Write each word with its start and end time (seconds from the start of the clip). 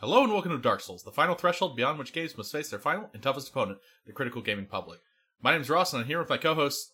Hello 0.00 0.22
and 0.22 0.32
welcome 0.32 0.52
to 0.52 0.58
Dark 0.58 0.80
Souls, 0.80 1.02
the 1.02 1.10
final 1.10 1.34
threshold 1.34 1.76
beyond 1.76 1.98
which 1.98 2.12
games 2.12 2.36
must 2.36 2.52
face 2.52 2.70
their 2.70 2.78
final 2.78 3.10
and 3.12 3.22
toughest 3.22 3.48
opponent, 3.48 3.78
the 4.06 4.12
critical 4.12 4.40
gaming 4.42 4.66
public. 4.66 5.00
My 5.42 5.52
name's 5.52 5.68
Ross, 5.70 5.92
and 5.92 6.02
I'm 6.02 6.06
here 6.06 6.18
with 6.20 6.28
my 6.28 6.36
co-host. 6.36 6.92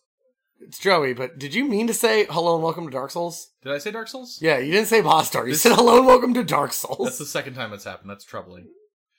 It's 0.59 0.79
Joey, 0.79 1.13
but 1.13 1.37
did 1.37 1.53
you 1.53 1.65
mean 1.65 1.85
to 1.87 1.93
say 1.93 2.25
hello 2.29 2.55
and 2.55 2.63
welcome 2.63 2.85
to 2.85 2.91
Dark 2.91 3.11
Souls? 3.11 3.51
Did 3.61 3.73
I 3.73 3.77
say 3.77 3.91
Dark 3.91 4.07
Souls? 4.07 4.39
Yeah, 4.41 4.57
you 4.57 4.71
didn't 4.71 4.87
say 4.87 5.01
boss 5.01 5.27
star. 5.27 5.45
You 5.45 5.53
This- 5.53 5.61
said 5.61 5.73
hello 5.75 5.97
and 5.97 6.07
welcome 6.07 6.33
to 6.33 6.43
Dark 6.43 6.73
Souls. 6.73 6.97
That's 7.03 7.17
the 7.19 7.25
second 7.25 7.53
time 7.55 7.71
that's 7.71 7.83
happened. 7.83 8.09
That's 8.09 8.23
troubling. 8.23 8.67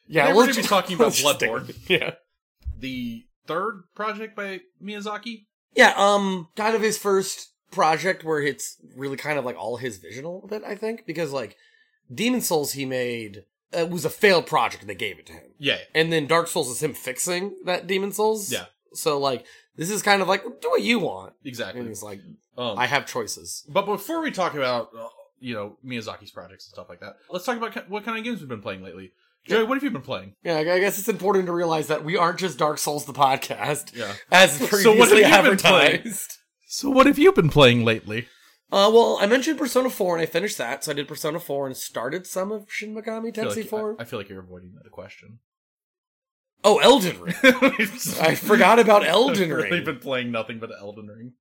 yeah, 0.09 0.23
Today 0.27 0.37
we're 0.37 0.47
gonna 0.47 0.55
be 0.57 0.63
talking 0.63 0.97
about 0.97 1.05
let's 1.07 1.21
just 1.23 1.37
stick 1.37 1.51
Bloodborne. 1.51 1.67
with 1.69 1.91
it. 1.91 2.01
Yeah. 2.01 2.15
The 2.79 3.25
third 3.47 3.85
project 3.95 4.35
by 4.35 4.61
Miyazaki. 4.83 5.45
Yeah, 5.75 5.93
um, 5.97 6.49
kind 6.57 6.75
of 6.75 6.83
his 6.83 6.97
first 6.99 7.53
project 7.71 8.25
where 8.25 8.41
it's 8.41 8.77
really 8.97 9.17
kind 9.17 9.39
of 9.39 9.45
like 9.45 9.57
all 9.57 9.77
his 9.77 9.99
vision 9.99 10.25
a 10.25 10.31
little 10.33 10.49
bit, 10.49 10.65
I 10.65 10.75
think, 10.75 11.05
because 11.07 11.33
like 11.33 11.57
Demon 12.13 12.41
Souls 12.41 12.73
he 12.73 12.85
made 12.87 13.45
uh, 13.79 13.87
was 13.87 14.05
a 14.05 14.11
failed 14.11 14.47
project 14.47 14.83
and 14.83 14.91
they 14.91 14.95
gave 14.95 15.19
it 15.19 15.27
to 15.27 15.33
him. 15.33 15.51
Yeah, 15.59 15.79
And 15.95 16.13
then 16.13 16.27
Dark 16.27 16.49
Souls 16.49 16.69
is 16.69 16.83
him 16.83 16.95
fixing 16.95 17.57
that 17.65 17.87
Demon 17.87 18.13
Souls. 18.13 18.53
Yeah. 18.53 18.67
So 18.95 19.19
like 19.19 19.45
this 19.77 19.91
is 19.91 20.03
kind 20.03 20.23
of 20.23 20.29
like 20.29 20.43
do 20.61 20.71
what 20.71 20.83
you 20.83 20.99
want. 20.99 21.35
exactly. 21.45 21.81
And 21.81 21.89
he's 21.89 22.03
like, 22.03 22.21
Um, 22.57 22.79
I 22.79 22.87
have 22.87 23.07
choices. 23.07 23.65
but 23.69 23.87
before 23.87 24.23
we 24.23 24.31
talk 24.31 24.55
about 24.55 24.91
uh, 24.99 25.09
you 25.39 25.55
know 25.55 25.77
Miyazaki's 25.85 26.31
projects 26.31 26.67
and 26.67 26.73
stuff 26.75 26.89
like 26.89 27.01
that, 27.01 27.17
let's 27.31 27.45
talk 27.45 27.57
about 27.57 27.89
what 27.91 28.05
kind 28.05 28.17
of 28.19 28.25
games 28.25 28.41
we've 28.41 28.49
been 28.49 28.63
playing 28.63 28.83
lately. 28.83 29.13
Joey, 29.45 29.63
what 29.65 29.75
have 29.77 29.85
you 29.85 29.91
been 29.91 30.03
playing? 30.03 30.35
Yeah, 30.43 30.57
I 30.57 30.81
guess 30.81 30.99
it's 30.99 31.09
important 31.09 31.47
to 31.47 31.53
realize 31.53 31.87
that 31.87 32.05
we 32.05 32.17
aren't 32.17 32.39
just 32.41 32.59
Dark 32.59 32.79
Souls 32.79 33.05
the 33.05 33.13
podcast, 33.13 33.95
Yeah. 33.95 34.13
as 34.33 34.53
So 34.59 34.67
previously 34.67 34.99
what 34.99 35.09
have 35.11 35.19
you 35.45 35.51
been 35.51 35.59
playing? 35.59 35.95
advertised. 35.99 36.39
So 36.67 36.91
what 36.91 37.07
have 37.07 37.17
you 37.19 37.31
been 37.33 37.49
playing 37.49 37.85
lately? 37.85 38.27
Uh, 38.73 38.91
well, 38.93 39.19
I 39.21 39.27
mentioned 39.27 39.59
Persona 39.59 39.89
4 39.91 40.17
and 40.17 40.23
I 40.23 40.27
finished 40.27 40.59
that, 40.59 40.83
so 40.85 40.91
I 40.91 40.95
did 40.95 41.07
Persona 41.07 41.39
4 41.39 41.67
and 41.69 41.77
started 41.77 42.27
some 42.27 42.51
of 42.51 42.67
Shin 42.69 42.95
Megami 42.95 43.33
Tensei 43.33 43.57
like, 43.59 43.67
4. 43.69 43.97
I, 43.99 44.03
I 44.03 44.05
feel 44.05 44.19
like 44.19 44.29
you're 44.29 44.41
avoiding 44.41 44.73
the 44.83 44.91
question. 44.91 45.39
oh, 46.65 46.79
Elden 46.79 47.21
Ring. 47.21 47.35
I 48.21 48.35
forgot 48.35 48.79
about 48.81 49.07
Elden 49.07 49.51
Ring. 49.51 49.67
I've 49.67 49.71
really 49.71 49.85
been 49.85 49.99
playing 50.01 50.33
nothing 50.33 50.59
but 50.59 50.71
Elden 50.81 51.07
Ring. 51.07 51.33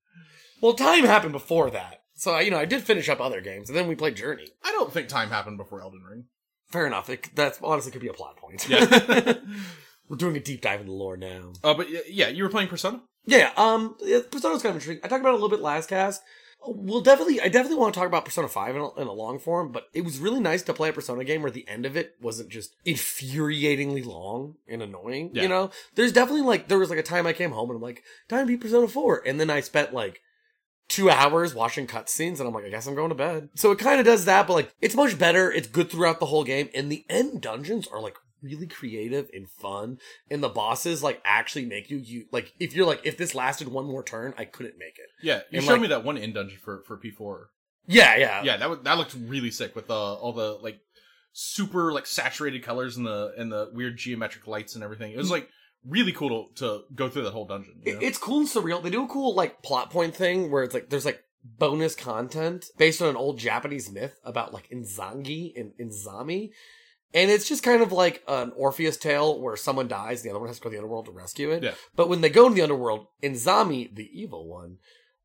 Well, 0.62 0.74
time 0.74 1.04
happened 1.04 1.32
before 1.34 1.72
that. 1.72 2.04
So, 2.14 2.32
I- 2.34 2.42
you 2.42 2.52
know, 2.52 2.60
I 2.60 2.66
did 2.66 2.84
finish 2.84 3.10
up 3.10 3.20
other 3.20 3.42
games, 3.42 3.70
and 3.70 3.78
then 3.78 3.88
we 3.88 3.96
played 3.96 4.16
Journey. 4.16 4.48
I 4.64 4.72
don't 4.72 4.94
think 4.94 5.08
time 5.08 5.30
happened 5.30 5.58
before 5.58 5.82
Elden 5.82 6.04
Ring. 6.08 6.26
Fair 6.70 6.86
enough. 6.86 7.10
It, 7.10 7.30
that's 7.36 7.60
honestly 7.64 7.92
could 7.92 8.02
be 8.02 8.08
a 8.08 8.14
plot 8.14 8.38
point. 8.38 8.68
Yeah. 8.70 9.34
We're 10.10 10.18
doing 10.18 10.38
a 10.38 10.40
deep 10.40 10.62
dive 10.62 10.82
in 10.82 10.86
the 10.88 10.94
lore 10.94 11.18
now. 11.18 11.54
uh, 11.64 11.74
but 11.74 11.88
yeah, 12.12 12.28
you 12.28 12.44
were 12.44 12.50
playing 12.50 12.70
Persona. 12.70 13.02
Yeah, 13.26 13.52
um, 13.58 13.96
yeah, 14.02 14.20
Persona's 14.32 14.62
kind 14.62 14.76
of 14.76 14.82
intriguing. 14.82 15.02
I 15.04 15.08
talked 15.08 15.22
about 15.22 15.30
it 15.30 15.40
a 15.40 15.42
little 15.44 15.50
bit 15.50 15.62
last 15.62 15.90
cast. 15.90 16.22
We'll 16.68 17.02
definitely, 17.02 17.42
I 17.42 17.48
definitely 17.48 17.78
want 17.78 17.94
to 17.94 18.00
talk 18.00 18.08
about 18.08 18.26
Persona 18.26 18.48
5 18.48 18.76
in 18.76 18.82
a, 18.82 19.02
in 19.02 19.08
a 19.08 19.14
long 19.14 19.40
form, 19.40 19.72
but 19.72 19.88
it 19.94 20.02
was 20.02 20.20
really 20.20 20.40
nice 20.40 20.64
to 20.64 20.74
play 20.74 20.90
a 20.90 20.94
Persona 20.94 21.24
game 21.24 21.42
where 21.42 21.52
the 21.52 21.68
end 21.68 21.86
of 21.86 21.96
it 21.96 22.16
wasn't 22.22 22.50
just 22.50 22.76
infuriatingly 22.86 24.06
long 24.06 24.56
and 24.68 24.82
annoying. 24.82 25.32
Yeah. 25.34 25.44
You 25.44 25.50
know, 25.50 25.72
there's 25.96 26.12
definitely 26.12 26.44
like, 26.44 26.68
there 26.68 26.80
was 26.80 26.90
like 26.90 27.00
a 27.00 27.04
time 27.04 27.28
I 27.28 27.34
came 27.34 27.52
home 27.52 27.70
and 27.70 27.78
I'm 27.78 27.82
like, 27.82 28.04
time 28.30 28.46
to 28.46 28.54
beat 28.54 28.62
Persona 28.62 28.88
4. 28.88 29.24
And 29.26 29.40
then 29.40 29.50
I 29.50 29.62
spent 29.62 29.94
like 29.94 30.22
two 30.88 31.10
hours 31.10 31.56
watching 31.56 31.88
cutscenes 31.88 32.40
and 32.40 32.48
I'm 32.48 32.54
like, 32.54 32.66
I 32.66 32.70
guess 32.70 32.88
I'm 32.88 32.96
going 32.96 33.10
to 33.10 33.16
bed. 33.16 33.50
So 33.56 33.72
it 33.72 33.80
kind 33.80 34.00
of 34.00 34.06
does 34.06 34.26
that, 34.26 34.48
but 34.48 34.54
like, 34.54 34.74
it's 34.82 34.96
much 34.96 35.18
better. 35.18 35.52
It's 35.52 35.68
good 35.68 35.90
throughout 35.90 36.20
the 36.20 36.28
whole 36.28 36.44
game. 36.44 36.70
And 36.74 36.92
the 36.92 37.06
end 37.10 37.42
dungeons 37.42 37.88
are 37.88 38.02
like 38.02 38.18
really 38.46 38.68
creative 38.68 39.30
and 39.34 39.50
fun. 39.50 39.98
And 40.32 40.42
the 40.44 40.50
bosses 40.50 41.04
like 41.04 41.22
actually 41.26 41.66
make 41.66 41.90
you, 41.90 41.98
you 41.98 42.26
like, 42.32 42.54
if 42.60 42.74
you're 42.76 42.86
like, 42.86 43.02
if 43.04 43.18
this 43.18 43.34
lasted 43.36 43.68
one 43.68 43.86
more 43.86 44.04
turn, 44.04 44.34
I 44.38 44.46
couldn't 44.46 44.78
make 44.78 44.98
it. 45.00 45.10
Yeah, 45.22 45.42
you 45.52 45.58
And, 45.58 45.64
showed 45.66 45.74
like- 45.74 45.82
me 45.82 45.88
that 45.88 46.04
one 46.04 46.18
in 46.18 46.32
dungeon 46.34 46.60
for 46.64 46.84
for 46.88 46.98
P4. 46.98 47.46
Yeah, 47.88 48.16
yeah. 48.18 48.44
Yeah, 48.44 48.58
that 48.58 48.70
was, 48.70 48.80
that 48.84 48.98
looked 48.98 49.16
really 49.28 49.52
sick 49.52 49.76
with 49.76 49.90
uh, 49.90 50.14
all 50.16 50.34
the 50.34 50.54
like 50.54 50.80
super 51.34 51.92
like 51.92 52.06
saturated 52.06 52.64
colors 52.64 52.98
and 52.98 53.06
the 53.06 53.34
and 53.38 53.52
the 53.52 53.70
weird 53.74 53.98
geometric 53.98 54.48
lights 54.48 54.76
and 54.76 54.84
everything. 54.84 55.12
It 55.12 55.18
was 55.18 55.30
like 55.32 55.50
really 55.88 56.12
cool 56.12 56.50
to, 56.56 56.66
to 56.66 56.84
go 56.96 57.10
through 57.10 57.24
that 57.24 57.34
whole 57.34 57.46
dungeon. 57.46 57.82
you 57.86 57.94
know? 57.94 58.00
It's 58.02 58.18
cool 58.18 58.40
and 58.40 58.48
surreal. 58.48 58.82
They 58.82 58.90
do 58.90 59.04
a 59.04 59.08
cool 59.08 59.36
like 59.36 59.62
plot 59.62 59.92
point 59.92 60.16
thing 60.16 60.50
where 60.50 60.64
it's 60.64 60.74
like 60.74 60.90
there's 60.90 61.06
like 61.06 61.22
bonus 61.44 61.94
content 61.94 62.66
based 62.78 63.04
on 63.04 63.10
an 63.10 63.16
old 63.16 63.38
Japanese 63.38 63.92
myth 63.92 64.18
about 64.24 64.52
like 64.54 64.68
Izanagi 64.72 65.54
and 65.56 65.74
Izanami. 65.80 66.50
And 67.16 67.32
it's 67.32 67.48
just 67.48 67.64
kind 67.64 67.82
of 67.82 67.94
like 67.94 68.24
an 68.28 68.52
Orpheus 68.58 68.98
tale 68.98 69.40
where 69.40 69.56
someone 69.56 69.88
dies, 69.88 70.22
the 70.22 70.30
other 70.30 70.40
one 70.40 70.50
has 70.50 70.58
to 70.58 70.64
go 70.64 70.70
to 70.70 70.74
the 70.74 70.80
underworld 70.80 71.06
to 71.06 71.12
rescue 71.12 71.50
it. 71.52 71.64
Yeah. 71.64 71.74
But 71.96 72.10
when 72.10 72.20
they 72.20 72.30
go 72.30 72.50
to 72.50 72.54
the 72.54 72.62
underworld, 72.62 73.08
Izanami, 73.24 73.96
the 73.96 74.10
evil 74.14 74.48
one, 74.48 74.80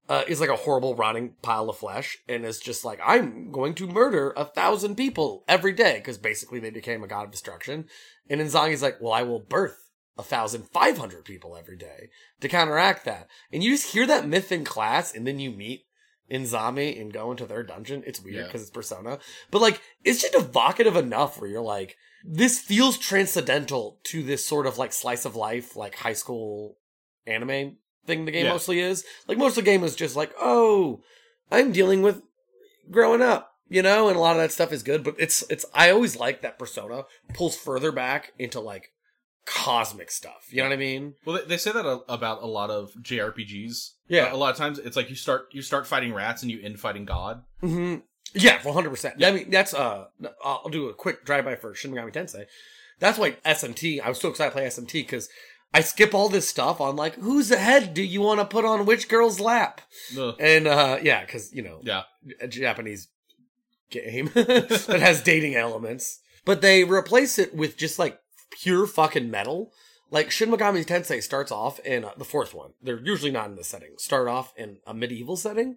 uh, 0.09 0.23
is 0.29 0.41
like 0.41 0.51
a 0.51 0.57
horrible 0.57 0.95
rotting 0.95 1.35
pile 1.43 1.69
of 1.69 1.77
flesh 1.77 2.19
and 2.29 2.45
is 2.45 2.61
just 2.61 2.85
like, 2.85 3.01
I'm 3.05 3.51
going 3.51 3.75
to 3.75 3.89
murder 3.89 4.33
a 4.37 4.45
thousand 4.45 4.97
people 4.97 5.45
every 5.49 5.73
day 5.73 5.99
because 5.99 6.17
basically 6.17 6.61
they 6.61 6.71
became 6.71 7.03
a 7.03 7.09
god 7.09 7.25
of 7.25 7.33
destruction. 7.33 7.87
And 8.29 8.41
Izanagi's 8.41 8.83
like, 8.83 9.01
well, 9.01 9.13
I 9.13 9.23
will 9.23 9.41
birth 9.41 9.91
a 10.17 10.23
thousand 10.23 10.69
five 10.69 10.99
hundred 10.99 11.25
people 11.25 11.57
every 11.57 11.77
day 11.77 12.11
to 12.41 12.49
counteract 12.49 13.05
that. 13.05 13.29
And 13.53 13.65
you 13.65 13.71
just 13.71 13.93
hear 13.93 14.07
that 14.07 14.29
myth 14.29 14.53
in 14.53 14.65
class 14.65 15.15
and 15.15 15.27
then 15.27 15.39
you 15.39 15.51
meet 15.51 15.87
Izanami 16.31 17.01
and 17.01 17.13
go 17.13 17.31
into 17.31 17.47
their 17.47 17.63
dungeon. 17.63 18.03
It's 18.07 18.21
weird 18.21 18.37
Yeah. 18.37 18.47
because 18.47 18.63
it's 18.63 18.71
Persona. 18.71 19.19
But 19.51 19.61
like, 19.63 19.81
it's 20.05 20.23
just 20.23 20.35
evocative 20.35 20.97
enough 20.97 21.41
where 21.41 21.51
you're 21.51 21.61
like, 21.61 21.97
this 22.25 22.59
feels 22.59 22.99
transcendental 22.99 23.99
to 24.05 24.23
this 24.23 24.45
sort 24.45 24.67
of 24.67 24.79
like 24.79 24.93
slice 24.93 25.25
of 25.25 25.37
life, 25.37 25.77
like 25.77 25.95
high 25.97 26.13
school 26.13 26.77
anime 27.27 27.77
thing 28.07 28.25
the 28.25 28.33
game 28.33 28.47
Yeah. 28.47 28.53
mostly 28.53 28.81
is. 28.81 29.05
Like 29.29 29.39
most 29.39 29.57
of 29.59 29.65
the 29.65 29.71
game 29.71 29.85
is 29.85 29.95
just 29.97 30.17
like, 30.17 30.33
oh, 30.41 31.03
I'm 31.51 31.73
dealing 31.73 32.03
with 32.03 32.23
growing 32.91 33.23
up, 33.23 33.55
you 33.69 33.83
know, 33.83 34.09
and 34.09 34.17
a 34.17 34.21
lot 34.21 34.37
of 34.37 34.43
that 34.43 34.53
stuff 34.53 34.73
is 34.73 34.83
good, 34.83 35.03
but 35.05 35.15
it's 35.19 35.43
it's 35.51 35.65
I 35.75 35.91
always 35.91 36.17
like 36.17 36.43
that 36.43 36.59
persona 36.59 37.05
pulls 37.35 37.57
further 37.57 37.91
back 37.93 38.33
into 38.39 38.61
like 38.61 38.93
cosmic 39.51 40.11
stuff. 40.13 40.47
You 40.51 40.59
know 40.63 40.69
what 40.69 40.75
I 40.75 40.79
mean? 40.79 41.15
well, 41.25 41.41
they, 41.47 41.57
say 41.57 41.73
that 41.73 41.85
about 42.09 42.43
a 42.43 42.47
lot 42.47 42.71
of 42.71 42.93
JRPGs. 43.03 43.91
Yeah. 44.09 44.33
a 44.33 44.37
lot 44.37 44.51
of 44.53 44.57
times 44.57 44.79
it's 44.79 44.97
like 44.97 45.11
you 45.11 45.17
start 45.17 45.47
you 45.53 45.61
start 45.63 45.87
fighting 45.87 46.13
rats 46.15 46.43
and 46.43 46.51
you 46.51 46.61
end 46.63 46.79
fighting 46.79 47.05
God. 47.05 47.43
hmm 47.61 47.97
Yeah, 48.33 48.63
one 48.63 48.75
hundred 48.75 48.91
percent. 48.91 49.23
I 49.25 49.33
mean, 49.33 49.51
that's 49.51 49.75
uh, 49.75 50.07
I'll 50.45 50.69
do 50.69 50.89
a 50.89 50.95
quick 50.95 51.25
drive 51.25 51.45
by 51.45 51.57
for 51.57 51.75
Shin 51.75 51.91
Megami 51.91 52.13
Tensei. 52.13 52.45
That's 53.01 53.19
why 53.19 53.33
SMT. 53.45 54.01
I 54.01 54.09
was 54.09 54.21
so 54.21 54.29
excited 54.29 54.51
to 54.51 54.57
play 54.57 54.67
SMT 54.67 54.93
because 54.93 55.29
I 55.73 55.81
skip 55.81 56.15
all 56.15 56.29
this 56.29 56.49
stuff 56.49 56.81
on 56.81 56.95
like 56.97 57.15
whose 57.17 57.49
head 57.51 57.93
do 57.95 58.03
you 58.03 58.21
want 58.21 58.39
to 58.41 58.47
put 58.47 58.65
on 58.65 58.87
which 58.87 59.09
girl's 59.09 59.41
lap, 59.41 59.81
Ugh. 60.19 60.35
and 60.39 60.67
uh, 60.69 60.99
yeah, 61.03 61.23
because 61.25 61.53
you 61.53 61.63
know 61.63 61.81
Yeah, 61.83 62.03
a 62.41 62.47
Japanese 62.49 63.09
game 63.91 64.31
that 64.35 64.99
has 65.01 65.23
dating 65.23 65.57
elements, 65.57 66.21
but 66.45 66.61
they 66.61 66.85
replace 66.85 67.39
it 67.39 67.55
with 67.55 67.77
just 67.77 67.99
like 67.99 68.19
pure 68.51 68.87
fucking 68.87 69.31
metal. 69.31 69.73
Like 70.11 70.31
Shin 70.31 70.51
Megami 70.51 70.85
Tensei 70.85 71.23
starts 71.23 71.53
off 71.53 71.79
in 71.81 72.05
uh, 72.05 72.11
the 72.17 72.25
fourth 72.25 72.53
one. 72.53 72.73
They're 72.83 73.01
usually 73.01 73.31
not 73.31 73.49
in 73.49 73.57
this 73.57 73.69
setting. 73.69 73.95
Start 73.99 74.29
off 74.29 74.53
in 74.57 74.79
a 74.87 74.93
medieval 74.93 75.37
setting. 75.37 75.77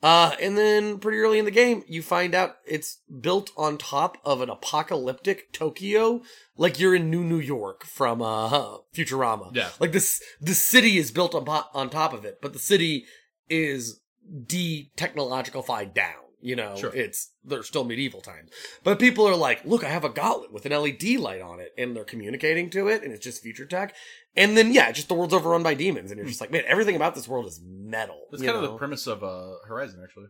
Uh, 0.00 0.36
and 0.40 0.56
then 0.56 0.98
pretty 0.98 1.18
early 1.18 1.40
in 1.40 1.44
the 1.44 1.50
game, 1.50 1.82
you 1.88 2.02
find 2.02 2.32
out 2.34 2.56
it's 2.64 2.98
built 3.20 3.50
on 3.56 3.76
top 3.76 4.16
of 4.24 4.40
an 4.40 4.48
apocalyptic 4.48 5.52
Tokyo, 5.52 6.22
like 6.56 6.78
you're 6.78 6.94
in 6.94 7.10
New 7.10 7.24
New 7.24 7.40
York 7.40 7.84
from 7.84 8.22
uh 8.22 8.78
Futurama. 8.94 9.50
Yeah. 9.54 9.70
like 9.80 9.90
this, 9.90 10.22
the 10.40 10.54
city 10.54 10.98
is 10.98 11.10
built 11.10 11.34
on 11.34 11.48
on 11.74 11.90
top 11.90 12.12
of 12.12 12.24
it, 12.24 12.38
but 12.40 12.52
the 12.52 12.60
city 12.60 13.06
is 13.50 14.00
de-technologicalified 14.46 15.94
down. 15.94 16.27
You 16.40 16.54
know, 16.54 16.76
Sure. 16.76 16.94
it's 16.94 17.32
they're 17.44 17.64
still 17.64 17.82
medieval 17.84 18.20
times, 18.20 18.50
but 18.84 19.00
people 19.00 19.26
are 19.26 19.34
like, 19.34 19.64
"Look, 19.64 19.82
I 19.82 19.88
have 19.88 20.04
a 20.04 20.08
gauntlet 20.08 20.52
with 20.52 20.66
an 20.66 20.72
LED 20.72 21.16
light 21.18 21.40
on 21.40 21.58
it," 21.58 21.72
and 21.76 21.96
they're 21.96 22.04
communicating 22.04 22.70
to 22.70 22.86
it, 22.88 23.02
and 23.02 23.12
it's 23.12 23.24
just 23.24 23.42
future 23.42 23.66
tech. 23.66 23.94
And 24.36 24.56
then, 24.56 24.72
yeah, 24.72 24.92
just 24.92 25.08
the 25.08 25.14
world's 25.14 25.34
overrun 25.34 25.64
by 25.64 25.74
demons, 25.74 26.12
and 26.12 26.18
you're 26.18 26.28
just 26.28 26.40
like, 26.40 26.52
man, 26.52 26.62
everything 26.68 26.94
about 26.94 27.16
this 27.16 27.26
world 27.26 27.46
is 27.46 27.60
metal. 27.60 28.20
that's 28.30 28.42
kind 28.42 28.56
of 28.56 28.62
the 28.62 28.76
premise 28.76 29.08
of 29.08 29.24
uh, 29.24 29.54
Horizon, 29.66 30.00
actually. 30.02 30.28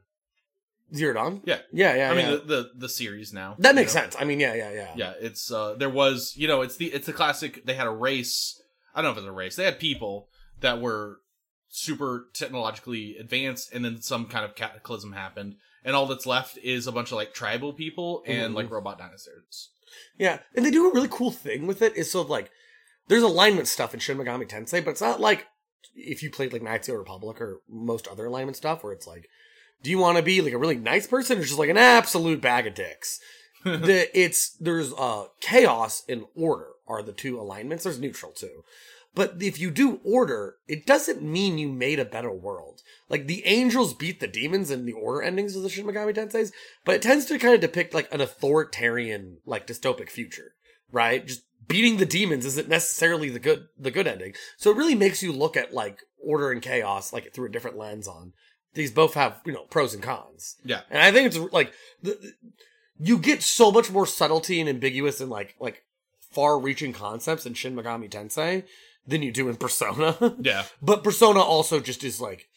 Zero 0.94 1.12
Dawn. 1.12 1.42
Yeah. 1.44 1.58
yeah, 1.72 1.94
yeah. 1.94 2.10
I 2.10 2.14
mean 2.14 2.30
the, 2.30 2.38
the 2.38 2.70
the 2.75 2.88
series 2.88 3.32
now. 3.32 3.56
that 3.58 3.75
makes 3.75 3.94
know? 3.94 4.00
sense. 4.00 4.16
I 4.19 4.25
mean, 4.25 4.40
yeah, 4.40 4.54
yeah, 4.54 4.72
yeah. 4.72 4.92
Yeah, 4.96 5.12
it's 5.20 5.50
uh 5.50 5.75
there 5.75 5.90
was 5.90 6.32
you 6.37 6.49
know 6.49 6.62
it's 6.62 6.76
the 6.76 6.87
it's 6.87 7.06
the 7.06 7.12
classic. 7.12 7.66
They 7.66 7.75
had 7.75 7.87
a 7.87 7.90
race. 7.90 8.60
I 8.94 9.02
don't 9.02 9.08
know 9.08 9.12
if 9.12 9.19
it's 9.19 9.26
a 9.26 9.32
race. 9.32 9.56
They 9.56 9.64
had 9.64 9.78
people 9.78 10.28
that 10.60 10.81
were 10.81 11.20
super 11.69 12.28
technologically 12.32 13.16
advanced, 13.19 13.72
and 13.72 13.84
then 13.84 14.00
some 14.00 14.26
kind 14.26 14.44
of 14.46 14.55
cataclysm 14.55 15.12
happened, 15.12 15.56
and 15.88 15.96
all 15.96 16.05
that's 16.06 16.26
left 16.26 16.58
is 16.62 16.87
a 16.87 16.93
bunch 16.93 17.08
of 17.11 17.17
like 17.17 17.32
tribal 17.32 17.73
people 17.73 18.23
and 18.26 18.52
Mhm. 18.52 18.56
like 18.56 18.70
robot 18.70 18.99
dinosaurs. 18.99 19.70
Yeah, 20.19 20.40
and 20.55 20.62
they 20.67 20.70
do 20.70 20.87
a 20.88 20.93
really 20.93 21.08
cool 21.11 21.31
thing 21.31 21.67
with 21.67 21.81
it. 21.81 21.96
Is 21.96 22.11
sort 22.11 22.26
of 22.26 22.31
like 22.31 22.50
there's 23.08 23.23
alignment 23.23 23.69
stuff 23.69 23.94
in 23.94 24.00
Shin 24.00 24.19
Megami 24.19 24.46
Tensei, 24.46 24.85
but 24.85 24.90
it's 24.90 25.00
not 25.00 25.19
like 25.19 25.46
if 25.94 26.23
you 26.23 26.31
played 26.31 26.52
like 26.52 26.61
Knights 26.62 26.88
of 26.88 26.93
the 26.93 26.99
Republic 26.99 27.40
or 27.40 27.62
most 27.69 28.06
other 28.06 28.26
alignment 28.26 28.56
stuff, 28.58 28.85
where 28.85 28.93
it's 28.93 29.06
like, 29.06 29.31
do 29.82 29.88
you 29.90 29.96
want 29.99 30.19
to 30.19 30.23
be 30.23 30.43
like 30.43 30.52
a 30.52 30.58
really 30.58 30.76
nice 30.76 31.06
person 31.06 31.38
or 31.38 31.43
just 31.43 31.58
like 31.58 31.70
an 31.70 31.79
absolute 31.79 32.43
bag 32.43 32.67
of 32.67 32.75
dicks? 32.75 33.19
the, 33.64 34.08
it's 34.19 34.50
there's 34.61 34.93
uh 34.93 35.25
chaos 35.41 36.02
and 36.06 36.25
order 36.37 36.69
are 36.87 37.02
the 37.02 37.12
two 37.12 37.41
alignments. 37.41 37.84
There's 37.84 37.99
neutral 37.99 38.32
too. 38.32 38.62
But 39.14 39.43
if 39.43 39.58
you 39.58 39.70
do 39.70 40.00
order, 40.05 40.56
it 40.69 40.87
doesn't 40.87 41.23
mean 41.23 41.56
you 41.58 41.69
made 41.73 41.99
a 41.99 42.05
better 42.05 42.31
world. 42.31 42.82
Like 43.08 43.26
the 43.26 43.44
angels 43.46 43.94
beat 43.94 44.20
the 44.20 44.26
demons 44.26 44.70
in 44.70 44.84
the 44.87 44.93
order 44.93 45.22
endings 45.22 45.56
of 45.56 45.62
the 45.62 45.69
Shin 45.69 45.87
Megami 45.87 46.14
Tenseis, 46.14 46.52
but 46.84 46.94
it 46.94 47.02
tends 47.02 47.25
to 47.26 47.38
kind 47.38 47.55
of 47.55 47.60
depict 47.60 47.94
like 47.94 48.12
an 48.12 48.20
authoritarian, 48.20 49.38
like 49.46 49.66
dystopic 49.66 50.10
future, 50.10 50.52
right? 50.93 51.26
Just 51.26 51.43
beating 51.66 51.96
the 51.99 52.06
demons 52.06 52.44
isn't 52.46 52.69
necessarily 52.69 53.28
the 53.28 53.38
good 53.38 53.66
the 53.78 53.90
good 53.90 54.06
ending. 54.06 54.34
So 54.56 54.70
it 54.70 54.76
really 54.76 54.94
makes 54.94 55.22
you 55.22 55.32
look 55.32 55.56
at 55.56 55.72
like 55.75 56.00
order 56.22 56.50
and 56.50 56.60
chaos 56.62 57.12
like 57.12 57.32
through 57.32 57.46
a 57.46 57.50
different 57.50 57.76
lens 57.78 58.08
on 58.08 58.32
these 58.75 58.90
both 58.93 59.14
have, 59.14 59.40
you 59.46 59.52
know, 59.52 59.64
pros 59.64 59.94
and 59.94 60.02
cons. 60.02 60.56
Yeah. 60.64 60.82
And 60.90 61.02
I 61.02 61.10
think 61.10 61.26
it's 61.28 61.52
like 61.52 61.72
the, 62.02 62.10
the- 62.12 62.32
you 63.00 63.19
get 63.19 63.43
so 63.43 63.70
much 63.70 63.90
more 63.90 64.06
subtlety 64.06 64.60
and 64.60 64.69
ambiguous 64.69 65.20
and 65.20 65.31
like 65.31 65.55
like 65.60 65.84
far-reaching 66.32 66.93
concepts 66.93 67.46
in 67.46 67.55
Shin 67.55 67.75
Megami 67.75 68.10
Tensei 68.10 68.64
than 69.06 69.22
you 69.22 69.32
do 69.32 69.49
in 69.49 69.56
Persona. 69.56 70.37
Yeah. 70.40 70.64
but 70.82 71.02
Persona 71.05 71.40
also 71.40 71.81
just 71.81 72.05
is 72.05 72.20
like 72.20 72.49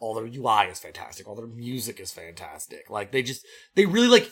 all 0.00 0.14
their 0.14 0.26
UI 0.26 0.70
is 0.70 0.78
fantastic, 0.78 1.26
all 1.28 1.34
their 1.34 1.46
music 1.46 2.00
is 2.00 2.12
fantastic. 2.12 2.88
Like 2.88 3.12
they 3.12 3.22
just 3.22 3.44
they 3.74 3.86
really 3.86 4.08
like 4.08 4.30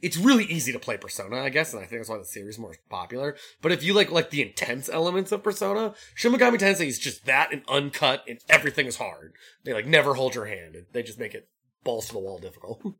it's 0.00 0.16
really 0.16 0.44
easy 0.44 0.72
to 0.72 0.80
play 0.80 0.96
Persona, 0.96 1.40
I 1.40 1.48
guess, 1.48 1.72
and 1.72 1.80
I 1.80 1.86
think 1.86 2.00
that's 2.00 2.08
why 2.08 2.18
the 2.18 2.24
series 2.24 2.56
is 2.56 2.58
more 2.58 2.74
popular. 2.90 3.36
But 3.60 3.70
if 3.70 3.84
you 3.84 3.94
like 3.94 4.10
like 4.10 4.30
the 4.30 4.42
intense 4.42 4.88
elements 4.88 5.30
of 5.30 5.44
Persona, 5.44 5.94
Shin 6.14 6.32
Megami 6.32 6.58
Tensei 6.58 6.86
is 6.86 6.98
just 6.98 7.24
that 7.26 7.52
and 7.52 7.62
uncut, 7.68 8.24
and 8.28 8.40
everything 8.48 8.86
is 8.86 8.96
hard. 8.96 9.32
They 9.64 9.72
like 9.72 9.86
never 9.86 10.14
hold 10.14 10.34
your 10.34 10.46
hand. 10.46 10.76
They 10.92 11.02
just 11.04 11.20
make 11.20 11.34
it 11.34 11.48
balls 11.84 12.08
to 12.08 12.12
the 12.12 12.18
wall 12.18 12.38
difficult. 12.38 12.82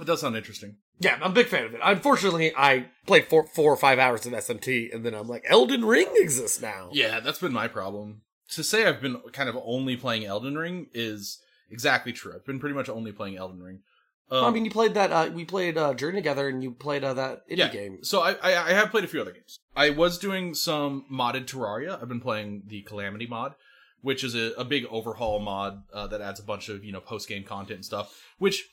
It 0.00 0.08
does 0.08 0.22
sound 0.22 0.34
interesting. 0.34 0.78
yeah, 0.98 1.14
I'm 1.22 1.30
a 1.30 1.34
big 1.34 1.46
fan 1.46 1.66
of 1.66 1.74
it. 1.74 1.80
Unfortunately, 1.80 2.52
I 2.56 2.86
played 3.06 3.28
four 3.28 3.46
four 3.46 3.72
or 3.72 3.76
five 3.76 4.00
hours 4.00 4.26
of 4.26 4.32
SMT, 4.32 4.92
and 4.92 5.06
then 5.06 5.14
I'm 5.14 5.28
like, 5.28 5.44
Elden 5.48 5.84
Ring 5.84 6.08
exists 6.16 6.60
now. 6.60 6.88
Yeah, 6.90 7.20
that's 7.20 7.38
been 7.38 7.52
my 7.52 7.68
problem. 7.68 8.22
To 8.50 8.62
say 8.62 8.86
I've 8.86 9.00
been 9.00 9.20
kind 9.32 9.48
of 9.48 9.56
only 9.64 9.96
playing 9.96 10.24
Elden 10.24 10.56
Ring 10.56 10.88
is 10.92 11.40
exactly 11.70 12.12
true. 12.12 12.32
I've 12.34 12.44
been 12.44 12.60
pretty 12.60 12.74
much 12.74 12.88
only 12.88 13.12
playing 13.12 13.36
Elden 13.36 13.62
Ring. 13.62 13.80
Um, 14.30 14.44
I 14.44 14.50
mean, 14.50 14.64
you 14.64 14.70
played 14.70 14.94
that. 14.94 15.12
Uh, 15.12 15.30
we 15.32 15.44
played 15.44 15.76
uh, 15.76 15.94
Journey 15.94 16.16
together, 16.16 16.48
and 16.48 16.62
you 16.62 16.72
played 16.72 17.04
uh, 17.04 17.14
that 17.14 17.48
indie 17.48 17.58
yeah. 17.58 17.68
game. 17.68 17.98
So 18.02 18.20
I, 18.20 18.32
I 18.42 18.68
I 18.68 18.72
have 18.72 18.90
played 18.90 19.04
a 19.04 19.06
few 19.06 19.20
other 19.20 19.32
games. 19.32 19.58
I 19.76 19.90
was 19.90 20.18
doing 20.18 20.54
some 20.54 21.04
modded 21.12 21.46
Terraria. 21.46 22.00
I've 22.00 22.08
been 22.08 22.20
playing 22.20 22.62
the 22.66 22.82
Calamity 22.82 23.26
mod, 23.26 23.54
which 24.00 24.24
is 24.24 24.34
a, 24.34 24.52
a 24.56 24.64
big 24.64 24.86
overhaul 24.86 25.40
mod 25.40 25.82
uh, 25.92 26.06
that 26.06 26.20
adds 26.20 26.40
a 26.40 26.44
bunch 26.44 26.68
of 26.68 26.84
you 26.84 26.92
know 26.92 27.00
post 27.00 27.28
game 27.28 27.44
content 27.44 27.76
and 27.76 27.84
stuff. 27.84 28.18
Which 28.38 28.64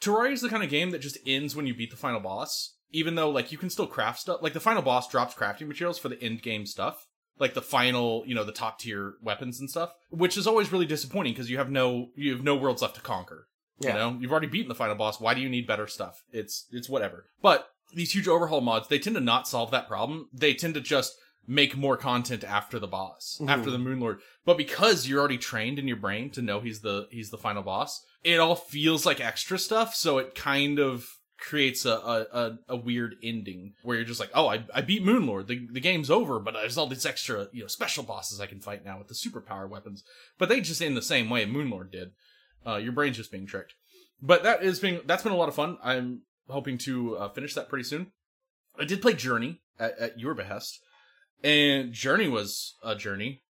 Terraria 0.00 0.32
is 0.32 0.40
the 0.40 0.48
kind 0.48 0.62
of 0.64 0.70
game 0.70 0.90
that 0.90 1.00
just 1.00 1.18
ends 1.26 1.54
when 1.54 1.66
you 1.66 1.74
beat 1.74 1.90
the 1.90 1.96
final 1.96 2.20
boss. 2.20 2.74
Even 2.90 3.14
though 3.16 3.28
like 3.28 3.52
you 3.52 3.58
can 3.58 3.70
still 3.70 3.86
craft 3.86 4.20
stuff, 4.20 4.40
like 4.40 4.52
the 4.52 4.60
final 4.60 4.82
boss 4.82 5.08
drops 5.08 5.34
crafting 5.34 5.66
materials 5.66 5.98
for 5.98 6.08
the 6.08 6.22
end 6.22 6.42
game 6.42 6.64
stuff, 6.64 7.03
like 7.38 7.54
the 7.54 7.62
final 7.62 8.22
you 8.26 8.34
know 8.34 8.44
the 8.44 8.52
top 8.52 8.78
tier 8.78 9.14
weapons 9.22 9.60
and 9.60 9.68
stuff, 9.70 9.92
which 10.10 10.36
is 10.36 10.46
always 10.46 10.72
really 10.72 10.86
disappointing 10.86 11.32
because 11.32 11.50
you 11.50 11.58
have 11.58 11.70
no 11.70 12.08
you 12.16 12.32
have 12.32 12.42
no 12.44 12.54
worlds 12.56 12.82
left 12.82 12.94
to 12.96 13.00
conquer. 13.00 13.46
Yeah. 13.80 13.88
You 13.88 13.94
know, 13.94 14.18
you've 14.20 14.30
already 14.30 14.46
beaten 14.46 14.68
the 14.68 14.74
final 14.74 14.94
boss. 14.94 15.20
Why 15.20 15.34
do 15.34 15.40
you 15.40 15.48
need 15.48 15.66
better 15.66 15.86
stuff? 15.86 16.22
It's 16.32 16.66
it's 16.70 16.88
whatever. 16.88 17.26
But 17.42 17.68
these 17.92 18.12
huge 18.14 18.28
overhaul 18.28 18.60
mods, 18.60 18.88
they 18.88 18.98
tend 18.98 19.16
to 19.16 19.20
not 19.20 19.48
solve 19.48 19.70
that 19.72 19.88
problem. 19.88 20.28
They 20.32 20.54
tend 20.54 20.74
to 20.74 20.80
just 20.80 21.14
make 21.46 21.76
more 21.76 21.96
content 21.96 22.42
after 22.42 22.78
the 22.78 22.86
boss, 22.86 23.38
Mhm. 23.40 23.50
after 23.50 23.70
the 23.70 23.78
Moon 23.78 24.00
Lord. 24.00 24.20
But 24.46 24.56
because 24.56 25.06
you're 25.06 25.18
already 25.20 25.36
trained 25.38 25.78
in 25.78 25.86
your 25.86 25.98
brain 25.98 26.30
to 26.30 26.42
know 26.42 26.60
he's 26.60 26.80
the 26.80 27.06
he's 27.10 27.30
the 27.30 27.36
final 27.38 27.62
boss, 27.62 28.00
it 28.22 28.38
all 28.38 28.54
feels 28.56 29.04
like 29.04 29.20
extra 29.20 29.58
stuff. 29.58 29.94
So 29.94 30.18
it 30.18 30.34
kind 30.34 30.78
of 30.78 31.08
creates 31.38 31.84
a 31.84 31.92
a, 31.92 32.26
a, 32.32 32.58
a 32.70 32.76
weird 32.76 33.16
ending 33.22 33.74
where 33.82 33.96
you're 33.96 34.04
just 34.06 34.20
like, 34.20 34.30
oh, 34.34 34.48
I, 34.48 34.64
I 34.74 34.80
beat 34.80 35.04
Moon 35.04 35.26
Lord. 35.26 35.46
The 35.48 35.66
the 35.72 35.80
game's 35.80 36.10
over, 36.10 36.38
but 36.40 36.54
there's 36.54 36.78
all 36.78 36.86
these 36.86 37.06
extra 37.06 37.48
you 37.52 37.62
know 37.62 37.66
special 37.68 38.04
bosses 38.04 38.40
I 38.40 38.46
can 38.46 38.60
fight 38.60 38.84
now 38.84 38.98
with 38.98 39.08
the 39.08 39.14
superpower 39.14 39.68
weapons. 39.68 40.04
But 40.38 40.48
they 40.48 40.60
just 40.60 40.82
end 40.82 40.96
the 40.96 41.02
same 41.02 41.28
way 41.30 41.44
Moon 41.46 41.70
Lord 41.70 41.90
did. 41.90 42.10
Uh, 42.66 42.76
your 42.76 42.92
brain's 42.92 43.16
just 43.16 43.30
being 43.32 43.46
tricked. 43.46 43.74
But 44.22 44.42
that 44.44 44.62
is 44.62 44.78
being 44.78 45.00
that's 45.06 45.22
been 45.22 45.32
a 45.32 45.36
lot 45.36 45.48
of 45.48 45.54
fun. 45.54 45.76
I'm 45.82 46.22
hoping 46.48 46.78
to 46.78 47.16
uh, 47.16 47.28
finish 47.30 47.54
that 47.54 47.68
pretty 47.68 47.84
soon. 47.84 48.12
I 48.78 48.84
did 48.84 49.02
play 49.02 49.14
Journey 49.14 49.60
at, 49.78 49.98
at 49.98 50.18
your 50.18 50.34
behest, 50.34 50.80
and 51.42 51.92
Journey 51.92 52.28
was 52.28 52.74
a 52.82 52.96
journey. 52.96 53.42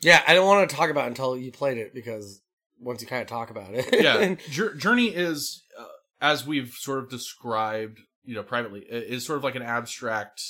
Yeah, 0.00 0.22
I 0.26 0.34
don't 0.34 0.46
want 0.46 0.68
to 0.68 0.74
talk 0.74 0.90
about 0.90 1.04
it 1.04 1.08
until 1.08 1.36
you 1.36 1.52
played 1.52 1.78
it 1.78 1.94
because 1.94 2.40
once 2.80 3.00
you 3.00 3.06
kind 3.06 3.22
of 3.22 3.28
talk 3.28 3.50
about 3.50 3.72
it, 3.74 4.02
Yeah, 4.02 4.34
Jour- 4.50 4.74
Journey 4.74 5.08
is 5.08 5.62
uh, 5.78 5.84
as 6.22 6.46
we've 6.46 6.72
sort 6.78 7.00
of 7.00 7.10
described, 7.10 7.98
you 8.24 8.34
know, 8.34 8.42
privately, 8.42 8.80
is 8.88 9.26
sort 9.26 9.36
of 9.36 9.44
like 9.44 9.56
an 9.56 9.62
abstract 9.62 10.40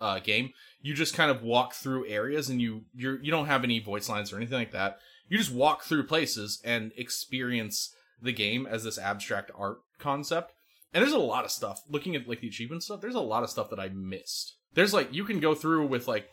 uh, 0.00 0.20
game. 0.20 0.50
You 0.80 0.94
just 0.94 1.14
kind 1.14 1.30
of 1.30 1.42
walk 1.42 1.74
through 1.74 2.06
areas, 2.06 2.48
and 2.48 2.62
you 2.62 2.84
you're 2.94 3.20
you 3.20 3.30
don't 3.30 3.46
have 3.46 3.64
any 3.64 3.80
voice 3.80 4.08
lines 4.08 4.32
or 4.32 4.36
anything 4.36 4.56
like 4.58 4.72
that. 4.72 4.98
You 5.28 5.36
just 5.36 5.52
walk 5.52 5.82
through 5.82 6.06
places 6.06 6.62
and 6.64 6.92
experience 6.96 7.92
the 8.22 8.32
game 8.32 8.66
as 8.66 8.84
this 8.84 8.98
abstract 8.98 9.50
art 9.54 9.78
concept. 9.98 10.52
And 10.94 11.02
there's 11.02 11.12
a 11.12 11.18
lot 11.18 11.44
of 11.44 11.50
stuff. 11.50 11.82
Looking 11.90 12.16
at 12.16 12.26
like 12.28 12.40
the 12.40 12.48
achievement 12.48 12.82
stuff, 12.82 13.00
there's 13.02 13.14
a 13.14 13.20
lot 13.20 13.42
of 13.42 13.50
stuff 13.50 13.68
that 13.70 13.80
I 13.80 13.88
missed. 13.88 14.54
There's 14.74 14.94
like 14.94 15.12
you 15.12 15.24
can 15.24 15.40
go 15.40 15.54
through 15.54 15.86
with 15.88 16.08
like 16.08 16.28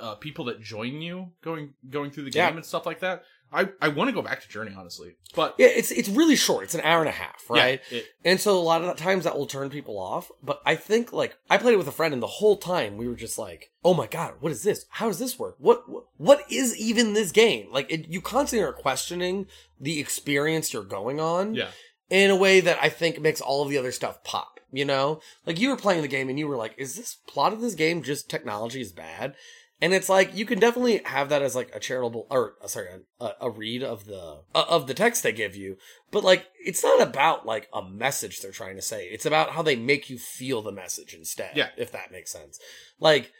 uh, 0.00 0.14
people 0.14 0.44
that 0.46 0.62
join 0.62 1.02
you 1.02 1.32
going 1.42 1.74
going 1.90 2.12
through 2.12 2.24
the 2.24 2.30
game 2.30 2.50
Yeah. 2.52 2.56
and 2.56 2.64
stuff 2.64 2.86
like 2.86 3.00
that. 3.00 3.24
I 3.52 3.68
I 3.80 3.88
want 3.88 4.08
to 4.08 4.12
go 4.14 4.22
back 4.22 4.40
to 4.42 4.48
Journey 4.48 4.72
honestly, 4.76 5.16
but 5.34 5.54
yeah, 5.58 5.66
it's 5.66 5.90
it's 5.90 6.08
really 6.08 6.36
short. 6.36 6.64
It's 6.64 6.74
an 6.74 6.82
hour 6.82 7.00
and 7.00 7.08
a 7.08 7.12
half, 7.12 7.44
right? 7.50 7.80
yeah, 7.90 7.98
it- 7.98 8.06
And 8.24 8.40
so 8.40 8.56
a 8.56 8.60
lot 8.60 8.82
of 8.82 8.96
times 8.96 9.24
that 9.24 9.36
will 9.36 9.46
turn 9.46 9.70
people 9.70 9.98
off. 9.98 10.30
But 10.42 10.60
I 10.64 10.76
think 10.76 11.12
like 11.12 11.36
I 11.48 11.58
played 11.58 11.74
it 11.74 11.78
with 11.78 11.88
a 11.88 11.92
friend, 11.92 12.14
and 12.14 12.22
the 12.22 12.26
whole 12.26 12.56
time 12.58 12.96
we 12.96 13.08
were 13.08 13.16
just 13.16 13.38
like, 13.38 13.70
"Oh 13.84 13.94
my 13.94 14.06
god, 14.06 14.34
what 14.40 14.52
is 14.52 14.62
this? 14.62 14.86
How 14.90 15.08
does 15.08 15.18
this 15.18 15.38
work? 15.38 15.56
What 15.58 15.88
what, 15.88 16.04
what 16.16 16.44
is 16.50 16.76
even 16.78 17.14
this 17.14 17.32
game?" 17.32 17.68
Like 17.72 17.90
it, 17.90 18.08
you 18.08 18.20
constantly 18.20 18.64
are 18.66 18.72
questioning 18.72 19.46
the 19.80 19.98
experience 19.98 20.72
you're 20.72 20.84
going 20.84 21.18
on 21.20 21.54
yeah, 21.54 21.68
in 22.08 22.30
a 22.30 22.36
way 22.36 22.60
that 22.60 22.78
I 22.80 22.88
think 22.88 23.20
makes 23.20 23.40
all 23.40 23.62
of 23.62 23.68
the 23.70 23.78
other 23.78 23.92
stuff 23.92 24.22
pop. 24.22 24.60
You 24.72 24.84
know, 24.84 25.20
like 25.46 25.58
you 25.58 25.70
were 25.70 25.76
playing 25.76 26.02
the 26.02 26.06
game 26.08 26.28
and 26.28 26.38
you 26.38 26.46
were 26.46 26.56
like, 26.56 26.74
"Is 26.78 26.94
this 26.94 27.16
plot 27.26 27.52
of 27.52 27.60
this 27.60 27.74
game 27.74 28.04
just 28.04 28.30
technology 28.30 28.80
is 28.80 28.92
bad?" 28.92 29.34
And 29.82 29.94
it's 29.94 30.08
like 30.08 30.34
you 30.36 30.44
can 30.44 30.58
definitely 30.58 31.00
have 31.04 31.28
that 31.30 31.42
as 31.42 31.54
like 31.56 31.70
a 31.74 31.80
charitable 31.80 32.26
or 32.30 32.54
uh, 32.62 32.66
sorry, 32.66 32.88
a, 33.20 33.30
a 33.40 33.50
read 33.50 33.82
of 33.82 34.04
the 34.04 34.42
uh, 34.54 34.64
of 34.68 34.86
the 34.86 34.94
text 34.94 35.22
they 35.22 35.32
give 35.32 35.56
you, 35.56 35.78
but 36.10 36.22
like 36.22 36.46
it's 36.64 36.82
not 36.84 37.00
about 37.00 37.46
like 37.46 37.68
a 37.72 37.82
message 37.82 38.40
they're 38.40 38.50
trying 38.52 38.76
to 38.76 38.82
say. 38.82 39.06
It's 39.06 39.26
about 39.26 39.50
how 39.50 39.62
they 39.62 39.76
make 39.76 40.10
you 40.10 40.18
feel 40.18 40.60
the 40.60 40.72
message 40.72 41.14
instead. 41.14 41.52
Yeah. 41.56 41.68
if 41.76 41.90
that 41.92 42.12
makes 42.12 42.30
sense. 42.30 42.58
Like 42.98 43.32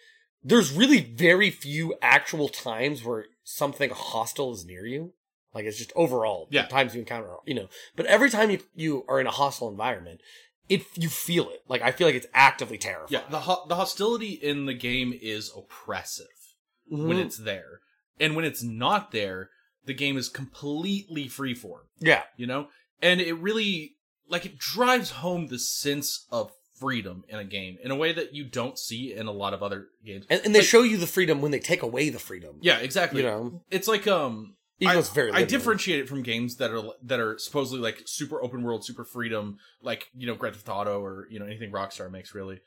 there's 0.43 0.73
really 0.73 1.01
very 1.01 1.51
few 1.51 1.95
actual 2.01 2.49
times 2.49 3.05
where 3.05 3.27
something 3.45 3.91
hostile 3.91 4.53
is 4.55 4.65
near 4.65 4.87
you. 4.87 5.13
Like 5.53 5.65
it's 5.67 5.77
just 5.79 5.93
overall 5.95 6.49
Yeah. 6.51 6.67
times 6.67 6.95
you 6.95 7.01
encounter, 7.01 7.35
you 7.45 7.55
know. 7.55 7.69
But 7.97 8.07
every 8.07 8.31
time 8.31 8.51
you 8.51 8.61
you 8.75 9.05
are 9.09 9.21
in 9.21 9.27
a 9.27 9.33
hostile 9.33 9.69
environment, 9.69 10.21
it 10.71 10.87
you 10.97 11.11
feel 11.11 11.51
it. 11.51 11.61
Like 11.69 11.83
I 11.83 11.91
feel 11.93 12.07
like 12.07 12.17
it's 12.17 12.27
actively 12.33 12.79
terrifying. 12.79 13.09
yeah. 13.11 13.29
The 13.29 13.41
ho- 13.41 13.65
the 13.69 13.77
hostility 13.77 14.31
in 14.31 14.65
the 14.65 14.73
game 14.75 15.13
is 15.21 15.51
oppressive 15.55 16.27
when 16.89 17.19
Mhm. 17.19 17.27
it's 17.27 17.37
there, 17.37 17.81
and 18.19 18.35
when 18.35 18.45
it's 18.47 18.63
not 18.63 19.11
there, 19.13 19.51
the 19.85 19.95
game 19.95 20.17
is 20.17 20.29
completely 20.29 21.27
freeform. 21.29 21.85
yeah, 21.99 22.23
You 22.37 22.47
know, 22.47 22.69
and 23.03 23.21
it 23.21 23.35
really 23.35 23.97
like 24.29 24.47
it 24.47 24.59
drives 24.59 25.11
home 25.11 25.49
the 25.49 25.59
sense 25.59 26.27
of 26.31 26.53
freedom 26.79 27.25
in 27.29 27.39
a 27.39 27.45
game 27.45 27.77
in 27.85 27.91
a 27.91 27.97
way 27.97 28.11
that 28.13 28.33
you 28.35 28.45
don't 28.45 28.79
see 28.79 29.13
in 29.13 29.27
a 29.27 29.33
lot 29.33 29.53
of 29.53 29.63
other 29.63 29.89
games. 30.05 30.25
and, 30.31 30.41
and 30.45 30.55
they 30.55 30.61
Like- 30.61 30.69
show 30.69 30.83
you 30.83 30.97
the 30.97 31.07
freedom 31.07 31.43
when 31.43 31.51
they 31.51 31.59
take 31.59 31.83
away 31.83 32.09
the 32.11 32.19
freedom. 32.19 32.59
Yeah, 32.63 32.79
exactly. 32.79 33.21
you 33.23 33.27
know, 33.29 33.65
It's 33.71 33.87
like 33.89 34.07
um 34.07 34.57
even 34.81 34.97
I, 34.97 35.01
very. 35.03 35.33
I 35.33 35.45
differentiate 35.45 36.01
it 36.01 36.09
from 36.09 36.23
games 36.23 36.57
that 36.57 36.71
are 36.71 36.83
that 37.05 37.21
are 37.21 37.39
supposedly 37.39 37.81
like 37.83 38.03
super 38.07 38.43
open 38.43 38.63
world, 38.63 38.85
super 38.85 39.05
freedom, 39.05 39.59
like 39.83 40.09
you 40.17 40.27
know 40.27 40.35
Grand 40.35 40.57
Theft 40.57 40.69
Auto 40.69 41.01
or 41.05 41.27
you 41.31 41.39
know 41.39 41.47
anything 41.47 41.71
Rockstar 41.71 42.11
makes 42.11 42.35
really. 42.35 42.61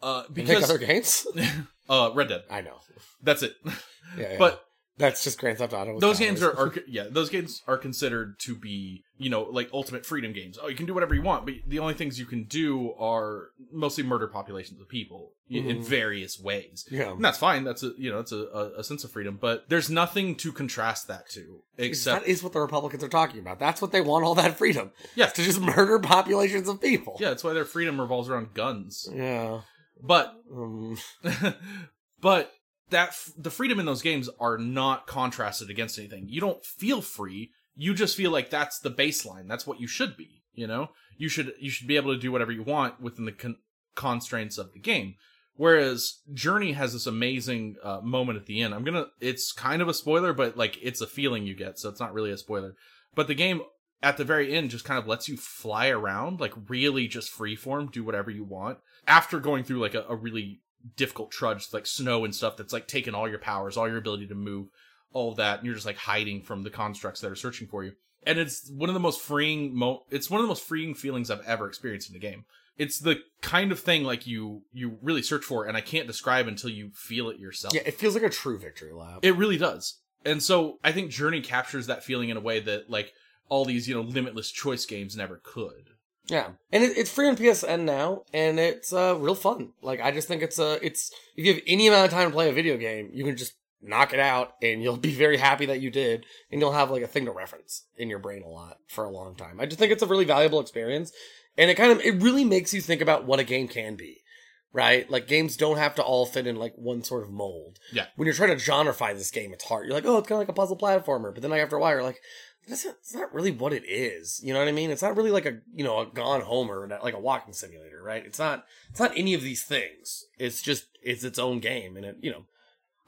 Uh, 0.00 0.22
because 0.32 0.64
other 0.64 0.78
games. 0.78 1.26
uh, 1.88 2.10
Red 2.14 2.28
Dead. 2.28 2.42
I 2.50 2.60
know. 2.60 2.76
That's 3.22 3.42
it. 3.42 3.54
Yeah, 3.64 3.72
yeah. 4.16 4.36
But 4.38 4.64
that's 4.98 5.24
just 5.24 5.38
Grand 5.40 5.58
Theft 5.58 5.72
Auto. 5.72 5.98
those 6.00 6.18
games 6.18 6.42
are, 6.42 6.56
are 6.58 6.74
yeah 6.88 7.04
those 7.10 7.30
games 7.30 7.62
are 7.66 7.78
considered 7.78 8.38
to 8.40 8.54
be 8.54 9.04
you 9.16 9.30
know 9.30 9.42
like 9.44 9.70
ultimate 9.72 10.04
freedom 10.04 10.32
games. 10.32 10.58
Oh, 10.62 10.68
you 10.68 10.76
can 10.76 10.86
do 10.86 10.94
whatever 10.94 11.14
you 11.14 11.22
want, 11.22 11.44
but 11.46 11.54
the 11.66 11.78
only 11.78 11.94
things 11.94 12.18
you 12.18 12.26
can 12.26 12.44
do 12.44 12.92
are 12.98 13.48
mostly 13.72 14.04
murder 14.04 14.26
populations 14.28 14.80
of 14.80 14.88
people 14.88 15.32
i- 15.50 15.56
in 15.56 15.82
various 15.82 16.38
ways. 16.40 16.86
yeah. 16.90 17.10
And 17.12 17.24
that's 17.24 17.38
fine. 17.38 17.64
That's 17.64 17.82
a 17.82 17.92
you 17.96 18.10
know 18.10 18.18
it's 18.20 18.32
a, 18.32 18.36
a, 18.38 18.78
a 18.80 18.84
sense 18.84 19.02
of 19.04 19.10
freedom, 19.10 19.38
but 19.40 19.64
there's 19.68 19.88
nothing 19.90 20.34
to 20.36 20.52
contrast 20.52 21.08
that 21.08 21.28
to 21.30 21.62
except 21.78 22.24
that 22.24 22.30
is 22.30 22.42
what 22.42 22.52
the 22.52 22.60
Republicans 22.60 23.02
are 23.04 23.08
talking 23.08 23.40
about. 23.40 23.58
That's 23.58 23.80
what 23.82 23.92
they 23.92 24.00
want 24.00 24.24
all 24.24 24.34
that 24.36 24.56
freedom. 24.58 24.90
Yeah. 25.14 25.26
To 25.26 25.42
just 25.42 25.60
murder 25.60 25.98
populations 25.98 26.68
of 26.68 26.80
people. 26.80 27.16
Yeah, 27.20 27.28
that's 27.30 27.44
why 27.44 27.52
their 27.54 27.64
freedom 27.64 28.00
revolves 28.00 28.28
around 28.28 28.54
guns. 28.54 29.08
Yeah. 29.12 29.60
But 30.02 30.34
Um, 30.54 30.96
but 32.20 32.52
that 32.90 33.10
f- 33.10 33.32
the 33.36 33.50
freedom 33.50 33.80
in 33.80 33.86
those 33.86 34.02
games 34.02 34.28
are 34.40 34.58
not 34.58 35.06
contrasted 35.06 35.70
against 35.70 35.98
anything. 35.98 36.28
You 36.28 36.40
don't 36.40 36.64
feel 36.64 37.02
free. 37.02 37.50
You 37.76 37.94
just 37.94 38.16
feel 38.16 38.30
like 38.30 38.50
that's 38.50 38.78
the 38.78 38.90
baseline. 38.90 39.48
That's 39.48 39.66
what 39.66 39.80
you 39.80 39.86
should 39.86 40.16
be. 40.16 40.42
You 40.54 40.66
know, 40.66 40.90
you 41.16 41.28
should 41.28 41.52
you 41.60 41.70
should 41.70 41.86
be 41.86 41.96
able 41.96 42.12
to 42.12 42.20
do 42.20 42.32
whatever 42.32 42.52
you 42.52 42.62
want 42.62 43.00
within 43.00 43.24
the 43.24 43.32
con- 43.32 43.58
constraints 43.94 44.58
of 44.58 44.72
the 44.72 44.80
game. 44.80 45.14
Whereas 45.54 46.20
Journey 46.32 46.72
has 46.72 46.92
this 46.92 47.06
amazing 47.06 47.76
uh, 47.82 48.00
moment 48.00 48.38
at 48.38 48.46
the 48.46 48.60
end. 48.62 48.74
I'm 48.74 48.84
gonna. 48.84 49.06
It's 49.20 49.52
kind 49.52 49.82
of 49.82 49.88
a 49.88 49.94
spoiler, 49.94 50.32
but 50.32 50.56
like 50.56 50.78
it's 50.82 51.00
a 51.00 51.06
feeling 51.06 51.46
you 51.46 51.54
get, 51.54 51.78
so 51.78 51.88
it's 51.88 52.00
not 52.00 52.14
really 52.14 52.30
a 52.30 52.38
spoiler. 52.38 52.74
But 53.14 53.26
the 53.26 53.34
game 53.34 53.62
at 54.02 54.16
the 54.16 54.24
very 54.24 54.54
end 54.54 54.70
just 54.70 54.84
kind 54.84 54.98
of 54.98 55.08
lets 55.08 55.28
you 55.28 55.36
fly 55.36 55.88
around, 55.88 56.40
like 56.40 56.52
really 56.68 57.08
just 57.08 57.36
freeform, 57.36 57.90
do 57.90 58.04
whatever 58.04 58.30
you 58.30 58.44
want. 58.44 58.78
After 59.06 59.40
going 59.40 59.64
through 59.64 59.80
like 59.80 59.94
a, 59.94 60.04
a 60.08 60.14
really 60.14 60.60
difficult 60.96 61.30
trudge, 61.30 61.68
like 61.72 61.86
snow 61.86 62.24
and 62.24 62.34
stuff, 62.34 62.56
that's 62.56 62.72
like 62.72 62.86
taking 62.88 63.14
all 63.14 63.28
your 63.28 63.38
powers, 63.38 63.76
all 63.76 63.88
your 63.88 63.98
ability 63.98 64.26
to 64.28 64.34
move, 64.34 64.68
all 65.12 65.34
that, 65.34 65.58
and 65.58 65.66
you're 65.66 65.74
just 65.74 65.86
like 65.86 65.96
hiding 65.96 66.42
from 66.42 66.62
the 66.62 66.70
constructs 66.70 67.20
that 67.20 67.30
are 67.30 67.36
searching 67.36 67.68
for 67.68 67.84
you. 67.84 67.92
And 68.26 68.38
it's 68.38 68.70
one 68.70 68.90
of 68.90 68.94
the 68.94 69.00
most 69.00 69.20
freeing 69.20 69.74
mo. 69.74 70.02
It's 70.10 70.28
one 70.30 70.40
of 70.40 70.44
the 70.44 70.48
most 70.48 70.64
freeing 70.64 70.94
feelings 70.94 71.30
I've 71.30 71.44
ever 71.46 71.66
experienced 71.68 72.10
in 72.10 72.16
a 72.16 72.20
game 72.20 72.44
it's 72.78 73.00
the 73.00 73.20
kind 73.42 73.72
of 73.72 73.80
thing 73.80 74.04
like 74.04 74.24
you 74.26 74.62
you 74.72 74.98
really 75.02 75.20
search 75.22 75.44
for 75.44 75.66
and 75.66 75.76
i 75.76 75.80
can't 75.80 76.06
describe 76.06 76.46
until 76.46 76.70
you 76.70 76.90
feel 76.94 77.28
it 77.28 77.38
yourself 77.38 77.74
Yeah, 77.74 77.80
it 77.84 77.94
feels 77.94 78.14
like 78.14 78.22
a 78.22 78.30
true 78.30 78.56
victory 78.56 78.92
lap. 78.92 79.18
it 79.22 79.34
really 79.36 79.58
does 79.58 79.98
and 80.24 80.40
so 80.42 80.78
i 80.84 80.92
think 80.92 81.10
journey 81.10 81.40
captures 81.40 81.88
that 81.88 82.04
feeling 82.04 82.28
in 82.28 82.36
a 82.36 82.40
way 82.40 82.60
that 82.60 82.88
like 82.88 83.12
all 83.48 83.64
these 83.64 83.88
you 83.88 83.94
know 83.94 84.02
limitless 84.02 84.50
choice 84.50 84.86
games 84.86 85.16
never 85.16 85.40
could 85.42 85.90
Yeah, 86.28 86.50
and 86.72 86.84
it, 86.84 86.96
it's 86.96 87.10
free 87.10 87.26
on 87.26 87.36
PSN 87.36 87.84
now, 87.84 88.22
and 88.34 88.58
it's 88.60 88.92
uh, 88.92 89.16
real 89.18 89.34
fun. 89.34 89.70
Like 89.82 90.00
I 90.00 90.10
just 90.10 90.28
think 90.28 90.42
it's 90.42 90.58
uh, 90.58 90.78
it's 90.82 91.10
if 91.36 91.44
you 91.44 91.54
have 91.54 91.62
any 91.66 91.86
amount 91.86 92.06
of 92.06 92.10
time 92.10 92.28
to 92.28 92.34
play 92.34 92.48
a 92.48 92.52
video 92.52 92.76
game, 92.76 93.10
you 93.12 93.24
can 93.24 93.36
just 93.36 93.54
knock 93.80 94.12
it 94.12 94.20
out, 94.20 94.52
and 94.62 94.82
you'll 94.82 94.96
be 94.96 95.14
very 95.14 95.38
happy 95.38 95.66
that 95.66 95.80
you 95.80 95.90
did, 95.90 96.26
and 96.50 96.60
you'll 96.60 96.72
have 96.72 96.90
like 96.90 97.02
a 97.02 97.06
thing 97.06 97.24
to 97.24 97.30
reference 97.30 97.84
in 97.96 98.10
your 98.10 98.18
brain 98.18 98.42
a 98.42 98.48
lot 98.48 98.78
for 98.88 99.04
a 99.04 99.10
long 99.10 99.34
time. 99.36 99.58
I 99.58 99.66
just 99.66 99.78
think 99.78 99.92
it's 99.92 100.02
a 100.02 100.06
really 100.06 100.24
valuable 100.26 100.60
experience, 100.60 101.12
and 101.56 101.70
it 101.70 101.76
kind 101.76 101.92
of 101.92 102.00
it 102.00 102.22
really 102.22 102.44
makes 102.44 102.74
you 102.74 102.80
think 102.80 103.00
about 103.00 103.24
what 103.24 103.40
a 103.40 103.44
game 103.44 103.68
can 103.68 103.96
be. 103.96 104.22
Right? 104.70 105.10
Like 105.10 105.26
games 105.26 105.56
don't 105.56 105.78
have 105.78 105.94
to 105.94 106.02
all 106.02 106.26
fit 106.26 106.46
in 106.46 106.56
like 106.56 106.74
one 106.76 107.02
sort 107.02 107.22
of 107.22 107.30
mold. 107.30 107.78
Yeah. 107.90 108.04
When 108.16 108.26
you're 108.26 108.34
trying 108.34 108.56
to 108.56 108.62
genreify 108.62 109.14
this 109.14 109.30
game, 109.30 109.54
it's 109.54 109.64
hard. 109.64 109.86
You're 109.86 109.94
like, 109.94 110.04
oh, 110.04 110.18
it's 110.18 110.28
kind 110.28 110.36
of 110.36 110.40
like 110.40 110.50
a 110.50 110.52
puzzle 110.52 110.76
platformer. 110.76 111.32
But 111.32 111.40
then 111.40 111.50
like 111.50 111.62
after 111.62 111.76
a 111.76 111.80
while, 111.80 111.94
you're 111.94 112.02
like, 112.02 112.20
that's 112.68 112.84
not, 112.84 112.94
it's 113.00 113.14
not 113.14 113.34
really 113.34 113.50
what 113.50 113.72
it 113.72 113.84
is. 113.86 114.40
You 114.44 114.52
know 114.52 114.58
what 114.60 114.68
I 114.68 114.72
mean? 114.72 114.90
It's 114.90 115.02
not 115.02 115.16
really 115.16 115.30
like 115.30 115.46
a 115.46 115.58
you 115.74 115.84
know 115.84 116.00
a 116.00 116.06
Gone 116.06 116.42
Home 116.42 116.70
or 116.70 116.86
like 117.02 117.14
a 117.14 117.18
walking 117.20 117.54
simulator, 117.54 118.02
right? 118.02 118.24
It's 118.24 118.38
not 118.38 118.64
it's 118.90 119.00
not 119.00 119.12
any 119.16 119.34
of 119.34 119.42
these 119.42 119.62
things. 119.64 120.24
It's 120.38 120.62
just 120.62 120.86
it's 121.02 121.24
its 121.24 121.38
own 121.38 121.60
game, 121.60 121.96
and 121.96 122.04
it 122.04 122.16
you 122.20 122.30
know, 122.30 122.44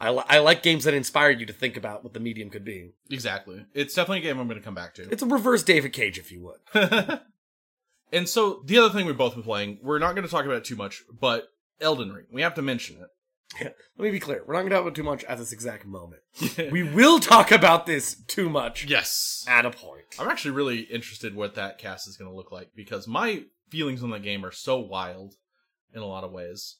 I 0.00 0.10
li- 0.10 0.24
I 0.28 0.38
like 0.38 0.62
games 0.62 0.84
that 0.84 0.94
inspire 0.94 1.30
you 1.30 1.46
to 1.46 1.52
think 1.52 1.76
about 1.76 2.02
what 2.02 2.14
the 2.14 2.20
medium 2.20 2.48
could 2.50 2.64
be. 2.64 2.92
exactly 3.10 3.66
it's 3.74 3.94
definitely 3.94 4.18
a 4.18 4.22
game 4.22 4.38
i'm 4.40 4.48
going 4.48 4.58
to 4.58 4.64
come 4.64 4.74
back 4.74 4.94
to 4.94 5.08
It's 5.10 5.22
a 5.22 5.26
reverse 5.26 5.62
David 5.62 5.92
Cage, 5.92 6.18
if 6.18 6.32
you 6.32 6.40
would. 6.40 6.60
and 8.12 8.28
so 8.28 8.62
the 8.64 8.78
other 8.78 8.90
thing 8.92 9.06
we've 9.06 9.16
both 9.18 9.34
been 9.34 9.42
playing 9.42 9.78
we're 9.82 9.98
not 9.98 10.14
going 10.14 10.26
to 10.26 10.30
talk 10.30 10.44
about 10.44 10.56
it 10.58 10.64
too 10.64 10.76
much 10.76 11.02
but 11.20 11.48
elden 11.80 12.12
ring 12.12 12.26
we 12.32 12.42
have 12.42 12.54
to 12.54 12.62
mention 12.62 12.96
Let 13.58 13.74
me 13.98 14.10
be 14.10 14.20
clear: 14.20 14.42
we're 14.46 14.54
not 14.54 14.60
going 14.60 14.70
to 14.70 14.76
talk 14.76 14.82
about 14.82 14.94
too 14.94 15.02
much 15.02 15.24
at 15.24 15.38
this 15.38 15.52
exact 15.52 15.84
moment. 15.86 16.22
We 16.70 16.82
will 16.82 17.18
talk 17.18 17.50
about 17.50 17.86
this 17.86 18.14
too 18.26 18.48
much 18.48 18.84
yes 18.86 19.44
at 19.48 19.66
a 19.66 19.70
point. 19.70 20.04
i'm 20.18 20.28
actually 20.28 20.52
really 20.52 20.80
interested 20.80 21.34
what 21.34 21.54
that 21.56 21.78
cast 21.78 22.06
is 22.08 22.16
going 22.16 22.30
to 22.30 22.36
look 22.36 22.52
like 22.52 22.68
because 22.76 23.08
my 23.08 23.44
feelings 23.70 24.02
on 24.02 24.10
the 24.10 24.18
game 24.20 24.44
are 24.44 24.52
so 24.52 24.78
wild 24.78 25.34
in 25.94 26.00
a 26.00 26.06
lot 26.06 26.22
of 26.24 26.30
ways 26.32 26.76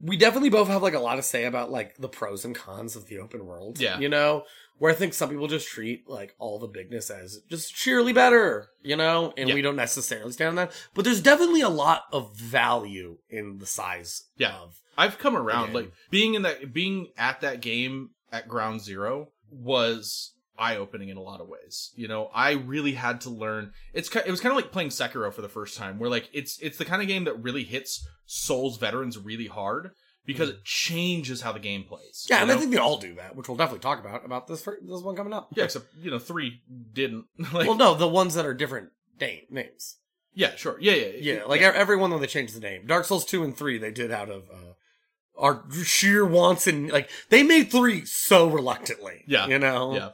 we 0.00 0.16
definitely 0.16 0.48
both 0.50 0.68
have 0.68 0.82
like 0.82 0.94
a 0.94 0.98
lot 1.00 1.16
to 1.16 1.22
say 1.22 1.44
about 1.44 1.70
like 1.70 1.96
the 1.98 2.08
pros 2.08 2.44
and 2.44 2.54
cons 2.54 2.94
of 2.94 3.06
the 3.08 3.18
open 3.18 3.44
world. 3.44 3.80
Yeah. 3.80 3.98
You 3.98 4.08
know, 4.08 4.44
where 4.78 4.92
I 4.92 4.94
think 4.94 5.12
some 5.12 5.28
people 5.28 5.48
just 5.48 5.66
treat 5.66 6.08
like 6.08 6.36
all 6.38 6.60
the 6.60 6.68
bigness 6.68 7.10
as 7.10 7.40
just 7.50 7.74
sheerly 7.76 8.12
better, 8.12 8.68
you 8.80 8.94
know, 8.94 9.32
and 9.36 9.48
Yeah. 9.48 9.56
we 9.56 9.62
don't 9.62 9.74
necessarily 9.74 10.30
stand 10.30 10.50
on 10.50 10.54
that. 10.54 10.72
But 10.94 11.04
there's 11.04 11.20
definitely 11.20 11.62
a 11.62 11.68
lot 11.68 12.04
of 12.12 12.36
value 12.36 13.18
in 13.28 13.58
the 13.58 13.66
size 13.66 14.28
Yeah. 14.36 14.56
of 14.56 14.80
I've 14.98 15.18
come 15.18 15.36
around. 15.36 15.72
Like 15.72 15.90
being 16.10 16.34
in 16.34 16.42
that, 16.42 16.72
being 16.74 17.08
at 17.16 17.40
that 17.40 17.60
game 17.62 18.10
at 18.30 18.48
Ground 18.48 18.82
Zero 18.82 19.28
was 19.50 20.34
eye 20.58 20.76
opening 20.76 21.08
in 21.08 21.16
a 21.16 21.22
lot 21.22 21.40
of 21.40 21.48
ways. 21.48 21.92
You 21.94 22.08
know, 22.08 22.30
I 22.34 22.50
really 22.52 22.92
had 22.94 23.20
to 23.22 23.30
learn. 23.30 23.72
It's 23.94 24.14
it 24.14 24.30
was 24.30 24.40
kind 24.40 24.50
of 24.50 24.56
like 24.56 24.72
playing 24.72 24.88
Sekiro 24.90 25.32
for 25.32 25.40
the 25.40 25.48
first 25.48 25.76
time, 25.78 25.98
where 25.98 26.10
like 26.10 26.28
it's 26.32 26.58
it's 26.60 26.78
the 26.78 26.84
kind 26.84 27.00
of 27.00 27.08
game 27.08 27.24
that 27.24 27.40
really 27.42 27.64
hits 27.64 28.06
Souls 28.26 28.76
veterans 28.76 29.16
really 29.16 29.46
hard 29.46 29.92
because 30.26 30.50
it 30.50 30.62
changes 30.64 31.40
how 31.42 31.52
the 31.52 31.58
game 31.60 31.84
plays. 31.84 32.26
Yeah, 32.28 32.42
and 32.42 32.50
I 32.52 32.56
think 32.56 32.70
they 32.72 32.76
all 32.76 32.98
do 32.98 33.14
that, 33.14 33.34
which 33.36 33.48
we'll 33.48 33.56
definitely 33.56 33.80
talk 33.80 34.00
about 34.00 34.24
about 34.24 34.46
this 34.48 34.62
fir- 34.62 34.80
this 34.82 35.00
one 35.02 35.16
coming 35.16 35.32
up. 35.32 35.48
yeah, 35.54 35.64
except 35.64 35.86
you 36.00 36.10
know 36.10 36.18
three 36.18 36.60
didn't. 36.92 37.26
like, 37.52 37.66
well, 37.66 37.76
no, 37.76 37.94
the 37.94 38.08
ones 38.08 38.34
that 38.34 38.44
are 38.44 38.52
different 38.54 38.90
name 39.20 39.42
names. 39.50 39.96
yeah, 40.34 40.54
sure, 40.56 40.76
yeah, 40.80 40.92
yeah, 40.92 41.34
Yeah, 41.34 41.44
like 41.44 41.60
e- 41.60 41.64
every 41.64 41.96
one 41.96 42.10
when 42.10 42.20
they 42.20 42.26
changed 42.26 42.54
the 42.56 42.60
name. 42.60 42.86
Dark 42.86 43.04
Souls 43.04 43.24
two 43.24 43.42
and 43.44 43.56
three 43.56 43.78
they 43.78 43.90
did 43.92 44.10
out 44.12 44.28
of 44.28 44.42
uh, 44.52 44.72
our 45.38 45.64
sheer 45.84 46.26
wants 46.26 46.66
and 46.66 46.90
like 46.90 47.08
they 47.30 47.42
made 47.42 47.70
three 47.70 48.04
so 48.04 48.48
reluctantly. 48.48 49.24
Yeah, 49.26 49.46
you 49.46 49.58
know. 49.58 49.94
yeah. 49.94 50.10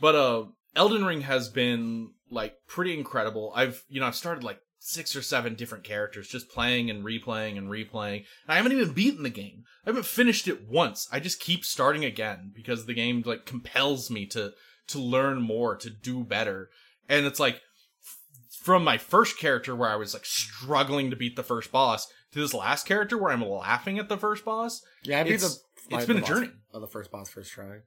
But 0.00 0.14
uh 0.14 0.44
Elden 0.76 1.04
Ring 1.04 1.22
has 1.22 1.48
been 1.48 2.12
like 2.30 2.54
pretty 2.66 2.96
incredible. 2.96 3.52
I've 3.54 3.84
you 3.88 4.00
know, 4.00 4.06
I've 4.06 4.14
started 4.14 4.44
like 4.44 4.60
six 4.80 5.14
or 5.16 5.22
seven 5.22 5.54
different 5.54 5.84
characters 5.84 6.28
just 6.28 6.48
playing 6.48 6.88
and 6.88 7.04
replaying 7.04 7.58
and 7.58 7.68
replaying. 7.68 8.18
And 8.18 8.48
I 8.48 8.56
haven't 8.56 8.72
even 8.72 8.92
beaten 8.92 9.22
the 9.22 9.30
game. 9.30 9.64
I 9.84 9.90
haven't 9.90 10.06
finished 10.06 10.48
it 10.48 10.68
once. 10.68 11.08
I 11.12 11.20
just 11.20 11.40
keep 11.40 11.64
starting 11.64 12.04
again 12.04 12.52
because 12.54 12.86
the 12.86 12.94
game 12.94 13.22
like 13.26 13.44
compels 13.44 14.10
me 14.10 14.26
to 14.26 14.52
to 14.88 14.98
learn 14.98 15.42
more, 15.42 15.76
to 15.76 15.90
do 15.90 16.24
better. 16.24 16.70
And 17.08 17.26
it's 17.26 17.40
like 17.40 17.56
f- 17.56 18.18
from 18.62 18.84
my 18.84 18.96
first 18.98 19.38
character 19.38 19.74
where 19.74 19.90
I 19.90 19.96
was 19.96 20.14
like 20.14 20.24
struggling 20.24 21.10
to 21.10 21.16
beat 21.16 21.36
the 21.36 21.42
first 21.42 21.70
boss 21.72 22.06
to 22.32 22.40
this 22.40 22.54
last 22.54 22.86
character 22.86 23.16
where 23.18 23.32
I'm 23.32 23.42
laughing 23.46 23.98
at 23.98 24.08
the 24.08 24.16
first 24.18 24.44
boss. 24.44 24.82
Yeah, 25.02 25.20
I 25.20 25.24
beat 25.24 25.34
It's- 25.34 25.60
the, 25.88 25.96
it's 25.96 26.06
been 26.06 26.18
a 26.18 26.22
journey. 26.22 26.50
of 26.72 26.80
the 26.82 26.86
first 26.86 27.10
boss 27.10 27.30
first 27.30 27.50
try. 27.52 27.78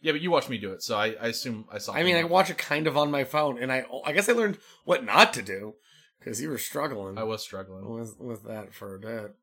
Yeah, 0.00 0.12
but 0.12 0.20
you 0.20 0.30
watched 0.30 0.50
me 0.50 0.58
do 0.58 0.72
it, 0.72 0.82
so 0.82 0.96
I, 0.96 1.14
I 1.20 1.28
assume 1.28 1.64
I 1.72 1.78
saw. 1.78 1.94
I 1.94 2.02
mean, 2.02 2.16
I 2.16 2.24
watch 2.24 2.50
it 2.50 2.58
kind 2.58 2.86
of 2.86 2.96
on 2.96 3.10
my 3.10 3.24
phone, 3.24 3.62
and 3.62 3.72
I 3.72 3.86
I 4.04 4.12
guess 4.12 4.28
I 4.28 4.32
learned 4.32 4.58
what 4.84 5.04
not 5.04 5.32
to 5.34 5.42
do 5.42 5.74
because 6.18 6.42
you 6.42 6.50
were 6.50 6.58
struggling 6.58 7.16
I 7.16 7.22
was 7.22 7.42
struggling. 7.42 7.88
with 7.88 8.18
with 8.20 8.42
that 8.44 8.74
for 8.74 8.94
a 8.94 8.98
bit. 8.98 9.34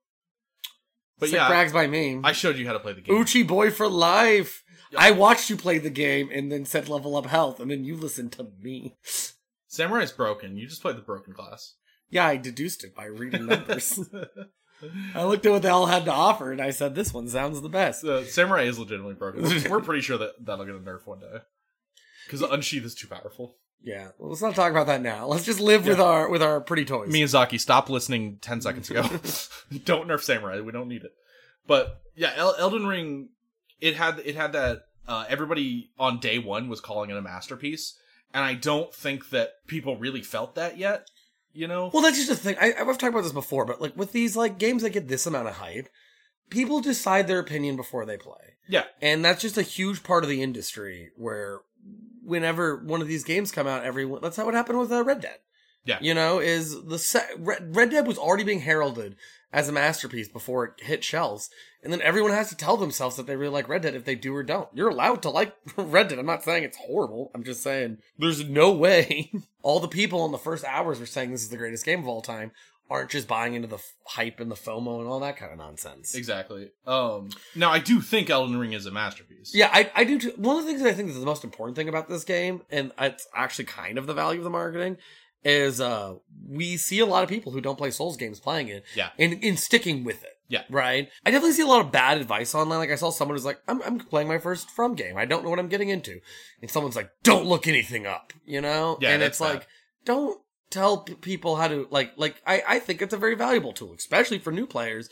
But 1.19 1.29
Sick 1.29 1.37
yeah, 1.37 1.47
brags 1.47 1.71
by 1.73 1.87
me. 1.87 2.19
I 2.23 2.31
showed 2.31 2.57
you 2.57 2.67
how 2.67 2.73
to 2.73 2.79
play 2.79 2.93
the 2.93 3.01
game. 3.01 3.15
Uchi 3.15 3.43
boy 3.43 3.71
for 3.71 3.87
life. 3.87 4.63
Yeah. 4.91 4.99
I 5.01 5.11
watched 5.11 5.49
you 5.49 5.55
play 5.55 5.77
the 5.77 5.89
game 5.89 6.29
and 6.33 6.51
then 6.51 6.65
said 6.65 6.89
level 6.89 7.15
up 7.15 7.27
health, 7.27 7.59
and 7.59 7.71
then 7.71 7.83
you 7.85 7.95
listened 7.95 8.31
to 8.33 8.47
me. 8.61 8.97
Samurai's 9.67 10.11
broken. 10.11 10.57
You 10.57 10.67
just 10.67 10.81
played 10.81 10.97
the 10.97 11.01
broken 11.01 11.33
class. 11.33 11.75
Yeah, 12.11 12.27
I 12.27 12.37
deduced 12.37 12.83
it 12.83 12.93
by 12.93 13.05
reading 13.05 13.47
numbers. 13.47 13.99
I 15.15 15.23
looked 15.23 15.45
at 15.45 15.51
what 15.51 15.61
they 15.61 15.69
all 15.69 15.85
had 15.85 16.05
to 16.05 16.11
offer, 16.11 16.51
and 16.51 16.61
I 16.61 16.71
said 16.71 16.93
this 16.93 17.13
one 17.13 17.27
sounds 17.27 17.61
the 17.61 17.69
best. 17.69 18.03
Uh, 18.03 18.25
Samurai 18.25 18.63
is 18.63 18.77
legitimately 18.77 19.15
broken. 19.15 19.43
We're, 19.69 19.79
pretty 19.79 20.01
sure 20.01 20.17
that 20.17 20.45
that'll 20.45 20.65
get 20.65 20.75
a 20.75 20.79
nerf 20.79 21.05
one 21.05 21.19
day. 21.19 21.37
Because 22.25 22.41
Unsheath 22.41 22.83
is 22.83 22.95
too 22.95 23.07
powerful. 23.07 23.55
Yeah, 23.83 24.09
well, 24.19 24.29
let's 24.29 24.41
not 24.41 24.53
talk 24.53 24.71
about 24.71 24.87
that 24.87 25.01
now. 25.01 25.25
Let's 25.25 25.45
just 25.45 25.59
live 25.59 25.87
with 25.87 25.99
our 25.99 26.29
with 26.29 26.43
our 26.43 26.61
pretty 26.61 26.85
toys. 26.85 27.09
Miyazaki, 27.11 27.59
stop 27.59 27.89
listening 27.89 28.37
10 28.41 28.61
seconds 28.61 28.89
ago. 28.91 29.01
don't 29.85 30.07
nerf 30.07 30.21
Samurai. 30.21 30.59
We 30.61 30.71
don't 30.71 30.87
need 30.87 31.03
it. 31.03 31.11
But 31.65 32.01
yeah, 32.15 32.33
El- 32.35 32.55
Elden 32.59 32.85
Ring, 32.85 33.29
it 33.79 33.95
had 33.95 34.19
it 34.23 34.35
had 34.35 34.53
that 34.53 34.83
uh, 35.07 35.25
everybody 35.27 35.91
on 35.97 36.19
day 36.19 36.37
one 36.37 36.69
was 36.69 36.79
calling 36.79 37.09
it 37.09 37.17
a 37.17 37.21
masterpiece, 37.21 37.97
and 38.33 38.43
I 38.43 38.53
don't 38.53 38.93
think 38.93 39.29
that 39.31 39.53
people 39.67 39.97
really 39.97 40.21
felt 40.21 40.53
that 40.55 40.77
yet. 40.77 41.07
You 41.53 41.67
know? 41.67 41.89
Well, 41.93 42.03
that's 42.03 42.17
just 42.17 42.29
the 42.29 42.35
thing. 42.35 42.55
I, 42.59 42.73
I've 42.79 42.85
talked 42.97 43.03
about 43.03 43.23
this 43.23 43.31
before, 43.33 43.65
but 43.65 43.81
like 43.81 43.97
with 43.97 44.11
these 44.11 44.35
like 44.35 44.57
games 44.57 44.83
that 44.83 44.91
get 44.91 45.07
this 45.07 45.25
amount 45.25 45.47
of 45.47 45.55
hype, 45.55 45.89
people 46.49 46.79
decide 46.81 47.27
their 47.27 47.39
opinion 47.39 47.75
before 47.75 48.05
they 48.05 48.17
play, 48.17 48.55
yeah, 48.67 48.85
and 49.01 49.23
that's 49.23 49.41
just 49.41 49.57
a 49.57 49.61
huge 49.61 50.03
part 50.03 50.23
of 50.23 50.29
the 50.29 50.41
industry. 50.41 51.09
Where 51.15 51.59
whenever 52.23 52.77
one 52.77 53.01
of 53.01 53.07
these 53.07 53.23
games 53.23 53.51
come 53.51 53.67
out, 53.67 53.83
everyone 53.83 54.21
that's 54.21 54.37
how 54.37 54.47
it 54.49 54.53
happened 54.55 54.79
with 54.79 54.91
uh, 54.91 55.03
Red 55.03 55.21
Dead. 55.21 55.37
Yeah. 55.83 55.97
you 55.99 56.13
know, 56.13 56.37
is 56.39 56.79
the 56.85 56.99
se- 56.99 57.25
Red, 57.39 57.75
Red 57.75 57.89
Dead 57.89 58.05
was 58.05 58.19
already 58.19 58.43
being 58.43 58.59
heralded 58.59 59.15
as 59.53 59.67
a 59.67 59.71
masterpiece 59.71 60.27
before 60.29 60.65
it 60.65 60.83
hit 60.85 61.03
shelves, 61.03 61.49
and 61.83 61.91
then 61.91 62.01
everyone 62.01 62.31
has 62.31 62.49
to 62.49 62.55
tell 62.55 62.77
themselves 62.77 63.15
that 63.15 63.27
they 63.27 63.35
really 63.35 63.53
like 63.53 63.67
Red 63.67 63.81
Dead 63.81 63.95
if 63.95 64.05
they 64.05 64.15
do 64.15 64.35
or 64.35 64.43
don't. 64.43 64.69
You're 64.73 64.89
allowed 64.89 65.21
to 65.23 65.29
like 65.29 65.53
Red 65.77 66.07
Dead. 66.07 66.19
I'm 66.19 66.25
not 66.25 66.43
saying 66.43 66.63
it's 66.63 66.77
horrible. 66.77 67.31
I'm 67.33 67.43
just 67.43 67.63
saying 67.63 67.97
there's 68.17 68.47
no 68.47 68.71
way 68.71 69.31
all 69.61 69.79
the 69.79 69.87
people 69.87 70.25
in 70.25 70.31
the 70.31 70.37
first 70.37 70.63
hours 70.63 71.01
are 71.01 71.05
saying 71.05 71.31
this 71.31 71.43
is 71.43 71.49
the 71.49 71.57
greatest 71.57 71.85
game 71.85 71.99
of 71.99 72.07
all 72.07 72.21
time 72.21 72.51
aren't 72.91 73.09
just 73.09 73.25
buying 73.25 73.53
into 73.53 73.69
the 73.69 73.77
f- 73.77 73.93
hype 74.05 74.41
and 74.41 74.51
the 74.51 74.55
FOMO 74.55 74.99
and 74.99 75.07
all 75.07 75.21
that 75.21 75.37
kind 75.37 75.49
of 75.53 75.57
nonsense. 75.57 76.13
exactly. 76.13 76.71
Um, 76.85 77.29
now 77.55 77.71
I 77.71 77.79
do 77.79 78.01
think 78.01 78.29
Elden 78.29 78.57
Ring 78.57 78.73
is 78.73 78.85
a 78.85 78.91
masterpiece. 78.91 79.55
Yeah, 79.55 79.69
I, 79.71 79.89
I 79.95 80.03
do 80.03 80.19
too. 80.19 80.33
One 80.35 80.57
of 80.57 80.63
the 80.63 80.67
things 80.67 80.81
that 80.81 80.89
I 80.89 80.93
think 80.93 81.09
is 81.09 81.17
the 81.17 81.25
most 81.25 81.45
important 81.45 81.77
thing 81.77 81.87
about 81.87 82.09
this 82.09 82.25
game, 82.25 82.63
and 82.69 82.91
it's 82.99 83.25
actually 83.33 83.65
kind 83.65 83.97
of 83.97 84.07
the 84.07 84.13
value 84.13 84.41
of 84.41 84.43
the 84.43 84.49
marketing, 84.49 84.97
is 85.43 85.81
uh 85.81 86.15
we 86.47 86.77
see 86.77 86.99
a 86.99 87.05
lot 87.05 87.23
of 87.23 87.29
people 87.29 87.51
who 87.51 87.61
don't 87.61 87.77
play 87.77 87.91
Souls 87.91 88.17
games 88.17 88.39
playing 88.39 88.67
it. 88.67 88.83
Yeah. 88.95 89.09
And 89.17 89.33
in 89.33 89.57
sticking 89.57 90.03
with 90.03 90.23
it. 90.23 90.29
Yeah. 90.47 90.63
Right? 90.69 91.09
I 91.25 91.31
definitely 91.31 91.53
see 91.53 91.61
a 91.63 91.67
lot 91.67 91.79
of 91.85 91.91
bad 91.93 92.17
advice 92.17 92.53
online. 92.53 92.79
Like 92.79 92.91
I 92.91 92.95
saw 92.95 93.09
someone 93.09 93.37
who's 93.37 93.45
like, 93.45 93.61
I'm 93.67 93.81
I'm 93.83 93.99
playing 93.99 94.27
my 94.27 94.37
first 94.37 94.69
From 94.69 94.95
game. 94.95 95.17
I 95.17 95.25
don't 95.25 95.43
know 95.43 95.49
what 95.49 95.59
I'm 95.59 95.69
getting 95.69 95.89
into. 95.89 96.19
And 96.61 96.69
someone's 96.69 96.95
like, 96.95 97.09
Don't 97.23 97.45
look 97.45 97.67
anything 97.67 98.05
up. 98.05 98.33
You 98.45 98.61
know? 98.61 98.97
Yeah, 99.01 99.11
and 99.11 99.23
it's 99.23 99.39
bad. 99.39 99.45
like, 99.53 99.67
don't 100.05 100.41
tell 100.69 100.99
p- 101.03 101.15
people 101.15 101.55
how 101.55 101.67
to 101.67 101.87
like 101.89 102.11
like 102.17 102.41
I, 102.45 102.63
I 102.67 102.79
think 102.79 103.01
it's 103.01 103.13
a 103.13 103.17
very 103.17 103.35
valuable 103.35 103.71
tool, 103.73 103.93
especially 103.93 104.39
for 104.39 104.51
new 104.51 104.65
players. 104.67 105.09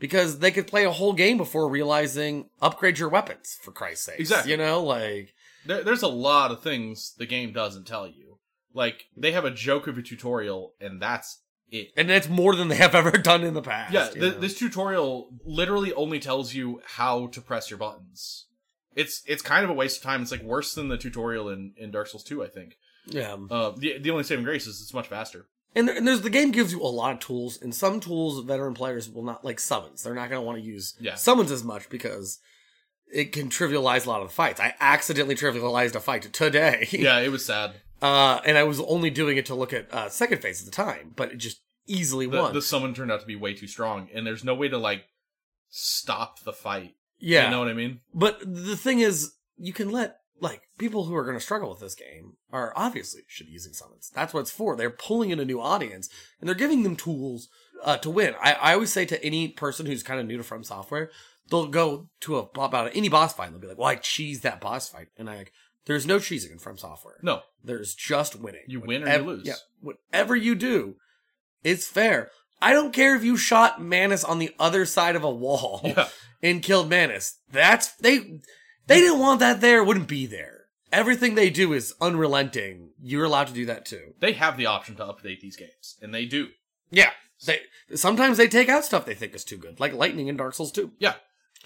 because 0.00 0.38
they 0.38 0.50
could 0.50 0.66
play 0.66 0.84
a 0.84 0.90
whole 0.90 1.12
game 1.12 1.36
before 1.36 1.68
realizing 1.68 2.48
upgrade 2.62 2.98
your 2.98 3.10
weapons 3.10 3.58
for 3.62 3.70
Christ's 3.70 4.06
sake. 4.06 4.18
Exactly. 4.20 4.50
You 4.50 4.56
know, 4.56 4.82
like 4.82 5.34
There, 5.66 5.84
there's 5.84 6.02
a 6.02 6.08
lot 6.08 6.50
of 6.50 6.62
things 6.62 7.14
the 7.18 7.26
game 7.26 7.52
doesn't 7.52 7.86
tell 7.86 8.06
you. 8.08 8.29
Like 8.74 9.04
they 9.16 9.32
have 9.32 9.44
a 9.44 9.50
joke 9.50 9.86
of 9.86 9.98
a 9.98 10.02
tutorial, 10.02 10.74
and 10.80 11.00
that's 11.02 11.40
it. 11.70 11.88
and 11.96 12.10
it's 12.10 12.28
more 12.28 12.54
than 12.54 12.68
they 12.68 12.76
have 12.76 12.94
ever 12.94 13.10
done 13.30 13.42
in 13.44 13.54
the 13.54 13.62
past. 13.62 13.92
Yeah, 13.92 14.08
th- 14.08 14.36
this 14.40 14.58
tutorial 14.58 15.28
literally 15.44 15.92
only 15.94 16.18
tells 16.20 16.54
you 16.54 16.80
how 16.84 17.26
to 17.28 17.40
press 17.40 17.70
your 17.70 17.78
buttons. 17.78 18.46
It's 18.94 19.22
it's 19.26 19.42
kind 19.42 19.64
of 19.64 19.70
a 19.70 19.74
waste 19.74 19.98
of 19.98 20.02
time. 20.02 20.22
It's 20.22 20.30
like 20.32 20.42
worse 20.42 20.74
than 20.74 20.88
the 20.88 20.98
tutorial 20.98 21.48
in, 21.48 21.72
in 21.76 21.90
Dark 21.90 22.08
Souls 22.08 22.24
2, 22.24 22.42
I 22.44 22.48
think. 22.48 22.76
yeah. 23.06 23.36
Uh, 23.50 23.72
the 23.76 23.98
the 23.98 24.10
only 24.10 24.24
saving 24.24 24.44
grace 24.44 24.66
is 24.66 24.80
it's 24.80 24.94
much 24.94 25.08
faster. 25.08 25.46
And, 25.76 25.86
there- 25.86 25.96
and 25.96 26.06
there's 26.06 26.22
the 26.22 26.30
game 26.30 26.50
gives 26.50 26.72
you 26.72 26.82
a 26.82 26.84
lot 26.90 27.12
of 27.14 27.20
tools, 27.20 27.56
and 27.62 27.72
some 27.74 28.00
tools 28.00 28.44
veteran 28.44 28.74
players 28.74 29.08
will 29.08 29.22
not 29.24 29.44
like 29.44 29.60
summons. 29.60 30.02
They're 30.02 30.14
not 30.14 30.28
going 30.28 30.40
to 30.42 30.46
want 30.46 30.58
to 30.58 30.64
use 30.64 30.94
Yeah. 31.00 31.14
summons 31.14 31.52
as 31.52 31.62
much 31.62 31.88
because 31.88 32.40
it 33.12 33.32
can 33.32 33.48
trivialize 33.48 34.06
a 34.06 34.08
lot 34.08 34.22
of 34.22 34.28
the 34.28 34.34
fights. 34.34 34.60
I 34.60 34.74
accidentally 34.80 35.34
trivialized 35.36 35.94
a 35.94 36.00
fight 36.00 36.22
today. 36.32 36.88
Yeah, 36.92 37.18
it 37.20 37.30
was 37.30 37.44
sad. 37.46 37.80
Uh, 38.02 38.40
and 38.46 38.56
I 38.56 38.62
was 38.64 38.80
only 38.80 39.10
doing 39.10 39.36
it 39.36 39.46
to 39.46 39.54
look 39.54 39.72
at 39.72 39.92
uh, 39.92 40.08
second 40.08 40.40
phase 40.40 40.60
at 40.60 40.66
the 40.66 40.70
time, 40.72 41.12
but 41.16 41.32
it 41.32 41.36
just 41.38 41.60
easily 41.86 42.26
The, 42.26 42.38
won. 42.40 42.54
the 42.54 42.62
summon 42.62 42.94
turned 42.94 43.12
out 43.12 43.20
to 43.20 43.26
be 43.26 43.36
way 43.36 43.52
too 43.54 43.66
strong, 43.66 44.08
and 44.14 44.26
there's 44.26 44.44
no 44.44 44.54
way 44.54 44.68
to 44.68 44.78
like 44.78 45.04
stop 45.68 46.40
the 46.40 46.52
fight. 46.52 46.94
yeah, 47.18 47.44
You 47.44 47.50
know 47.50 47.58
what 47.60 47.68
I 47.68 47.74
mean? 47.74 48.00
but 48.14 48.40
the 48.40 48.76
thing 48.76 49.00
is, 49.00 49.32
you 49.56 49.72
can 49.72 49.90
let 49.90 50.16
like 50.40 50.62
people 50.78 51.04
who 51.04 51.14
are 51.14 51.24
going 51.24 51.36
to 51.36 51.42
struggle 51.44 51.68
with 51.68 51.80
this 51.80 51.94
game 51.94 52.32
are 52.50 52.72
obviously 52.74 53.20
should 53.28 53.46
be 53.46 53.52
using 53.52 53.74
summons. 53.74 54.10
That's 54.14 54.32
what 54.32 54.40
it's 54.40 54.50
for. 54.50 54.74
They're 54.74 54.88
pulling 54.88 55.28
in 55.30 55.38
a 55.38 55.44
new 55.44 55.60
audience 55.60 56.08
and 56.40 56.48
they're 56.48 56.54
giving 56.54 56.82
them 56.82 56.96
tools 56.96 57.48
uh, 57.84 57.98
to 57.98 58.08
win. 58.08 58.34
I, 58.42 58.52
I 58.54 58.72
always 58.72 58.90
say 58.90 59.04
to 59.04 59.22
any 59.22 59.48
person 59.48 59.84
who's 59.84 60.02
kind 60.02 60.18
of 60.18 60.26
new 60.26 60.38
to 60.38 60.42
From 60.42 60.64
Software, 60.64 61.10
they'll 61.50 61.66
go 61.66 62.08
to 62.20 62.38
a 62.38 62.42
about 62.58 62.92
any 62.96 63.10
boss 63.10 63.34
fight 63.34 63.46
and 63.48 63.54
they'll 63.54 63.60
be 63.60 63.66
like, 63.68 63.76
"Well, 63.76 63.88
I 63.88 63.96
cheese 63.96 64.40
that 64.40 64.62
boss 64.62 64.88
fight," 64.88 65.08
and 65.18 65.28
I 65.28 65.36
like, 65.36 65.52
there's 65.86 66.06
no 66.06 66.18
cheesing 66.18 66.52
in 66.52 66.58
From 66.58 66.76
Software. 66.76 67.18
No, 67.22 67.42
There's 67.64 67.94
just 67.94 68.36
winning. 68.36 68.64
You 68.66 68.80
win 68.80 69.02
or 69.02 69.08
you 69.16 69.22
lose. 69.22 69.46
Yeah, 69.46 69.54
whatever 69.80 70.36
you 70.36 70.54
do, 70.54 70.96
it's 71.64 71.88
fair. 71.88 72.30
I 72.62 72.72
don't 72.72 72.92
care 72.92 73.16
if 73.16 73.24
you 73.24 73.36
shot 73.36 73.80
Manus 73.82 74.22
on 74.22 74.38
the 74.38 74.54
other 74.58 74.84
side 74.84 75.16
of 75.16 75.24
a 75.24 75.30
wall 75.30 75.80
yeah, 75.84 76.08
and 76.42 76.62
killed 76.62 76.88
Manus. 76.90 77.38
That's 77.50 77.92
they 77.96 78.18
they 78.86 79.00
didn't 79.00 79.20
want 79.20 79.40
that 79.40 79.60
there, 79.60 79.82
wouldn't 79.82 80.08
be 80.08 80.26
there. 80.26 80.66
Everything 80.92 81.34
they 81.34 81.50
do 81.50 81.72
is 81.72 81.94
unrelenting. 82.00 82.90
You're 83.00 83.24
allowed 83.24 83.46
to 83.46 83.54
do 83.54 83.64
that 83.66 83.86
too. 83.86 84.14
they 84.20 84.32
have 84.32 84.56
the 84.56 84.66
option 84.66 84.96
to 84.96 85.04
update 85.04 85.40
these 85.40 85.56
games, 85.56 85.96
and 86.02 86.12
they 86.12 86.26
do. 86.26 86.48
Yeah. 86.90 87.10
They 87.46 87.60
sometimes 87.94 88.36
they 88.36 88.48
take 88.48 88.68
out 88.68 88.84
stuff 88.84 89.06
they 89.06 89.14
think 89.14 89.34
is 89.34 89.44
too 89.44 89.56
good, 89.56 89.80
like 89.80 89.94
lightning 89.94 90.28
in 90.28 90.36
Dark 90.36 90.54
Souls 90.54 90.72
2. 90.72 90.92
Yeah, 90.98 91.14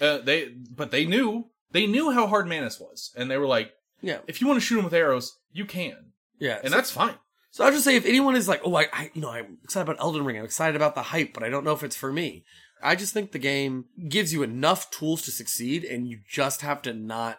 uh, 0.01 0.19
they 0.19 0.49
but 0.49 0.93
they 0.93 1.05
knew 1.05 1.47
they 1.73 1.87
knew 1.87 2.13
how 2.13 2.29
hard 2.29 2.47
Manus 2.47 2.79
was, 2.79 3.13
and 3.17 3.29
they 3.29 3.39
were 3.39 3.47
like, 3.47 3.73
Yeah. 4.07 4.19
if 4.27 4.41
you 4.41 4.47
want 4.47 4.59
to 4.61 4.65
shoot 4.67 4.77
them 4.77 4.85
with 4.85 4.95
arrows, 4.95 5.39
you 5.53 5.65
can, 5.65 6.13
Yeah. 6.39 6.59
and 6.63 6.71
so, 6.71 6.77
that's 6.77 6.91
fine. 6.91 7.15
so 7.51 7.65
I'll 7.65 7.71
just 7.73 7.85
say 7.85 7.97
if 7.97 8.07
anyone 8.07 8.37
is 8.37 8.49
like, 8.49 8.61
oh, 8.65 8.75
I, 8.77 8.87
I 8.93 9.11
you 9.15 9.21
know, 9.23 9.31
I'm 9.31 9.59
excited 9.65 9.89
about 9.89 10.01
Elden 10.03 10.25
Ring, 10.25 10.39
I'm 10.39 10.45
excited 10.45 10.77
about 10.77 10.95
the 10.95 11.03
hype, 11.03 11.33
but 11.33 11.43
I 11.43 11.49
don't 11.51 11.65
know 11.65 11.73
if 11.73 11.83
it's 11.83 11.97
for 11.97 12.13
me. 12.13 12.45
I 12.83 12.97
just 12.97 13.15
think 13.15 13.33
the 13.33 13.39
game 13.39 13.87
gives 14.09 14.33
you 14.33 14.43
enough 14.43 14.91
tools 14.91 15.23
to 15.23 15.31
succeed, 15.31 15.85
and 15.85 16.07
you 16.07 16.19
just 16.29 16.61
have 16.61 16.83
to 16.83 16.93
not. 16.93 17.39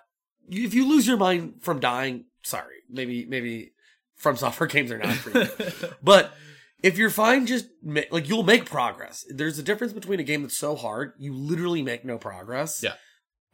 If 0.50 0.74
you 0.74 0.88
lose 0.88 1.06
your 1.08 1.18
mind 1.18 1.56
from 1.62 1.80
dying, 1.80 2.26
sorry, 2.44 2.78
maybe 2.90 3.26
maybe 3.26 3.74
from 4.16 4.38
software 4.38 4.68
games 4.76 4.92
are 4.92 4.98
not 4.98 5.14
for 5.16 5.38
you. 5.38 5.48
But 6.04 6.34
if 6.82 6.98
you're 6.98 7.10
fine, 7.12 7.46
just 7.46 7.68
ma- 7.84 8.02
like 8.12 8.28
you'll 8.28 8.44
make 8.44 8.66
progress. 8.66 9.24
There's 9.30 9.60
a 9.60 9.64
difference 9.64 9.94
between 9.94 10.20
a 10.20 10.24
game 10.24 10.42
that's 10.42 10.58
so 10.58 10.76
hard 10.76 11.14
you 11.20 11.34
literally 11.34 11.84
make 11.84 12.04
no 12.06 12.18
progress. 12.18 12.82
Yeah. 12.82 12.94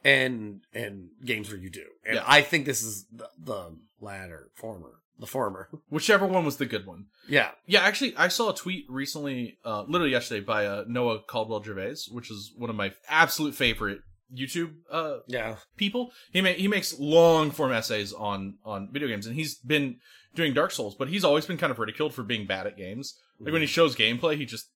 And 0.04 0.62
and 0.74 1.10
games 1.24 1.50
where 1.50 1.60
you 1.60 1.70
do. 1.70 1.86
And 2.06 2.16
Yeah. 2.16 2.24
I 2.26 2.42
think 2.42 2.66
this 2.66 2.82
is 2.82 3.06
the, 3.12 3.30
the 3.38 3.78
latter, 4.00 4.50
former, 4.56 4.94
the 5.20 5.28
former. 5.28 5.70
Whichever 5.90 6.26
one 6.26 6.44
was 6.46 6.58
the 6.58 6.66
good 6.66 6.86
one. 6.88 7.06
Yeah. 7.28 7.52
Yeah, 7.68 7.82
actually, 7.82 8.16
I 8.18 8.28
saw 8.30 8.50
a 8.52 8.56
tweet 8.56 8.86
recently, 8.90 9.58
uh, 9.64 9.84
literally 9.88 10.12
yesterday, 10.12 10.42
by 10.44 10.66
uh, 10.66 10.86
Noah 10.88 11.20
Caldwell 11.28 11.62
Gervais, 11.64 11.98
which 12.12 12.32
is 12.32 12.52
one 12.58 12.70
of 12.72 12.76
my 12.76 12.94
absolute 13.10 13.54
favorite 13.54 14.00
YouTube 14.36 14.74
uh, 14.90 15.18
Yeah. 15.28 15.58
people. 15.78 16.12
He 16.32 16.42
ma- 16.42 16.50
he 16.54 16.68
makes 16.68 16.98
long 16.98 17.52
form 17.52 17.72
essays 17.72 18.12
on 18.14 18.56
on 18.66 18.90
video 18.92 19.08
games, 19.08 19.28
and 19.28 19.36
he's 19.36 19.56
been 19.56 19.98
doing 20.34 20.54
Dark 20.54 20.72
Souls, 20.72 20.96
but 20.96 21.10
he's 21.10 21.24
always 21.26 21.46
been 21.46 21.58
kind 21.58 21.70
of 21.72 21.78
ridiculed 21.80 22.14
for 22.14 22.24
being 22.24 22.48
bad 22.48 22.66
at 22.66 22.78
games. 22.78 23.14
Like 23.40 23.52
when 23.54 23.62
he 23.62 23.68
shows 23.68 23.96
gameplay, 23.96 24.38
he 24.38 24.46
just 24.46 24.70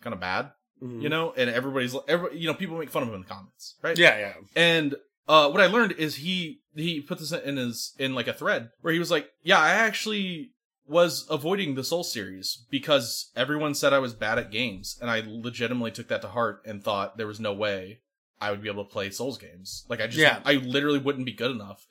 kind 0.00 0.14
of 0.14 0.20
bad, 0.20 0.52
Mhm. 0.84 1.02
you 1.02 1.08
know. 1.08 1.32
And 1.36 1.48
everybody's 1.50 1.96
every, 2.08 2.38
you 2.38 2.46
know 2.46 2.54
people 2.54 2.78
make 2.78 2.90
fun 2.90 3.02
of 3.02 3.08
him 3.08 3.14
in 3.16 3.20
the 3.22 3.26
comments, 3.26 3.76
right? 3.82 3.98
Yeah, 3.98 4.18
yeah. 4.18 4.32
And 4.54 4.94
uh, 5.28 5.50
what 5.50 5.60
I 5.60 5.66
learned 5.66 5.92
is 5.92 6.16
he 6.16 6.60
he 6.74 7.00
put 7.00 7.18
this 7.18 7.32
in 7.32 7.56
his 7.56 7.94
in 7.98 8.14
like 8.14 8.28
a 8.28 8.32
thread 8.34 8.70
where 8.82 8.92
he 8.92 8.98
was 8.98 9.10
like, 9.10 9.30
"Yeah, 9.42 9.58
I 9.58 9.70
actually 9.70 10.50
was 10.86 11.26
avoiding 11.30 11.74
the 11.74 11.84
Soul 11.84 12.04
series 12.04 12.66
because 12.70 13.30
everyone 13.34 13.74
said 13.74 13.92
I 13.94 13.98
was 14.00 14.12
bad 14.12 14.38
at 14.38 14.50
games, 14.50 14.98
and 15.00 15.10
I 15.10 15.22
legitimately 15.26 15.92
took 15.92 16.08
that 16.08 16.20
to 16.22 16.28
heart 16.28 16.60
and 16.66 16.84
thought 16.84 17.16
there 17.16 17.26
was 17.26 17.40
no 17.40 17.54
way 17.54 18.00
I 18.40 18.50
would 18.50 18.60
be 18.60 18.68
able 18.68 18.84
to 18.84 18.90
play 18.90 19.08
Souls 19.10 19.38
games. 19.38 19.86
Like 19.88 20.00
I 20.02 20.06
just, 20.06 20.18
Yeah. 20.18 20.40
I 20.44 20.54
literally 20.54 20.98
wouldn't 20.98 21.24
be 21.26 21.32
good 21.32 21.50
enough." 21.52 21.86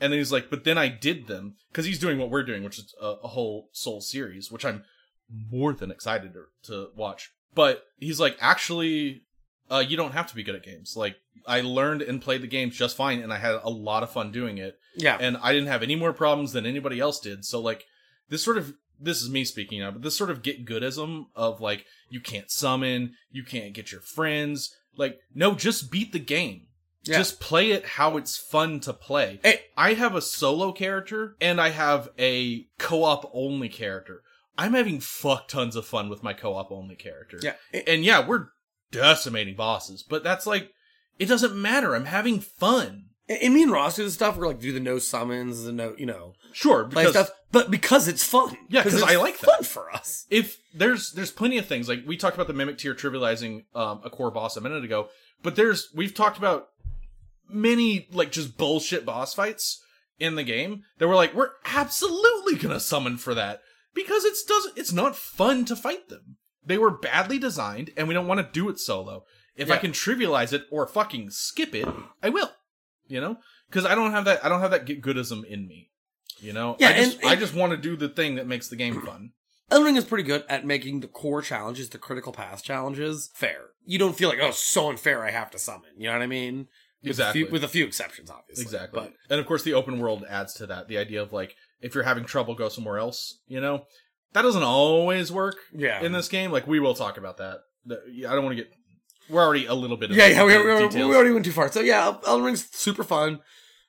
And 0.00 0.12
then 0.12 0.18
he's 0.18 0.32
like, 0.32 0.50
"But 0.50 0.64
then 0.64 0.76
I 0.76 0.88
did 0.88 1.28
them 1.28 1.54
because 1.70 1.84
he's 1.84 2.00
doing 2.00 2.18
what 2.18 2.28
we're 2.30 2.42
doing, 2.42 2.64
which 2.64 2.78
is 2.80 2.92
a, 3.00 3.06
a 3.22 3.28
whole 3.28 3.68
Soul 3.72 4.00
series, 4.00 4.50
which 4.50 4.64
I'm 4.64 4.82
more 5.30 5.72
than 5.72 5.92
excited 5.92 6.32
to, 6.34 6.46
to 6.64 6.88
watch." 6.96 7.30
But 7.54 7.84
he's 7.98 8.20
like, 8.20 8.36
actually, 8.40 9.22
uh, 9.70 9.84
you 9.86 9.96
don't 9.96 10.12
have 10.12 10.26
to 10.28 10.34
be 10.34 10.42
good 10.42 10.54
at 10.54 10.62
games. 10.62 10.96
Like 10.96 11.16
I 11.46 11.60
learned 11.60 12.02
and 12.02 12.20
played 12.20 12.42
the 12.42 12.46
games 12.46 12.76
just 12.76 12.96
fine, 12.96 13.20
and 13.20 13.32
I 13.32 13.38
had 13.38 13.60
a 13.62 13.70
lot 13.70 14.02
of 14.02 14.10
fun 14.10 14.32
doing 14.32 14.58
it. 14.58 14.78
Yeah. 14.96 15.16
And 15.20 15.36
I 15.38 15.52
didn't 15.52 15.68
have 15.68 15.82
any 15.82 15.96
more 15.96 16.12
problems 16.12 16.52
than 16.52 16.66
anybody 16.66 17.00
else 17.00 17.20
did. 17.20 17.44
So 17.44 17.60
like 17.60 17.84
this 18.28 18.42
sort 18.42 18.58
of 18.58 18.74
this 19.00 19.22
is 19.22 19.30
me 19.30 19.44
speaking 19.44 19.80
now, 19.80 19.90
but 19.90 20.02
this 20.02 20.16
sort 20.16 20.30
of 20.30 20.42
get 20.42 20.64
goodism 20.64 21.26
of 21.34 21.60
like 21.60 21.84
you 22.08 22.20
can't 22.20 22.50
summon, 22.50 23.14
you 23.30 23.44
can't 23.44 23.74
get 23.74 23.92
your 23.92 24.00
friends. 24.00 24.74
Like 24.96 25.18
no, 25.34 25.54
just 25.54 25.90
beat 25.90 26.12
the 26.12 26.18
game. 26.18 26.68
Yeah. 27.04 27.18
Just 27.18 27.38
play 27.38 27.72
it 27.72 27.84
how 27.84 28.16
it's 28.16 28.38
fun 28.38 28.80
to 28.80 28.94
play. 28.94 29.40
Hey. 29.42 29.60
I 29.76 29.92
have 29.92 30.14
a 30.14 30.22
solo 30.22 30.72
character 30.72 31.36
and 31.38 31.60
I 31.60 31.68
have 31.68 32.08
a 32.18 32.66
co-op 32.78 33.30
only 33.34 33.68
character. 33.68 34.22
I'm 34.56 34.74
having 34.74 35.00
fuck 35.00 35.48
tons 35.48 35.76
of 35.76 35.86
fun 35.86 36.08
with 36.08 36.22
my 36.22 36.32
co-op 36.32 36.70
only 36.70 36.96
character. 36.96 37.38
yeah. 37.42 37.54
And 37.86 38.04
yeah, 38.04 38.26
we're 38.26 38.48
decimating 38.90 39.56
bosses, 39.56 40.02
but 40.02 40.22
that's 40.22 40.46
like, 40.46 40.70
it 41.18 41.26
doesn't 41.26 41.56
matter. 41.56 41.94
I'm 41.94 42.06
having 42.06 42.40
fun. 42.40 43.06
And, 43.28 43.54
me 43.54 43.62
and 43.62 43.72
Ross 43.72 43.96
do 43.96 44.04
the 44.04 44.10
stuff 44.10 44.36
where 44.36 44.48
like 44.48 44.60
do 44.60 44.72
the 44.72 44.80
no 44.80 44.98
summons, 44.98 45.64
the 45.64 45.72
no, 45.72 45.94
you 45.96 46.06
know, 46.06 46.34
Sure, 46.52 46.84
because 46.84 47.10
stuff, 47.10 47.30
but 47.50 47.70
because 47.70 48.06
it's 48.06 48.22
fun. 48.22 48.56
Yeah, 48.68 48.82
because 48.84 49.02
I 49.02 49.16
like 49.16 49.38
that. 49.38 49.46
fun 49.46 49.64
for 49.64 49.90
us. 49.90 50.26
if 50.30 50.60
there's 50.72 51.12
there's 51.12 51.32
plenty 51.32 51.58
of 51.58 51.66
things 51.66 51.88
like 51.88 52.04
we 52.06 52.16
talked 52.16 52.36
about 52.36 52.46
the 52.46 52.52
Mimic 52.52 52.78
Tear 52.78 52.94
trivializing 52.94 53.64
um, 53.74 54.00
a 54.04 54.10
core 54.10 54.30
boss 54.30 54.56
a 54.56 54.60
minute 54.60 54.84
ago, 54.84 55.08
but 55.42 55.56
there's 55.56 55.88
we've 55.94 56.14
talked 56.14 56.38
about 56.38 56.68
many 57.48 58.08
like 58.12 58.30
just 58.30 58.56
bullshit 58.56 59.04
boss 59.04 59.34
fights 59.34 59.82
in 60.18 60.36
the 60.36 60.44
game 60.44 60.84
that 60.98 61.08
we're 61.08 61.16
like 61.16 61.34
we're 61.34 61.50
absolutely 61.64 62.56
gonna 62.56 62.78
summon 62.78 63.16
for 63.16 63.34
that 63.34 63.62
because 63.94 64.24
it's 64.24 64.42
doesn't 64.44 64.76
it's 64.78 64.92
not 64.92 65.16
fun 65.16 65.64
to 65.66 65.76
fight 65.76 66.08
them. 66.08 66.36
They 66.64 66.78
were 66.78 66.90
badly 66.90 67.38
designed 67.38 67.90
and 67.96 68.08
we 68.08 68.14
don't 68.14 68.26
want 68.26 68.40
to 68.40 68.48
do 68.52 68.68
it 68.68 68.78
solo. 68.78 69.24
If 69.56 69.70
I 69.70 69.76
can 69.78 69.92
trivialize 69.92 70.52
it 70.52 70.64
or 70.70 70.86
fucking 70.86 71.30
skip 71.30 71.74
it, 71.74 71.86
I 72.22 72.28
will. 72.28 72.50
You 73.06 73.20
know, 73.20 73.36
because 73.68 73.84
I 73.84 73.94
don't 73.94 74.12
have 74.12 74.24
that 74.24 74.44
I 74.44 74.48
don't 74.48 74.60
have 74.60 74.70
that 74.72 74.86
get 74.86 75.02
goodism 75.02 75.44
in 75.44 75.66
me. 75.68 75.90
You 76.40 76.52
know, 76.52 76.76
Yeah, 76.78 76.88
I 76.88 76.92
just 76.94 77.20
and- 77.20 77.30
I 77.30 77.36
just 77.36 77.54
want 77.54 77.70
to 77.72 77.76
do 77.76 77.96
the 77.96 78.08
thing 78.08 78.34
that 78.36 78.46
makes 78.46 78.68
the 78.68 78.76
game 78.76 79.00
fun. 79.02 79.30
Elden 79.70 79.86
Ring 79.86 79.96
is 79.96 80.04
pretty 80.04 80.24
good 80.24 80.44
at 80.48 80.66
making 80.66 81.00
the 81.00 81.08
core 81.08 81.40
challenges, 81.40 81.88
the 81.88 81.98
critical 81.98 82.32
path 82.32 82.62
challenges, 82.62 83.30
fair. 83.34 83.70
You 83.86 83.98
don't 83.98 84.14
feel 84.16 84.28
like, 84.28 84.38
oh, 84.42 84.50
so 84.50 84.90
unfair, 84.90 85.24
I 85.24 85.30
have 85.30 85.50
to 85.52 85.58
summon. 85.58 85.90
You 85.96 86.06
know 86.08 86.12
what 86.12 86.22
I 86.22 86.26
mean? 86.26 86.68
With 87.02 87.10
Exactly. 87.12 87.42
A 87.42 87.44
few, 87.44 87.52
with 87.52 87.64
a 87.64 87.68
few 87.68 87.84
exceptions, 87.86 88.30
obviously. 88.30 88.62
Exactly. 88.62 89.00
But 89.00 89.12
and 89.30 89.40
of 89.40 89.46
course, 89.46 89.62
the 89.62 89.72
open 89.74 89.98
world 90.00 90.24
adds 90.28 90.52
to 90.54 90.66
that. 90.66 90.88
The 90.88 90.98
idea 90.98 91.22
of 91.22 91.32
like, 91.32 91.54
if 91.84 91.94
you're 91.94 92.04
having 92.04 92.24
trouble, 92.24 92.54
go 92.54 92.68
somewhere 92.68 92.98
else. 92.98 93.38
You 93.46 93.60
know, 93.60 93.84
that 94.32 94.42
doesn't 94.42 94.62
always 94.62 95.30
work 95.30 95.56
yeah. 95.72 96.02
in 96.02 96.12
this 96.12 96.28
game. 96.28 96.50
Like, 96.50 96.66
we 96.66 96.80
will 96.80 96.94
talk 96.94 97.18
about 97.18 97.36
that. 97.36 97.58
The- 97.86 98.26
I 98.26 98.34
don't 98.34 98.44
want 98.44 98.56
to 98.56 98.64
get. 98.64 98.72
We're 99.28 99.42
already 99.42 99.66
a 99.66 99.74
little 99.74 99.96
bit. 99.96 100.10
yeah, 100.10 100.26
yeah, 100.26 100.44
we, 100.44 100.56
we, 100.58 100.86
we, 100.86 101.04
we 101.08 101.14
already 101.14 101.32
went 101.32 101.44
too 101.44 101.52
far. 101.52 101.70
So 101.70 101.80
yeah, 101.80 102.16
Elden 102.26 102.44
Ring's 102.44 102.68
super 102.72 103.04
fun. 103.04 103.40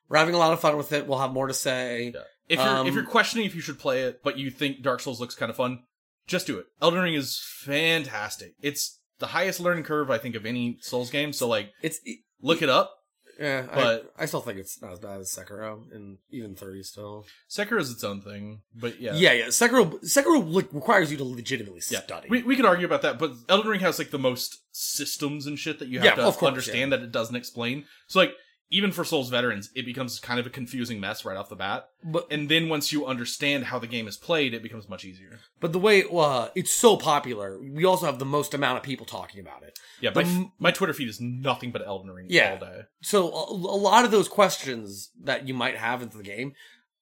We're 0.08 0.18
having 0.18 0.34
a 0.34 0.38
lot 0.38 0.52
of 0.52 0.60
fun 0.60 0.76
with 0.76 0.92
it. 0.92 1.06
We'll 1.06 1.18
have 1.18 1.32
more 1.32 1.48
to 1.48 1.54
say. 1.54 2.12
Yeah. 2.14 2.20
If 2.48 2.58
you're 2.58 2.68
Um, 2.68 2.86
if 2.86 2.94
you're 2.94 3.04
questioning 3.04 3.44
if 3.44 3.54
you 3.54 3.60
should 3.60 3.78
play 3.78 4.02
it, 4.02 4.22
but 4.22 4.38
you 4.38 4.50
think 4.50 4.82
Dark 4.82 5.00
Souls 5.00 5.20
looks 5.20 5.34
kind 5.34 5.50
of 5.50 5.56
fun, 5.56 5.80
just 6.26 6.46
do 6.46 6.58
it. 6.58 6.66
Elden 6.80 7.00
Ring 7.02 7.14
is 7.14 7.42
fantastic. 7.64 8.54
It's 8.62 8.98
the 9.18 9.26
highest 9.28 9.60
learning 9.60 9.84
curve 9.84 10.10
I 10.10 10.18
think 10.18 10.36
of 10.36 10.46
any 10.46 10.78
Souls 10.80 11.10
game. 11.10 11.32
So 11.32 11.48
like, 11.48 11.72
It's 11.82 12.00
look 12.40 12.62
it 12.62 12.68
up. 12.68 12.95
Yeah, 13.38 13.66
But- 13.72 14.12
I, 14.18 14.22
I 14.22 14.26
still 14.26 14.40
think 14.40 14.58
it's 14.58 14.80
not 14.80 14.92
as 14.92 14.98
bad 14.98 15.20
as 15.20 15.30
Sekiro, 15.30 15.92
and 15.94 16.18
even 16.30 16.54
thirty 16.54 16.82
still. 16.82 17.26
Sekiro 17.50 17.80
is 17.80 17.90
its 17.90 18.02
own 18.02 18.22
thing, 18.22 18.62
but 18.74 19.00
yeah, 19.00 19.14
Yeah, 19.14 19.32
yeah. 19.32 19.46
Sekiro, 19.48 20.02
Sekiro 20.04 20.50
like, 20.52 20.72
requires 20.72 21.10
you 21.10 21.18
to 21.18 21.24
legitimately 21.24 21.82
Yeah. 21.90 22.00
study. 22.02 22.28
We, 22.30 22.42
we 22.42 22.56
could 22.56 22.64
argue 22.64 22.86
about 22.86 23.02
that, 23.02 23.18
but 23.18 23.32
Elden 23.48 23.70
Ring 23.70 23.80
has 23.80 23.98
like 23.98 24.10
the 24.10 24.18
most 24.18 24.58
systems 24.72 25.46
and 25.46 25.58
shit 25.58 25.78
that 25.80 25.88
you 25.88 25.98
have 26.00 26.04
Yeah, 26.06 26.24
to 26.24 26.32
course, 26.32 26.42
understand 26.42 26.92
that 26.92 27.02
it 27.02 27.12
doesn't 27.12 27.36
explain. 27.36 27.84
So 28.06 28.20
like 28.20 28.32
even 28.70 28.90
for 28.90 29.04
Souls 29.04 29.30
veterans, 29.30 29.70
it 29.76 29.84
becomes 29.86 30.18
kind 30.18 30.40
of 30.40 30.46
a 30.46 30.50
confusing 30.50 30.98
mess 30.98 31.24
right 31.24 31.36
off 31.36 31.48
the 31.48 31.54
bat. 31.56 31.88
but 32.02 32.26
And 32.30 32.48
then 32.48 32.68
once 32.68 32.90
you 32.92 33.06
understand 33.06 33.64
how 33.66 33.78
the 33.78 33.86
game 33.86 34.08
is 34.08 34.16
played, 34.16 34.54
it 34.54 34.62
becomes 34.62 34.88
much 34.88 35.04
easier. 35.04 35.38
but 35.60 35.72
the 35.72 35.78
way 35.78 36.02
uh, 36.12 36.48
it's 36.56 36.72
so 36.72 36.96
popular, 36.96 37.60
we 37.60 37.84
also 37.84 38.06
have 38.06 38.18
the 38.18 38.24
most 38.24 38.54
amount 38.54 38.78
of 38.78 38.82
people 38.82 39.06
talking 39.06 39.40
about 39.40 39.62
it. 39.62 39.78
Yeah, 40.00 40.10
my, 40.14 40.22
The 40.24 40.28
f- 40.28 40.34
m- 40.36 40.52
my 40.58 40.70
Twitter 40.72 40.92
feed 40.92 41.08
is 41.08 41.20
nothing 41.20 41.70
but 41.70 41.86
Elden 41.86 42.10
Ring 42.10 42.26
Yeah. 42.28 42.52
all 42.60 42.66
day. 42.68 42.80
So 43.02 43.28
a, 43.32 43.52
a 43.52 43.78
lot 43.90 44.04
of 44.04 44.10
those 44.10 44.28
questions 44.28 45.10
that 45.22 45.46
you 45.46 45.54
might 45.54 45.76
have 45.76 46.02
into 46.02 46.16
the 46.16 46.24
game, 46.24 46.54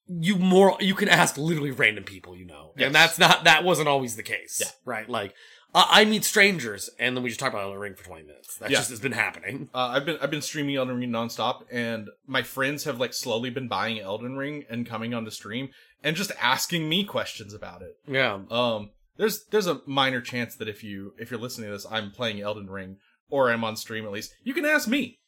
you 0.07 0.37
more 0.37 0.77
you 0.81 0.94
can 0.94 1.09
ask 1.09 1.38
literally 1.38 1.70
random 1.70 2.05
people 2.05 2.37
you 2.37 2.44
know, 2.44 2.72
Yes. 2.77 2.87
and 2.87 2.94
that's 2.94 3.18
not 3.18 3.44
that 3.44 3.64
wasn't 3.64 3.88
always 3.88 4.16
the 4.16 4.22
case. 4.22 4.59
Yeah. 4.61 4.68
right. 4.85 5.09
Like 5.09 5.35
I, 5.74 5.87
I 6.00 6.04
meet 6.04 6.24
strangers, 6.24 6.88
and 6.98 7.16
then 7.16 7.24
we 7.24 7.30
just 7.30 7.40
talk 7.40 7.52
about 7.52 7.64
Elden 7.64 7.78
Ring 7.80 7.94
for 7.94 8.04
twenty 8.04 8.22
minutes. 8.24 8.56
That 8.58 8.70
Yeah. 8.70 8.78
just 8.78 8.90
has 8.90 9.00
been 9.00 9.12
happening. 9.12 9.68
Uh, 9.74 9.88
I've 9.94 10.04
been 10.06 10.18
I've 10.22 10.30
been 10.30 10.42
streaming 10.42 10.76
Elden 10.76 10.96
Ring 10.98 11.10
nonstop, 11.10 11.62
and 11.70 12.08
my 12.26 12.42
friends 12.42 12.84
have 12.84 13.00
like 13.00 13.12
slowly 13.14 13.50
been 13.50 13.68
buying 13.68 13.98
Elden 13.98 14.37
Ring 14.37 14.64
and 14.70 14.87
coming 14.87 15.12
on 15.14 15.24
the 15.24 15.30
stream 15.30 15.70
and 16.02 16.16
just 16.16 16.32
asking 16.40 16.88
me 16.88 17.04
questions 17.04 17.52
about 17.54 17.82
it. 17.82 17.96
Yeah, 18.06 18.40
Um, 18.50 18.90
there's 19.16 19.44
there's 19.46 19.66
a 19.66 19.80
minor 19.87 20.20
chance 20.20 20.54
that 20.56 20.68
if 20.68 20.84
you 20.84 21.14
if 21.18 21.30
you're 21.30 21.40
listening 21.40 21.68
to 21.68 21.72
this, 21.72 21.87
I'm 21.90 22.10
playing 22.10 22.40
Elden 22.40 22.68
Ring 22.70 22.98
or 23.28 23.50
I'm 23.50 23.64
on 23.64 23.76
stream 23.76 24.04
at 24.04 24.12
least. 24.12 24.32
You 24.44 24.54
can 24.54 24.64
ask 24.64 24.87
me. 24.87 25.18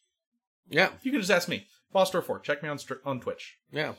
yeah, 0.68 0.90
You 1.02 1.10
can 1.10 1.20
just 1.20 1.30
ask 1.30 1.48
me. 1.48 1.66
Foster 1.92 2.20
Four. 2.20 2.40
Check 2.40 2.62
me 2.62 2.68
on 2.68 2.78
str- 2.78 2.94
on 3.04 3.20
Twitch. 3.20 3.56
yeah. 3.72 3.94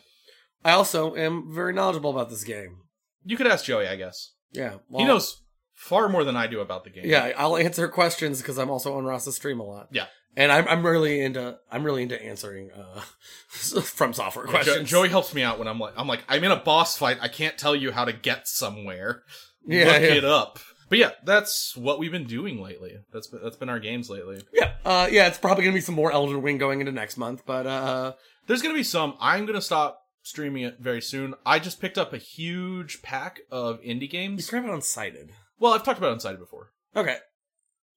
I 0.66 0.72
also 0.72 1.16
am 1.16 1.54
very 1.54 1.72
knowledgeable 1.72 2.10
about 2.10 2.30
this 2.30 2.44
game. 2.44 2.78
You 3.24 3.38
could 3.38 3.48
ask 3.48 3.66
Joey, 3.66 3.88
I 3.88 3.96
guess. 3.96 4.34
Yeah, 4.52 4.78
he 4.96 5.04
knows 5.06 5.42
far 5.78 6.10
more 6.10 6.24
than 6.24 6.36
I 6.36 6.48
do 6.48 6.60
about 6.60 6.84
the 6.84 6.90
game. 6.90 7.06
Yeah, 7.06 7.32
I'll 7.38 7.56
answer 7.56 7.88
questions 7.88 8.42
because 8.42 8.58
I'm 8.58 8.70
also 8.70 8.98
on 8.98 9.06
Ross's 9.06 9.36
stream 9.36 9.60
a 9.60 9.64
lot. 9.64 9.88
Yeah. 9.92 10.08
and 10.36 10.52
I'm 10.52 10.68
I'm 10.68 10.86
really 10.86 11.22
into 11.22 11.58
I'm 11.72 11.84
really 11.84 12.04
into 12.04 12.22
answering 12.22 12.72
uh 12.72 13.02
from 13.50 14.14
software 14.14 14.46
Jo- 14.46 14.52
questions. 14.52 14.90
Joey 14.90 15.10
helps 15.10 15.34
me 15.34 15.44
out 15.44 15.60
when 15.60 15.68
I'm 15.68 15.80
like 15.80 15.94
I'm 15.96 16.08
like 16.08 16.24
I'm 16.28 16.44
in 16.44 16.52
a 16.52 16.56
boss 16.58 16.98
fight. 16.98 17.18
I 17.22 17.28
can't 17.30 17.58
tell 17.58 17.76
you 17.76 17.92
how 17.92 18.06
to 18.06 18.14
get 18.14 18.48
somewhere. 18.48 19.24
yeah, 19.66 19.86
Look 19.86 20.02
yeah. 20.02 20.14
it 20.16 20.26
up. 20.26 20.60
But 20.90 21.00
yeah, 21.00 21.12
that's 21.26 21.76
what 21.76 22.00
we've 22.00 22.12
been 22.14 22.28
doing 22.28 22.62
lately. 22.62 22.94
That's 23.12 23.28
been, 23.28 23.42
that's 23.44 23.58
been 23.58 23.68
our 23.70 23.80
games 23.80 24.10
lately. 24.10 24.42
Yeah, 24.54 24.72
uh, 24.86 25.08
yeah, 25.12 25.28
it's 25.28 25.38
probably 25.38 25.64
gonna 25.66 25.74
be 25.76 25.82
some 25.82 25.96
more 25.96 26.12
Elden 26.14 26.42
Ring 26.42 26.58
going 26.58 26.80
into 26.80 26.94
next 26.94 27.18
month, 27.18 27.44
but 27.46 27.68
uh, 27.68 28.14
There's 28.48 28.62
gonna 28.62 28.74
be 28.74 28.84
some. 28.84 29.16
I'm 29.20 29.46
gonna 29.46 29.62
stop 29.62 30.00
streaming 30.24 30.64
it 30.64 30.78
very 30.80 31.02
soon. 31.02 31.34
I 31.46 31.60
just 31.60 31.82
picked 31.82 31.98
up 31.98 32.14
a 32.14 32.18
huge 32.18 33.02
pack 33.02 33.40
of 33.52 33.82
indie 33.82 34.10
games. 34.10 34.46
you 34.46 34.50
grab 34.62 34.64
it 34.64 34.72
unsighted. 34.76 35.32
Well, 35.60 35.74
I've 35.74 35.84
talked 35.84 35.98
about 35.98 36.18
Unsighted 36.18 36.40
before. 36.40 36.72
Okay, 36.96 37.18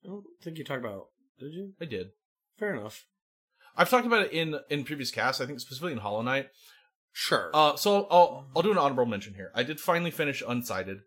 I 0.05 0.09
don't 0.09 0.25
think 0.43 0.59
you 0.59 0.65
talked 0.65 0.85
about. 0.85 1.07
Did 1.39 1.55
you? 1.55 1.73
I 1.81 1.85
did. 1.85 2.09
Fair 2.59 2.75
enough. 2.75 3.07
I've 3.77 3.91
talked 3.91 4.07
about 4.07 4.27
it 4.27 4.33
in 4.33 4.59
in 4.69 4.85
previous 4.85 5.11
casts. 5.11 5.41
I 5.41 5.47
think 5.47 5.61
specifically 5.61 5.93
in 5.93 5.99
Hollow 5.99 6.23
Knight. 6.23 6.49
Sure. 7.13 7.51
Uh, 7.53 7.77
so 7.77 8.07
I'll 8.11 8.47
I'll 8.55 8.63
do 8.63 8.73
an 8.73 8.79
honorable 8.79 9.07
mention 9.07 9.35
here. 9.35 9.51
I 9.55 9.63
did 9.63 9.81
finally 9.81 10.11
finish 10.11 10.43
Unsighted. 10.43 11.01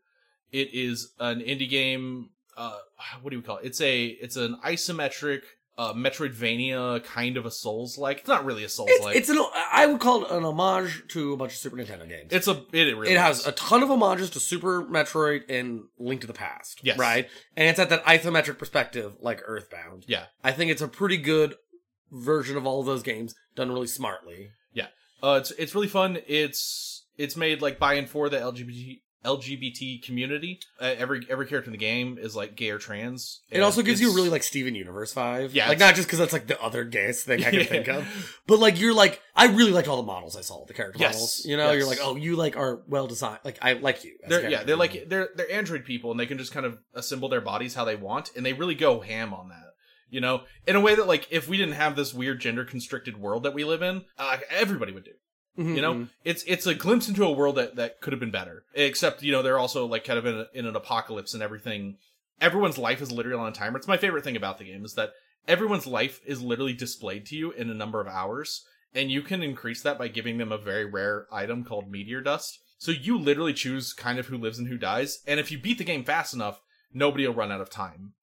It 0.51 0.73
is 0.73 1.13
an 1.19 1.39
indie 1.39 1.69
game. 1.69 2.29
Uh, 2.55 2.77
what 3.21 3.31
do 3.31 3.37
we 3.37 3.43
call 3.43 3.57
it? 3.57 3.65
It's 3.65 3.81
a 3.81 4.05
it's 4.05 4.35
an 4.35 4.57
isometric 4.65 5.41
uh 5.77 5.93
Metroidvania 5.93 7.03
kind 7.03 7.37
of 7.37 7.45
a 7.45 7.51
Souls 7.51 7.97
like. 7.97 8.19
It's 8.19 8.27
not 8.27 8.45
really 8.45 8.63
a 8.63 8.69
Souls 8.69 8.89
it's, 8.91 9.03
like. 9.03 9.15
it's 9.15 9.29
an 9.29 9.39
I 9.71 9.85
would 9.85 9.99
call 9.99 10.25
it 10.25 10.31
an 10.31 10.43
homage 10.43 11.03
to 11.09 11.33
a 11.33 11.37
bunch 11.37 11.53
of 11.53 11.57
Super 11.57 11.77
Nintendo 11.77 12.07
games. 12.07 12.31
It's 12.31 12.47
a 12.47 12.63
it, 12.71 12.87
it 12.87 12.97
really 12.97 13.13
it 13.13 13.19
has 13.19 13.39
is. 13.41 13.47
a 13.47 13.51
ton 13.53 13.83
of 13.83 13.89
homages 13.89 14.29
to 14.31 14.39
Super 14.39 14.83
Metroid 14.83 15.41
and 15.49 15.83
Link 15.97 16.21
to 16.21 16.27
the 16.27 16.33
Past. 16.33 16.79
Yes. 16.83 16.97
Right? 16.97 17.27
And 17.55 17.69
it's 17.69 17.79
at 17.79 17.89
that 17.89 18.05
isometric 18.05 18.57
perspective 18.57 19.15
like 19.21 19.41
Earthbound. 19.45 20.05
yeah. 20.07 20.25
I 20.43 20.51
think 20.51 20.71
it's 20.71 20.81
a 20.81 20.87
pretty 20.87 21.17
good 21.17 21.55
version 22.11 22.57
of 22.57 22.65
all 22.67 22.79
of 22.79 22.85
those 22.85 23.03
games 23.03 23.33
done 23.55 23.71
really 23.71 23.87
smartly. 23.87 24.51
Yeah, 24.71 24.87
uh, 25.21 25.39
it's 25.41 25.51
it's 25.51 25.73
really 25.75 25.87
fun. 25.87 26.19
It's 26.27 27.05
it's 27.17 27.35
made 27.35 27.61
like 27.61 27.79
by 27.79 27.95
and 27.95 28.09
for 28.09 28.29
the 28.29 28.37
LGBT 28.37 29.01
LGBT 29.23 30.03
community. 30.03 30.59
Uh, 30.79 30.93
every 30.97 31.25
every 31.29 31.45
character 31.47 31.69
in 31.69 31.71
the 31.71 31.77
game 31.77 32.17
is 32.19 32.35
like 32.35 32.55
gay 32.55 32.69
or 32.69 32.77
trans. 32.77 33.41
It 33.49 33.61
also 33.61 33.81
gives 33.81 33.99
you 34.01 34.11
a 34.11 34.15
really 34.15 34.29
like 34.29 34.43
Steven 34.43 34.75
Universe 34.75 35.13
vibe. 35.13 35.49
Yeah, 35.53 35.69
Like 35.69 35.79
not 35.79 35.95
just 35.95 36.07
because 36.07 36.19
that's 36.19 36.33
like 36.33 36.47
the 36.47 36.61
other 36.61 36.83
gayest 36.83 37.25
thing 37.25 37.39
I 37.43 37.49
can 37.51 37.53
Yeah. 37.59 37.65
think 37.65 37.87
of. 37.87 38.39
But 38.47 38.59
like 38.59 38.79
you're 38.79 38.93
like 38.93 39.21
I 39.35 39.47
really 39.47 39.71
liked 39.71 39.87
all 39.87 39.97
the 39.97 40.03
models 40.03 40.35
I 40.35 40.41
saw, 40.41 40.65
the 40.65 40.73
character 40.73 40.99
Yes, 40.99 41.13
models. 41.15 41.45
You 41.45 41.57
know, 41.57 41.71
yes. 41.71 41.77
you're 41.79 41.87
like, 41.87 41.99
oh, 42.01 42.15
you 42.15 42.35
like 42.35 42.55
are 42.57 42.81
well 42.87 43.07
designed. 43.07 43.39
Like 43.43 43.57
I 43.61 43.73
like 43.73 44.03
you. 44.03 44.17
They're, 44.27 44.49
yeah, 44.49 44.63
they're 44.63 44.75
like 44.77 45.09
they're 45.09 45.29
they're 45.35 45.51
android 45.51 45.85
people, 45.85 46.11
and 46.11 46.19
they 46.19 46.25
can 46.25 46.37
just 46.37 46.51
kind 46.51 46.65
of 46.65 46.77
assemble 46.93 47.29
their 47.29 47.41
bodies 47.41 47.73
how 47.75 47.85
they 47.85 47.95
want, 47.95 48.31
and 48.35 48.45
they 48.45 48.53
really 48.53 48.75
go 48.75 48.99
ham 49.01 49.33
on 49.33 49.49
that. 49.49 49.59
You 50.09 50.21
know, 50.21 50.43
in 50.67 50.75
a 50.75 50.79
way 50.79 50.93
that 50.93 51.07
like 51.07 51.27
if 51.31 51.47
we 51.47 51.57
didn't 51.57 51.73
have 51.73 51.95
this 51.95 52.13
weird 52.13 52.39
gender 52.39 52.63
constricted 52.65 53.17
world 53.17 53.43
that 53.43 53.53
we 53.55 53.63
live 53.63 53.81
in, 53.81 54.03
uh, 54.17 54.37
everybody 54.51 54.91
would 54.91 55.05
do. 55.05 55.11
Mhm, 55.57 55.75
You 55.75 55.81
know, 55.81 55.93
mhm. 55.93 56.09
it's 56.23 56.43
it's 56.47 56.65
a 56.65 56.73
glimpse 56.73 57.07
into 57.07 57.23
a 57.23 57.31
world 57.31 57.57
that 57.57 57.75
that 57.75 58.01
could 58.01 58.11
have 58.13 58.19
been 58.19 58.31
better. 58.31 58.63
Except 58.73 59.21
you 59.21 59.31
know 59.31 59.41
they're 59.43 59.59
also 59.59 59.85
like 59.85 60.03
kind 60.03 60.17
of 60.17 60.25
in, 60.25 60.35
a, 60.35 60.47
in 60.53 60.65
an 60.65 60.75
apocalypse 60.75 61.33
and 61.33 61.43
everything. 61.43 61.97
Everyone's 62.41 62.77
life 62.79 63.01
is 63.01 63.11
literally 63.11 63.39
on 63.39 63.51
a 63.51 63.55
timer. 63.55 63.77
It's 63.77 63.87
my 63.87 63.97
favorite 63.97 64.23
thing 64.23 64.35
about 64.35 64.57
the 64.57 64.65
game 64.65 64.83
is 64.83 64.95
that 64.95 65.11
everyone's 65.47 65.85
life 65.85 66.19
is 66.25 66.41
literally 66.41 66.73
displayed 66.73 67.25
to 67.27 67.35
you 67.35 67.51
in 67.51 67.69
a 67.69 67.73
number 67.75 68.01
of 68.01 68.07
hours, 68.07 68.65
and 68.95 69.11
you 69.11 69.21
can 69.21 69.43
increase 69.43 69.81
that 69.83 69.99
by 69.99 70.07
giving 70.07 70.39
them 70.39 70.51
a 70.51 70.57
very 70.57 70.85
rare 70.85 71.27
item 71.31 71.63
called 71.63 71.91
meteor 71.91 72.21
dust. 72.21 72.59
So 72.79 72.91
you 72.91 73.17
literally 73.17 73.53
choose 73.53 73.93
kind 73.93 74.17
of 74.19 74.27
who 74.27 74.37
lives 74.37 74.57
and 74.57 74.67
who 74.67 74.77
dies, 74.77 75.19
and 75.27 75.39
if 75.39 75.51
you 75.51 75.59
beat 75.59 75.77
the 75.77 75.83
game 75.83 76.03
fast 76.03 76.33
enough, 76.33 76.59
nobody 76.93 77.27
will 77.27 77.35
run 77.35 77.51
out 77.51 77.61
of 77.61 77.69
time. 77.69 78.13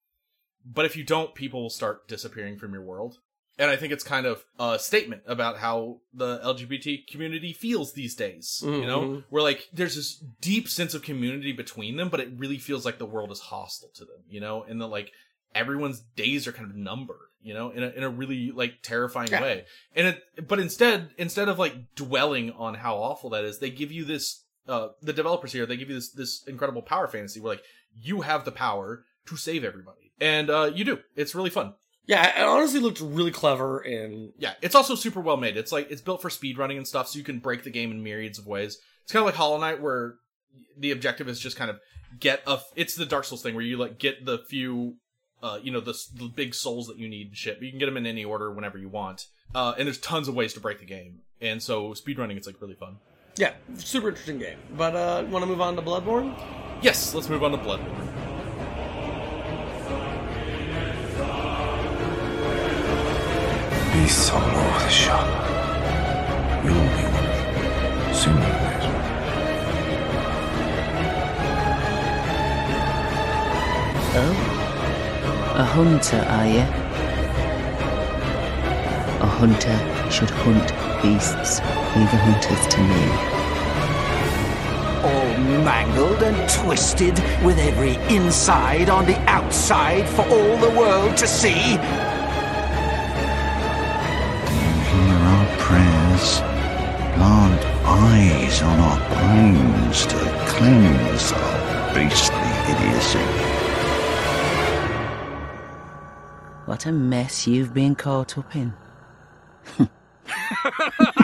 But 0.65 0.85
if 0.85 0.95
you 0.95 1.03
don't, 1.03 1.33
people 1.33 1.61
will 1.63 1.69
start 1.69 2.07
disappearing 2.07 2.57
from 2.57 2.73
your 2.73 2.83
world. 2.83 3.19
And 3.61 3.69
I 3.69 3.75
think 3.75 3.93
it's 3.93 4.03
kind 4.03 4.25
of 4.25 4.43
a 4.59 4.79
statement 4.79 5.21
about 5.27 5.57
how 5.57 6.01
the 6.13 6.39
LGBT 6.43 7.07
community 7.07 7.53
feels 7.53 7.93
these 7.93 8.15
days. 8.15 8.61
You 8.65 8.85
know, 8.87 9.01
Mhm. 9.01 9.23
where 9.29 9.43
like 9.43 9.69
there's 9.71 9.95
this 9.95 10.15
deep 10.41 10.67
sense 10.67 10.93
of 10.95 11.03
community 11.03 11.51
between 11.53 11.95
them, 11.95 12.09
but 12.09 12.19
it 12.19 12.29
really 12.35 12.57
feels 12.57 12.85
like 12.85 12.97
the 12.97 13.05
world 13.05 13.31
is 13.31 13.39
hostile 13.39 13.89
to 13.95 14.03
them. 14.05 14.21
You 14.27 14.39
know, 14.39 14.63
and 14.63 14.81
that 14.81 14.87
like 14.87 15.11
everyone's 15.53 15.99
days 16.15 16.47
are 16.47 16.51
kind 16.51 16.69
of 16.69 16.75
numbered. 16.75 17.17
You 17.43 17.53
know, 17.53 17.69
in 17.69 17.83
a 17.83 17.89
in 17.89 18.03
a 18.03 18.09
really 18.09 18.51
like 18.51 18.81
terrifying 18.83 19.29
Yeah. 19.31 19.41
way. 19.41 19.65
And 19.95 20.07
it, 20.07 20.47
but 20.47 20.59
instead, 20.59 21.11
instead 21.17 21.47
of 21.47 21.57
like 21.59 21.75
dwelling 21.95 22.51
on 22.53 22.73
how 22.75 22.97
awful 22.97 23.29
that 23.31 23.43
is, 23.45 23.59
they 23.59 23.69
give 23.69 23.91
you 23.91 24.05
this. 24.05 24.43
Uh, 24.67 24.89
the 25.01 25.11
developers 25.13 25.51
here, 25.51 25.65
they 25.65 25.75
give 25.77 25.89
you 25.89 25.95
this 25.95 26.09
this 26.11 26.43
incredible 26.47 26.81
power 26.83 27.07
fantasy 27.07 27.39
where 27.39 27.53
like 27.55 27.63
you 27.99 28.21
have 28.21 28.45
the 28.45 28.51
power 28.51 29.05
to 29.25 29.35
save 29.37 29.63
everybody, 29.63 30.11
and 30.19 30.49
uh, 30.51 30.71
you 30.73 30.83
do. 30.85 30.99
It's 31.15 31.33
really 31.35 31.49
fun. 31.49 31.73
Yeah, 32.05 32.41
it 32.41 32.43
honestly 32.43 32.79
looked 32.79 32.99
really 32.99 33.31
clever 33.31 33.79
and 33.79 34.33
Yeah, 34.37 34.53
it's 34.61 34.75
also 34.75 34.95
super 34.95 35.21
well 35.21 35.37
made. 35.37 35.57
It's 35.57 35.71
like 35.71 35.91
it's 35.91 36.01
built 36.01 36.21
for 36.21 36.29
speed 36.29 36.57
running 36.57 36.77
and 36.77 36.87
stuff, 36.87 37.07
so 37.09 37.17
you 37.17 37.23
can 37.23 37.39
break 37.39 37.63
the 37.63 37.69
game 37.69 37.91
in 37.91 38.03
myriads 38.03 38.39
of 38.39 38.47
ways. 38.47 38.79
It's 39.03 39.11
kind 39.11 39.21
of 39.21 39.25
like 39.27 39.35
Hollow 39.35 39.57
Knight, 39.59 39.81
where 39.81 40.15
the 40.77 40.91
objective 40.91 41.27
is 41.29 41.39
just 41.39 41.57
kind 41.57 41.69
of 41.69 41.79
get 42.19 42.41
a. 42.47 42.59
It's 42.75 42.95
the 42.95 43.05
Dark 43.05 43.25
Souls 43.25 43.43
thing 43.43 43.55
where 43.55 43.63
you 43.63 43.77
like 43.77 43.99
get 43.99 44.25
the 44.25 44.39
few, 44.49 44.95
uh, 45.43 45.59
you 45.61 45.71
know, 45.71 45.79
the, 45.79 45.93
the 46.15 46.27
big 46.27 46.53
souls 46.55 46.87
that 46.87 46.97
you 46.97 47.07
need 47.07 47.27
and 47.27 47.37
shit. 47.37 47.59
But 47.59 47.65
you 47.65 47.71
can 47.71 47.79
get 47.79 47.85
them 47.85 47.97
in 47.97 48.05
any 48.05 48.25
order 48.25 48.51
whenever 48.51 48.77
you 48.77 48.89
want. 48.89 49.27
Uh, 49.53 49.73
and 49.77 49.85
there's 49.85 49.99
tons 49.99 50.27
of 50.27 50.35
ways 50.35 50.53
to 50.53 50.59
break 50.59 50.79
the 50.79 50.85
game, 50.85 51.19
and 51.39 51.61
so 51.61 51.93
speed 51.93 52.17
running 52.17 52.37
it's 52.37 52.47
like 52.47 52.61
really 52.61 52.75
fun. 52.75 52.97
yeah, 53.35 53.53
super 53.77 54.09
interesting 54.09 54.39
game. 54.39 54.57
But 54.75 54.95
uh 54.95 55.25
want 55.29 55.43
to 55.43 55.47
move 55.47 55.61
on 55.61 55.75
to 55.75 55.81
Bloodborne? 55.81 56.35
Yes, 56.81 57.13
let's 57.13 57.29
move 57.29 57.43
on 57.43 57.51
to 57.51 57.57
Bloodborne. 57.57 58.30
Beasts 64.01 64.31
are 64.31 64.41
more 64.41 64.79
the 64.79 64.89
shop. 64.89 65.27
You'll 66.63 66.73
be 66.73 67.03
one 67.17 67.25
of 67.29 67.35
them, 67.37 68.13
sooner 68.15 68.49
or 68.49 68.61
later. 68.65 68.93
Oh? 74.17 74.35
A 75.55 75.63
hunter, 75.63 76.21
are 76.37 76.47
you? 76.47 76.65
A 79.21 79.29
hunter 79.39 79.77
should 80.09 80.31
hunt 80.31 80.73
beasts. 81.03 81.59
Leave 81.95 82.09
the 82.09 82.17
hunters 82.25 82.63
to 82.73 82.79
me. 82.81 83.03
all 85.03 85.37
mangled 85.63 86.23
and 86.23 86.49
twisted, 86.49 87.13
with 87.43 87.59
every 87.59 87.95
inside 88.13 88.89
on 88.89 89.05
the 89.05 89.17
outside 89.29 90.09
for 90.09 90.23
all 90.23 90.57
the 90.57 90.71
world 90.71 91.15
to 91.17 91.27
see. 91.27 91.77
Eyes 98.03 98.61
on 98.63 98.79
our 98.79 98.99
brains 99.09 100.05
to 100.07 100.17
cleanse 100.47 101.31
our 101.31 101.93
beastly 101.93 102.51
idiocy. 102.71 103.27
What 106.65 106.85
a 106.85 106.91
mess 106.91 107.47
you've 107.47 107.73
been 107.73 107.95
caught 107.95 108.37
up 108.37 108.55
in. 108.55 108.73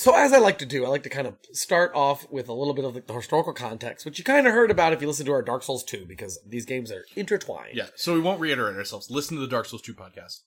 So 0.00 0.14
as 0.16 0.32
I 0.32 0.38
like 0.38 0.56
to 0.60 0.64
do, 0.64 0.86
I 0.86 0.88
like 0.88 1.02
to 1.02 1.10
kind 1.10 1.26
of 1.26 1.36
start 1.52 1.92
off 1.94 2.26
with 2.30 2.48
a 2.48 2.54
little 2.54 2.72
bit 2.72 2.86
of 2.86 3.06
the 3.06 3.12
historical 3.12 3.52
context, 3.52 4.06
which 4.06 4.18
you 4.18 4.24
kind 4.24 4.46
of 4.46 4.54
heard 4.54 4.70
about 4.70 4.94
if 4.94 5.02
you 5.02 5.06
listen 5.06 5.26
to 5.26 5.32
our 5.32 5.42
Dark 5.42 5.62
Souls 5.62 5.84
2, 5.84 6.06
because 6.08 6.40
these 6.48 6.64
games 6.64 6.90
are 6.90 7.04
intertwined. 7.16 7.74
Yeah, 7.76 7.88
so 7.96 8.14
we 8.14 8.20
won't 8.20 8.40
reiterate 8.40 8.76
ourselves. 8.76 9.10
Listen 9.10 9.36
to 9.36 9.42
the 9.42 9.46
Dark 9.46 9.66
Souls 9.66 9.82
2 9.82 9.92
podcast. 9.92 10.40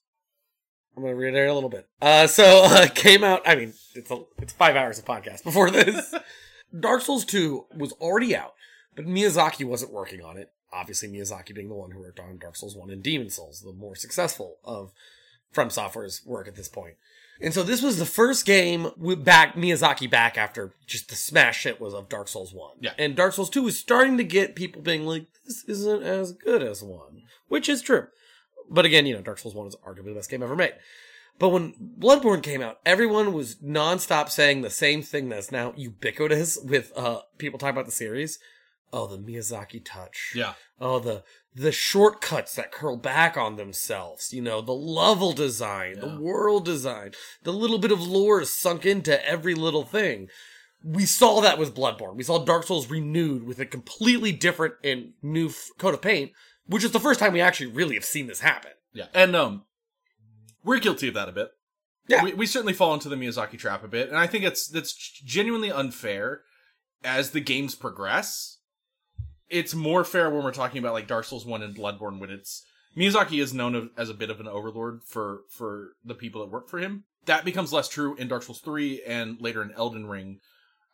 I'm 0.96 1.04
gonna 1.04 1.14
reiterate 1.14 1.50
a 1.50 1.54
little 1.54 1.68
bit. 1.68 1.86
Uh, 2.02 2.26
so 2.26 2.42
uh, 2.64 2.88
came 2.88 3.22
out. 3.22 3.42
I 3.46 3.54
mean, 3.54 3.74
it's 3.94 4.10
a, 4.10 4.24
it's 4.38 4.52
five 4.52 4.74
hours 4.74 4.98
of 4.98 5.04
podcast 5.04 5.44
before 5.44 5.70
this. 5.70 6.12
Dark 6.80 7.02
Souls 7.02 7.24
2 7.24 7.66
was 7.76 7.92
already 7.92 8.34
out, 8.34 8.54
but 8.96 9.06
Miyazaki 9.06 9.64
wasn't 9.64 9.92
working 9.92 10.20
on 10.20 10.36
it. 10.36 10.50
Obviously, 10.72 11.08
Miyazaki 11.08 11.54
being 11.54 11.68
the 11.68 11.76
one 11.76 11.92
who 11.92 12.00
worked 12.00 12.18
on 12.18 12.38
Dark 12.38 12.56
Souls 12.56 12.74
1 12.74 12.90
and 12.90 13.04
Demon 13.04 13.30
Souls, 13.30 13.60
the 13.60 13.72
more 13.72 13.94
successful 13.94 14.56
of 14.64 14.90
From 15.52 15.70
Software's 15.70 16.22
work 16.26 16.48
at 16.48 16.56
this 16.56 16.68
point. 16.68 16.96
And 17.40 17.52
so 17.52 17.62
this 17.62 17.82
was 17.82 17.98
the 17.98 18.06
first 18.06 18.46
game 18.46 18.90
with 18.96 19.24
back 19.24 19.54
Miyazaki 19.54 20.08
back 20.08 20.38
after 20.38 20.72
just 20.86 21.08
the 21.08 21.16
smash 21.16 21.64
hit 21.64 21.80
was 21.80 21.92
of 21.92 22.08
Dark 22.08 22.28
Souls 22.28 22.54
1. 22.54 22.76
Yeah. 22.80 22.92
And 22.98 23.16
Dark 23.16 23.32
Souls 23.32 23.50
2 23.50 23.62
was 23.62 23.78
starting 23.78 24.16
to 24.18 24.24
get 24.24 24.54
people 24.54 24.82
being 24.82 25.04
like, 25.04 25.26
this 25.44 25.64
isn't 25.64 26.02
as 26.02 26.32
good 26.32 26.62
as 26.62 26.82
1, 26.82 27.22
which 27.48 27.68
is 27.68 27.82
true. 27.82 28.06
But 28.70 28.84
again, 28.84 29.06
you 29.06 29.14
know, 29.14 29.22
Dark 29.22 29.38
Souls 29.38 29.54
1 29.54 29.66
is 29.66 29.76
arguably 29.86 30.06
the 30.06 30.14
best 30.14 30.30
game 30.30 30.42
ever 30.42 30.56
made. 30.56 30.74
But 31.38 31.48
when 31.48 31.74
Bloodborne 31.98 32.42
came 32.42 32.62
out, 32.62 32.78
everyone 32.86 33.32
was 33.32 33.56
nonstop 33.56 34.30
saying 34.30 34.62
the 34.62 34.70
same 34.70 35.02
thing 35.02 35.28
that's 35.28 35.50
now 35.50 35.74
ubiquitous 35.76 36.58
with 36.62 36.92
uh, 36.96 37.22
people 37.38 37.58
talking 37.58 37.74
about 37.74 37.86
the 37.86 37.92
series. 37.92 38.38
Oh, 38.92 39.08
the 39.08 39.18
Miyazaki 39.18 39.84
touch. 39.84 40.32
Yeah. 40.36 40.52
Oh, 40.80 41.00
the 41.00 41.24
the 41.54 41.72
shortcuts 41.72 42.54
that 42.56 42.72
curl 42.72 42.96
back 42.96 43.36
on 43.36 43.56
themselves. 43.56 44.32
You 44.32 44.42
know, 44.42 44.60
the 44.60 44.72
level 44.72 45.32
design, 45.32 46.00
the 46.00 46.18
world 46.20 46.64
design, 46.64 47.12
the 47.42 47.52
little 47.52 47.78
bit 47.78 47.92
of 47.92 48.02
lore 48.02 48.44
sunk 48.44 48.84
into 48.84 49.24
every 49.26 49.54
little 49.54 49.84
thing. 49.84 50.28
We 50.82 51.06
saw 51.06 51.40
that 51.40 51.58
with 51.58 51.74
Bloodborne. 51.74 52.16
We 52.16 52.24
saw 52.24 52.44
Dark 52.44 52.64
Souls 52.64 52.90
renewed 52.90 53.44
with 53.44 53.58
a 53.58 53.66
completely 53.66 54.32
different 54.32 54.74
and 54.84 55.12
new 55.22 55.48
f- 55.48 55.70
coat 55.78 55.94
of 55.94 56.02
paint, 56.02 56.32
which 56.66 56.84
is 56.84 56.90
the 56.90 57.00
first 57.00 57.20
time 57.20 57.32
we 57.32 57.40
actually 57.40 57.68
really 57.68 57.94
have 57.94 58.04
seen 58.04 58.26
this 58.26 58.40
happen. 58.40 58.72
Yeah. 58.92 59.06
And 59.14 59.34
um 59.34 59.64
we're 60.62 60.80
guilty 60.80 61.08
of 61.08 61.14
that 61.14 61.28
a 61.28 61.32
bit. 61.32 61.50
Yeah. 62.08 62.24
We, 62.24 62.34
we 62.34 62.46
certainly 62.46 62.72
fall 62.72 62.94
into 62.94 63.08
the 63.08 63.16
Miyazaki 63.16 63.58
trap 63.58 63.82
a 63.84 63.88
bit, 63.88 64.08
and 64.08 64.18
I 64.18 64.26
think 64.26 64.44
it's 64.44 64.68
that's 64.68 64.92
genuinely 65.24 65.70
unfair 65.70 66.42
as 67.02 67.30
the 67.30 67.40
games 67.40 67.74
progress. 67.74 68.58
It's 69.54 69.74
more 69.74 70.02
fair 70.04 70.28
when 70.30 70.42
we're 70.42 70.52
talking 70.52 70.78
about 70.78 70.94
like 70.94 71.06
Dark 71.06 71.24
Souls 71.24 71.46
1 71.46 71.62
and 71.62 71.76
Bloodborne 71.76 72.18
when 72.18 72.30
it's 72.30 72.64
Miyazaki 72.96 73.40
is 73.42 73.54
known 73.54 73.90
as 73.96 74.08
a 74.10 74.14
bit 74.14 74.30
of 74.30 74.40
an 74.40 74.48
overlord 74.48 75.02
for 75.06 75.42
for 75.48 75.90
the 76.04 76.14
people 76.14 76.40
that 76.40 76.50
work 76.50 76.68
for 76.68 76.78
him. 76.78 77.04
That 77.26 77.44
becomes 77.44 77.72
less 77.72 77.88
true 77.88 78.14
in 78.16 78.28
Dark 78.28 78.42
Souls 78.42 78.60
3 78.60 79.02
and 79.06 79.40
later 79.40 79.62
in 79.62 79.72
Elden 79.72 80.06
Ring. 80.06 80.40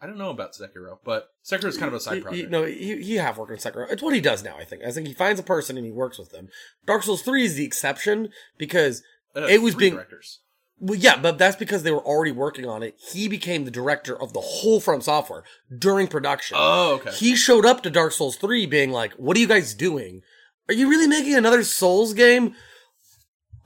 I 0.03 0.07
don't 0.07 0.19
know 0.19 0.31
about 0.31 0.53
Sekiro, 0.55 0.99
but 1.05 1.29
Sekiro 1.45 1.65
is 1.67 1.77
kind 1.77 1.89
of 1.89 1.95
a 1.95 2.01
side 2.01 2.13
He- 2.15 2.19
he- 2.19 2.23
project. 2.23 2.51
no, 2.51 2.65
he, 2.65 3.03
he 3.03 3.15
have 3.17 3.37
worked 3.39 3.53
on 3.53 3.59
Sekiro. 3.59 3.91
It's 3.91 4.03
what 4.03 4.15
he 4.15 4.21
does 4.21 4.43
now. 4.45 4.57
I 4.59 4.65
think. 4.65 4.83
I 4.85 4.91
think 4.93 5.07
he 5.09 5.15
finds 5.15 5.41
a 5.41 5.43
person 5.43 5.77
and 5.77 5.85
he 5.85 5.93
works 5.93 6.19
with 6.19 6.31
them. 6.31 6.49
Dark 6.87 7.03
Souls 7.03 7.23
Three 7.23 7.45
is 7.45 7.55
the 7.57 7.65
exception 7.65 8.29
because 8.59 9.03
Uh, 9.37 9.47
it 9.51 9.61
was 9.63 9.75
three 9.75 9.81
being- 9.87 9.95
directors. 9.95 10.41
Well, 10.81 10.99
yeah, 10.99 11.17
but 11.17 11.39
that's 11.39 11.57
because 11.57 11.83
they 11.83 11.93
were 11.93 12.05
already 12.05 12.33
working 12.33 12.67
on 12.67 12.83
it. 12.83 12.97
He 13.13 13.29
became 13.29 13.65
the 13.65 13.71
director 13.71 14.21
of 14.21 14.33
the 14.33 14.41
whole 14.41 14.81
From 14.81 15.01
Software 15.01 15.45
during 15.77 16.09
production. 16.09 16.57
Oh, 16.59 16.95
okay. 16.95 17.11
He 17.13 17.37
showed 17.37 17.67
up 17.67 17.83
to 17.83 17.91
Dark 17.91 18.13
Souls 18.13 18.37
3 18.37 18.67
being 18.67 18.91
like, 18.91 19.13
What 19.15 19.37
are 19.37 19.41
you 19.41 19.47
guys 19.49 19.75
doing? 19.75 20.23
Are 20.69 20.75
you 20.75 20.89
really 20.89 21.07
making 21.07 21.35
another 21.35 21.63
Souls 21.65 22.15
game? 22.15 22.55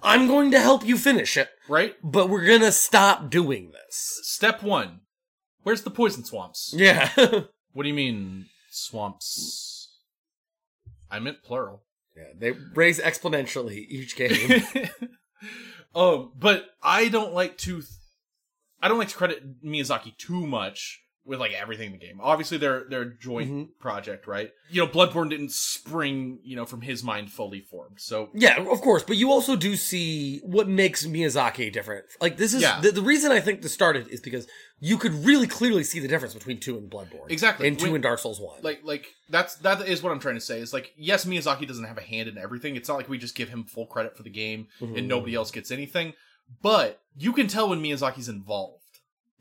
I'm 0.03 0.27
going 0.27 0.51
to 0.51 0.61
help 0.61 0.85
you 0.85 0.99
finish 0.99 1.37
it, 1.37 1.49
right? 1.69 1.95
but 2.03 2.29
we're 2.29 2.45
gonna 2.47 2.73
stop 2.73 3.31
doing 3.31 3.71
this. 3.73 4.21
Step 4.25 4.63
1. 4.63 5.01
Where's 5.63 5.83
the 5.83 5.91
poison 5.91 6.25
swamps? 6.25 6.75
Yeah. 6.77 7.11
What 7.73 7.83
do 7.83 7.89
you 7.89 7.95
mean 7.95 8.47
swamps? 8.71 9.99
I 11.11 11.19
meant 11.19 11.43
plural. 11.43 11.83
yeah 12.17 12.33
they 12.39 12.53
raise 12.75 13.01
exponentially 13.01 13.85
each 13.89 14.15
game. 14.23 14.63
Um, 15.95 16.33
but 16.39 16.67
I 16.83 17.09
don't 17.09 17.35
like 17.35 17.59
to. 17.59 17.81
Th- 17.81 17.89
I 18.83 18.89
don't 18.89 18.99
like 18.99 19.09
to 19.09 19.17
credit 19.17 19.63
Miyazaki 19.65 20.17
too 20.19 20.47
much 20.47 21.04
with 21.27 21.41
like 21.41 21.53
everything 21.53 21.87
in 21.87 21.93
the 21.93 21.99
game. 22.07 22.21
Obviously, 22.23 22.59
they're 22.59 22.85
they're 22.89 23.03
a 23.03 23.15
joint 23.19 23.51
Mhm. 23.51 23.69
project, 23.79 24.27
right? 24.27 24.51
You 24.71 24.83
know, 24.83 24.89
Bloodborne 24.89 25.31
didn't 25.31 25.53
spring 25.53 26.39
you 26.45 26.55
know 26.57 26.67
from 26.67 26.81
his 26.83 27.03
mind 27.03 27.33
fully 27.33 27.61
formed. 27.61 28.01
So 28.01 28.31
Yeah, 28.35 28.61
of 28.61 28.81
course, 28.81 29.03
but 29.03 29.17
you 29.17 29.31
also 29.31 29.57
do 29.57 29.77
see 29.77 30.41
what 30.45 30.69
makes 30.69 31.07
Miyazaki 31.07 31.73
different. 31.73 32.05
Like 32.21 32.37
this 32.37 32.53
is 32.55 32.63
Yeah. 32.63 32.81
the, 32.81 32.91
the 32.93 33.03
reason 33.03 33.33
I 33.33 33.41
think 33.41 33.63
this 33.63 33.73
started 33.73 34.09
is 34.09 34.21
because 34.21 34.47
you 34.81 34.99
could 34.99 35.13
really 35.25 35.47
clearly 35.47 35.83
see 35.85 35.99
the 35.99 36.09
difference 36.09 36.35
between 36.35 36.59
two 36.61 36.77
and 36.77 36.91
Bloodborne, 36.91 37.31
Exactly. 37.31 37.69
and 37.69 37.79
two 37.79 37.87
When- 37.87 37.95
and 37.97 38.03
Dark 38.03 38.19
Souls 38.19 38.41
one. 38.41 38.61
like 38.63 38.81
like 38.85 39.07
that's 39.31 39.55
that 39.57 39.89
is 39.89 40.03
what 40.03 40.13
I'm 40.13 40.21
trying 40.21 40.35
to 40.37 40.41
say. 40.41 40.59
Is 40.61 40.73
like 40.73 40.93
yes, 40.97 41.25
Miyazaki 41.25 41.67
doesn't 41.67 41.85
have 41.85 41.99
a 41.99 42.03
hand 42.03 42.29
in 42.29 42.37
everything. 42.37 42.77
It's 42.77 42.89
not 42.89 42.97
like 42.99 43.09
we 43.09 43.17
just 43.19 43.35
give 43.35 43.49
him 43.49 43.65
full 43.65 43.87
credit 43.87 44.17
for 44.17 44.23
the 44.23 44.31
game 44.31 44.69
Mhm. 44.81 44.99
and 44.99 45.09
nobody 45.09 45.35
else 45.35 45.51
gets 45.51 45.71
anything. 45.71 46.13
But 46.61 47.01
you 47.17 47.33
can 47.33 47.47
tell 47.49 47.71
when 47.71 47.83
Miyazaki's 47.83 48.29
involved. 48.29 48.83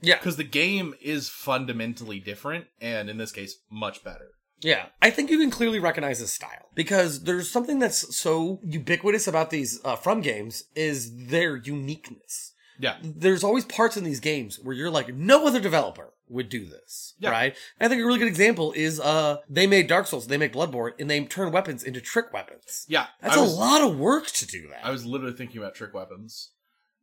Yeah, 0.03 0.17
because 0.17 0.35
the 0.37 0.43
game 0.43 0.93
is 1.01 1.29
fundamentally 1.29 2.19
different 2.19 2.65
and 2.81 3.09
in 3.09 3.17
this 3.17 3.31
case 3.31 3.57
much 3.71 4.03
better 4.03 4.29
yeah, 4.65 4.85
I 5.01 5.09
think 5.09 5.29
you 5.29 5.39
can 5.39 5.51
clearly 5.51 5.79
recognize 5.79 6.19
his 6.19 6.31
style 6.31 6.69
because 6.73 7.23
there's 7.23 7.51
something 7.51 7.79
that's 7.79 8.15
so 8.17 8.61
ubiquitous 8.63 9.27
about 9.27 9.49
these 9.49 9.81
uh, 9.83 9.97
from 9.97 10.21
games 10.21 10.63
is 10.73 11.27
their 11.27 11.57
uniqueness. 11.57 12.53
yeah 12.79 12.95
There's 13.03 13.43
always 13.43 13.65
parts 13.65 13.97
in 13.97 14.05
these 14.05 14.21
games 14.21 14.59
where 14.63 14.73
you're 14.73 14.89
like, 14.89 15.13
no 15.13 15.45
other 15.47 15.59
developer 15.59 16.13
would 16.29 16.47
do 16.47 16.63
this, 16.65 17.13
Yeah. 17.19 17.31
right? 17.31 17.53
And 17.77 17.85
I 17.85 17.89
think 17.89 18.01
a 18.01 18.05
really 18.05 18.19
good 18.19 18.29
example 18.29 18.71
is 18.71 19.01
uh 19.01 19.37
they 19.49 19.67
made 19.67 19.87
Dark 19.87 20.07
Souls, 20.07 20.27
they 20.27 20.37
make 20.37 20.53
Bloodborne, 20.53 20.93
and 20.97 21.09
they 21.11 21.19
turn 21.25 21.51
weapons 21.51 21.83
into 21.83 21.99
trick 21.99 22.31
weapons. 22.31 22.85
yeah 22.87 23.07
That's 23.21 23.35
I 23.35 23.39
a 23.41 23.43
was, 23.43 23.57
lot 23.57 23.81
of 23.81 23.99
work 23.99 24.27
to 24.27 24.45
do 24.47 24.61
that. 24.69 24.85
i 24.85 24.91
was 24.91 25.05
literally 25.05 25.35
thinking 25.35 25.57
about 25.57 25.75
trick 25.75 25.93
weapons 25.93 26.51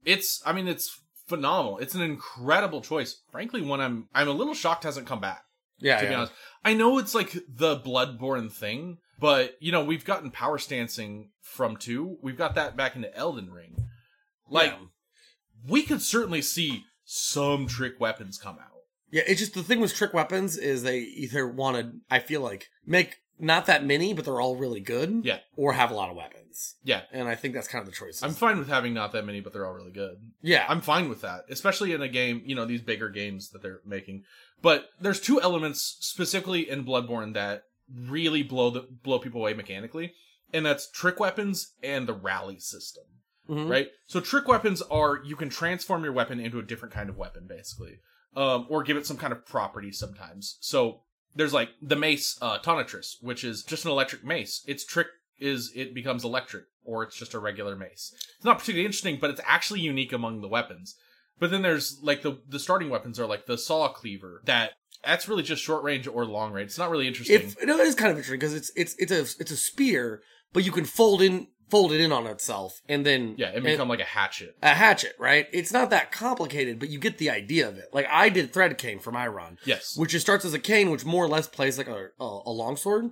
it's 0.04 0.42
i 0.46 0.52
mean 0.54 0.66
it's 0.66 0.98
phenomenal. 1.30 1.78
It's 1.78 1.94
an 1.94 2.02
incredible 2.02 2.82
choice. 2.82 3.22
Frankly 3.30 3.62
one 3.62 3.80
i'm 3.80 4.08
i'm 4.14 4.28
a 4.28 4.32
little 4.32 4.54
shocked 4.54 4.84
hasn't 4.84 5.06
come 5.06 5.20
back 5.20 5.44
yeah, 5.78 5.98
to 6.00 6.06
be 6.06 6.14
honest. 6.14 6.32
I 6.62 6.74
know 6.74 6.98
it's 6.98 7.14
like 7.14 7.32
the 7.48 7.78
bloodborne 7.78 8.52
thing 8.52 8.98
but 9.18 9.56
you 9.60 9.72
know 9.72 9.84
we've 9.84 10.04
gotten 10.04 10.30
power 10.30 10.58
stancing 10.58 11.30
from 11.40 11.76
two. 11.76 12.18
We've 12.22 12.36
got 12.38 12.54
that 12.56 12.76
back 12.76 12.96
into 12.96 13.14
elden 13.16 13.50
ring. 13.50 13.76
Like 14.48 14.72
Yeah. 14.72 14.86
we 15.68 15.82
could 15.82 16.02
certainly 16.02 16.42
see 16.42 16.84
some 17.04 17.66
trick 17.66 17.98
weapons 18.00 18.38
come 18.38 18.56
out. 18.56 18.66
Yeah, 19.10 19.22
it's 19.26 19.40
just 19.40 19.54
the 19.54 19.62
thing 19.62 19.80
with 19.80 19.94
trick 19.94 20.14
weapons 20.14 20.56
is 20.56 20.82
they 20.82 20.98
either 21.00 21.46
want 21.46 21.76
to, 21.76 21.92
I 22.10 22.20
feel 22.20 22.40
like, 22.42 22.68
make 22.86 23.19
not 23.40 23.66
that 23.66 23.84
many, 23.84 24.12
but 24.12 24.24
they're 24.24 24.40
all 24.40 24.56
really 24.56 24.80
good. 24.80 25.22
Yeah. 25.24 25.38
Or 25.56 25.72
have 25.72 25.90
a 25.90 25.94
lot 25.94 26.10
of 26.10 26.16
weapons. 26.16 26.76
yeah 26.84 27.02
And 27.12 27.28
I 27.28 27.34
think 27.34 27.54
that's 27.54 27.68
kind 27.68 27.80
of 27.82 27.86
the 27.86 27.96
choice. 27.96 28.22
i'm 28.22 28.32
fine 28.34 28.58
with 28.58 28.68
having 28.68 28.92
not 28.94 29.12
that 29.12 29.24
many 29.24 29.40
but 29.40 29.52
they're 29.52 29.66
all 29.66 29.72
really 29.72 29.92
good 29.92 30.16
yeah. 30.42 30.64
I'm 30.68 30.80
fine 30.80 31.08
with 31.08 31.20
that, 31.22 31.44
especially 31.50 31.92
in 31.92 32.02
a 32.02 32.08
game, 32.08 32.42
you 32.44 32.54
know, 32.54 32.64
these 32.64 32.80
bigger 32.82 33.08
games 33.10 33.50
that 33.50 33.62
they're 33.62 33.80
making. 33.86 34.24
But 34.62 34.88
there's 35.00 35.20
two 35.20 35.40
elements 35.40 35.96
specifically 36.00 36.68
in 36.68 36.84
Bloodborne 36.84 37.34
that 37.34 37.64
really 37.94 38.42
blow 38.42 38.70
the 38.70 38.80
blow 39.02 39.18
people 39.18 39.40
away 39.40 39.52
mechanically, 39.54 40.12
and 40.52 40.64
that's 40.64 40.90
trick 40.90 41.18
weapons 41.20 41.74
and 41.82 42.06
the 42.06 42.12
rally 42.14 42.58
system. 42.58 43.04
Mhm. 43.48 43.68
Right? 43.68 43.88
So 44.06 44.20
trick 44.20 44.46
weapons 44.48 44.80
are 44.82 45.20
you 45.24 45.36
can 45.36 45.48
transform 45.50 46.04
your 46.04 46.12
weapon 46.12 46.40
into 46.40 46.58
a 46.58 46.62
different 46.62 46.94
kind 46.94 47.08
of 47.10 47.16
weapon, 47.16 47.46
basically. 47.48 47.98
Um, 48.36 48.66
or 48.68 48.82
give 48.84 48.96
it 48.96 49.06
some 49.06 49.16
kind 49.16 49.32
of 49.32 49.44
property 49.44 49.90
sometimes. 49.90 50.56
So 50.60 51.02
there's 51.34 51.52
like 51.52 51.70
the 51.80 51.96
mace 51.96 52.38
uh 52.40 52.58
which 53.20 53.44
is 53.44 53.62
just 53.62 53.84
an 53.84 53.90
electric 53.90 54.24
mace. 54.24 54.64
Its 54.66 54.84
trick 54.84 55.08
is 55.38 55.72
it 55.74 55.94
becomes 55.94 56.24
electric, 56.24 56.64
or 56.84 57.02
it's 57.02 57.16
just 57.16 57.34
a 57.34 57.38
regular 57.38 57.76
mace. 57.76 58.12
It's 58.36 58.44
not 58.44 58.58
particularly 58.58 58.86
interesting, 58.86 59.18
but 59.20 59.30
it's 59.30 59.40
actually 59.44 59.80
unique 59.80 60.12
among 60.12 60.40
the 60.40 60.48
weapons. 60.48 60.96
But 61.38 61.50
then 61.50 61.62
there's 61.62 61.98
like 62.02 62.22
the 62.22 62.38
the 62.48 62.58
starting 62.58 62.90
weapons 62.90 63.18
are 63.18 63.26
like 63.26 63.46
the 63.46 63.56
saw 63.56 63.88
cleaver 63.88 64.42
that 64.44 64.72
that's 65.04 65.28
really 65.28 65.42
just 65.42 65.62
short 65.62 65.82
range 65.82 66.06
or 66.06 66.24
long 66.24 66.52
range. 66.52 66.68
It's 66.68 66.78
not 66.78 66.90
really 66.90 67.08
interesting. 67.08 67.36
If, 67.36 67.56
no, 67.64 67.78
it 67.78 67.86
is 67.86 67.94
kind 67.94 68.10
of 68.10 68.18
interesting 68.18 68.38
because 68.38 68.54
it's, 68.54 68.70
it's, 68.76 68.94
it's 68.98 69.12
a, 69.12 69.40
it's 69.40 69.50
a 69.50 69.56
spear, 69.56 70.22
but 70.52 70.64
you 70.64 70.72
can 70.72 70.84
fold 70.84 71.22
in, 71.22 71.48
fold 71.70 71.92
it 71.92 72.00
in 72.00 72.12
on 72.12 72.26
itself 72.26 72.80
and 72.88 73.06
then. 73.06 73.34
yeah, 73.38 73.52
and 73.54 73.64
become 73.64 73.88
like 73.88 74.00
a 74.00 74.04
hatchet. 74.04 74.56
a 74.62 74.74
hatchet, 74.74 75.14
right? 75.18 75.46
It's 75.52 75.72
not 75.72 75.90
that 75.90 76.12
complicated, 76.12 76.78
but 76.78 76.90
you 76.90 76.98
get 76.98 77.18
the 77.18 77.30
idea 77.30 77.68
of 77.68 77.78
it. 77.78 77.86
Like 77.92 78.06
I 78.10 78.28
did 78.28 78.52
thread 78.52 78.76
cane 78.78 78.98
for 78.98 79.12
my 79.12 79.26
run. 79.26 79.58
Yes. 79.64 79.96
which 79.96 80.14
it 80.14 80.20
starts 80.20 80.44
as 80.44 80.54
a 80.54 80.58
cane, 80.58 80.90
which 80.90 81.04
more 81.04 81.24
or 81.24 81.28
less 81.28 81.48
plays 81.48 81.78
like 81.78 81.88
a 81.88 82.08
a, 82.20 82.40
a 82.46 82.50
longsword, 82.50 83.10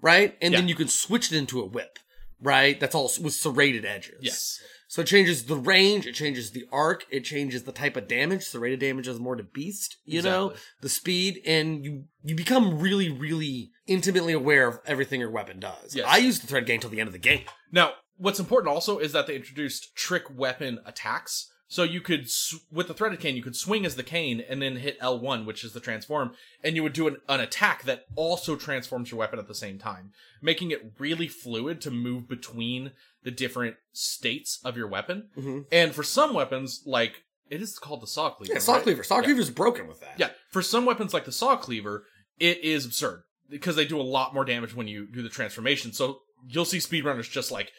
right? 0.00 0.36
And 0.40 0.54
then 0.54 0.68
you 0.68 0.74
can 0.74 0.88
switch 0.88 1.32
it 1.32 1.36
into 1.38 1.60
a 1.60 1.66
whip, 1.66 1.98
right? 2.40 2.78
That's 2.78 2.94
all 2.94 3.10
with 3.20 3.34
serrated 3.34 3.84
edges. 3.84 4.18
Yes. 4.20 4.60
So 4.96 5.02
it 5.02 5.08
changes 5.08 5.44
the 5.44 5.56
range, 5.56 6.06
it 6.06 6.14
changes 6.14 6.52
the 6.52 6.64
arc, 6.72 7.04
it 7.10 7.20
changes 7.20 7.64
the 7.64 7.70
type 7.70 7.98
of 7.98 8.08
damage. 8.08 8.50
The 8.50 8.58
rate 8.58 8.72
of 8.72 8.80
damage 8.80 9.06
is 9.06 9.20
more 9.20 9.36
to 9.36 9.42
beast, 9.42 9.98
you 10.06 10.22
know, 10.22 10.54
the 10.80 10.88
speed, 10.88 11.42
and 11.44 11.84
you 11.84 12.04
you 12.24 12.34
become 12.34 12.78
really, 12.78 13.10
really 13.10 13.72
intimately 13.86 14.32
aware 14.32 14.66
of 14.66 14.80
everything 14.86 15.20
your 15.20 15.30
weapon 15.30 15.60
does. 15.60 15.94
Yes. 15.94 16.06
I 16.08 16.16
used 16.16 16.42
the 16.42 16.46
thread 16.46 16.66
cane 16.66 16.80
till 16.80 16.88
the 16.88 17.00
end 17.00 17.08
of 17.08 17.12
the 17.12 17.18
game. 17.18 17.42
Now, 17.70 17.90
what's 18.16 18.40
important 18.40 18.72
also 18.72 18.96
is 18.96 19.12
that 19.12 19.26
they 19.26 19.36
introduced 19.36 19.94
trick 19.96 20.34
weapon 20.34 20.78
attacks. 20.86 21.52
So 21.68 21.82
you 21.82 22.00
could, 22.00 22.30
sw- 22.30 22.56
with 22.70 22.86
the 22.88 22.94
threaded 22.94 23.18
cane, 23.20 23.36
you 23.36 23.42
could 23.42 23.56
swing 23.56 23.84
as 23.84 23.96
the 23.96 24.02
cane 24.04 24.40
and 24.48 24.62
then 24.62 24.76
hit 24.76 25.00
L1, 25.00 25.44
which 25.46 25.64
is 25.64 25.72
the 25.72 25.80
transform, 25.80 26.32
and 26.62 26.76
you 26.76 26.82
would 26.82 26.92
do 26.92 27.08
an, 27.08 27.16
an 27.28 27.40
attack 27.40 27.82
that 27.84 28.04
also 28.14 28.54
transforms 28.54 29.10
your 29.10 29.18
weapon 29.18 29.38
at 29.40 29.48
the 29.48 29.54
same 29.54 29.78
time, 29.78 30.12
making 30.40 30.70
it 30.70 30.92
really 30.98 31.26
fluid 31.26 31.80
to 31.80 31.90
move 31.90 32.28
between 32.28 32.92
the 33.24 33.30
different 33.32 33.76
states 33.92 34.60
of 34.64 34.76
your 34.76 34.86
weapon. 34.86 35.28
Mhm. 35.36 35.66
And 35.72 35.92
for 35.94 36.04
some 36.04 36.34
weapons, 36.34 36.82
like, 36.86 37.22
it 37.50 37.60
is 37.60 37.78
called 37.78 38.00
the 38.02 38.06
saw 38.06 38.30
cleaver. 38.30 38.52
Yeah, 38.54 38.58
Saw 38.60 38.74
right? 38.74 38.82
Cleaver. 38.82 39.02
Saw 39.04 39.16
Yeah. 39.18 39.22
Cleaver's 39.24 39.50
broken 39.50 39.86
with 39.88 40.00
that. 40.00 40.14
Yeah, 40.18 40.30
for 40.50 40.62
some 40.62 40.84
weapons 40.84 41.12
like 41.12 41.24
the 41.24 41.32
saw 41.32 41.56
cleaver, 41.56 42.06
it 42.38 42.58
is 42.58 42.84
absurd 42.84 43.22
because 43.48 43.74
they 43.76 43.84
do 43.84 44.00
a 44.00 44.02
lot 44.02 44.34
more 44.34 44.44
damage 44.44 44.74
when 44.74 44.86
you 44.88 45.06
do 45.06 45.22
the 45.22 45.28
transformation. 45.28 45.92
So 45.92 46.22
you'll 46.48 46.64
see 46.64 46.78
speedrunners 46.78 47.30
just 47.30 47.50
like 47.50 47.72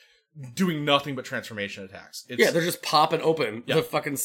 doing 0.54 0.86
nothing 0.86 1.15
but 1.15 1.26
transformation 1.26 1.84
attacks. 1.84 2.26
It's, 2.30 2.39
Yeah, 2.41 2.52
they're 2.52 2.62
just 2.62 2.82
popping 2.82 3.21
open 3.21 3.63
Yeah. 3.65 3.76
the 3.76 3.84
fucking 3.84 4.17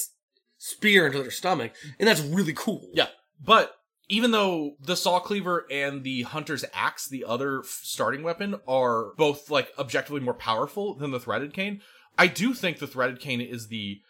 spear 0.59 1.07
into 1.07 1.21
their 1.23 1.31
stomach, 1.31 1.73
and 1.99 2.09
that's 2.09 2.21
really 2.21 2.53
cool. 2.55 2.89
yeah. 2.93 3.09
But 3.45 3.75
even 4.09 4.31
though 4.31 4.77
the 4.81 4.97
saw 4.97 5.21
cleaver 5.21 5.67
and 5.71 6.05
the 6.05 6.23
hunter's 6.23 6.65
axe, 6.75 7.07
the 7.09 7.25
other 7.25 7.61
f- 7.61 7.81
starting 7.83 8.23
weapon, 8.23 8.57
are 8.69 9.15
both 9.17 9.51
like 9.51 9.73
objectively 9.79 10.21
more 10.21 10.35
powerful 10.35 10.95
than 10.95 11.11
the 11.13 11.21
threaded 11.21 11.53
cane, 11.55 11.81
I 12.19 12.27
do 12.27 12.53
think 12.55 12.79
the 12.79 12.87
threaded 12.87 13.21
cane 13.21 13.41
is 13.41 13.69
the 13.69 14.01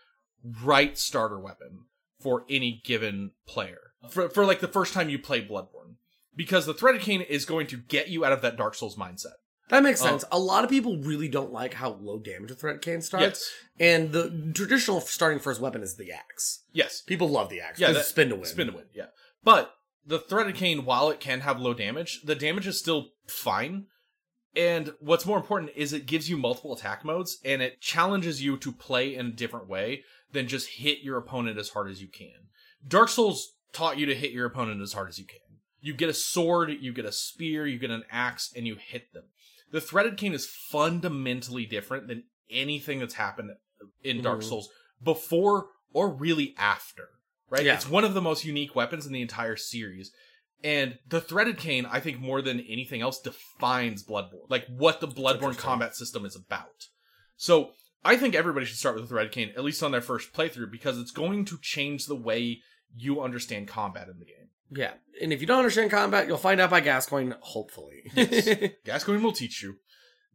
right 0.63 0.99
starter 0.99 1.39
weapon 1.39 1.85
for 2.21 2.45
any 2.51 2.81
given 2.85 3.31
player. 3.47 3.93
For 4.11 4.29
for 4.29 4.45
like 4.45 4.59
the 4.61 4.67
first 4.69 4.93
time 4.93 5.09
you 5.09 5.19
play 5.19 5.45
Bloodborne. 5.45 5.95
Because 6.35 6.65
the 6.67 6.75
threaded 6.75 7.03
cane 7.03 7.21
is 7.21 7.45
going 7.45 7.67
to 7.69 7.77
get 7.77 8.09
you 8.09 8.25
out 8.25 8.33
of 8.33 8.41
that 8.43 8.57
Dark 8.57 8.75
Souls 8.75 8.97
mindset. 8.97 9.35
That 9.69 9.83
makes 9.83 10.03
Oh. 10.03 10.07
sense. 10.07 10.25
A 10.31 10.39
lot 10.39 10.65
of 10.65 10.71
people 10.71 10.99
really 10.99 11.29
don't 11.29 11.53
like 11.53 11.75
how 11.75 11.95
low 11.95 12.19
damage 12.19 12.51
a 12.51 12.55
thread 12.55 12.83
cane 12.83 13.01
start. 13.01 13.23
Yes. 13.23 13.51
And 13.81 14.13
the 14.13 14.53
traditional 14.55 15.01
starting 15.01 15.39
first 15.39 15.61
weapon 15.61 15.83
is 15.83 15.97
the 15.97 16.13
axe. 16.13 16.65
Yes. 16.73 17.01
People 17.01 17.29
love 17.31 17.49
the 17.49 17.61
axe. 17.61 17.79
Yeah, 17.79 17.89
Yeah, 17.89 17.93
that- 17.95 18.07
spin 18.07 18.29
to 18.31 18.37
win. 18.37 18.45
Spin 18.45 18.67
to 18.69 18.73
win, 18.75 18.87
yeah. 18.93 19.07
But 19.43 19.75
the 20.05 20.19
threaded 20.19 20.57
cane, 20.57 20.85
while 20.85 21.11
it 21.11 21.21
can 21.21 21.41
have 21.41 21.61
low 21.61 21.75
damage, 21.75 22.23
the 22.23 22.35
damage 22.35 22.67
is 22.67 22.79
still 22.79 23.13
fine. 23.27 23.87
And 24.55 24.93
what's 25.01 25.25
more 25.25 25.39
important 25.39 25.71
is 25.75 25.93
it 25.95 26.05
gives 26.07 26.29
you 26.29 26.37
multiple 26.37 26.75
attack 26.75 27.05
modes 27.05 27.39
and 27.45 27.63
it 27.63 27.81
challenges 27.81 28.43
you 28.43 28.59
to 28.59 28.73
play 28.73 29.15
in 29.15 29.27
a 29.27 29.33
different 29.33 29.69
way 29.69 30.05
than 30.33 30.49
just 30.49 30.69
hit 30.71 30.99
your 31.03 31.17
opponent 31.17 31.59
as 31.59 31.71
hard 31.71 31.91
as 31.91 32.03
you 32.03 32.09
can. 32.09 32.49
Dark 32.87 33.09
Souls 33.09 33.55
taught 33.73 33.97
you 33.97 34.05
to 34.07 34.15
hit 34.15 34.33
your 34.33 34.45
opponent 34.45 34.83
as 34.83 34.93
hard 34.93 35.09
as 35.09 35.19
you 35.19 35.25
can. 35.25 35.39
You 35.81 35.95
get 35.95 36.11
a 36.11 36.15
sword, 36.15 36.71
you 36.81 36.93
get 36.93 37.07
a 37.07 37.13
spear, 37.13 37.67
you 37.67 37.79
get 37.79 37.91
an 37.91 38.05
axe, 38.11 38.53
and 38.55 38.67
you 38.67 38.77
hit 38.77 39.13
them. 39.15 39.25
The 39.73 39.81
threaded 39.81 40.17
cane 40.17 40.35
is 40.35 40.47
fundamentally 40.47 41.67
different 41.67 42.07
than 42.07 42.25
anything 42.51 43.01
that's 43.01 43.15
happened 43.15 43.51
in 44.03 44.23
Dark 44.23 44.41
Mhm. 44.41 44.45
Souls 44.45 44.71
before 45.03 45.71
or 45.93 46.15
really 46.15 46.55
after. 46.57 47.09
Right? 47.49 47.65
Yeah. 47.65 47.75
It's 47.75 47.89
one 47.89 48.05
of 48.05 48.15
the 48.15 48.23
most 48.23 48.45
unique 48.45 48.75
weapons 48.75 49.07
in 49.07 49.13
the 49.13 49.21
entire 49.21 49.57
series. 49.57 50.13
And 50.65 50.99
the 51.07 51.21
threaded 51.21 51.59
cane, 51.59 51.87
I 51.87 52.01
think 52.01 52.21
more 52.21 52.41
than 52.41 52.61
anything 52.61 53.01
else, 53.01 53.21
defines 53.21 54.05
Bloodborne. 54.05 54.49
Like 54.49 54.67
what 54.69 55.01
the 55.01 55.09
Bloodborne 55.09 55.59
combat 55.59 55.97
system 55.97 56.25
is 56.25 56.37
about. 56.37 56.89
So 57.37 57.73
I 58.05 58.17
think 58.17 58.35
everybody 58.35 58.67
should 58.67 58.79
start 58.79 58.95
with 58.95 59.05
the 59.05 59.09
threaded 59.09 59.33
cane, 59.33 59.53
at 59.57 59.65
least 59.65 59.83
on 59.83 59.91
their 59.91 60.01
first 60.01 60.33
playthrough, 60.33 60.71
because 60.71 60.99
it's 60.99 61.11
going 61.11 61.45
to 61.47 61.59
change 61.61 62.07
the 62.07 62.17
way 62.17 62.63
you 62.95 63.21
understand 63.21 63.69
combat 63.69 64.09
in 64.09 64.19
the 64.19 64.25
game. 64.25 64.42
Yeah. 64.75 64.93
And 65.21 65.33
if 65.33 65.41
you 65.41 65.47
don't 65.47 65.59
understand 65.59 65.91
combat, 65.91 66.27
you'll 66.27 66.39
find 66.39 66.61
out 66.61 66.71
by 66.71 66.81
Gascoigne, 66.81 67.33
hopefully. 67.41 68.11
Gascoigne 68.85 69.23
will 69.23 69.33
teach 69.33 69.63
you. 69.63 69.77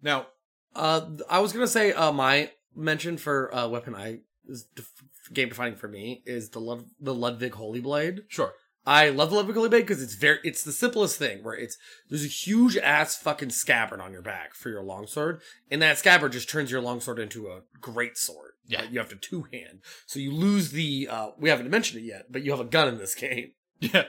Now, 0.01 0.27
uh, 0.75 1.01
I 1.29 1.39
was 1.39 1.51
going 1.53 1.65
to 1.65 1.71
say 1.71 1.91
uh, 1.93 2.11
my 2.11 2.51
mention 2.75 3.17
for 3.17 3.53
uh, 3.53 3.67
weapon 3.67 3.95
I 3.95 4.19
is 4.47 4.65
def- 4.75 4.91
game 5.33 5.49
defining 5.49 5.75
for 5.77 5.87
me 5.87 6.21
is 6.25 6.49
the 6.49 6.59
Lud- 6.59 6.89
the 6.99 7.13
Ludwig 7.13 7.53
Holy 7.55 7.79
Blade. 7.81 8.21
sure. 8.27 8.53
I 8.85 9.09
love 9.09 9.31
the 9.31 9.35
Ludwig 9.35 9.57
Holy 9.57 9.67
Blade 9.67 9.81
because 9.85 10.01
it's 10.01 10.15
very 10.15 10.37
it's 10.45 10.63
the 10.63 10.71
simplest 10.71 11.17
thing 11.19 11.43
where 11.43 11.55
it's 11.55 11.77
there's 12.09 12.23
a 12.23 12.27
huge 12.29 12.77
ass 12.77 13.17
fucking 13.17 13.49
scabbard 13.49 13.99
on 13.99 14.13
your 14.13 14.21
back 14.21 14.53
for 14.53 14.69
your 14.69 14.81
longsword, 14.83 15.41
and 15.69 15.81
that 15.81 15.97
scabbard 15.97 16.31
just 16.31 16.49
turns 16.49 16.71
your 16.71 16.79
longsword 16.79 17.19
into 17.19 17.47
a 17.47 17.63
great 17.81 18.17
sword. 18.17 18.51
Yeah. 18.65 18.83
you 18.89 18.99
have 18.99 19.09
to 19.09 19.17
two 19.17 19.45
hand, 19.51 19.81
so 20.05 20.19
you 20.19 20.31
lose 20.31 20.71
the. 20.71 21.09
uh 21.11 21.31
We 21.37 21.49
haven't 21.49 21.69
mentioned 21.69 22.01
it 22.01 22.05
yet, 22.05 22.31
but 22.31 22.43
you 22.43 22.51
have 22.51 22.61
a 22.61 22.65
gun 22.65 22.87
in 22.87 22.97
this 22.97 23.15
game. 23.15 23.51
Yeah, 23.79 24.05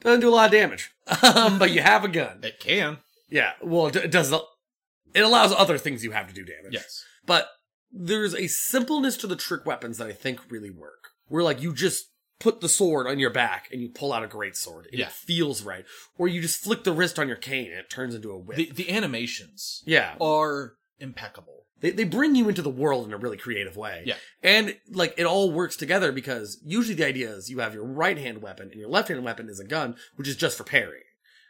Doesn't 0.00 0.20
do 0.20 0.28
a 0.28 0.30
lot 0.30 0.46
of 0.46 0.52
damage, 0.52 0.90
um, 1.22 1.58
but 1.58 1.70
you 1.70 1.80
have 1.80 2.04
a 2.04 2.08
gun. 2.08 2.40
it 2.42 2.60
can. 2.60 2.98
Yeah, 3.28 3.52
well, 3.62 3.86
it 3.86 4.10
does. 4.10 4.32
It 4.32 5.20
allows 5.20 5.52
other 5.52 5.78
things 5.78 6.04
you 6.04 6.12
have 6.12 6.28
to 6.28 6.34
do 6.34 6.44
damage. 6.44 6.72
Yes. 6.72 7.02
But 7.24 7.48
there's 7.90 8.34
a 8.34 8.46
simpleness 8.46 9.16
to 9.18 9.26
the 9.26 9.36
trick 9.36 9.64
weapons 9.64 9.98
that 9.98 10.06
I 10.06 10.12
think 10.12 10.40
really 10.50 10.70
work. 10.70 11.10
Where 11.28 11.42
like 11.42 11.60
you 11.62 11.72
just 11.72 12.10
put 12.38 12.60
the 12.60 12.68
sword 12.68 13.06
on 13.06 13.18
your 13.18 13.30
back 13.30 13.68
and 13.72 13.80
you 13.80 13.88
pull 13.88 14.12
out 14.12 14.22
a 14.22 14.28
great 14.28 14.56
sword. 14.56 14.86
And 14.86 14.98
Yeah. 14.98 15.06
It 15.06 15.12
feels 15.12 15.62
right. 15.62 15.84
Or 16.18 16.28
you 16.28 16.40
just 16.40 16.62
flick 16.62 16.84
the 16.84 16.92
wrist 16.92 17.18
on 17.18 17.28
your 17.28 17.36
cane 17.36 17.70
and 17.70 17.80
it 17.80 17.90
turns 17.90 18.14
into 18.14 18.30
a 18.30 18.38
whip. 18.38 18.56
The, 18.56 18.70
the 18.70 18.90
animations 18.90 19.82
yeah. 19.86 20.14
are 20.20 20.74
impeccable. 20.98 21.65
They, 21.80 21.90
they 21.90 22.04
bring 22.04 22.34
you 22.34 22.48
into 22.48 22.62
the 22.62 22.70
world 22.70 23.06
in 23.06 23.12
a 23.12 23.18
really 23.18 23.36
creative 23.36 23.76
way. 23.76 24.02
Yeah. 24.06 24.16
And 24.42 24.76
like 24.90 25.14
it 25.18 25.24
all 25.24 25.52
works 25.52 25.76
together 25.76 26.10
because 26.10 26.58
usually 26.64 26.94
the 26.94 27.06
idea 27.06 27.30
is 27.30 27.50
you 27.50 27.58
have 27.58 27.74
your 27.74 27.84
right 27.84 28.16
hand 28.16 28.42
weapon 28.42 28.70
and 28.70 28.80
your 28.80 28.88
left 28.88 29.08
hand 29.08 29.24
weapon 29.24 29.48
is 29.48 29.60
a 29.60 29.64
gun, 29.64 29.96
which 30.16 30.28
is 30.28 30.36
just 30.36 30.56
for 30.56 30.64
parry. 30.64 31.02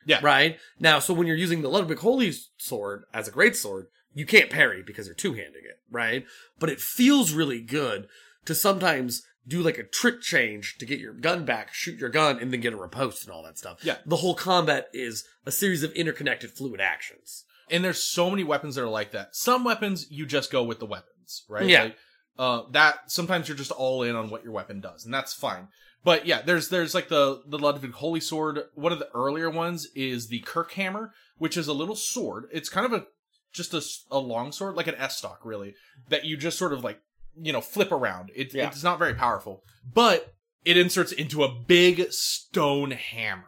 Yeah. 0.04 0.20
Right? 0.22 0.58
Now, 0.78 0.98
so 0.98 1.14
when 1.14 1.26
you're 1.26 1.36
using 1.36 1.62
the 1.62 1.68
Ludwig 1.68 1.98
Holy 1.98 2.32
sword 2.58 3.04
as 3.12 3.28
a 3.28 3.32
great 3.32 3.56
sword, 3.56 3.86
you 4.14 4.24
can't 4.24 4.50
parry 4.50 4.82
because 4.82 5.06
you're 5.06 5.14
two 5.14 5.34
handing 5.34 5.62
it, 5.64 5.80
right? 5.90 6.24
But 6.58 6.70
it 6.70 6.80
feels 6.80 7.32
really 7.32 7.60
good 7.60 8.08
to 8.46 8.54
sometimes 8.54 9.22
do 9.46 9.62
like 9.62 9.78
a 9.78 9.84
trick 9.84 10.20
change 10.22 10.76
to 10.78 10.86
get 10.86 10.98
your 10.98 11.12
gun 11.12 11.44
back, 11.44 11.72
shoot 11.72 11.98
your 11.98 12.08
gun, 12.08 12.38
and 12.38 12.52
then 12.52 12.60
get 12.60 12.72
a 12.72 12.76
riposte 12.76 13.24
and 13.24 13.32
all 13.32 13.42
that 13.42 13.58
stuff. 13.58 13.78
Yeah. 13.82 13.98
The 14.06 14.16
whole 14.16 14.34
combat 14.34 14.88
is 14.92 15.24
a 15.44 15.52
series 15.52 15.82
of 15.82 15.92
interconnected 15.92 16.50
fluid 16.50 16.80
actions. 16.80 17.44
And 17.70 17.84
there's 17.84 18.02
so 18.02 18.30
many 18.30 18.44
weapons 18.44 18.74
that 18.74 18.84
are 18.84 18.88
like 18.88 19.12
that. 19.12 19.34
Some 19.34 19.64
weapons 19.64 20.10
you 20.10 20.26
just 20.26 20.52
go 20.52 20.62
with 20.62 20.78
the 20.78 20.86
weapons, 20.86 21.44
right? 21.48 21.66
Yeah. 21.66 21.82
Like, 21.84 21.96
uh, 22.38 22.62
that 22.72 23.10
sometimes 23.10 23.48
you're 23.48 23.56
just 23.56 23.70
all 23.70 24.02
in 24.02 24.14
on 24.14 24.28
what 24.30 24.44
your 24.44 24.52
weapon 24.52 24.80
does, 24.80 25.04
and 25.04 25.12
that's 25.14 25.32
fine. 25.32 25.68
But 26.04 26.26
yeah, 26.26 26.42
there's 26.42 26.68
there's 26.68 26.94
like 26.94 27.08
the 27.08 27.42
the 27.46 27.58
Ludwig 27.58 27.92
Holy 27.92 28.20
Sword. 28.20 28.60
One 28.74 28.92
of 28.92 28.98
the 28.98 29.10
earlier 29.14 29.50
ones 29.50 29.88
is 29.94 30.28
the 30.28 30.40
Kirkhammer, 30.42 31.10
which 31.38 31.56
is 31.56 31.66
a 31.66 31.72
little 31.72 31.96
sword. 31.96 32.44
It's 32.52 32.68
kind 32.68 32.86
of 32.86 32.92
a 32.92 33.06
just 33.52 33.74
a, 33.74 33.82
a 34.14 34.18
long 34.18 34.52
sword, 34.52 34.76
like 34.76 34.86
an 34.86 34.94
estoc, 34.96 35.38
really, 35.42 35.74
that 36.10 36.24
you 36.24 36.36
just 36.36 36.58
sort 36.58 36.72
of 36.72 36.84
like 36.84 37.00
you 37.40 37.52
know 37.52 37.60
flip 37.60 37.90
around. 37.90 38.30
It, 38.34 38.54
Yeah. 38.54 38.68
It's 38.68 38.84
not 38.84 38.98
very 38.98 39.14
powerful, 39.14 39.64
but 39.92 40.34
it 40.64 40.76
inserts 40.76 41.12
into 41.12 41.42
a 41.42 41.48
big 41.48 42.12
stone 42.12 42.90
hammer. 42.90 43.44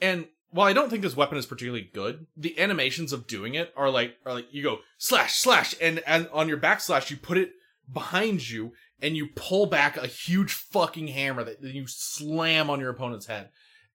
And 0.00 0.26
while 0.54 0.68
I 0.68 0.72
don't 0.72 0.88
think 0.88 1.02
this 1.02 1.16
weapon 1.16 1.36
is 1.36 1.46
particularly 1.46 1.90
good, 1.92 2.28
the 2.36 2.56
animations 2.60 3.12
of 3.12 3.26
doing 3.26 3.56
it 3.56 3.72
are 3.76 3.90
like 3.90 4.14
are 4.24 4.32
like 4.32 4.46
you 4.52 4.62
go 4.62 4.78
slash 4.98 5.34
slash 5.34 5.74
and 5.80 6.00
and 6.06 6.28
on 6.32 6.48
your 6.48 6.58
backslash 6.58 7.10
you 7.10 7.16
put 7.16 7.38
it 7.38 7.54
behind 7.92 8.48
you 8.48 8.72
and 9.02 9.16
you 9.16 9.26
pull 9.34 9.66
back 9.66 9.96
a 9.96 10.06
huge 10.06 10.52
fucking 10.52 11.08
hammer 11.08 11.42
that 11.42 11.60
you 11.60 11.88
slam 11.88 12.70
on 12.70 12.78
your 12.78 12.90
opponent's 12.90 13.26
head. 13.26 13.48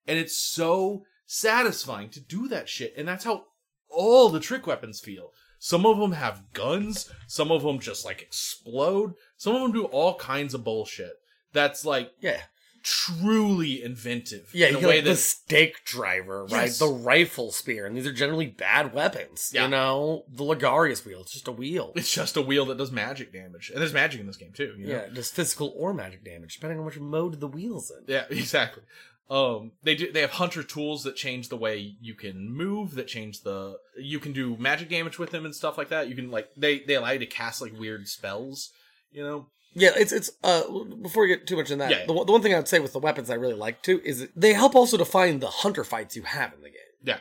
And 0.05 0.19
it's 0.19 0.37
so 0.37 1.05
satisfying 1.25 2.09
to 2.09 2.19
do 2.19 2.49
that 2.49 2.67
shit. 2.67 2.93
And 2.97 3.07
that's 3.07 3.23
how 3.23 3.45
all 3.89 4.27
the 4.27 4.41
trick 4.41 4.67
weapons 4.67 4.99
feel. 4.99 5.31
Some 5.59 5.85
of 5.85 5.97
them 5.97 6.11
have 6.11 6.51
guns, 6.51 7.09
some 7.25 7.53
of 7.53 7.63
them 7.63 7.79
just 7.79 8.03
like 8.03 8.21
explode, 8.21 9.13
some 9.37 9.55
of 9.55 9.61
them 9.61 9.71
do 9.71 9.85
all 9.85 10.15
kinds 10.15 10.53
of 10.53 10.65
bullshit. 10.65 11.13
That's 11.53 11.85
like 11.85 12.11
Yeah. 12.19 12.41
Truly 12.83 13.83
inventive. 13.83 14.49
Yeah, 14.53 14.67
in 14.67 14.75
you 14.75 14.79
get 14.79 14.87
way 14.87 14.95
like, 14.97 15.05
the 15.05 15.15
stake 15.15 15.83
driver, 15.85 16.45
right? 16.45 16.65
Yes. 16.65 16.79
The 16.79 16.87
rifle 16.87 17.51
spear, 17.51 17.85
and 17.85 17.95
these 17.95 18.07
are 18.07 18.13
generally 18.13 18.47
bad 18.47 18.93
weapons. 18.93 19.51
Yeah. 19.53 19.63
You 19.63 19.69
know, 19.69 20.23
the 20.29 20.43
Logarius 20.43 21.05
wheel, 21.05 21.21
it's 21.21 21.31
just 21.31 21.47
a 21.47 21.51
wheel. 21.51 21.93
it's 21.95 22.13
just 22.13 22.37
a 22.37 22.41
wheel 22.41 22.65
that 22.65 22.77
does 22.77 22.91
magic 22.91 23.33
damage. 23.33 23.69
And 23.69 23.81
there's 23.81 23.93
magic 23.93 24.21
in 24.21 24.27
this 24.27 24.37
game 24.37 24.53
too. 24.53 24.75
You 24.77 24.87
know? 24.87 24.93
Yeah, 24.93 24.99
it 25.01 25.13
does 25.13 25.29
physical 25.29 25.73
or 25.75 25.93
magic 25.93 26.23
damage, 26.23 26.55
depending 26.55 26.79
on 26.79 26.85
which 26.85 26.99
mode 26.99 27.39
the 27.39 27.47
wheel's 27.47 27.91
in. 27.91 28.05
Yeah, 28.07 28.25
exactly. 28.29 28.83
Um, 29.29 29.73
they 29.83 29.95
do. 29.95 30.11
They 30.11 30.21
have 30.21 30.31
hunter 30.31 30.63
tools 30.63 31.03
that 31.03 31.15
change 31.15 31.49
the 31.49 31.57
way 31.57 31.95
you 32.01 32.15
can 32.15 32.51
move. 32.51 32.95
That 32.95 33.07
change 33.07 33.41
the. 33.41 33.77
You 33.97 34.19
can 34.19 34.33
do 34.33 34.57
magic 34.57 34.89
damage 34.89 35.19
with 35.19 35.29
them 35.29 35.45
and 35.45 35.53
stuff 35.53 35.77
like 35.77 35.89
that. 35.89 36.07
You 36.09 36.15
can 36.15 36.31
like 36.31 36.49
they 36.57 36.79
they 36.79 36.95
allow 36.95 37.11
you 37.11 37.19
to 37.19 37.27
cast 37.27 37.61
like 37.61 37.77
weird 37.77 38.07
spells. 38.07 38.71
You 39.11 39.23
know. 39.23 39.47
Yeah, 39.73 39.91
it's 39.95 40.11
it's 40.11 40.31
uh 40.43 40.63
before 41.01 41.23
we 41.23 41.29
get 41.29 41.45
too 41.47 41.55
much 41.57 41.69
in 41.71 41.79
that, 41.79 41.91
Yeah, 41.91 41.99
yeah. 41.99 42.05
the, 42.07 42.13
one- 42.13 42.25
the 42.25 42.31
one 42.31 42.41
thing 42.41 42.53
I'd 42.53 42.67
say 42.67 42.79
with 42.79 42.93
the 42.93 42.99
weapons 42.99 43.29
I 43.29 43.35
really 43.35 43.53
like 43.53 43.81
too 43.83 44.01
is 44.03 44.27
they 44.35 44.53
help 44.53 44.75
also 44.75 44.97
define 44.97 45.39
the 45.39 45.47
hunter 45.47 45.83
fights 45.83 46.15
you 46.15 46.23
have 46.23 46.53
in 46.53 46.61
the 46.61 46.69
game. 46.69 46.75
Yeah. 47.03 47.19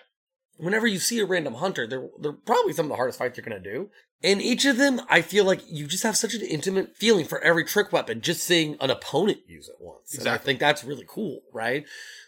whenever 0.57 0.87
you 0.87 0.99
see 0.99 1.21
a 1.21 1.27
random 1.27 1.55
hunter, 1.55 1.87
they're 1.87 2.09
they're 2.21 2.33
probably 2.33 2.73
some 2.73 2.87
of 2.87 2.91
the 2.91 2.97
hardest 2.97 3.19
fights 3.19 3.37
you're 3.37 3.45
gonna 3.45 3.61
do. 3.61 3.91
And 4.21 4.43
each 4.43 4.65
of 4.65 4.79
them, 4.79 5.01
I 5.09 5.23
feel 5.23 5.45
like 5.45 5.61
you 5.71 5.87
just 5.87 6.03
have 6.03 6.17
such 6.17 6.35
an 6.35 6.41
intimate 6.43 6.97
feeling 6.97 7.25
for 7.25 7.41
every 7.45 7.65
trick 7.65 7.93
weapon, 7.93 8.21
just 8.21 8.43
seeing 8.43 8.77
an 8.81 8.91
opponent 8.91 9.39
use 9.47 9.69
it 9.69 9.77
once. 9.79 10.19
And 10.19 10.27
I 10.27 10.39
think 10.39 10.59
that's 10.59 10.83
really 10.83 11.05
cool, 11.09 11.43
right? 11.53 11.85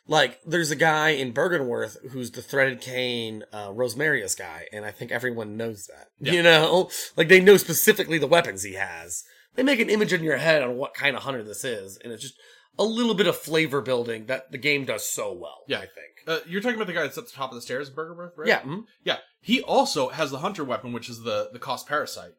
Like, 0.07 0.39
there's 0.47 0.71
a 0.71 0.77
guy 0.77 1.09
in 1.11 1.33
Byrgenwerth 1.33 2.11
who's 2.13 2.31
the 2.31 2.43
threaded 2.43 2.81
cane 2.81 3.43
uh, 3.53 3.71
Rosmarinus 3.71 4.39
guy, 4.39 4.67
and 4.73 4.85
I 4.85 4.93
think 4.93 5.11
everyone 5.11 5.57
knows 5.57 5.89
that. 5.89 6.11
Yeah. 6.21 6.33
You 6.35 6.43
know, 6.45 6.91
like 7.17 7.27
they 7.27 7.41
know 7.41 7.57
specifically 7.57 8.19
the 8.19 8.29
weapons 8.29 8.63
he 8.63 8.75
has. 8.75 9.25
They 9.57 9.63
make 9.63 9.81
an 9.81 9.91
image 9.91 10.13
in 10.13 10.23
your 10.23 10.37
head 10.37 10.63
on 10.63 10.77
what 10.77 10.95
kind 10.95 11.17
of 11.17 11.23
hunter 11.23 11.43
this 11.43 11.65
is, 11.65 11.99
and 11.99 12.13
it's 12.13 12.23
just 12.23 12.35
a 12.79 12.85
little 12.85 13.15
bit 13.15 13.27
of 13.27 13.37
flavor 13.37 13.81
building 13.81 14.27
that 14.27 14.53
the 14.53 14.59
game 14.59 14.85
does 14.85 15.09
so 15.09 15.33
well. 15.33 15.65
Yeah. 15.69 15.79
I 15.79 15.81
think. 15.81 15.91
Uh, 16.27 16.39
you're 16.47 16.61
talking 16.61 16.77
about 16.77 16.87
the 16.87 16.93
guy 16.93 17.03
that's 17.03 17.19
at 17.19 17.27
the 17.27 17.33
top 17.33 17.51
of 17.51 17.57
the 17.57 17.63
stairs, 17.63 17.91
Burger 17.91 18.33
right? 18.37 18.47
Yeah. 18.49 18.61
mhm. 18.61 18.85
Yeah. 19.05 19.19
He 19.41 19.61
also 19.63 20.11
has 20.11 20.31
the 20.31 20.39
hunter 20.39 20.65
weapon, 20.65 20.93
which 20.93 21.09
is 21.09 21.23
the 21.23 21.51
the 21.53 21.59
Kos 21.59 21.83
Parasite, 21.83 22.33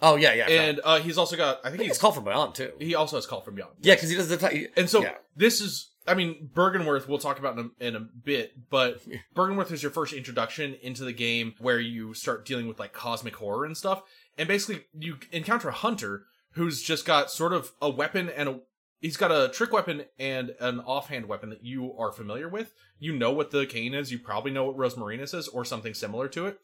Oh 0.00 0.16
yeah, 0.16 0.34
yeah. 0.34 0.48
and 0.48 0.80
uh, 0.84 0.98
he's 0.98 1.16
also 1.16 1.36
got. 1.36 1.58
I 1.64 1.68
I 1.68 1.70
think 1.70 1.78
think 1.82 1.90
he's 1.92 1.98
called 1.98 2.14
from 2.16 2.24
beyond 2.24 2.54
too. 2.56 2.72
he 2.80 2.94
also 2.96 3.16
has 3.16 3.26
called 3.26 3.44
from 3.44 3.54
beyond. 3.54 3.74
Yeah, 3.80 3.94
because 3.94 4.10
he 4.10 4.16
does 4.16 4.28
the. 4.28 4.36
T- 4.36 4.66
And 4.76 4.90
so 4.90 5.02
yeah. 5.02 5.14
this 5.36 5.60
is, 5.60 5.90
I 6.06 6.14
mean, 6.14 6.50
Byrgenwerth 6.52 7.06
we'll 7.06 7.18
talk 7.18 7.38
about 7.38 7.56
in 7.58 7.70
a, 7.80 7.84
in 7.86 7.96
a 7.96 8.00
bit, 8.00 8.68
but 8.68 9.00
Byrgenwerth 9.36 9.70
is 9.70 9.82
your 9.82 9.92
first 9.92 10.12
introduction 10.12 10.74
into 10.82 11.04
the 11.04 11.12
game 11.12 11.54
where 11.60 11.78
you 11.78 12.12
start 12.14 12.44
dealing 12.44 12.66
with 12.66 12.80
like 12.80 12.92
cosmic 12.92 13.36
horror 13.36 13.64
and 13.64 13.76
stuff. 13.76 14.02
And 14.36 14.48
basically, 14.48 14.84
you 14.98 15.18
encounter 15.30 15.68
a 15.68 15.72
hunter 15.72 16.24
who's 16.52 16.82
just 16.82 17.04
got 17.04 17.30
sort 17.30 17.52
of 17.52 17.72
a 17.80 17.90
weapon 17.90 18.28
and 18.28 18.48
a. 18.48 18.60
He's 19.00 19.16
got 19.16 19.32
a 19.32 19.48
trick 19.52 19.72
weapon 19.72 20.04
and 20.16 20.54
an 20.60 20.78
offhand 20.78 21.26
weapon 21.26 21.50
that 21.50 21.64
you 21.64 21.92
are 21.98 22.12
familiar 22.12 22.48
with. 22.48 22.72
You 23.00 23.12
know 23.12 23.32
what 23.32 23.50
the 23.50 23.66
cane 23.66 23.94
is. 23.94 24.12
You 24.12 24.20
probably 24.20 24.52
know 24.52 24.64
what 24.64 24.76
Rosmarinus 24.76 25.34
is 25.34 25.48
or 25.48 25.64
something 25.64 25.92
similar 25.92 26.28
to 26.28 26.46
it. 26.46 26.58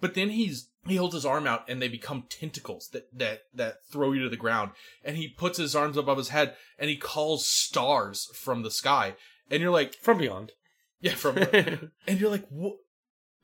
But 0.00 0.14
then 0.14 0.30
he's 0.30 0.68
he 0.86 0.96
holds 0.96 1.14
his 1.14 1.24
arm 1.24 1.46
out 1.46 1.68
and 1.68 1.80
they 1.80 1.88
become 1.88 2.26
tentacles 2.28 2.90
that 2.92 3.06
that 3.16 3.42
that 3.54 3.76
throw 3.90 4.12
you 4.12 4.22
to 4.22 4.28
the 4.28 4.36
ground. 4.36 4.72
And 5.04 5.16
he 5.16 5.28
puts 5.28 5.58
his 5.58 5.74
arms 5.74 5.96
above 5.96 6.18
his 6.18 6.28
head 6.28 6.54
and 6.78 6.90
he 6.90 6.96
calls 6.96 7.46
stars 7.46 8.28
from 8.34 8.62
the 8.62 8.70
sky. 8.70 9.14
And 9.50 9.62
you're 9.62 9.70
like, 9.70 9.94
from 9.94 10.18
beyond. 10.18 10.52
yeah, 11.00 11.14
from 11.14 11.38
and 11.52 12.20
you're 12.20 12.30
like, 12.30 12.46
what? 12.48 12.76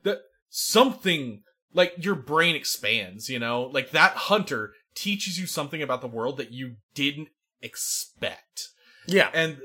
That 0.03 0.19
something 0.49 1.43
like 1.73 1.93
your 1.97 2.15
brain 2.15 2.55
expands. 2.55 3.29
You 3.29 3.39
know, 3.39 3.63
like 3.63 3.91
that 3.91 4.13
hunter 4.13 4.73
teaches 4.95 5.39
you 5.39 5.45
something 5.47 5.81
about 5.81 6.01
the 6.01 6.07
world 6.07 6.37
that 6.37 6.51
you 6.51 6.75
didn't 6.93 7.29
expect 7.61 8.69
Yeah. 9.07 9.29
and 9.33 9.59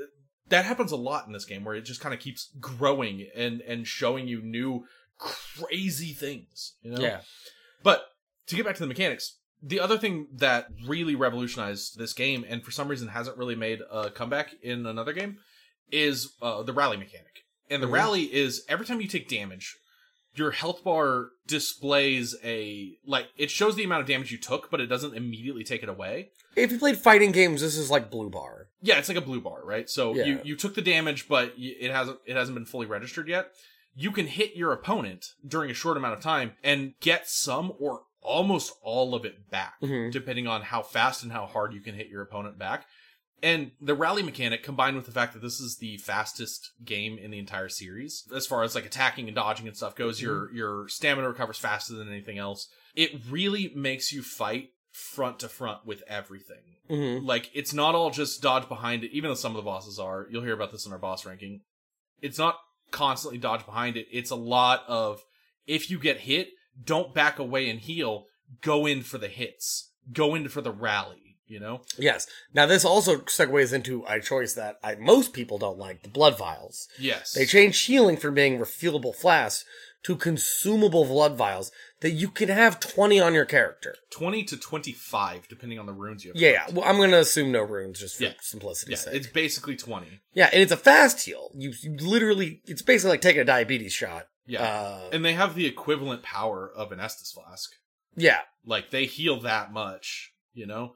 that 0.48 0.64
happens 0.64 0.92
a 0.92 0.96
lot 0.96 1.26
in 1.26 1.32
this 1.32 1.44
game 1.44 1.64
where 1.64 1.74
it 1.74 1.82
just 1.82 2.00
kind 2.00 2.14
of 2.14 2.20
keeps 2.20 2.50
growing 2.60 3.28
and 3.34 3.60
and 3.62 3.86
showing 3.86 4.28
you 4.28 4.40
new 4.42 4.84
crazy 5.18 6.12
things 6.12 6.74
you 6.82 6.90
know 6.92 7.00
Yeah. 7.00 7.20
but 7.82 8.06
to 8.46 8.54
get 8.56 8.64
back 8.64 8.76
to 8.76 8.82
the 8.82 8.86
mechanics 8.86 9.38
the 9.62 9.80
other 9.80 9.98
thing 9.98 10.28
that 10.34 10.68
really 10.86 11.14
revolutionized 11.14 11.98
this 11.98 12.12
game 12.12 12.44
and 12.48 12.62
for 12.62 12.70
some 12.70 12.88
reason 12.88 13.08
hasn't 13.08 13.36
really 13.38 13.56
made 13.56 13.80
a 13.90 14.10
comeback 14.10 14.54
in 14.62 14.86
another 14.86 15.12
game 15.12 15.38
is 15.90 16.34
uh, 16.42 16.62
the 16.62 16.72
rally 16.72 16.96
mechanic 16.96 17.44
and 17.70 17.82
the 17.82 17.86
Mhm. 17.86 17.92
rally 17.92 18.22
is 18.34 18.64
every 18.68 18.84
time 18.86 19.00
you 19.00 19.08
take 19.08 19.28
damage 19.28 19.76
your 20.38 20.50
health 20.52 20.82
bar 20.84 21.28
displays 21.46 22.34
a 22.44 22.96
like 23.06 23.28
it 23.36 23.50
shows 23.50 23.76
the 23.76 23.84
amount 23.84 24.00
of 24.02 24.06
damage 24.06 24.30
you 24.32 24.38
took 24.38 24.70
but 24.70 24.80
it 24.80 24.86
doesn't 24.86 25.14
immediately 25.14 25.64
take 25.64 25.82
it 25.82 25.88
away 25.88 26.30
If 26.56 26.72
you 26.72 26.78
played 26.78 26.96
fighting 26.96 27.32
games, 27.32 27.60
this 27.60 27.76
is 27.76 27.90
like 27.90 28.10
Blue 28.10 28.30
Bar. 28.30 28.68
yeah, 28.82 28.98
it's 28.98 29.08
like 29.08 29.18
a 29.18 29.22
blue 29.22 29.40
bar, 29.40 29.60
right? 29.64 29.88
So 29.90 30.14
Yeah. 30.14 30.24
you 30.24 30.40
you 30.44 30.56
took 30.56 30.74
the 30.74 30.82
damage, 30.82 31.28
but 31.28 31.52
it 31.56 31.90
hasn't 31.90 32.18
it 32.26 32.36
hasn't 32.36 32.54
been 32.56 32.66
fully 32.66 32.86
registered 32.86 33.28
yet. 33.28 33.50
You 33.94 34.10
can 34.10 34.26
hit 34.26 34.54
your 34.56 34.72
opponent 34.72 35.26
during 35.46 35.70
a 35.70 35.74
short 35.74 35.96
amount 35.96 36.14
of 36.14 36.20
time 36.20 36.52
and 36.62 36.92
get 37.00 37.28
some 37.28 37.72
or 37.78 38.02
almost 38.20 38.72
all 38.82 39.14
of 39.14 39.24
it 39.24 39.48
back, 39.50 39.74
Mhm. 39.82 40.10
depending 40.12 40.46
on 40.46 40.62
how 40.62 40.82
fast 40.82 41.22
and 41.22 41.30
how 41.32 41.46
hard 41.46 41.72
you 41.72 41.80
can 41.80 41.94
hit 41.94 42.08
your 42.08 42.22
opponent 42.22 42.58
back. 42.58 42.86
And 43.42 43.72
the 43.80 43.94
rally 43.94 44.22
mechanic 44.22 44.62
combined 44.62 44.96
with 44.96 45.06
the 45.06 45.12
fact 45.12 45.34
that 45.34 45.42
this 45.42 45.60
is 45.60 45.76
the 45.76 45.98
fastest 45.98 46.72
game 46.84 47.18
in 47.18 47.30
the 47.30 47.38
entire 47.38 47.68
series, 47.68 48.24
as 48.34 48.46
far 48.46 48.62
as 48.62 48.74
like 48.74 48.86
attacking 48.86 49.26
and 49.26 49.34
dodging 49.34 49.68
and 49.68 49.76
stuff 49.76 49.94
goes, 49.94 50.20
your 50.20 50.52
your 50.52 50.88
stamina 50.88 51.28
recovers 51.28 51.58
faster 51.58 51.94
than 51.94 52.08
anything 52.08 52.38
else. 52.38 52.68
It 52.94 53.12
really 53.28 53.72
makes 53.74 54.10
you 54.12 54.22
fight 54.22 54.70
front 54.90 55.40
to 55.40 55.48
front 55.48 55.84
with 55.84 56.02
everything. 56.08 56.62
Mm-hmm. 56.88 57.26
like 57.26 57.50
it's 57.52 57.74
not 57.74 57.96
all 57.96 58.10
just 58.10 58.40
dodge 58.40 58.68
behind 58.68 59.02
it 59.02 59.10
even 59.10 59.28
though 59.28 59.34
some 59.34 59.52
of 59.52 59.56
the 59.56 59.68
bosses 59.68 59.98
are. 59.98 60.26
You'll 60.30 60.44
hear 60.44 60.54
about 60.54 60.70
this 60.70 60.86
in 60.86 60.92
our 60.92 60.98
boss 60.98 61.26
ranking. 61.26 61.62
It's 62.22 62.38
not 62.38 62.58
constantly 62.92 63.38
dodge 63.38 63.66
behind 63.66 63.96
it. 63.96 64.06
It's 64.12 64.30
a 64.30 64.36
lot 64.36 64.84
of 64.86 65.24
if 65.66 65.90
you 65.90 65.98
get 65.98 66.18
hit 66.18 66.50
don't 66.82 67.12
back 67.12 67.38
away 67.38 67.68
and 67.68 67.80
heal. 67.80 68.26
Go 68.60 68.86
in 68.86 69.02
for 69.02 69.18
the 69.18 69.28
hits. 69.28 69.90
Go 70.12 70.36
in 70.36 70.48
for 70.48 70.60
the 70.60 70.70
rally 70.70 71.25
you 71.46 71.60
know 71.60 71.82
Yes. 71.98 72.26
Now 72.54 72.66
this 72.66 72.84
also 72.84 73.18
segues 73.18 73.72
into 73.72 74.04
a 74.08 74.20
choice 74.20 74.54
that 74.54 74.76
I, 74.82 74.96
most 74.96 75.32
people 75.32 75.58
don't 75.58 75.78
like: 75.78 76.02
the 76.02 76.08
blood 76.08 76.36
vials. 76.38 76.88
yes 76.98 77.32
They 77.32 77.46
changed 77.46 77.86
healing 77.86 78.16
from 78.16 78.34
being 78.34 78.58
refillable 78.58 79.14
flasks 79.14 79.64
to 80.04 80.14
consumable 80.16 81.04
blood 81.04 81.34
vials 81.36 81.72
that 82.00 82.10
you 82.10 82.28
can 82.28 82.48
have 82.48 82.78
twenty 82.78 83.18
on 83.20 83.34
your 83.34 83.44
character. 83.44 83.96
20 84.10 84.44
to 84.44 84.56
25 84.56 85.48
depending 85.48 85.78
on 85.78 85.86
the 85.86 85.92
runes 85.92 86.24
you 86.24 86.30
have 86.32 86.40
Yeah, 86.40 86.50
yeah. 86.50 86.66
Well, 86.72 86.84
I'm 86.88 86.98
gonna 86.98 87.18
assume 87.18 87.50
no 87.52 87.62
runes 87.62 87.98
just 88.00 88.16
for 88.16 88.24
Yeah. 88.24 88.32
simplicity's 88.40 88.92
yeah 89.06 89.12
sake. 89.12 89.14
it's 89.14 89.26
basically 89.28 89.76
20 89.76 90.06
yeah, 90.32 90.48
and 90.52 90.62
it's 90.62 90.72
a 90.72 90.76
fast 90.76 91.24
heal. 91.24 91.50
You, 91.54 91.72
you 91.82 91.96
literally, 91.96 92.60
it's 92.66 92.82
basically 92.82 93.10
like 93.12 93.20
taking 93.22 93.40
a 93.42 93.44
diabetes 93.44 93.92
shot. 93.92 94.26
yeah 94.46 94.62
Uh, 94.62 95.10
and 95.12 95.24
they 95.24 95.32
have 95.34 95.54
the 95.54 95.66
equivalent 95.66 96.22
power 96.22 96.70
of 96.74 96.92
an 96.92 96.98
estus 96.98 97.32
flask 97.32 97.70
yeah. 98.16 98.40
like 98.64 98.90
they 98.90 99.06
heal 99.06 99.40
that 99.40 99.72
much, 99.72 100.32
you 100.54 100.66
know? 100.66 100.94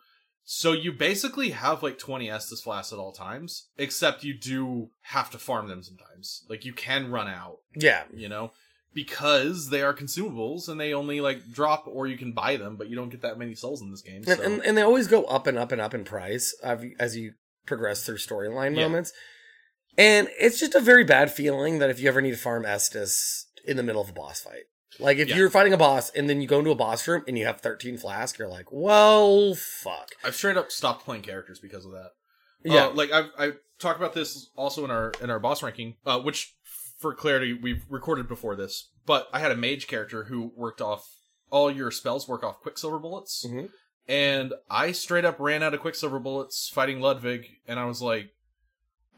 So 0.53 0.73
you 0.73 0.91
basically 0.91 1.51
have 1.51 1.81
like 1.81 1.97
20 1.97 2.27
Estus 2.27 2.61
flasks 2.61 2.93
at 2.93 2.99
all 2.99 3.13
times, 3.13 3.69
except 3.79 4.25
you 4.25 4.35
do 4.35 4.91
have 5.03 5.31
to 5.31 5.39
farm 5.39 5.69
them 5.69 5.81
sometimes. 5.85 6.45
Like 6.49 6.65
you 6.65 6.73
can 6.73 7.09
run 7.13 7.29
out, 7.29 7.59
Yeah. 7.77 8.03
you 8.13 8.29
know? 8.29 8.51
Because 8.93 9.71
they 9.71 9.81
are 9.81 9.95
consumables 9.95 10.69
and 10.69 10.81
they 10.81 10.93
only 10.93 11.21
like 11.21 11.53
drop 11.53 11.85
or 11.87 12.09
you 12.09 12.19
can 12.19 12.33
buy 12.33 12.57
them, 12.57 12.75
but 12.75 12.89
you 12.91 12.97
don't 12.97 13.11
get 13.11 13.23
that 13.23 13.39
many 13.39 13.55
souls 13.55 13.81
in 13.81 13.93
this 13.93 14.03
game. 14.03 14.25
So. 14.25 14.33
And, 14.33 14.41
and, 14.43 14.65
and 14.67 14.77
they 14.77 14.83
always 14.83 15.07
go 15.07 15.23
up 15.27 15.47
and 15.47 15.57
up 15.57 15.71
and 15.71 15.81
up 15.81 15.95
in 15.95 16.03
price 16.03 16.53
as 16.65 17.17
you 17.17 17.35
progress 17.65 18.05
through 18.05 18.17
storyline 18.17 18.75
Yeah. 18.77 18.83
moments. 18.89 19.13
And 19.97 20.27
it's 20.37 20.59
just 20.59 20.75
a 20.75 20.81
very 20.81 21.05
bad 21.05 21.31
feeling 21.31 21.79
that 21.79 21.91
if 21.91 22.01
you 22.01 22.09
ever 22.09 22.21
need 22.21 22.33
to 22.33 22.37
farm 22.37 22.65
Estus 22.65 23.45
in 23.65 23.77
the 23.77 23.85
middle 23.85 24.03
of 24.03 24.11
a 24.11 24.13
boss 24.13 24.41
fight. 24.41 24.65
Like 24.99 25.19
if 25.19 25.29
Yeah. 25.29 25.37
you're 25.37 25.51
fighting 25.51 25.73
a 25.73 25.77
boss 25.79 26.11
and 26.11 26.29
then 26.29 26.41
you 26.41 26.49
go 26.49 26.59
into 26.59 26.71
a 26.71 26.75
boss 26.75 27.07
room 27.07 27.23
and 27.29 27.39
you 27.39 27.47
have 27.47 27.61
13 27.61 27.97
flasks, 27.97 28.39
you're 28.39 28.49
like, 28.49 28.67
well, 28.73 29.55
fuck. 29.55 30.11
I've 30.25 30.35
straight 30.35 30.57
up 30.57 30.71
stopped 30.71 31.05
playing 31.05 31.23
characters 31.23 31.61
because 31.61 31.85
of 31.85 31.93
that. 31.93 32.11
Yeah. 32.65 32.87
Uh, 32.87 32.91
like 32.95 33.11
I've 33.13 33.31
I 33.39 33.53
talked 33.79 33.99
about 34.01 34.15
this 34.15 34.51
also 34.57 34.85
in 34.85 34.91
our 34.91 35.13
in 35.23 35.31
our 35.31 35.39
boss 35.39 35.63
ranking, 35.63 35.97
uh, 36.05 36.21
which 36.21 36.55
for 36.99 37.15
clarity 37.15 37.53
we've 37.55 37.85
recorded 37.89 38.29
before 38.29 38.57
this. 38.57 38.91
But 39.07 39.29
I 39.33 39.39
had 39.39 39.51
a 39.53 39.57
mage 39.57 39.87
character 39.87 40.25
who 40.25 40.53
worked 40.57 40.81
off 40.83 41.09
all 41.51 41.71
your 41.71 41.91
spells 41.91 42.29
work 42.29 42.45
off 42.45 42.61
quicksilver 42.61 42.99
bullets, 42.99 43.47
Mhm. 43.49 43.71
and 44.07 44.53
I 44.69 44.93
straight 44.93 45.25
up 45.25 45.41
ran 45.41 45.63
out 45.63 45.73
of 45.75 45.81
quicksilver 45.81 46.19
bullets 46.21 46.69
fighting 46.73 47.01
Ludwig, 47.01 47.47
and 47.67 47.79
I 47.81 47.87
was 47.87 48.03
like, 48.03 48.31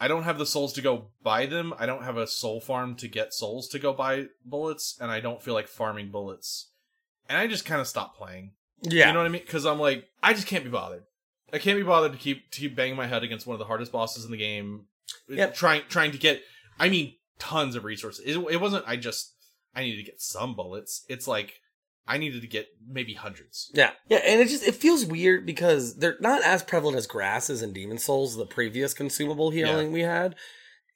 I 0.00 0.08
don't 0.08 0.24
have 0.24 0.38
the 0.38 0.46
souls 0.46 0.72
to 0.74 0.82
go 0.82 1.06
buy 1.22 1.46
them. 1.46 1.72
I 1.78 1.86
don't 1.86 2.02
have 2.02 2.16
a 2.16 2.26
soul 2.26 2.60
farm 2.60 2.96
to 2.96 3.08
get 3.08 3.32
souls 3.32 3.68
to 3.68 3.78
go 3.78 3.92
buy 3.92 4.26
bullets, 4.44 4.98
and 5.00 5.10
I 5.10 5.20
don't 5.20 5.42
feel 5.42 5.54
like 5.54 5.68
farming 5.68 6.10
bullets. 6.10 6.70
And 7.28 7.38
I 7.38 7.46
just 7.46 7.64
kind 7.64 7.80
of 7.80 7.86
stopped 7.86 8.18
playing. 8.18 8.52
yeah. 8.82 9.06
You 9.06 9.12
know 9.12 9.20
what 9.20 9.26
I 9.26 9.30
mean? 9.30 9.42
Because 9.42 9.64
I'm 9.64 9.78
like, 9.78 10.08
I 10.22 10.34
just 10.34 10.46
can't 10.46 10.64
be 10.64 10.70
bothered. 10.70 11.04
I 11.52 11.58
can't 11.58 11.78
be 11.78 11.84
bothered 11.84 12.12
to 12.12 12.18
keep 12.18 12.50
to 12.50 12.60
keep 12.60 12.74
banging 12.74 12.96
my 12.96 13.06
head 13.06 13.22
against 13.22 13.46
one 13.46 13.54
of 13.54 13.58
the 13.58 13.66
hardest 13.66 13.92
bosses 13.92 14.24
in 14.24 14.30
the 14.30 14.36
game. 14.38 14.86
Yep. 15.28 15.54
Trying 15.54 15.82
trying 15.88 16.12
to 16.12 16.18
get, 16.18 16.42
I 16.80 16.88
mean, 16.88 17.14
tons 17.38 17.76
of 17.76 17.84
resources. 17.84 18.24
It, 18.24 18.38
it 18.50 18.60
wasn't. 18.60 18.84
I 18.88 18.96
just 18.96 19.34
I 19.74 19.82
needed 19.82 19.98
to 19.98 20.10
get 20.10 20.20
some 20.20 20.54
bullets. 20.54 21.04
It's 21.08 21.28
like 21.28 21.60
I 22.06 22.18
needed 22.18 22.40
to 22.42 22.48
get 22.48 22.66
maybe 22.86 23.14
hundreds. 23.14 23.70
Yeah, 23.74 23.92
yeah, 24.08 24.18
and 24.26 24.40
it 24.40 24.48
just 24.48 24.64
it 24.66 24.74
feels 24.74 25.04
weird 25.06 25.46
because 25.46 25.96
they're 25.96 26.16
not 26.20 26.42
as 26.42 26.62
prevalent 26.62 26.96
as 26.98 27.06
grasses 27.06 27.62
and 27.62 27.72
demon 27.72 27.98
souls, 27.98 28.36
the 28.36 28.46
previous 28.46 28.92
consumable 28.94 29.50
healing 29.50 29.92
we 29.92 30.00
had. 30.00 30.34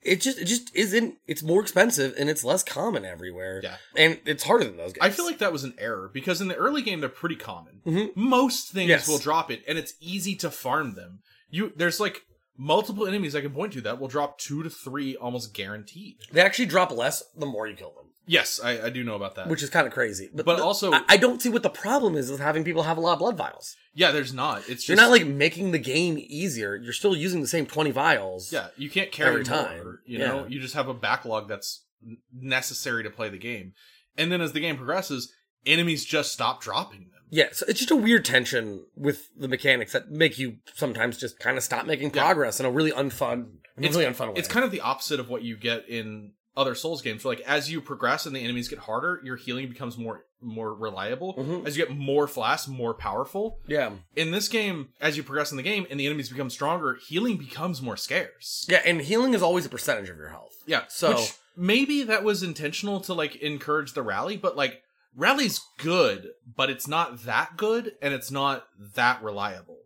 It 0.02 0.20
just 0.20 0.38
it 0.38 0.44
just 0.44 0.74
isn't. 0.74 1.16
It's 1.26 1.42
more 1.42 1.60
expensive 1.60 2.14
and 2.18 2.28
it's 2.30 2.44
less 2.44 2.62
common 2.62 3.04
everywhere. 3.04 3.60
Yeah. 3.64 3.76
and 3.96 4.20
it's 4.26 4.44
harder 4.44 4.64
than 4.64 4.76
those 4.76 4.92
guys. 4.92 5.08
I 5.08 5.10
feel 5.10 5.24
like 5.26 5.38
that 5.38 5.52
was 5.52 5.64
an 5.64 5.74
error 5.78 6.10
because 6.12 6.40
in 6.40 6.48
the 6.48 6.54
early 6.54 6.82
game 6.82 7.00
they're 7.00 7.08
pretty 7.08 7.36
common. 7.36 7.80
Mhm. 7.86 8.14
Most 8.16 8.70
things 8.72 8.88
Yes. 8.88 9.08
will 9.08 9.18
drop 9.18 9.50
it, 9.50 9.62
and 9.66 9.78
it's 9.78 9.94
easy 10.00 10.36
to 10.36 10.50
farm 10.50 10.94
them. 10.94 11.20
You 11.50 11.72
there's 11.76 11.98
like 12.00 12.22
multiple 12.56 13.06
enemies 13.06 13.34
I 13.34 13.40
can 13.40 13.52
point 13.52 13.72
to 13.74 13.80
that 13.82 13.98
will 14.00 14.08
drop 14.08 14.38
two 14.38 14.62
to 14.62 14.70
three 14.70 15.16
almost 15.16 15.52
guaranteed. 15.54 16.16
they 16.32 16.40
actually 16.40 16.66
drop 16.66 16.90
less 16.90 17.22
the 17.36 17.46
more 17.46 17.66
you 17.66 17.74
kill 17.76 17.92
them, 17.92 18.10
Yes, 18.26 18.60
I, 18.62 18.86
I 18.86 18.90
do 18.90 19.04
know 19.04 19.14
about 19.14 19.36
that. 19.36 19.48
which 19.48 19.62
is 19.62 19.70
kind 19.70 19.86
of 19.86 19.92
crazy. 19.92 20.28
But, 20.34 20.44
But 20.46 20.56
the- 20.56 20.64
also- 20.64 20.92
I, 20.92 21.02
I 21.10 21.16
don't 21.16 21.40
see 21.40 21.48
what 21.48 21.62
the 21.62 21.70
problem 21.70 22.16
is 22.16 22.30
with 22.30 22.40
having 22.40 22.64
people 22.64 22.82
have 22.82 22.98
a 22.98 23.00
lot 23.00 23.12
of 23.14 23.18
blood 23.20 23.36
vials. 23.36 23.76
yeah, 23.94 24.10
there's 24.10 24.32
not. 24.34 24.58
It's 24.68 24.84
just 24.84 24.88
You're 24.88 24.96
not 24.96 25.10
like 25.10 25.26
making 25.26 25.70
the 25.70 25.78
game 25.78 26.16
easier. 26.18 26.74
You're 26.76 26.92
still 26.92 27.16
using 27.16 27.40
the 27.40 27.46
same 27.48 27.66
twenty 27.66 27.90
vials. 27.92 28.52
Yeah, 28.52 28.68
you 28.76 28.90
can't 28.90 29.12
carry 29.12 29.40
Every 29.40 29.44
more, 29.44 29.64
time. 29.64 29.98
You 30.06 30.18
Yeah. 30.18 30.26
know, 30.26 30.46
you 30.48 30.60
just 30.60 30.74
have 30.74 30.88
a 30.88 30.94
backlog 30.94 31.48
that's 31.48 31.84
n- 32.04 32.18
necessary 32.32 33.02
to 33.04 33.10
play 33.10 33.28
the 33.28 33.38
game. 33.38 33.72
And 34.18 34.30
then 34.32 34.40
as 34.40 34.52
the 34.52 34.60
game 34.60 34.76
progresses, 34.76 35.32
enemies 35.64 36.04
just 36.04 36.32
stop 36.32 36.60
dropping 36.62 37.00
them. 37.00 37.10
Yeah, 37.30 37.46
so 37.52 37.64
it's 37.68 37.80
just 37.80 37.90
a 37.90 37.96
weird 37.96 38.24
tension 38.24 38.84
with 38.96 39.28
the 39.36 39.48
mechanics 39.48 39.92
that 39.92 40.10
make 40.10 40.38
you 40.38 40.56
sometimes 40.74 41.16
just 41.18 41.38
kind 41.38 41.56
of 41.56 41.64
stop 41.64 41.84
making 41.86 42.12
Yeah. 42.14 42.22
progress 42.24 42.60
in 42.60 42.66
a 42.66 42.70
really 42.70 42.92
unfun, 42.92 43.46
in 43.76 43.84
a 43.84 43.88
really 43.88 44.04
unfun 44.04 44.28
way. 44.28 44.34
It's 44.36 44.48
kind 44.48 44.64
of 44.64 44.70
the 44.70 44.80
opposite 44.80 45.18
of 45.20 45.28
what 45.28 45.42
you 45.42 45.56
get 45.56 45.88
in 45.88 46.32
other 46.56 46.74
Souls 46.74 47.02
games. 47.02 47.24
Where 47.24 47.36
like 47.36 47.44
as 47.46 47.70
you 47.70 47.80
progress 47.80 48.26
and 48.26 48.34
the 48.34 48.40
enemies 48.40 48.68
get 48.68 48.78
harder, 48.80 49.20
your 49.24 49.36
healing 49.36 49.68
becomes 49.68 49.96
more 49.98 50.24
more 50.42 50.74
reliable. 50.74 51.34
Mhm. 51.34 51.66
As 51.66 51.76
you 51.76 51.84
get 51.86 51.96
more 51.96 52.26
flasks, 52.28 52.68
more 52.68 52.94
powerful. 52.94 53.58
yeah, 53.66 53.92
In 54.14 54.30
this 54.30 54.48
game, 54.48 54.88
as 55.00 55.16
you 55.16 55.22
progress 55.22 55.50
in 55.50 55.56
the 55.56 55.62
game 55.62 55.86
and 55.90 55.98
the 55.98 56.06
enemies 56.06 56.28
become 56.28 56.50
stronger, 56.50 56.98
healing 57.08 57.36
becomes 57.36 57.80
more 57.82 57.96
scarce. 57.96 58.66
yeah, 58.68 58.82
and 58.84 59.00
healing 59.00 59.34
is 59.34 59.42
always 59.42 59.64
a 59.66 59.68
percentage 59.70 60.08
of 60.10 60.16
your 60.18 60.28
health. 60.28 60.54
Yeah. 60.66 60.84
So- 60.88 61.14
which 61.16 61.32
maybe 61.56 62.02
that 62.04 62.22
was 62.22 62.42
intentional 62.42 63.00
to 63.00 63.14
like 63.14 63.36
encourage 63.36 63.92
the 63.94 64.02
rally, 64.02 64.36
but 64.36 64.56
like 64.56 64.82
rally's 65.14 65.60
good, 65.78 66.28
but 66.56 66.68
it's 66.70 66.86
not 66.86 67.24
that 67.24 67.56
good 67.56 67.94
and 68.02 68.12
it's 68.12 68.30
not 68.30 68.66
that 68.94 69.22
reliable. 69.22 69.78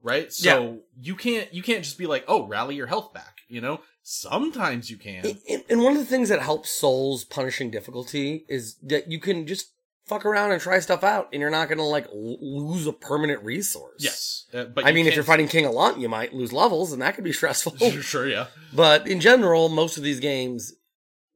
Right? 0.00 0.32
So 0.32 0.80
you 1.00 1.16
can't 1.16 1.52
you 1.52 1.62
can't 1.62 1.84
just 1.84 1.98
be 1.98 2.06
like, 2.06 2.24
"Oh, 2.28 2.46
rally 2.46 2.76
your 2.76 2.86
health 2.86 3.12
back," 3.12 3.38
you 3.48 3.60
know? 3.60 3.80
Sometimes 4.10 4.90
you 4.90 4.96
can. 4.96 5.22
And- 5.48 5.64
And 5.68 5.82
one 5.82 5.92
of 5.92 5.98
the 5.98 6.06
things 6.06 6.30
that 6.30 6.40
helps 6.40 6.70
Souls 6.70 7.24
punishing 7.24 7.70
difficulty 7.70 8.46
is 8.48 8.76
that 8.82 9.10
you 9.10 9.20
can 9.20 9.46
just 9.46 9.72
fuck 10.06 10.24
around 10.24 10.50
and 10.50 10.62
try 10.62 10.78
stuff 10.80 11.04
out, 11.04 11.28
and 11.30 11.42
you're 11.42 11.50
not 11.50 11.68
gonna 11.68 11.86
like 11.86 12.06
l- 12.06 12.38
lose 12.40 12.86
a 12.86 12.92
permanent 12.94 13.42
resource. 13.44 14.00
yes. 14.00 14.46
Uh, 14.54 14.64
but 14.64 14.86
I 14.86 14.92
mean, 14.92 15.06
if 15.06 15.14
you're 15.14 15.24
fighting 15.24 15.46
King 15.46 15.66
Allant, 15.66 15.98
you 16.00 16.08
might 16.08 16.32
lose 16.32 16.54
levels, 16.54 16.90
and 16.92 17.02
that 17.02 17.14
could 17.16 17.24
be 17.24 17.34
stressful. 17.34 17.76
sure, 17.78 18.02
sure, 18.02 18.26
yeah. 18.28 18.46
but 18.72 19.06
in 19.06 19.20
general, 19.20 19.68
most 19.68 19.98
of 19.98 20.02
these 20.02 20.20
games, 20.20 20.72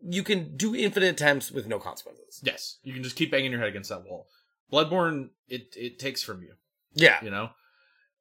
you 0.01 0.23
can 0.23 0.57
do 0.57 0.75
infinite 0.75 1.11
attempts 1.11 1.51
with 1.53 1.67
no 1.67 1.79
consequences. 1.79 2.41
Yes. 2.43 2.79
You 2.83 2.95
can 2.95 3.03
just 3.03 3.17
keep 3.17 3.31
banging 3.31 3.51
your 3.51 3.61
head 3.61 3.69
against 3.69 3.91
that 3.91 4.05
wall. 4.05 4.29
Bloodborne 4.73 5.29
it 5.47 5.75
it 5.77 5.99
takes 5.99 6.23
from 6.23 6.41
you, 6.43 6.55
Yeah, 6.95 7.23
you 7.23 7.29
know? 7.31 7.51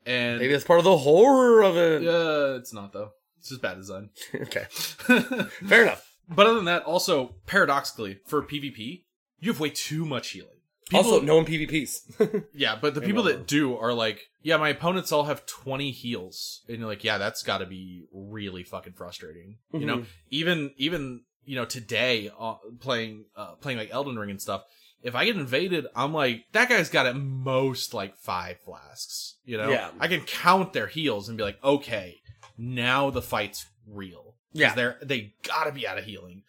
And 0.05 0.39
maybe 0.39 0.51
that's 0.51 0.65
part 0.65 0.79
of 0.79 0.83
the 0.83 0.97
horror 0.97 1.63
of 1.63 1.77
it. 1.77 2.01
Yeah, 2.01 2.57
it's 2.57 2.73
not 2.73 2.91
though. 2.91 3.11
It's 3.41 3.49
just 3.49 3.61
bad 3.61 3.75
design. 3.77 4.09
okay, 4.35 4.65
fair 4.69 5.81
enough. 5.83 6.07
But 6.29 6.45
other 6.45 6.55
than 6.55 6.65
that, 6.65 6.83
also 6.83 7.35
paradoxically, 7.47 8.19
for 8.27 8.41
PvP, 8.43 9.03
you 9.39 9.51
have 9.51 9.59
way 9.59 9.71
too 9.71 10.05
much 10.05 10.29
healing. 10.29 10.59
People- 10.89 11.05
also, 11.13 11.21
no 11.25 11.37
one 11.37 11.45
PvPs. 11.45 12.43
yeah, 12.53 12.77
but 12.79 12.93
the 12.93 13.01
people 13.01 13.23
that 13.23 13.47
do 13.47 13.75
are 13.77 13.93
like, 13.93 14.21
yeah, 14.43 14.57
my 14.57 14.69
opponents 14.69 15.11
all 15.11 15.23
have 15.25 15.45
twenty 15.47 15.89
heals, 15.91 16.61
and 16.67 16.77
you're 16.77 16.87
like, 16.87 17.03
yeah, 17.03 17.17
that's 17.17 17.41
got 17.43 17.57
to 17.59 17.65
be 17.65 18.05
really 18.13 18.63
fucking 18.63 18.93
frustrating. 18.93 19.57
You 19.73 19.85
know, 19.85 19.97
Mhm. 19.99 20.05
even 20.29 20.71
even 20.77 21.21
you 21.43 21.55
know 21.55 21.65
today 21.65 22.29
uh, 22.39 22.55
playing 22.79 23.25
uh, 23.35 23.55
playing 23.55 23.79
like 23.79 23.89
Elden 23.91 24.17
Ring 24.19 24.29
and 24.29 24.41
stuff. 24.41 24.63
If 25.03 25.15
I 25.15 25.25
get 25.25 25.35
invaded, 25.35 25.87
I'm 25.95 26.13
like, 26.13 26.43
that 26.51 26.69
guy's 26.69 26.89
got 26.89 27.07
at 27.07 27.15
most 27.15 27.91
like 27.95 28.15
five 28.17 28.59
flasks. 28.59 29.37
You 29.43 29.57
know, 29.57 29.69
Yeah. 29.71 29.89
I 29.99 30.07
can 30.07 30.21
count 30.21 30.73
their 30.73 30.85
heals 30.85 31.27
and 31.27 31.39
be 31.39 31.43
like, 31.43 31.57
okay, 31.63 32.20
now 32.61 33.09
the 33.09 33.21
fight's 33.21 33.65
real. 33.87 34.35
Yeah, 34.53 34.75
they're 34.75 34.97
they 35.01 35.33
gotta 35.43 35.71
be 35.71 35.87
out 35.87 35.97
of 35.97 36.05
healing. 36.05 36.43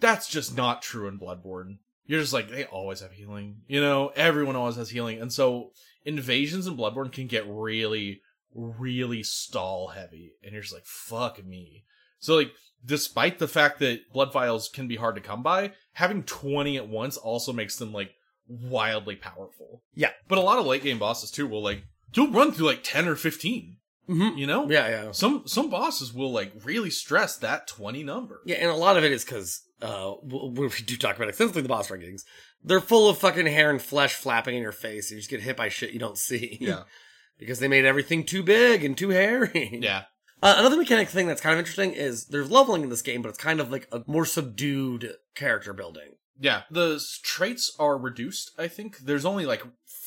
That's 0.00 0.28
just 0.28 0.56
not 0.56 0.82
true 0.82 1.06
in 1.08 1.18
Bloodborne. 1.18 1.78
You're 2.06 2.20
just 2.20 2.32
like 2.32 2.50
they 2.50 2.64
always 2.64 3.00
have 3.00 3.12
healing. 3.12 3.62
You 3.68 3.80
know, 3.80 4.12
everyone 4.16 4.56
always 4.56 4.76
has 4.76 4.90
healing, 4.90 5.20
and 5.20 5.32
so 5.32 5.70
invasions 6.04 6.66
in 6.66 6.76
Bloodborne 6.76 7.12
can 7.12 7.26
get 7.26 7.46
really, 7.46 8.22
really 8.54 9.22
stall 9.22 9.88
heavy, 9.88 10.32
and 10.42 10.52
you're 10.52 10.62
just 10.62 10.74
like 10.74 10.86
fuck 10.86 11.44
me. 11.44 11.84
So 12.18 12.34
like, 12.34 12.52
despite 12.84 13.38
the 13.38 13.48
fact 13.48 13.78
that 13.80 14.12
blood 14.12 14.32
vials 14.32 14.68
can 14.68 14.88
be 14.88 14.96
hard 14.96 15.14
to 15.14 15.20
come 15.20 15.42
by, 15.42 15.72
having 15.92 16.22
20 16.22 16.76
at 16.76 16.88
once 16.88 17.16
also 17.16 17.52
makes 17.52 17.76
them 17.76 17.92
like 17.92 18.12
wildly 18.48 19.16
powerful. 19.16 19.82
Yeah, 19.94 20.10
but 20.26 20.38
a 20.38 20.42
lot 20.42 20.58
of 20.58 20.66
late 20.66 20.82
game 20.82 20.98
bosses 20.98 21.30
too 21.30 21.46
will 21.46 21.62
like 21.62 21.84
you'll 22.14 22.32
run 22.32 22.52
through 22.52 22.66
like 22.66 22.82
10 22.82 23.06
or 23.06 23.16
15 23.16 23.76
Mm-hmm. 24.08 24.38
You 24.38 24.46
know? 24.46 24.70
Yeah, 24.70 24.88
yeah. 24.88 25.12
Some 25.12 25.42
some 25.46 25.70
bosses 25.70 26.12
will 26.12 26.32
like 26.32 26.52
really 26.64 26.90
stress 26.90 27.36
that 27.38 27.66
20 27.66 28.02
number. 28.04 28.40
Yeah, 28.44 28.56
and 28.56 28.70
a 28.70 28.74
lot 28.74 28.96
of 28.96 29.04
it 29.04 29.12
is 29.12 29.24
because 29.24 29.62
uh 29.82 30.12
when 30.22 30.70
we 30.70 30.84
do 30.84 30.96
talk 30.96 31.16
about 31.16 31.28
extensively 31.28 31.62
the 31.62 31.68
boss 31.68 31.90
rankings, 31.90 32.22
they're 32.62 32.80
full 32.80 33.08
of 33.08 33.18
fucking 33.18 33.46
hair 33.46 33.70
and 33.70 33.82
flesh 33.82 34.14
flapping 34.14 34.54
in 34.54 34.62
your 34.62 34.72
face. 34.72 35.10
And 35.10 35.16
you 35.16 35.20
just 35.20 35.30
get 35.30 35.40
hit 35.40 35.56
by 35.56 35.68
shit 35.68 35.92
you 35.92 35.98
don't 35.98 36.18
see. 36.18 36.58
Yeah. 36.60 36.82
because 37.38 37.58
they 37.58 37.68
made 37.68 37.84
everything 37.84 38.24
too 38.24 38.42
big 38.42 38.84
and 38.84 38.96
too 38.96 39.10
hairy. 39.10 39.80
Yeah. 39.82 40.04
Uh, 40.42 40.56
another 40.58 40.76
mechanic 40.76 41.08
thing 41.08 41.26
that's 41.26 41.40
kind 41.40 41.54
of 41.54 41.58
interesting 41.58 41.92
is 41.92 42.26
there's 42.26 42.50
leveling 42.50 42.82
in 42.82 42.90
this 42.90 43.02
game, 43.02 43.22
but 43.22 43.30
it's 43.30 43.38
kind 43.38 43.58
of 43.58 43.70
like 43.70 43.88
a 43.90 44.02
more 44.06 44.26
subdued 44.26 45.14
character 45.34 45.72
building. 45.72 46.16
Yeah, 46.38 46.62
the 46.70 47.02
traits 47.22 47.74
are 47.78 47.96
reduced, 47.96 48.50
I 48.58 48.68
think. 48.68 48.98
There's 48.98 49.24
only 49.24 49.46
like 49.46 49.62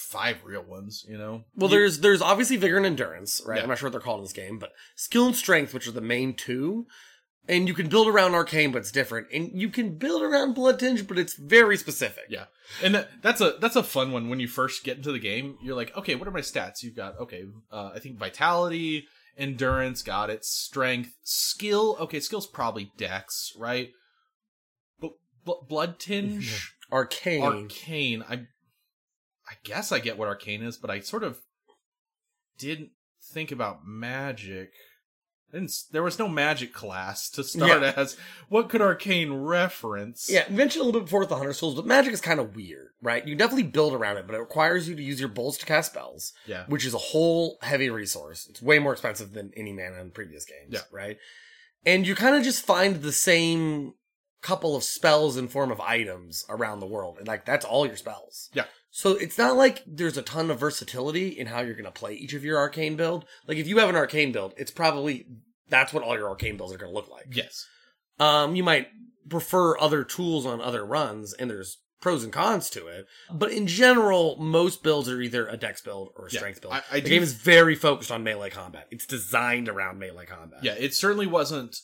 five 0.09 0.37
real 0.43 0.63
ones, 0.63 1.05
you 1.07 1.17
know? 1.17 1.43
Well, 1.55 1.69
there's 1.69 1.99
there's 1.99 2.21
obviously 2.21 2.57
vigor 2.57 2.77
and 2.77 2.85
endurance, 2.85 3.41
right? 3.45 3.57
Yeah. 3.57 3.63
I'm 3.63 3.69
not 3.69 3.77
sure 3.77 3.87
what 3.87 3.91
they're 3.91 4.01
called 4.01 4.19
in 4.19 4.25
this 4.25 4.33
game, 4.33 4.57
but 4.57 4.71
skill 4.95 5.27
and 5.27 5.35
strength, 5.35 5.73
which 5.73 5.87
are 5.87 5.91
the 5.91 6.01
main 6.01 6.33
two. 6.33 6.87
And 7.47 7.67
you 7.67 7.73
can 7.73 7.89
build 7.89 8.07
around 8.07 8.35
arcane, 8.35 8.71
but 8.71 8.79
it's 8.79 8.91
different. 8.91 9.27
And 9.33 9.49
you 9.53 9.69
can 9.69 9.97
build 9.97 10.21
around 10.21 10.53
blood 10.53 10.77
tinge, 10.77 11.07
but 11.07 11.17
it's 11.17 11.33
very 11.33 11.77
specific. 11.77 12.25
Yeah. 12.29 12.45
And 12.83 12.93
that, 12.93 13.09
that's 13.23 13.41
a 13.41 13.55
that's 13.59 13.75
a 13.75 13.81
fun 13.81 14.11
one 14.11 14.29
when 14.29 14.39
you 14.39 14.47
first 14.47 14.83
get 14.83 14.97
into 14.97 15.11
the 15.11 15.19
game. 15.19 15.57
You're 15.61 15.75
like, 15.75 15.95
okay, 15.97 16.15
what 16.15 16.27
are 16.27 16.31
my 16.31 16.41
stats? 16.41 16.83
You've 16.83 16.95
got 16.95 17.17
okay, 17.19 17.45
uh, 17.71 17.91
I 17.95 17.99
think 17.99 18.19
vitality, 18.19 19.07
endurance, 19.37 20.03
got 20.03 20.29
it, 20.29 20.45
strength, 20.45 21.15
skill. 21.23 21.97
Okay, 21.99 22.19
skill's 22.19 22.45
probably 22.47 22.91
dex, 22.97 23.53
right? 23.57 23.91
But, 24.99 25.11
but 25.45 25.67
blood 25.67 25.97
tinge, 25.99 26.75
Arcane. 26.91 27.43
arcane. 27.43 28.23
I 28.29 28.47
I 29.49 29.53
guess 29.63 29.91
I 29.91 29.99
get 29.99 30.17
what 30.17 30.27
arcane 30.27 30.61
is, 30.61 30.77
but 30.77 30.89
I 30.91 30.99
sort 30.99 31.23
of 31.23 31.39
didn't 32.57 32.91
think 33.33 33.51
about 33.51 33.85
magic. 33.85 34.71
There 35.91 36.03
was 36.03 36.19
no 36.19 36.27
magic 36.27 36.73
class 36.75 37.27
to 37.31 37.43
start 37.43 37.81
Yeah. 37.81 37.93
as. 37.97 38.15
What 38.49 38.69
could 38.69 38.81
arcane 38.81 39.33
reference? 39.33 40.29
Yeah, 40.29 40.47
we 40.47 40.55
mentioned 40.55 40.83
a 40.83 40.85
little 40.85 41.01
bit 41.01 41.05
before 41.05 41.21
with 41.21 41.29
the 41.29 41.37
Hunter 41.37 41.53
Souls, 41.53 41.73
but 41.73 41.87
magic 41.87 42.13
is 42.13 42.21
kind 42.21 42.39
of 42.39 42.55
weird, 42.55 42.89
right? 43.01 43.27
You 43.27 43.33
definitely 43.33 43.63
build 43.63 43.93
around 43.95 44.17
it, 44.17 44.27
but 44.27 44.35
it 44.35 44.39
requires 44.39 44.87
you 44.87 44.95
to 44.95 45.01
use 45.01 45.19
your 45.19 45.29
bolts 45.29 45.57
to 45.57 45.65
cast 45.65 45.91
spells, 45.93 46.33
yeah, 46.45 46.65
which 46.67 46.85
is 46.85 46.93
a 46.93 46.99
whole 46.99 47.57
heavy 47.63 47.89
resource. 47.89 48.45
It's 48.47 48.61
way 48.61 48.77
more 48.77 48.91
expensive 48.93 49.33
than 49.33 49.51
any 49.57 49.73
mana 49.73 49.99
in 49.99 50.11
previous 50.11 50.45
games, 50.45 50.69
Yeah. 50.73 50.81
right? 50.91 51.17
And 51.83 52.05
you 52.05 52.13
kind 52.13 52.35
of 52.35 52.43
just 52.43 52.63
find 52.63 53.01
the 53.01 53.11
same 53.11 53.95
couple 54.43 54.75
of 54.75 54.83
spells 54.83 55.35
in 55.35 55.47
form 55.47 55.71
of 55.71 55.81
items 55.81 56.45
around 56.47 56.79
the 56.79 56.85
world, 56.85 57.17
and 57.17 57.27
like 57.27 57.45
that's 57.45 57.65
all 57.65 57.87
your 57.87 57.97
spells. 57.97 58.49
Yeah. 58.53 58.65
So 58.91 59.11
it's 59.11 59.37
not 59.37 59.55
like 59.55 59.83
there's 59.85 60.17
a 60.17 60.21
ton 60.23 60.49
of 60.49 60.59
versatility 60.59 61.27
in 61.29 61.47
how 61.47 61.61
you're 61.61 61.73
going 61.75 61.85
to 61.85 61.91
play 61.91 62.13
each 62.15 62.33
of 62.33 62.43
your 62.43 62.57
arcane 62.57 62.95
build. 62.95 63.25
Like 63.47 63.57
if 63.57 63.67
you 63.67 63.77
have 63.77 63.89
an 63.89 63.95
arcane 63.95 64.31
build, 64.31 64.53
it's 64.57 64.71
probably 64.71 65.27
that's 65.69 65.93
what 65.93 66.03
all 66.03 66.15
your 66.17 66.29
arcane 66.29 66.57
builds 66.57 66.73
are 66.73 66.77
going 66.77 66.91
to 66.91 66.95
look 66.95 67.09
like. 67.09 67.27
yes, 67.31 67.65
Um, 68.19 68.55
you 68.55 68.63
might 68.63 68.87
prefer 69.29 69.77
other 69.79 70.03
tools 70.03 70.45
on 70.47 70.59
other 70.59 70.83
runs, 70.83 71.33
and 71.33 71.49
there's 71.49 71.77
pros 72.01 72.23
and 72.23 72.33
cons 72.33 72.69
to 72.71 72.87
it. 72.87 73.05
But 73.31 73.51
in 73.51 73.67
general, 73.67 74.37
most 74.37 74.81
builds 74.81 75.07
are 75.07 75.21
either 75.21 75.47
a 75.47 75.57
dex 75.57 75.81
build 75.81 76.09
or 76.15 76.25
a 76.25 76.31
Yeah, 76.31 76.39
strength 76.39 76.61
build. 76.61 76.73
I- 76.73 76.83
I 76.91 76.99
the 77.01 77.09
game 77.09 77.21
is 77.21 77.33
very 77.33 77.75
focused 77.75 78.09
on 78.09 78.23
melee 78.23 78.49
combat. 78.49 78.87
It's 78.89 79.05
designed 79.05 79.69
around 79.69 79.99
melee 79.99 80.25
combat. 80.25 80.63
Yeah, 80.63 80.73
it 80.73 80.95
certainly 80.95 81.27
wasn't. 81.27 81.77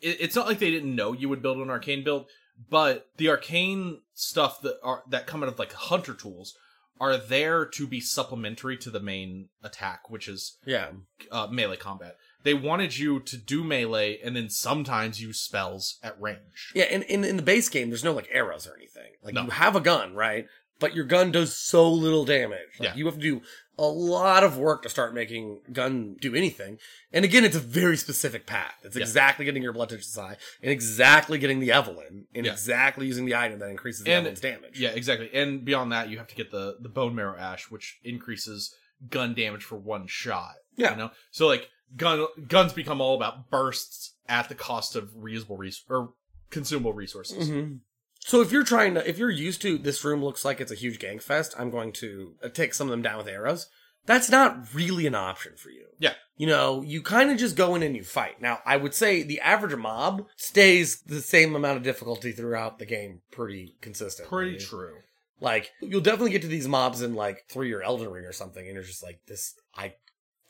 It, 0.00 0.16
it's 0.20 0.34
not 0.36 0.46
like 0.46 0.58
they 0.60 0.70
didn't 0.70 0.94
know 0.94 1.12
you 1.12 1.28
would 1.28 1.42
build 1.42 1.58
an 1.58 1.68
arcane 1.68 2.02
build, 2.02 2.26
but 2.68 3.06
the 3.16 3.28
arcane 3.28 4.00
stuff 4.14 4.60
that 4.62 4.76
are 4.82 5.02
that 5.08 5.26
come 5.26 5.42
out 5.42 5.48
of 5.48 5.58
like 5.58 5.72
hunter 5.72 6.14
tools 6.14 6.54
are 7.00 7.16
there 7.16 7.64
to 7.64 7.86
be 7.86 8.00
supplementary 8.00 8.76
to 8.76 8.90
the 8.90 9.00
main 9.00 9.48
attack, 9.62 10.10
which 10.10 10.28
is 10.28 10.58
yeah. 10.66 10.88
uh, 11.30 11.46
melee 11.50 11.76
combat. 11.76 12.16
They 12.42 12.52
wanted 12.52 12.98
you 12.98 13.20
to 13.20 13.36
do 13.38 13.64
melee 13.64 14.18
and 14.22 14.36
then 14.36 14.50
sometimes 14.50 15.20
use 15.20 15.40
spells 15.40 15.98
at 16.02 16.20
range. 16.20 16.72
Yeah, 16.74 16.84
and 16.84 17.02
in, 17.04 17.24
in 17.24 17.36
the 17.36 17.42
base 17.42 17.68
game, 17.70 17.88
there's 17.88 18.04
no 18.04 18.12
like 18.12 18.28
arrows 18.30 18.66
or 18.66 18.74
anything. 18.76 19.12
Like 19.22 19.34
No. 19.34 19.44
you 19.44 19.50
have 19.50 19.76
a 19.76 19.80
gun, 19.80 20.14
right? 20.14 20.46
But 20.78 20.94
your 20.94 21.04
gun 21.04 21.32
does 21.32 21.56
so 21.56 21.90
little 21.90 22.24
damage. 22.24 22.58
Like, 22.78 22.90
Yeah. 22.90 22.94
You 22.94 23.06
have 23.06 23.14
to 23.16 23.20
do 23.20 23.42
a 23.80 23.88
lot 23.88 24.44
of 24.44 24.58
work 24.58 24.82
to 24.82 24.88
start 24.88 25.14
making 25.14 25.60
gun 25.72 26.16
do 26.20 26.34
anything. 26.34 26.78
And 27.12 27.24
again, 27.24 27.44
it's 27.44 27.56
a 27.56 27.60
very 27.60 27.96
specific 27.96 28.46
path. 28.46 28.74
It's 28.84 28.94
Yeah. 28.94 29.00
exactly 29.02 29.44
getting 29.46 29.62
your 29.62 29.72
blood 29.72 29.88
touch 29.88 30.04
high 30.14 30.36
and 30.62 30.70
exactly 30.70 31.38
getting 31.38 31.60
the 31.60 31.72
Evelyn 31.72 32.26
and 32.34 32.44
Yeah. 32.46 32.52
exactly 32.52 33.06
using 33.06 33.24
the 33.24 33.34
item 33.34 33.58
that 33.60 33.70
increases 33.70 34.04
the 34.04 34.10
And- 34.10 34.18
Evelyn's 34.26 34.40
damage. 34.40 34.78
Yeah, 34.78 34.90
exactly. 34.90 35.30
And 35.32 35.64
beyond 35.64 35.90
that, 35.92 36.10
you 36.10 36.18
have 36.18 36.28
to 36.28 36.34
get 36.34 36.50
the 36.50 36.76
the 36.78 36.88
bone 36.90 37.14
marrow 37.14 37.36
ash, 37.38 37.70
which 37.70 37.98
increases 38.04 38.74
gun 39.08 39.34
damage 39.34 39.64
for 39.64 39.76
one 39.78 40.06
shot. 40.06 40.56
Yeah. 40.76 40.90
you 40.92 40.96
know. 40.96 41.10
So 41.30 41.46
like 41.46 41.68
gun 41.96 42.26
guns 42.46 42.72
become 42.72 43.00
all 43.00 43.16
about 43.16 43.50
bursts 43.50 44.14
at 44.28 44.48
the 44.50 44.54
cost 44.54 44.94
of 44.94 45.10
reusable 45.14 45.58
res- 45.58 45.82
or 45.88 46.12
consumable 46.50 46.92
resources. 46.92 47.48
hmm 47.48 47.76
So 48.20 48.40
if 48.40 48.52
you're 48.52 48.64
trying 48.64 48.94
to, 48.94 49.08
if 49.08 49.18
you're 49.18 49.30
used 49.30 49.62
to 49.62 49.78
this 49.78 50.04
room 50.04 50.22
looks 50.22 50.44
like 50.44 50.60
it's 50.60 50.72
a 50.72 50.76
huge 50.76 50.98
gang 50.98 51.18
fest, 51.18 51.54
I'm 51.58 51.70
going 51.70 51.92
to 51.94 52.34
uh, 52.44 52.48
take 52.48 52.74
some 52.74 52.86
of 52.86 52.90
them 52.90 53.02
down 53.02 53.18
with 53.18 53.28
arrows. 53.28 53.68
That's 54.06 54.30
not 54.30 54.72
really 54.74 55.06
an 55.06 55.14
option 55.14 55.52
for 55.56 55.70
you. 55.70 55.86
Yeah. 55.98 56.14
you 56.36 56.46
know, 56.46 56.82
you 56.82 57.02
kind 57.02 57.30
of 57.30 57.36
just 57.36 57.54
go 57.54 57.74
in 57.74 57.82
and 57.82 57.94
you 57.94 58.02
fight. 58.02 58.40
Now, 58.40 58.60
I 58.64 58.76
would 58.78 58.94
say 58.94 59.22
the 59.22 59.40
average 59.40 59.76
mob 59.76 60.26
stays 60.36 61.02
the 61.02 61.20
same 61.20 61.54
amount 61.54 61.76
of 61.76 61.82
difficulty 61.82 62.32
throughout 62.32 62.78
the 62.78 62.86
game 62.86 63.20
pretty 63.30 63.76
consistent. 63.82 64.28
Pretty 64.28 64.56
true. 64.56 64.96
Like, 65.38 65.70
you'll 65.82 66.00
definitely 66.00 66.30
get 66.30 66.42
to 66.42 66.48
these 66.48 66.68
mobs 66.68 67.02
in 67.02 67.14
like 67.14 67.44
three 67.50 67.72
or 67.72 67.82
Elden 67.82 68.10
Ring 68.10 68.24
or 68.24 68.32
something, 68.32 68.64
and 68.64 68.74
you're 68.74 68.82
just 68.82 69.02
like, 69.02 69.20
this, 69.26 69.54
I 69.74 69.94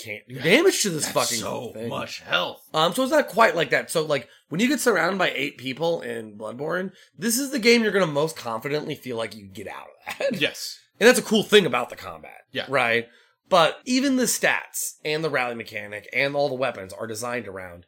can't 0.02 0.26
do 0.28 0.38
damage 0.40 0.82
to 0.82 0.90
this 0.90 1.04
That's 1.04 1.14
fucking 1.14 1.38
so 1.38 1.72
thing. 1.72 1.88
much 1.88 2.20
health. 2.20 2.62
Um, 2.74 2.92
so 2.94 3.02
it's 3.02 3.12
not 3.12 3.28
quite 3.28 3.54
like 3.56 3.70
that. 3.70 3.90
So 3.90 4.04
like 4.04 4.28
when 4.48 4.60
you 4.60 4.68
get 4.68 4.80
surrounded 4.80 5.18
by 5.18 5.30
eight 5.30 5.58
people 5.58 6.00
in 6.00 6.36
Bloodborne, 6.38 6.92
this 7.18 7.38
is 7.38 7.50
the 7.50 7.58
game 7.58 7.82
you're 7.82 7.92
gonna 7.92 8.06
most 8.06 8.36
confidently 8.36 8.94
feel 8.94 9.16
like 9.16 9.34
you 9.36 9.46
get 9.46 9.68
out 9.68 9.86
of 10.08 10.18
that. 10.18 10.40
Yes. 10.40 10.78
And 10.98 11.08
that's 11.08 11.18
a 11.18 11.22
cool 11.22 11.42
thing 11.42 11.64
about 11.66 11.88
the 11.90 11.96
combat. 11.96 12.42
Yeah. 12.52 12.66
Right? 12.68 13.08
But 13.48 13.80
even 13.84 14.16
the 14.16 14.24
stats 14.24 14.94
and 15.04 15.24
the 15.24 15.30
rally 15.30 15.54
mechanic 15.54 16.08
and 16.12 16.36
all 16.36 16.48
the 16.48 16.54
weapons 16.54 16.92
are 16.92 17.06
designed 17.06 17.48
around, 17.48 17.84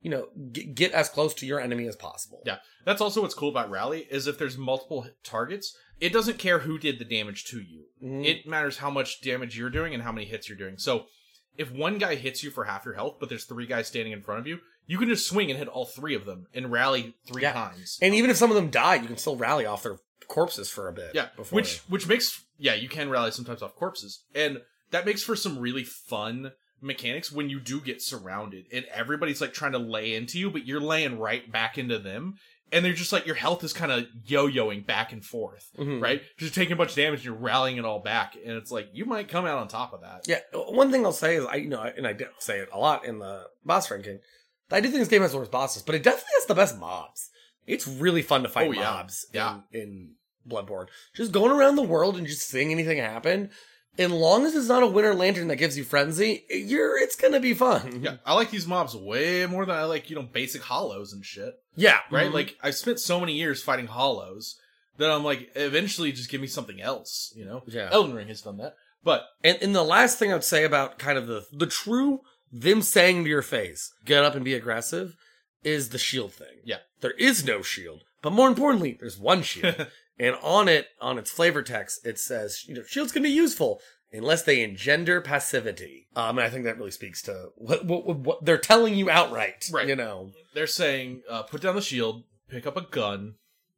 you 0.00 0.10
know, 0.10 0.28
get, 0.50 0.74
get 0.74 0.92
as 0.92 1.08
close 1.08 1.34
to 1.34 1.46
your 1.46 1.60
enemy 1.60 1.86
as 1.86 1.94
possible. 1.96 2.40
Yeah. 2.44 2.56
That's 2.84 3.00
also 3.00 3.22
what's 3.22 3.34
cool 3.34 3.48
about 3.48 3.70
Rally 3.70 4.06
is 4.10 4.26
if 4.26 4.38
there's 4.38 4.58
multiple 4.58 5.06
targets, 5.22 5.76
it 6.00 6.12
doesn't 6.12 6.38
care 6.38 6.58
who 6.60 6.78
did 6.78 6.98
the 6.98 7.04
damage 7.04 7.44
to 7.46 7.60
you. 7.60 7.84
Mhm. 8.02 8.26
It 8.26 8.46
matters 8.46 8.78
how 8.78 8.90
much 8.90 9.20
damage 9.22 9.56
you're 9.56 9.70
doing 9.70 9.94
and 9.94 10.02
how 10.02 10.12
many 10.12 10.26
hits 10.26 10.48
you're 10.48 10.58
doing. 10.58 10.76
So 10.78 11.06
if 11.56 11.70
one 11.72 11.98
guy 11.98 12.14
hits 12.14 12.42
you 12.42 12.50
for 12.50 12.64
half 12.64 12.84
your 12.84 12.94
health, 12.94 13.16
but 13.20 13.28
there's 13.28 13.44
three 13.44 13.66
guys 13.66 13.86
standing 13.88 14.12
in 14.12 14.22
front 14.22 14.40
of 14.40 14.46
you, 14.46 14.58
you 14.86 14.98
can 14.98 15.08
just 15.08 15.26
swing 15.26 15.50
and 15.50 15.58
hit 15.58 15.68
all 15.68 15.86
three 15.86 16.14
of 16.14 16.24
them 16.26 16.46
and 16.54 16.70
rally 16.70 17.14
three 17.26 17.42
Yeah. 17.42 17.52
times. 17.52 17.98
And 18.02 18.14
even 18.14 18.30
if 18.30 18.36
some 18.36 18.50
of 18.50 18.56
them 18.56 18.70
die, 18.70 18.96
you 18.96 19.06
can 19.06 19.16
still 19.16 19.36
rally 19.36 19.64
off 19.66 19.82
their 19.82 19.98
corpses 20.28 20.70
for 20.70 20.88
a 20.88 20.92
bit. 20.92 21.12
Yeah, 21.14 21.28
Before 21.36 21.56
which 21.56 21.78
which 21.88 22.06
makes 22.06 22.42
yeah 22.58 22.74
you 22.74 22.88
can 22.88 23.08
rally 23.10 23.30
sometimes 23.30 23.62
off 23.62 23.74
corpses, 23.76 24.24
and 24.34 24.58
that 24.90 25.04
makes 25.06 25.22
for 25.22 25.36
some 25.36 25.58
really 25.58 25.84
fun 25.84 26.52
mechanics 26.80 27.32
when 27.32 27.48
you 27.48 27.58
do 27.60 27.80
get 27.80 28.02
surrounded 28.02 28.66
and 28.70 28.84
everybody's 28.92 29.40
like 29.40 29.54
trying 29.54 29.72
to 29.72 29.78
lay 29.78 30.14
into 30.14 30.38
you, 30.38 30.50
but 30.50 30.66
you're 30.66 30.80
laying 30.80 31.18
right 31.18 31.50
back 31.50 31.78
into 31.78 31.98
them, 31.98 32.34
and 32.74 32.84
they're 32.84 32.92
just 32.92 33.12
like 33.12 33.24
your 33.24 33.34
health 33.36 33.64
is 33.64 33.72
kind 33.72 33.90
of 33.92 34.06
yo-yoing 34.26 34.84
back 34.84 35.12
and 35.12 35.24
forth, 35.24 35.70
Mhm. 35.78 36.02
right? 36.02 36.20
Just 36.36 36.54
taking 36.54 36.72
a 36.72 36.76
bunch 36.76 36.90
of 36.90 36.96
damage, 36.96 37.20
and 37.20 37.24
you're 37.26 37.34
rallying 37.34 37.78
it 37.78 37.84
all 37.86 38.00
back, 38.00 38.34
and 38.34 38.52
it's 38.56 38.70
like 38.70 38.88
you 38.92 39.06
might 39.06 39.28
come 39.28 39.46
out 39.46 39.58
on 39.58 39.68
top 39.68 39.92
of 39.94 40.02
that. 40.02 40.26
Yeah, 40.26 40.40
one 40.52 40.90
thing 40.90 41.06
I'll 41.06 41.12
say 41.12 41.36
is 41.36 41.46
I, 41.46 41.54
you 41.56 41.68
know, 41.68 41.80
and 41.82 42.06
I 42.06 42.14
say 42.38 42.58
it 42.58 42.68
a 42.72 42.78
lot 42.78 43.06
in 43.06 43.18
the 43.20 43.44
boss 43.64 43.90
ranking. 43.90 44.18
I 44.70 44.80
do 44.80 44.88
think 44.88 45.00
this 45.00 45.08
game 45.08 45.22
has 45.22 45.32
the 45.32 45.38
worst 45.38 45.50
bosses, 45.50 45.82
but 45.82 45.94
it 45.94 46.02
definitely 46.02 46.30
has 46.34 46.46
the 46.46 46.54
best 46.54 46.76
mobs. 46.78 47.30
It's 47.66 47.86
really 47.88 48.22
fun 48.22 48.42
to 48.42 48.48
fight 48.48 48.68
Oh, 48.68 48.72
yeah. 48.72 48.80
mobs 48.90 49.26
Yeah. 49.32 49.60
in, 49.72 49.80
in 49.80 50.14
Bloodborne. 50.48 50.88
Just 51.14 51.32
going 51.32 51.50
around 51.52 51.76
the 51.76 51.82
world 51.82 52.16
and 52.18 52.26
just 52.26 52.48
seeing 52.48 52.70
anything 52.72 52.98
happen. 52.98 53.50
As 53.98 54.10
long 54.10 54.44
as 54.44 54.54
it's 54.56 54.68
not 54.68 54.82
a 54.82 54.86
winter 54.88 55.14
lantern 55.14 55.48
that 55.48 55.56
gives 55.56 55.76
you 55.78 55.84
frenzy, 55.84 56.44
you're 56.50 56.98
it's 56.98 57.16
gonna 57.16 57.40
be 57.40 57.54
fun. 57.54 58.00
Yeah, 58.02 58.16
I 58.26 58.34
like 58.34 58.50
these 58.50 58.66
mobs 58.66 58.96
way 58.96 59.46
more 59.46 59.64
than 59.64 59.76
I 59.76 59.84
like 59.84 60.10
you 60.10 60.16
know 60.16 60.22
basic 60.22 60.62
hollows 60.62 61.12
and 61.12 61.24
shit. 61.24 61.54
yeah, 61.76 62.00
right? 62.10 62.30
mhm. 62.30 62.34
Like 62.34 62.56
I've 62.62 62.74
spent 62.74 62.98
so 63.00 63.20
many 63.20 63.34
years 63.34 63.62
fighting 63.62 63.86
hollows 63.86 64.58
that 64.98 65.10
I'm 65.10 65.24
like, 65.24 65.50
eventually, 65.56 66.12
just 66.12 66.30
give 66.30 66.40
me 66.40 66.46
something 66.46 66.80
else. 66.80 67.32
You 67.36 67.44
know, 67.44 67.62
Yeah. 67.66 67.88
Elden 67.92 68.14
Ring 68.14 68.28
has 68.28 68.42
done 68.42 68.58
that, 68.58 68.74
but 69.02 69.24
And, 69.42 69.58
and 69.60 69.74
the 69.74 69.82
last 69.82 70.18
thing 70.18 70.32
I'd 70.32 70.44
say 70.44 70.64
about 70.64 70.98
kind 70.98 71.18
of 71.18 71.26
the 71.26 71.44
the 71.52 71.66
true 71.66 72.20
them 72.52 72.82
saying 72.82 73.24
to 73.24 73.30
your 73.30 73.42
face, 73.42 73.92
"Get 74.04 74.24
up 74.24 74.34
and 74.34 74.44
be 74.44 74.54
aggressive," 74.54 75.16
is 75.64 75.88
the 75.90 75.98
shield 75.98 76.32
thing. 76.32 76.60
Yeah. 76.64 76.78
there 77.00 77.12
is 77.12 77.44
no 77.44 77.62
shield, 77.62 78.02
but 78.22 78.32
more 78.32 78.48
importantly, 78.48 78.96
there's 78.98 79.18
one 79.18 79.42
shield, 79.42 79.86
and 80.18 80.36
on 80.42 80.68
it, 80.68 80.88
on 81.00 81.18
its 81.18 81.30
flavor 81.30 81.62
text, 81.62 82.06
it 82.06 82.18
says, 82.18 82.64
"You 82.66 82.74
know, 82.74 82.82
shields 82.84 83.12
can 83.12 83.22
be 83.22 83.30
useful." 83.30 83.80
Unless 84.12 84.42
they 84.42 84.62
engender 84.62 85.20
passivity, 85.20 86.06
um, 86.14 86.38
and 86.38 86.46
I 86.46 86.48
think 86.48 86.64
that 86.66 86.78
really 86.78 86.92
speaks 86.92 87.20
to 87.22 87.48
what, 87.56 87.84
what, 87.84 88.06
what, 88.06 88.44
they're 88.44 88.58
telling 88.58 88.94
you 88.94 89.10
outright. 89.10 89.68
Right. 89.72 89.88
You 89.88 89.96
know, 89.96 90.30
they're 90.54 90.68
saying, 90.68 91.22
uh, 91.28 91.42
put 91.42 91.60
down 91.60 91.74
the 91.74 91.82
shield, 91.82 92.22
pick 92.48 92.64
up 92.64 92.76
a 92.76 92.82
gun, 92.82 93.34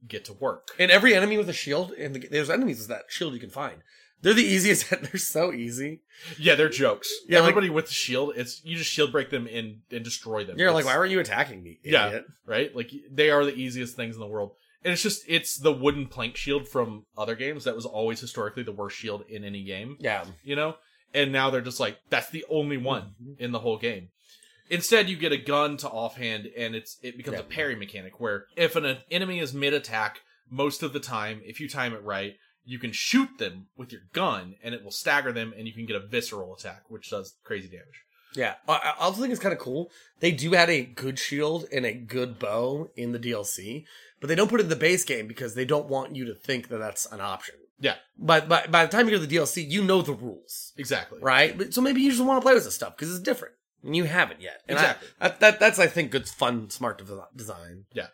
get 0.07 0.27
to 0.27 0.35
work. 0.35 0.69
and 0.79 0.91
every 0.91 1.15
enemy 1.15 1.39
with 1.39 1.49
a 1.49 1.55
shield, 1.55 1.93
and 1.93 2.15
the, 2.15 2.29
there's 2.29 2.51
enemies 2.51 2.81
with 2.81 2.89
that 2.89 3.05
shield 3.09 3.33
you 3.33 3.41
can 3.41 3.49
find. 3.49 3.77
They're 4.21 4.35
the 4.35 4.43
easiest. 4.43 4.91
They're 4.91 5.17
so 5.17 5.53
easy. 5.55 6.01
Yeah, 6.39 6.55
they're 6.55 6.69
jokes. 6.69 7.11
Yeah, 7.29 7.39
like- 7.39 7.49
everybody 7.51 7.71
with 7.71 7.87
the 7.87 7.93
shield, 7.95 8.33
it's 8.37 8.63
you 8.65 8.77
just 8.77 8.91
shield 8.91 9.13
break 9.13 9.31
them 9.31 9.47
and 9.51 9.81
and 9.91 10.05
destroy 10.05 10.45
them. 10.45 10.59
You're 10.59 10.73
like, 10.73 10.85
why 10.85 10.97
weren't 10.99 11.13
you 11.13 11.21
attacking 11.21 11.63
me? 11.63 11.79
Yeah. 11.83 12.21
Right? 12.45 12.75
Like 12.75 12.91
they 13.11 13.31
are 13.31 13.45
the 13.45 13.55
easiest 13.55 13.97
things 13.97 14.17
in 14.17 14.21
the 14.21 14.27
world. 14.27 14.53
And 14.87 14.93
it's 14.93 15.03
just 15.03 15.25
it's 15.27 15.59
the 15.59 15.73
wooden 15.73 16.07
plank 16.07 16.37
shield 16.37 16.69
from 16.69 17.07
other 17.19 17.35
games 17.35 17.65
that 17.65 17.75
was 17.75 17.85
always 17.85 18.21
historically 18.21 18.63
the 18.63 18.71
worst 18.71 18.97
shield 18.97 19.25
in 19.29 19.43
any 19.45 19.65
game. 19.65 19.97
Yeah. 19.99 20.25
you 20.45 20.55
know? 20.55 20.77
And 21.13 21.33
now 21.33 21.51
they're 21.51 21.61
just 21.61 21.81
like, 21.81 21.99
that's 22.09 22.31
the 22.31 22.45
only 22.49 22.77
one 22.77 23.15
Mm-hmm. 23.21 23.43
in 23.43 23.51
the 23.51 23.59
whole 23.59 23.79
game. 23.79 24.11
Instead, 24.71 25.09
you 25.09 25.17
get 25.17 25.33
a 25.33 25.37
gun 25.37 25.77
to 25.79 25.89
offhand, 25.89 26.47
and 26.57 26.75
it's 26.77 26.99
it 27.03 27.17
becomes 27.17 27.37
Yeah. 27.39 27.41
a 27.45 27.47
parry 27.47 27.75
mechanic 27.77 28.21
where 28.21 28.47
if 28.57 28.77
an 28.77 28.99
enemy 29.11 29.41
is 29.41 29.53
mid 29.53 29.75
attack, 29.75 30.21
most 30.51 30.83
of 30.85 30.93
the 30.93 31.01
time, 31.01 31.41
if 31.45 31.59
you 31.61 31.69
time 31.69 31.93
it 31.93 32.03
right, 32.05 32.35
you 32.65 32.79
can 32.79 32.93
shoot 32.93 33.29
them 33.39 33.67
with 33.77 33.93
your 33.93 34.03
gun, 34.13 34.55
and 34.63 34.75
it 34.75 34.83
will 34.85 34.91
stagger 34.93 35.33
them, 35.33 35.53
and 35.57 35.67
you 35.67 35.73
can 35.73 35.87
get 35.87 35.97
a 35.97 36.07
visceral 36.07 36.55
attack, 36.55 36.83
which 36.89 37.11
does 37.11 37.35
crazy 37.45 37.69
damage. 37.69 38.03
Yeah. 38.35 38.55
I, 38.69 38.93
I 38.99 39.05
also 39.05 39.21
think 39.21 39.33
it's 39.33 39.41
kind 39.43 39.53
of 39.53 39.59
cool. 39.61 39.91
They 40.21 40.33
do 40.33 40.55
add 40.57 40.69
a 40.69 40.83
good 40.85 41.19
shield 41.19 41.67
and 41.73 41.87
a 41.87 41.95
good 41.95 42.39
bow 42.41 42.91
in 42.97 43.13
the 43.13 43.19
DLC, 43.21 43.85
but 44.21 44.29
they 44.29 44.35
don't 44.35 44.49
put 44.49 44.61
it 44.61 44.65
in 44.65 44.69
the 44.71 44.77
base 44.77 45.05
game 45.05 45.27
because 45.27 45.55
they 45.55 45.65
don't 45.65 45.89
want 45.89 46.15
you 46.17 46.25
to 46.27 46.35
think 46.35 46.69
that 46.69 46.79
that's 46.79 47.07
an 47.13 47.21
option. 47.21 47.55
Yeah, 47.79 47.97
But 48.19 48.49
by, 48.49 48.67
by 48.67 48.87
the 48.87 48.91
time 48.91 49.07
you 49.07 49.15
go 49.15 49.21
to 49.21 49.27
the 49.27 49.37
DLC, 49.37 49.69
you 49.71 49.85
know 49.85 50.01
the 50.01 50.15
rules, 50.15 50.73
exactly. 50.79 51.19
right? 51.21 51.57
But, 51.59 51.75
so 51.75 51.83
maybe 51.83 52.01
you 52.01 52.11
just 52.11 52.25
want 52.25 52.41
to 52.41 52.43
play 52.45 52.55
with 52.55 52.65
this 52.65 52.75
stuff 52.75 52.97
because 52.97 53.11
it's 53.15 53.23
different 53.23 53.55
and 53.85 53.95
you 53.95 54.05
haven't 54.05 54.41
yet. 54.41 54.63
And 54.67 54.79
I- 54.79 54.81
Exactly. 54.83 55.09
that, 55.21 55.41
that, 55.41 55.61
that's, 55.61 55.79
I 55.79 55.87
think, 55.87 56.11
good, 56.11 56.27
fun, 56.27 56.71
smart 56.71 57.03
design. 57.37 57.85
Yeah. 57.93 58.07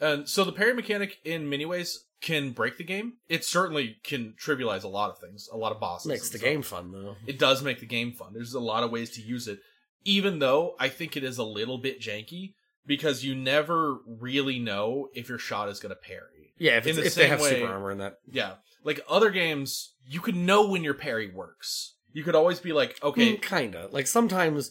And 0.00 0.28
so 0.28 0.42
the 0.42 0.50
parry 0.50 0.74
mechanic 0.74 1.18
in 1.24 1.48
many 1.48 1.64
ways 1.64 2.04
can 2.22 2.50
break 2.50 2.76
the 2.76 2.82
game. 2.82 3.12
It 3.28 3.44
certainly 3.44 3.98
can 4.02 4.34
trivialize 4.44 4.82
a 4.82 4.88
lot 4.88 5.10
of 5.10 5.18
things, 5.20 5.48
a 5.52 5.56
lot 5.56 5.70
of 5.70 5.78
bosses. 5.78 6.08
Makes 6.08 6.30
the 6.30 6.38
stuff. 6.38 6.48
game 6.50 6.62
fun, 6.62 6.90
though. 6.90 7.14
It 7.28 7.38
does 7.38 7.62
make 7.62 7.78
the 7.78 7.86
game 7.86 8.10
fun. 8.12 8.32
There's 8.34 8.54
a 8.54 8.58
lot 8.60 8.82
of 8.82 8.90
ways 8.90 9.10
to 9.10 9.22
use 9.22 9.46
it, 9.46 9.60
even 10.04 10.40
though 10.40 10.74
I 10.80 10.88
think 10.88 11.16
it 11.16 11.22
is 11.22 11.38
a 11.38 11.44
little 11.44 11.78
bit 11.78 12.00
janky 12.00 12.54
because 12.86 13.24
you 13.24 13.34
never 13.34 13.98
really 14.06 14.58
know 14.58 15.08
if 15.14 15.28
your 15.28 15.38
shot 15.38 15.68
is 15.68 15.80
going 15.80 15.90
to 15.90 15.96
parry. 15.96 16.52
Yeah, 16.58 16.76
if, 16.78 16.86
In 16.86 16.96
the 16.96 17.04
if 17.06 17.14
they 17.14 17.28
have 17.28 17.40
way- 17.40 17.50
super 17.60 17.72
armor 17.72 17.90
in 17.90 17.98
that. 17.98 18.18
Yeah. 18.30 18.54
Like 18.84 19.00
other 19.08 19.30
games, 19.30 19.94
you 20.06 20.20
can 20.20 20.44
know 20.46 20.68
when 20.68 20.84
your 20.84 20.94
parry 20.94 21.28
works. 21.30 21.94
You 22.12 22.22
could 22.22 22.34
always 22.34 22.60
be 22.60 22.72
like, 22.72 23.02
okay, 23.02 23.36
Mm, 23.36 23.42
kinda. 23.42 23.88
Like 23.90 24.06
sometimes 24.06 24.70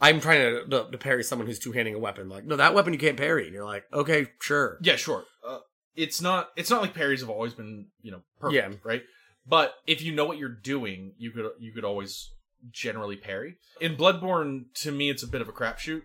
I'm 0.00 0.20
trying 0.20 0.40
to, 0.40 0.64
to, 0.84 0.90
to 0.92 0.98
parry 0.98 1.24
someone 1.24 1.46
who's 1.48 1.58
two 1.58 1.72
handing 1.72 1.94
a 1.94 1.98
weapon. 1.98 2.28
Like, 2.28 2.44
no, 2.44 2.56
that 2.56 2.74
weapon 2.74 2.92
you 2.92 2.98
can't 2.98 3.16
parry. 3.16 3.44
And 3.46 3.54
you're 3.54 3.64
like, 3.64 3.84
okay, 3.92 4.28
sure. 4.40 4.78
Yeah, 4.82 4.96
sure. 4.96 5.24
Uh, 5.46 5.58
it's 5.96 6.20
not. 6.20 6.50
It's 6.56 6.70
not 6.70 6.82
like 6.82 6.94
parries 6.94 7.20
have 7.20 7.30
always 7.30 7.54
been, 7.54 7.86
you 8.02 8.10
know, 8.12 8.22
perfect, 8.40 8.54
Yeah. 8.72 8.78
right? 8.84 9.02
But 9.46 9.74
if 9.86 10.02
you 10.02 10.12
know 10.14 10.24
what 10.24 10.38
you're 10.38 10.48
doing, 10.48 11.14
you 11.18 11.30
could 11.30 11.50
you 11.58 11.72
could 11.72 11.84
always 11.84 12.30
generally 12.70 13.16
parry. 13.16 13.56
In 13.80 13.96
Bloodborne, 13.96 14.66
to 14.82 14.90
me, 14.92 15.10
it's 15.10 15.22
a 15.22 15.28
bit 15.28 15.40
of 15.40 15.48
a 15.48 15.52
crapshoot. 15.52 16.02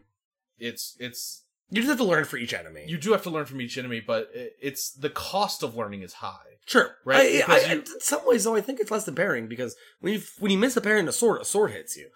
It's 0.57 0.95
it's 0.99 1.43
You 1.71 1.81
just 1.81 1.89
have 1.89 1.97
to 1.99 2.03
learn 2.03 2.25
for 2.25 2.37
each 2.37 2.53
enemy. 2.53 2.85
you 2.87 2.97
do 2.97 3.11
have 3.11 3.23
to 3.23 3.29
learn 3.29 3.45
from 3.45 3.61
each 3.61 3.77
enemy, 3.77 3.99
but 4.05 4.29
it's 4.33 4.91
the 4.91 5.09
cost 5.09 5.61
of 5.63 5.75
learning 5.75 6.01
is 6.01 6.13
high. 6.13 6.57
sure, 6.65 6.95
Right, 7.05 7.43
I, 7.47 7.53
I- 7.53 7.59
I- 7.69 7.71
in 7.73 7.85
some 7.99 8.21
ways, 8.25 8.43
though, 8.43 8.55
I 8.55 8.61
think 8.61 8.79
it's 8.79 8.91
less 8.91 9.03
than 9.05 9.15
parrying 9.15 9.47
because 9.47 9.75
when 10.01 10.13
you 10.13 10.21
when 10.39 10.51
you 10.51 10.57
miss 10.57 10.75
a 10.77 10.81
parry 10.81 10.99
in 10.99 11.07
a 11.07 11.11
sword, 11.11 11.41
a 11.41 11.45
sword 11.45 11.71
hits 11.71 11.95
you. 11.97 12.09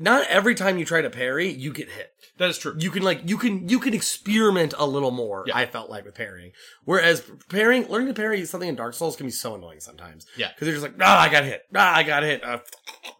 Not 0.00 0.28
every 0.28 0.54
time 0.54 0.78
you 0.78 0.84
try 0.84 1.02
to 1.02 1.10
parry, 1.10 1.48
you 1.48 1.72
get 1.72 1.90
hit. 1.90 2.12
That 2.36 2.48
is 2.50 2.56
true. 2.58 2.76
You 2.78 2.90
can 2.92 3.02
like 3.02 3.22
you 3.28 3.36
can 3.36 3.68
you 3.68 3.80
can 3.80 3.94
experiment 3.94 4.72
a 4.78 4.86
little 4.86 5.10
more. 5.10 5.42
Yeah. 5.48 5.56
I 5.56 5.66
felt 5.66 5.90
like 5.90 6.04
with 6.04 6.14
parrying, 6.14 6.52
whereas 6.84 7.28
parrying, 7.48 7.88
learning 7.88 8.06
to 8.08 8.14
parry 8.14 8.44
something 8.44 8.68
in 8.68 8.76
Dark 8.76 8.94
Souls 8.94 9.16
can 9.16 9.26
be 9.26 9.32
so 9.32 9.56
annoying 9.56 9.80
sometimes. 9.80 10.24
Yeah. 10.36 10.50
because 10.54 10.68
you're 10.68 10.76
just 10.76 10.84
like, 10.84 10.94
ah, 11.00 11.20
I 11.20 11.28
got 11.28 11.42
hit, 11.44 11.62
ah, 11.74 11.96
I 11.96 12.02
got 12.04 12.22
hit, 12.22 12.44
uh, 12.44 12.58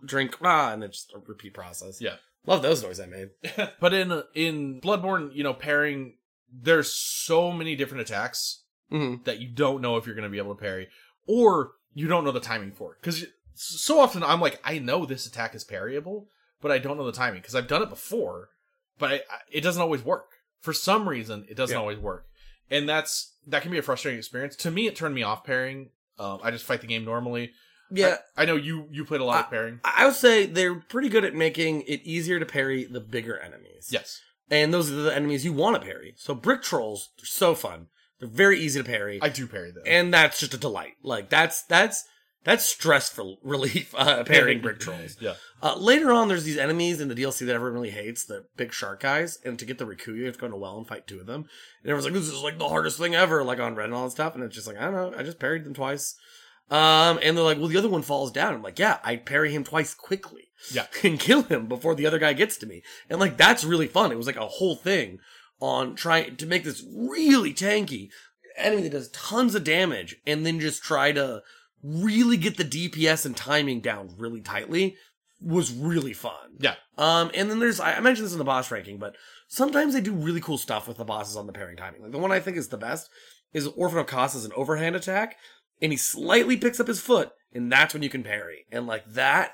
drink, 0.04 0.36
ah, 0.42 0.72
and 0.72 0.84
it's 0.84 0.98
just 1.04 1.12
a 1.14 1.18
repeat 1.26 1.52
process. 1.54 2.00
Yeah. 2.00 2.14
Love 2.46 2.62
those 2.62 2.82
noise 2.82 3.00
I 3.00 3.06
made. 3.06 3.30
but 3.80 3.92
in 3.94 4.22
in 4.34 4.80
Bloodborne, 4.80 5.34
you 5.34 5.42
know, 5.42 5.54
parrying 5.54 6.14
there's 6.52 6.92
so 6.92 7.52
many 7.52 7.76
different 7.76 8.00
attacks 8.02 8.62
hmm 8.90 9.16
that 9.24 9.38
you 9.38 9.48
don't 9.48 9.82
know 9.82 9.96
if 9.98 10.06
you're 10.06 10.14
going 10.14 10.22
to 10.24 10.30
be 10.30 10.38
able 10.38 10.54
to 10.54 10.60
parry, 10.60 10.88
or 11.26 11.72
you 11.94 12.08
don't 12.08 12.24
know 12.24 12.32
the 12.32 12.40
timing 12.40 12.72
for 12.72 12.92
it. 12.94 12.98
Because 13.02 13.24
so 13.54 14.00
often 14.00 14.22
I'm 14.22 14.40
like, 14.40 14.60
I 14.64 14.78
know 14.78 15.04
this 15.04 15.26
attack 15.26 15.54
is 15.54 15.64
parryable, 15.64 16.28
but 16.62 16.70
I 16.70 16.78
don't 16.78 16.96
know 16.96 17.04
the 17.04 17.12
timing 17.12 17.40
because 17.40 17.54
I've 17.54 17.68
done 17.68 17.82
it 17.82 17.90
before, 17.90 18.48
but 18.98 19.10
I, 19.10 19.14
I, 19.16 19.38
it 19.50 19.60
doesn't 19.60 19.82
always 19.82 20.02
work. 20.04 20.30
For 20.60 20.72
some 20.72 21.08
reason, 21.08 21.44
it 21.50 21.56
doesn't 21.56 21.74
Yeah. 21.74 21.80
always 21.80 21.98
work, 21.98 22.26
and 22.70 22.88
that's 22.88 23.34
that 23.46 23.62
can 23.62 23.70
be 23.70 23.78
a 23.78 23.82
frustrating 23.82 24.18
experience. 24.18 24.56
To 24.56 24.70
me, 24.70 24.86
it 24.86 24.96
turned 24.96 25.14
me 25.14 25.22
off 25.22 25.44
parrying. 25.44 25.90
Um, 26.18 26.40
I 26.42 26.50
just 26.50 26.64
fight 26.64 26.80
the 26.80 26.86
game 26.86 27.04
normally. 27.04 27.52
Yeah, 27.90 28.16
I, 28.36 28.42
I 28.42 28.44
know 28.44 28.56
you 28.56 28.86
you 28.90 29.04
played 29.04 29.20
a 29.20 29.24
lot 29.24 29.44
of 29.44 29.50
parrying. 29.50 29.80
I 29.84 30.04
would 30.06 30.14
say 30.14 30.46
they're 30.46 30.74
pretty 30.74 31.08
good 31.08 31.24
at 31.24 31.34
making 31.34 31.82
it 31.82 32.02
easier 32.04 32.38
to 32.38 32.46
parry 32.46 32.84
the 32.84 33.00
bigger 33.00 33.38
enemies. 33.38 33.88
Yes, 33.90 34.20
And 34.50 34.72
those 34.72 34.90
are 34.90 34.94
the 34.96 35.14
enemies 35.14 35.44
you 35.44 35.52
want 35.52 35.76
to 35.76 35.82
parry. 35.86 36.14
So 36.16 36.34
brick 36.34 36.62
trolls, 36.62 37.10
they're 37.18 37.26
so 37.26 37.54
fun. 37.54 37.86
They're 38.20 38.28
very 38.28 38.58
easy 38.60 38.80
to 38.80 38.84
parry. 38.88 39.18
I 39.22 39.28
do 39.28 39.46
parry 39.46 39.70
them. 39.70 39.84
and 39.86 40.12
that's 40.12 40.40
just 40.40 40.54
a 40.54 40.58
delight. 40.58 40.94
Like 41.02 41.30
that's 41.30 41.62
that's 41.62 42.04
That's 42.44 42.64
stress 42.64 43.08
for 43.10 43.34
relief, 43.42 43.94
uh, 43.96 44.24
parrying 44.24 44.60
brick 44.60 44.78
trolls. 44.86 45.16
Yeah. 45.20 45.34
Uh, 45.62 45.76
later 45.76 46.12
on, 46.12 46.28
there's 46.28 46.44
these 46.44 46.56
enemies 46.56 47.00
in 47.00 47.08
the 47.08 47.14
DLC 47.14 47.44
that 47.46 47.54
everyone 47.54 47.74
really 47.74 47.90
hates, 47.90 48.24
the 48.24 48.44
big 48.56 48.72
shark 48.72 49.00
guys. 49.00 49.38
And 49.44 49.58
to 49.58 49.64
get 49.66 49.78
the 49.78 49.84
Rakuyo, 49.84 50.16
you 50.18 50.24
have 50.26 50.34
to 50.34 50.40
go 50.40 50.46
into 50.46 50.56
well 50.56 50.78
and 50.78 50.86
fight 50.86 51.06
two 51.08 51.18
of 51.20 51.26
them. 51.26 51.46
And 51.82 51.90
everyone's 51.90 52.04
like, 52.04 52.14
this 52.14 52.32
is 52.32 52.42
like 52.42 52.58
the 52.58 52.68
hardest 52.68 52.96
thing 52.98 53.14
ever, 53.14 53.42
like 53.42 53.58
on 53.60 53.74
Red 53.74 53.86
and 53.86 53.94
all 53.94 54.04
that 54.04 54.12
stuff. 54.12 54.34
And 54.34 54.44
it's 54.44 54.54
just 54.54 54.66
like, 54.68 54.78
I 54.78 54.84
don't 54.84 54.94
know, 54.94 55.18
I 55.18 55.24
just 55.24 55.40
parried 55.40 55.64
them 55.64 55.74
twice. 55.74 56.14
Um, 56.70 57.18
and 57.22 57.36
they're 57.36 57.44
like, 57.44 57.58
well, 57.58 57.68
the 57.68 57.78
other 57.78 57.88
one 57.88 58.02
falls 58.02 58.30
down. 58.30 58.54
I'm 58.54 58.62
like, 58.62 58.78
yeah, 58.78 58.98
I 59.02 59.16
parry 59.16 59.52
him 59.52 59.64
twice 59.64 59.94
quickly. 59.94 60.48
Yeah. 60.72 60.86
And 61.04 61.18
kill 61.18 61.42
him 61.42 61.66
before 61.66 61.94
the 61.94 62.06
other 62.06 62.18
guy 62.18 62.32
gets 62.32 62.56
to 62.58 62.66
me. 62.66 62.82
And 63.08 63.20
like, 63.20 63.36
that's 63.36 63.64
really 63.64 63.86
fun. 63.86 64.12
It 64.12 64.18
was 64.18 64.26
like 64.26 64.36
a 64.36 64.46
whole 64.46 64.76
thing 64.76 65.20
on 65.60 65.94
trying 65.94 66.36
to 66.36 66.46
make 66.46 66.64
this 66.64 66.84
really 66.94 67.54
tanky 67.54 68.10
enemy 68.56 68.82
that 68.82 68.92
does 68.92 69.08
tons 69.10 69.54
of 69.54 69.64
damage 69.64 70.16
and 70.26 70.44
then 70.44 70.60
just 70.60 70.82
try 70.82 71.12
to 71.12 71.42
really 71.82 72.36
get 72.36 72.56
the 72.56 72.64
DPS 72.64 73.24
and 73.24 73.36
timing 73.36 73.80
down 73.80 74.14
really 74.18 74.40
tightly 74.40 74.96
was 75.40 75.72
really 75.72 76.12
fun. 76.12 76.56
Yeah. 76.58 76.74
Um, 76.96 77.30
and 77.34 77.48
then 77.48 77.60
there's, 77.60 77.80
I 77.80 77.94
I 77.94 78.00
mentioned 78.00 78.26
this 78.26 78.32
in 78.32 78.38
the 78.38 78.44
boss 78.44 78.70
ranking, 78.70 78.98
but 78.98 79.14
sometimes 79.46 79.94
they 79.94 80.00
do 80.00 80.12
really 80.12 80.40
cool 80.40 80.58
stuff 80.58 80.88
with 80.88 80.96
the 80.96 81.04
bosses 81.04 81.36
on 81.36 81.46
the 81.46 81.52
pairing 81.52 81.76
timing. 81.76 82.02
Like 82.02 82.12
the 82.12 82.18
one 82.18 82.32
I 82.32 82.40
think 82.40 82.56
is 82.56 82.68
the 82.68 82.76
best 82.76 83.08
is 83.52 83.66
Orphan 83.66 83.98
of 83.98 84.06
Kos 84.06 84.34
as 84.34 84.44
an 84.44 84.52
overhand 84.56 84.96
attack, 84.96 85.36
and 85.80 85.92
he 85.92 85.98
slightly 85.98 86.56
picks 86.56 86.80
up 86.80 86.88
his 86.88 87.00
foot, 87.00 87.30
and 87.52 87.70
that's 87.70 87.94
when 87.94 88.02
you 88.02 88.10
can 88.10 88.22
parry. 88.22 88.66
And 88.72 88.86
like 88.86 89.06
that, 89.12 89.52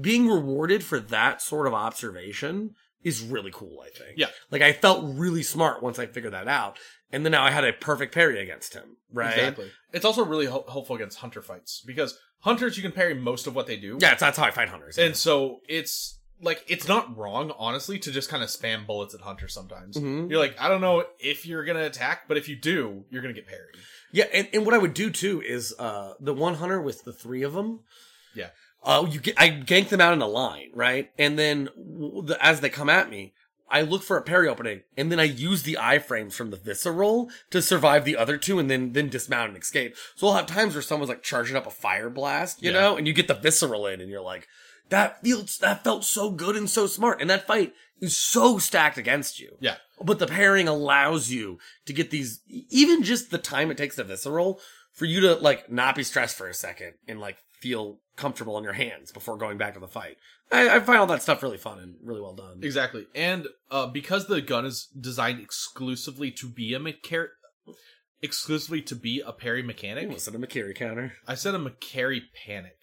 being 0.00 0.28
rewarded 0.28 0.84
for 0.84 1.00
that 1.00 1.42
sort 1.42 1.66
of 1.66 1.74
observation 1.74 2.74
is 3.02 3.22
really 3.22 3.50
cool, 3.52 3.78
I 3.84 3.88
think. 3.88 4.18
Yeah. 4.18 4.26
Like 4.50 4.62
I 4.62 4.72
felt 4.72 5.04
really 5.16 5.42
smart 5.42 5.82
once 5.82 5.98
I 5.98 6.06
figured 6.06 6.32
that 6.34 6.48
out. 6.48 6.78
And 7.12 7.24
then 7.24 7.32
now 7.32 7.44
I 7.44 7.50
had 7.50 7.64
a 7.64 7.72
perfect 7.72 8.14
parry 8.14 8.40
against 8.40 8.74
him, 8.74 8.96
right? 9.12 9.36
Exactly. 9.36 9.70
It's 9.92 10.04
also 10.04 10.24
really 10.24 10.46
ho- 10.46 10.64
helpful 10.70 10.94
against 10.96 11.18
hunter 11.18 11.42
fights 11.42 11.82
because 11.84 12.16
hunters 12.40 12.76
you 12.76 12.82
can 12.82 12.92
parry 12.92 13.14
most 13.14 13.46
of 13.46 13.54
what 13.54 13.66
they 13.66 13.76
do. 13.76 13.98
Yeah, 14.00 14.12
it's, 14.12 14.20
that's 14.20 14.38
how 14.38 14.44
I 14.44 14.50
fight 14.52 14.68
hunters. 14.68 14.96
And 14.98 15.16
so 15.16 15.60
it's 15.66 16.18
like 16.42 16.62
it's 16.68 16.86
not 16.86 17.16
wrong, 17.16 17.52
honestly, 17.58 17.98
to 17.98 18.12
just 18.12 18.28
kind 18.28 18.42
of 18.42 18.48
spam 18.48 18.86
bullets 18.86 19.14
at 19.14 19.22
hunters 19.22 19.52
sometimes. 19.54 19.96
Mhm. 19.96 20.30
You're 20.30 20.38
like, 20.38 20.54
I 20.60 20.68
don't 20.68 20.80
know 20.80 21.04
if 21.18 21.46
you're 21.46 21.64
gonna 21.64 21.84
attack, 21.84 22.28
but 22.28 22.36
if 22.36 22.48
you 22.48 22.54
do, 22.56 23.04
you're 23.10 23.22
gonna 23.22 23.34
get 23.34 23.46
parried. 23.48 23.74
Yeah, 24.12 24.24
and, 24.32 24.48
and 24.52 24.64
what 24.64 24.74
I 24.74 24.78
would 24.78 24.94
do 24.94 25.10
too 25.10 25.42
is 25.46 25.74
uh 25.78 26.14
the 26.20 26.34
one 26.34 26.54
hunter 26.54 26.80
with 26.80 27.04
the 27.04 27.12
three 27.12 27.42
of 27.42 27.52
them. 27.52 27.80
Yeah. 28.34 28.50
Uh, 28.82 29.06
you 29.10 29.20
get 29.20 29.34
I 29.40 29.50
gank 29.50 29.88
them 29.90 30.00
out 30.00 30.14
in 30.14 30.22
a 30.22 30.26
line, 30.26 30.70
right? 30.74 31.10
And 31.18 31.38
then 31.38 31.68
the, 31.76 32.38
as 32.40 32.60
they 32.60 32.70
come 32.70 32.88
at 32.88 33.10
me, 33.10 33.34
I 33.68 33.82
look 33.82 34.02
for 34.02 34.16
a 34.16 34.22
parry 34.22 34.48
opening, 34.48 34.80
and 34.96 35.12
then 35.12 35.20
I 35.20 35.24
use 35.24 35.62
the 35.62 35.74
iframes 35.80 36.32
from 36.32 36.50
the 36.50 36.56
visceral 36.56 37.30
to 37.50 37.62
survive 37.62 38.04
the 38.04 38.16
other 38.16 38.36
two, 38.36 38.58
and 38.58 38.70
then 38.70 38.92
then 38.94 39.08
dismount 39.08 39.50
and 39.50 39.58
escape. 39.62 39.94
So 40.16 40.26
I'll 40.28 40.34
have 40.34 40.46
times 40.46 40.74
where 40.74 40.82
someone's 40.82 41.08
like 41.10 41.22
charging 41.22 41.56
up 41.56 41.66
a 41.66 41.70
fire 41.70 42.10
blast, 42.10 42.62
you 42.62 42.72
Yeah. 42.72 42.80
know, 42.80 42.96
and 42.96 43.06
you 43.06 43.12
get 43.12 43.28
the 43.28 43.34
visceral 43.34 43.86
in, 43.86 44.00
and 44.00 44.10
you're 44.10 44.20
like, 44.22 44.48
that 44.90 45.22
feels 45.22 45.58
that 45.58 45.82
felt 45.82 46.04
so 46.04 46.30
good 46.30 46.56
and 46.56 46.68
so 46.68 46.86
smart, 46.86 47.20
and 47.20 47.30
that 47.30 47.46
fight 47.46 47.72
is 48.00 48.16
so 48.16 48.58
stacked 48.58 48.98
against 48.98 49.40
you. 49.40 49.56
Yeah. 49.60 49.76
But 50.02 50.18
the 50.18 50.26
pairing 50.26 50.68
allows 50.68 51.30
you 51.30 51.58
to 51.86 51.92
get 51.92 52.10
these, 52.10 52.40
even 52.48 53.02
just 53.02 53.30
the 53.30 53.38
time 53.38 53.70
it 53.70 53.76
takes 53.76 53.96
to 53.96 54.04
visceral 54.04 54.60
for 54.92 55.04
you 55.04 55.20
to 55.20 55.34
like 55.34 55.70
not 55.70 55.94
be 55.94 56.02
stressed 56.02 56.36
for 56.36 56.48
a 56.48 56.54
second 56.54 56.94
and 57.06 57.20
like 57.20 57.38
feel 57.52 58.00
comfortable 58.16 58.56
in 58.58 58.64
your 58.64 58.72
hands 58.72 59.12
before 59.12 59.36
going 59.36 59.58
back 59.58 59.74
to 59.74 59.80
the 59.80 59.88
fight. 59.88 60.16
I, 60.50 60.76
I 60.76 60.80
find 60.80 60.98
all 60.98 61.06
that 61.08 61.22
stuff 61.22 61.42
really 61.42 61.58
fun 61.58 61.78
and 61.78 61.94
really 62.02 62.20
well 62.20 62.34
done. 62.34 62.60
Exactly. 62.62 63.06
And 63.14 63.46
uh, 63.70 63.86
because 63.86 64.26
the 64.26 64.40
gun 64.40 64.64
is 64.64 64.88
designed 64.98 65.40
exclusively 65.40 66.30
to 66.32 66.48
be 66.48 66.74
a 66.74 66.80
mecha- 66.80 67.28
exclusively 68.22 68.82
to 68.82 68.96
be 68.96 69.22
a 69.24 69.32
parry 69.32 69.62
mechanic, 69.62 70.08
Listen 70.08 70.34
a 70.34 70.38
McCary 70.38 70.74
counter. 70.74 71.14
I 71.26 71.34
said 71.34 71.54
a 71.54 71.58
McCarry 71.58 72.20
panic. 72.46 72.76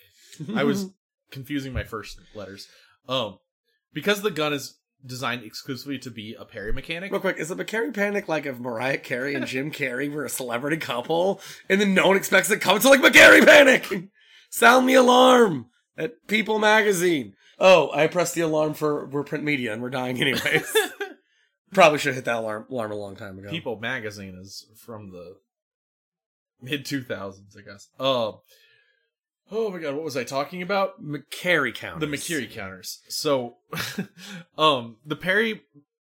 I 0.56 0.64
was 0.64 0.92
confusing 1.32 1.74
my 1.74 1.84
first 1.84 2.20
letters. 2.36 2.68
Um, 3.08 3.40
because 3.94 4.22
the 4.22 4.32
gun 4.32 4.54
is 4.54 4.78
designed 5.06 5.44
exclusively 5.44 5.98
to 6.00 6.12
be 6.12 6.36
a 6.38 6.46
parry 6.46 6.74
mechanic. 6.74 7.12
Real 7.12 7.22
quick, 7.22 7.38
is 7.38 7.50
the 7.50 7.56
McCary 7.56 7.94
panic 7.94 8.28
like 8.28 8.46
if 8.46 8.60
Mariah 8.60 8.98
Carey 8.98 9.36
and 9.36 9.46
Jim 9.46 9.72
Carrey 9.72 10.12
were 10.12 10.26
a 10.26 10.30
celebrity 10.30 10.78
couple 10.78 11.42
and 11.70 11.80
then 11.80 11.94
no 11.94 12.08
one 12.08 12.18
expects 12.18 12.50
it 12.50 12.56
to 12.56 12.60
come 12.60 12.80
to 12.80 12.90
like 12.90 13.02
McCary 13.02 13.46
panic? 13.46 14.10
Sound 14.50 14.88
the 14.88 14.96
alarm 14.96 15.68
at 15.98 16.28
People 16.28 16.60
magazine. 16.60 17.34
Oh, 17.60 17.92
I 17.94 18.08
pressed 18.08 18.36
the 18.36 18.42
alarm 18.42 18.74
for 18.74 19.08
we're 19.08 19.24
print 19.24 19.44
media 19.44 19.74
and 19.74 19.82
we're 19.82 19.90
dying 19.90 20.22
anyways. 20.22 20.72
Probably 21.74 22.00
should 22.00 22.10
have 22.10 22.16
hit 22.16 22.26
that 22.26 22.38
alarm 22.38 22.66
alarm 22.70 22.92
a 22.92 22.96
long 22.96 23.16
time 23.16 23.38
ago. 23.38 23.50
People 23.50 23.80
magazine 23.80 24.38
is 24.40 24.68
from 24.76 25.12
the 25.12 25.38
mid 26.62 26.86
2000s, 26.86 27.58
I 27.58 27.62
guess. 27.62 27.90
Um, 28.00 28.40
oh 29.52 29.70
my 29.70 29.80
god, 29.80 29.96
what 29.96 30.04
was 30.04 30.18
I 30.18 30.24
talking 30.24 30.62
about? 30.62 31.02
McCary 31.04 31.74
counters. 31.74 32.02
The 32.02 32.08
McCurry 32.16 32.52
counters. 32.52 33.00
So, 33.10 33.58
um, 34.58 34.98
the 35.06 35.16
parry, 35.16 35.62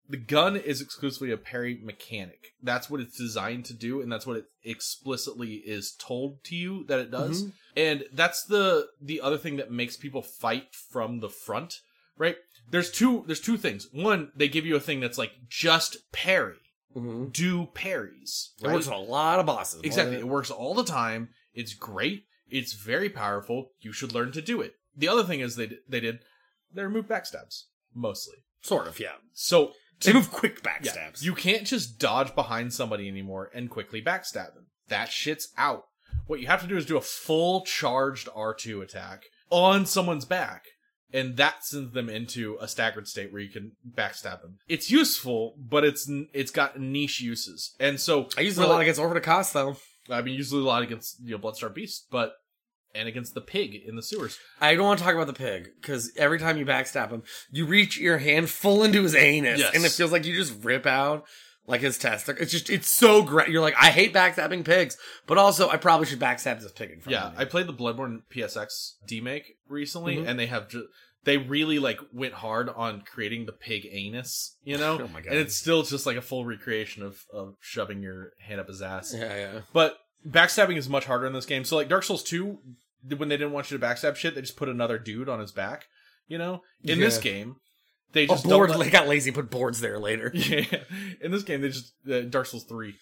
the 0.09 0.17
gun 0.17 0.55
is 0.55 0.81
exclusively 0.81 1.31
a 1.31 1.37
parry 1.37 1.79
mechanic. 1.83 2.53
That's 2.61 2.89
what 2.89 3.01
it's 3.01 3.17
designed 3.17 3.65
to 3.65 3.73
do, 3.73 4.01
and 4.01 4.11
that's 4.11 4.25
what 4.27 4.37
it 4.37 4.45
explicitly 4.63 5.55
is 5.55 5.95
told 5.97 6.43
to 6.45 6.55
you 6.55 6.85
that 6.87 6.99
it 6.99 7.11
does. 7.11 7.45
And 7.75 8.05
that's 8.13 8.43
the 8.45 8.87
the 9.01 9.21
other 9.21 9.37
thing 9.37 9.57
that 9.57 9.71
makes 9.71 9.97
people 9.97 10.21
fight 10.21 10.73
from 10.73 11.19
the 11.19 11.29
front, 11.29 11.81
right? 12.17 12.37
There's 12.69 12.89
two 12.91 13.23
there's 13.27 13.41
two 13.41 13.57
things. 13.57 13.87
One, 13.91 14.31
they 14.35 14.47
give 14.47 14.65
you 14.65 14.75
a 14.75 14.79
thing 14.79 14.99
that's 14.99 15.17
like 15.17 15.31
just 15.49 15.97
parry, 16.11 16.55
Mm-hmm. 16.95 17.25
do 17.31 17.65
parries. 17.73 18.51
It 18.63 18.71
works 18.71 18.87
on 18.87 18.93
a 18.93 18.99
lot 18.99 19.39
of 19.39 19.45
bosses. 19.45 19.81
Exactly. 19.83 20.15
It 20.15 20.27
works 20.27 20.49
all 20.49 20.73
the 20.73 20.85
time. 20.85 21.27
It's 21.53 21.73
great. 21.73 22.23
It's 22.49 22.73
very 22.73 23.09
powerful. 23.09 23.69
You 23.79 23.91
should 23.93 24.13
learn 24.13 24.31
to 24.33 24.41
do 24.41 24.61
it. 24.61 24.73
The 24.95 25.07
other 25.07 25.23
thing 25.23 25.39
is 25.39 25.55
they 25.55 25.67
d- 25.67 25.79
they 25.89 25.99
did 25.99 26.19
they 26.73 26.83
removed 26.83 27.09
backstabs 27.09 27.63
mostly. 27.93 28.35
Sort 28.61 28.87
of, 28.87 28.99
yeah. 28.99 29.13
So 29.33 29.71
They 30.01 30.11
move 30.13 30.31
quick 30.31 30.59
yeah, 30.63 30.71
backstabs. 30.71 31.21
you 31.23 31.33
can't 31.33 31.65
just 31.65 31.99
dodge 31.99 32.35
behind 32.35 32.73
somebody 32.73 33.07
anymore 33.07 33.49
and 33.53 33.69
quickly 33.69 34.01
backstab 34.01 34.53
them. 34.55 34.67
That 34.89 35.09
shit's 35.09 35.49
out. 35.57 35.83
What 36.27 36.39
you 36.39 36.47
have 36.47 36.61
to 36.61 36.67
do 36.67 36.75
is 36.77 36.85
do 36.85 36.97
a 36.97 37.01
full 37.01 37.61
charged 37.65 38.27
R2 38.29 38.81
attack 38.83 39.23
on 39.49 39.85
someone's 39.85 40.25
back. 40.25 40.63
And 41.13 41.37
that 41.37 41.63
sends 41.63 41.93
them 41.93 42.09
into 42.09 42.57
a 42.59 42.67
staggered 42.67 43.07
state 43.07 43.31
where 43.31 43.41
you 43.41 43.49
can 43.49 43.73
backstab 43.89 44.41
them. 44.41 44.57
It's 44.67 44.91
useful, 44.91 45.55
but 45.57 45.85
it's 45.85 46.09
it's 46.33 46.51
got 46.51 46.77
niche 46.79 47.21
uses, 47.21 47.73
and 47.79 48.01
so 48.01 48.27
I 48.37 48.41
use 48.41 48.57
it 48.57 48.63
a 48.63 48.67
lot 48.67 48.77
the- 48.77 48.81
against 48.81 48.99
of 48.99 49.21
Kos 49.23 49.51
though. 49.53 49.77
I 50.09 50.21
mean, 50.21 50.35
usually 50.35 50.61
a 50.61 50.65
lot 50.65 50.83
against 50.83 51.17
you 51.23 51.31
know 51.31 51.39
Bloodstarved 51.39 51.73
Beast, 51.75 52.07
but 52.11 52.33
and 52.93 53.07
against 53.09 53.33
the 53.33 53.41
pig 53.41 53.75
in 53.85 53.95
the 53.97 54.01
sewers. 54.01 54.37
I 54.61 54.73
don't 54.75 54.85
want 54.85 54.99
to 54.99 55.03
talk 55.05 55.15
about 55.15 55.27
the 55.27 55.33
pig 55.33 55.69
because 55.81 56.11
every 56.17 56.39
time 56.39 56.57
you 56.57 56.65
backstab 56.65 57.09
him, 57.11 57.23
you 57.51 57.65
reach 57.65 57.99
your 57.99 58.19
hand 58.19 58.49
full 58.49 58.83
into 58.83 59.03
his 59.03 59.15
anus, 59.15 59.59
Yes. 59.59 59.75
and 59.75 59.83
it 59.83 59.91
feels 59.91 60.11
like 60.13 60.25
you 60.25 60.33
just 60.35 60.63
rip 60.63 60.85
out 60.85 61.25
like 61.67 61.81
his 61.81 61.97
testicle. 61.97 62.41
It's 62.41 62.51
just 62.53 62.69
it's 62.69 62.89
so 62.89 63.21
great. 63.23 63.49
You're 63.49 63.61
like, 63.61 63.75
I 63.77 63.89
hate 63.89 64.13
backstabbing 64.13 64.63
pigs, 64.63 64.97
but 65.27 65.37
also 65.37 65.67
I 65.69 65.77
probably 65.77 66.05
should 66.05 66.19
backstab 66.19 66.61
this 66.61 66.71
pig 66.71 66.91
in 66.91 67.01
front 67.01 67.11
Yeah, 67.13 67.27
of 67.27 67.33
me. 67.33 67.39
I 67.39 67.45
played 67.45 67.67
the 67.67 67.73
Bloodborne 67.73 68.21
PSX 68.33 68.93
demake 69.09 69.55
recently, 69.67 70.17
Mhm. 70.17 70.27
and 70.27 70.39
they 70.39 70.45
have 70.45 70.69
ju- 70.69 70.87
they 71.26 71.38
really 71.38 71.78
like 71.80 71.99
went 72.13 72.34
hard 72.34 72.69
on 72.69 73.01
creating 73.01 73.45
the 73.45 73.51
pig 73.51 73.88
anus, 73.91 74.55
you 74.63 74.78
know. 74.78 74.97
Oh 75.01 75.07
my 75.09 75.21
God. 75.21 75.32
And 75.34 75.39
it's 75.39 75.55
still 75.55 75.84
just 75.84 76.05
like 76.05 76.17
a 76.17 76.21
full 76.21 76.45
recreation 76.45 77.03
of 77.03 77.19
of 77.34 77.55
shoving 77.59 78.01
your 78.01 78.32
hand 78.39 78.59
up 78.61 78.67
his 78.67 78.82
ass. 78.82 79.13
yeah, 79.15 79.36
yeah. 79.36 79.59
But 79.73 79.97
backstabbing 80.28 80.78
is 80.78 80.88
much 80.89 81.05
harder 81.05 81.26
in 81.28 81.34
this 81.34 81.45
game. 81.45 81.65
So 81.65 81.76
like 81.76 81.89
Dark 81.89 82.03
Souls 82.03 82.23
two, 82.23 82.59
when 83.17 83.30
they 83.30 83.38
didn't 83.38 83.51
want 83.53 83.69
you 83.69 83.78
to 83.78 83.86
backstab 83.86 84.15
shit, 84.15 84.34
they 84.36 84.41
just 84.41 84.55
put 84.57 84.69
another 84.69 84.97
dude 84.97 85.28
on 85.30 85.39
his 85.39 85.51
back. 85.51 85.86
You 86.28 86.38
know, 86.39 86.61
in 86.84 86.99
this 86.99 87.19
game, 87.19 87.57
they 88.13 88.23
Oh, 88.23 88.28
just 88.30 88.45
board, 88.45 88.69
don't 88.71 88.80
they 88.80 88.89
got 88.89 89.07
lazy, 89.07 89.30
and 89.30 89.36
put 89.36 89.51
boards 89.51 89.80
there 89.82 89.99
later. 89.99 90.32
yeah. 90.34 90.63
In 91.21 91.30
this 91.32 91.43
game, 91.43 91.61
they 91.61 91.69
just 91.69 91.93
uh, 92.11 92.21
Dark 92.21 92.47
Souls 92.47 92.63
three, 92.63 92.95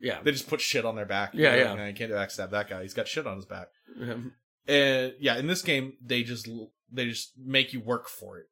Yeah, 0.00 0.20
they 0.22 0.30
just 0.30 0.48
put 0.48 0.60
shit 0.60 0.84
on 0.84 0.94
their 0.94 1.04
back. 1.06 1.30
Yeah, 1.34 1.54
You're 1.54 1.64
yeah. 1.64 1.70
like, 1.70 1.78
"Nah, 1.78 1.86
you 1.86 1.94
can't 1.94 2.12
backstab 2.12 2.50
that 2.50 2.68
guy. 2.68 2.82
He's 2.82 2.94
got 2.94 3.08
shit 3.08 3.26
on 3.26 3.36
his 3.36 3.46
back. 3.46 3.68
Mhm. 4.00 4.30
And 4.68 5.14
yeah, 5.18 5.38
in 5.38 5.46
this 5.48 5.62
game, 5.62 5.94
they 6.04 6.22
just 6.22 6.46
they 6.92 7.06
just 7.06 7.32
make 7.38 7.72
you 7.72 7.80
work 7.80 8.08
for 8.08 8.38
it, 8.38 8.46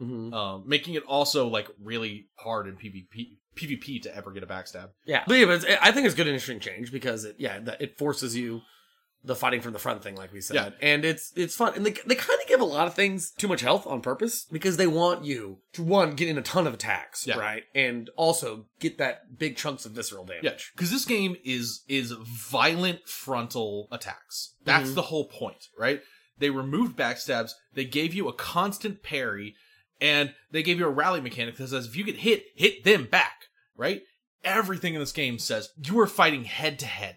Mhm. 0.00 0.32
um, 0.32 0.64
making 0.66 0.94
it 0.94 1.02
also 1.04 1.46
like 1.48 1.68
really 1.82 2.28
hard 2.36 2.66
in 2.68 2.76
PvP 2.76 3.36
PvP 3.56 4.00
to 4.02 4.14
ever 4.16 4.30
get 4.30 4.42
a 4.42 4.46
backstab. 4.46 4.90
yeah. 5.04 5.24
But 5.26 5.34
yeah, 5.34 5.44
but 5.46 5.54
it's, 5.56 5.64
I 5.82 5.90
think 5.92 6.06
it's 6.06 6.14
good 6.14 6.26
interesting 6.28 6.60
change 6.60 6.92
because 6.92 7.24
it 7.24 7.36
yeah 7.38 7.58
that 7.60 7.80
it 7.82 7.98
forces 7.98 8.36
you 8.36 8.62
the 9.22 9.36
fighting 9.36 9.60
from 9.60 9.74
the 9.74 9.78
front 9.78 10.02
thing, 10.02 10.14
like 10.14 10.32
we 10.32 10.40
said. 10.40 10.54
Yeah. 10.54 10.70
And 10.80 11.04
it's 11.04 11.30
it's 11.36 11.54
fun. 11.54 11.74
And 11.74 11.84
they 11.84 11.90
they 12.06 12.14
kind 12.14 12.40
of 12.40 12.46
give 12.48 12.60
a 12.62 12.64
lot 12.64 12.86
of 12.86 12.94
things 12.94 13.32
too 13.32 13.48
much 13.48 13.60
health 13.60 13.86
on 13.86 14.00
purpose 14.00 14.46
because 14.50 14.78
they 14.78 14.86
want 14.86 15.24
you 15.26 15.58
to 15.74 15.82
one, 15.82 16.14
get 16.14 16.28
in 16.28 16.38
a 16.38 16.42
ton 16.42 16.66
of 16.66 16.72
attacks, 16.72 17.26
Yeah. 17.26 17.36
right? 17.38 17.64
And 17.74 18.08
also 18.16 18.66
get 18.78 18.96
that 18.96 19.36
big 19.36 19.56
chunks 19.58 19.84
of 19.84 19.92
visceral 19.92 20.24
damage. 20.24 20.44
Yeah, 20.44 20.54
because 20.74 20.90
this 20.90 21.04
game 21.04 21.36
is 21.44 21.82
is 21.86 22.12
violent 22.12 23.06
frontal 23.06 23.88
attacks. 23.92 24.54
That's 24.64 24.90
Mhm. 24.90 24.94
the 24.94 25.02
whole 25.02 25.28
point, 25.28 25.66
right? 25.76 26.00
They 26.40 26.50
removed 26.50 26.96
backstabs. 26.96 27.52
They 27.74 27.84
gave 27.84 28.12
you 28.12 28.28
a 28.28 28.32
constant 28.32 29.02
parry, 29.02 29.54
and 30.00 30.34
they 30.50 30.62
gave 30.62 30.78
you 30.78 30.86
a 30.86 30.90
rally 30.90 31.20
mechanic 31.20 31.56
that 31.56 31.68
says 31.68 31.86
if 31.86 31.96
you 31.96 32.04
get 32.04 32.16
hit, 32.16 32.44
hit 32.56 32.84
them 32.84 33.06
back, 33.06 33.44
right? 33.76 34.02
Everything 34.42 34.94
in 34.94 35.00
this 35.00 35.12
game 35.12 35.38
says 35.38 35.68
you 35.76 36.00
are 36.00 36.06
fighting 36.06 36.44
head 36.44 36.78
to 36.80 36.86
head, 36.86 37.16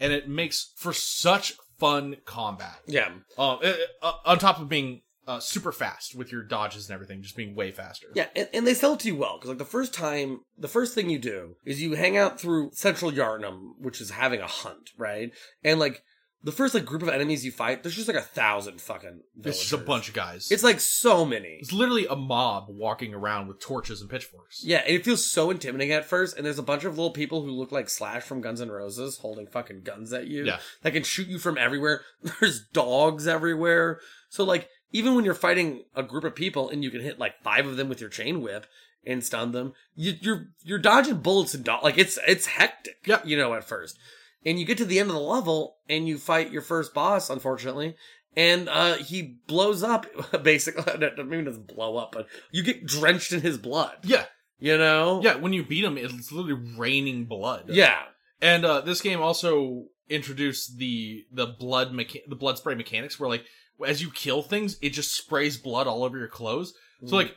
and 0.00 0.12
it 0.12 0.28
makes 0.28 0.72
for 0.76 0.92
such 0.92 1.54
fun 1.78 2.16
combat. 2.24 2.80
Yeah. 2.86 3.08
Um, 3.38 3.58
uh, 3.62 3.74
uh, 4.02 4.12
on 4.24 4.38
top 4.38 4.60
of 4.60 4.68
being 4.68 5.02
uh, 5.26 5.40
super 5.40 5.72
fast 5.72 6.14
with 6.14 6.32
your 6.32 6.42
dodges 6.42 6.88
and 6.88 6.94
everything, 6.94 7.22
just 7.22 7.36
being 7.36 7.54
way 7.54 7.70
faster. 7.70 8.08
Yeah, 8.14 8.26
and, 8.34 8.48
and 8.52 8.66
they 8.66 8.74
sell 8.74 8.94
it 8.94 9.00
to 9.00 9.08
you 9.08 9.16
well 9.16 9.36
because 9.36 9.50
like 9.50 9.58
the 9.58 9.64
first 9.64 9.94
time, 9.94 10.40
the 10.58 10.68
first 10.68 10.94
thing 10.94 11.10
you 11.10 11.18
do 11.18 11.56
is 11.64 11.80
you 11.80 11.94
hang 11.94 12.16
out 12.16 12.40
through 12.40 12.70
Central 12.72 13.12
Yharnam, 13.12 13.72
which 13.78 14.00
is 14.00 14.10
having 14.10 14.40
a 14.40 14.46
hunt, 14.46 14.90
right? 14.96 15.32
And 15.62 15.78
like 15.78 16.02
the 16.44 16.52
first 16.52 16.74
like 16.74 16.84
group 16.84 17.02
of 17.02 17.08
enemies 17.08 17.44
you 17.44 17.52
fight, 17.52 17.82
there's 17.82 17.94
just 17.94 18.08
like 18.08 18.16
a 18.16 18.22
thousand 18.22 18.80
fucking. 18.80 19.20
It's 19.44 19.60
just 19.60 19.72
a 19.72 19.78
bunch 19.78 20.08
of 20.08 20.14
guys. 20.14 20.50
It's 20.50 20.64
like 20.64 20.80
so 20.80 21.24
many. 21.24 21.58
It's 21.60 21.72
literally 21.72 22.06
a 22.06 22.16
mob 22.16 22.66
walking 22.68 23.14
around 23.14 23.46
with 23.46 23.60
torches 23.60 24.00
and 24.00 24.10
pitchforks. 24.10 24.64
Yeah, 24.64 24.78
and 24.78 24.96
it 24.96 25.04
feels 25.04 25.24
so 25.24 25.50
intimidating 25.50 25.92
at 25.92 26.04
first, 26.04 26.36
and 26.36 26.44
there's 26.44 26.58
a 26.58 26.62
bunch 26.62 26.84
of 26.84 26.96
little 26.96 27.12
people 27.12 27.42
who 27.42 27.50
look 27.52 27.70
like 27.70 27.88
Slash 27.88 28.22
from 28.22 28.40
Guns 28.40 28.60
N' 28.60 28.70
Roses 28.70 29.18
holding 29.18 29.46
fucking 29.46 29.82
guns 29.82 30.12
at 30.12 30.26
you. 30.26 30.44
Yeah. 30.44 30.58
That 30.82 30.92
can 30.92 31.04
shoot 31.04 31.28
you 31.28 31.38
from 31.38 31.58
everywhere. 31.58 32.02
There's 32.40 32.60
dogs 32.72 33.26
everywhere. 33.26 34.00
So 34.28 34.44
like 34.44 34.68
even 34.92 35.14
when 35.14 35.24
you're 35.24 35.34
fighting 35.34 35.84
a 35.94 36.02
group 36.02 36.24
of 36.24 36.34
people 36.34 36.68
and 36.68 36.82
you 36.82 36.90
can 36.90 37.00
hit 37.00 37.18
like 37.18 37.42
five 37.42 37.66
of 37.66 37.76
them 37.76 37.88
with 37.88 38.00
your 38.00 38.10
chain 38.10 38.42
whip 38.42 38.66
and 39.06 39.22
stun 39.24 39.52
them, 39.52 39.74
you, 39.94 40.14
you're 40.20 40.46
you're 40.62 40.78
dodging 40.78 41.18
bullets 41.18 41.54
and 41.54 41.64
do- 41.64 41.76
like 41.82 41.98
it's 41.98 42.18
it's 42.26 42.46
hectic. 42.46 42.96
Yeah. 43.06 43.20
You 43.24 43.36
know, 43.36 43.54
at 43.54 43.64
first. 43.64 43.98
And 44.44 44.58
you 44.58 44.64
get 44.66 44.78
to 44.78 44.84
the 44.84 44.98
end 44.98 45.08
of 45.08 45.14
the 45.14 45.20
level 45.22 45.76
and 45.88 46.08
you 46.08 46.18
fight 46.18 46.50
your 46.50 46.62
first 46.62 46.92
boss, 46.94 47.30
unfortunately. 47.30 47.94
And 48.36 48.68
uh 48.68 48.94
he 48.94 49.38
blows 49.46 49.82
up 49.82 50.06
basically 50.42 50.84
maybe 51.24 51.44
doesn't 51.44 51.68
blow 51.68 51.96
up, 51.96 52.12
but 52.12 52.26
you 52.50 52.62
get 52.62 52.86
drenched 52.86 53.32
in 53.32 53.40
his 53.40 53.58
blood. 53.58 53.96
Yeah, 54.04 54.24
You 54.58 54.78
know? 54.78 55.20
yeah. 55.22 55.36
When 55.36 55.52
you 55.52 55.62
beat 55.64 55.84
him, 55.84 55.98
it's 55.98 56.32
literally 56.32 56.74
raining 56.76 57.24
blood. 57.26 57.64
Yeah. 57.68 58.00
And 58.40 58.64
uh, 58.64 58.80
this 58.80 59.00
game 59.00 59.20
also 59.20 59.84
introduced 60.08 60.78
the 60.78 61.24
the 61.32 61.46
blood 61.46 61.92
mecha- 61.92 62.26
the 62.28 62.34
blood 62.36 62.58
spray 62.58 62.74
mechanics, 62.74 63.20
where 63.20 63.28
like 63.28 63.44
as 63.86 64.02
you 64.02 64.10
kill 64.10 64.42
things, 64.42 64.78
it 64.82 64.90
just 64.90 65.14
sprays 65.14 65.56
blood 65.56 65.86
all 65.86 66.02
over 66.04 66.18
your 66.18 66.28
clothes. 66.28 66.72
Mm. 67.02 67.10
So 67.10 67.16
like, 67.16 67.36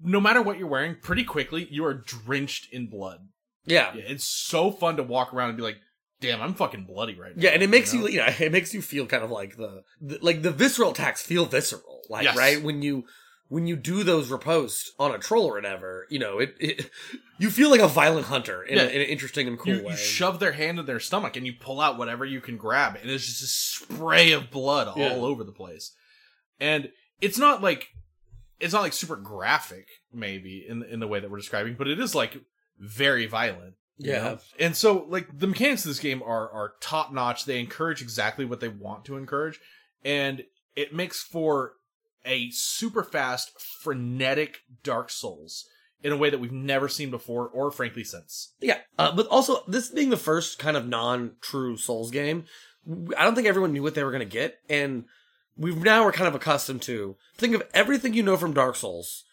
no 0.00 0.20
matter 0.20 0.40
what 0.42 0.58
you're 0.58 0.68
wearing, 0.68 0.96
pretty 1.02 1.24
quickly 1.24 1.66
you 1.70 1.84
are 1.84 1.94
drenched 1.94 2.72
in 2.72 2.88
blood. 2.88 3.20
Yeah. 3.64 3.92
Yeah, 3.94 4.04
it's 4.06 4.24
so 4.24 4.70
fun 4.70 4.96
to 4.96 5.02
walk 5.02 5.34
around 5.34 5.50
and 5.50 5.58
be 5.58 5.62
like, 5.64 5.78
"Damn, 6.20 6.40
I'm 6.42 6.54
fucking 6.54 6.84
bloody 6.84 7.14
right 7.18 7.36
now." 7.36 7.42
Yeah, 7.42 7.50
and 7.50 7.62
it 7.62 7.70
makes 7.70 7.92
know? 7.92 8.06
you, 8.06 8.16
yeah, 8.16 8.34
it 8.38 8.52
makes 8.52 8.72
you 8.74 8.82
feel 8.82 9.06
kind 9.06 9.22
of 9.22 9.30
like 9.30 9.56
the, 9.56 9.84
the 10.00 10.18
like 10.22 10.42
the 10.42 10.50
visceral 10.50 10.90
attacks 10.90 11.22
feel 11.22 11.44
visceral, 11.46 12.02
like 12.08 12.24
Yes. 12.24 12.36
right 12.36 12.62
when 12.62 12.82
you 12.82 13.04
when 13.48 13.66
you 13.66 13.76
do 13.76 14.04
those 14.04 14.28
riposte 14.30 14.90
on 14.98 15.14
a 15.14 15.18
troll 15.18 15.46
or 15.46 15.54
whatever, 15.54 16.06
you 16.10 16.18
know, 16.18 16.38
it, 16.38 16.54
it 16.60 16.90
you 17.38 17.48
feel 17.48 17.70
like 17.70 17.80
a 17.80 17.88
violent 17.88 18.26
hunter 18.26 18.62
in, 18.62 18.76
Yeah. 18.76 18.82
a, 18.84 18.88
in 18.88 19.00
an 19.00 19.06
interesting 19.08 19.48
and 19.48 19.58
cool 19.58 19.76
you, 19.76 19.84
way. 19.84 19.92
you 19.92 19.96
shove 19.96 20.38
their 20.38 20.52
hand 20.52 20.78
in 20.78 20.84
their 20.86 21.00
stomach 21.00 21.34
and 21.36 21.46
you 21.46 21.54
pull 21.58 21.80
out 21.80 21.96
whatever 21.96 22.24
you 22.26 22.40
can 22.42 22.56
grab, 22.58 22.96
and 23.00 23.10
it's 23.10 23.24
just 23.24 23.42
a 23.42 23.46
spray 23.46 24.32
of 24.32 24.50
blood 24.50 24.88
all 24.88 24.98
Yeah. 24.98 25.14
over 25.14 25.44
the 25.44 25.52
place. 25.52 25.94
And 26.60 26.90
it's 27.20 27.38
not 27.38 27.62
like 27.62 27.88
it's 28.60 28.74
not 28.74 28.82
like 28.82 28.92
super 28.92 29.16
graphic, 29.16 29.86
maybe 30.12 30.66
in 30.68 30.82
in 30.82 31.00
the 31.00 31.06
way 31.06 31.20
that 31.20 31.30
we're 31.30 31.38
describing, 31.38 31.74
but 31.78 31.88
it 31.88 31.98
is 32.00 32.14
like 32.14 32.36
very 32.78 33.26
violent. 33.26 33.74
Yeah. 33.98 34.22
know? 34.22 34.38
And 34.58 34.76
so 34.76 35.06
like 35.08 35.38
the 35.38 35.46
mechanics 35.46 35.84
of 35.84 35.90
this 35.90 35.98
game 35.98 36.22
are 36.22 36.50
are 36.50 36.74
top 36.80 37.12
notch. 37.12 37.44
They 37.44 37.60
encourage 37.60 38.02
exactly 38.02 38.44
what 38.44 38.60
they 38.60 38.68
want 38.68 39.04
to 39.06 39.16
encourage, 39.16 39.60
and 40.04 40.44
it 40.76 40.94
makes 40.94 41.22
for 41.22 41.74
a 42.24 42.50
super 42.50 43.02
fast, 43.02 43.58
frenetic 43.60 44.62
Dark 44.82 45.10
Souls 45.10 45.66
in 46.02 46.12
a 46.12 46.16
way 46.16 46.30
that 46.30 46.38
we've 46.38 46.52
never 46.52 46.88
seen 46.88 47.10
before, 47.10 47.48
or 47.48 47.70
frankly 47.70 48.04
since. 48.04 48.54
Yeah, 48.60 48.78
uh, 48.98 49.14
but 49.14 49.26
also 49.28 49.64
this 49.66 49.88
being 49.88 50.10
the 50.10 50.16
first 50.16 50.58
kind 50.58 50.76
of 50.76 50.86
non-true 50.86 51.76
Souls 51.76 52.10
game, 52.10 52.44
I 53.16 53.24
don't 53.24 53.34
think 53.34 53.48
everyone 53.48 53.72
knew 53.72 53.82
what 53.82 53.94
they 53.94 54.04
were 54.04 54.12
going 54.12 54.20
to 54.20 54.32
get, 54.32 54.60
and 54.68 55.04
we 55.56 55.74
now 55.74 56.04
are 56.04 56.12
kind 56.12 56.28
of 56.28 56.34
accustomed 56.34 56.82
to 56.82 57.16
think 57.36 57.54
of 57.54 57.62
everything 57.74 58.14
you 58.14 58.22
know 58.22 58.36
from 58.36 58.52
Dark 58.52 58.76
Souls, 58.76 59.24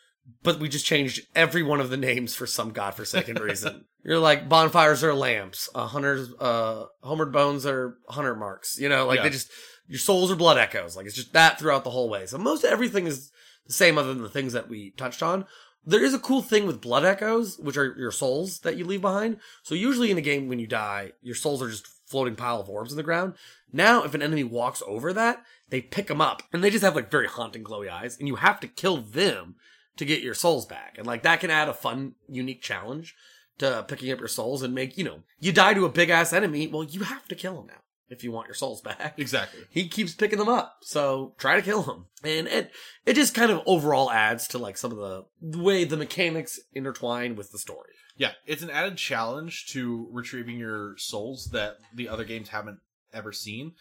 but 0.44 0.60
we 0.60 0.70
just 0.70 0.86
changed 0.86 1.22
every 1.36 1.64
one 1.64 1.82
of 1.82 1.90
the 1.90 1.98
names 1.98 2.36
for 2.36 2.48
some 2.48 2.72
godforsaken 2.72 3.38
reason. 3.38 3.86
You're 4.04 4.20
like 4.20 4.48
bonfires 4.48 5.04
are 5.04 5.14
lamps, 5.14 5.70
uh, 5.74 5.88
hunters, 5.88 6.32
uh, 6.40 6.86
homeward 7.02 7.32
bones 7.32 7.66
are 7.66 7.98
hunter 8.08 8.36
marks. 8.36 8.80
You 8.80 8.90
know, 8.90 9.08
like 9.08 9.24
they 9.24 9.30
just 9.30 9.52
your 9.88 10.00
souls 10.00 10.32
are 10.32 10.36
blood 10.36 10.58
echoes. 10.58 10.96
Like 10.96 11.08
it's 11.08 11.16
just 11.16 11.34
that 11.34 11.60
throughout 11.60 11.84
the 11.84 11.90
whole 11.90 12.10
way. 12.10 12.26
So 12.28 12.38
most 12.38 12.64
everything 12.64 13.08
is 13.08 13.32
the 13.66 13.74
same, 13.74 13.98
other 13.98 14.14
than 14.14 14.22
the 14.22 14.30
things 14.30 14.54
that 14.54 14.70
we 14.70 14.92
touched 14.92 15.24
on. 15.24 15.46
There 15.88 16.04
is 16.04 16.14
a 16.14 16.20
cool 16.20 16.42
thing 16.42 16.66
with 16.66 16.82
blood 16.82 17.06
echoes, 17.06 17.60
which 17.60 17.78
are 17.78 17.96
your 17.98 18.12
souls 18.12 18.60
that 18.60 18.76
you 18.76 18.86
leave 18.86 19.02
behind. 19.02 19.38
So 19.64 19.76
usually 19.76 20.10
in 20.10 20.18
a 20.18 20.22
game 20.22 20.48
when 20.48 20.60
you 20.60 20.68
die, 20.68 21.12
your 21.22 21.36
souls 21.36 21.62
are 21.62 21.70
just 21.70 21.88
floating 22.08 22.36
pile 22.36 22.60
of 22.60 22.70
orbs 22.70 22.92
in 22.92 22.98
the 22.98 23.04
ground. 23.04 23.34
Now, 23.72 24.04
if 24.04 24.14
an 24.14 24.22
enemy 24.22 24.44
walks 24.44 24.82
over 24.88 25.14
that, 25.14 25.44
they 25.70 25.82
pick 25.82 26.08
them 26.08 26.22
up 26.22 26.44
and 26.54 26.64
they 26.64 26.70
just 26.70 26.84
have 26.84 26.96
like 26.96 27.12
very 27.12 27.28
haunting 27.28 27.64
glowy 27.64 27.90
eyes, 27.90 28.18
and 28.18 28.28
you 28.28 28.36
have 28.36 28.60
to 28.62 28.68
kill 28.68 28.98
them 28.98 29.56
to 29.98 30.06
get 30.06 30.22
your 30.22 30.34
souls 30.34 30.66
back. 30.66 30.96
And 30.98 31.08
like 31.08 31.24
that 31.24 31.40
can 31.40 31.50
add 31.52 31.70
a 31.70 31.74
fun, 31.74 32.16
unique 32.28 32.62
challenge 32.62 33.16
to 33.58 33.86
picking 33.88 34.12
up 34.12 34.20
your 34.20 34.28
souls 34.28 34.62
and 34.64 34.74
make, 34.76 34.98
you 34.98 35.04
know, 35.04 35.24
you 35.40 35.52
die 35.52 35.74
to 35.74 35.86
a 35.86 35.90
big 35.90 36.10
ass 36.10 36.34
enemy. 36.34 36.68
Well, 36.68 36.84
you 36.84 37.02
have 37.04 37.28
to 37.30 37.36
kill 37.36 37.60
him 37.62 37.68
now 37.68 37.82
if 38.10 38.24
you 38.24 38.32
want 38.32 38.48
your 38.48 38.54
souls 38.54 38.82
back 38.82 39.16
Exactly. 39.18 39.62
he 39.70 39.88
keeps 39.88 40.14
picking 40.14 40.38
them 40.38 40.50
up. 40.50 40.78
So 40.82 41.34
try 41.38 41.56
to 41.56 41.62
kill 41.62 41.84
him. 41.84 42.06
And 42.24 42.48
it 42.48 42.72
it 43.06 43.14
just 43.14 43.34
kind 43.34 43.52
of 43.52 43.62
overall 43.66 44.12
adds 44.12 44.48
to 44.50 44.58
like 44.58 44.78
some 44.78 44.92
of 44.92 44.98
the, 44.98 45.26
the 45.42 45.62
way 45.62 45.84
the 45.86 45.98
mechanics 45.98 46.60
intertwine 46.74 47.36
with 47.36 47.52
the 47.52 47.58
story. 47.58 47.94
Yeah, 48.18 48.32
it's 48.46 48.62
an 48.64 48.70
added 48.70 48.98
challenge 48.98 49.68
to 49.72 50.08
retrieving 50.12 50.58
your 50.58 50.96
souls 50.98 51.50
that 51.52 51.78
the 51.94 52.08
other 52.08 52.24
games 52.24 52.50
haven't 52.50 52.80
ever 53.14 53.34
seen. 53.34 53.74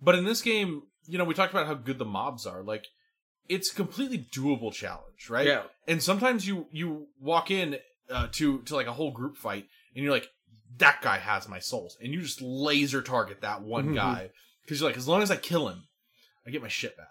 But 0.00 0.14
in 0.14 0.24
this 0.24 0.40
game, 0.40 0.82
you 1.06 1.18
know, 1.18 1.24
we 1.24 1.34
talked 1.34 1.52
about 1.52 1.66
how 1.66 1.74
good 1.74 1.98
the 1.98 2.04
mobs 2.06 2.46
are. 2.46 2.62
Like, 2.62 2.86
it's 3.48 3.72
a 3.72 3.74
completely 3.74 4.18
doable 4.18 4.72
challenge, 4.72 5.28
right? 5.28 5.46
Yeah. 5.46 5.62
And 5.86 6.02
sometimes 6.02 6.46
you 6.46 6.66
you 6.72 7.08
walk 7.20 7.50
in 7.50 7.76
uh, 8.10 8.28
to 8.32 8.62
to 8.62 8.74
like 8.76 8.86
a 8.86 8.92
whole 8.92 9.10
group 9.10 9.36
fight, 9.36 9.66
and 9.94 10.02
you're 10.04 10.12
like, 10.12 10.28
that 10.78 11.00
guy 11.02 11.18
has 11.18 11.48
my 11.48 11.58
souls, 11.58 11.96
and 12.02 12.12
you 12.12 12.20
just 12.22 12.40
laser 12.40 13.02
target 13.02 13.40
that 13.42 13.62
one 13.62 13.90
Mhm. 13.90 13.94
guy 13.94 14.30
because 14.62 14.80
you're 14.80 14.88
like, 14.88 14.96
as 14.98 15.08
long 15.08 15.22
as 15.22 15.30
I 15.30 15.36
kill 15.36 15.68
him, 15.68 15.84
I 16.46 16.50
get 16.50 16.62
my 16.62 16.68
shit 16.68 16.96
back. 16.96 17.06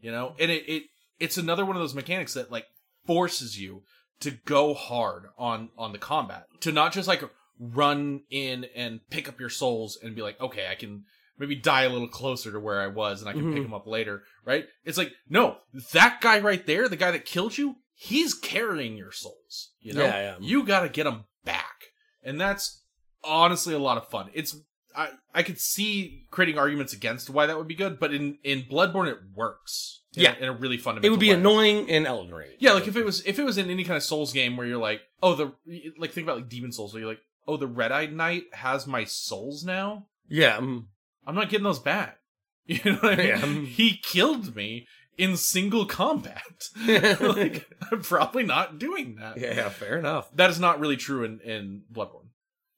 You 0.00 0.10
know, 0.10 0.34
and 0.38 0.50
it, 0.50 0.68
it 0.68 0.82
it's 1.18 1.36
another 1.38 1.64
one 1.66 1.76
of 1.76 1.82
those 1.82 1.94
mechanics 1.94 2.34
that 2.34 2.50
like 2.50 2.66
forces 3.06 3.58
you 3.60 3.82
to 4.20 4.30
go 4.30 4.74
hard 4.74 5.24
on 5.38 5.70
on 5.78 5.92
the 5.92 5.98
combat 5.98 6.46
to 6.60 6.72
not 6.72 6.92
just 6.92 7.08
like 7.08 7.22
run 7.58 8.22
in 8.30 8.64
and 8.74 9.00
pick 9.10 9.28
up 9.28 9.38
your 9.38 9.50
souls 9.50 9.98
and 10.02 10.14
be 10.14 10.22
like 10.22 10.40
okay 10.40 10.66
i 10.70 10.74
can 10.74 11.04
maybe 11.40 11.56
die 11.56 11.82
a 11.82 11.88
little 11.88 12.06
closer 12.08 12.52
to 12.52 12.60
where 12.60 12.80
i 12.80 12.86
was 12.86 13.20
and 13.20 13.28
i 13.28 13.32
can 13.32 13.52
pick 13.52 13.62
Mhm. 13.62 13.66
him 13.66 13.74
up 13.74 13.86
later 13.88 14.22
right 14.44 14.66
it's 14.84 14.96
like 14.98 15.10
no 15.28 15.56
that 15.92 16.20
guy 16.20 16.38
right 16.38 16.64
there 16.66 16.88
the 16.88 16.96
guy 16.96 17.10
that 17.10 17.24
killed 17.24 17.58
you 17.58 17.76
he's 17.94 18.34
carrying 18.34 18.96
your 18.96 19.10
souls 19.10 19.72
you 19.80 19.92
know 19.94 20.02
Yeah, 20.04 20.20
yeah. 20.20 20.36
you 20.40 20.62
got 20.64 20.80
to 20.82 20.88
get 20.88 21.04
them 21.04 21.24
back 21.44 21.86
and 22.22 22.40
that's 22.40 22.84
honestly 23.24 23.74
a 23.74 23.78
lot 23.78 23.96
of 23.98 24.08
fun 24.08 24.30
it's 24.34 24.56
I, 24.94 25.10
I 25.32 25.44
could 25.44 25.60
see 25.60 26.26
creating 26.32 26.58
arguments 26.58 26.92
against 26.92 27.30
why 27.30 27.46
that 27.46 27.56
would 27.56 27.68
be 27.68 27.76
good, 27.76 28.00
but 28.00 28.12
in, 28.12 28.38
in 28.42 28.62
Bloodborne 28.62 29.06
it 29.08 29.18
works. 29.36 30.02
in 30.16 30.24
Yeah. 30.24 30.34
in 30.36 30.48
a 30.48 30.52
really 30.52 30.78
fundamental. 30.78 31.06
It 31.06 31.10
would 31.12 31.20
be 31.20 31.28
way. 31.28 31.36
annoying 31.36 31.88
in 31.88 32.06
Elden 32.06 32.34
Ring. 32.34 32.50
Yeah, 32.58 32.72
like 32.72 32.88
if 32.88 32.96
it 32.96 33.04
was 33.04 33.24
if 33.24 33.38
it 33.38 33.44
was 33.44 33.56
in 33.56 33.70
any 33.70 33.84
kind 33.84 33.96
of 33.96 34.02
Souls 34.02 34.32
game 34.32 34.56
where 34.56 34.66
you're 34.66 34.78
like, 34.78 35.00
oh, 35.22 35.36
the 35.36 35.52
like 35.96 36.10
think 36.10 36.24
about 36.26 36.38
like 36.38 36.48
Demon 36.48 36.72
Souls, 36.72 36.92
where 36.92 37.00
you're 37.02 37.08
like, 37.08 37.20
oh, 37.46 37.56
the 37.56 37.68
Red 37.68 37.92
Eyed 37.92 38.12
Knight 38.12 38.46
has 38.52 38.88
my 38.88 39.04
souls 39.04 39.62
now. 39.64 40.06
Yeah. 40.28 40.56
mm. 40.58 40.86
I'm 41.30 41.36
not 41.36 41.48
getting 41.48 41.64
those 41.64 41.78
back. 41.78 42.16
You 42.66 42.78
know 42.84 42.98
what 42.98 43.14
I 43.14 43.16
mean? 43.16 43.26
Yeah. 43.26 43.66
He 43.66 43.96
killed 43.96 44.54
me 44.54 44.86
in 45.16 45.36
single 45.36 45.86
combat. 45.86 46.68
like 47.20 47.68
I'm 47.90 48.02
probably 48.02 48.42
not 48.44 48.78
doing 48.78 49.16
that. 49.16 49.38
yeah, 49.38 49.68
fair 49.70 49.98
enough. 49.98 50.28
That 50.36 50.50
is 50.50 50.60
not 50.60 50.78
really 50.78 50.96
true 50.96 51.24
in 51.24 51.40
in 51.40 51.82
Bloodborne. 51.92 52.28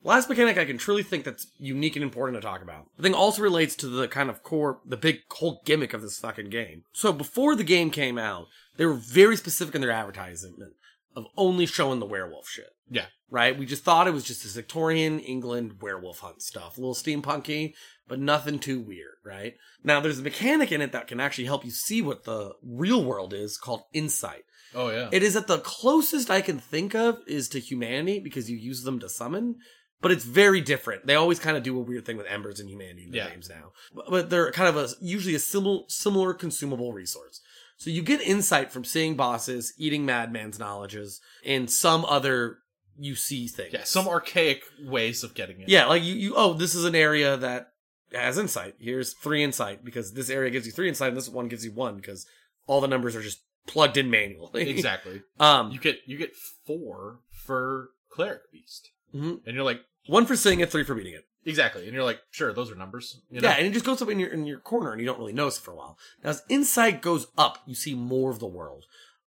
Last 0.04 0.28
mechanic 0.28 0.58
I 0.58 0.64
can 0.64 0.78
truly 0.78 1.02
think 1.02 1.24
that's 1.24 1.46
unique 1.58 1.94
and 1.96 2.02
important 2.02 2.40
to 2.40 2.46
talk 2.46 2.62
about. 2.62 2.86
The 2.96 3.02
thing 3.02 3.14
also 3.14 3.42
relates 3.42 3.76
to 3.76 3.86
the 3.86 4.08
kind 4.08 4.30
of 4.30 4.42
core, 4.42 4.80
the 4.84 4.96
big 4.96 5.20
whole 5.30 5.60
gimmick 5.64 5.92
of 5.94 6.02
this 6.02 6.18
fucking 6.18 6.50
game. 6.50 6.84
So 6.92 7.12
before 7.12 7.54
the 7.54 7.64
game 7.64 7.90
came 7.90 8.18
out, 8.18 8.46
they 8.76 8.86
were 8.86 8.94
very 8.94 9.36
specific 9.36 9.74
in 9.74 9.80
their 9.80 9.90
advertisement 9.90 10.74
of 11.16 11.26
only 11.36 11.66
showing 11.66 12.00
the 12.00 12.06
werewolf 12.06 12.48
shit. 12.48 12.70
Yeah. 12.90 13.06
Right? 13.30 13.56
We 13.58 13.64
just 13.66 13.84
thought 13.84 14.06
it 14.06 14.12
was 14.12 14.24
just 14.24 14.42
this 14.42 14.54
Victorian 14.54 15.18
England 15.20 15.80
werewolf 15.80 16.18
hunt 16.20 16.42
stuff. 16.42 16.76
A 16.76 16.80
little 16.80 16.94
steampunky, 16.94 17.72
but 18.06 18.18
nothing 18.18 18.58
too 18.58 18.80
weird, 18.80 19.16
right? 19.24 19.54
Now 19.82 20.00
there's 20.00 20.18
a 20.18 20.22
mechanic 20.22 20.70
in 20.70 20.82
it 20.82 20.92
that 20.92 21.06
can 21.08 21.18
actually 21.20 21.46
help 21.46 21.64
you 21.64 21.70
see 21.70 22.02
what 22.02 22.24
the 22.24 22.52
real 22.62 23.02
world 23.04 23.32
is 23.32 23.56
called 23.56 23.82
insight. 23.94 24.44
Oh 24.74 24.90
yeah. 24.90 25.08
It 25.12 25.22
is 25.22 25.36
at 25.36 25.46
the 25.46 25.58
closest 25.58 26.30
I 26.30 26.40
can 26.42 26.58
think 26.58 26.94
of 26.94 27.18
is 27.26 27.48
to 27.50 27.60
humanity 27.60 28.18
because 28.20 28.50
you 28.50 28.56
use 28.56 28.82
them 28.82 28.98
to 29.00 29.08
summon, 29.08 29.56
but 30.02 30.10
it's 30.10 30.24
very 30.24 30.60
different. 30.60 31.06
They 31.06 31.14
always 31.14 31.38
kind 31.38 31.56
of 31.56 31.62
do 31.62 31.78
a 31.78 31.82
weird 31.82 32.04
thing 32.04 32.16
with 32.16 32.26
embers 32.26 32.58
and 32.60 32.68
humanity 32.68 33.04
in 33.04 33.10
the 33.12 33.18
Yeah. 33.18 33.30
games 33.30 33.48
now, 33.48 33.72
but, 33.94 34.10
but 34.10 34.30
they're 34.30 34.50
kind 34.52 34.68
of 34.68 34.76
a 34.76 34.88
usually 35.00 35.34
a 35.34 35.38
similar 35.38 35.84
similar 35.88 36.34
consumable 36.34 36.92
resource. 36.92 37.40
So 37.82 37.90
you 37.90 38.00
get 38.02 38.20
insight 38.20 38.70
from 38.70 38.84
seeing 38.84 39.16
bosses, 39.16 39.74
eating 39.76 40.06
madman's 40.06 40.56
knowledges, 40.56 41.20
and 41.44 41.68
some 41.68 42.04
other 42.04 42.58
you 42.96 43.16
see 43.16 43.48
things. 43.48 43.72
yeah, 43.72 43.82
some 43.82 44.06
archaic 44.06 44.62
ways 44.84 45.24
of 45.24 45.34
getting 45.34 45.60
it. 45.60 45.68
Yeah, 45.68 45.86
like 45.86 46.04
you, 46.04 46.14
you 46.14 46.34
oh, 46.36 46.52
this 46.52 46.76
is 46.76 46.84
an 46.84 46.94
area 46.94 47.36
that 47.36 47.72
has 48.12 48.38
insight. 48.38 48.74
Here's 48.78 49.14
three 49.14 49.42
insight 49.42 49.84
because 49.84 50.12
this 50.12 50.30
area 50.30 50.50
gives 50.52 50.64
you 50.64 50.70
three 50.70 50.88
insight 50.88 51.08
and 51.08 51.16
this 51.16 51.28
one 51.28 51.48
gives 51.48 51.64
you 51.64 51.72
one 51.72 51.96
because 51.96 52.24
all 52.68 52.80
the 52.80 52.86
numbers 52.86 53.16
are 53.16 53.22
just 53.22 53.40
plugged 53.66 53.96
in 53.96 54.10
manually. 54.10 54.68
exactly. 54.70 55.22
Um, 55.40 55.72
You 55.72 55.80
get 55.80 55.98
you 56.06 56.16
get 56.16 56.36
four 56.64 57.18
for 57.32 57.88
cleric 58.12 58.42
beast, 58.52 58.90
Mhm. 59.12 59.40
and 59.44 59.56
you're 59.56 59.64
like 59.64 59.80
one 60.06 60.24
for 60.24 60.36
seeing 60.36 60.60
it, 60.60 60.70
three 60.70 60.84
for 60.84 60.94
beating 60.94 61.14
it. 61.14 61.24
Exactly, 61.44 61.84
and 61.84 61.92
you're 61.92 62.04
like 62.04 62.20
sure 62.30 62.52
those 62.52 62.70
are 62.70 62.76
numbers. 62.76 63.20
You 63.30 63.40
know? 63.40 63.48
Yeah, 63.48 63.56
and 63.56 63.66
it 63.66 63.72
just 63.72 63.84
goes 63.84 64.00
up 64.00 64.08
in 64.08 64.18
your 64.18 64.30
in 64.30 64.46
your 64.46 64.60
corner, 64.60 64.92
and 64.92 65.00
you 65.00 65.06
don't 65.06 65.18
really 65.18 65.32
notice 65.32 65.58
it 65.58 65.62
for 65.62 65.72
a 65.72 65.76
while. 65.76 65.98
Now, 66.22 66.30
as 66.30 66.42
insight 66.48 67.02
goes 67.02 67.26
up, 67.36 67.58
you 67.66 67.74
see 67.74 67.94
more 67.94 68.30
of 68.30 68.38
the 68.38 68.46
world. 68.46 68.84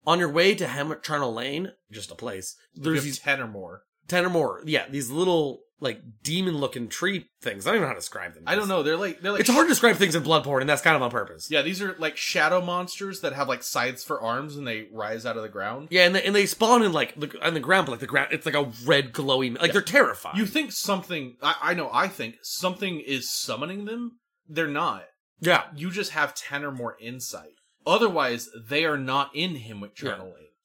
On 0.05 0.20
your 0.20 0.32
way 0.32 0.55
to 0.55 0.68
Hemwick 0.68 1.03
Charnel 1.03 1.34
Lane, 1.34 1.74
just 1.91 2.12
a 2.12 2.16
place. 2.16 2.55
There's 2.76 3.03
these 3.03 3.20
ten 3.20 3.39
or 3.39 3.47
more. 3.47 3.84
ten 4.07 4.26
or 4.26 4.30
more. 4.30 4.62
Yeah, 4.66 4.86
these 4.89 5.09
little 5.09 5.62
like 5.82 6.00
demon 6.24 6.58
looking 6.58 6.88
tree 6.88 7.26
things. 7.42 7.66
I 7.66 7.72
don't 7.72 7.78
even 7.78 7.82
know 7.84 7.88
how 7.88 7.94
to 7.96 8.00
describe 8.00 8.36
them. 8.36 8.44
I 8.48 8.56
don't 8.56 8.68
know. 8.68 8.84
They're 8.84 8.96
like 8.96 9.20
they're 9.22 9.32
like 9.32 9.42
It's 9.42 9.50
hard 9.50 9.66
to 9.66 9.70
describe 9.70 9.98
things 9.98 10.16
in 10.16 10.24
Bloodborne, 10.24 10.62
and 10.62 10.70
that's 10.70 10.82
kind 10.82 10.96
of 10.96 11.02
on 11.02 11.10
purpose. 11.12 11.50
Yeah, 11.50 11.64
these 11.64 11.82
are 11.82 11.96
like 11.98 12.16
shadow 12.16 12.62
monsters 12.62 13.22
that 13.22 13.34
have 13.34 13.50
like 13.50 13.64
sides 13.64 14.04
for 14.04 14.22
arms 14.22 14.56
and 14.56 14.68
they 14.68 14.88
rise 14.94 15.26
out 15.26 15.36
of 15.38 15.44
the 15.44 15.50
ground. 15.50 15.88
Yeah, 15.92 16.06
and 16.06 16.16
they, 16.16 16.24
and 16.24 16.36
they 16.36 16.46
spawn 16.46 16.84
in 16.84 16.94
like 16.94 17.20
the, 17.20 17.36
on 17.46 17.56
the 17.56 17.60
ground, 17.60 17.88
but 17.88 17.94
like 17.94 18.00
the 18.00 18.08
ground, 18.08 18.30
it's 18.32 18.46
like 18.46 18.56
a 18.56 18.72
red 18.86 19.12
glowing. 19.12 19.56
Like 19.56 19.74
they're 19.74 19.82
terrifying. 19.82 20.38
You 20.38 20.46
think 20.46 20.72
something? 20.72 21.36
I, 21.42 21.56
I 21.62 21.74
know. 21.74 21.90
I 21.92 22.08
think 22.08 22.36
something 22.44 23.00
is 23.00 23.30
summoning 23.34 23.86
them. 23.86 24.20
They're 24.48 24.68
not. 24.68 25.06
yeah, 25.40 25.64
You 25.76 25.90
just 25.92 26.12
have 26.12 26.36
ten 26.36 26.64
or 26.64 26.72
more 26.72 26.96
insight. 27.02 27.54
Otherwise, 27.88 28.50
they 28.70 28.86
are 28.86 28.98
not 28.98 29.32
in 29.36 29.56
him 29.56 29.82
with 29.82 29.92
Yeah. 30.02 30.18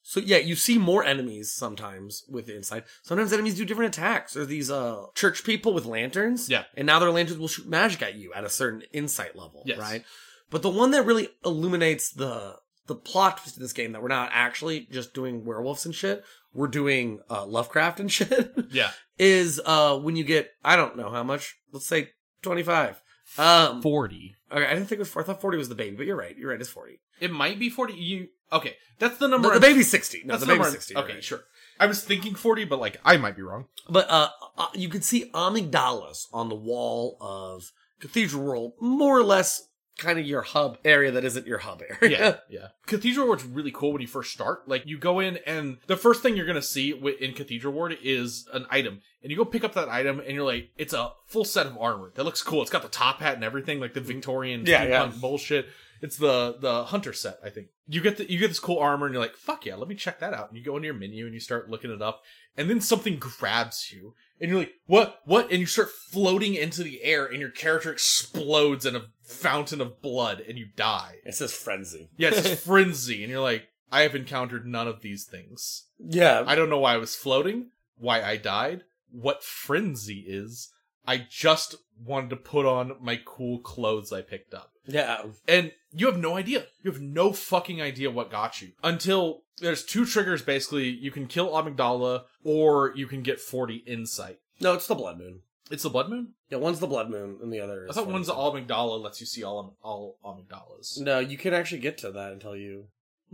So 0.09 0.21
yeah, 0.21 0.37
you 0.37 0.55
see 0.55 0.77
more 0.77 1.03
enemies 1.03 1.51
sometimes 1.51 2.23
with 2.29 2.47
insight. 2.47 2.85
Sometimes 3.01 3.33
enemies 3.33 3.55
do 3.55 3.65
different 3.65 3.93
attacks. 3.93 4.35
There's 4.35 4.47
these 4.47 4.71
uh 4.71 5.07
church 5.15 5.43
people 5.43 5.73
with 5.73 5.85
lanterns. 5.85 6.49
Yeah. 6.49 6.63
And 6.75 6.85
now 6.85 6.99
their 6.99 7.11
lanterns 7.11 7.37
will 7.37 7.49
shoot 7.49 7.67
magic 7.67 8.01
at 8.01 8.15
you 8.15 8.31
at 8.33 8.45
a 8.45 8.49
certain 8.49 8.83
insight 8.93 9.35
level. 9.35 9.63
Yes. 9.65 9.79
Right. 9.79 10.05
But 10.49 10.61
the 10.61 10.69
one 10.69 10.91
that 10.91 11.05
really 11.05 11.27
illuminates 11.43 12.09
the 12.09 12.55
the 12.85 12.95
plot 12.95 13.39
twist 13.39 13.57
of 13.57 13.61
this 13.61 13.73
game 13.73 13.91
that 13.91 14.01
we're 14.01 14.07
not 14.07 14.29
actually 14.31 14.87
just 14.89 15.13
doing 15.13 15.43
werewolves 15.43 15.85
and 15.85 15.93
shit. 15.93 16.23
We're 16.53 16.67
doing 16.67 17.19
uh 17.29 17.45
Lovecraft 17.45 17.99
and 17.99 18.09
shit. 18.17 18.55
Yeah, 18.71 18.91
is 19.19 19.59
uh 19.65 19.99
when 19.99 20.15
you 20.15 20.23
get 20.23 20.51
I 20.63 20.77
don't 20.77 20.95
know 20.95 21.09
how 21.09 21.23
much. 21.23 21.57
Let's 21.73 21.85
say 21.85 22.11
twenty 22.41 22.63
five. 22.63 23.01
Um 23.37 23.81
forty. 23.81 24.35
okay, 24.49 24.65
I 24.65 24.73
didn't 24.73 24.85
think 24.87 24.99
it 24.99 24.99
was 24.99 25.09
four. 25.09 25.21
I 25.21 25.25
thought 25.25 25.41
forty 25.41 25.57
was 25.57 25.67
the 25.67 25.75
baby, 25.75 25.97
but 25.97 26.05
you're 26.05 26.15
right. 26.15 26.37
You're 26.37 26.51
right, 26.51 26.61
it's 26.61 26.69
forty. 26.69 27.01
It 27.19 27.29
might 27.29 27.59
be 27.59 27.69
forty. 27.69 27.95
You 27.95 28.29
okay? 28.51 28.75
That's 28.99 29.17
the 29.17 29.27
number. 29.27 29.49
The, 29.49 29.55
the 29.55 29.67
baby's 29.67 29.89
sixty. 29.89 30.21
No, 30.25 30.33
That's 30.33 30.41
the 30.45 30.53
the 30.53 30.57
baby's 30.57 30.71
sixty. 30.71 30.95
Okay, 30.95 31.13
right. 31.15 31.23
sure. 31.23 31.41
I 31.79 31.85
was 31.85 32.03
thinking 32.03 32.35
forty, 32.35 32.65
but 32.65 32.79
like 32.79 32.97
I 33.05 33.17
might 33.17 33.35
be 33.35 33.43
wrong. 33.43 33.65
But 33.89 34.09
uh, 34.09 34.29
uh, 34.57 34.67
you 34.73 34.89
could 34.89 35.03
see 35.03 35.29
amygdalas 35.31 36.25
on 36.33 36.49
the 36.49 36.55
wall 36.55 37.17
of 37.21 37.71
Cathedral 37.99 38.43
Ward, 38.43 38.71
more 38.79 39.17
or 39.17 39.23
less 39.23 39.67
kind 39.97 40.19
of 40.19 40.25
your 40.25 40.43
hub 40.43 40.77
area 40.85 41.11
that 41.11 41.23
isn't 41.25 41.47
your 41.47 41.57
hub 41.59 41.81
area. 42.01 42.19
Yeah, 42.19 42.35
yeah. 42.61 42.67
Cathedral 42.85 43.27
Ward's 43.27 43.43
really 43.43 43.71
cool 43.71 43.93
when 43.93 44.01
you 44.01 44.07
first 44.07 44.31
start. 44.31 44.67
Like 44.67 44.83
you 44.85 44.97
go 44.97 45.19
in, 45.19 45.37
and 45.45 45.77
the 45.87 45.97
first 45.97 46.21
thing 46.23 46.35
you're 46.35 46.45
gonna 46.47 46.61
see 46.61 46.91
in 47.19 47.33
Cathedral 47.33 47.73
Ward 47.73 47.97
is 48.03 48.47
an 48.53 48.65
item, 48.69 49.01
and 49.21 49.31
you 49.31 49.37
go 49.37 49.45
pick 49.45 49.63
up 49.63 49.73
that 49.73 49.89
item, 49.89 50.19
and 50.19 50.31
you're 50.31 50.45
like, 50.45 50.69
it's 50.77 50.93
a 50.93 51.11
full 51.27 51.45
set 51.45 51.65
of 51.67 51.77
armor 51.77 52.11
that 52.15 52.23
looks 52.23 52.41
cool. 52.41 52.61
It's 52.61 52.71
got 52.71 52.81
the 52.81 52.89
top 52.89 53.19
hat 53.19 53.35
and 53.35 53.43
everything, 53.43 53.79
like 53.79 53.93
the 53.93 54.01
Victorian 54.01 54.65
Yeah, 54.65 54.83
yeah. 54.83 55.11
bullshit. 55.19 55.67
It's 56.01 56.17
the 56.17 56.57
the 56.59 56.85
hunter 56.85 57.13
set, 57.13 57.39
I 57.43 57.49
think. 57.49 57.67
You 57.87 58.01
get 58.01 58.17
the 58.17 58.31
you 58.31 58.39
get 58.39 58.49
this 58.49 58.59
cool 58.59 58.79
armor, 58.79 59.05
and 59.05 59.13
you're 59.13 59.23
like, 59.23 59.35
fuck 59.35 59.65
yeah, 59.65 59.75
let 59.75 59.87
me 59.87 59.95
check 59.95 60.19
that 60.19 60.33
out. 60.33 60.49
And 60.49 60.57
you 60.57 60.63
go 60.63 60.75
into 60.75 60.87
your 60.87 60.95
menu 60.95 61.25
and 61.25 61.33
you 61.33 61.39
start 61.39 61.69
looking 61.69 61.91
it 61.91 62.01
up, 62.01 62.21
and 62.55 62.69
then 62.69 62.81
something 62.81 63.17
grabs 63.17 63.91
you, 63.91 64.13
and 64.39 64.49
you're 64.49 64.59
like, 64.59 64.73
what, 64.85 65.21
what? 65.25 65.51
And 65.51 65.59
you 65.59 65.65
start 65.65 65.89
floating 65.89 66.55
into 66.55 66.83
the 66.83 67.03
air, 67.03 67.25
and 67.25 67.39
your 67.39 67.49
character 67.49 67.91
explodes 67.91 68.85
in 68.85 68.95
a 68.95 69.05
fountain 69.23 69.81
of 69.81 70.01
blood, 70.01 70.43
and 70.47 70.57
you 70.57 70.67
die. 70.75 71.17
It 71.25 71.35
says 71.35 71.53
frenzy. 71.53 72.09
Yeah, 72.17 72.29
it's 72.33 72.63
frenzy, 72.65 73.23
and 73.23 73.31
you're 73.31 73.41
like, 73.41 73.67
I 73.91 74.01
have 74.01 74.15
encountered 74.15 74.65
none 74.65 74.87
of 74.87 75.01
these 75.01 75.25
things. 75.25 75.85
Yeah. 75.99 76.43
I 76.45 76.55
don't 76.55 76.69
know 76.69 76.79
why 76.79 76.93
I 76.93 76.97
was 76.97 77.15
floating, 77.15 77.71
why 77.97 78.21
I 78.21 78.37
died, 78.37 78.83
what 79.11 79.43
frenzy 79.43 80.25
is. 80.27 80.71
I 81.05 81.25
just 81.29 81.75
wanted 82.03 82.31
to 82.31 82.35
put 82.35 82.65
on 82.65 82.97
my 82.99 83.19
cool 83.23 83.59
clothes 83.59 84.11
I 84.11 84.21
picked 84.21 84.53
up. 84.53 84.71
Yeah. 84.87 85.23
And 85.47 85.71
you 85.91 86.07
have 86.07 86.17
no 86.17 86.35
idea. 86.35 86.65
You 86.83 86.91
have 86.91 87.01
no 87.01 87.33
fucking 87.33 87.81
idea 87.81 88.11
what 88.11 88.31
got 88.31 88.61
you. 88.61 88.71
Until 88.83 89.43
there's 89.59 89.83
two 89.83 90.05
triggers 90.05 90.41
basically. 90.41 90.89
You 90.89 91.11
can 91.11 91.27
kill 91.27 91.49
Amygdala 91.49 92.23
or 92.43 92.93
you 92.95 93.07
can 93.07 93.21
get 93.23 93.39
40 93.39 93.77
insight. 93.87 94.39
No, 94.59 94.73
it's 94.73 94.87
the 94.87 94.95
Blood 94.95 95.17
Moon. 95.17 95.41
It's 95.69 95.83
the 95.83 95.89
Blood 95.89 96.09
Moon? 96.09 96.29
Yeah, 96.49 96.59
one's 96.59 96.79
the 96.79 96.87
Blood 96.87 97.09
Moon 97.09 97.39
and 97.41 97.51
the 97.51 97.59
other 97.59 97.85
is 97.85 97.91
I 97.91 97.93
thought 98.01 98.11
one's 98.11 98.27
the 98.27 98.33
Amygdala 98.33 99.01
lets 99.01 99.19
you 99.19 99.27
see 99.27 99.43
all 99.43 99.77
all 99.81 100.17
Amygdalas. 100.23 100.99
No, 100.99 101.19
you 101.19 101.37
can 101.37 101.53
actually 101.53 101.79
get 101.81 101.97
to 101.99 102.11
that 102.11 102.31
until 102.31 102.55
you. 102.55 102.85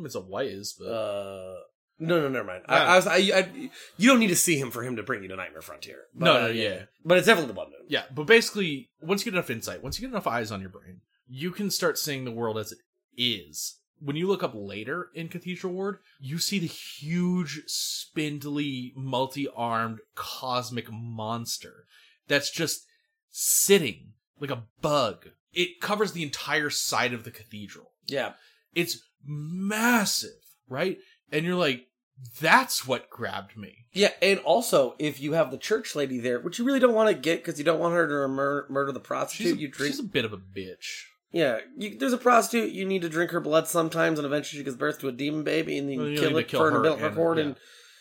It's 0.03 0.15
a 0.15 0.21
Wise, 0.21 0.73
but 0.77 0.85
Uh, 0.85 1.55
no, 1.99 2.19
no, 2.19 2.27
never 2.27 2.45
mind. 2.47 2.63
Ah. 2.67 2.73
I, 2.73 2.93
I 2.93 2.95
was. 2.95 3.07
I, 3.07 3.15
I, 3.15 3.69
you 3.97 4.09
don't 4.09 4.19
need 4.19 4.27
to 4.27 4.35
see 4.35 4.57
him 4.57 4.71
for 4.71 4.83
him 4.83 4.95
to 4.95 5.03
bring 5.03 5.21
you 5.21 5.29
to 5.29 5.35
Nightmare 5.35 5.61
Frontier. 5.61 5.99
But, 6.15 6.25
No, 6.25 6.35
uh, 6.35 6.39
no, 6.39 6.47
yeah. 6.47 6.83
But 7.05 7.19
it's 7.19 7.27
definitely 7.27 7.49
the 7.49 7.53
Blood 7.53 7.67
Moon. 7.67 7.85
Yeah, 7.87 8.03
but 8.13 8.25
basically, 8.25 8.89
once 9.01 9.23
you 9.23 9.31
get 9.31 9.37
enough 9.37 9.51
insight, 9.51 9.83
once 9.83 9.99
you 9.99 10.07
get 10.07 10.11
enough 10.11 10.25
eyes 10.25 10.51
on 10.51 10.59
your 10.59 10.71
brain, 10.71 11.01
you 11.27 11.51
can 11.51 11.69
start 11.69 11.97
seeing 11.97 12.25
the 12.25 12.31
world 12.31 12.57
as 12.57 12.71
it 12.71 12.79
is. 13.17 13.77
When 13.99 14.15
you 14.15 14.27
look 14.27 14.43
up 14.43 14.53
later 14.53 15.09
in 15.15 15.29
Cathedral 15.29 15.71
Ward, 15.73 15.99
you 16.19 16.37
see 16.37 16.59
the 16.59 16.67
huge, 16.67 17.61
spindly, 17.67 18.91
multi 18.95 19.47
armed 19.55 19.99
cosmic 20.15 20.91
monster 20.91 21.85
that's 22.27 22.51
just 22.51 22.85
sitting 23.29 24.13
like 24.39 24.51
a 24.51 24.63
bug. 24.81 25.29
It 25.53 25.79
covers 25.81 26.11
the 26.11 26.23
entire 26.23 26.69
side 26.69 27.13
of 27.13 27.23
the 27.23 27.31
cathedral. 27.31 27.91
Yeah. 28.07 28.33
It's 28.73 28.99
massive, 29.25 30.31
right? 30.67 30.97
And 31.31 31.45
you're 31.45 31.55
like, 31.55 31.87
that's 32.41 32.85
what 32.85 33.09
grabbed 33.09 33.57
me. 33.57 33.85
Yeah, 33.91 34.11
and 34.21 34.39
also 34.39 34.95
if 34.99 35.19
you 35.21 35.33
have 35.33 35.51
the 35.51 35.57
church 35.57 35.95
lady 35.95 36.19
there, 36.19 36.39
which 36.39 36.59
you 36.59 36.65
really 36.65 36.79
don't 36.79 36.93
want 36.93 37.09
to 37.09 37.15
get 37.15 37.43
because 37.43 37.57
you 37.57 37.65
don't 37.65 37.79
want 37.79 37.93
her 37.93 38.07
to 38.07 38.27
mur- 38.27 38.67
murder 38.69 38.91
the 38.91 38.99
prostitute, 38.99 39.47
She's 39.47 39.57
a, 39.57 39.61
you 39.61 39.67
drink. 39.67 39.93
she's 39.93 39.99
a 39.99 40.03
bit 40.03 40.25
of 40.25 40.33
a 40.33 40.37
bitch. 40.37 41.03
Yeah, 41.33 41.57
you, 41.75 41.97
there's 41.97 42.13
a 42.13 42.17
prostitute. 42.17 42.71
You 42.71 42.85
need 42.85 43.01
to 43.01 43.09
drink 43.09 43.31
her 43.31 43.41
blood 43.41 43.67
sometimes, 43.67 44.19
and 44.19 44.25
eventually 44.25 44.59
she 44.59 44.63
gives 44.63 44.77
birth 44.77 44.99
to 44.99 45.07
a 45.07 45.11
demon 45.11 45.43
baby, 45.43 45.77
and 45.79 45.89
then 45.89 45.97
Well, 45.97 46.07
you 46.07 46.13
you 46.13 46.19
kill 46.19 46.37
it 46.37 46.47
kill 46.47 46.59
for 46.61 46.67
an 46.67 46.73
her 46.73 46.77
umbilical 46.79 47.05
and- 47.07 47.15
cord 47.15 47.37
yeah. 47.39 47.43
and 47.45 47.55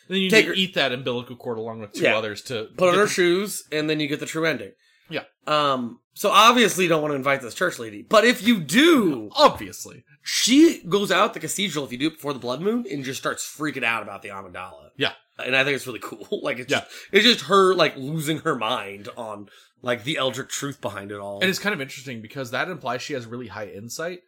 Then 0.08 0.18
you 0.18 0.30
Take 0.30 0.46
her- 0.46 0.52
eat 0.52 0.74
that 0.74 0.92
umbilical 0.92 1.36
cord 1.36 1.56
along 1.58 1.80
with 1.80 1.92
two 1.94 2.02
Yeah. 2.02 2.16
others 2.18 2.42
to 2.42 2.68
put 2.76 2.90
on 2.90 2.94
her 2.96 3.02
the- 3.04 3.08
shoes, 3.10 3.64
and 3.72 3.88
then 3.88 3.98
you 4.00 4.06
get 4.08 4.20
the 4.20 4.26
true 4.26 4.44
ending. 4.44 4.72
Yeah. 5.08 5.24
Um. 5.46 6.00
So 6.14 6.30
obviously, 6.30 6.84
you 6.84 6.88
don't 6.90 7.00
want 7.00 7.12
to 7.12 7.16
invite 7.16 7.40
this 7.40 7.54
church 7.54 7.78
lady, 7.78 8.02
but 8.02 8.24
if 8.26 8.46
you 8.46 8.60
do, 8.60 9.30
Obviously, 9.34 10.04
she 10.22 10.82
goes 10.86 11.10
out 11.10 11.32
the 11.32 11.40
cathedral 11.40 11.84
if 11.86 11.92
you 11.92 11.96
do 11.98 12.08
it 12.08 12.14
before 12.16 12.34
the 12.34 12.38
blood 12.38 12.60
moon 12.60 12.84
and 12.90 13.02
just 13.02 13.18
starts 13.18 13.42
freaking 13.44 13.82
out 13.84 14.02
about 14.02 14.20
the 14.22 14.28
Amygdala. 14.28 14.90
Yeah. 14.98 15.12
And 15.38 15.56
I 15.56 15.64
think 15.64 15.76
it's 15.76 15.86
really 15.86 15.98
cool. 16.00 16.26
Like 16.42 16.58
it's 16.58 16.70
Yeah. 16.70 16.80
just 16.80 16.90
it's 17.12 17.24
just 17.24 17.40
her 17.46 17.74
like 17.74 17.96
losing 17.96 18.38
her 18.40 18.54
mind 18.56 19.08
on 19.16 19.48
like 19.82 20.04
the 20.04 20.16
eldritch 20.16 20.48
truth 20.50 20.80
behind 20.80 21.10
it 21.12 21.18
all. 21.18 21.40
and 21.40 21.50
it's 21.50 21.58
kind 21.58 21.74
of 21.74 21.80
interesting 21.80 22.22
because 22.22 22.50
that 22.52 22.68
implies 22.68 23.02
she 23.02 23.12
has 23.14 23.26
really 23.26 23.48
high 23.48 23.66
insight, 23.68 24.20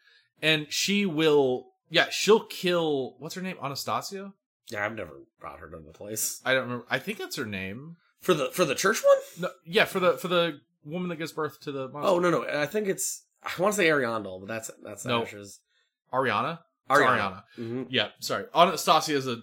and 0.42 0.66
she 0.70 1.06
will. 1.06 1.68
Yeah, 1.90 2.06
she'll 2.10 2.44
kill. 2.44 3.14
What's 3.18 3.34
her 3.36 3.42
name? 3.42 3.56
Anastasia. 3.62 4.32
yeah, 4.68 4.84
I've 4.84 4.94
never 4.96 5.12
brought 5.40 5.60
her 5.60 5.68
to 5.70 5.76
the 5.78 5.92
place. 5.92 6.40
I 6.44 6.54
don't 6.54 6.62
remember. 6.64 6.86
I 6.90 6.98
think 6.98 7.18
that's 7.18 7.36
her 7.36 7.44
name. 7.46 7.96
For 8.20 8.34
the 8.34 8.50
for 8.52 8.64
the 8.64 8.74
church 8.74 9.02
one? 9.04 9.42
No, 9.42 9.48
yeah, 9.66 9.84
for 9.84 10.00
the 10.00 10.16
for 10.16 10.28
the 10.28 10.60
woman 10.84 11.08
that 11.10 11.16
gives 11.16 11.32
birth 11.32 11.60
to 11.60 11.72
the 11.72 11.88
monster. 11.88 12.08
Oh 12.10 12.18
no 12.18 12.30
no, 12.30 12.46
I 12.48 12.66
think 12.66 12.88
it's 12.88 13.24
I 13.42 13.50
want 13.60 13.74
to 13.74 13.76
say 13.76 13.86
Ariandel, 13.88 14.40
but 14.40 14.48
that's 14.48 14.70
that's 14.82 15.04
No. 15.04 15.22
Ashes. 15.22 15.60
Arianna. 16.12 16.60
It's 16.90 16.98
Arianna. 16.98 17.42
hmm 17.56 17.82
Yeah, 17.90 18.08
sorry. 18.20 18.44
Anastasia 18.54 19.14
is 19.14 19.26
a 19.28 19.42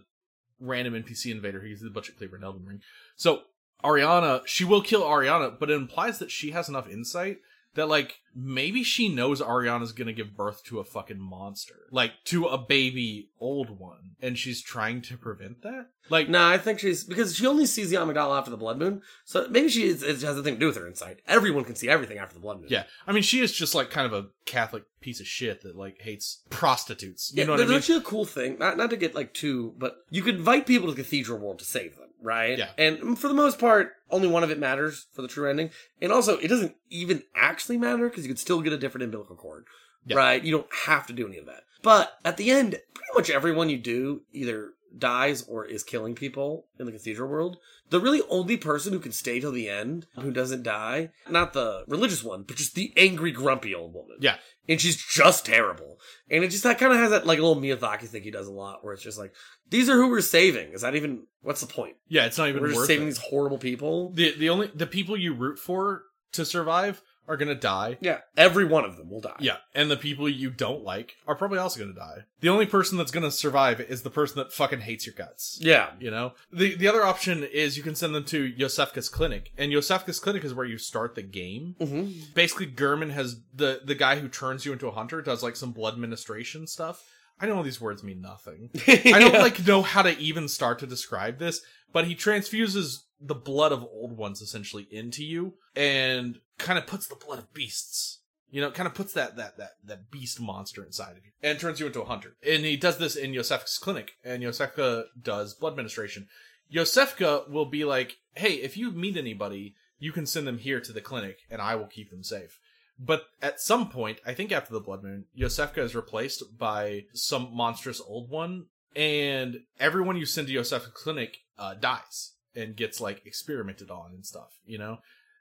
random 0.59 0.93
NPC 0.95 1.31
invader 1.31 1.59
who 1.59 1.67
uses 1.67 1.83
the 1.83 1.89
Butcher 1.91 2.13
Cleaver 2.17 2.35
and 2.37 2.45
Elden 2.45 2.65
Ring. 2.65 2.81
So 3.15 3.41
Arianna, 3.83 4.45
she 4.45 4.63
will 4.65 4.81
kill 4.81 5.01
Arianna, 5.03 5.57
but 5.59 5.69
it 5.69 5.75
implies 5.75 6.19
that 6.19 6.31
she 6.31 6.51
has 6.51 6.69
enough 6.69 6.89
insight 6.89 7.39
that 7.73 7.87
like 7.87 8.19
maybe 8.35 8.83
she 8.83 9.07
knows 9.07 9.41
Arianna's 9.41 9.93
gonna 9.93 10.11
give 10.11 10.35
birth 10.35 10.61
to 10.65 10.79
a 10.79 10.83
fucking 10.83 11.19
monster, 11.19 11.75
like 11.89 12.11
to 12.25 12.45
a 12.47 12.57
baby 12.57 13.29
old 13.39 13.79
one, 13.79 14.15
and 14.21 14.37
she's 14.37 14.61
trying 14.61 15.01
to 15.03 15.15
prevent 15.17 15.61
that. 15.61 15.87
Like, 16.09 16.27
No, 16.27 16.45
I 16.45 16.57
think 16.57 16.79
she's 16.79 17.05
because 17.05 17.33
she 17.37 17.47
only 17.47 17.65
sees 17.65 17.89
the 17.89 17.95
Amygdala 17.95 18.37
after 18.37 18.51
the 18.51 18.57
blood 18.57 18.77
moon, 18.77 19.01
so 19.23 19.47
maybe 19.49 19.69
she 19.69 19.83
is, 19.87 20.03
it 20.03 20.19
has 20.21 20.35
nothing 20.35 20.55
to 20.55 20.59
do 20.59 20.67
with 20.67 20.75
her 20.75 20.85
insight. 20.87 21.21
Everyone 21.29 21.63
can 21.63 21.75
see 21.75 21.87
everything 21.87 22.17
after 22.17 22.33
the 22.33 22.41
blood 22.41 22.59
moon. 22.59 22.67
yeah, 22.69 22.83
I 23.07 23.13
mean, 23.13 23.23
she 23.23 23.39
is 23.39 23.53
just 23.53 23.73
like 23.73 23.89
kind 23.89 24.05
of 24.05 24.11
a 24.13 24.27
Catholic 24.45 24.83
piece 24.99 25.21
of 25.21 25.27
shit 25.27 25.61
that 25.61 25.77
like 25.77 26.01
hates 26.01 26.41
prostitutes. 26.49 27.31
You 27.33 27.39
Yeah, 27.39 27.45
know 27.45 27.51
what 27.53 27.55
I 27.55 27.57
there's 27.59 27.69
mean? 27.69 27.77
actually 27.77 27.97
a 27.99 28.01
cool 28.01 28.25
thing. 28.25 28.57
Not 28.59 28.75
not 28.75 28.89
to 28.89 28.97
get 28.97 29.15
like 29.15 29.33
too, 29.33 29.73
but 29.77 29.95
you 30.09 30.23
could 30.23 30.35
invite 30.35 30.65
people 30.67 30.87
to 30.89 30.93
the 30.93 31.01
Cathedral 31.03 31.39
Ward 31.39 31.59
to 31.59 31.65
save 31.65 31.95
them, 31.95 32.09
right? 32.21 32.57
Yeah. 32.57 32.69
And 32.77 33.17
for 33.17 33.27
the 33.27 33.33
most 33.33 33.59
part, 33.59 33.93
only 34.09 34.27
one 34.27 34.43
of 34.43 34.51
it 34.51 34.59
matters 34.59 35.07
for 35.13 35.21
the 35.21 35.27
true 35.27 35.49
ending. 35.49 35.69
And 36.01 36.11
also, 36.11 36.37
it 36.37 36.47
doesn't 36.47 36.75
even 36.89 37.23
actually 37.35 37.77
matter 37.77 38.09
because 38.09 38.23
you 38.25 38.29
could 38.29 38.39
still 38.39 38.61
get 38.61 38.73
a 38.73 38.77
different 38.77 39.03
umbilical 39.05 39.35
cord, 39.35 39.65
Yeah. 40.05 40.17
right? 40.17 40.43
You 40.43 40.51
don't 40.51 40.67
have 40.85 41.07
to 41.07 41.13
do 41.13 41.27
any 41.27 41.37
of 41.37 41.45
that. 41.47 41.63
But 41.83 42.13
at 42.23 42.37
the 42.37 42.51
end, 42.51 42.71
pretty 42.93 43.11
much 43.15 43.29
everyone 43.29 43.69
you 43.69 43.77
do 43.77 44.21
either 44.31 44.73
dies 44.97 45.43
or 45.43 45.65
is 45.65 45.83
killing 45.83 46.15
people 46.15 46.67
in 46.79 46.85
the 46.85 46.91
cathedral 46.91 47.29
ward, 47.29 47.57
the 47.89 47.99
really 47.99 48.21
only 48.29 48.57
person 48.57 48.93
who 48.93 48.99
can 48.99 49.11
stay 49.11 49.39
till 49.39 49.51
the 49.51 49.69
end, 49.69 50.07
who 50.19 50.31
doesn't 50.31 50.63
die, 50.63 51.09
not 51.29 51.53
the 51.53 51.83
religious 51.87 52.23
one, 52.23 52.43
but 52.43 52.57
just 52.57 52.75
the 52.75 52.93
angry, 52.97 53.31
grumpy 53.31 53.73
old 53.75 53.93
woman. 53.93 54.17
Yeah. 54.19 54.35
And 54.69 54.79
she's 54.79 54.95
just 54.95 55.45
terrible. 55.45 55.99
And 56.29 56.43
it 56.43 56.49
just 56.49 56.63
that 56.63 56.77
kind 56.79 56.93
of 56.93 56.99
has 56.99 57.09
that 57.09 57.25
like 57.25 57.39
little 57.39 57.55
Miyazaki 57.61 58.07
thing 58.07 58.23
he 58.23 58.31
does 58.31 58.47
a 58.47 58.51
lot, 58.51 58.83
where 58.83 58.93
it's 58.93 59.03
just 59.03 59.17
like, 59.17 59.33
these 59.69 59.89
are 59.89 59.95
who 59.95 60.09
we're 60.09 60.21
saving. 60.21 60.71
Is 60.73 60.81
that 60.81 60.95
even 60.95 61.23
what's 61.41 61.61
the 61.61 61.67
point? 61.67 61.95
Yeah, 62.07 62.25
it's 62.25 62.37
not 62.37 62.49
even 62.49 62.61
We're 62.61 62.73
just 62.73 62.85
saving 62.87 63.07
it. 63.07 63.11
these 63.11 63.17
horrible 63.17 63.57
people. 63.57 64.11
The 64.13 64.35
the 64.37 64.49
only 64.49 64.67
the 64.73 64.87
people 64.87 65.17
you 65.17 65.33
root 65.33 65.57
for 65.59 66.03
to 66.33 66.45
survive 66.45 67.01
are 67.31 67.37
gonna 67.37 67.55
die. 67.55 67.97
Yeah, 68.01 68.19
every 68.35 68.65
one 68.65 68.83
of 68.83 68.97
them 68.97 69.09
will 69.09 69.21
die. 69.21 69.37
Yeah, 69.39 69.57
and 69.73 69.89
the 69.89 69.97
people 69.97 70.27
you 70.27 70.49
don't 70.49 70.83
like 70.83 71.15
are 71.25 71.35
probably 71.35 71.59
also 71.59 71.79
gonna 71.79 71.93
die. 71.93 72.25
The 72.41 72.49
only 72.49 72.65
person 72.65 72.97
that's 72.97 73.11
gonna 73.11 73.31
survive 73.31 73.79
is 73.79 74.01
the 74.01 74.09
person 74.09 74.37
that 74.37 74.51
fucking 74.51 74.81
hates 74.81 75.05
your 75.05 75.15
guts. 75.15 75.57
Yeah. 75.61 75.91
You 75.99 76.11
know? 76.11 76.33
The 76.51 76.75
the 76.75 76.87
other 76.87 77.05
option 77.05 77.43
is 77.43 77.77
you 77.77 77.83
can 77.83 77.95
send 77.95 78.13
them 78.13 78.25
to 78.25 78.51
Yosefka's 78.51 79.09
clinic. 79.09 79.53
And 79.57 79.71
Yosefka's 79.71 80.19
clinic 80.19 80.43
is 80.43 80.53
where 80.53 80.65
you 80.65 80.77
start 80.77 81.15
the 81.15 81.21
game. 81.21 81.75
Mm-hmm. 81.79 82.33
Basically, 82.33 82.67
Gehrman 82.67 83.11
has 83.11 83.39
the 83.53 83.81
the 83.85 83.95
guy 83.95 84.19
who 84.19 84.27
turns 84.27 84.65
you 84.65 84.73
into 84.73 84.87
a 84.87 84.91
hunter 84.91 85.21
does 85.21 85.41
like 85.41 85.55
some 85.55 85.71
blood 85.71 85.97
ministration 85.97 86.67
stuff. 86.67 87.03
I 87.41 87.47
know 87.47 87.63
these 87.63 87.81
words 87.81 88.03
mean 88.03 88.21
nothing. 88.21 88.69
I 88.87 89.17
don't 89.19 89.33
like 89.33 89.65
know 89.65 89.81
how 89.81 90.03
to 90.03 90.15
even 90.19 90.47
start 90.47 90.77
to 90.79 90.87
describe 90.87 91.39
this, 91.39 91.61
but 91.91 92.05
he 92.05 92.15
transfuses 92.15 93.05
the 93.19 93.35
blood 93.35 93.71
of 93.71 93.83
old 93.83 94.17
ones 94.17 94.41
essentially 94.41 94.87
into 94.91 95.23
you 95.23 95.53
and 95.75 96.39
kind 96.57 96.79
of 96.79 96.87
puts 96.87 97.07
the 97.07 97.15
blood 97.15 97.39
of 97.39 97.53
beasts. 97.53 98.19
You 98.49 98.59
know, 98.59 98.71
kind 98.71 98.87
of 98.87 98.93
puts 98.93 99.13
that 99.13 99.37
that 99.37 99.57
that 99.57 99.71
that 99.85 100.11
beast 100.11 100.41
monster 100.41 100.83
inside 100.83 101.11
of 101.11 101.23
you 101.23 101.31
and 101.41 101.57
turns 101.57 101.79
you 101.79 101.85
into 101.85 102.01
a 102.01 102.05
hunter. 102.05 102.35
And 102.45 102.65
he 102.65 102.75
does 102.75 102.97
this 102.97 103.15
in 103.15 103.31
Yosefka's 103.31 103.77
clinic, 103.77 104.11
and 104.25 104.43
Yosefka 104.43 105.05
does 105.21 105.53
blood 105.53 105.77
ministration. 105.77 106.27
Yosefka 106.73 107.49
will 107.49 107.65
be 107.65 107.85
like, 107.85 108.17
"Hey, 108.35 108.55
if 108.55 108.75
you 108.75 108.91
meet 108.91 109.15
anybody, 109.15 109.75
you 109.99 110.11
can 110.11 110.25
send 110.25 110.47
them 110.47 110.57
here 110.57 110.81
to 110.81 110.91
the 110.91 110.99
clinic, 110.99 111.37
and 111.49 111.61
I 111.61 111.75
will 111.75 111.87
keep 111.87 112.11
them 112.11 112.23
safe." 112.23 112.59
But 112.99 113.23
at 113.41 113.61
some 113.61 113.89
point, 113.89 114.19
I 114.25 114.33
think 114.33 114.51
after 114.51 114.73
the 114.73 114.81
blood 114.81 115.01
moon, 115.01 115.25
Yosefka 115.37 115.79
is 115.79 115.95
replaced 115.95 116.57
by 116.57 117.05
some 117.13 117.55
monstrous 117.55 118.01
old 118.01 118.29
one, 118.29 118.65
and 118.95 119.61
everyone 119.79 120.17
you 120.17 120.25
send 120.25 120.47
to 120.47 120.53
Yosefka's 120.53 120.91
clinic 120.93 121.37
uh, 121.61 121.75
dies 121.75 122.33
and 122.55 122.75
gets 122.75 122.99
like 122.99 123.25
experimented 123.25 123.89
on 123.89 124.11
and 124.13 124.25
stuff. 124.25 124.57
You 124.65 124.79
know, 124.79 124.97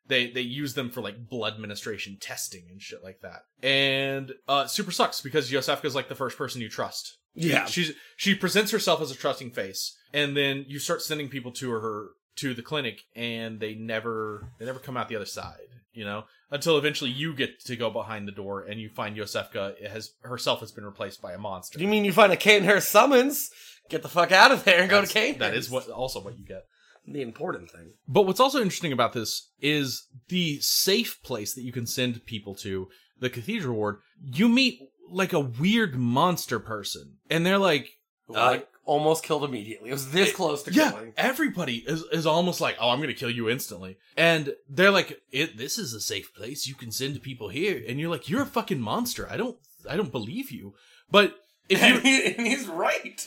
they 0.06 0.30
they 0.30 0.42
use 0.42 0.74
them 0.74 0.90
for 0.90 1.00
like 1.00 1.28
blood 1.28 1.54
administration 1.54 2.18
testing 2.20 2.64
and 2.70 2.80
shit 2.80 3.02
like 3.02 3.20
that. 3.22 3.42
And 3.66 4.32
uh, 4.46 4.66
super 4.66 4.92
sucks 4.92 5.20
because 5.20 5.50
Yosefka 5.50 5.86
is 5.86 5.94
like 5.94 6.08
the 6.08 6.14
first 6.14 6.36
person 6.36 6.60
you 6.60 6.68
trust. 6.68 7.16
Yeah. 7.34 7.64
She's 7.64 7.92
she 8.16 8.34
presents 8.34 8.70
herself 8.70 9.00
as 9.00 9.10
a 9.10 9.16
trusting 9.16 9.52
face, 9.52 9.96
and 10.12 10.36
then 10.36 10.66
you 10.68 10.78
start 10.78 11.02
sending 11.02 11.28
people 11.28 11.52
to 11.52 11.70
her 11.70 12.08
to 12.36 12.54
the 12.54 12.62
clinic, 12.62 13.02
and 13.16 13.58
they 13.58 13.74
never 13.74 14.52
they 14.58 14.66
never 14.66 14.78
come 14.78 14.96
out 14.96 15.08
the 15.08 15.16
other 15.16 15.24
side. 15.24 15.68
You 15.92 16.04
know, 16.04 16.24
until 16.50 16.78
eventually 16.78 17.10
you 17.10 17.34
get 17.34 17.64
to 17.64 17.74
go 17.74 17.90
behind 17.90 18.28
the 18.28 18.32
door 18.32 18.62
and 18.62 18.80
you 18.80 18.88
find 18.90 19.16
Yosefka 19.16 19.88
has 19.88 20.12
herself 20.22 20.60
has 20.60 20.70
been 20.70 20.84
replaced 20.84 21.20
by 21.20 21.32
a 21.32 21.38
monster. 21.38 21.80
You 21.80 21.88
mean 21.88 22.04
you 22.04 22.12
find 22.12 22.32
a 22.32 22.36
Kate 22.36 22.58
and 22.58 22.66
her 22.66 22.80
summons? 22.80 23.50
Get 23.90 24.02
the 24.02 24.08
fuck 24.08 24.32
out 24.32 24.52
of 24.52 24.64
there 24.64 24.80
and 24.80 24.88
go 24.90 25.00
to 25.00 25.06
Kate. 25.06 25.38
That 25.38 25.54
is 25.54 25.68
what 25.70 25.88
also 25.88 26.20
what 26.22 26.38
you 26.38 26.44
get. 26.46 26.64
the 27.06 27.22
important 27.22 27.70
thing. 27.70 27.92
But 28.08 28.22
what's 28.26 28.40
also 28.40 28.58
interesting 28.62 28.92
about 28.92 29.12
this 29.12 29.50
is 29.60 30.06
the 30.28 30.60
safe 30.60 31.20
place 31.22 31.54
that 31.54 31.62
you 31.62 31.72
can 31.72 31.86
send 31.86 32.24
people 32.24 32.54
to, 32.56 32.88
the 33.18 33.28
cathedral 33.30 33.76
ward. 33.76 33.96
You 34.22 34.48
meet 34.48 34.80
like 35.10 35.32
a 35.32 35.40
weird 35.40 35.96
monster 35.96 36.58
person, 36.60 37.16
and 37.28 37.44
they're 37.44 37.58
like, 37.58 37.88
uh, 38.28 38.32
like 38.52 38.68
almost 38.84 39.24
killed 39.24 39.44
immediately. 39.44 39.90
It 39.90 39.92
was 39.92 40.10
this 40.12 40.30
eh, 40.30 40.32
close 40.32 40.62
to 40.64 40.72
yeah, 40.72 40.90
killing. 40.92 41.12
everybody 41.16 41.78
is, 41.86 42.02
is 42.12 42.26
almost 42.26 42.60
like, 42.60 42.76
oh, 42.80 42.90
I'm 42.90 43.00
gonna 43.00 43.12
kill 43.14 43.30
you 43.30 43.48
instantly. 43.50 43.98
And 44.16 44.54
they're 44.68 44.90
like, 44.92 45.20
it, 45.32 45.56
this 45.58 45.78
is 45.78 45.94
a 45.94 46.00
safe 46.00 46.32
place. 46.34 46.66
You 46.68 46.74
can 46.74 46.92
send 46.92 47.20
people 47.22 47.48
here. 47.48 47.82
And 47.88 47.98
you're 47.98 48.10
like, 48.10 48.28
you're 48.28 48.42
a 48.42 48.46
fucking 48.46 48.80
monster. 48.80 49.28
I 49.30 49.36
don't, 49.36 49.56
I 49.88 49.96
don't 49.96 50.12
believe 50.12 50.50
you. 50.52 50.74
But 51.10 51.34
if 51.68 51.82
And, 51.82 52.02
he- 52.02 52.34
and 52.34 52.46
he's 52.46 52.66
right. 52.68 53.26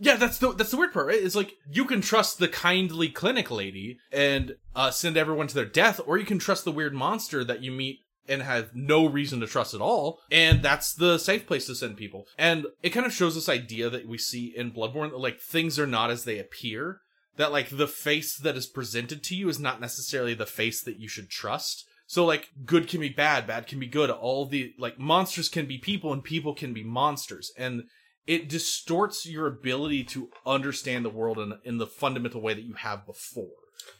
Yeah, 0.00 0.16
that's 0.16 0.38
the, 0.38 0.52
that's 0.52 0.72
the 0.72 0.76
weird 0.76 0.92
part, 0.92 1.06
right? 1.06 1.22
It's 1.22 1.36
like, 1.36 1.54
you 1.70 1.84
can 1.84 2.00
trust 2.00 2.38
the 2.38 2.48
kindly 2.48 3.08
clinic 3.08 3.50
lady 3.50 3.98
and, 4.10 4.56
uh, 4.74 4.90
send 4.90 5.16
everyone 5.16 5.46
to 5.46 5.54
their 5.54 5.64
death, 5.64 6.00
or 6.04 6.18
you 6.18 6.24
can 6.24 6.38
trust 6.38 6.64
the 6.64 6.72
weird 6.72 6.94
monster 6.94 7.44
that 7.44 7.62
you 7.62 7.70
meet 7.70 8.00
and 8.28 8.42
have 8.42 8.74
no 8.74 9.06
reason 9.06 9.40
to 9.40 9.46
trust 9.46 9.74
at 9.74 9.80
all. 9.80 10.20
And 10.30 10.62
that's 10.62 10.94
the 10.94 11.18
safe 11.18 11.46
place 11.46 11.66
to 11.66 11.74
send 11.74 11.96
people. 11.96 12.26
And 12.38 12.66
it 12.82 12.90
kind 12.90 13.04
of 13.04 13.12
shows 13.12 13.34
this 13.34 13.48
idea 13.48 13.90
that 13.90 14.06
we 14.06 14.18
see 14.18 14.54
in 14.56 14.72
Bloodborne 14.72 15.10
that 15.10 15.18
like 15.18 15.40
things 15.40 15.78
are 15.78 15.86
not 15.86 16.10
as 16.10 16.24
they 16.24 16.38
appear. 16.38 17.00
That 17.36 17.52
like 17.52 17.70
the 17.70 17.88
face 17.88 18.36
that 18.36 18.56
is 18.56 18.66
presented 18.66 19.24
to 19.24 19.34
you 19.34 19.48
is 19.48 19.58
not 19.58 19.80
necessarily 19.80 20.34
the 20.34 20.46
face 20.46 20.82
that 20.82 20.98
you 20.98 21.08
should 21.08 21.28
trust. 21.28 21.86
So 22.06 22.24
like 22.24 22.50
good 22.64 22.88
can 22.88 23.00
be 23.00 23.08
bad, 23.08 23.46
bad 23.46 23.66
can 23.66 23.80
be 23.80 23.86
good. 23.86 24.10
All 24.10 24.46
the 24.46 24.74
like 24.78 24.98
monsters 24.98 25.48
can 25.48 25.66
be 25.66 25.78
people 25.78 26.12
and 26.12 26.22
people 26.22 26.54
can 26.54 26.72
be 26.72 26.84
monsters. 26.84 27.52
And 27.56 27.84
it 28.26 28.48
distorts 28.48 29.26
your 29.26 29.46
ability 29.46 30.04
to 30.04 30.30
understand 30.46 31.04
the 31.04 31.10
world 31.10 31.38
in, 31.38 31.58
in 31.64 31.78
the 31.78 31.86
fundamental 31.86 32.40
way 32.40 32.54
that 32.54 32.64
you 32.64 32.74
have 32.74 33.06
before, 33.06 33.48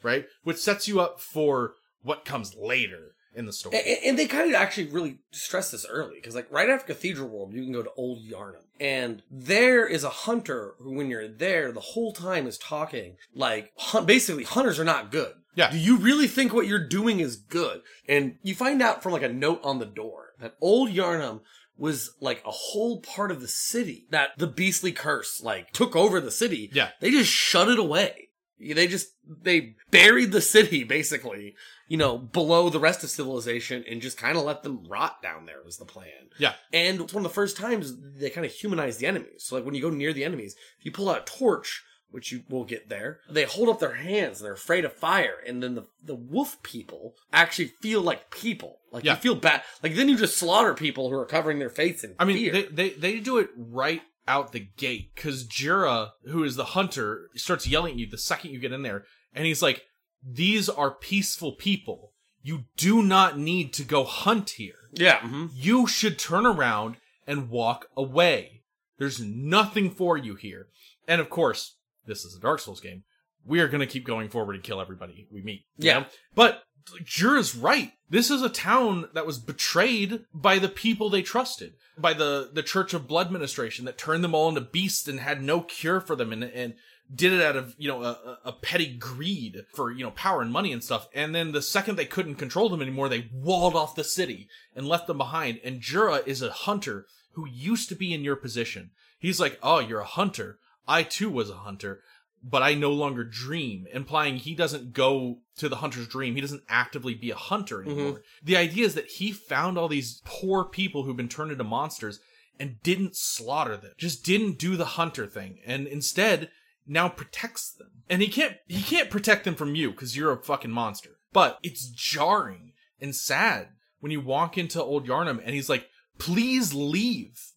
right? 0.03 0.27
Which 0.45 0.59
sets 0.59 0.87
you 0.87 1.01
up 1.01 1.21
for 1.21 1.75
what 2.03 2.25
comes 2.25 2.55
later 2.55 3.15
in 3.35 3.47
the 3.47 3.53
story. 3.53 3.79
And, 3.79 3.99
and 4.05 4.19
they 4.19 4.27
kind 4.27 4.49
of 4.49 4.55
actually 4.55 4.89
really 4.89 5.19
stress 5.31 5.71
this 5.71 5.87
early 5.89 6.17
because, 6.17 6.35
like, 6.35 6.51
right 6.51 6.69
after 6.69 6.93
Cathedral 6.93 7.29
Ward, 7.29 7.53
you 7.53 7.63
can 7.63 7.73
go 7.73 7.83
to 7.83 7.91
Old 7.97 8.25
Yharnam, 8.25 8.65
and 8.79 9.23
there 9.31 9.87
is 9.87 10.05
a 10.05 10.11
hunter 10.11 10.75
who, 10.79 10.95
when 10.95 11.11
you're 11.11 11.29
there, 11.29 11.73
the 11.73 11.81
whole 11.81 12.13
time 12.13 12.47
is 12.47 12.59
talking 12.59 13.17
like, 13.35 13.73
hun- 13.77 14.07
basically, 14.07 14.45
hunters 14.45 14.81
are 14.81 14.85
not 14.85 15.13
good. 15.13 15.33
Yeah. 15.55 15.71
Do 15.71 15.79
you 15.79 15.97
really 15.97 16.29
think 16.29 16.53
what 16.53 16.67
you're 16.67 16.87
doing 16.87 17.21
is 17.21 17.37
good? 17.37 17.83
And 18.09 18.37
you 18.43 18.55
find 18.55 18.81
out 18.81 19.03
from 19.03 19.13
like 19.13 19.23
a 19.23 19.29
note 19.29 19.61
on 19.65 19.79
the 19.81 19.87
door 19.87 20.31
that 20.41 20.55
Old 20.61 20.91
Yharnam 20.91 21.41
was 21.81 22.15
like 22.21 22.43
a 22.45 22.51
whole 22.51 23.01
part 23.01 23.31
of 23.31 23.41
the 23.41 23.49
city 23.49 24.07
that 24.11 24.31
the 24.37 24.47
beastly 24.47 24.93
curse 24.93 25.41
like 25.43 25.73
took 25.73 25.97
over 25.97 26.21
the 26.21 26.31
city. 26.31 26.71
Yeah. 26.73 26.91
They 27.01 27.11
just 27.11 27.31
shut 27.31 27.69
it 27.69 27.79
away. 27.79 28.29
They 28.61 28.87
just 28.87 29.09
they 29.27 29.77
buried 29.91 30.33
the 30.33 30.43
city 30.43 30.85
basically, 30.85 31.55
you 31.89 31.97
know, 31.97 32.19
below 32.19 32.69
the 32.69 32.79
rest 32.79 33.03
of 33.03 33.09
civilization 33.09 33.83
and 33.89 34.03
just 34.03 34.19
kind 34.19 34.37
of 34.37 34.45
let 34.45 34.63
them 34.63 34.85
rot 34.87 35.23
down 35.23 35.47
there 35.47 35.63
was 35.65 35.79
the 35.79 35.87
plan. 35.87 36.29
Yeah. 36.39 36.53
And 36.71 37.01
it's 37.01 37.15
one 37.15 37.25
of 37.25 37.31
the 37.31 37.35
first 37.35 37.57
times 37.57 37.95
they 37.99 38.29
kind 38.29 38.45
of 38.45 38.53
humanize 38.53 38.99
the 38.99 39.07
enemies. 39.07 39.45
So 39.45 39.57
like 39.57 39.65
when 39.65 39.75
you 39.75 39.81
go 39.81 39.89
near 39.89 40.13
the 40.13 40.25
enemies, 40.25 40.55
if 40.79 40.85
you 40.85 40.93
pull 40.93 41.09
out 41.09 41.23
a 41.23 41.39
torch, 41.39 41.83
which 42.11 42.33
you 42.33 42.43
will 42.49 42.65
get 42.65 42.89
there, 42.89 43.21
they 43.31 43.45
hold 43.45 43.69
up 43.69 43.79
their 43.81 43.95
hands 43.95 44.39
and 44.41 44.47
they're 44.47 44.53
afraid 44.55 44.85
of 44.85 44.93
fire. 44.93 45.37
And 45.47 45.63
then 45.63 45.75
the, 45.75 45.87
the 46.05 46.15
wolf 46.15 46.63
people 46.63 47.15
actually 47.33 47.73
feel 47.81 48.01
like 48.03 48.31
people. 48.31 48.79
Like 48.93 49.05
Yeah. 49.05 49.15
you 49.15 49.19
feel 49.21 49.35
bad. 49.37 49.63
Like 49.83 49.95
then 49.95 50.09
you 50.09 50.17
just 50.17 50.37
slaughter 50.37 50.75
people 50.75 51.09
who 51.09 51.17
are 51.17 51.27
covering 51.27 51.59
their 51.59 51.71
face 51.71 52.03
in 52.05 52.15
I 52.19 52.25
mean, 52.25 52.37
fear. 52.37 52.53
they, 52.53 52.63
they 52.65 52.91
they 52.91 53.21
do 53.21 53.39
it 53.39 53.51
right 53.57 54.03
out 54.29 54.53
the 54.53 54.67
gate 54.77 55.13
because 55.15 55.47
Djura, 55.47 56.11
who 56.27 56.43
is 56.45 56.57
the 56.57 56.65
hunter, 56.65 57.29
starts 57.37 57.67
yelling 57.67 57.93
at 57.95 57.99
you 57.99 58.07
the 58.11 58.19
second 58.19 58.51
you 58.53 58.59
get 58.59 58.73
in 58.73 58.83
there, 58.83 59.05
and 59.33 59.47
he's 59.47 59.63
like, 59.63 59.83
"These 60.25 60.69
are 60.69 60.91
peaceful 60.93 61.53
people. 61.53 62.13
You 62.43 62.65
do 62.77 63.03
not 63.03 63.39
need 63.39 63.73
to 63.75 63.85
go 63.85 64.05
hunt 64.05 64.51
here. 64.51 64.75
yeah. 64.93 65.19
mhm. 65.21 65.51
You 65.55 65.87
should 65.87 66.19
turn 66.19 66.47
around 66.47 66.97
and 67.27 67.49
walk 67.51 67.87
away. 67.97 68.63
There's 68.99 69.21
nothing 69.21 69.91
for 69.91 70.17
you 70.17 70.35
here." 70.37 70.67
And 71.09 71.21
of 71.21 71.29
course, 71.31 71.77
this 72.11 72.25
is 72.25 72.37
a 72.37 72.41
Dark 72.41 72.61
Souls 72.61 72.81
game. 72.81 73.05
We 73.47 73.61
are 73.61 73.69
going 73.69 73.81
to 73.81 73.87
keep 73.87 74.05
going 74.07 74.29
forward 74.29 74.55
and 74.55 74.63
kill 74.63 74.81
everybody 74.81 75.27
we 75.33 75.41
meet. 75.43 75.63
Yeah. 75.79 76.01
know? 76.01 76.07
But 76.35 76.63
Djura's 77.05 77.55
right. 77.55 77.93
This 78.09 78.31
is 78.31 78.43
a 78.43 78.49
town 78.49 79.09
that 79.15 79.27
was 79.27 79.39
betrayed 79.39 80.25
by 80.35 80.59
the 80.59 80.69
people 80.69 81.09
they 81.09 81.23
trusted, 81.23 81.75
by 81.97 82.13
the, 82.13 82.51
the 82.53 82.63
Church 82.63 82.93
of 82.93 83.07
Blood 83.09 83.31
Ministration 83.31 83.85
that 83.85 83.97
turned 83.99 84.25
them 84.25 84.35
all 84.35 84.49
into 84.49 84.61
beasts 84.61 85.07
and 85.09 85.21
had 85.21 85.43
no 85.43 85.61
cure 85.61 86.01
for 86.01 86.17
them 86.17 86.33
and, 86.33 86.45
and 86.45 86.75
did 87.13 87.33
it 87.33 87.43
out 87.43 87.57
of, 87.57 87.75
you 87.79 87.89
know, 87.89 88.03
a, 88.03 88.11
a- 88.11 88.39
a 88.47 88.53
petty 88.53 88.95
greed 88.95 89.65
for, 89.75 89.91
you 89.91 90.03
know, 90.05 90.11
power 90.13 90.43
and 90.43 90.53
money 90.53 90.73
and 90.73 90.83
stuff. 90.83 91.09
And 91.15 91.35
then 91.35 91.53
the 91.53 91.63
second 91.63 91.97
they 91.97 92.05
couldn't 92.05 92.37
control 92.37 92.69
them 92.69 92.83
anymore, 92.83 93.09
they 93.09 93.29
walled 93.33 93.75
off 93.75 93.95
the 93.95 94.05
city 94.05 94.49
and 94.75 94.87
left 94.87 95.07
them 95.07 95.19
behind. 95.19 95.61
And 95.65 95.81
Djura 95.81 96.27
is 96.27 96.43
a 96.43 96.51
hunter 96.51 97.07
who 97.33 97.47
used 97.49 97.89
to 97.91 97.95
be 97.95 98.13
in 98.13 98.25
your 98.25 98.37
position. 98.37 98.91
He's 99.19 99.41
like, 99.41 99.59
oh, 99.63 99.79
you're 99.79 100.01
a 100.01 100.05
hunter. 100.07 100.59
I 100.91 101.05
too 101.05 101.31
was 101.31 101.51
a 101.51 101.55
hunter 101.55 102.03
but 102.43 102.63
I 102.63 102.75
no 102.75 102.93
longer 102.93 103.25
dream, 103.25 103.87
implying 103.93 104.37
he 104.37 104.55
doesn't 104.55 104.93
go 104.93 105.41
to 105.57 105.69
the 105.69 105.77
hunter's 105.77 106.09
dream. 106.09 106.35
He 106.35 106.41
doesn't 106.41 106.65
actively 106.69 107.15
be 107.15 107.31
a 107.31 107.37
hunter 107.37 107.79
mm-hmm. 107.79 107.91
anymore. 107.91 108.23
The 108.43 108.57
idea 108.57 108.87
is 108.87 108.95
that 108.95 109.07
he 109.07 109.33
found 109.33 109.77
all 109.77 109.89
these 109.89 110.23
poor 110.25 110.65
people 110.65 111.03
who've 111.03 111.17
been 111.17 111.29
turned 111.29 111.53
into 111.53 111.65
monsters 111.65 112.21
and 112.59 112.83
didn't 112.83 113.17
slaughter 113.17 113.77
them, 113.77 113.93
just 113.99 114.25
didn't 114.25 114.59
do 114.59 114.77
the 114.77 114.85
hunter 114.85 115.27
thing, 115.27 115.61
and 115.67 115.87
instead 115.87 116.51
now 116.87 117.09
protects 117.09 117.71
them. 117.71 117.89
And 118.09 118.23
he 118.23 118.29
can't 118.29 118.57
he 118.67 118.83
can't 118.83 119.11
protect 119.11 119.45
them 119.45 119.55
from 119.55 119.75
you 119.75 119.91
because 119.91 120.17
you're 120.17 120.33
a 120.33 120.43
fucking 120.43 120.71
monster. 120.71 121.11
But 121.33 121.59
it's 121.63 121.89
jarring 121.89 122.73
and 123.01 123.15
sad 123.15 123.69
when 124.01 124.13
you 124.13 124.21
walk 124.21 124.59
into 124.59 124.83
Old 124.83 125.07
Yharnam 125.07 125.41
and 125.45 125.55
he's 125.55 125.69
like, 125.69 125.89
"Please 126.19 126.75
leave." 126.75 127.53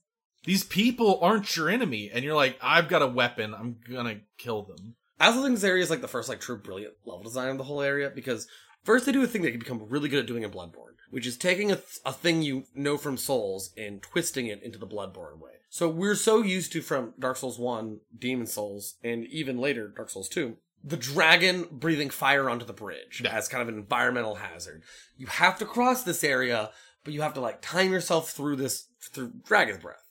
These 0.45 0.63
people 0.63 1.19
aren't 1.21 1.55
your 1.55 1.69
enemy, 1.69 2.09
and 2.13 2.23
you're 2.23 2.35
like, 2.35 2.57
I've 2.61 2.89
got 2.89 3.01
a 3.01 3.07
weapon, 3.07 3.53
I'm 3.53 3.77
gonna 3.89 4.21
kill 4.37 4.63
them. 4.63 4.95
I 5.19 5.27
also 5.27 5.41
think 5.43 5.55
this 5.55 5.63
area 5.63 5.83
is 5.83 5.89
like 5.89 6.01
the 6.01 6.07
first 6.07 6.27
like 6.29 6.41
true 6.41 6.57
brilliant 6.57 6.95
level 7.05 7.23
design 7.23 7.49
of 7.49 7.57
the 7.57 7.63
whole 7.63 7.81
area 7.81 8.09
because 8.13 8.47
first 8.83 9.05
they 9.05 9.11
do 9.11 9.23
a 9.23 9.27
thing 9.27 9.41
they 9.41 9.51
can 9.51 9.59
become 9.59 9.87
really 9.87 10.09
good 10.09 10.19
at 10.19 10.25
doing 10.27 10.43
in 10.43 10.51
Bloodborne, 10.51 10.95
which 11.11 11.25
is 11.27 11.37
taking 11.37 11.71
a, 11.71 11.75
th- 11.75 11.99
a 12.05 12.11
thing 12.11 12.41
you 12.41 12.65
know 12.75 12.97
from 12.97 13.15
Souls 13.15 13.71
and 13.77 14.01
twisting 14.01 14.47
it 14.47 14.61
into 14.63 14.77
the 14.79 14.87
Bloodborne 14.87 15.39
way. 15.39 15.51
So 15.69 15.87
we're 15.87 16.15
so 16.15 16.41
used 16.41 16.71
to 16.73 16.81
from 16.81 17.13
Dark 17.17 17.37
Souls 17.37 17.57
1, 17.57 17.99
Demon 18.19 18.47
Souls, 18.47 18.95
and 19.03 19.25
even 19.25 19.57
later 19.57 19.87
Dark 19.87 20.09
Souls 20.09 20.27
2, 20.29 20.57
the 20.83 20.97
dragon 20.97 21.67
breathing 21.71 22.09
fire 22.09 22.49
onto 22.49 22.65
the 22.65 22.73
bridge 22.73 23.21
Yeah. 23.23 23.31
as 23.35 23.47
kind 23.47 23.61
of 23.61 23.69
an 23.69 23.75
environmental 23.75 24.35
hazard. 24.35 24.83
You 25.17 25.27
have 25.27 25.57
to 25.59 25.65
cross 25.65 26.03
this 26.03 26.23
area, 26.23 26.71
but 27.05 27.13
you 27.13 27.21
have 27.21 27.33
to 27.35 27.39
like 27.39 27.61
time 27.61 27.91
yourself 27.93 28.31
through 28.31 28.57
this 28.57 28.87
through 29.13 29.31
dragon's 29.45 29.81
breath. 29.81 30.02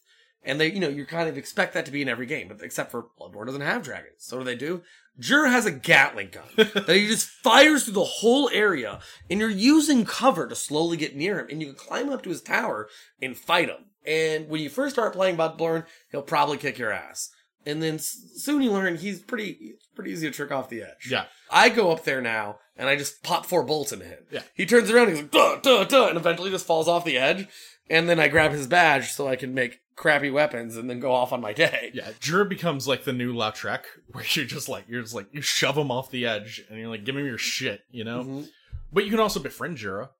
And 0.44 0.60
they, 0.60 0.72
you 0.72 0.80
know, 0.80 0.88
you 0.88 1.06
kind 1.06 1.28
of 1.28 1.38
expect 1.38 1.74
that 1.74 1.86
to 1.86 1.92
be 1.92 2.02
in 2.02 2.08
every 2.08 2.26
game, 2.26 2.48
but 2.48 2.62
except 2.62 2.90
for 2.90 3.06
Bloodborne 3.20 3.46
doesn't 3.46 3.60
have 3.60 3.82
dragons. 3.82 4.16
So 4.18 4.36
what 4.36 4.44
do 4.44 4.50
they 4.50 4.56
do? 4.56 4.82
Jur 5.18 5.46
has 5.46 5.66
a 5.66 5.70
Gatling 5.70 6.30
gun 6.30 6.44
that 6.56 6.88
he 6.88 7.06
just 7.06 7.28
fires 7.28 7.84
through 7.84 7.94
the 7.94 8.04
whole 8.04 8.48
area, 8.52 9.00
and 9.30 9.38
you're 9.38 9.50
using 9.50 10.04
cover 10.04 10.48
to 10.48 10.54
slowly 10.54 10.96
get 10.96 11.14
near 11.14 11.40
him, 11.40 11.46
and 11.50 11.60
you 11.60 11.68
can 11.68 11.76
climb 11.76 12.08
up 12.08 12.22
to 12.22 12.30
his 12.30 12.42
tower 12.42 12.88
and 13.20 13.36
fight 13.36 13.68
him. 13.68 13.86
And 14.04 14.48
when 14.48 14.60
you 14.60 14.68
first 14.68 14.94
start 14.94 15.12
playing 15.12 15.36
Bloodborne, 15.36 15.86
he'll 16.10 16.22
probably 16.22 16.56
kick 16.56 16.78
your 16.78 16.92
ass. 16.92 17.30
And 17.64 17.82
then 17.82 17.98
soon 17.98 18.62
you 18.62 18.72
learn 18.72 18.96
he's 18.96 19.20
pretty, 19.20 19.74
pretty 19.94 20.10
easy 20.10 20.26
to 20.26 20.32
trick 20.32 20.50
off 20.50 20.68
the 20.68 20.82
edge. 20.82 21.08
Yeah. 21.08 21.26
I 21.50 21.68
go 21.68 21.92
up 21.92 22.02
there 22.02 22.20
now 22.20 22.58
and 22.76 22.88
I 22.88 22.96
just 22.96 23.22
pop 23.22 23.46
four 23.46 23.62
bolts 23.62 23.92
into 23.92 24.04
him. 24.04 24.18
Yeah. 24.32 24.42
He 24.54 24.66
turns 24.66 24.90
around 24.90 25.08
and 25.08 25.12
he's 25.12 25.22
like, 25.22 25.30
duh, 25.30 25.60
duh, 25.62 25.84
duh, 25.84 26.08
and 26.08 26.16
eventually 26.16 26.50
just 26.50 26.66
falls 26.66 26.88
off 26.88 27.04
the 27.04 27.18
edge. 27.18 27.46
And 27.88 28.08
then 28.08 28.18
I 28.18 28.26
grab 28.26 28.50
his 28.50 28.66
badge 28.66 29.12
so 29.12 29.28
I 29.28 29.36
can 29.36 29.54
make 29.54 29.81
crappy 29.96 30.30
weapons 30.30 30.76
and 30.76 30.88
then 30.88 31.00
go 31.00 31.12
off 31.12 31.32
on 31.32 31.40
my 31.40 31.52
day. 31.52 31.90
Yeah, 31.94 32.10
Djura 32.20 32.48
becomes 32.48 32.88
like 32.88 33.04
the 33.04 33.12
new 33.12 33.34
Lautrec, 33.34 33.80
where 34.12 34.24
you're 34.30 34.44
just 34.44 34.68
like 34.68 34.84
you're 34.88 35.02
just 35.02 35.14
like 35.14 35.28
you 35.32 35.40
shove 35.40 35.76
him 35.78 35.90
off 35.90 36.10
the 36.10 36.26
edge, 36.26 36.62
and 36.68 36.78
you're 36.78 36.88
like, 36.88 37.04
give 37.04 37.16
him 37.16 37.26
your 37.26 37.38
shit, 37.38 37.82
you 37.90 38.04
know. 38.04 38.24
Mhm. 38.24 38.48
But 38.92 39.04
you 39.04 39.10
can 39.10 39.20
also 39.20 39.40
befriend 39.40 39.78
Djura. 39.78 40.10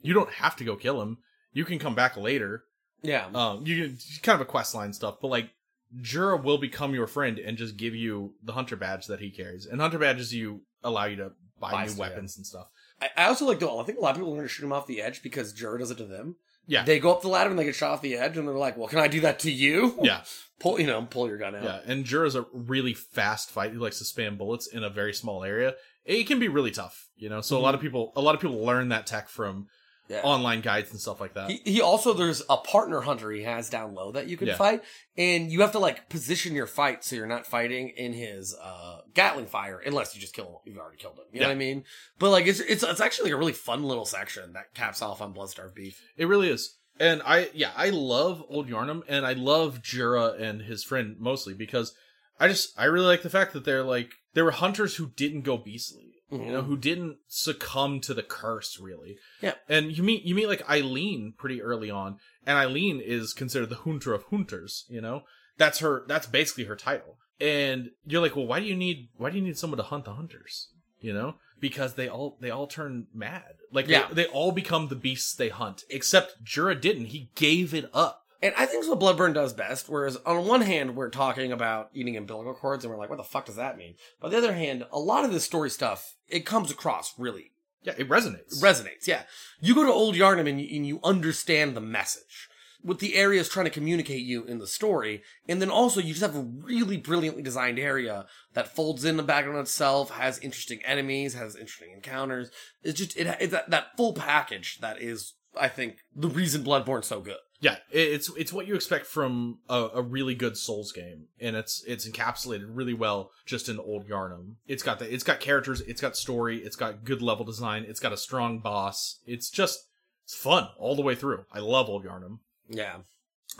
You 0.00 0.14
don't 0.14 0.30
have 0.30 0.56
to 0.56 0.64
go 0.64 0.76
kill 0.76 1.00
him. 1.02 1.18
You 1.52 1.64
can 1.64 1.78
come 1.78 1.94
back 1.94 2.16
later. 2.16 2.64
Yeah. 3.02 3.26
Um, 3.34 3.66
you 3.66 3.76
can 3.88 3.98
kind 4.22 4.34
of 4.34 4.40
a 4.40 4.50
quest 4.50 4.74
line 4.74 4.92
stuff, 4.92 5.16
but 5.20 5.28
like 5.28 5.50
Djura 5.96 6.42
will 6.42 6.58
become 6.58 6.94
your 6.94 7.06
friend 7.06 7.38
and 7.38 7.56
just 7.56 7.76
give 7.76 7.94
you 7.94 8.34
the 8.42 8.52
hunter 8.52 8.76
badge 8.76 9.06
that 9.06 9.20
he 9.20 9.30
carries, 9.30 9.66
and 9.66 9.80
hunter 9.80 9.98
badges 9.98 10.34
you 10.34 10.62
allow 10.82 11.04
you 11.04 11.16
to 11.16 11.32
buy, 11.60 11.70
Buy 11.70 11.82
new 11.84 11.88
stuff, 11.90 11.98
yeah. 11.98 12.10
weapons 12.10 12.36
and 12.36 12.46
stuff. 12.46 12.66
I, 13.00 13.08
I 13.16 13.24
also 13.26 13.46
like 13.46 13.58
though. 13.60 13.78
I 13.80 13.84
think 13.84 13.98
a 13.98 14.00
lot 14.00 14.10
of 14.10 14.16
people 14.16 14.32
are 14.32 14.36
going 14.36 14.46
to 14.46 14.52
shoot 14.52 14.64
him 14.64 14.72
off 14.72 14.86
the 14.86 15.00
edge 15.02 15.22
because 15.22 15.52
Djura 15.54 15.78
does 15.78 15.90
it 15.90 15.98
to 15.98 16.04
them. 16.06 16.36
Yeah, 16.66 16.84
They 16.84 16.98
go 16.98 17.12
up 17.12 17.20
the 17.22 17.28
ladder 17.28 17.50
and 17.50 17.58
they 17.58 17.64
get 17.64 17.74
shot 17.74 17.92
off 17.92 18.00
the 18.00 18.16
edge, 18.16 18.36
and 18.36 18.48
they're 18.48 18.54
like, 18.54 18.76
"Well, 18.76 18.88
can 18.88 18.98
I 18.98 19.08
do 19.08 19.20
that 19.20 19.40
to 19.40 19.50
you?" 19.50 19.98
yeah, 20.02 20.22
Pull, 20.60 20.80
you 20.80 20.86
know, 20.86 21.06
pull 21.08 21.28
your 21.28 21.36
gun 21.36 21.54
out. 21.54 21.62
yeah. 21.64 21.80
And 21.84 22.04
Djura's 22.04 22.34
a 22.36 22.46
really 22.52 22.94
fast 22.94 23.50
fight. 23.50 23.72
He 23.72 23.76
likes 23.76 23.98
to 23.98 24.04
spam 24.04 24.38
bullets 24.38 24.66
in 24.66 24.82
a 24.82 24.88
very 24.88 25.12
small 25.12 25.44
area. 25.44 25.74
It 26.04 26.26
can 26.26 26.38
be 26.38 26.48
really 26.48 26.70
tough, 26.70 27.08
you 27.16 27.28
know. 27.28 27.40
So 27.40 27.58
a 27.58 27.60
lot 27.60 27.72
mhm. 27.72 27.74
of 27.74 27.80
people, 27.80 28.12
a 28.16 28.20
lot 28.22 28.34
of 28.34 28.40
people 28.40 28.64
learn 28.64 28.88
that 28.90 29.06
tech 29.06 29.28
from 29.28 29.66
Yeah. 30.08 30.20
online 30.22 30.60
guides 30.60 30.90
and 30.90 31.00
stuff 31.00 31.18
like 31.20 31.32
that. 31.34 31.50
He, 31.50 31.60
he 31.64 31.80
also 31.80 32.12
there's 32.12 32.42
a 32.50 32.58
partner 32.58 33.00
hunter 33.00 33.30
he 33.30 33.42
has 33.44 33.70
down 33.70 33.94
low 33.94 34.12
that 34.12 34.26
you 34.26 34.36
can 34.36 34.48
Yeah. 34.48 34.56
fight, 34.56 34.82
and 35.16 35.50
you 35.50 35.62
have 35.62 35.72
to 35.72 35.78
like 35.78 36.08
position 36.10 36.54
your 36.54 36.66
fight 36.66 37.02
so 37.04 37.16
you're 37.16 37.26
not 37.26 37.46
fighting 37.46 37.88
in 37.96 38.12
his 38.12 38.54
uh 38.54 38.98
Gatling 39.14 39.46
fire 39.46 39.78
unless 39.78 40.14
you 40.14 40.20
just 40.20 40.34
kill 40.34 40.46
him. 40.46 40.54
You've 40.66 40.78
already 40.78 40.98
killed 40.98 41.14
him. 41.16 41.24
You 41.32 41.40
know 41.40 41.46
what 41.46 41.52
I 41.52 41.56
mean? 41.56 41.84
But 42.18 42.30
like 42.30 42.46
it's 42.46 42.60
it's 42.60 42.82
it's 42.82 43.00
actually 43.00 43.30
like 43.30 43.34
a 43.34 43.38
really 43.38 43.52
fun 43.52 43.82
little 43.84 44.04
section 44.04 44.52
that 44.54 44.74
caps 44.74 45.00
off 45.02 45.22
on 45.22 45.32
Bloodstarved 45.32 45.74
Beast. 45.74 45.98
It 46.16 46.26
really 46.26 46.50
is. 46.50 46.76
And 47.00 47.22
I, 47.24 47.50
yeah, 47.54 47.72
I 47.76 47.90
love 47.90 48.44
Old 48.48 48.68
Yharnam 48.68 49.02
and 49.08 49.26
I 49.26 49.32
love 49.32 49.82
Djura 49.82 50.40
and 50.40 50.62
his 50.62 50.84
friend 50.84 51.16
mostly 51.18 51.52
because 51.52 51.92
I 52.38 52.46
just, 52.46 52.72
I 52.78 52.84
really 52.84 53.06
like 53.06 53.22
the 53.22 53.30
fact 53.30 53.52
that 53.54 53.64
they're 53.64 53.82
like, 53.82 54.10
they 54.34 54.42
were 54.42 54.52
hunters 54.52 54.94
who 54.94 55.08
didn't 55.16 55.40
go 55.42 55.56
beastly, 55.56 56.03
you 56.42 56.52
know, 56.52 56.62
Mhm. 56.62 56.66
who 56.66 56.76
didn't 56.76 57.18
succumb 57.28 58.00
to 58.00 58.14
the 58.14 58.22
curse 58.22 58.78
really. 58.80 59.18
Yeah. 59.40 59.54
And 59.68 59.96
you 59.96 60.02
meet, 60.02 60.24
you 60.24 60.34
meet 60.34 60.48
like 60.48 60.68
Eileen 60.68 61.34
pretty 61.36 61.62
early 61.62 61.90
on 61.90 62.18
and 62.46 62.56
Eileen 62.58 63.00
is 63.00 63.32
considered 63.32 63.70
the 63.70 63.76
hunter 63.76 64.12
of 64.14 64.24
hunters, 64.24 64.84
you 64.88 65.00
know, 65.00 65.24
that's 65.58 65.78
her, 65.78 66.04
that's 66.08 66.26
basically 66.26 66.64
her 66.64 66.76
title. 66.76 67.18
And 67.40 67.90
you're 68.06 68.20
like, 68.22 68.36
well, 68.36 68.46
why 68.46 68.60
do 68.60 68.66
you 68.66 68.76
need, 68.76 69.08
why 69.16 69.30
do 69.30 69.36
you 69.38 69.42
need 69.44 69.58
someone 69.58 69.78
to 69.78 69.82
hunt 69.84 70.04
the 70.04 70.14
hunters? 70.14 70.68
You 71.00 71.12
know, 71.12 71.36
because 71.60 71.94
they 71.94 72.08
all, 72.08 72.38
they 72.40 72.50
all 72.50 72.66
turn 72.66 73.06
mad. 73.12 73.54
Like, 73.70 73.88
Yeah. 73.88 74.08
they, 74.08 74.14
they 74.24 74.26
all 74.26 74.52
become 74.52 74.88
the 74.88 74.94
beasts 74.96 75.34
they 75.34 75.50
hunt, 75.50 75.84
except 75.90 76.42
Djura 76.44 76.80
didn't. 76.80 77.06
He 77.06 77.30
gave 77.34 77.74
it 77.74 77.90
up. 77.92 78.23
And 78.44 78.54
I 78.58 78.66
think 78.66 78.80
it's 78.84 78.88
what 78.90 79.00
Bloodborne 79.00 79.32
does 79.32 79.54
best. 79.54 79.88
Whereas 79.88 80.18
on 80.26 80.46
one 80.46 80.60
hand, 80.60 80.94
we're 80.94 81.08
talking 81.08 81.50
about 81.50 81.88
eating 81.94 82.14
umbilical 82.14 82.52
cords, 82.52 82.84
and 82.84 82.92
we're 82.92 82.98
like, 82.98 83.08
"What 83.08 83.16
the 83.16 83.24
fuck 83.24 83.46
does 83.46 83.56
that 83.56 83.78
mean?" 83.78 83.94
But 84.20 84.26
on 84.26 84.32
the 84.32 84.38
other 84.38 84.52
hand, 84.52 84.84
a 84.92 84.98
lot 84.98 85.24
of 85.24 85.32
this 85.32 85.44
story 85.44 85.70
stuff 85.70 86.14
it 86.28 86.44
comes 86.44 86.70
across 86.70 87.18
really 87.18 87.52
Yeah, 87.82 87.94
it 87.96 88.06
resonates. 88.06 88.60
resonates. 88.60 89.06
Yeah, 89.06 89.22
you 89.60 89.74
go 89.74 89.82
to 89.84 89.90
Old 89.90 90.14
Yharnam 90.14 90.46
and 90.46 90.60
you, 90.60 90.76
and 90.76 90.86
you 90.86 91.00
understand 91.02 91.74
the 91.74 91.80
message. 91.80 92.50
What 92.82 92.98
the 92.98 93.14
area 93.14 93.40
is 93.40 93.48
trying 93.48 93.64
to 93.64 93.70
communicate 93.70 94.24
you 94.24 94.44
in 94.44 94.58
the 94.58 94.66
story, 94.66 95.22
and 95.48 95.62
then 95.62 95.70
also 95.70 96.00
you 96.00 96.12
just 96.12 96.20
have 96.20 96.36
a 96.36 96.42
really 96.42 96.98
brilliantly 96.98 97.42
designed 97.42 97.78
area 97.78 98.26
that 98.52 98.74
folds 98.76 99.06
in 99.06 99.16
the 99.16 99.22
background 99.22 99.58
itself, 99.58 100.10
has 100.10 100.38
interesting 100.40 100.84
enemies, 100.84 101.32
has 101.32 101.56
interesting 101.56 101.92
encounters. 101.92 102.50
It's 102.82 102.98
just 102.98 103.16
it, 103.16 103.26
it's 103.40 103.52
that, 103.52 103.70
that 103.70 103.96
full 103.96 104.12
package 104.12 104.80
that 104.80 105.00
is, 105.00 105.32
I 105.58 105.68
think, 105.68 106.00
the 106.14 106.28
reason 106.28 106.62
Bloodborne's 106.62 107.06
so 107.06 107.20
good. 107.20 107.38
Yeah, 107.64 107.76
it's 107.90 108.30
it's 108.36 108.52
what 108.52 108.66
you 108.66 108.74
expect 108.74 109.06
from 109.06 109.60
a, 109.70 109.88
a 109.94 110.02
really 110.02 110.34
good 110.34 110.58
Souls 110.58 110.92
game, 110.92 111.28
and 111.40 111.56
it's 111.56 111.82
it's 111.86 112.06
encapsulated 112.06 112.66
really 112.68 112.92
well 112.92 113.30
just 113.46 113.70
in 113.70 113.78
Old 113.78 114.06
Yharnam. 114.06 114.56
It's 114.66 114.82
got 114.82 114.98
the 114.98 115.10
it's 115.10 115.24
got 115.24 115.40
characters, 115.40 115.80
it's 115.80 116.02
got 116.02 116.14
story, 116.14 116.58
it's 116.58 116.76
got 116.76 117.04
good 117.06 117.22
level 117.22 117.42
design, 117.42 117.86
it's 117.88 118.00
got 118.00 118.12
a 118.12 118.18
strong 118.18 118.58
boss. 118.58 119.20
It's 119.26 119.48
just 119.48 119.86
it's 120.24 120.34
fun 120.34 120.68
all 120.76 120.94
the 120.94 121.00
way 121.00 121.14
through. 121.14 121.46
I 121.50 121.60
love 121.60 121.88
Old 121.88 122.04
Yharnam. 122.04 122.40
Yeah. 122.68 122.96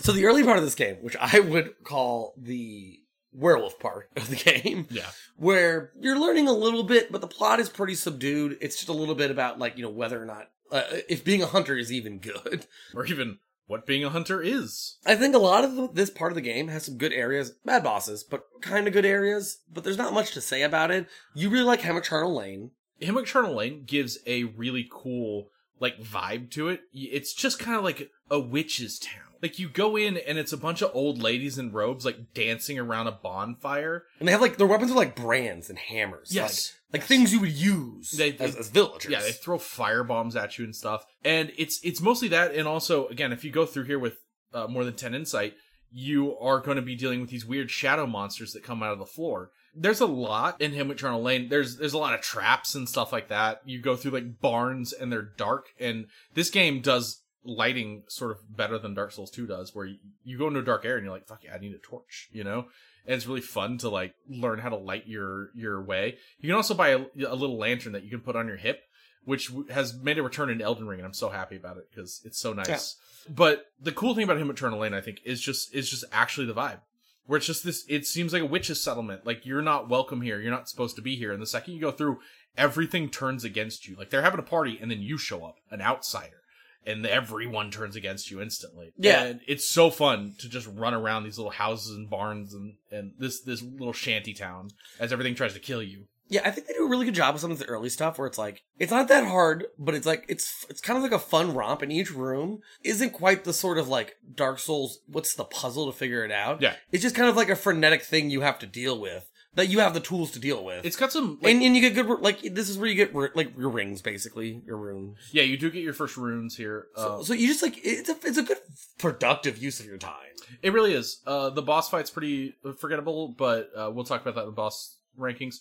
So 0.00 0.12
the 0.12 0.26
early 0.26 0.44
part 0.44 0.58
of 0.58 0.64
this 0.64 0.74
game, 0.74 0.96
which 1.00 1.16
I 1.18 1.40
would 1.40 1.72
call 1.82 2.34
the 2.36 3.00
werewolf 3.32 3.78
part 3.78 4.10
of 4.16 4.28
the 4.28 4.36
game, 4.60 4.86
Yeah, 4.90 5.08
where 5.38 5.92
you're 5.98 6.20
learning 6.20 6.46
a 6.46 6.52
little 6.52 6.82
bit, 6.82 7.10
but 7.10 7.22
the 7.22 7.26
plot 7.26 7.58
is 7.58 7.70
pretty 7.70 7.94
subdued. 7.94 8.58
It's 8.60 8.76
just 8.76 8.90
a 8.90 8.92
little 8.92 9.14
bit 9.14 9.30
about 9.30 9.58
like 9.58 9.78
you 9.78 9.82
know 9.82 9.88
whether 9.88 10.22
or 10.22 10.26
not 10.26 10.50
uh, 10.70 10.82
if 11.08 11.24
being 11.24 11.42
a 11.42 11.46
hunter 11.46 11.74
is 11.74 11.90
even 11.90 12.18
good. 12.18 12.66
or 12.94 13.06
even 13.06 13.38
what 13.66 13.86
being 13.86 14.04
a 14.04 14.10
hunter 14.10 14.42
is. 14.42 14.98
I 15.06 15.14
think 15.14 15.34
a 15.34 15.38
lot 15.38 15.64
of 15.64 15.74
the, 15.74 15.88
this 15.92 16.10
part 16.10 16.32
of 16.32 16.36
the 16.36 16.42
game 16.42 16.68
has 16.68 16.84
some 16.84 16.98
good 16.98 17.12
areas, 17.12 17.52
bad 17.64 17.82
bosses, 17.82 18.22
but 18.22 18.44
kind 18.60 18.86
of 18.86 18.92
good 18.92 19.06
areas. 19.06 19.58
But 19.72 19.84
there's 19.84 19.98
not 19.98 20.12
much 20.12 20.32
to 20.32 20.40
say 20.40 20.62
about 20.62 20.90
it. 20.90 21.06
You 21.34 21.50
really 21.50 21.64
like 21.64 21.80
Hemwick 21.80 22.04
Charnel 22.04 22.34
Lane. 22.34 22.72
Hemwick 23.00 23.26
Charnel 23.26 23.54
Lane 23.54 23.84
gives 23.86 24.18
a 24.26 24.44
really 24.44 24.86
cool 24.90 25.48
like 25.80 26.00
vibe 26.00 26.50
to 26.52 26.68
it. 26.68 26.80
It's 26.92 27.34
just 27.34 27.58
kind 27.58 27.76
of 27.76 27.84
like 27.84 28.10
a 28.30 28.38
witch's 28.38 28.98
town. 28.98 29.33
Like 29.44 29.58
you 29.58 29.68
go 29.68 29.94
in 29.96 30.16
and 30.16 30.38
it's 30.38 30.54
a 30.54 30.56
bunch 30.56 30.80
of 30.80 30.90
old 30.94 31.22
ladies 31.22 31.58
in 31.58 31.70
robes 31.70 32.06
like 32.06 32.32
dancing 32.32 32.78
around 32.78 33.08
a 33.08 33.12
bonfire. 33.12 34.04
And 34.18 34.26
they 34.26 34.32
have 34.32 34.40
like 34.40 34.56
their 34.56 34.66
weapons 34.66 34.90
are 34.90 34.94
like 34.96 35.14
brands 35.14 35.68
and 35.68 35.78
hammers. 35.78 36.30
Yes. 36.34 36.72
Like, 36.90 37.02
like 37.02 37.08
things 37.08 37.30
you 37.30 37.40
would 37.40 37.52
use 37.52 38.12
They- 38.12 38.30
they- 38.30 38.42
as, 38.46 38.56
as 38.56 38.70
villagers. 38.70 39.12
Yeah, 39.12 39.20
they 39.20 39.32
throw 39.32 39.58
fire 39.58 40.02
bombs 40.02 40.34
at 40.34 40.56
you 40.58 40.64
and 40.64 40.74
stuff. 40.74 41.04
And 41.22 41.52
it's 41.58 41.78
it's 41.84 42.00
mostly 42.00 42.28
that 42.28 42.54
and 42.54 42.66
also 42.66 43.06
again, 43.08 43.32
if 43.34 43.44
you 43.44 43.50
go 43.50 43.66
through 43.66 43.84
here 43.84 43.98
with 43.98 44.16
uh, 44.54 44.66
more 44.66 44.82
than 44.84 44.94
10 44.94 45.14
insight, 45.14 45.52
you 45.92 46.38
are 46.38 46.60
going 46.60 46.76
to 46.76 46.82
be 46.82 46.96
dealing 46.96 47.20
with 47.20 47.28
these 47.28 47.44
weird 47.44 47.70
shadow 47.70 48.06
monsters 48.06 48.52
that 48.54 48.62
come 48.62 48.82
out 48.82 48.94
of 48.94 48.98
the 48.98 49.04
floor. 49.06 49.50
There's 49.76 50.00
a 50.00 50.06
lot 50.06 50.60
in 50.60 50.72
Hemwick 50.72 50.96
Charnel 50.98 51.20
Lane. 51.22 51.48
There's 51.50 51.76
there's 51.76 51.92
a 51.92 51.98
lot 51.98 52.14
of 52.14 52.20
traps 52.22 52.74
and 52.74 52.88
stuff 52.88 53.12
like 53.12 53.28
that. 53.28 53.60
You 53.66 53.82
go 53.82 53.94
through 53.96 54.12
like 54.12 54.40
barns 54.40 54.92
and 54.94 55.12
they're 55.12 55.30
dark 55.36 55.66
and 55.78 56.06
this 56.32 56.48
game 56.48 56.80
does 56.80 57.20
lighting 57.44 58.04
sort 58.08 58.30
of 58.30 58.38
better 58.56 58.78
than 58.78 58.94
Dark 58.94 59.12
Souls 59.12 59.30
2 59.30 59.46
does 59.46 59.74
where 59.74 59.86
you, 59.86 59.96
you 60.24 60.38
go 60.38 60.48
into 60.48 60.60
a 60.60 60.64
dark 60.64 60.84
area 60.84 60.96
and 60.96 61.04
you're 61.04 61.14
like, 61.14 61.26
fuck 61.26 61.44
yeah, 61.44 61.54
I 61.54 61.58
need 61.58 61.74
a 61.74 61.78
torch, 61.78 62.28
you 62.32 62.44
know? 62.44 62.66
And 63.06 63.14
it's 63.14 63.26
really 63.26 63.40
fun 63.42 63.78
to 63.78 63.88
like 63.88 64.14
learn 64.28 64.58
how 64.58 64.70
to 64.70 64.76
light 64.76 65.06
your 65.06 65.50
your 65.54 65.82
way. 65.82 66.16
You 66.38 66.48
can 66.48 66.56
also 66.56 66.74
buy 66.74 66.88
a, 66.88 67.00
a 67.26 67.34
little 67.34 67.58
lantern 67.58 67.92
that 67.92 68.02
you 68.02 68.10
can 68.10 68.20
put 68.20 68.36
on 68.36 68.46
your 68.46 68.56
hip 68.56 68.80
which 69.24 69.50
has 69.70 69.94
made 69.94 70.18
a 70.18 70.22
return 70.22 70.50
in 70.50 70.60
Elden 70.60 70.86
Ring, 70.86 71.00
and 71.00 71.06
I'm 71.06 71.14
so 71.14 71.30
happy 71.30 71.56
about 71.56 71.78
it 71.78 71.88
because 71.90 72.20
it's 72.24 72.38
so 72.38 72.52
nice. 72.52 72.96
But 73.28 73.66
the 73.80 73.92
cool 73.92 74.14
thing 74.14 74.24
about 74.24 74.36
Hemwick 74.36 74.56
Charnel 74.56 74.80
Lane, 74.80 74.94
I 74.94 75.00
think, 75.00 75.20
is 75.24 75.40
just 75.40 75.74
is 75.74 75.88
just 75.88 76.04
actually 76.12 76.46
the 76.46 76.54
vibe, 76.54 76.80
where 77.26 77.38
it's 77.38 77.46
just 77.46 77.64
this. 77.64 77.84
It 77.88 78.06
seems 78.06 78.32
like 78.32 78.42
a 78.42 78.46
witch's 78.46 78.82
settlement. 78.82 79.26
Like 79.26 79.46
you're 79.46 79.62
not 79.62 79.88
welcome 79.88 80.20
here. 80.20 80.40
You're 80.40 80.50
not 80.50 80.68
supposed 80.68 80.96
to 80.96 81.02
be 81.02 81.16
here. 81.16 81.32
And 81.32 81.40
the 81.40 81.46
second 81.46 81.74
you 81.74 81.80
go 81.80 81.90
through, 81.90 82.18
everything 82.56 83.08
turns 83.08 83.44
against 83.44 83.88
you. 83.88 83.96
Like 83.96 84.10
they're 84.10 84.22
having 84.22 84.40
a 84.40 84.44
party, 84.44 84.78
and 84.80 84.90
then 84.90 85.00
you 85.00 85.16
show 85.16 85.44
up, 85.44 85.56
an 85.70 85.80
outsider. 85.80 86.42
And 86.86 87.06
everyone 87.06 87.70
turns 87.70 87.96
against 87.96 88.30
you 88.30 88.42
instantly. 88.42 88.92
Yeah. 88.98 89.24
and 89.24 89.40
it's 89.46 89.68
so 89.68 89.90
fun 89.90 90.34
to 90.40 90.48
just 90.48 90.66
run 90.66 90.94
around 90.94 91.24
these 91.24 91.38
little 91.38 91.52
houses 91.52 91.96
and 91.96 92.10
barns 92.10 92.52
and 92.54 92.74
and 92.90 93.12
this 93.18 93.40
this 93.42 93.62
little 93.62 93.92
shanty 93.92 94.34
town 94.34 94.68
as 95.00 95.12
everything 95.12 95.34
tries 95.34 95.54
to 95.54 95.60
kill 95.60 95.82
you. 95.82 96.06
Yeah, 96.26 96.40
I 96.44 96.50
think 96.50 96.66
they 96.66 96.72
do 96.72 96.86
a 96.86 96.88
really 96.88 97.04
good 97.04 97.14
job 97.14 97.34
with 97.34 97.42
some 97.42 97.50
of 97.50 97.58
the 97.58 97.66
early 97.66 97.90
stuff 97.90 98.18
where 98.18 98.26
it's 98.26 98.38
like 98.38 98.62
it's 98.78 98.90
not 98.90 99.08
that 99.08 99.26
hard, 99.26 99.66
but 99.78 99.94
it's 99.94 100.06
like 100.06 100.24
it's 100.28 100.64
it's 100.70 100.80
kind 100.80 100.96
of 100.96 101.02
like 101.02 101.12
a 101.12 101.18
fun 101.18 101.54
romp, 101.54 101.82
and 101.82 101.92
each 101.92 102.10
room 102.10 102.60
isn't 102.82 103.10
quite 103.10 103.44
the 103.44 103.52
sort 103.52 103.76
of 103.76 103.88
like 103.88 104.16
Dark 104.34 104.58
Souls. 104.58 105.00
What's 105.06 105.34
the 105.34 105.44
puzzle 105.44 105.86
to 105.86 105.96
figure 105.96 106.24
it 106.24 106.32
out? 106.32 106.62
Yeah. 106.62 106.74
it's 106.90 107.02
just 107.02 107.14
kind 107.14 107.28
of 107.28 107.36
like 107.36 107.50
a 107.50 107.56
frenetic 107.56 108.02
thing 108.02 108.30
you 108.30 108.40
have 108.40 108.58
to 108.60 108.66
deal 108.66 108.98
with 108.98 109.30
that 109.56 109.68
you 109.68 109.78
have 109.80 109.94
the 109.94 110.00
tools 110.00 110.30
to 110.32 110.38
deal 110.38 110.64
with. 110.64 110.84
It's 110.84 110.96
got 110.96 111.12
some 111.12 111.38
like, 111.40 111.52
and, 111.54 111.62
and 111.62 111.76
you 111.76 111.80
get 111.82 111.94
good 111.94 112.20
like 112.20 112.40
this 112.42 112.68
is 112.68 112.76
where 112.78 112.88
you 112.88 112.94
get 112.94 113.14
like 113.36 113.56
your 113.56 113.70
rings 113.70 114.02
basically 114.02 114.62
your 114.66 114.76
runes. 114.76 115.16
yeah, 115.32 115.42
you 115.44 115.56
do 115.56 115.70
get 115.70 115.82
your 115.82 115.92
first 115.92 116.16
runes 116.16 116.56
here. 116.56 116.86
So, 116.96 117.20
Uh, 117.20 117.24
so 117.24 117.32
you 117.34 117.46
just 117.48 117.62
like 117.62 117.78
it's 117.84 118.08
a 118.08 118.16
it's 118.24 118.38
a 118.38 118.42
good 118.42 118.58
productive 118.98 119.58
use 119.58 119.80
of 119.80 119.86
your 119.86 119.98
time. 119.98 120.14
It 120.62 120.72
really 120.72 120.92
is. 120.92 121.20
Uh, 121.26 121.50
the 121.50 121.62
boss 121.62 121.88
fight's 121.90 122.10
pretty 122.10 122.54
forgettable, 122.78 123.28
but 123.36 123.70
uh, 123.76 123.90
we'll 123.92 124.04
talk 124.04 124.22
about 124.22 124.34
that 124.34 124.42
in 124.42 124.46
the 124.46 124.52
boss 124.52 124.96
rankings. 125.18 125.56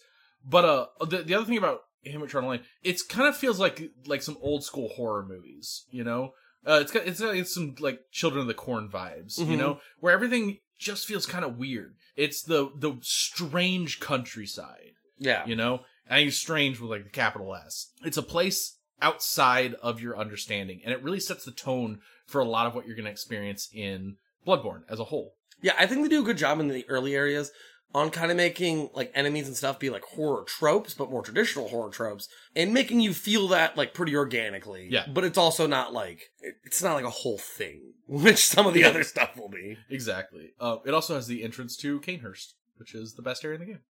But 0.45 0.65
uh, 0.65 0.86
the 1.06 1.24
the 1.24 1.34
other 1.36 1.45
thing 1.45 1.57
about 1.57 1.82
Hemwick 2.06 2.30
Charnel 2.30 2.49
Lane, 2.52 2.61
it's 2.84 3.02
kind 3.02 3.28
of 3.28 3.36
feels 3.38 3.60
like 3.60 3.91
like 4.07 4.22
some 4.22 4.38
old 4.41 4.64
school 4.64 4.90
horror 4.90 5.26
movies. 5.26 5.86
You 5.91 6.03
know, 6.03 6.34
uh, 6.68 6.80
it's 6.82 6.91
got 6.91 7.07
it's 7.07 7.22
got 7.22 7.36
it's 7.36 7.53
some 7.53 7.76
like 7.80 7.99
Children 8.11 8.41
of 8.41 8.48
the 8.48 8.53
Corn 8.53 8.90
vibes. 8.90 9.38
You 9.40 9.45
Mhm. 9.45 9.57
know, 9.57 9.80
where 9.99 10.14
everything 10.14 10.60
just 10.78 11.06
feels 11.06 11.26
kind 11.26 11.45
of 11.45 11.57
weird. 11.57 11.95
It's 12.15 12.41
the 12.41 12.72
the 12.76 12.98
strange 13.02 13.99
countryside. 13.99 14.91
Yeah, 15.19 15.45
You 15.45 15.56
know, 15.56 15.81
and 16.07 16.18
I 16.18 16.19
use 16.19 16.38
strange 16.38 16.80
with 16.80 16.90
like 16.90 17.03
the 17.03 17.10
capital 17.10 17.56
S. 17.56 17.91
It's 18.03 18.18
a 18.18 18.23
place 18.23 18.77
outside 19.02 19.76
of 19.76 20.02
your 20.02 20.18
understanding, 20.18 20.81
and 20.84 20.94
it 20.94 21.03
really 21.03 21.19
sets 21.19 21.45
the 21.45 21.52
tone 21.52 21.99
for 22.26 22.41
a 22.41 22.45
lot 22.45 22.65
of 22.65 22.76
what 22.76 22.85
you're 22.85 22.95
going 22.95 23.06
to 23.06 23.11
experience 23.11 23.69
in 23.73 24.18
Bloodborne 24.45 24.81
as 24.90 24.99
a 24.99 25.06
whole. 25.06 25.35
Yeah, 25.61 25.73
I 25.80 25.88
think 25.88 26.02
they 26.02 26.10
do 26.10 26.22
a 26.22 26.26
good 26.26 26.38
job 26.38 26.60
in 26.60 26.68
the 26.68 26.85
early 26.90 27.15
areas 27.15 27.52
on 27.94 28.10
kind 28.10 28.32
of 28.32 28.38
making 28.38 28.90
like 28.94 29.11
enemies 29.14 29.48
and 29.48 29.56
stuff 29.56 29.80
be 29.80 29.90
like 29.90 30.03
horror 30.03 30.44
tropes, 30.44 30.94
but 30.94 31.10
more 31.11 31.22
traditional 31.22 31.68
horror 31.70 31.90
tropes, 31.91 32.28
and 32.56 32.74
making 32.74 32.99
you 32.99 33.14
feel 33.14 33.48
that 33.49 33.78
like 33.78 33.94
pretty 33.94 34.15
organically. 34.15 34.88
Yeah. 34.90 35.06
but 35.07 35.24
it's 35.24 35.38
also 35.38 35.68
not 35.68 35.94
like 35.94 36.32
it's 36.64 36.82
not 36.82 36.95
like 36.95 37.06
a 37.06 37.10
whole 37.10 37.38
thing, 37.38 37.94
which 38.07 38.45
some 38.45 38.65
of 38.65 38.74
the 38.74 38.84
other 38.84 39.03
stuff 39.03 39.38
will 39.38 39.49
be. 39.49 39.78
Exactly. 39.90 40.53
Uh, 40.60 40.78
it 40.86 40.94
also 40.94 41.15
has 41.15 41.28
the 41.28 41.44
entrance 41.44 41.76
to 41.78 41.99
Cainhurst, 41.99 42.53
which 42.78 42.95
is 42.95 43.14
the 43.14 43.22
best 43.22 43.45
area 43.45 43.60
in 43.60 43.65
the 43.65 43.72
game. 43.74 43.82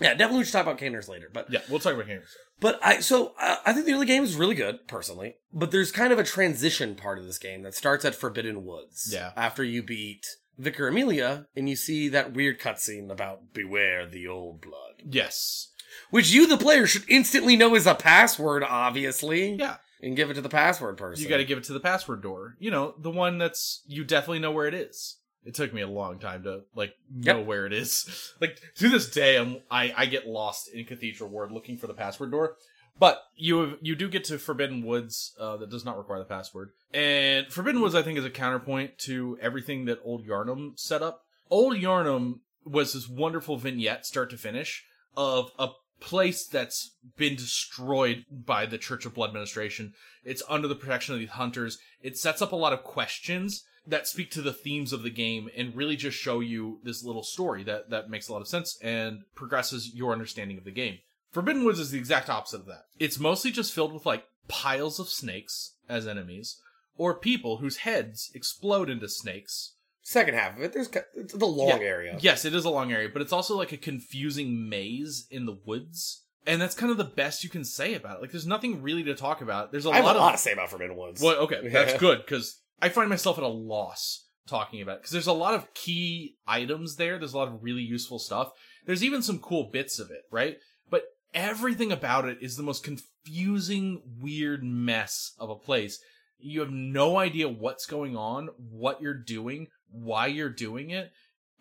Yeah, 0.00 0.10
definitely 0.10 0.38
we 0.38 0.44
should 0.44 0.52
talk 0.52 0.62
about 0.62 0.78
Cainhurst 0.78 1.08
later, 1.08 1.28
but 1.32 1.50
Yeah, 1.50 1.60
we'll 1.68 1.80
talk 1.80 1.94
about 1.94 2.06
Cainhurst. 2.06 2.34
But 2.60 2.78
I 2.84 3.00
so 3.00 3.32
uh, 3.40 3.56
I 3.66 3.72
think 3.72 3.86
the 3.86 3.94
early 3.94 4.06
game 4.06 4.22
is 4.22 4.36
really 4.36 4.54
good 4.54 4.86
personally, 4.86 5.36
but 5.52 5.70
there's 5.70 5.90
kind 5.90 6.12
of 6.12 6.18
a 6.18 6.24
transition 6.24 6.94
part 6.94 7.18
of 7.18 7.24
this 7.24 7.38
game 7.38 7.62
that 7.62 7.74
starts 7.74 8.04
at 8.04 8.14
Forbidden 8.14 8.64
Woods. 8.64 9.10
Yeah. 9.12 9.32
After 9.36 9.64
you 9.64 9.82
beat 9.82 10.26
Vicar 10.58 10.88
Amelia 10.88 11.46
and 11.56 11.68
you 11.68 11.76
see 11.76 12.08
that 12.08 12.34
weird 12.34 12.60
cutscene 12.60 13.10
about 13.10 13.52
beware 13.54 14.06
the 14.06 14.26
old 14.26 14.60
blood, 14.60 15.02
Yes. 15.08 15.68
which 16.10 16.30
you 16.30 16.46
the 16.46 16.56
player 16.58 16.86
should 16.86 17.08
instantly 17.08 17.56
know 17.56 17.74
is 17.74 17.86
a 17.86 17.94
password, 17.94 18.62
obviously. 18.64 19.54
Yeah. 19.54 19.76
And 20.00 20.14
give 20.14 20.30
it 20.30 20.34
to 20.34 20.40
the 20.40 20.48
password 20.48 20.96
person. 20.96 21.24
You 21.24 21.28
got 21.28 21.38
to 21.38 21.44
give 21.44 21.58
it 21.58 21.64
to 21.64 21.72
the 21.72 21.80
password 21.80 22.22
door. 22.22 22.54
You 22.60 22.70
know, 22.70 22.94
the 22.98 23.10
one 23.10 23.38
that's 23.38 23.82
you 23.86 24.04
definitely 24.04 24.38
know 24.38 24.52
where 24.52 24.66
it 24.68 24.74
is. 24.74 25.16
It 25.44 25.54
took 25.54 25.72
me 25.74 25.80
a 25.80 25.88
long 25.88 26.18
time 26.20 26.44
to 26.44 26.62
like 26.74 26.94
know 27.12 27.38
Yep. 27.38 27.46
where 27.46 27.66
it 27.66 27.72
is. 27.72 28.32
Like 28.40 28.60
to 28.76 28.88
this 28.88 29.10
day, 29.10 29.36
I'm, 29.36 29.56
I 29.70 29.92
I 29.96 30.06
get 30.06 30.26
lost 30.26 30.68
in 30.72 30.84
Cathedral 30.84 31.30
Ward 31.30 31.50
looking 31.50 31.78
for 31.78 31.88
the 31.88 31.94
password 31.94 32.30
door. 32.30 32.56
But 32.98 33.22
you 33.36 33.78
you 33.80 33.94
do 33.94 34.08
get 34.08 34.24
to 34.24 34.38
Forbidden 34.38 34.84
Woods 34.84 35.34
uh, 35.38 35.56
that 35.58 35.70
does 35.70 35.84
not 35.84 35.98
require 35.98 36.18
the 36.18 36.24
password. 36.24 36.70
And 36.92 37.46
Forbidden 37.48 37.80
Woods, 37.80 37.94
I 37.94 38.02
think, 38.02 38.18
is 38.18 38.24
a 38.24 38.30
counterpoint 38.30 38.98
to 39.00 39.38
everything 39.40 39.84
that 39.84 40.00
Old 40.04 40.26
Yharnam 40.26 40.78
set 40.78 41.02
up. 41.02 41.22
Old 41.50 41.76
Yharnam 41.76 42.40
was 42.64 42.92
this 42.92 43.08
wonderful 43.08 43.56
vignette, 43.56 44.04
start 44.04 44.30
to 44.30 44.36
finish, 44.36 44.84
of 45.16 45.50
a 45.58 45.68
place 46.00 46.46
that's 46.46 46.94
been 47.16 47.34
destroyed 47.34 48.24
by 48.30 48.66
the 48.66 48.78
Church 48.78 49.06
of 49.06 49.14
Blood 49.14 49.28
Administration. 49.28 49.94
It's 50.24 50.42
under 50.48 50.68
the 50.68 50.74
protection 50.74 51.14
of 51.14 51.20
these 51.20 51.30
hunters. 51.30 51.78
It 52.02 52.16
sets 52.16 52.42
up 52.42 52.52
a 52.52 52.56
lot 52.56 52.72
of 52.72 52.84
questions 52.84 53.64
that 53.86 54.06
speak 54.06 54.30
to 54.32 54.42
the 54.42 54.52
themes 54.52 54.92
of 54.92 55.02
the 55.02 55.10
game 55.10 55.48
and 55.56 55.74
really 55.74 55.96
just 55.96 56.18
show 56.18 56.40
you 56.40 56.78
this 56.84 57.02
little 57.02 57.22
story 57.22 57.64
that, 57.64 57.90
that 57.90 58.10
makes 58.10 58.28
a 58.28 58.32
lot 58.32 58.42
of 58.42 58.48
sense 58.48 58.78
and 58.82 59.22
progresses 59.34 59.94
your 59.94 60.12
understanding 60.12 60.58
of 60.58 60.64
the 60.64 60.70
game. 60.70 60.98
Forbidden 61.32 61.64
Woods 61.64 61.78
is 61.78 61.90
the 61.90 61.98
exact 61.98 62.28
opposite 62.30 62.60
of 62.60 62.66
that. 62.66 62.82
It's 62.98 63.18
mostly 63.18 63.50
just 63.50 63.72
filled 63.74 63.92
with 63.92 64.06
like 64.06 64.24
piles 64.48 64.98
of 64.98 65.08
snakes 65.08 65.74
as 65.88 66.06
enemies, 66.06 66.60
or 66.96 67.18
people 67.18 67.58
whose 67.58 67.78
heads 67.78 68.30
explode 68.34 68.88
into 68.90 69.08
snakes. 69.08 69.74
Second 70.02 70.34
half 70.34 70.56
of 70.56 70.62
it, 70.62 70.72
there's 70.72 70.88
it's 71.14 71.34
the 71.34 71.44
long 71.46 71.68
Yeah. 71.80 71.86
area. 71.86 72.18
Yes, 72.20 72.44
it 72.46 72.54
is 72.54 72.64
a 72.64 72.70
long 72.70 72.92
area, 72.92 73.10
but 73.12 73.20
it's 73.20 73.32
also 73.32 73.56
like 73.56 73.72
a 73.72 73.76
confusing 73.76 74.68
maze 74.68 75.26
in 75.30 75.44
the 75.44 75.58
woods. 75.66 76.24
And 76.46 76.62
that's 76.62 76.74
kind 76.74 76.90
of 76.90 76.96
the 76.96 77.04
best 77.04 77.44
you 77.44 77.50
can 77.50 77.62
say 77.64 77.92
about 77.92 78.16
it. 78.16 78.22
Like, 78.22 78.30
there's 78.30 78.46
nothing 78.46 78.80
really 78.80 79.02
to 79.02 79.14
talk 79.14 79.42
about. 79.42 79.70
There's 79.70 79.84
a 79.84 79.90
I 79.90 79.96
have 79.96 80.04
lot 80.06 80.16
a 80.16 80.18
of 80.18 80.22
lot 80.24 80.32
to 80.32 80.38
say 80.38 80.52
about 80.52 80.70
Forbidden 80.70 80.96
Woods. 80.96 81.20
well, 81.20 81.36
okay, 81.40 81.68
that's 81.68 81.98
good 82.00 82.20
because 82.24 82.58
I 82.80 82.88
find 82.88 83.10
myself 83.10 83.36
at 83.36 83.44
a 83.44 83.48
loss 83.48 84.24
talking 84.48 84.80
about 84.80 84.92
it 84.96 84.98
because 85.00 85.10
there's 85.12 85.26
a 85.26 85.32
lot 85.34 85.52
of 85.54 85.74
key 85.74 86.36
items 86.46 86.96
there. 86.96 87.18
There's 87.18 87.34
a 87.34 87.38
lot 87.38 87.48
of 87.48 87.62
really 87.62 87.82
useful 87.82 88.18
stuff. 88.18 88.50
There's 88.86 89.04
even 89.04 89.20
some 89.20 89.40
cool 89.40 89.68
bits 89.70 89.98
of 89.98 90.10
it, 90.10 90.22
right? 90.32 90.56
Everything 91.34 91.92
about 91.92 92.26
it 92.28 92.38
is 92.40 92.56
the 92.56 92.62
most 92.62 92.82
confusing, 92.84 94.02
weird 94.20 94.64
mess 94.64 95.32
of 95.38 95.50
a 95.50 95.56
place. 95.56 95.98
You 96.38 96.60
have 96.60 96.70
no 96.70 97.18
idea 97.18 97.48
what's 97.48 97.86
going 97.86 98.16
on, 98.16 98.48
what 98.56 99.02
you're 99.02 99.14
doing, 99.14 99.68
why 99.90 100.28
you're 100.28 100.48
doing 100.50 100.90
it, 100.90 101.10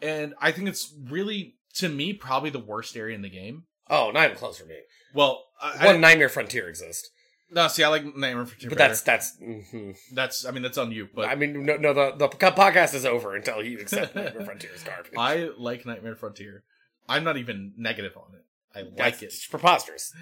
and 0.01 0.35
I 0.39 0.51
think 0.51 0.67
it's 0.69 0.93
really, 1.09 1.55
to 1.75 1.89
me, 1.89 2.13
probably 2.13 2.49
the 2.49 2.59
worst 2.59 2.95
area 2.95 3.15
in 3.15 3.23
the 3.23 3.29
game. 3.29 3.63
Oh, 3.89 4.11
not 4.11 4.25
even 4.25 4.37
close 4.37 4.59
for 4.59 4.65
me. 4.65 4.75
Well, 5.13 5.43
I, 5.61 5.85
One 5.85 5.95
I, 5.95 5.99
Nightmare 5.99 6.29
Frontier 6.29 6.69
exists, 6.69 7.09
no, 7.49 7.67
see, 7.69 7.83
I 7.83 7.87
like 7.87 8.03
Nightmare 8.03 8.45
Frontier 8.45 8.69
but 8.69 8.77
better. 8.77 8.89
that's 8.93 9.01
that's. 9.01 9.37
mhm. 9.41 9.95
that's, 10.13 10.45
I 10.45 10.51
mean, 10.51 10.63
that's 10.63 10.77
on 10.77 10.91
you, 10.91 11.07
but 11.13 11.29
I 11.29 11.35
mean, 11.35 11.65
no, 11.65 11.77
no. 11.77 11.93
The 11.93 12.11
the 12.17 12.27
podcast 12.27 12.93
is 12.93 13.05
over 13.05 13.35
until 13.35 13.63
you 13.63 13.79
accept 13.79 14.15
Nightmare 14.15 14.43
Frontier 14.45 14.71
is 14.75 14.83
garbage. 14.83 15.13
I 15.17 15.49
like 15.57 15.85
Nightmare 15.85 16.15
Frontier. 16.15 16.63
I'm 17.07 17.23
not 17.23 17.37
even 17.37 17.73
negative 17.77 18.17
on 18.17 18.35
it. 18.35 18.43
I 18.75 18.81
like 18.81 18.95
That's 18.95 19.21
it. 19.23 19.29
just 19.31 19.49
preposterous. 19.49 20.13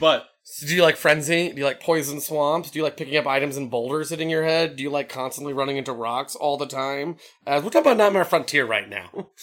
But 0.00 0.26
So 0.42 0.66
do 0.66 0.74
you 0.74 0.82
like 0.82 0.96
frenzy? 0.96 1.50
Do 1.50 1.58
you 1.58 1.64
like 1.64 1.80
poison 1.80 2.20
swamps? 2.20 2.70
Do 2.70 2.78
you 2.78 2.84
like 2.84 2.96
picking 2.96 3.16
up 3.16 3.26
items 3.26 3.56
and 3.56 3.70
boulders 3.70 4.10
hitting 4.10 4.30
your 4.30 4.44
head? 4.44 4.76
Do 4.76 4.82
you 4.82 4.90
like 4.90 5.08
constantly 5.08 5.52
running 5.52 5.76
into 5.76 5.92
rocks 5.92 6.34
all 6.34 6.56
the 6.56 6.66
time? 6.66 7.16
Uh, 7.46 7.60
we're 7.62 7.70
talking 7.70 7.92
about 7.92 7.96
Nightmare 7.98 8.24
Frontier 8.24 8.66
right 8.66 8.88
now. 8.88 9.28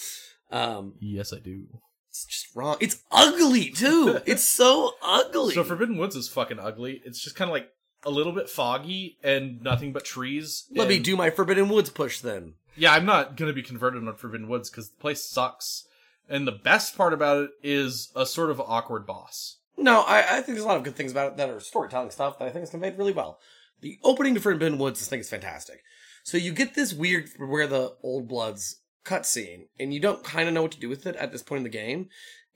Um, 0.50 0.94
yes, 1.00 1.32
I 1.32 1.40
do. 1.40 1.64
it's 2.08 2.26
just 2.26 2.54
wrong. 2.54 2.76
It's 2.78 3.02
ugly 3.10 3.70
too. 3.70 4.20
it's 4.26 4.44
so 4.44 4.92
ugly. 5.02 5.54
So 5.54 5.64
Forbidden 5.64 5.96
Woods 5.96 6.14
is 6.14 6.28
fucking 6.28 6.60
ugly. 6.60 7.02
It's 7.04 7.20
just 7.20 7.34
kind 7.34 7.48
of 7.50 7.52
like 7.52 7.70
a 8.04 8.10
little 8.10 8.32
bit 8.32 8.48
foggy 8.48 9.18
and 9.24 9.60
nothing 9.62 9.92
but 9.92 10.04
trees. 10.04 10.66
Let 10.70 10.86
me 10.86 11.00
do 11.00 11.16
my 11.16 11.30
Forbidden 11.30 11.68
Woods 11.70 11.90
push 11.90 12.20
then. 12.20 12.54
Yeah, 12.76 12.92
I'm 12.92 13.04
not 13.06 13.36
gonna 13.36 13.52
be 13.52 13.62
converted 13.64 14.06
on 14.06 14.14
Forbidden 14.14 14.46
Woods 14.48 14.70
because 14.70 14.90
the 14.90 14.96
place 15.00 15.24
sucks. 15.24 15.88
And 16.28 16.46
the 16.46 16.52
best 16.52 16.96
part 16.96 17.12
about 17.12 17.44
it 17.44 17.50
is 17.62 18.10
a 18.16 18.24
sort 18.24 18.50
of 18.50 18.60
awkward 18.60 19.06
boss. 19.06 19.58
No, 19.76 20.02
I, 20.02 20.20
I 20.20 20.34
think 20.36 20.56
there's 20.56 20.64
a 20.64 20.68
lot 20.68 20.76
of 20.76 20.84
good 20.84 20.96
things 20.96 21.12
about 21.12 21.32
it 21.32 21.36
that 21.36 21.50
are 21.50 21.60
storytelling 21.60 22.10
stuff 22.10 22.38
that 22.38 22.46
I 22.46 22.50
think 22.50 22.64
is 22.64 22.70
conveyed 22.70 22.96
really 22.96 23.12
well. 23.12 23.38
The 23.80 23.98
opening 24.02 24.34
to 24.34 24.40
Forbidden 24.40 24.78
Woods, 24.78 25.02
I 25.02 25.10
think 25.10 25.20
is 25.20 25.28
fantastic. 25.28 25.82
So 26.22 26.38
you 26.38 26.52
get 26.52 26.74
this 26.74 26.94
weird 26.94 27.28
where 27.38 27.66
the 27.66 27.94
old 28.02 28.28
bloods 28.28 28.80
cutscene, 29.04 29.66
and 29.78 29.92
you 29.92 30.00
don't 30.00 30.24
kind 30.24 30.48
of 30.48 30.54
know 30.54 30.62
what 30.62 30.72
to 30.72 30.80
do 30.80 30.88
with 30.88 31.06
it 31.06 31.16
at 31.16 31.32
this 31.32 31.42
point 31.42 31.58
in 31.58 31.64
the 31.64 31.68
game, 31.68 32.08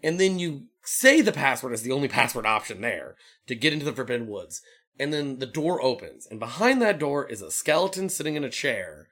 and 0.03 0.19
then 0.19 0.39
you 0.39 0.69
say 0.83 1.21
the 1.21 1.33
password 1.33 1.75
is 1.75 1.83
the 1.83 1.93
only 1.93 2.09
password 2.09 2.47
option 2.47 2.81
there 2.81 3.17
to 3.47 3.55
get 3.55 3.73
into 3.73 3.85
the 3.85 3.93
Forbidden 3.93 4.29
Woods, 4.29 4.63
and 4.99 5.13
then 5.13 5.39
the 5.39 5.47
door 5.47 5.83
opens, 5.83 6.27
and 6.27 6.41
behind 6.41 6.81
that 6.81 6.99
door 6.99 7.27
is 7.27 7.43
a 7.43 7.51
skeleton 7.51 8.09
sitting 8.09 8.37
in 8.37 8.45
a 8.45 8.51
chair, 8.51 9.09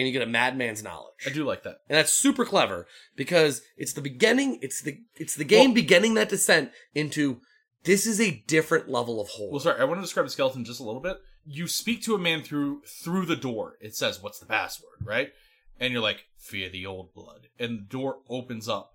and 0.00 0.06
you 0.06 0.12
get 0.12 0.26
a 0.26 0.30
madman's 0.30 0.82
knowledge. 0.82 1.26
I 1.26 1.30
do 1.30 1.44
like 1.44 1.62
that. 1.64 1.80
And 1.88 1.98
that's 1.98 2.12
super 2.12 2.46
clever 2.46 2.86
because 3.16 3.60
it's 3.76 3.92
the 3.92 4.00
beginning, 4.00 4.58
it's 4.62 4.80
the 4.82 4.98
it's 5.16 5.34
the 5.34 5.44
game 5.44 5.66
Well- 5.70 5.74
beginning 5.74 6.14
that 6.14 6.30
descent 6.30 6.72
into 6.94 7.40
this 7.84 8.06
is 8.06 8.20
a 8.20 8.42
different 8.46 8.88
level 8.88 9.20
of 9.20 9.28
horror. 9.28 9.50
Well, 9.52 9.60
sorry, 9.60 9.80
I 9.80 9.84
want 9.84 9.98
to 9.98 10.02
describe 10.02 10.26
the 10.26 10.30
skeleton 10.30 10.64
just 10.64 10.80
a 10.80 10.84
little 10.84 11.00
bit. 11.00 11.18
You 11.44 11.66
speak 11.68 12.02
to 12.04 12.14
a 12.14 12.18
man 12.18 12.42
through 12.42 12.82
through 13.04 13.26
the 13.26 13.36
door. 13.36 13.76
It 13.80 13.94
says, 13.94 14.22
"What's 14.22 14.38
the 14.38 14.46
password?" 14.46 14.98
Right, 15.02 15.32
and 15.78 15.92
you're 15.92 16.02
like, 16.02 16.24
"Fear 16.38 16.70
the 16.70 16.86
old 16.86 17.12
blood," 17.14 17.48
and 17.58 17.78
the 17.78 17.82
door 17.82 18.20
opens 18.28 18.68
up, 18.68 18.94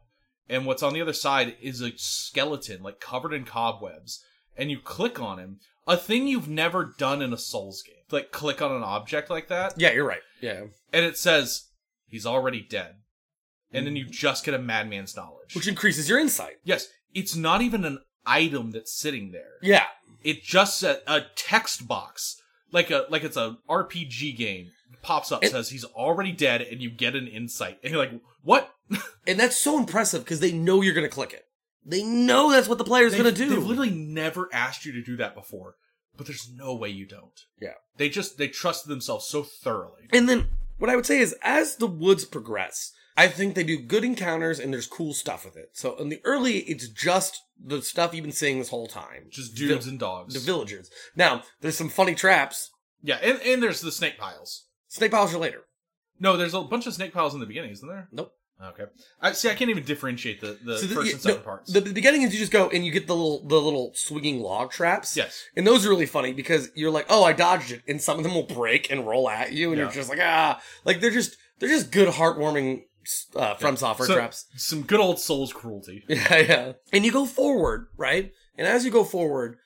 and 0.50 0.66
what's 0.66 0.84
on 0.84 0.94
the 0.94 1.02
other 1.02 1.14
side 1.14 1.56
is 1.62 1.82
a 1.82 1.94
skeleton, 1.98 2.82
like 2.84 3.00
covered 3.00 3.34
in 3.34 3.46
cobwebs, 3.46 4.24
and 4.56 4.72
you 4.72 4.80
click 4.80 5.20
on 5.20 5.40
him. 5.40 5.60
A 5.88 5.98
thing 5.98 6.28
you've 6.28 6.50
never 6.50 6.94
done 6.98 7.22
in 7.22 7.34
a 7.34 7.38
Souls 7.38 7.84
game, 7.84 7.96
like 8.12 8.32
click 8.32 8.62
on 8.62 8.72
an 8.72 8.84
object 8.84 9.30
like 9.30 9.48
that, 9.50 9.74
yeah, 9.78 9.92
you're 9.92 10.08
right. 10.08 10.22
Yeah. 10.42 10.66
and 10.94 11.06
it 11.06 11.18
says 11.18 11.70
he's 12.08 12.26
already 12.26 12.62
dead, 12.62 12.96
and 13.72 13.86
then 13.86 13.94
hmm. 13.94 13.98
you 13.98 14.06
just 14.06 14.46
get 14.46 14.54
a 14.54 14.60
madman's 14.60 15.16
knowledge. 15.16 15.56
Which 15.56 15.68
increases 15.68 16.10
your 16.10 16.20
insight. 16.20 16.58
yes, 16.64 16.88
it's 17.14 17.36
not 17.36 17.62
even 17.62 17.86
an 17.86 18.00
item 18.26 18.72
that's 18.72 18.92
sitting 18.92 19.32
there 19.32 19.54
Yeah. 19.62 19.86
it 20.24 20.44
just 20.44 20.80
said 20.80 21.02
a 21.06 21.22
text 21.36 21.88
box 21.88 22.42
like 22.72 22.90
a 22.90 23.06
like 23.10 23.24
it's 23.24 23.38
a 23.38 23.58
rpg 23.70 24.36
game 24.36 24.72
pops 25.04 25.32
up 25.32 25.44
It- 25.44 25.52
says 25.52 25.70
he's 25.70 25.86
already 25.86 26.32
dead 26.32 26.64
and 26.64 26.82
you 26.82 26.90
get 26.90 27.16
an 27.16 27.28
insight 27.28 27.78
and 27.84 27.94
you're 27.94 28.04
like 28.04 28.20
what 28.42 28.72
And 29.28 29.40
that's 29.40 29.58
so 29.58 29.78
impressive 29.78 30.24
because 30.24 30.40
they 30.40 30.52
know 30.52 30.82
you're 30.82 30.94
going 30.94 31.08
to 31.08 31.14
click 31.14 31.34
it. 31.34 31.45
They 31.86 32.04
know 32.04 32.52
that's 32.52 32.68
what 32.68 32.78
the 32.80 32.84
player's 32.84 33.12
They've- 33.12 33.22
going 33.24 33.36
to 33.36 33.44
do. 33.44 33.50
They've 33.50 33.64
literally 33.64 33.92
never 33.92 34.50
asked 34.52 34.86
you 34.86 34.92
to 34.94 35.04
do 35.04 35.16
that 35.18 35.36
before, 35.36 35.76
but 36.18 36.26
there's 36.26 36.50
no 36.52 36.76
way 36.76 36.90
you 36.90 37.06
don't. 37.06 37.40
Yeah. 37.62 37.74
They 37.98 38.10
just 38.10 38.38
they 38.38 38.48
trusted 38.48 38.90
themselves 38.90 39.28
so 39.28 39.44
thoroughly. 39.44 40.08
And 40.12 40.28
then 40.28 40.48
what 40.78 40.90
I 40.90 40.96
would 40.96 41.06
say 41.06 41.20
is, 41.20 41.36
as 41.42 41.76
the 41.78 41.88
woods 41.88 42.26
progress, 42.26 42.92
I 43.18 43.28
think 43.28 43.56
they 43.56 43.64
do 43.64 43.78
good 43.80 44.04
encounters 44.04 44.60
and 44.60 44.74
there's 44.74 44.88
cool 44.88 45.14
stuff 45.14 45.46
with 45.46 45.56
it. 45.56 45.70
So 45.74 45.96
in 45.98 46.10
the 46.10 46.20
early, 46.26 46.58
it's 46.60 46.90
just 46.90 47.40
the 47.64 47.82
stuff 47.82 48.14
you've 48.14 48.24
been 48.24 48.32
seeing 48.34 48.60
this 48.60 48.70
whole 48.70 48.88
time. 48.88 49.28
Just 49.30 49.56
dudes 49.56 49.88
and 49.88 49.98
dogs. 50.00 50.34
The 50.34 50.40
villagers. 50.42 50.90
Now, 51.16 51.44
there's 51.62 51.78
some 51.78 51.88
funny 51.90 52.16
traps. 52.16 52.72
yeah, 53.02 53.16
and, 53.22 53.40
and 53.42 53.64
there's 53.64 53.80
the 53.80 53.92
snake 53.92 54.18
piles. 54.18 54.66
Snake 54.90 55.12
piles 55.12 55.34
are 55.34 55.38
later. 55.38 55.62
No, 56.20 56.36
there's 56.36 56.54
a 56.54 56.62
bunch 56.62 56.88
of 56.88 56.94
snake 56.94 57.14
piles 57.14 57.34
in 57.34 57.40
the 57.40 57.46
beginning, 57.46 57.72
isn't 57.72 57.88
there? 57.88 58.08
Nope. 58.12 58.34
Okay. 58.64 58.86
I 59.22 59.34
see. 59.34 59.50
I 59.50 59.54
can't 59.54 59.70
even 59.70 59.84
differentiate 59.84 60.40
the, 60.40 60.58
the 60.64 60.78
So 60.80 60.88
the- 60.88 60.96
first 60.96 61.08
yeah, 61.08 61.14
and 61.14 61.22
second 61.22 61.38
no, 61.40 61.44
parts. 61.44 61.74
The, 61.74 61.82
the 61.82 61.94
beginning 61.94 62.22
is 62.22 62.34
you 62.34 62.40
just 62.40 62.52
go 62.54 62.70
and 62.70 62.86
you 62.86 62.92
get 62.92 63.06
the 63.06 63.16
little 63.16 63.46
the 63.46 63.60
little 63.60 63.92
swinging 63.96 64.40
log 64.40 64.72
traps. 64.72 65.18
Yes. 65.18 65.44
And 65.58 65.68
those 65.68 65.86
are 65.86 65.90
really 65.90 66.06
funny 66.06 66.32
because 66.32 66.70
you're 66.74 66.90
like, 66.92 67.06
oh, 67.10 67.24
I 67.24 67.34
dodged 67.34 67.72
it, 67.72 67.82
and 67.88 68.02
some 68.02 68.18
of 68.18 68.24
them 68.24 68.34
will 68.34 68.44
break 68.44 68.90
and 68.90 69.06
roll 69.06 69.30
at 69.30 69.52
you, 69.52 69.70
and 69.72 69.78
Yeah. 69.78 69.84
you're 69.86 69.94
just 69.94 70.10
like, 70.10 70.20
ah, 70.22 70.62
like 70.86 71.02
they're 71.02 71.12
just 71.12 71.36
they're 71.60 71.70
just 71.70 71.92
good, 71.92 72.08
heartwarming 72.14 72.84
uh, 73.36 73.56
from 73.56 73.76
software 73.76 74.08
So- 74.08 74.16
traps. 74.16 74.46
Some 74.56 74.84
good 74.84 75.00
old 75.02 75.20
Souls 75.20 75.52
cruelty. 75.52 76.04
Yeah, 76.10 76.38
yeah. 76.38 76.72
And 76.94 77.06
you 77.06 77.12
go 77.12 77.26
forward, 77.26 77.88
right? 77.98 78.32
And 78.58 78.66
as 78.68 78.86
you 78.86 78.90
go 78.92 79.04
forward, 79.04 79.58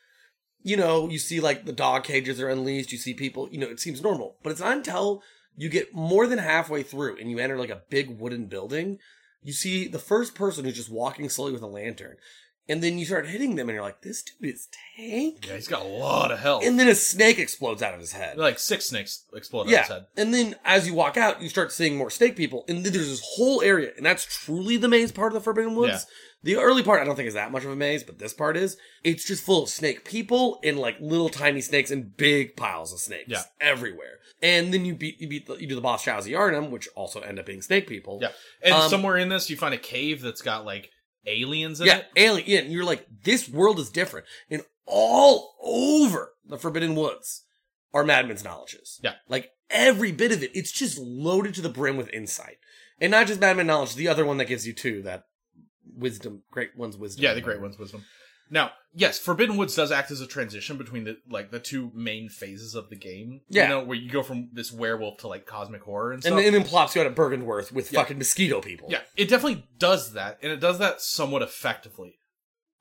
you 0.63 0.75
know, 0.75 1.07
you 1.09 1.19
see 1.19 1.39
like 1.39 1.65
the 1.65 1.71
dog 1.71 2.03
cages 2.03 2.41
are 2.41 2.49
unleashed, 2.49 2.91
you 2.91 2.97
see 2.97 3.13
people, 3.13 3.47
you 3.51 3.59
know, 3.59 3.67
it 3.67 3.79
seems 3.79 4.01
normal. 4.01 4.37
But 4.43 4.49
it's 4.51 4.59
not 4.61 4.75
until 4.77 5.21
you 5.57 5.69
get 5.69 5.93
more 5.93 6.27
than 6.27 6.39
halfway 6.39 6.83
through 6.83 7.17
and 7.17 7.29
you 7.29 7.39
enter 7.39 7.57
like 7.57 7.69
a 7.69 7.83
big 7.89 8.19
wooden 8.19 8.45
building, 8.45 8.99
you 9.41 9.53
see 9.53 9.87
the 9.87 9.99
first 9.99 10.35
person 10.35 10.65
who's 10.65 10.75
just 10.75 10.91
walking 10.91 11.29
slowly 11.29 11.53
with 11.53 11.61
a 11.61 11.67
lantern. 11.67 12.17
And 12.69 12.81
then 12.83 12.97
you 12.99 13.05
start 13.05 13.27
hitting 13.27 13.55
them 13.55 13.67
and 13.67 13.75
you're 13.75 13.83
like, 13.83 14.01
this 14.01 14.21
dude 14.23 14.53
is 14.53 14.67
tank. 14.95 15.45
Yeah, 15.47 15.55
he's 15.55 15.67
got 15.67 15.81
a 15.81 15.87
lot 15.87 16.31
of 16.31 16.39
health. 16.39 16.63
And 16.63 16.79
then 16.79 16.87
a 16.87 16.95
snake 16.95 17.39
explodes 17.39 17.81
out 17.81 17.93
of 17.95 17.99
his 17.99 18.11
head. 18.13 18.37
like 18.37 18.59
six 18.59 18.85
snakes 18.85 19.25
explode 19.33 19.63
out 19.63 19.69
Yeah. 19.69 19.79
his 19.81 19.87
head. 19.89 20.05
And 20.15 20.33
then 20.33 20.55
as 20.63 20.87
you 20.87 20.93
walk 20.93 21.17
out, 21.17 21.41
you 21.41 21.49
start 21.49 21.71
seeing 21.71 21.97
more 21.97 22.09
snake 22.11 22.35
people. 22.35 22.65
And 22.69 22.85
then 22.85 22.93
there's 22.93 23.09
this 23.09 23.21
whole 23.35 23.61
area. 23.61 23.91
And 23.97 24.05
that's 24.05 24.23
truly 24.25 24.77
the 24.77 24.87
maze 24.87 25.11
part 25.11 25.29
of 25.29 25.33
the 25.33 25.41
Forbidden 25.43 25.75
Woods. 25.75 26.05
Yeah. 26.07 26.13
The 26.41 26.55
early 26.55 26.83
part, 26.83 27.01
I 27.01 27.03
don't 27.03 27.17
think 27.17 27.27
is 27.27 27.33
that 27.33 27.51
much 27.51 27.65
of 27.65 27.71
a 27.71 27.75
maze, 27.75 28.03
but 28.05 28.17
this 28.19 28.31
part 28.33 28.55
is. 28.55 28.77
It's 29.03 29.25
just 29.25 29.43
full 29.43 29.63
of 29.63 29.69
snake 29.69 30.05
people 30.05 30.59
and 30.63 30.77
like 30.79 30.95
little 31.01 31.27
tiny 31.27 31.59
snakes 31.59 31.91
and 31.91 32.15
big 32.15 32.55
piles 32.55 32.93
of 32.93 32.99
snakes 32.99 33.25
Yeah. 33.27 33.43
everywhere. 33.59 34.19
And 34.41 34.73
then 34.73 34.85
you 34.85 34.95
beat, 34.95 35.19
you 35.19 35.27
beat, 35.27 35.47
the, 35.47 35.55
you 35.55 35.67
do 35.67 35.75
the 35.75 35.81
boss 35.81 36.03
Shadows 36.03 36.25
of 36.27 36.31
Yharnam, 36.31 36.69
which 36.69 36.87
also 36.95 37.19
end 37.19 37.39
up 37.39 37.45
being 37.45 37.61
snake 37.61 37.87
people. 37.87 38.19
Yeah. 38.21 38.29
And 38.61 38.73
Um, 38.73 38.89
somewhere 38.89 39.17
in 39.17 39.27
this, 39.27 39.49
you 39.49 39.57
find 39.57 39.73
a 39.73 39.77
cave 39.77 40.21
that's 40.21 40.41
got 40.41 40.63
like 40.63 40.91
aliens 41.29 41.79
in 41.79 41.87
Yeah, 41.87 41.97
it. 41.99 42.07
alien. 42.15 42.43
Yeah, 42.47 42.59
and 42.59 42.71
you're 42.71 42.83
like, 42.83 43.05
this 43.23 43.47
world 43.47 43.79
is 43.79 43.89
different. 43.89 44.25
And 44.49 44.63
all 44.85 45.55
over 45.61 46.33
the 46.45 46.57
Forbidden 46.57 46.95
Woods 46.95 47.43
are 47.93 48.03
Madman's 48.03 48.43
knowledges. 48.43 48.99
Yeah. 49.03 49.13
Like 49.27 49.51
every 49.69 50.11
bit 50.11 50.31
of 50.31 50.41
it, 50.43 50.51
it's 50.55 50.71
just 50.71 50.97
loaded 50.97 51.53
to 51.55 51.61
the 51.61 51.69
brim 51.69 51.97
with 51.97 52.09
insight. 52.13 52.57
And 53.01 53.11
not 53.11 53.27
just 53.27 53.39
Madman 53.39 53.67
knowledge, 53.67 53.95
the 53.95 54.07
other 54.07 54.25
one 54.25 54.37
that 54.37 54.45
gives 54.45 54.67
you 54.67 54.73
two, 54.73 55.01
that 55.03 55.23
wisdom, 55.95 56.43
great 56.51 56.75
one's 56.75 56.97
wisdom. 56.97 57.23
Yeah, 57.23 57.33
the 57.33 57.41
Great 57.41 57.61
One's 57.61 57.77
wisdom. 57.77 58.03
Now, 58.49 58.71
yes, 58.93 59.19
Forbidden 59.19 59.57
Woods 59.57 59.75
does 59.75 59.91
act 59.91 60.09
as 60.11 60.21
a 60.21 60.27
transition 60.27 60.77
between 60.77 61.03
the 61.03 61.17
like 61.29 61.51
the 61.51 61.59
two 61.59 61.91
main 61.93 62.29
phases 62.29 62.75
of 62.75 62.89
the 62.89 62.95
game. 62.95 63.41
Yeah. 63.49 63.63
you 63.63 63.69
know, 63.69 63.83
where 63.83 63.97
you 63.97 64.09
go 64.09 64.23
from 64.23 64.49
this 64.53 64.71
werewolf 64.71 65.17
to 65.19 65.27
like 65.27 65.45
cosmic 65.45 65.81
horror 65.83 66.11
and 66.11 66.23
stuff. 66.23 66.37
And, 66.37 66.45
and 66.45 66.55
then 66.55 66.63
plops 66.63 66.95
you 66.95 67.01
out 67.01 67.07
at 67.07 67.15
Byrgenwerth 67.15 67.71
with 67.71 67.91
Yeah. 67.91 68.01
fucking 68.01 68.17
mosquito 68.17 68.61
people. 68.61 68.87
yeah, 68.91 69.01
it 69.15 69.29
definitely 69.29 69.65
does 69.77 70.13
that, 70.13 70.39
and 70.41 70.51
it 70.51 70.59
does 70.59 70.79
that 70.79 71.01
somewhat 71.01 71.41
effectively. 71.41 72.15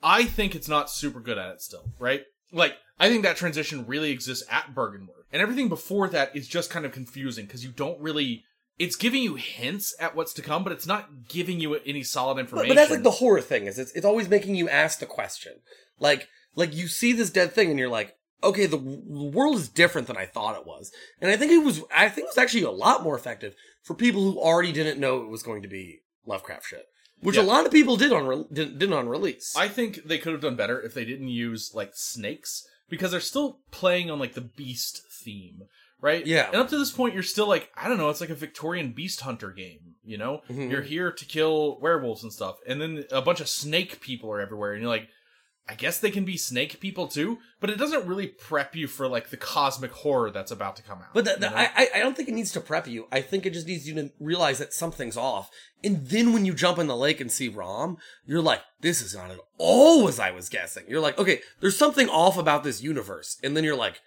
I 0.03 0.25
think 0.25 0.55
it's 0.55 0.69
not 0.69 0.91
super 0.91 1.21
good 1.21 1.39
at 1.39 1.51
it 1.55 1.61
still, 1.61 1.93
right? 1.99 2.23
Like, 2.53 2.75
I 3.01 3.09
think 3.09 3.25
that 3.25 3.37
transition 3.37 3.85
really 3.87 4.11
exists 4.11 4.45
at 4.51 4.75
Byrgenwerth, 4.75 5.27
and 5.33 5.43
everything 5.43 5.69
before 5.69 6.09
that 6.09 6.35
is 6.35 6.49
just 6.49 6.71
kind 6.71 6.87
of 6.87 6.93
confusing 6.93 7.45
because 7.47 7.65
you 7.65 7.71
don't 7.71 8.01
really. 8.01 8.45
It's 8.79 8.97
giving 8.97 9.23
you 9.23 9.35
hints 9.35 9.95
at 9.99 10.15
what's 10.15 10.33
to 10.35 10.43
come, 10.43 10.63
but 10.63 10.73
it's 10.73 10.87
not 10.87 11.29
giving 11.29 11.59
you 11.61 11.75
any 11.75 12.03
solid 12.05 12.39
information. 12.39 12.69
but 12.69 12.75
that's 12.77 12.91
like 12.91 13.03
the 13.03 13.11
horror 13.11 13.41
thing 13.41 13.67
is 13.67 13.79
it's, 13.79 13.93
it's 13.93 14.07
always 14.07 14.29
making 14.29 14.55
you 14.55 14.69
ask 14.69 14.99
the 15.01 15.07
question. 15.07 15.55
Like 15.99 16.29
like 16.55 16.75
you 16.75 16.87
see 16.89 17.13
this 17.13 17.31
dead 17.31 17.53
thing 17.53 17.71
and 17.71 17.79
you're 17.79 17.89
like, 17.89 18.17
okay, 18.43 18.67
the, 18.67 18.79
w- 18.79 19.03
the 19.09 19.37
world 19.37 19.57
is 19.57 19.69
different 19.69 20.07
than 20.07 20.17
I 20.17 20.27
thought 20.27 20.57
it 20.59 20.67
was. 20.67 20.93
And 21.21 21.31
I 21.31 21.37
think 21.37 21.51
it 21.53 21.65
was 21.65 21.83
I 21.95 22.09
think 22.09 22.27
it 22.27 22.31
was 22.37 22.39
actually 22.39 22.63
a 22.65 22.71
lot 22.71 23.03
more 23.03 23.17
effective 23.17 23.55
for 23.83 23.95
people 23.95 24.23
who 24.23 24.39
already 24.39 24.73
didn't 24.73 25.01
know 25.01 25.23
it 25.23 25.29
was 25.29 25.43
going 25.43 25.63
to 25.63 25.69
be 25.69 26.01
Lovecraft 26.27 26.67
shit. 26.67 26.85
Which 27.21 27.35
Yeah. 27.37 27.43
a 27.43 27.45
lot 27.45 27.67
of 27.67 27.73
people 27.73 27.97
did 27.97 28.13
on 28.13 28.27
re- 28.29 28.45
did, 28.53 28.79
did 28.79 28.93
on 28.93 29.09
release. 29.09 29.55
I 29.57 29.67
think 29.67 30.05
they 30.05 30.19
could 30.19 30.33
have 30.35 30.43
done 30.43 30.55
better 30.55 30.81
if 30.81 30.95
they 30.95 31.05
didn't 31.05 31.29
use 31.29 31.73
like 31.75 31.91
snakes 31.95 32.65
because 32.89 33.11
they're 33.11 33.21
still 33.21 33.59
playing 33.73 34.09
on 34.09 34.21
like 34.21 34.35
the 34.35 34.41
beast 34.41 35.03
theme, 35.11 35.63
right? 36.01 36.27
Yeah. 36.27 36.47
And 36.49 36.57
up 36.57 36.69
to 36.69 36.79
this 36.79 36.91
point, 36.93 37.15
you're 37.15 37.23
still 37.23 37.49
like 37.49 37.71
I 37.77 37.89
don't 37.89 37.99
know, 37.99 38.09
it's 38.11 38.21
like 38.21 38.31
a 38.31 38.35
Victorian 38.35 38.93
beast 38.93 39.21
hunter 39.23 39.51
game. 39.51 39.95
You 40.05 40.17
know, 40.17 40.41
Mhm. 40.51 40.71
you're 40.71 40.83
here 40.83 41.13
to 41.13 41.25
kill 41.27 41.79
werewolves 41.81 42.23
and 42.23 42.33
stuff, 42.33 42.57
and 42.67 42.81
then 42.81 43.05
a 43.13 43.21
bunch 43.21 43.41
of 43.41 43.49
snake 43.49 44.01
people 44.01 44.31
are 44.33 44.41
everywhere, 44.41 44.73
and 44.73 44.81
you're 44.83 44.91
like. 44.91 45.09
I 45.71 45.75
guess 45.75 45.99
they 45.99 46.11
can 46.11 46.25
be 46.25 46.39
snake 46.39 46.81
people 46.81 47.09
too, 47.09 47.41
but 47.61 47.69
it 47.69 47.77
doesn't 47.77 48.07
really 48.07 48.27
prep 48.27 48.75
you 48.75 48.87
for 48.87 49.07
like 49.07 49.29
the 49.29 49.37
cosmic 49.37 49.91
horror 49.93 50.31
that's 50.31 50.51
about 50.51 50.77
to 50.77 50.83
come 50.83 51.01
out. 51.01 51.13
But 51.13 51.27
the, 51.27 51.33
you 51.33 51.37
the, 51.41 51.51
know? 51.51 51.57
I, 51.57 51.89
I- 51.95 51.99
don't 51.99 52.17
think 52.17 52.31
it 52.31 52.35
needs 52.35 52.53
to 52.53 52.61
prep 52.63 52.87
you. 52.89 53.07
I 53.13 53.21
think 53.21 53.45
it 53.45 53.53
just 53.53 53.67
needs 53.67 53.87
you 53.87 53.95
to 53.97 54.11
realize 54.19 54.61
that 54.61 54.73
something's 54.73 55.19
off. 55.19 55.51
And 55.85 56.07
then 56.09 56.33
when 56.33 56.47
you 56.47 56.55
jump 56.55 56.79
in 56.79 56.87
the 56.87 56.97
lake 56.97 57.21
and 57.21 57.31
see 57.31 57.49
Rom, 57.51 57.99
you're 58.25 58.41
like, 58.41 58.63
this 58.81 59.03
is 59.03 59.15
not 59.15 59.31
at 59.31 59.41
all 59.59 60.09
as 60.09 60.19
I 60.19 60.31
was 60.31 60.49
guessing. 60.49 60.85
You're 60.89 61.03
like, 61.03 61.19
okay, 61.19 61.43
there's 61.61 61.77
something 61.77 62.09
off 62.09 62.39
about 62.39 62.65
this 62.65 62.83
universe. 62.83 63.37
And 63.45 63.55
then 63.55 63.63
you're 63.63 63.77
like, 63.77 64.01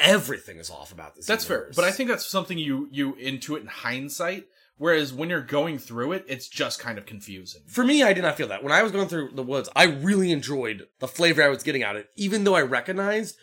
everything 0.00 0.58
is 0.58 0.70
off 0.70 0.92
about 0.92 1.14
this 1.16 1.26
That's 1.26 1.44
fair, 1.44 1.70
but 1.74 1.84
I 1.84 1.90
think 1.90 2.08
that's 2.08 2.26
something 2.26 2.58
you 2.58 2.88
you 2.90 3.14
intuit 3.14 3.60
in 3.60 3.66
hindsight. 3.66 4.46
Whereas 4.76 5.12
when 5.12 5.28
you're 5.28 5.40
going 5.40 5.78
through 5.78 6.12
it, 6.12 6.24
it's 6.28 6.46
just 6.46 6.78
kind 6.78 6.98
of 6.98 7.06
confusing. 7.06 7.62
For 7.66 7.82
me, 7.82 8.04
I 8.04 8.12
did 8.12 8.22
not 8.22 8.36
feel 8.36 8.46
that. 8.46 8.62
When 8.62 8.70
I 8.70 8.84
was 8.84 8.92
going 8.92 9.08
through 9.08 9.32
the 9.34 9.42
woods, 9.42 9.68
I 9.74 9.84
really 9.86 10.30
enjoyed 10.30 10.86
the 11.00 11.08
flavor 11.08 11.42
I 11.42 11.48
was 11.48 11.64
getting 11.64 11.82
out 11.82 11.96
of 11.96 12.02
it, 12.02 12.10
even 12.14 12.44
though 12.44 12.54
I 12.54 12.62
recognized, 12.62 13.36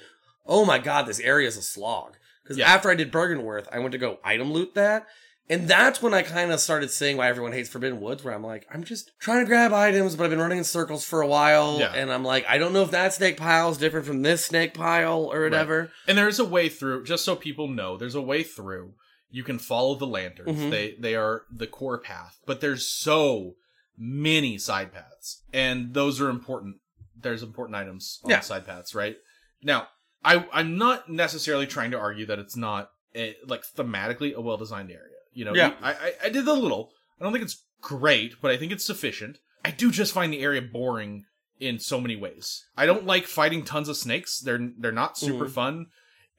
oh 0.45 0.63
my 0.63 0.79
god, 0.79 1.07
this 1.07 1.19
area 1.19 1.49
is 1.49 1.57
a 1.57 1.61
slog. 1.61 2.15
Because 2.41 2.57
Yeah. 2.57 2.71
after 2.73 2.89
I 2.89 2.95
did 2.95 3.11
Byrgenwerth, 3.11 3.67
I 3.69 3.79
went 3.79 3.91
to 3.91 3.97
go 3.97 4.19
item 4.23 4.53
loot 4.53 4.75
that. 4.75 5.07
And 5.47 5.67
that's 5.67 6.01
when 6.01 6.13
I 6.13 6.23
kind 6.23 6.51
of 6.51 6.59
started 6.59 6.89
seeing 6.89 7.17
why 7.17 7.27
everyone 7.27 7.51
hates 7.51 7.69
Forbidden 7.69 8.01
Woods, 8.01 8.23
where 8.23 8.33
I'm 8.33 8.43
like, 8.43 8.65
I'm 8.73 8.83
just 8.83 9.11
trying 9.19 9.41
to 9.41 9.45
grab 9.47 9.73
items, 9.73 10.15
but 10.15 10.23
I've 10.23 10.31
been 10.31 10.39
running 10.39 10.57
in 10.57 10.63
circles 10.63 11.05
for 11.05 11.21
a 11.21 11.27
while. 11.27 11.77
Yeah. 11.79 11.93
And 11.93 12.11
I'm 12.11 12.23
like, 12.23 12.45
I 12.49 12.57
don't 12.57 12.73
know 12.73 12.81
if 12.81 12.89
that 12.91 13.13
snake 13.13 13.37
pile 13.37 13.69
is 13.69 13.77
different 13.77 14.07
from 14.07 14.23
this 14.23 14.43
snake 14.45 14.73
pile 14.73 15.25
or 15.31 15.43
whatever. 15.43 15.91
And 16.07 16.17
there's 16.17 16.39
a 16.39 16.45
way 16.45 16.67
through, 16.67 17.03
just 17.03 17.23
so 17.23 17.35
people 17.35 17.67
know, 17.67 17.95
there's 17.95 18.15
a 18.15 18.21
way 18.21 18.41
through. 18.41 18.93
You 19.29 19.43
can 19.43 19.59
follow 19.59 19.95
the 19.95 20.07
lanterns. 20.07 20.57
Mhm. 20.57 20.71
They 20.71 20.95
they 20.99 21.13
are 21.15 21.43
the 21.51 21.67
core 21.67 21.97
path, 21.99 22.39
but 22.45 22.61
there's 22.61 22.87
so 22.89 23.55
many 23.97 24.57
side 24.57 24.93
paths, 24.93 25.43
and 25.53 25.93
those 25.93 26.21
are 26.21 26.29
important. 26.29 26.77
There's 27.19 27.43
important 27.43 27.75
items 27.75 28.19
on 28.23 28.31
Yeah. 28.31 28.37
the 28.39 28.45
side 28.45 28.65
paths, 28.65 28.95
right? 28.95 29.17
Now, 29.61 29.89
I 30.23 30.47
I'm 30.53 30.77
not 30.77 31.09
necessarily 31.09 31.67
trying 31.67 31.91
to 31.91 31.99
argue 31.99 32.25
that 32.27 32.39
it's 32.39 32.55
not 32.55 32.91
a, 33.15 33.35
like 33.45 33.63
thematically 33.65 34.33
a 34.33 34.41
well 34.41 34.57
designed 34.57 34.89
area. 34.91 35.14
You 35.35 35.45
know, 35.45 35.53
Yeah. 35.53 35.73
I, 35.83 35.91
I 35.93 36.13
I 36.25 36.29
did 36.29 36.47
a 36.47 36.53
little. 36.53 36.89
I 37.19 37.23
don't 37.23 37.31
think 37.33 37.45
it's 37.45 37.63
great, 37.81 38.41
but 38.41 38.49
I 38.49 38.57
think 38.57 38.71
it's 38.71 38.83
sufficient. 38.85 39.37
I 39.63 39.69
do 39.71 39.91
just 39.91 40.13
find 40.13 40.33
the 40.33 40.41
area 40.41 40.61
boring 40.61 41.25
in 41.59 41.77
so 41.79 42.01
many 42.01 42.15
ways. 42.15 42.65
I 42.75 42.85
don't 42.87 43.05
like 43.05 43.25
fighting 43.27 43.63
tons 43.63 43.87
of 43.89 43.97
snakes. 43.97 44.39
They're 44.39 44.71
they're 44.79 44.91
not 44.91 45.17
super 45.17 45.45
Mhm. 45.45 45.51
fun. 45.51 45.85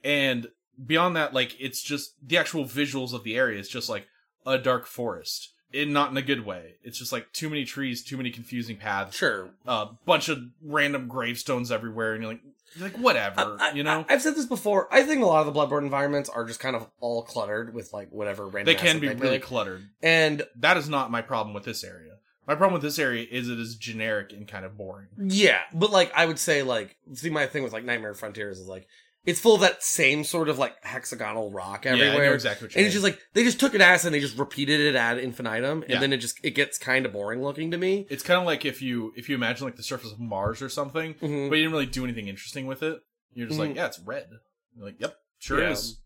And 0.02 0.48
beyond 0.84 1.14
that, 1.16 1.32
like 1.34 1.54
it's 1.60 1.82
just 1.82 2.14
the 2.22 2.36
actual 2.38 2.64
visuals 2.64 3.12
of 3.12 3.22
the 3.24 3.36
area 3.36 3.58
is 3.60 3.68
just 3.68 3.88
like 3.88 4.06
a 4.46 4.58
dark 4.58 4.86
forest. 4.86 5.52
In 5.72 5.92
not 5.92 6.10
in 6.10 6.16
a 6.16 6.22
good 6.22 6.46
way. 6.46 6.76
It's 6.82 6.98
just 6.98 7.12
like 7.12 7.32
too 7.32 7.50
many 7.50 7.64
trees, 7.64 8.02
too 8.02 8.16
many 8.16 8.30
confusing 8.30 8.76
paths, 8.76 9.16
Sure. 9.16 9.50
a 9.66 9.88
bunch 10.06 10.28
of 10.28 10.38
random 10.62 11.08
gravestones 11.08 11.70
everywhere, 11.72 12.14
and 12.14 12.22
you're 12.22 12.32
like, 12.32 12.42
like 12.80 12.96
whatever, 12.96 13.56
I, 13.60 13.72
you 13.72 13.82
know. 13.82 14.04
I, 14.08 14.12
have 14.12 14.22
said 14.22 14.34
this 14.34 14.46
before. 14.46 14.88
I 14.92 15.02
think 15.02 15.22
a 15.22 15.26
lot 15.26 15.46
of 15.46 15.52
the 15.52 15.58
Bloodborne 15.58 15.82
environments 15.82 16.28
are 16.28 16.44
just 16.44 16.60
kind 16.60 16.76
of 16.76 16.86
all 17.00 17.22
cluttered 17.22 17.74
with 17.74 17.92
like 17.92 18.10
whatever 18.10 18.46
random. 18.46 18.66
they 18.66 18.80
can 18.80 19.00
be 19.00 19.08
they 19.08 19.14
really 19.14 19.38
cluttered. 19.38 19.88
and 20.02 20.42
That 20.56 20.76
is 20.76 20.88
not 20.88 21.10
my 21.10 21.22
problem 21.22 21.54
with 21.54 21.64
this 21.64 21.84
area. 21.84 22.12
My 22.46 22.54
problem 22.54 22.74
with 22.74 22.82
this 22.82 23.00
area 23.00 23.26
is 23.28 23.48
it 23.48 23.58
is 23.58 23.74
generic 23.74 24.32
and 24.32 24.46
kind 24.46 24.64
of 24.64 24.76
boring. 24.76 25.08
Yeah, 25.18 25.58
but 25.74 25.90
like 25.90 26.12
I 26.14 26.26
would 26.26 26.38
say, 26.38 26.62
like 26.62 26.96
see 27.14 27.30
my 27.30 27.46
thing 27.46 27.64
with 27.64 27.72
like 27.72 27.84
Nightmare 27.84 28.14
Frontiers 28.14 28.60
is 28.60 28.68
like 28.68 28.86
it's 29.26 29.40
full 29.40 29.54
of 29.56 29.60
that 29.60 29.82
same 29.82 30.24
sort 30.24 30.48
of 30.48 30.58
like 30.58 30.82
hexagonal 30.84 31.50
rock 31.50 31.84
Yeah, 31.84 31.92
everywhere. 31.92 32.32
exactly 32.34 32.66
what 32.66 32.74
you 32.74 32.78
and 32.78 32.86
it's 32.86 32.94
just 32.94 33.04
like 33.04 33.18
they 33.34 33.44
just 33.44 33.60
took 33.60 33.74
an 33.74 33.80
ass 33.80 34.04
and 34.04 34.14
they 34.14 34.20
just 34.20 34.38
repeated 34.38 34.80
it 34.80 34.94
ad 34.94 35.18
infinitum, 35.18 35.82
and 35.82 35.90
Yeah. 35.90 36.00
then 36.00 36.12
it 36.12 36.18
just 36.18 36.38
it 36.42 36.52
gets 36.54 36.78
kind 36.78 37.04
of 37.04 37.12
boring 37.12 37.42
looking 37.42 37.70
to 37.72 37.76
me. 37.78 38.06
It's 38.08 38.22
kind 38.22 38.40
of 38.40 38.46
like 38.46 38.64
if 38.64 38.80
you 38.80 39.12
if 39.16 39.28
you 39.28 39.34
imagine 39.34 39.66
like 39.66 39.76
the 39.76 39.82
surface 39.82 40.12
of 40.12 40.18
Mars 40.20 40.62
or 40.62 40.68
something, 40.68 41.14
Mhm. 41.14 41.48
but 41.50 41.56
you 41.56 41.64
didn't 41.64 41.72
really 41.72 41.86
do 41.86 42.04
anything 42.04 42.28
interesting 42.28 42.66
with 42.66 42.82
it. 42.82 42.98
You're 43.34 43.48
just 43.48 43.58
Mhm. 43.60 43.68
like, 43.68 43.76
yeah, 43.76 43.86
it's 43.86 43.98
red. 43.98 44.28
You're 44.76 44.86
like, 44.86 44.96
yep, 45.00 45.16
sure 45.38 45.60
Yeah. 45.60 45.72
is. 45.72 45.98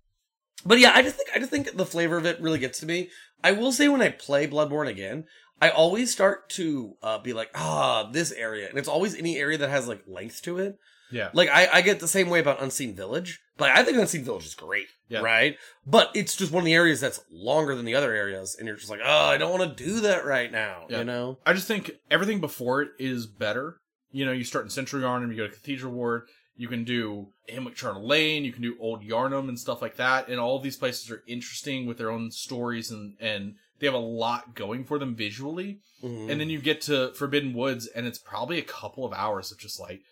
But 0.65 0.79
yeah, 0.79 0.93
I 0.95 1.03
just 1.03 1.17
think 1.17 1.29
I 1.35 1.39
just 1.39 1.51
think 1.51 1.77
the 1.77 1.87
flavor 1.87 2.17
of 2.17 2.27
it 2.27 2.41
really 2.41 2.59
gets 2.59 2.81
to 2.81 2.87
me. 2.87 3.11
I 3.43 3.53
will 3.53 3.73
say 3.73 3.89
when 3.89 4.03
I 4.03 4.09
play 4.11 4.47
Bloodborne 4.47 4.89
again, 4.89 5.25
I 5.63 5.69
always 5.71 6.11
start 6.11 6.49
to 6.51 6.95
uh, 7.03 7.19
be 7.19 7.33
like, 7.33 7.51
ah, 7.55 8.11
this 8.13 8.33
area, 8.33 8.69
and 8.69 8.79
it's 8.79 8.89
always 8.89 9.15
any 9.15 9.37
area 9.39 9.59
that 9.59 9.71
has 9.71 9.87
like 9.89 10.03
length 10.07 10.43
to 10.43 10.59
it. 10.59 10.77
Yeah. 11.11 11.31
Like 11.32 11.49
I, 11.49 11.69
I 11.74 11.81
get 11.82 12.01
the 12.01 12.09
same 12.09 12.28
way 12.31 12.41
about 12.41 12.62
Unseen 12.62 12.95
Village, 12.95 13.41
but 13.57 13.70
I 13.70 13.82
think 13.82 13.99
Unseen 13.99 14.24
Village 14.24 14.47
is 14.47 14.55
great, 14.55 14.87
Yeah. 15.09 15.20
right? 15.20 15.57
But 15.87 16.11
it's 16.15 16.37
just 16.37 16.53
one 16.53 16.62
of 16.62 16.65
the 16.66 16.74
areas 16.74 17.01
that's 17.01 17.20
longer 17.31 17.74
than 17.74 17.85
the 17.85 17.95
other 17.95 18.15
areas, 18.15 18.57
and 18.59 18.66
you're 18.66 18.77
just 18.77 18.91
like, 18.91 19.01
oh, 19.05 19.27
I 19.27 19.37
don't 19.39 19.59
want 19.59 19.77
to 19.77 19.85
do 19.85 20.01
that 20.01 20.24
right 20.24 20.51
now, 20.51 20.87
Yeah. 20.89 20.99
you 20.99 21.05
know? 21.05 21.39
I 21.45 21.53
just 21.53 21.69
think 21.69 21.93
everything 22.11 22.41
before 22.41 22.82
it 22.82 22.91
is 22.99 23.27
better. 23.27 23.77
You 24.12 24.24
know, 24.27 24.32
you 24.32 24.45
start 24.45 24.65
in 24.65 24.70
Central 24.70 25.03
Yharnam, 25.03 25.31
you 25.31 25.37
go 25.37 25.47
to 25.47 25.53
Cathedral 25.53 25.93
Ward, 25.93 26.23
you 26.57 26.69
can 26.69 26.85
do 26.85 27.28
Hemwick 27.49 27.74
Charnel 27.74 28.07
Lane, 28.07 28.45
you 28.45 28.53
can 28.53 28.62
do 28.62 28.77
Old 28.81 29.03
Yharnam 29.03 29.49
and 29.49 29.59
stuff 29.59 29.81
like 29.81 29.97
that, 29.97 30.28
and 30.28 30.39
all 30.39 30.57
of 30.57 30.62
these 30.62 30.77
places 30.77 31.11
are 31.11 31.23
interesting 31.27 31.87
with 31.87 31.97
their 31.99 32.11
own 32.11 32.31
stories 32.31 32.91
and 32.91 33.15
and 33.20 33.55
they 33.78 33.87
have 33.87 33.95
a 33.95 33.99
lot 33.99 34.55
going 34.55 34.85
for 34.85 34.99
them 34.99 35.15
visually. 35.15 35.81
Mhm. 36.05 36.31
And 36.31 36.39
then 36.39 36.51
you 36.51 36.59
get 36.61 36.82
to 36.82 37.15
Forbidden 37.15 37.55
Woods, 37.55 37.87
and 37.87 38.07
it's 38.07 38.19
probably 38.19 38.59
a 38.59 38.62
couple 38.62 39.07
of 39.07 39.12
hours 39.15 39.51
of 39.51 39.59
just 39.59 39.81
like 39.81 40.03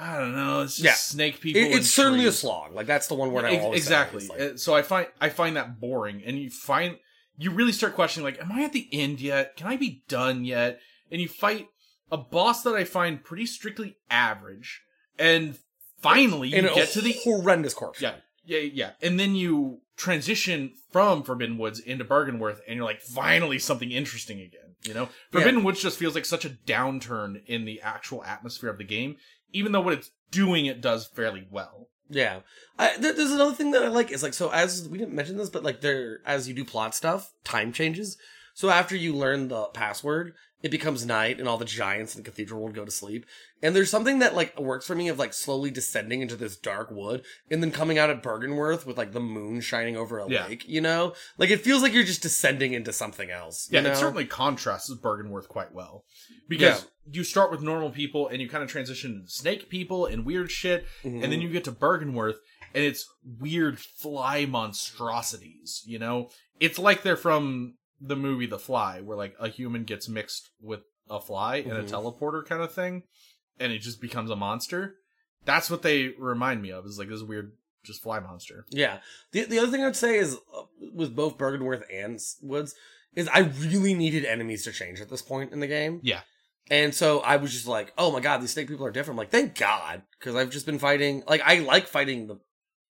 I 0.00 0.16
don't 0.18 0.34
know, 0.36 0.60
it's 0.62 0.76
just 0.76 0.84
Yeah. 0.84 0.94
snake 0.94 1.40
people. 1.40 1.60
It- 1.60 1.72
it's 1.76 1.90
certainly 1.90 2.24
a 2.26 2.32
slog. 2.32 2.72
Like 2.74 2.86
that's 2.86 3.08
the 3.08 3.14
one 3.14 3.32
word 3.32 3.44
I 3.44 3.58
always 3.58 3.80
exactly. 3.82 4.26
Like- 4.28 4.40
Uh, 4.40 4.56
so 4.56 4.74
I 4.74 4.82
find 4.82 5.08
I 5.20 5.28
find 5.28 5.56
that 5.56 5.80
boring, 5.80 6.22
and 6.24 6.38
you 6.38 6.50
find 6.50 6.98
you 7.36 7.50
really 7.50 7.72
start 7.72 7.94
questioning 7.94 8.24
like, 8.24 8.40
am 8.40 8.50
I 8.52 8.62
at 8.64 8.72
the 8.72 8.88
end 8.92 9.20
yet? 9.20 9.56
Can 9.56 9.66
I 9.66 9.76
be 9.76 10.02
done 10.08 10.44
yet? 10.44 10.80
And 11.10 11.20
you 11.20 11.28
fight 11.28 11.68
a 12.10 12.16
boss 12.16 12.62
that 12.62 12.74
I 12.74 12.84
find 12.84 13.22
pretty 13.24 13.46
strictly 13.46 13.96
average, 14.10 14.82
and 15.18 15.58
finally 16.00 16.48
you 16.50 16.56
and 16.58 16.66
a 16.66 16.74
get 16.74 16.90
to 16.90 17.00
the 17.00 17.12
horrendous 17.24 17.74
corpse. 17.74 18.00
yeah 18.00 18.14
yeah 18.44 18.58
yeah, 18.58 18.90
and 19.02 19.18
then 19.20 19.34
you 19.34 19.80
transition 19.96 20.72
from 20.92 21.22
Forbidden 21.24 21.58
Woods 21.58 21.80
into 21.80 22.04
Byrgenwerth, 22.04 22.60
and 22.66 22.76
you're 22.76 22.84
like, 22.84 23.00
finally 23.02 23.58
something 23.58 23.90
interesting 23.90 24.40
again. 24.40 24.76
You 24.84 24.94
know, 24.94 25.08
Forbidden 25.32 25.64
Woods 25.64 25.82
just 25.82 25.98
feels 25.98 26.14
like 26.14 26.24
such 26.24 26.44
a 26.44 26.50
downturn 26.50 27.44
in 27.46 27.64
the 27.64 27.80
actual 27.82 28.22
atmosphere 28.24 28.70
of 28.70 28.78
the 28.78 28.84
game, 28.84 29.16
even 29.52 29.72
though 29.72 29.80
what 29.80 29.94
it's 29.94 30.10
doing 30.30 30.66
it 30.66 30.80
does 30.80 31.06
fairly 31.06 31.46
well. 31.50 31.88
Yeah. 32.10 32.40
I, 32.78 32.96
there, 32.98 33.12
there's 33.12 33.32
another 33.32 33.54
thing 33.54 33.72
that 33.72 33.82
I 33.82 33.88
like 33.88 34.10
is 34.10 34.22
like 34.22 34.34
so 34.34 34.50
as 34.50 34.88
we 34.88 34.98
didn't 34.98 35.14
mention 35.14 35.36
this, 35.36 35.50
but 35.50 35.62
like 35.62 35.80
there 35.80 36.20
as 36.24 36.48
you 36.48 36.54
do 36.54 36.64
plot 36.64 36.94
stuff, 36.94 37.32
time 37.44 37.72
changes. 37.72 38.16
So 38.54 38.70
after 38.70 38.96
you 38.96 39.14
learn 39.14 39.48
the 39.48 39.66
password, 39.66 40.34
it 40.62 40.70
becomes 40.70 41.06
night 41.06 41.38
and 41.38 41.48
all 41.48 41.56
the 41.56 41.64
giants 41.64 42.14
in 42.14 42.22
the 42.22 42.28
cathedral 42.28 42.60
will 42.60 42.72
go 42.72 42.84
to 42.84 42.90
sleep. 42.90 43.24
And 43.62 43.74
there's 43.74 43.90
something 43.90 44.18
that 44.18 44.34
like 44.34 44.58
works 44.58 44.86
for 44.86 44.94
me 44.94 45.08
of 45.08 45.18
like 45.18 45.32
slowly 45.32 45.70
descending 45.70 46.20
into 46.20 46.36
this 46.36 46.56
dark 46.56 46.90
wood 46.90 47.24
and 47.50 47.62
then 47.62 47.70
coming 47.70 47.98
out 47.98 48.10
at 48.10 48.22
Byrgenwerth 48.22 48.84
with 48.84 48.98
like 48.98 49.12
the 49.12 49.20
moon 49.20 49.60
shining 49.60 49.96
over 49.96 50.18
a 50.18 50.28
Yeah. 50.28 50.46
lake, 50.46 50.68
you 50.68 50.80
know? 50.80 51.14
Like 51.36 51.50
it 51.50 51.60
feels 51.60 51.82
like 51.82 51.92
you're 51.92 52.04
just 52.04 52.22
descending 52.22 52.72
into 52.72 52.92
something 52.92 53.30
else. 53.30 53.68
Yeah, 53.70 53.80
you 53.80 53.86
know? 53.86 53.92
it 53.92 53.96
certainly 53.96 54.26
contrasts 54.26 54.92
Byrgenwerth 54.92 55.48
quite 55.48 55.72
well. 55.72 56.04
Because 56.48 56.88
you 57.10 57.24
start 57.24 57.50
with 57.50 57.62
normal 57.62 57.90
people 57.90 58.28
and 58.28 58.40
you 58.40 58.48
kind 58.48 58.64
of 58.64 58.70
transition 58.70 59.12
into 59.12 59.30
snake 59.30 59.68
people 59.68 60.06
and 60.06 60.24
weird 60.26 60.50
shit, 60.50 60.86
and 61.04 61.22
then 61.22 61.30
mm-hmm. 61.30 61.42
you 61.42 61.48
get 61.50 61.64
to 61.64 61.72
Byrgenwerth 61.72 62.36
and 62.74 62.84
it's 62.84 63.08
weird 63.24 63.78
fly 63.78 64.44
monstrosities, 64.44 65.82
you 65.86 65.98
know? 65.98 66.30
It's 66.60 66.78
like 66.78 67.02
they're 67.02 67.16
from 67.16 67.74
the 68.00 68.16
movie 68.16 68.46
The 68.46 68.58
Fly, 68.58 69.00
where 69.00 69.16
like 69.16 69.34
a 69.40 69.48
human 69.48 69.84
gets 69.84 70.08
mixed 70.08 70.50
with 70.60 70.80
a 71.10 71.20
fly 71.20 71.56
in 71.56 71.70
a 71.72 71.82
Mhm. 71.82 71.88
teleporter 71.90 72.44
kind 72.44 72.62
of 72.62 72.72
thing, 72.72 73.02
and 73.58 73.72
it 73.72 73.78
just 73.80 74.00
becomes 74.00 74.30
a 74.30 74.36
monster. 74.36 74.96
That's 75.44 75.70
what 75.70 75.82
they 75.82 76.08
remind 76.18 76.60
me 76.62 76.70
of, 76.70 76.84
is 76.86 76.98
like 76.98 77.08
this 77.08 77.22
weird 77.22 77.52
just 77.84 78.02
fly 78.02 78.20
monster. 78.20 78.66
Yeah. 78.70 79.00
The 79.32 79.44
the 79.44 79.58
other 79.58 79.70
thing 79.70 79.82
I'd 79.84 79.96
say 79.96 80.18
is 80.18 80.36
uh, 80.54 80.62
with 80.92 81.14
both 81.16 81.38
Byrgenwerth 81.38 81.84
and 81.92 82.20
Woods 82.42 82.74
is 83.14 83.28
I 83.32 83.38
really 83.40 83.94
needed 83.94 84.24
enemies 84.24 84.64
to 84.64 84.72
change 84.72 85.00
at 85.00 85.08
this 85.08 85.22
point 85.22 85.52
in 85.52 85.60
the 85.60 85.66
game. 85.66 86.00
Yeah. 86.02 86.20
And 86.70 86.94
so 86.94 87.20
I 87.20 87.36
was 87.36 87.52
just 87.52 87.66
like, 87.66 87.94
oh 87.96 88.12
my 88.12 88.20
god, 88.20 88.42
these 88.42 88.50
snake 88.52 88.68
people 88.68 88.84
are 88.84 88.90
different. 88.90 89.14
I'm 89.14 89.22
like, 89.22 89.30
thank 89.30 89.56
God, 89.56 90.02
because 90.18 90.34
I've 90.36 90.50
just 90.50 90.66
been 90.66 90.78
fighting. 90.78 91.22
Like, 91.26 91.40
I 91.44 91.60
like 91.60 91.86
fighting 91.86 92.26
the 92.26 92.38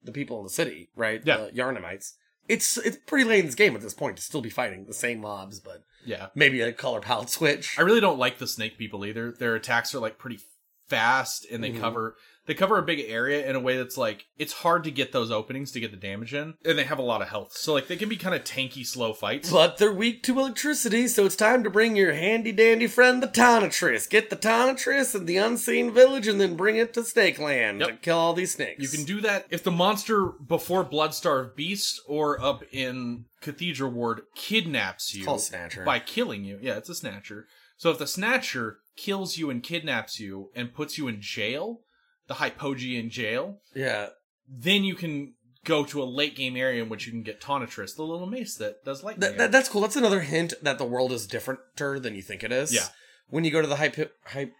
the 0.03 0.11
people 0.11 0.39
in 0.39 0.43
the 0.45 0.49
city, 0.49 0.89
right? 0.95 1.21
Yeah. 1.23 1.37
the 1.37 1.51
Yharnamites. 1.51 2.13
It's 2.47 2.77
it's 2.77 2.97
pretty 3.05 3.25
late 3.25 3.39
in 3.41 3.45
this 3.45 3.55
game 3.55 3.75
at 3.75 3.81
this 3.81 3.93
point 3.93 4.17
to 4.17 4.23
still 4.23 4.41
be 4.41 4.49
fighting 4.49 4.85
the 4.85 4.93
same 4.93 5.19
mobs, 5.21 5.59
but 5.59 5.83
Yeah. 6.05 6.27
maybe 6.35 6.61
a 6.61 6.71
color 6.71 7.01
palette 7.01 7.29
switch. 7.29 7.77
I 7.77 7.81
really 7.81 7.99
don't 8.01 8.19
like 8.19 8.37
the 8.37 8.47
snake 8.47 8.77
people 8.77 9.05
either. 9.05 9.31
Their 9.31 9.55
attacks 9.55 9.93
are 9.93 9.99
like 9.99 10.17
pretty 10.17 10.39
fast 10.87 11.45
and 11.51 11.63
they 11.63 11.71
Mhm. 11.71 11.79
cover 11.79 12.15
they 12.47 12.53
cover 12.55 12.77
a 12.77 12.81
big 12.83 12.99
area 13.07 13.47
in 13.47 13.55
a 13.55 13.59
way 13.59 13.77
that's 13.77 13.97
like 13.97 14.25
it's 14.37 14.53
hard 14.53 14.83
to 14.85 14.91
get 14.91 15.11
those 15.11 15.29
openings 15.29 15.71
to 15.73 15.79
get 15.79 15.91
the 15.91 15.97
damage 15.97 16.33
in 16.33 16.55
and 16.65 16.77
they 16.79 16.85
have 16.85 16.97
a 16.97 17.03
lot 17.03 17.21
of 17.21 17.27
health. 17.29 17.53
So 17.53 17.73
like 17.73 17.87
they 17.87 17.95
can 17.97 18.09
be 18.09 18.15
kind 18.17 18.33
of 18.33 18.43
tanky 18.43 18.85
slow 18.85 19.13
fights. 19.13 19.51
But 19.51 19.77
they're 19.77 19.93
weak 19.93 20.23
to 20.23 20.39
electricity, 20.39 21.07
so 21.07 21.25
it's 21.25 21.35
time 21.35 21.63
to 21.63 21.69
bring 21.69 21.95
your 21.95 22.13
handy 22.13 22.51
dandy 22.51 22.87
friend 22.87 23.21
the 23.21 23.27
Tonitrus. 23.27 24.09
Get 24.09 24.29
the 24.29 24.35
Tonitrus 24.35 25.13
in 25.13 25.25
the 25.25 25.37
unseen 25.37 25.91
village 25.93 26.27
and 26.27 26.41
then 26.41 26.55
bring 26.55 26.77
it 26.77 26.93
to 26.95 27.03
Snake 27.03 27.37
Land 27.39 27.81
Yep. 27.81 27.89
to 27.89 27.95
kill 27.97 28.17
all 28.17 28.33
these 28.33 28.53
snakes. 28.55 28.81
You 28.81 28.87
can 28.89 29.05
do 29.05 29.21
that 29.21 29.45
if 29.49 29.63
the 29.63 29.71
monster 29.71 30.25
before 30.27 30.83
Bloodstarved 30.85 31.55
Beast 31.55 32.01
or 32.07 32.41
up 32.41 32.63
in 32.71 33.25
Cathedral 33.41 33.91
Ward 33.91 34.21
kidnaps 34.35 35.13
you 35.13 35.25
called 35.25 35.41
Snatcher. 35.41 35.83
by 35.83 35.99
killing 35.99 36.43
you. 36.43 36.57
Yeah, 36.61 36.77
it's 36.77 36.89
a 36.89 36.95
snatcher. 36.95 37.47
So 37.77 37.91
if 37.91 37.99
the 37.99 38.07
snatcher 38.07 38.79
kills 38.95 39.37
you 39.37 39.49
and 39.51 39.61
kidnaps 39.61 40.19
you 40.19 40.49
and 40.55 40.73
puts 40.73 40.97
you 40.97 41.07
in 41.07 41.21
jail, 41.21 41.81
the 42.27 42.35
Hypogean 42.35 43.09
jail, 43.09 43.59
Yeah. 43.75 44.09
then 44.47 44.83
you 44.83 44.95
can 44.95 45.33
go 45.65 45.83
to 45.85 46.01
a 46.01 46.05
late 46.05 46.35
game 46.35 46.55
area 46.55 46.81
in 46.81 46.89
which 46.89 47.05
you 47.05 47.11
can 47.11 47.23
get 47.23 47.41
Tonitrus, 47.41 47.95
the 47.95 48.03
little 48.03 48.27
mace 48.27 48.55
that 48.55 48.83
does 48.85 49.03
lightning. 49.03 49.21
That, 49.29 49.37
that, 49.37 49.51
that's 49.51 49.67
cool. 49.69 49.81
That's 49.81 49.95
another 49.97 50.21
hint 50.21 50.53
that 50.61 50.77
the 50.77 50.85
world 50.85 51.11
is 51.11 51.27
differenter 51.27 52.01
than 52.01 52.15
you 52.15 52.21
think 52.21 52.43
it 52.43 52.51
is. 52.51 52.73
Yeah. 52.73 52.87
When 53.29 53.43
you 53.43 53.51
go 53.51 53.61
to 53.61 53.67
the 53.67 53.75
Hypo- 53.75 54.09
Hy- 54.25 54.51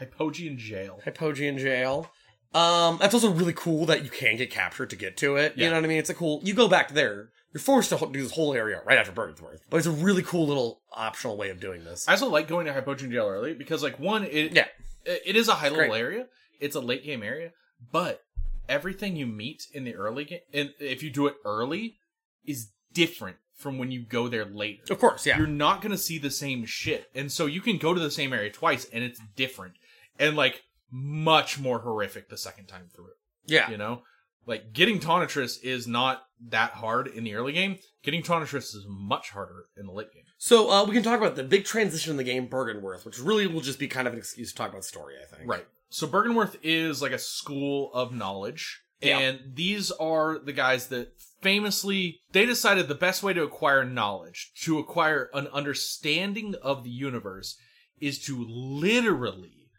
Hypogean 0.00 0.56
jail. 0.56 1.00
Hypogean 1.06 1.58
jail. 1.58 2.10
Um, 2.54 2.96
that's 3.00 3.14
also 3.14 3.30
really 3.30 3.52
cool 3.52 3.84
that 3.86 4.04
you 4.04 4.10
can 4.10 4.36
get 4.36 4.50
captured 4.50 4.90
to 4.90 4.96
get 4.96 5.16
to 5.18 5.36
it. 5.36 5.56
You 5.56 5.68
know 5.68 5.74
what 5.76 5.84
I 5.84 5.86
mean? 5.88 5.98
It's 5.98 6.10
a 6.10 6.14
cool. 6.14 6.40
You 6.42 6.54
go 6.54 6.66
back 6.66 6.92
there. 6.92 7.28
You're 7.52 7.60
forced 7.60 7.90
to 7.90 7.96
do 8.12 8.22
this 8.22 8.32
whole 8.32 8.52
area 8.54 8.80
right 8.84 8.98
after 8.98 9.12
Byrgenwerth, 9.12 9.60
but 9.70 9.78
it's 9.78 9.86
a 9.86 9.90
really 9.90 10.22
cool 10.22 10.46
little 10.46 10.80
optional 10.92 11.36
way 11.36 11.50
of 11.50 11.60
doing 11.60 11.84
this. 11.84 12.06
I 12.08 12.12
also 12.12 12.28
like 12.28 12.46
going 12.48 12.66
to 12.66 12.72
Hypogean 12.72 13.10
jail 13.10 13.26
early 13.26 13.54
because, 13.54 13.82
like, 13.82 13.98
one, 13.98 14.24
it 14.24 14.52
Yeah. 14.54 14.66
it 15.04 15.22
it 15.26 15.36
is 15.36 15.48
a 15.48 15.54
high 15.54 15.68
level 15.68 15.94
area. 15.94 16.26
It's 16.60 16.76
a 16.76 16.80
late 16.80 17.04
game 17.04 17.22
area, 17.22 17.52
but 17.92 18.22
everything 18.68 19.16
you 19.16 19.26
meet 19.26 19.66
in 19.72 19.84
the 19.84 19.94
early 19.94 20.24
game, 20.24 20.40
and 20.52 20.72
if 20.78 21.02
you 21.02 21.10
do 21.10 21.26
it 21.26 21.36
early, 21.44 21.96
is 22.44 22.70
different 22.92 23.36
from 23.54 23.78
when 23.78 23.90
you 23.90 24.02
go 24.02 24.28
there 24.28 24.44
later. 24.44 24.82
of 24.90 24.98
course, 24.98 25.26
yeah. 25.26 25.36
You're 25.38 25.46
not 25.46 25.80
going 25.82 25.92
to 25.92 25.98
see 25.98 26.18
the 26.18 26.30
same 26.30 26.64
shit, 26.64 27.08
and 27.14 27.30
so 27.30 27.46
you 27.46 27.60
can 27.60 27.78
go 27.78 27.94
to 27.94 28.00
the 28.00 28.10
same 28.10 28.32
area 28.32 28.50
twice, 28.50 28.86
and 28.92 29.02
it's 29.02 29.20
different, 29.36 29.74
and 30.18 30.36
like 30.36 30.62
much 30.90 31.58
more 31.58 31.80
horrific 31.80 32.28
the 32.28 32.38
second 32.38 32.66
time 32.66 32.88
through. 32.94 33.10
yeah. 33.46 33.70
You 33.70 33.76
know, 33.76 34.02
like 34.46 34.72
getting 34.72 34.98
Tonitrus 35.00 35.62
is 35.62 35.86
not 35.86 36.22
that 36.48 36.72
hard 36.72 37.08
in 37.08 37.24
the 37.24 37.34
early 37.34 37.52
game. 37.52 37.78
Getting 38.02 38.22
Tonitrus 38.22 38.74
is 38.74 38.86
much 38.88 39.30
harder 39.30 39.64
in 39.76 39.86
the 39.86 39.92
late 39.92 40.12
game. 40.12 40.22
So 40.38 40.70
uh, 40.70 40.84
we 40.86 40.94
can 40.94 41.02
talk 41.02 41.18
about 41.18 41.36
the 41.36 41.44
big 41.44 41.64
transition 41.64 42.12
in 42.12 42.16
the 42.16 42.24
game, 42.24 42.48
Byrgenwerth, 42.48 43.04
which 43.04 43.18
really 43.18 43.46
will 43.46 43.60
just 43.60 43.78
be 43.78 43.88
kind 43.88 44.06
of 44.06 44.14
an 44.14 44.18
excuse 44.20 44.52
to 44.52 44.56
talk 44.56 44.70
about 44.70 44.84
story. 44.84 45.14
I 45.20 45.36
think. 45.36 45.50
Right. 45.50 45.66
So 45.90 46.06
Byrgenwerth 46.06 46.56
is 46.62 47.00
like 47.02 47.12
a 47.12 47.18
school 47.18 47.90
of 47.92 48.14
knowledge. 48.14 48.82
Yeah. 49.00 49.18
And 49.18 49.40
these 49.54 49.90
are 49.92 50.38
the 50.38 50.52
guys 50.52 50.88
that 50.88 51.12
famously 51.40 52.20
they 52.32 52.46
decided 52.46 52.88
the 52.88 52.94
best 52.94 53.22
way 53.22 53.32
to 53.32 53.42
acquire 53.42 53.84
knowledge, 53.84 54.52
to 54.62 54.78
acquire 54.78 55.30
an 55.32 55.46
understanding 55.48 56.54
of 56.62 56.84
the 56.84 56.90
universe 56.90 57.56
is 58.00 58.18
to 58.26 58.44
literally 58.48 59.70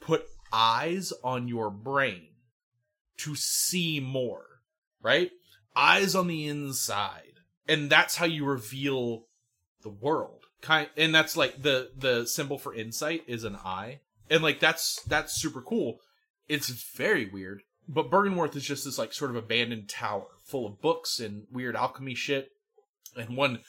put 0.00 0.24
eyes 0.52 1.12
on 1.22 1.48
your 1.48 1.70
brain 1.70 2.28
to 3.18 3.34
see 3.34 4.00
more, 4.00 4.44
right? 5.02 5.30
Eyes 5.76 6.14
on 6.14 6.28
the 6.28 6.46
inside. 6.46 7.22
And 7.66 7.90
that's 7.90 8.16
how 8.16 8.26
you 8.26 8.44
reveal 8.44 9.24
the 9.82 9.90
world. 9.90 10.44
Kind 10.60 10.88
and 10.96 11.14
that's 11.14 11.36
like 11.36 11.62
the 11.62 11.90
the 11.96 12.26
symbol 12.26 12.58
for 12.58 12.74
insight 12.74 13.22
is 13.28 13.44
an 13.44 13.56
eye. 13.56 14.00
And 14.30 14.42
like 14.42 14.60
that's 14.60 15.02
that's 15.04 15.40
super 15.40 15.62
cool. 15.62 15.98
It's 16.48 16.68
very 16.68 17.28
weird. 17.28 17.62
But 17.88 18.10
Byrgenwerth 18.10 18.54
is 18.56 18.64
just 18.64 18.84
this 18.84 18.98
like 18.98 19.12
sort 19.12 19.30
of 19.30 19.36
abandoned 19.36 19.88
tower 19.88 20.26
full 20.44 20.66
of 20.66 20.80
books 20.80 21.20
and 21.20 21.44
weird 21.50 21.76
alchemy 21.76 22.14
shit 22.14 22.50
and 23.16 23.36
one 23.36 23.60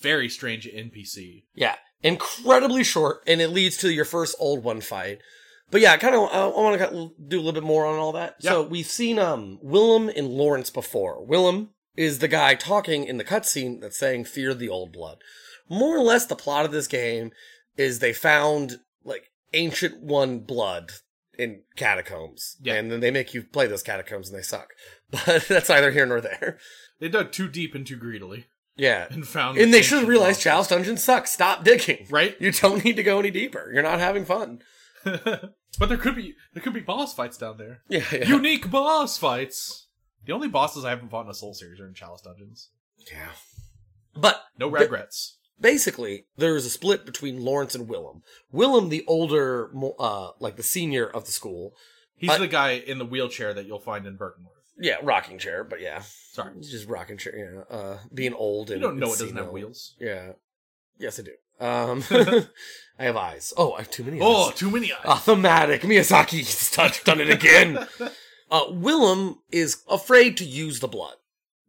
very 0.00 0.28
strange 0.28 0.66
NPC. 0.66 1.44
Yeah, 1.54 1.76
incredibly 2.02 2.84
short, 2.84 3.22
and 3.26 3.40
it 3.40 3.48
leads 3.48 3.76
to 3.78 3.92
your 3.92 4.04
first 4.04 4.36
old 4.38 4.64
one 4.64 4.80
fight. 4.80 5.18
But 5.70 5.80
yeah, 5.80 5.96
kind 5.96 6.14
of, 6.14 6.28
I 6.30 6.46
want 6.48 6.78
to 6.78 7.12
do 7.26 7.36
a 7.36 7.42
little 7.42 7.52
bit 7.52 7.62
more 7.62 7.86
on 7.86 7.98
all 7.98 8.12
that. 8.12 8.42
So 8.42 8.62
we've 8.62 8.86
seen 8.86 9.18
um 9.18 9.58
Willem 9.62 10.10
and 10.10 10.28
Lawrence 10.28 10.70
before. 10.70 11.24
Willem 11.24 11.70
is 11.96 12.18
the 12.18 12.28
guy 12.28 12.54
talking 12.54 13.04
in 13.04 13.16
the 13.16 13.24
cutscene 13.24 13.80
that's 13.80 13.98
saying 13.98 14.24
"Fear 14.24 14.54
the 14.54 14.68
old 14.68 14.92
blood." 14.92 15.18
More 15.68 15.96
or 15.96 16.02
less, 16.02 16.26
the 16.26 16.36
plot 16.36 16.66
of 16.66 16.72
this 16.72 16.86
game 16.86 17.32
is 17.76 17.98
they 17.98 18.12
found 18.12 18.80
like 19.04 19.30
ancient 19.54 20.02
one 20.02 20.40
blood 20.40 20.92
in 21.38 21.62
catacombs. 21.76 22.56
Yeah. 22.60 22.74
And 22.74 22.90
then 22.90 23.00
they 23.00 23.10
make 23.10 23.34
you 23.34 23.42
play 23.42 23.66
those 23.66 23.82
catacombs 23.82 24.28
and 24.28 24.38
they 24.38 24.42
suck. 24.42 24.68
But 25.10 25.46
that's 25.48 25.68
neither 25.68 25.90
here 25.90 26.06
nor 26.06 26.20
there. 26.22 26.58
They 26.98 27.08
dug 27.08 27.32
too 27.32 27.48
deep 27.48 27.74
and 27.74 27.86
too 27.86 27.96
greedily 27.96 28.46
Yeah. 28.76 29.06
and 29.10 29.26
found. 29.26 29.58
And 29.58 29.72
they 29.74 29.82
should 29.82 30.08
realize. 30.08 30.38
Chalice 30.38 30.68
Dungeons 30.68 31.02
suck. 31.04 31.26
Stop 31.26 31.64
digging. 31.64 32.06
Right? 32.10 32.34
You 32.40 32.50
don't 32.52 32.82
need 32.84 32.96
to 32.96 33.02
go 33.02 33.18
any 33.18 33.30
deeper. 33.30 33.70
You're 33.74 33.82
not 33.82 33.98
having 34.00 34.24
fun. 34.24 34.60
but 35.04 35.88
there 35.88 35.96
could 35.98 36.14
be 36.16 36.34
there 36.54 36.62
could 36.62 36.72
be 36.74 36.80
boss 36.80 37.12
fights 37.14 37.36
down 37.36 37.58
there. 37.58 37.82
Yeah. 37.88 38.04
yeah. 38.12 38.26
Unique 38.28 38.70
boss 38.70 39.18
fights. 39.18 39.88
The 40.24 40.32
only 40.32 40.48
bosses 40.48 40.84
I 40.84 40.90
haven't 40.90 41.10
fought 41.10 41.24
in 41.24 41.30
a 41.30 41.34
Soul 41.34 41.52
series 41.54 41.80
are 41.80 41.88
in 41.88 41.94
Chalice 41.94 42.22
Dungeons. 42.22 42.70
yeah. 43.12 43.30
But 44.14 44.42
No 44.58 44.68
regrets. 44.68 45.38
Basically, 45.60 46.24
there 46.36 46.56
is 46.56 46.66
a 46.66 46.70
split 46.70 47.06
between 47.06 47.44
Lawrence 47.44 47.74
and 47.74 47.88
Willem. 47.88 48.22
Willem, 48.50 48.88
the 48.88 49.04
older, 49.06 49.70
uh, 49.98 50.30
like 50.40 50.56
the 50.56 50.62
senior 50.62 51.06
of 51.06 51.24
the 51.24 51.32
school. 51.32 51.74
He's 52.16 52.30
I- 52.30 52.38
the 52.38 52.48
guy 52.48 52.72
in 52.72 52.98
the 52.98 53.04
wheelchair 53.04 53.54
that 53.54 53.66
you'll 53.66 53.78
find 53.80 54.06
in 54.06 54.16
Byrgenwerth. 54.16 54.48
Yeah, 54.78 54.96
rocking 55.02 55.38
chair, 55.38 55.62
but 55.64 55.80
yeah. 55.80 56.02
Sorry, 56.32 56.54
He's 56.56 56.70
just 56.70 56.88
rocking 56.88 57.18
chair, 57.18 57.64
yeah. 57.70 57.76
Uh, 57.76 57.98
being 58.12 58.32
old 58.34 58.70
and 58.70 58.80
you 58.80 58.86
don't 58.88 58.98
know 58.98 59.06
it 59.12 59.18
doesn't 59.18 59.36
have 59.36 59.50
wheels. 59.50 59.94
Yeah. 60.00 60.32
Yes, 60.98 61.20
I 61.20 61.22
do. 61.22 61.32
Um, 61.64 62.02
I 62.98 63.04
have 63.04 63.16
eyes. 63.16 63.52
Oh, 63.56 63.72
I 63.74 63.78
have 63.80 63.90
too 63.90 64.02
many 64.02 64.16
eyes. 64.16 64.24
Oh, 64.26 64.50
too 64.50 64.70
many 64.70 64.92
eyes. 65.04 65.20
Thematic. 65.22 65.82
Miyazaki's 65.82 66.70
touched 66.72 67.04
done 67.04 67.20
it 67.20 67.28
again. 67.30 67.86
uh, 68.50 68.64
Willem 68.70 69.40
is 69.52 69.82
afraid 69.88 70.36
to 70.38 70.44
use 70.44 70.80
the 70.80 70.88
blood, 70.88 71.16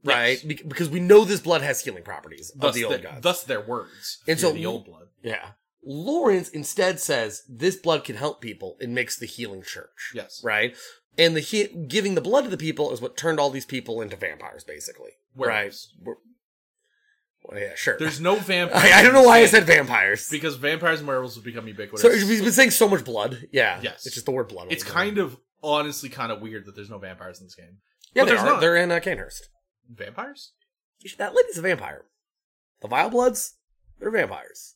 right? 0.03 0.31
Yes. 0.31 0.43
Be- 0.43 0.63
because 0.67 0.89
we 0.89 0.99
know 0.99 1.23
this 1.25 1.39
blood 1.41 1.61
has 1.61 1.83
healing 1.83 2.03
properties 2.03 2.51
of 2.59 2.73
the 2.73 2.83
old 2.85 2.95
the- 2.95 2.99
gods. 2.99 3.21
thus 3.21 3.43
their 3.43 3.61
words. 3.61 4.19
And 4.27 4.39
so- 4.39 4.51
the 4.51 4.65
old 4.65 4.85
blood. 4.85 5.07
yeah. 5.21 5.51
Lawrence 5.85 6.47
instead 6.49 6.99
says 7.01 7.43
this 7.49 7.75
blood 7.75 8.05
can 8.05 8.15
help 8.15 8.39
people 8.39 8.77
and 8.79 8.95
makes 8.95 9.17
the 9.17 9.25
healing 9.25 9.63
church. 9.63 10.11
Yes. 10.15 10.41
Right? 10.43 10.75
And 11.17 11.35
the 11.35 11.41
he- 11.41 11.67
giving 11.67 12.15
the 12.15 12.21
blood 12.21 12.45
to 12.45 12.49
the 12.49 12.57
people 12.57 12.91
is 12.93 13.01
what 13.01 13.17
turned 13.17 13.39
all 13.39 13.49
these 13.49 13.65
people 13.65 14.01
into 14.01 14.15
vampires, 14.15 14.63
basically. 14.63 15.11
Werewolves. 15.35 15.93
Right? 16.01 16.15
Well, 17.43 17.59
yeah, 17.59 17.75
sure. 17.75 17.97
There's 17.99 18.21
no 18.21 18.35
vampires. 18.39 18.81
I, 18.81 18.99
I 18.99 19.03
don't 19.03 19.13
know 19.13 19.23
why 19.23 19.39
I 19.39 19.45
said 19.47 19.65
vampires. 19.65 20.29
because 20.29 20.55
vampires 20.55 20.99
and 20.99 21.07
werewolves 21.07 21.35
have 21.35 21.43
become 21.43 21.67
ubiquitous. 21.67 22.01
So 22.01 22.09
we've 22.09 22.41
been 22.43 22.51
saying 22.53 22.71
so 22.71 22.87
much 22.87 23.03
blood. 23.03 23.47
Yeah. 23.51 23.79
Yes. 23.81 24.05
It's 24.05 24.15
just 24.15 24.25
the 24.25 24.31
word 24.31 24.47
blood. 24.47 24.67
it's 24.71 24.83
kind 24.83 25.17
of 25.17 25.37
honestly 25.61 26.07
kind 26.09 26.31
of 26.31 26.41
weird 26.41 26.65
that 26.65 26.75
there's 26.75 26.89
no 26.89 26.97
vampires 26.97 27.39
in 27.41 27.45
this 27.47 27.55
game. 27.55 27.77
Yeah, 28.13 28.23
but 28.23 28.25
they 28.25 28.29
there's 28.31 28.41
are. 28.41 28.45
not. 28.45 28.61
They're 28.61 28.77
in 28.77 28.91
uh, 28.91 28.99
Cainhurst. 29.01 29.49
Vampires? 29.89 30.51
That 31.17 31.35
lady's 31.35 31.57
a 31.57 31.61
vampire. 31.61 32.05
The 32.81 32.87
Vile 32.87 33.09
Bloods, 33.09 33.55
they're 33.99 34.11
vampires. 34.11 34.75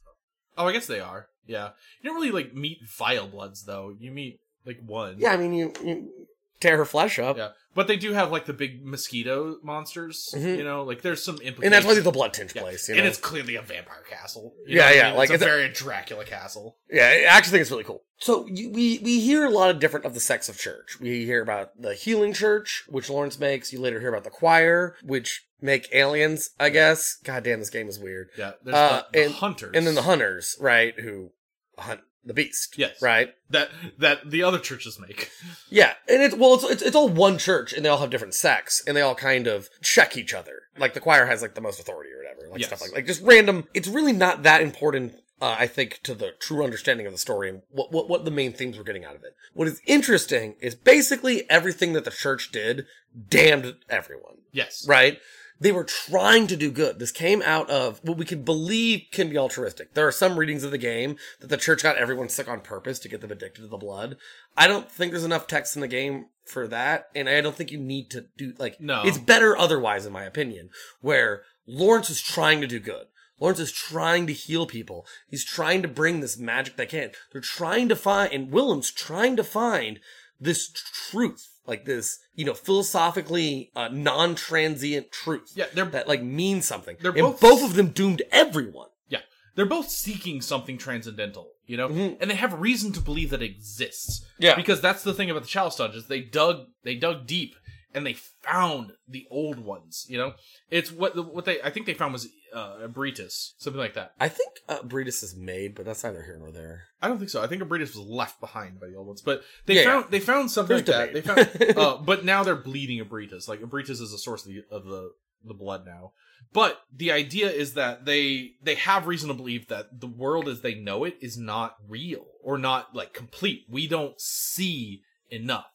Oh, 0.58 0.68
I 0.68 0.74
guess 0.74 0.88
they 0.88 1.00
are. 1.00 1.28
Yeah. 1.46 1.70
You 2.02 2.10
don't 2.10 2.16
really 2.16 2.32
like 2.32 2.54
meet 2.54 2.80
vile 2.86 3.28
bloods 3.28 3.64
though. 3.64 3.96
You 3.98 4.12
meet 4.12 4.40
like 4.66 4.80
one. 4.86 5.16
Yeah, 5.18 5.32
I 5.32 5.38
mean, 5.38 5.54
you, 5.54 5.74
you 5.84 6.12
tear 6.60 6.78
her 6.78 6.86
flesh 6.86 7.20
up. 7.20 7.38
Yeah. 7.38 7.50
But 7.76 7.88
they 7.88 7.98
do 7.98 8.14
have 8.14 8.32
like 8.32 8.46
the 8.46 8.54
big 8.54 8.84
mosquito 8.84 9.58
monsters. 9.64 10.34
Mhm. 10.36 10.58
You 10.58 10.64
know, 10.64 10.84
like 10.84 11.02
there's 11.04 11.24
some 11.24 11.36
implications. 11.36 11.64
And 11.66 11.74
that's 11.74 11.86
why 11.86 11.92
it's 11.94 12.04
the 12.04 12.12
blood 12.12 12.34
tinge 12.34 12.56
Yeah. 12.56 12.64
place. 12.64 12.90
You 12.90 12.96
and 12.96 13.06
it's 13.06 13.20
clearly 13.20 13.56
a 13.56 13.62
vampire 13.62 14.04
castle. 14.10 14.56
Yeah, 14.66 14.78
know 14.78 14.82
what 14.86 14.92
I 14.92 14.96
yeah, 14.96 15.08
mean? 15.10 15.18
like 15.18 15.30
it's, 15.30 15.36
it's 15.36 15.44
a 15.44 15.46
a- 15.46 15.50
very 15.50 15.70
Dracula 15.70 16.26
castle. 16.26 16.78
Yeah, 16.92 17.06
I 17.08 17.22
actually 17.28 17.52
think 17.52 17.62
it's 17.62 17.72
really 17.72 17.84
cool. 17.84 18.04
So 18.20 18.48
you, 18.48 18.72
we 18.72 19.00
we 19.04 19.20
hear 19.20 19.46
a 19.46 19.52
lot 19.52 19.70
of 19.70 19.80
different 19.80 20.06
of 20.08 20.16
the 20.16 20.20
sects 20.20 20.50
of 20.50 20.58
church. 20.58 21.00
We 21.00 21.26
hear 21.26 21.44
about 21.44 21.80
the 21.80 21.94
healing 21.94 22.34
church, 22.34 22.84
which 22.88 23.10
Lawrence 23.12 23.38
makes. 23.38 23.72
You 23.72 23.80
later 23.80 24.00
hear 24.00 24.10
about 24.10 24.24
the 24.24 24.32
choir, 24.32 24.96
which 25.04 25.46
make 25.62 25.88
aliens. 25.94 26.50
I 26.60 26.70
guess. 26.70 27.18
God 27.24 27.44
damn, 27.44 27.60
this 27.60 27.70
game 27.70 27.88
is 27.90 28.00
weird. 28.00 28.30
Yeah. 28.36 28.54
There's 28.64 28.76
Uh, 28.76 29.04
the, 29.12 29.20
the 29.20 29.26
and- 29.26 29.34
hunters, 29.36 29.72
And 29.76 29.86
then 29.86 29.94
the 29.94 30.02
hunters, 30.02 30.56
right? 30.60 31.00
Who 31.00 31.32
hunt 31.78 32.02
the 32.28 32.34
beast. 32.34 32.78
Yes. 32.78 33.02
Right. 33.02 33.34
that 33.50 33.70
that 33.98 34.30
the 34.30 34.44
other 34.44 34.60
churches 34.60 35.00
make. 35.00 35.32
Yeah, 35.70 35.94
and 36.08 36.22
it's 36.22 36.36
well, 36.36 36.54
it's, 36.56 36.64
it's 36.64 36.82
it's 36.84 36.96
all 36.96 37.10
one 37.10 37.38
church, 37.38 37.74
and 37.74 37.84
they 37.84 37.90
all 37.90 37.98
have 38.00 38.10
different 38.10 38.34
sects, 38.36 38.84
and 38.86 38.96
they 38.96 39.02
all 39.02 39.16
kind 39.16 39.48
of 39.48 39.70
check 39.82 40.16
each 40.18 40.34
other. 40.34 40.64
Like 40.78 40.94
the 40.94 41.00
choir 41.00 41.26
has 41.26 41.42
like 41.42 41.56
the 41.56 41.62
most 41.62 41.80
authority 41.80 42.12
or 42.12 42.18
whatever, 42.18 42.52
like 42.52 42.60
Yes. 42.60 42.68
stuff 42.70 42.82
like 42.82 42.94
like 42.94 43.06
just 43.08 43.24
random. 43.24 43.68
It's 43.74 43.88
really 43.88 44.14
not 44.14 44.44
that 44.44 44.62
important, 44.62 45.14
uh, 45.42 45.56
I 45.58 45.66
think, 45.68 46.02
to 46.04 46.14
the 46.14 46.32
true 46.40 46.64
understanding 46.64 47.06
of 47.08 47.14
the 47.14 47.18
story 47.18 47.50
and 47.50 47.62
what 47.70 47.92
what 47.92 48.08
what 48.10 48.26
the 48.26 48.32
main 48.32 48.54
themes 48.54 48.78
we're 48.78 48.84
getting 48.84 49.06
out 49.06 49.16
of 49.16 49.24
it. 49.24 49.36
What 49.54 49.68
is 49.68 49.82
interesting 49.88 50.56
is 50.60 50.76
basically 50.76 51.50
everything 51.50 51.94
that 51.94 52.06
the 52.06 52.12
church 52.12 52.52
did 52.52 52.86
damned 53.30 53.76
everyone. 53.90 54.36
Yes. 54.52 54.86
Right? 54.88 55.20
They 55.60 55.72
were 55.72 55.84
trying 55.84 56.48
to 56.48 56.56
do 56.56 56.72
good. 56.72 57.00
This 57.00 57.12
came 57.12 57.42
out 57.42 57.70
of 57.70 58.00
what 58.04 58.18
we 58.18 58.26
could 58.26 58.46
believe 58.46 59.06
can 59.12 59.30
be 59.30 59.38
altruistic. 59.38 59.94
There 59.94 60.08
are 60.08 60.12
some 60.12 60.38
readings 60.38 60.64
of 60.64 60.72
the 60.72 60.78
game 60.78 61.18
that 61.40 61.48
the 61.48 61.58
church 61.58 61.84
got 61.84 61.98
everyone 61.98 62.30
sick 62.30 62.48
on 62.48 62.62
purpose 62.62 63.00
to 63.00 63.10
get 63.10 63.22
them 63.22 63.32
addicted 63.32 63.62
to 63.62 63.68
the 63.68 63.78
blood. 63.78 64.18
I 64.56 64.68
don't 64.68 64.92
think 64.92 65.12
there's 65.12 65.24
enough 65.24 65.48
text 65.48 65.76
in 65.76 65.82
the 65.82 65.88
game 65.88 66.28
for 66.46 66.68
that, 66.68 67.08
and 67.16 67.28
I 67.28 67.42
don't 67.42 67.56
think 67.56 67.72
you 67.72 67.80
need 67.80 68.10
to 68.12 68.26
do 68.38 68.54
like 68.58 68.80
No. 68.80 69.02
It's 69.04 69.18
better 69.18 69.58
otherwise, 69.58 70.06
in 70.06 70.14
my 70.14 70.24
opinion, 70.24 70.70
where 71.02 71.42
Lawrence 71.66 72.10
is 72.10 72.22
trying 72.22 72.62
to 72.62 72.68
do 72.68 72.80
good. 72.80 73.08
Lawrence 73.40 73.60
is 73.60 73.72
trying 73.72 74.26
to 74.28 74.34
heal 74.34 74.66
people. 74.66 75.06
He's 75.30 75.46
trying 75.46 75.82
to 75.82 75.88
bring 75.88 76.20
this 76.20 76.38
magic 76.38 76.76
they 76.76 76.86
can. 76.86 77.12
They're 77.32 77.42
trying 77.42 77.90
to 77.90 77.96
find, 77.96 78.32
and 78.34 78.52
Willem's 78.52 78.92
trying 78.92 79.36
to 79.36 79.44
find 79.44 80.00
this 80.40 80.70
truth, 80.72 81.57
like 81.68 81.86
this, 81.86 82.20
you 82.34 82.46
know, 82.46 82.54
philosophically 82.54 83.72
uh, 83.76 83.90
non-transient 83.92 85.12
truth. 85.12 85.52
Yeah, 85.56 85.66
they're- 85.74 85.86
that 85.86 86.08
like 86.08 86.24
means 86.24 86.66
something. 86.66 86.98
They're 87.00 87.12
and 87.12 87.22
both- 87.22 87.40
both 87.42 87.64
of 87.64 87.74
them 87.76 87.90
doomed 87.90 88.22
everyone. 88.32 88.90
Yeah. 89.10 89.20
They're 89.56 89.66
both 89.66 89.90
seeking 89.90 90.42
something 90.42 90.78
transcendental, 90.78 91.50
you 91.66 91.78
know? 91.78 91.90
Mhm. 91.90 92.18
And 92.22 92.32
they 92.32 92.36
have 92.36 92.54
reason 92.60 92.92
to 92.94 93.02
believe 93.02 93.30
that 93.32 93.42
it 93.42 93.46
exists. 93.52 94.26
Yeah. 94.40 94.56
Because 94.56 94.82
that's 94.82 95.04
the 95.04 95.14
thing 95.14 95.30
about 95.30 95.44
the 95.44 95.48
Chalice 95.50 95.76
Dungeons. 95.76 96.08
They 96.08 96.22
dug 96.22 96.68
they 96.84 96.96
dug 96.96 97.28
deep 97.28 97.56
and 97.98 98.06
they 98.06 98.14
found 98.14 98.94
the 99.08 99.26
old 99.32 99.60
ones, 99.60 100.06
you 100.08 100.18
know? 100.18 100.34
It's 100.70 100.92
what 100.92 101.16
what 101.34 101.46
they 101.46 101.62
I 101.62 101.72
think 101.72 101.86
they 101.88 101.94
found 101.96 102.14
was 102.14 102.28
uh 102.54 102.78
Ebrietas, 102.88 103.54
something 103.58 103.80
like 103.80 103.96
that. 103.96 104.14
I 104.20 104.30
think 104.30 104.60
uh, 104.70 104.78
Ebrietas 104.80 105.24
is 105.24 105.36
made, 105.36 105.76
but 105.76 105.86
that's 105.86 106.04
neither 106.04 106.22
here 106.24 106.38
nor 106.40 106.52
there. 106.52 106.84
I 107.02 107.08
don't 107.08 107.18
think 107.18 107.30
so. 107.30 107.42
I 107.42 107.48
think 107.48 107.62
Ebrietas 107.62 107.96
was 107.96 107.98
left 107.98 108.40
behind 108.40 108.80
by 108.80 108.88
the 108.88 108.96
old 108.96 109.08
ones. 109.08 109.22
But 109.22 109.42
they 109.66 109.76
Yeah, 109.76 109.84
found 109.84 110.06
they 110.12 110.20
found 110.20 110.52
something 110.52 110.78
There's 110.86 110.88
like 110.88 111.14
that. 111.14 111.14
They 111.14 111.22
found 111.22 111.78
uh 111.78 111.98
but 112.06 112.24
now 112.24 112.44
they're 112.44 112.56
bleeding 112.56 113.04
Ebrietas. 113.04 113.48
Like 113.50 113.62
Ebrietas 113.62 114.00
is 114.02 114.14
a 114.14 114.18
source 114.18 114.46
of 114.46 114.54
the 114.54 114.64
of 114.72 114.86
the 114.86 115.12
the 115.44 115.54
blood 115.54 115.86
now. 115.86 116.12
But 116.54 116.80
the 116.96 117.12
idea 117.12 117.50
is 117.50 117.74
that 117.74 118.06
they 118.06 118.52
they 118.62 118.76
have 118.76 119.08
reason 119.08 119.28
to 119.30 119.34
believe 119.34 119.68
that 119.68 120.00
the 120.00 120.08
world 120.08 120.48
as 120.48 120.62
they 120.62 120.76
know 120.76 121.04
it 121.04 121.18
is 121.20 121.38
not 121.38 121.76
real 121.88 122.26
or 122.44 122.58
not 122.58 122.96
like 122.96 123.14
complete. 123.14 123.66
We 123.70 123.88
don't 123.88 124.20
see 124.22 125.02
enough. 125.30 125.72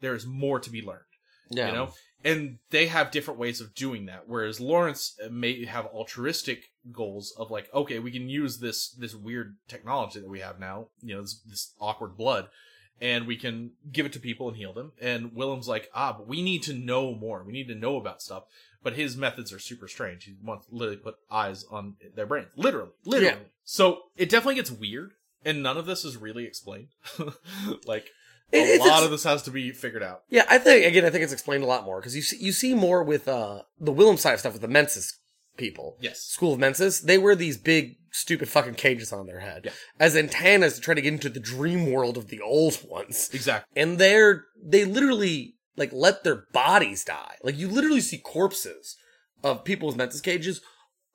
There 0.00 0.14
is 0.14 0.26
more 0.26 0.60
to 0.60 0.70
be 0.70 0.82
learned. 0.82 1.02
Yeah. 1.48 1.68
You 1.68 1.72
know? 1.72 1.90
And 2.24 2.58
they 2.70 2.86
have 2.86 3.10
different 3.12 3.38
ways 3.38 3.60
of 3.60 3.74
doing 3.74 4.06
that. 4.06 4.24
Whereas 4.26 4.60
Lawrence 4.60 5.16
may 5.30 5.64
have 5.64 5.86
altruistic 5.86 6.70
goals 6.90 7.32
of 7.38 7.50
like, 7.50 7.72
okay, 7.72 7.98
we 7.98 8.10
can 8.10 8.28
use 8.28 8.58
this 8.58 8.90
this 8.90 9.14
weird 9.14 9.56
technology 9.68 10.20
that 10.20 10.28
we 10.28 10.40
have 10.40 10.58
now, 10.58 10.88
you 11.02 11.14
know, 11.14 11.22
this, 11.22 11.40
this 11.46 11.72
awkward 11.80 12.16
blood, 12.16 12.48
and 13.00 13.26
we 13.26 13.36
can 13.36 13.72
give 13.92 14.06
it 14.06 14.12
to 14.14 14.20
people 14.20 14.48
and 14.48 14.56
heal 14.56 14.72
them. 14.72 14.92
And 15.00 15.32
Willem's 15.34 15.68
like, 15.68 15.90
ah, 15.94 16.14
but 16.14 16.26
we 16.26 16.42
need 16.42 16.62
to 16.64 16.74
know 16.74 17.14
more. 17.14 17.44
We 17.44 17.52
need 17.52 17.68
to 17.68 17.74
know 17.74 17.96
about 17.96 18.22
stuff. 18.22 18.44
But 18.82 18.94
his 18.94 19.16
methods 19.16 19.52
are 19.52 19.58
super 19.58 19.88
strange. 19.88 20.24
He 20.24 20.36
wants 20.42 20.66
to 20.66 20.74
literally 20.74 20.98
put 20.98 21.16
eyes 21.30 21.64
on 21.70 21.96
their 22.14 22.26
brains. 22.26 22.48
Literally. 22.56 22.90
Literally. 23.04 23.34
Yeah. 23.34 23.48
So 23.64 24.02
it 24.16 24.28
definitely 24.30 24.54
gets 24.54 24.70
weird, 24.70 25.12
and 25.44 25.62
none 25.62 25.76
of 25.76 25.86
this 25.86 26.04
is 26.04 26.16
really 26.16 26.44
explained. 26.44 26.88
like 27.86 28.10
a 28.52 28.78
lot 28.78 29.02
of 29.02 29.10
this 29.10 29.24
has 29.24 29.42
to 29.42 29.50
be 29.50 29.72
figured 29.72 30.02
out. 30.02 30.22
Yeah, 30.28 30.44
I 30.48 30.58
think 30.58 30.86
again, 30.86 31.04
I 31.04 31.10
think 31.10 31.24
it's 31.24 31.32
explained 31.32 31.64
a 31.64 31.66
lot 31.66 31.84
more 31.84 32.00
because 32.00 32.14
you 32.16 32.22
see, 32.22 32.36
you 32.38 32.52
see 32.52 32.74
more 32.74 33.02
with 33.02 33.28
uh 33.28 33.62
the 33.80 33.92
Willem 33.92 34.16
side 34.16 34.34
of 34.34 34.40
stuff 34.40 34.52
with 34.52 34.62
the 34.62 34.68
Mensis 34.68 35.18
people. 35.56 35.96
Yes. 36.00 36.20
School 36.20 36.52
of 36.54 36.58
Mensis, 36.60 37.00
they 37.00 37.18
wear 37.18 37.34
these 37.34 37.56
big 37.56 37.96
stupid 38.12 38.48
fucking 38.48 38.74
cages 38.74 39.12
on 39.12 39.26
their 39.26 39.40
head 39.40 39.62
Yeah. 39.64 39.72
as 40.00 40.16
antennas 40.16 40.74
to 40.76 40.80
try 40.80 40.94
to 40.94 41.02
get 41.02 41.12
into 41.12 41.28
the 41.28 41.40
dream 41.40 41.90
world 41.90 42.16
of 42.16 42.28
the 42.28 42.40
old 42.40 42.78
ones. 42.88 43.30
Exactly. 43.32 43.80
And 43.80 43.98
they're 43.98 44.44
they 44.62 44.84
literally 44.84 45.54
like 45.76 45.92
let 45.92 46.24
their 46.24 46.44
bodies 46.52 47.04
die. 47.04 47.36
Like 47.42 47.56
you 47.58 47.68
literally 47.68 48.00
see 48.00 48.18
corpses 48.18 48.96
of 49.44 49.64
people 49.64 49.88
with 49.88 49.96
Mensis 49.96 50.20
cages 50.22 50.60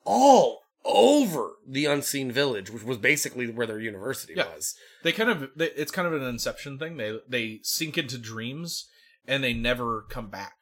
all 0.04 0.61
over 0.84 1.52
the 1.66 1.86
unseen 1.86 2.32
village, 2.32 2.70
which 2.70 2.82
was 2.82 2.98
basically 2.98 3.48
where 3.50 3.66
their 3.66 3.80
university 3.80 4.34
Yeah. 4.36 4.52
was. 4.54 4.74
they 5.02 5.12
kind 5.12 5.30
of 5.30 5.50
they, 5.56 5.70
it's 5.70 5.92
kind 5.92 6.06
of 6.08 6.14
an 6.14 6.26
inception 6.26 6.78
thing 6.78 6.96
they 6.96 7.18
they 7.28 7.60
sink 7.62 7.96
into 7.98 8.18
dreams 8.18 8.88
and 9.26 9.42
they 9.44 9.52
never 9.52 10.04
come 10.10 10.28
back 10.28 10.56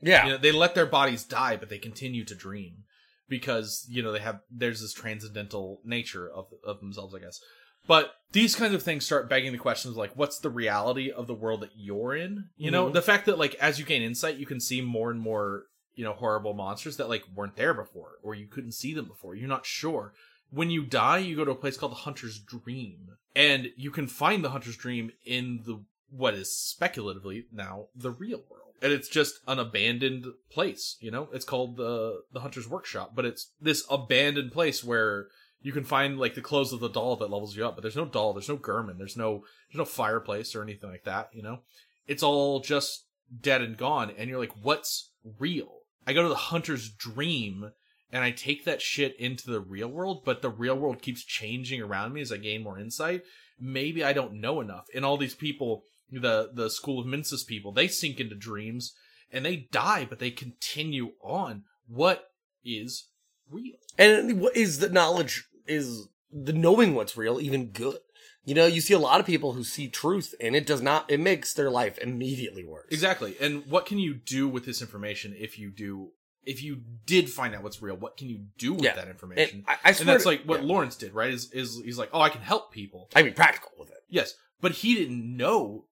Yeah. 0.00 0.24
you 0.26 0.32
know 0.32 0.38
they 0.38 0.52
let 0.52 0.74
their 0.74 0.86
bodies 0.86 1.24
die 1.24 1.56
but 1.56 1.68
they 1.68 1.78
continue 1.78 2.24
to 2.24 2.34
dream 2.34 2.84
because 3.28 3.84
you 3.88 4.02
know 4.02 4.12
they 4.12 4.20
have 4.20 4.40
there's 4.50 4.80
this 4.80 4.92
transcendental 4.92 5.80
nature 5.84 6.28
of 6.30 6.46
of 6.64 6.80
themselves 6.80 7.14
i 7.14 7.18
guess 7.18 7.40
but 7.88 8.12
these 8.32 8.54
kinds 8.56 8.74
of 8.74 8.82
things 8.82 9.04
start 9.04 9.28
begging 9.28 9.52
the 9.52 9.58
questions 9.58 9.96
like 9.96 10.12
what's 10.16 10.38
the 10.40 10.50
reality 10.50 11.10
of 11.10 11.26
the 11.26 11.34
world 11.34 11.60
that 11.60 11.70
you're 11.76 12.14
in 12.14 12.44
you 12.56 12.70
know 12.70 12.88
Mhm. 12.88 12.92
the 12.92 13.02
fact 13.02 13.26
that 13.26 13.38
like 13.38 13.54
as 13.56 13.78
you 13.80 13.84
gain 13.84 14.02
insight 14.02 14.36
you 14.36 14.46
can 14.46 14.60
see 14.60 14.80
more 14.80 15.10
and 15.10 15.20
more 15.20 15.64
you 15.96 16.04
know 16.04 16.12
horrible 16.12 16.54
monsters 16.54 16.96
that 16.96 17.08
like 17.08 17.24
weren't 17.34 17.56
there 17.56 17.74
before 17.74 18.18
or 18.22 18.34
you 18.34 18.46
couldn't 18.46 18.72
see 18.72 18.94
them 18.94 19.06
before 19.06 19.34
you're 19.34 19.48
not 19.48 19.66
sure 19.66 20.12
when 20.50 20.70
you 20.70 20.84
die 20.84 21.18
you 21.18 21.34
go 21.34 21.44
to 21.44 21.50
a 21.50 21.56
place 21.56 21.76
called 21.76 21.92
the 21.92 21.96
hunter's 21.96 22.38
dream 22.38 23.08
and 23.34 23.70
you 23.76 23.90
can 23.90 24.06
find 24.06 24.44
the 24.44 24.50
hunter's 24.50 24.76
dream 24.76 25.10
in 25.24 25.60
the 25.64 25.80
what 26.10 26.34
is 26.34 26.56
speculatively 26.56 27.46
now 27.52 27.86
the 27.94 28.10
real 28.10 28.42
world. 28.50 28.62
And 28.82 28.92
it's 28.92 29.08
just 29.08 29.40
an 29.46 29.58
abandoned 29.58 30.26
place, 30.50 30.96
you 31.00 31.10
know? 31.10 31.28
It's 31.32 31.44
called 31.44 31.76
the 31.76 32.22
the 32.32 32.40
Hunter's 32.40 32.68
Workshop, 32.68 33.12
but 33.14 33.24
it's 33.24 33.52
this 33.60 33.86
abandoned 33.90 34.52
place 34.52 34.84
where 34.84 35.28
you 35.62 35.72
can 35.72 35.84
find 35.84 36.18
like 36.18 36.34
the 36.34 36.42
clothes 36.42 36.72
of 36.72 36.80
the 36.80 36.90
doll 36.90 37.16
that 37.16 37.30
levels 37.30 37.56
you 37.56 37.66
up, 37.66 37.74
but 37.74 37.82
there's 37.82 37.96
no 37.96 38.04
doll, 38.04 38.34
there's 38.34 38.48
no 38.48 38.58
Gehrman, 38.58 38.98
there's 38.98 39.16
no 39.16 39.44
there's 39.68 39.78
no 39.78 39.84
fireplace 39.84 40.54
or 40.54 40.62
anything 40.62 40.90
like 40.90 41.04
that, 41.04 41.30
you 41.32 41.42
know? 41.42 41.60
It's 42.06 42.22
all 42.22 42.60
just 42.60 43.06
dead 43.40 43.62
and 43.62 43.76
gone, 43.76 44.12
and 44.16 44.28
you're 44.28 44.38
like, 44.38 44.54
what's 44.62 45.10
real? 45.38 45.75
I 46.06 46.12
go 46.12 46.22
to 46.22 46.28
the 46.28 46.34
Hunter's 46.34 46.88
Dream 46.88 47.70
and 48.12 48.22
I 48.22 48.30
take 48.30 48.64
that 48.64 48.80
shit 48.80 49.18
into 49.18 49.50
the 49.50 49.60
real 49.60 49.88
world, 49.88 50.22
but 50.24 50.40
the 50.40 50.50
real 50.50 50.76
world 50.76 51.02
keeps 51.02 51.24
changing 51.24 51.82
around 51.82 52.12
me 52.12 52.20
as 52.20 52.30
I 52.30 52.36
gain 52.36 52.62
more 52.62 52.78
insight. 52.78 53.22
Maybe 53.58 54.04
I 54.04 54.12
don't 54.12 54.40
know 54.40 54.60
enough. 54.60 54.86
And 54.94 55.04
all 55.04 55.16
these 55.16 55.34
people, 55.34 55.84
the 56.10 56.50
the 56.52 56.70
School 56.70 57.00
of 57.00 57.06
Mensis 57.06 57.44
people, 57.44 57.72
they 57.72 57.88
sink 57.88 58.20
into 58.20 58.36
dreams 58.36 58.94
and 59.32 59.44
they 59.44 59.68
die, 59.72 60.06
but 60.08 60.18
they 60.18 60.30
continue 60.30 61.12
on. 61.20 61.64
What 61.88 62.24
is 62.64 63.08
real? 63.50 63.76
And 63.98 64.40
what 64.40 64.56
is 64.56 64.78
the 64.78 64.88
knowledge 64.88 65.48
is 65.66 66.08
the 66.30 66.52
knowing 66.52 66.94
what's 66.94 67.16
real 67.16 67.40
even 67.40 67.70
good? 67.70 67.98
You 68.46 68.54
know, 68.54 68.66
you 68.66 68.80
see 68.80 68.94
a 68.94 68.98
lot 68.98 69.20
of 69.20 69.26
people 69.26 69.52
who 69.52 69.64
see 69.64 69.88
truth 69.88 70.32
and 70.40 70.54
it 70.56 70.66
does 70.66 70.80
not 70.80 71.10
it 71.10 71.20
makes 71.20 71.52
their 71.52 71.68
life 71.70 71.98
immediately 71.98 72.64
worse. 72.64 72.86
Exactly. 72.90 73.34
And 73.40 73.66
what 73.66 73.84
can 73.86 73.98
you 73.98 74.14
do 74.14 74.48
with 74.48 74.64
this 74.64 74.80
information 74.80 75.34
if 75.36 75.58
you 75.58 75.70
do 75.70 76.12
if 76.44 76.62
you 76.62 76.80
did 77.06 77.28
find 77.28 77.56
out 77.56 77.64
what's 77.64 77.82
real, 77.82 77.96
what 77.96 78.16
can 78.16 78.28
you 78.28 78.46
do 78.56 78.74
with 78.74 78.84
Yeah. 78.84 78.94
that 78.94 79.08
information? 79.08 79.58
And 79.58 79.64
I, 79.68 79.72
I 79.84 79.88
And, 79.98 80.08
that's 80.08 80.22
to- 80.22 80.28
like 80.30 80.42
what 80.44 80.60
yeah. 80.62 80.66
Lawrence 80.68 80.94
did, 80.96 81.12
right? 81.12 81.34
Is 81.34 81.50
is 81.52 81.82
he's 81.84 81.98
like, 81.98 82.10
oh, 82.12 82.20
I 82.20 82.28
can 82.28 82.40
help 82.40 82.72
people. 82.72 83.10
I 83.16 83.22
mean 83.24 83.34
practical 83.34 83.72
with 83.78 83.90
it. 83.90 83.96
Yes, 84.08 84.34
but 84.60 84.70
he 84.72 84.94
didn't 84.94 85.36
know 85.36 85.86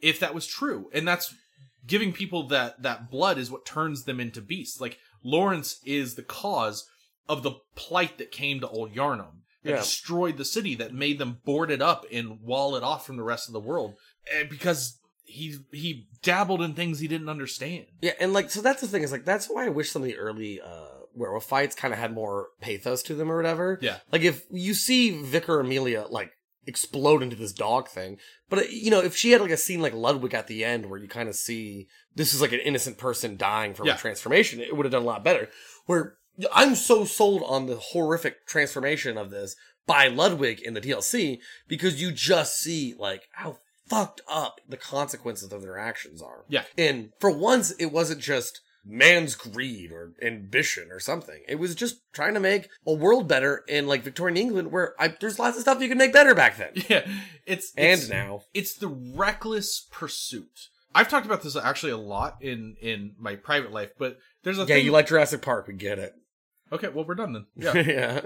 if 0.00 0.18
that 0.18 0.34
was 0.34 0.44
true, 0.46 0.90
and 0.92 1.06
that's 1.06 1.32
giving 1.86 2.12
people 2.12 2.48
that 2.48 2.82
that 2.82 3.10
blood 3.12 3.38
is 3.38 3.48
what 3.48 3.64
turns 3.64 4.02
them 4.04 4.18
into 4.18 4.40
beasts. 4.40 4.80
Like 4.80 4.98
Lawrence 5.22 5.78
is 5.84 6.16
the 6.16 6.24
cause 6.24 6.88
of 7.28 7.44
the 7.44 7.52
plight 7.76 8.18
that 8.18 8.32
came 8.32 8.58
to 8.58 8.68
Old 8.68 8.92
Yharnam 8.92 9.42
that 9.62 9.70
Yeah. 9.70 9.76
destroyed 9.76 10.36
the 10.36 10.44
city, 10.44 10.74
that 10.76 10.92
made 10.94 11.18
them 11.18 11.40
board 11.44 11.70
it 11.70 11.80
up 11.82 12.04
and 12.12 12.40
wall 12.40 12.76
it 12.76 12.82
off 12.82 13.06
from 13.06 13.16
the 13.16 13.22
rest 13.22 13.48
of 13.48 13.52
the 13.52 13.60
world, 13.60 13.94
and 14.32 14.48
because 14.48 14.98
he 15.24 15.56
he 15.72 16.06
dabbled 16.22 16.60
in 16.62 16.74
things 16.74 16.98
he 17.00 17.08
didn't 17.08 17.28
understand. 17.28 17.86
Yeah, 18.00 18.12
and 18.20 18.32
like 18.32 18.50
so 18.50 18.60
that's 18.60 18.80
the 18.80 18.88
thing 18.88 19.02
is 19.02 19.12
like 19.12 19.24
that's 19.24 19.48
why 19.48 19.66
I 19.66 19.70
wish 19.70 19.90
some 19.90 20.02
of 20.02 20.08
the 20.08 20.16
early 20.18 20.60
uh 20.60 20.86
werewolf 21.14 21.44
fights 21.44 21.74
kind 21.74 21.92
of 21.94 22.00
had 22.00 22.12
more 22.12 22.48
pathos 22.60 23.02
to 23.04 23.14
them 23.14 23.30
or 23.30 23.36
whatever. 23.36 23.78
Yeah. 23.82 23.98
Like 24.10 24.22
if 24.22 24.44
you 24.50 24.74
see 24.74 25.22
Vicar 25.22 25.60
Amelia 25.60 26.06
like 26.10 26.32
explode 26.66 27.22
into 27.22 27.36
this 27.36 27.52
dog 27.52 27.88
thing, 27.88 28.18
but 28.48 28.60
uh, 28.60 28.62
you 28.70 28.90
know 28.90 29.00
if 29.00 29.16
she 29.16 29.30
had 29.32 29.40
like 29.40 29.50
a 29.50 29.56
scene 29.56 29.80
like 29.82 29.94
Ludwig 29.94 30.34
at 30.34 30.46
the 30.48 30.64
end 30.64 30.86
where 30.86 30.98
you 31.00 31.08
kind 31.08 31.28
of 31.28 31.34
see 31.34 31.88
this 32.14 32.34
is 32.34 32.40
like 32.40 32.52
an 32.52 32.60
innocent 32.60 32.98
person 32.98 33.36
dying 33.36 33.74
from 33.74 33.86
Yeah. 33.86 33.94
a 33.94 33.98
transformation, 33.98 34.60
it 34.60 34.76
would 34.76 34.84
have 34.86 34.92
done 34.92 35.02
a 35.02 35.06
lot 35.06 35.24
better. 35.24 35.48
Where 35.86 36.16
I'm 36.52 36.74
so 36.74 37.04
sold 37.04 37.42
on 37.46 37.66
the 37.66 37.76
horrific 37.76 38.46
transformation 38.46 39.16
of 39.18 39.30
this 39.30 39.54
by 39.86 40.06
Ludwig 40.08 40.60
in 40.60 40.74
the 40.74 40.80
DLC 40.80 41.38
because 41.68 42.00
you 42.00 42.12
just 42.12 42.58
see 42.58 42.94
like 42.98 43.22
how 43.32 43.58
fucked 43.88 44.20
up 44.28 44.60
the 44.68 44.76
consequences 44.76 45.52
of 45.52 45.62
their 45.62 45.78
actions 45.78 46.22
are. 46.22 46.44
Yeah. 46.48 46.64
And 46.78 47.10
for 47.20 47.30
once, 47.30 47.72
it 47.72 47.86
wasn't 47.86 48.20
just 48.20 48.60
man's 48.84 49.34
greed 49.36 49.92
or 49.92 50.12
ambition 50.22 50.88
or 50.90 50.98
something. 50.98 51.40
It 51.48 51.56
was 51.56 51.74
just 51.74 51.96
trying 52.12 52.34
to 52.34 52.40
make 52.40 52.68
a 52.86 52.92
world 52.94 53.28
better 53.28 53.62
in 53.68 53.86
like 53.86 54.02
Victorian 54.02 54.36
England 54.36 54.72
where 54.72 54.94
I, 54.98 55.08
there's 55.20 55.38
lots 55.38 55.56
of 55.56 55.62
stuff 55.62 55.80
you 55.80 55.88
can 55.88 55.98
make 55.98 56.12
better 56.12 56.34
back 56.34 56.56
then. 56.56 56.72
Yeah, 56.88 57.06
it's, 57.46 57.72
And 57.76 58.00
it's 58.00 58.08
now. 58.08 58.42
it's 58.54 58.74
the 58.74 58.88
reckless 58.88 59.86
pursuit. 59.90 60.68
I've 60.94 61.08
talked 61.08 61.26
about 61.26 61.42
this 61.42 61.56
actually 61.56 61.92
a 61.92 61.96
lot 61.96 62.36
in 62.42 62.76
in 62.82 63.14
my 63.18 63.34
private 63.36 63.72
life, 63.72 63.90
but 63.98 64.18
there's 64.42 64.58
a 64.58 64.62
Yeah, 64.62 64.66
thing. 64.76 64.84
you 64.84 64.92
like 64.92 65.06
Jurassic 65.06 65.40
Park, 65.42 65.66
we 65.68 65.74
get 65.74 65.98
it. 65.98 66.12
Okay, 66.72 66.88
well 66.88 67.04
we're 67.04 67.14
done 67.14 67.32
then. 67.32 67.46
Yeah, 67.56 67.78
yeah. 67.78 68.20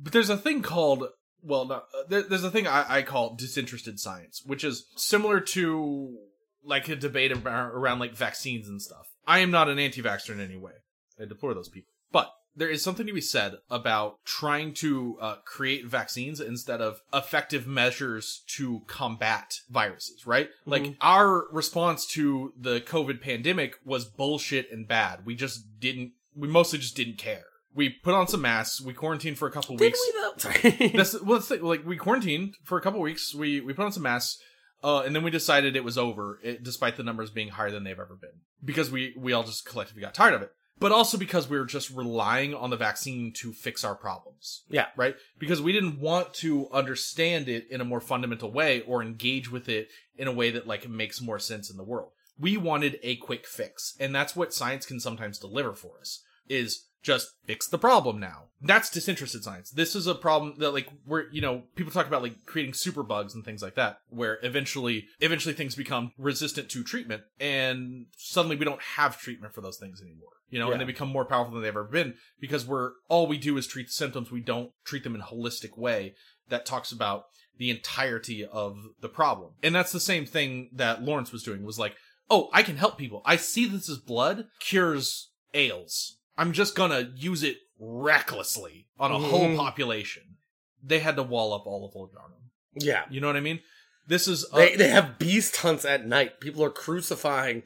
but 0.00 0.12
there's 0.12 0.30
a 0.30 0.36
thing 0.36 0.62
called 0.62 1.08
well, 1.42 1.66
no, 1.66 1.74
uh, 1.74 1.80
there, 2.08 2.22
there's 2.22 2.44
a 2.44 2.50
thing 2.50 2.66
I, 2.66 2.98
I 2.98 3.02
call 3.02 3.36
disinterested 3.36 4.00
science, 4.00 4.42
which 4.44 4.64
is 4.64 4.86
similar 4.96 5.40
to 5.40 6.16
like 6.64 6.88
a 6.88 6.96
debate 6.96 7.32
about, 7.32 7.72
around 7.72 7.98
like 7.98 8.14
vaccines 8.14 8.68
and 8.68 8.82
stuff. 8.82 9.08
I 9.26 9.38
am 9.40 9.50
not 9.50 9.68
an 9.68 9.78
anti-vaxxer 9.78 10.30
in 10.30 10.40
any 10.40 10.56
way. 10.56 10.72
I 11.20 11.24
deplore 11.24 11.54
those 11.54 11.68
people, 11.68 11.92
but 12.12 12.30
there 12.54 12.68
is 12.68 12.82
something 12.82 13.06
to 13.06 13.12
be 13.12 13.20
said 13.20 13.54
about 13.70 14.16
trying 14.24 14.74
to 14.74 15.16
uh, 15.20 15.36
create 15.44 15.86
vaccines 15.86 16.40
instead 16.40 16.80
of 16.80 17.00
effective 17.12 17.66
measures 17.66 18.42
to 18.56 18.82
combat 18.86 19.54
viruses, 19.70 20.26
right? 20.26 20.48
Like 20.66 20.96
our 21.00 21.46
response 21.52 22.06
to 22.08 22.52
the 22.58 22.80
COVID 22.80 23.20
pandemic 23.20 23.76
was 23.84 24.04
bullshit 24.04 24.70
and 24.72 24.88
bad. 24.88 25.24
We 25.24 25.34
just 25.36 25.78
didn't, 25.78 26.12
we 26.34 26.48
mostly 26.48 26.78
just 26.78 26.96
didn't 26.96 27.18
care. 27.18 27.44
We 27.74 27.90
put 27.90 28.14
on 28.14 28.26
some 28.28 28.42
masks, 28.42 28.80
we 28.80 28.92
quarantined 28.92 29.38
for 29.38 29.46
a 29.46 29.52
couple 29.52 29.76
Did 29.76 29.84
weeks. 29.84 30.00
we 30.06 30.20
though? 30.20 30.88
That's 30.96 31.20
well, 31.20 31.34
let's 31.34 31.48
say, 31.48 31.58
like 31.58 31.86
we 31.86 31.96
quarantined 31.96 32.56
for 32.64 32.78
a 32.78 32.80
couple 32.80 33.00
weeks. 33.00 33.34
We 33.34 33.60
we 33.60 33.72
put 33.72 33.84
on 33.84 33.92
some 33.92 34.02
masks, 34.02 34.40
uh, 34.82 35.00
and 35.00 35.14
then 35.14 35.22
we 35.22 35.30
decided 35.30 35.76
it 35.76 35.84
was 35.84 35.98
over, 35.98 36.40
it, 36.42 36.62
despite 36.62 36.96
the 36.96 37.02
numbers 37.02 37.30
being 37.30 37.48
higher 37.48 37.70
than 37.70 37.84
they've 37.84 37.98
ever 37.98 38.16
been, 38.20 38.40
because 38.64 38.90
we 38.90 39.14
we 39.16 39.32
all 39.32 39.44
just 39.44 39.66
collectively 39.66 40.02
got 40.02 40.14
tired 40.14 40.34
of 40.34 40.42
it. 40.42 40.52
But 40.80 40.92
also 40.92 41.18
because 41.18 41.48
we 41.48 41.58
were 41.58 41.64
just 41.64 41.90
relying 41.90 42.54
on 42.54 42.70
the 42.70 42.76
vaccine 42.76 43.32
to 43.38 43.52
fix 43.52 43.82
our 43.82 43.96
problems, 43.96 44.62
yeah. 44.70 44.86
right? 44.96 45.16
Because 45.38 45.60
we 45.60 45.72
didn't 45.72 45.98
want 45.98 46.34
to 46.34 46.68
understand 46.70 47.48
it 47.48 47.66
in 47.70 47.80
a 47.80 47.84
more 47.84 48.00
fundamental 48.00 48.52
way 48.52 48.82
or 48.82 49.02
engage 49.02 49.50
with 49.50 49.68
it 49.68 49.88
in 50.16 50.28
a 50.28 50.32
way 50.32 50.50
that 50.50 50.66
like 50.66 50.88
makes 50.88 51.20
more 51.20 51.38
sense 51.38 51.68
in 51.70 51.76
the 51.76 51.82
world. 51.82 52.12
We 52.38 52.56
wanted 52.56 53.00
a 53.02 53.16
quick 53.16 53.46
fix, 53.46 53.96
and 53.98 54.14
that's 54.14 54.36
what 54.36 54.54
science 54.54 54.86
can 54.86 55.00
sometimes 55.00 55.38
deliver 55.38 55.74
for 55.74 55.98
us. 56.00 56.22
Is 56.48 56.84
just 57.02 57.28
fix 57.46 57.68
the 57.68 57.78
problem 57.78 58.18
now. 58.18 58.44
That's 58.60 58.90
disinterested 58.90 59.44
science. 59.44 59.70
This 59.70 59.94
is 59.94 60.06
a 60.08 60.14
problem 60.14 60.54
that 60.58 60.72
like 60.72 60.88
we're 61.06 61.30
you 61.30 61.40
know 61.40 61.62
people 61.76 61.92
talk 61.92 62.08
about 62.08 62.22
like 62.22 62.44
creating 62.44 62.74
super 62.74 63.02
bugs 63.04 63.34
and 63.34 63.44
things 63.44 63.62
like 63.62 63.76
that, 63.76 63.98
where 64.08 64.38
eventually 64.42 65.06
eventually 65.20 65.54
things 65.54 65.74
become 65.76 66.12
resistant 66.18 66.68
to 66.70 66.82
treatment, 66.82 67.22
and 67.40 68.06
suddenly 68.16 68.56
we 68.56 68.64
don't 68.64 68.82
have 68.96 69.18
treatment 69.20 69.54
for 69.54 69.60
those 69.60 69.78
things 69.78 70.00
anymore. 70.02 70.30
You 70.50 70.58
know, 70.58 70.66
Yeah. 70.68 70.72
and 70.72 70.80
they 70.80 70.86
become 70.86 71.08
more 71.08 71.24
powerful 71.26 71.52
than 71.54 71.62
they've 71.62 71.68
ever 71.68 71.84
been 71.84 72.14
because 72.40 72.66
we're 72.66 72.92
all 73.08 73.26
we 73.26 73.38
do 73.38 73.56
is 73.58 73.66
treat 73.66 73.86
the 73.86 73.92
symptoms. 73.92 74.30
We 74.30 74.40
don't 74.40 74.72
treat 74.84 75.04
them 75.04 75.14
in 75.14 75.20
a 75.20 75.24
holistic 75.24 75.76
way 75.78 76.14
that 76.48 76.64
talks 76.66 76.90
about 76.90 77.24
the 77.58 77.70
entirety 77.70 78.44
of 78.44 78.76
the 79.00 79.08
problem. 79.08 79.52
And 79.62 79.74
that's 79.74 79.92
the 79.92 80.00
same 80.00 80.24
thing 80.26 80.70
that 80.72 81.02
Lawrence 81.02 81.32
was 81.32 81.42
doing 81.42 81.64
was 81.64 81.78
like, 81.78 81.96
"Oh, 82.30 82.48
I 82.52 82.62
can 82.62 82.76
help 82.76 82.96
people. 82.98 83.20
I 83.24 83.36
see 83.36 83.66
this 83.66 83.88
is 83.88 83.98
blood 83.98 84.46
cures 84.60 85.30
ails. 85.54 86.17
I'm 86.38 86.52
just 86.52 86.74
going 86.74 86.90
to 86.92 87.10
use 87.14 87.42
it 87.42 87.58
recklessly 87.78 88.86
on 88.98 89.12
a 89.12 89.18
whole 89.18 89.48
Mhm. 89.48 89.56
population." 89.56 90.36
They 90.82 91.00
had 91.00 91.16
to 91.16 91.22
wall 91.22 91.52
up 91.52 91.66
all 91.66 91.84
of 91.86 91.94
Old 91.96 92.12
Yharnam. 92.14 92.50
Yeah. 92.74 93.04
You 93.10 93.20
know 93.20 93.26
what 93.26 93.36
I 93.36 93.40
mean? 93.40 93.60
This 94.06 94.26
is 94.28 94.46
uh, 94.52 94.56
They, 94.56 94.76
they 94.76 94.88
have 94.88 95.18
beast 95.18 95.56
hunts 95.56 95.84
at 95.84 96.06
night. 96.06 96.40
People 96.40 96.62
are 96.64 96.70
crucifying 96.70 97.64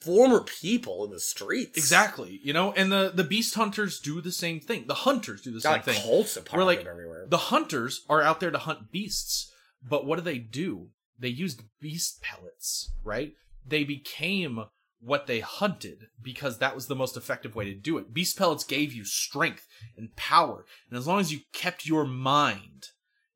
former 0.00 0.40
people 0.40 1.04
in 1.04 1.10
the 1.10 1.20
streets. 1.20 1.76
exactly, 1.78 2.40
you 2.42 2.52
know, 2.52 2.72
and 2.72 2.90
the 2.92 3.10
the 3.14 3.24
beast 3.24 3.54
hunters 3.54 3.98
do 4.00 4.20
the 4.20 4.32
same 4.32 4.60
thing. 4.60 4.86
The 4.86 4.94
hunters 5.06 5.40
do 5.42 5.50
the 5.52 5.60
same 5.60 5.74
Got 5.76 5.84
thing. 5.86 6.02
cults 6.02 6.36
apart 6.36 6.58
We're 6.58 6.64
like 6.64 6.84
everywhere. 6.84 7.26
the 7.28 7.44
hunters 7.52 8.04
are 8.08 8.22
out 8.22 8.38
there 8.40 8.50
to 8.50 8.58
hunt 8.58 8.90
beasts, 8.92 9.50
but 9.82 10.04
what 10.04 10.16
do 10.16 10.22
they 10.22 10.38
do? 10.38 10.90
They 11.18 11.28
used 11.28 11.62
beast 11.80 12.20
pellets, 12.22 12.90
right? 13.02 13.34
They 13.66 13.84
became 13.84 14.66
what 15.00 15.26
they 15.26 15.40
hunted 15.40 16.06
because 16.22 16.58
that 16.58 16.74
was 16.74 16.86
the 16.86 16.96
most 16.96 17.16
effective 17.16 17.54
way 17.54 17.64
to 17.64 17.74
do 17.74 17.98
it. 17.98 18.12
Beast 18.12 18.36
pellets 18.36 18.64
gave 18.64 18.92
you 18.92 19.04
strength 19.04 19.66
and 19.96 20.14
power, 20.16 20.64
and 20.90 20.98
as 20.98 21.06
long 21.06 21.20
as 21.20 21.32
you 21.32 21.40
kept 21.52 21.86
your 21.86 22.04
mind, 22.04 22.86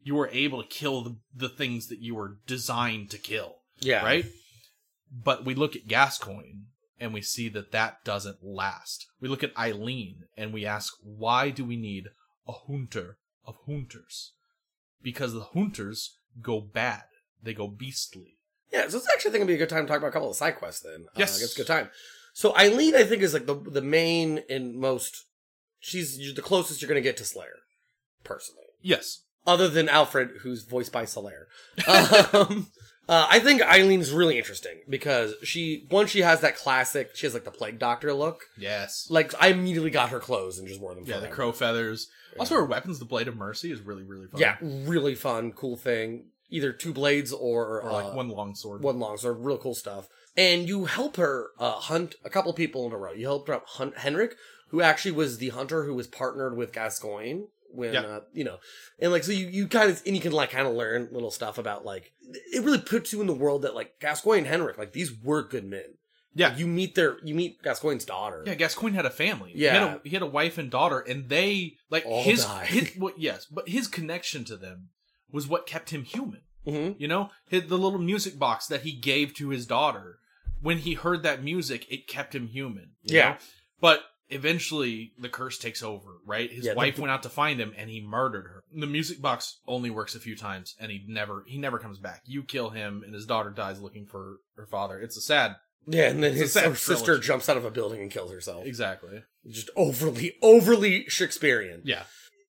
you 0.03 0.15
were 0.15 0.31
able 0.33 0.63
to 0.63 0.69
kill 0.69 1.03
the, 1.03 1.17
the 1.35 1.49
things 1.49 1.89
that 1.89 2.01
you 2.01 2.15
were 2.15 2.39
designed 2.47 3.11
to 3.11 3.19
kill, 3.19 3.57
yeah. 3.81 4.05
right? 4.05 4.27
But 5.13 5.45
we 5.45 5.55
look 5.55 5.77
at 5.77 5.87
Gascoigne 5.87 6.65
and 6.99 7.13
we 7.13 7.23
see 7.23 7.49
that 7.51 7.73
that 7.73 8.05
doesn't 8.05 8.43
last. 8.43 9.07
We 9.21 9.29
look 9.29 9.45
at 9.45 9.57
Eileen 9.57 10.25
and 10.37 10.53
we 10.53 10.67
ask, 10.67 10.95
why 11.03 11.51
do 11.51 11.65
we 11.65 11.77
need 11.77 12.09
a 12.47 12.53
hunter 12.53 13.19
of 13.45 13.57
hunters? 13.67 14.33
Because 15.03 15.33
the 15.33 15.49
hunters 15.53 16.19
go 16.41 16.61
bad. 16.61 17.05
They 17.43 17.55
go 17.55 17.69
beastly. 17.69 18.39
Yeah, 18.73 18.89
so 18.89 18.99
it's 18.99 19.09
actually 19.13 19.31
I 19.31 19.33
think 19.33 19.43
it'd 19.43 19.49
be 19.49 19.55
a 19.55 19.59
good 19.59 19.69
time 19.69 19.85
to 19.85 19.89
talk 19.89 19.99
about 19.99 20.09
a 20.09 20.13
couple 20.13 20.31
of 20.31 20.37
side 20.37 20.57
quests 20.57 20.81
then. 20.83 21.07
Yes. 21.17 21.41
Uh, 21.41 21.45
it's 21.45 21.55
a 21.55 21.59
good 21.59 21.67
time. 21.67 21.91
So 22.33 22.57
Eileen, 22.57 22.95
I 22.95 23.05
think, 23.05 23.23
is 23.23 23.35
like 23.35 23.47
the 23.47 23.55
the 23.55 23.83
main 23.83 24.43
and 24.49 24.75
most 24.77 25.25
she's 25.81 26.35
the 26.35 26.43
closest 26.43 26.81
you're 26.81 26.89
gonna 26.89 27.01
get 27.01 27.17
to 27.19 27.25
Solaire, 27.25 27.61
personally. 28.25 28.65
Yes. 28.81 29.23
Other 29.47 29.69
than 29.69 29.89
Alfred, 29.89 30.31
who's 30.43 30.63
voiced 30.63 30.93
by 30.93 31.05
Solaire. 31.05 31.47
um, 32.33 32.69
uh, 33.09 33.27
I 33.29 33.41
think 33.41 33.61
Eileen's 33.61 34.13
really 34.13 34.39
interesting 34.39 34.81
because 34.89 35.35
she 35.43 35.87
once 35.91 36.11
she 36.11 36.21
has 36.21 36.41
that 36.41 36.57
classic, 36.57 37.11
she 37.15 37.27
has 37.27 37.35
like 37.35 37.45
the 37.45 37.51
plague 37.51 37.79
doctor 37.79 38.15
look. 38.15 38.45
Yes. 38.57 39.09
Like 39.11 39.35
I 39.41 39.49
immediately 39.49 39.91
got 39.91 40.11
her 40.11 40.21
clothes 40.21 40.59
and 40.59 40.69
just 40.69 40.81
wore 40.81 40.95
them. 40.95 41.05
Yeah, 41.07 41.19
the 41.19 41.29
crow 41.29 41.53
feathers. 41.53 42.09
Also, 42.39 42.55
her 42.55 42.65
weapons, 42.65 42.99
the 42.99 43.05
Blade 43.05 43.29
of 43.29 43.37
Mercy, 43.37 43.71
is 43.71 43.81
really, 43.83 44.05
really 44.05 44.27
fun. 44.27 44.41
Yeah, 44.41 44.57
really 44.61 45.15
fun, 45.15 45.53
cool 45.53 45.77
thing. 45.77 46.29
Either 46.53 46.73
two 46.73 46.93
blades 46.93 47.33
or, 47.33 47.81
or 47.81 47.91
like 47.93 48.07
uh, 48.07 48.11
one 48.11 48.29
long 48.29 48.55
sword. 48.55 48.83
one 48.83 48.99
long 49.01 49.17
sword, 49.17 49.39
real 49.41 49.59
cool 49.59 49.75
stuff. 49.75 50.09
And 50.37 50.69
you 50.69 50.85
help 50.85 51.17
her 51.17 51.49
uh, 51.59 51.73
hunt 51.73 52.15
a 52.25 52.31
couple 52.31 52.53
people 52.53 52.87
in 52.87 52.93
a 52.93 52.97
row. 52.97 53.13
You 53.13 53.27
helped 53.27 53.49
her 53.49 53.61
hunt 53.67 53.97
Henryk, 53.97 54.33
who 54.69 54.81
actually 54.81 55.13
was 55.13 55.39
the 55.39 55.49
hunter 55.51 55.85
who 55.85 55.95
was 55.95 56.07
partnered 56.07 56.57
with 56.57 56.73
Gascoigne 56.73 57.43
when 57.75 57.95
Yeah. 57.95 58.01
uh, 58.03 58.21
you 58.35 58.45
know, 58.45 58.59
and 58.99 59.11
like 59.13 59.25
so 59.25 59.33
you 59.33 59.47
you 59.49 59.67
kind 59.67 59.91
of 59.91 60.03
and 60.07 60.15
you 60.15 60.21
can 60.23 60.33
like 60.33 60.51
kind 60.51 60.67
of 60.67 60.75
learn 60.75 61.09
little 61.11 61.31
stuff 61.31 61.57
about 61.59 61.85
like 61.87 62.13
it 62.53 62.63
really 62.63 62.79
puts 62.81 63.13
you 63.13 63.21
in 63.23 63.27
the 63.27 63.35
world 63.35 63.63
that 63.63 63.75
like 63.75 63.99
Gascoigne 64.01 64.47
and 64.47 64.63
Henryk 64.63 64.77
like 64.79 64.93
these 64.93 65.11
were 65.23 65.43
good 65.43 65.65
men. 65.65 65.85
yeah, 66.35 66.49
Like, 66.49 66.59
you 66.59 66.67
meet 66.67 66.95
their 66.95 67.17
you 67.25 67.35
meet 67.35 67.63
Gascoigne's 67.63 68.05
daughter. 68.05 68.43
yeah. 68.47 68.55
Gascoigne 68.55 68.95
had 68.95 69.07
a 69.07 69.11
family. 69.11 69.53
Yeah. 69.55 69.73
he 69.73 69.79
had 69.79 69.89
a, 69.97 70.01
he 70.05 70.11
had 70.11 70.23
a 70.23 70.27
wife 70.27 70.57
and 70.59 70.71
daughter, 70.71 71.01
and 71.01 71.29
they 71.31 71.77
like 71.91 72.05
All 72.07 72.23
his 72.23 72.45
died. 72.45 72.67
his 72.67 72.93
well, 72.99 73.13
yes, 73.17 73.47
but 73.47 73.69
his 73.69 73.89
connection 73.89 74.45
to 74.45 74.57
them 74.57 74.89
was 75.33 75.49
what 75.49 75.67
kept 75.67 75.91
him 75.91 76.05
human. 76.05 76.43
hmm 76.65 76.93
You 76.99 77.09
know, 77.09 77.31
his, 77.49 77.67
the 77.67 77.79
little 77.79 77.99
music 77.99 78.39
box 78.39 78.67
that 78.69 78.83
he 78.83 78.93
gave 78.93 79.35
to 79.35 79.49
his 79.49 79.67
daughter. 79.67 80.19
When 80.61 80.79
he 80.79 80.95
heard 80.95 81.25
that 81.25 81.43
music, 81.43 81.87
it 81.91 82.07
kept 82.07 82.35
him 82.35 82.47
human. 82.47 82.91
you 83.03 83.17
Yeah. 83.17 83.29
know? 83.31 83.37
But 83.81 84.03
eventually, 84.29 85.13
the 85.19 85.29
curse 85.29 85.59
takes 85.59 85.83
over, 85.83 86.19
right? 86.27 86.51
His 86.53 86.65
Yeah, 86.67 86.73
the- 86.73 86.77
wife 86.79 86.99
went 86.99 87.11
out 87.11 87.23
to 87.25 87.29
find 87.29 87.61
him, 87.61 87.73
and 87.77 87.91
he 87.91 88.01
murdered 88.01 88.45
her. 88.47 88.63
The 88.73 88.87
music 88.87 89.21
box 89.21 89.59
only 89.67 89.91
works 89.91 90.15
a 90.15 90.21
few 90.21 90.37
times, 90.37 90.75
and 90.79 90.91
he 90.93 91.05
never 91.09 91.45
he 91.47 91.59
never 91.59 91.79
comes 91.79 91.99
back. 91.99 92.23
You 92.27 92.43
kill 92.43 92.71
him, 92.71 93.03
and 93.05 93.15
his 93.15 93.27
daughter 93.27 93.51
dies 93.51 93.81
looking 93.81 94.07
for 94.07 94.37
her 94.57 94.67
father. 94.67 95.01
It's 95.01 95.17
a 95.17 95.21
sad, 95.21 95.57
Yeah, 95.87 96.09
and 96.11 96.23
then 96.23 96.35
his 96.35 96.53
sister 96.53 97.19
jumps 97.19 97.49
out 97.49 97.57
of 97.57 97.65
a 97.65 97.71
building 97.71 98.01
and 98.01 98.11
kills 98.11 98.31
herself. 98.33 98.65
exactly. 98.67 99.25
Just 99.49 99.71
overly 99.77 100.37
overly 100.43 101.07
Shakespearean. 101.09 101.83
Yeah, 101.85 102.05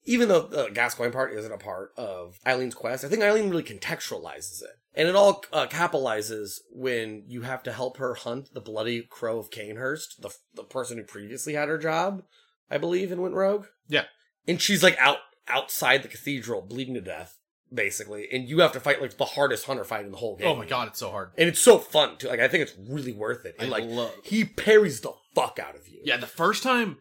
even 0.06 0.28
though 0.30 0.42
the 0.42 0.70
Gascoigne 0.70 1.12
part 1.12 1.34
isn't 1.34 1.52
a 1.52 1.58
part 1.58 1.92
of 1.98 2.40
Eileen's 2.46 2.76
quest, 2.76 3.06
I 3.06 3.08
think 3.08 3.24
Eileen 3.24 3.50
really 3.50 3.64
contextualizes 3.64 4.62
it. 4.62 4.72
And 4.96 5.08
it 5.08 5.16
all 5.16 5.44
uh, 5.52 5.66
capitalizes 5.68 6.60
when 6.72 7.24
you 7.28 7.42
have 7.42 7.64
to 7.64 7.74
help 7.74 7.98
her 7.98 8.14
hunt 8.14 8.54
the 8.54 8.62
bloody 8.62 9.02
crow 9.02 9.40
of 9.40 9.50
Cainhurst, 9.50 10.22
the, 10.22 10.30
the 10.54 10.64
person 10.64 10.98
who 10.98 11.04
previously 11.04 11.54
had 11.54 11.68
her 11.68 11.78
job, 11.80 12.24
I 12.70 12.78
believe, 12.78 13.12
and 13.12 13.22
went 13.22 13.34
rogue. 13.34 13.66
Yeah. 13.88 14.04
And 14.48 14.62
she's 14.62 14.84
like 14.84 14.98
out 15.00 15.18
outside 15.48 16.04
the 16.04 16.08
cathedral, 16.10 16.62
bleeding 16.62 16.94
to 16.94 17.02
death, 17.02 17.38
basically. 17.74 18.28
And 18.32 18.48
you 18.48 18.60
have 18.60 18.72
to 18.74 18.80
fight 18.80 19.02
like 19.02 19.18
the 19.18 19.26
hardest 19.26 19.66
hunter 19.66 19.84
fight 19.84 20.06
in 20.06 20.12
the 20.12 20.18
whole 20.18 20.36
game. 20.38 20.48
Oh 20.48 20.56
my 20.56 20.66
god, 20.66 20.90
it's 20.90 21.00
so 21.00 21.10
hard. 21.10 21.32
And 21.38 21.50
it's 21.50 21.60
so 21.60 21.80
fun 21.80 22.18
too. 22.18 22.28
Like 22.28 22.40
I 22.40 22.48
think 22.48 22.64
it's 22.64 22.76
really 22.88 23.14
worth 23.14 23.46
it. 23.46 23.56
And 23.58 23.70
I 23.74 23.80
like 23.80 23.86
love- 23.86 24.14
he 24.24 24.46
parries 24.46 25.02
the 25.02 25.14
fuck 25.34 25.60
out 25.60 25.76
of 25.76 25.88
you. 25.88 26.02
Yeah, 26.04 26.18
the 26.18 26.28
first 26.28 26.62
time 26.62 26.98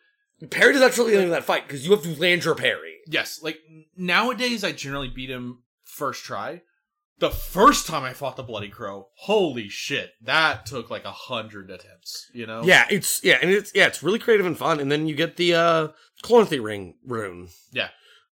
Parry 0.51 0.73
does 0.73 0.83
actually 0.83 1.15
end 1.15 1.25
of 1.25 1.31
that 1.31 1.45
fight 1.45 1.67
because 1.67 1.85
you 1.85 1.93
have 1.93 2.03
to 2.03 2.21
land 2.21 2.45
your 2.45 2.55
parry. 2.55 2.97
Yes, 3.07 3.41
like 3.43 3.59
nowadays 3.97 4.65
I 4.65 4.73
generally 4.73 5.09
beat 5.09 5.31
him 5.31 5.63
first 5.85 6.25
try. 6.25 6.63
The 7.19 7.31
first 7.31 7.87
time 7.87 8.03
I 8.03 8.15
fought 8.15 8.37
the 8.37 8.43
Bloody 8.43 8.69
Crow, 8.69 9.09
holy 9.15 9.69
shit, 9.69 10.11
that 10.23 10.67
took 10.67 10.91
like 10.91 11.05
a 11.05 11.13
hundred 11.13 11.71
attempts, 11.71 12.29
you 12.35 12.47
know? 12.47 12.63
Yeah, 12.65 12.87
it's 12.91 13.23
yeah, 13.23 13.39
and 13.41 13.51
it's 13.51 13.71
yeah, 13.75 13.87
it's 13.87 14.03
really 14.03 14.19
creative 14.19 14.47
and 14.47 14.59
fun. 14.59 14.81
And 14.81 14.91
then 14.91 15.07
you 15.07 15.15
get 15.15 15.37
the 15.37 15.55
uh 15.55 15.89
Clonathy 16.25 16.63
ring 16.63 16.97
rune. 17.07 17.49
Yeah. 17.71 17.89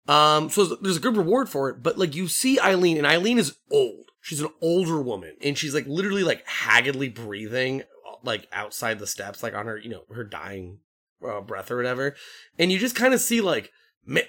Um, 0.09 0.51
so 0.51 0.65
there's 0.65 0.97
a 0.97 1.01
good 1.01 1.17
reward 1.17 1.49
for 1.49 1.69
it, 1.69 1.83
but 1.83 1.99
like 1.99 2.17
you 2.17 2.27
see 2.27 2.59
Eileen, 2.59 2.97
and 2.97 3.07
Eileen 3.07 3.39
is 3.39 3.57
old. 3.71 4.07
She's 4.21 4.41
an 4.41 4.49
older 4.61 5.01
woman, 5.01 5.37
and 5.43 5.57
she's 5.57 5.75
like 5.75 5.87
literally 5.87 6.25
like 6.25 6.45
haggardly 6.47 7.09
breathing, 7.09 7.85
like 8.25 8.49
outside 8.53 8.99
the 8.99 9.07
steps, 9.07 9.43
like 9.43 9.55
on 9.55 9.67
her, 9.67 9.79
you 9.79 9.91
know, 9.91 10.03
her 10.13 10.25
dying 10.25 10.79
uh, 11.27 11.41
breath 11.41 11.71
or 11.71 11.77
whatever. 11.77 12.15
And 12.59 12.71
you 12.73 12.79
just 12.79 12.97
kind 12.97 13.15
of 13.15 13.21
see 13.21 13.41
like, 13.41 13.71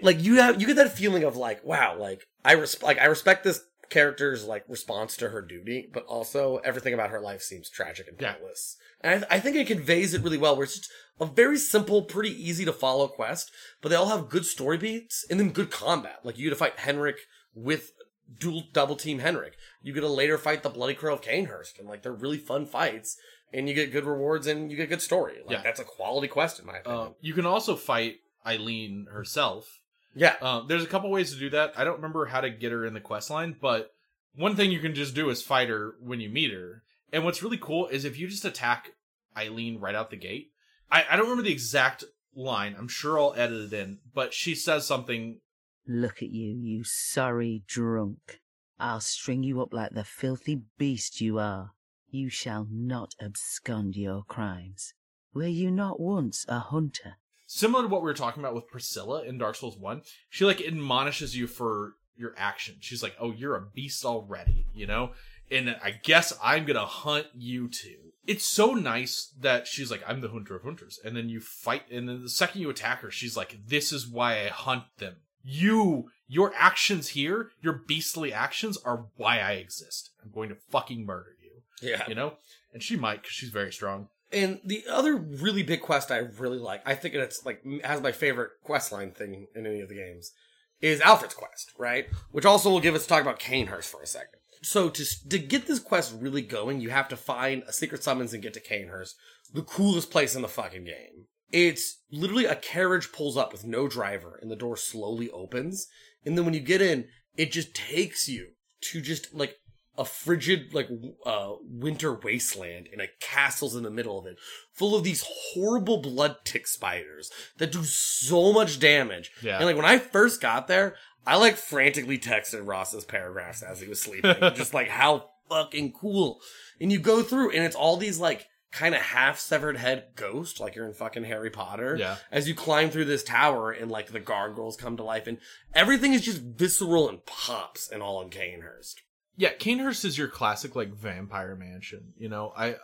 like 0.02 0.22
you 0.22 0.36
have 0.36 0.60
you 0.62 0.68
get 0.68 0.76
that 0.76 0.92
feeling 0.98 1.24
of 1.24 1.36
like, 1.38 1.64
wow, 1.64 1.98
like 1.98 2.24
I 2.44 2.54
res- 2.54 2.82
like 2.84 3.00
I 3.00 3.06
respect 3.06 3.44
this 3.44 3.62
character's 3.90 4.46
like 4.46 4.64
response 4.68 5.18
to 5.18 5.30
her 5.30 5.42
duty, 5.42 5.90
but 5.94 6.06
also 6.06 6.58
everything 6.58 6.94
about 6.94 7.10
her 7.10 7.20
life 7.20 7.42
seems 7.42 7.70
tragic 7.70 8.08
and 8.08 8.18
Yeah. 8.20 8.34
pointless. 8.34 8.78
And 9.02 9.26
I, 9.30 9.36
I 9.36 9.40
think 9.40 9.56
it 9.58 9.68
conveys 9.68 10.14
it 10.14 10.22
really 10.24 10.38
well. 10.38 10.56
Where 10.56 10.64
it's 10.64 10.78
just 10.78 10.92
a 11.20 11.26
very 11.26 11.58
simple, 11.58 12.04
pretty 12.04 12.30
easy 12.32 12.66
to 12.66 12.74
follow 12.74 13.08
quest, 13.08 13.52
but 13.82 13.90
they 13.90 13.96
all 13.96 14.08
have 14.10 14.30
good 14.30 14.46
story 14.46 14.78
beats 14.78 15.26
and 15.30 15.40
then 15.40 15.50
good 15.52 15.72
combat. 15.72 16.20
Like 16.24 16.38
you 16.38 16.46
get 16.46 16.52
to 16.52 16.56
fight 16.56 16.78
Henryk 16.78 17.18
with 17.54 17.92
dual 18.40 18.64
double 18.72 18.96
team 18.96 19.20
Henryk. 19.20 19.54
You 19.84 19.94
get 19.94 20.02
to 20.02 20.08
later 20.08 20.38
fight 20.38 20.64
the 20.64 20.70
Bloody 20.70 20.94
Crow 20.94 21.14
of 21.14 21.22
Cainhurst, 21.22 21.78
and 21.80 21.88
like 21.88 22.02
they're 22.04 22.14
really 22.14 22.38
fun 22.38 22.66
fights. 22.66 23.18
And 23.54 23.68
you 23.68 23.76
get 23.76 23.92
good 23.92 24.06
rewards 24.06 24.48
and 24.48 24.72
you 24.72 24.78
get 24.78 24.90
good 24.90 25.02
story. 25.02 25.38
Like 25.46 25.58
Yeah. 25.58 25.62
that's 25.64 25.80
a 25.80 25.84
quality 25.84 26.28
quest 26.28 26.60
in 26.60 26.66
my 26.66 26.78
opinion. 26.78 27.02
Uh, 27.08 27.10
you 27.20 27.34
can 27.34 27.46
also 27.46 27.76
fight 27.76 28.18
Eileen 28.46 29.08
herself. 29.12 29.80
yeah, 30.16 30.36
Uh, 30.42 30.62
there's 30.62 30.84
a 30.84 30.88
couple 30.88 31.10
ways 31.12 31.32
to 31.34 31.40
do 31.40 31.50
that. 31.52 31.74
I 31.78 31.84
don't 31.84 31.96
remember 31.98 32.26
how 32.28 32.42
to 32.42 32.50
get 32.50 32.72
her 32.72 32.86
in 32.86 32.94
the 32.94 33.00
quest 33.02 33.30
line, 33.30 33.56
but 33.60 33.94
one 34.36 34.56
thing 34.56 34.72
you 34.72 34.80
can 34.80 34.94
just 34.96 35.14
do 35.16 35.30
is 35.30 35.42
fight 35.42 35.70
her 35.70 35.96
when 36.00 36.20
you 36.20 36.30
meet 36.30 36.52
her. 36.52 36.84
And 37.14 37.24
what's 37.26 37.44
really 37.44 37.58
cool 37.58 37.88
is 37.88 38.06
if 38.06 38.18
you 38.18 38.28
just 38.28 38.46
attack 38.46 38.92
Eileen 39.38 39.80
right 39.80 39.96
out 39.96 40.10
the 40.10 40.18
gate. 40.18 40.52
I, 40.90 41.06
I 41.10 41.16
don't 41.16 41.26
remember 41.26 41.44
the 41.44 41.52
exact 41.54 42.04
line. 42.36 42.76
I'm 42.78 42.88
sure 42.88 43.18
I'll 43.20 43.34
edit 43.36 43.74
it 43.74 43.78
in, 43.78 44.00
but 44.14 44.34
she 44.34 44.56
says 44.56 44.86
something 44.86 45.40
Look 45.88 46.22
at 46.22 46.30
you, 46.30 46.52
you 46.54 46.84
sorry 46.84 47.64
drunk. 47.68 48.40
I'll 48.80 49.00
string 49.02 49.44
you 49.44 49.62
up 49.62 49.74
like 49.74 49.92
the 49.94 50.04
filthy 50.04 50.62
beast 50.78 51.20
you 51.22 51.40
are. 51.40 51.72
You 52.12 52.30
shall 52.30 52.68
not 52.70 53.16
abscond 53.20 53.96
your 53.96 54.24
crimes. 54.24 54.94
Were 55.34 55.48
you 55.48 55.72
not 55.72 56.00
once 56.00 56.46
a 56.48 56.60
hunter? 56.60 57.18
similar 57.52 57.84
to 57.84 57.90
what 57.90 58.02
we 58.02 58.06
were 58.06 58.14
talking 58.14 58.42
about 58.42 58.56
with 58.56 58.70
Priscilla 58.70 59.24
in 59.24 59.38
Dark 59.38 59.56
Souls 59.56 59.78
1. 59.78 60.04
She 60.30 60.46
like 60.46 60.62
admonishes 60.62 61.36
you 61.36 61.48
for 61.48 61.96
your 62.16 62.34
action. 62.38 62.78
She's 62.80 63.04
like, 63.04 63.16
"Oh, 63.20 63.32
you're 63.32 63.56
a 63.56 63.62
beast 63.62 64.06
already," 64.06 64.66
you 64.74 64.88
know? 64.88 65.12
And 65.50 65.76
I 65.84 65.92
guess 65.92 66.32
I'm 66.42 66.66
going 66.66 66.80
to 66.80 66.86
hunt 66.86 67.28
you 67.34 67.68
too. 67.68 68.14
It's 68.26 68.46
so 68.46 68.74
nice 68.74 69.34
that 69.40 69.68
she's 69.68 69.92
like, 69.92 70.02
"I'm 70.08 70.22
the 70.22 70.30
hunter 70.30 70.56
of 70.56 70.64
hunters." 70.64 71.00
And 71.04 71.16
then 71.16 71.28
you 71.28 71.42
fight 71.42 71.84
and 71.92 72.08
then 72.08 72.24
the 72.24 72.30
second 72.30 72.62
you 72.62 72.70
attack 72.70 73.02
her, 73.02 73.12
she's 73.12 73.36
like, 73.36 73.60
"This 73.68 73.92
is 73.92 74.08
why 74.08 74.46
I 74.46 74.48
hunt 74.48 74.86
them. 74.98 75.18
You 75.44 76.10
your 76.28 76.54
actions 76.56 77.10
here, 77.10 77.52
your 77.62 77.74
beastly 77.74 78.32
actions 78.32 78.78
are 78.78 79.08
why 79.18 79.40
I 79.40 79.54
exist. 79.54 80.12
I'm 80.24 80.32
going 80.32 80.50
to 80.50 80.56
fucking 80.56 81.06
murder 81.06 81.36
you." 81.41 81.41
Yeah. 81.82 82.04
You 82.08 82.16
know? 82.16 82.38
And 82.74 82.82
she 82.82 82.96
might 82.96 83.24
cuz 83.24 83.32
she's 83.32 83.50
very 83.50 83.72
strong. 83.72 84.10
And 84.32 84.62
the 84.64 84.86
other 84.90 85.16
really 85.16 85.64
big 85.64 85.82
quest 85.82 86.10
I 86.10 86.18
really 86.18 86.58
like, 86.58 86.82
I 86.86 86.96
think 86.96 87.16
it's 87.16 87.46
like 87.46 87.64
has 87.84 88.02
my 88.02 88.12
favorite 88.12 88.52
quest 88.64 88.92
line 88.92 89.12
thing 89.12 89.48
in 89.56 89.68
any 89.68 89.82
of 89.82 89.90
the 89.90 89.96
games, 89.96 90.32
is 90.80 91.02
Alfred's 91.02 91.34
quest, 91.34 91.72
right? 91.78 92.08
Which 92.32 92.46
also 92.46 92.70
will 92.70 92.80
give 92.80 92.96
us 92.96 93.04
to 93.04 93.10
talk 93.10 93.22
about 93.22 93.40
Cainhurst 93.40 93.90
for 93.90 94.02
a 94.02 94.08
second. 94.08 94.40
So 94.64 94.90
to 94.90 95.06
to 95.30 95.40
get 95.40 95.68
this 95.68 95.80
quest 95.80 96.16
really 96.18 96.42
going, 96.42 96.80
you 96.80 96.92
have 96.92 97.10
to 97.10 97.18
find 97.18 97.64
a 97.64 97.74
secret 97.74 98.04
summons 98.04 98.34
and 98.34 98.44
get 98.44 98.54
to 98.54 98.62
Cainhurst, 98.62 99.16
the 99.54 99.64
coolest 99.64 100.12
place 100.12 100.36
in 100.36 100.42
the 100.42 100.48
fucking 100.48 100.86
game. 100.86 101.26
It's 101.52 102.02
literally 102.10 102.46
a 102.46 102.56
carriage 102.56 103.12
pulls 103.12 103.36
up 103.36 103.52
with 103.52 103.66
no 103.66 103.88
driver 103.88 104.40
and 104.42 104.50
the 104.50 104.56
door 104.56 104.78
slowly 104.78 105.30
opens, 105.32 105.88
and 106.26 106.38
then 106.38 106.46
when 106.46 106.54
you 106.54 106.62
get 106.62 106.82
in, 106.82 107.08
it 107.36 107.52
just 107.52 107.76
takes 107.76 108.30
you 108.30 108.52
to 108.82 109.02
just 109.02 109.34
like 109.34 109.58
a 109.98 110.06
frigid 110.06 110.74
like 110.74 110.90
uh 111.26 111.52
winter 111.64 112.14
wasteland 112.14 112.88
and 112.92 113.02
a 113.02 113.08
castle's 113.20 113.76
in 113.76 113.84
the 113.84 113.90
middle 113.92 114.18
of 114.18 114.26
it 114.26 114.38
full 114.74 114.96
of 114.96 115.04
these 115.04 115.26
horrible 115.54 115.98
blood 116.02 116.38
tick 116.46 116.66
spiders 116.66 117.30
that 117.58 117.72
do 117.72 117.84
so 117.84 118.54
much 118.54 118.80
damage 118.80 119.32
Yeah. 119.42 119.58
and 119.58 119.66
like 119.66 119.76
when 119.76 119.86
i 119.86 119.98
first 120.00 120.40
got 120.42 120.68
there 120.68 120.96
i 121.28 121.36
like 121.36 121.58
frantically 121.58 122.18
texted 122.18 122.66
ross's 122.66 123.04
paragraphs 123.06 123.62
as 123.64 123.82
he 123.82 123.88
was 123.88 124.02
sleeping 124.02 124.36
just 124.56 124.74
like 124.74 124.88
how 124.88 125.30
fucking 125.50 125.92
cool 125.92 126.40
and 126.80 126.92
you 126.92 126.98
go 127.00 127.22
through 127.22 127.52
and 127.52 127.64
it's 127.66 127.76
all 127.76 127.98
these 127.98 128.18
like 128.20 128.48
kind 128.72 128.96
of 128.96 129.02
half 129.02 129.38
severed 129.38 129.76
head 129.76 130.06
ghost 130.16 130.62
like 130.62 130.74
you're 130.76 130.88
in 130.88 130.94
fucking 130.94 131.26
harry 131.26 131.50
potter 131.50 131.98
Yeah. 132.00 132.16
as 132.32 132.48
you 132.48 132.56
climb 132.56 132.90
through 132.90 133.04
this 133.06 133.24
tower 133.26 133.72
and 133.72 133.92
like 133.92 134.08
the 134.14 134.22
gargoyles 134.22 134.78
come 134.78 134.96
to 134.96 135.04
life 135.04 135.28
and 135.28 135.38
everything 135.74 136.14
is 136.14 136.22
just 136.22 136.42
visceral 136.42 137.10
and 137.10 137.26
pops 137.26 137.90
and 137.92 138.02
all 138.02 138.22
in 138.22 138.30
cainhurst 138.30 139.02
Yeah, 139.38 139.54
Cainhurst 139.54 140.06
is 140.06 140.18
your 140.18 140.28
classic 140.28 140.76
like 140.76 140.94
vampire 140.94 141.56
mansion. 141.56 142.14
You 142.18 142.30
know, 142.30 142.54
I 142.56 142.76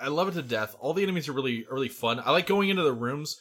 I- 0.00 0.08
love 0.08 0.28
it 0.28 0.32
to 0.34 0.42
death. 0.42 0.76
All 0.78 0.92
the 0.92 1.02
enemies 1.02 1.28
are 1.28 1.32
really 1.32 1.66
are 1.70 1.74
really 1.74 1.88
fun. 1.88 2.20
I 2.24 2.30
like 2.32 2.46
going 2.46 2.68
into 2.68 2.82
the 2.82 2.92
rooms 2.92 3.40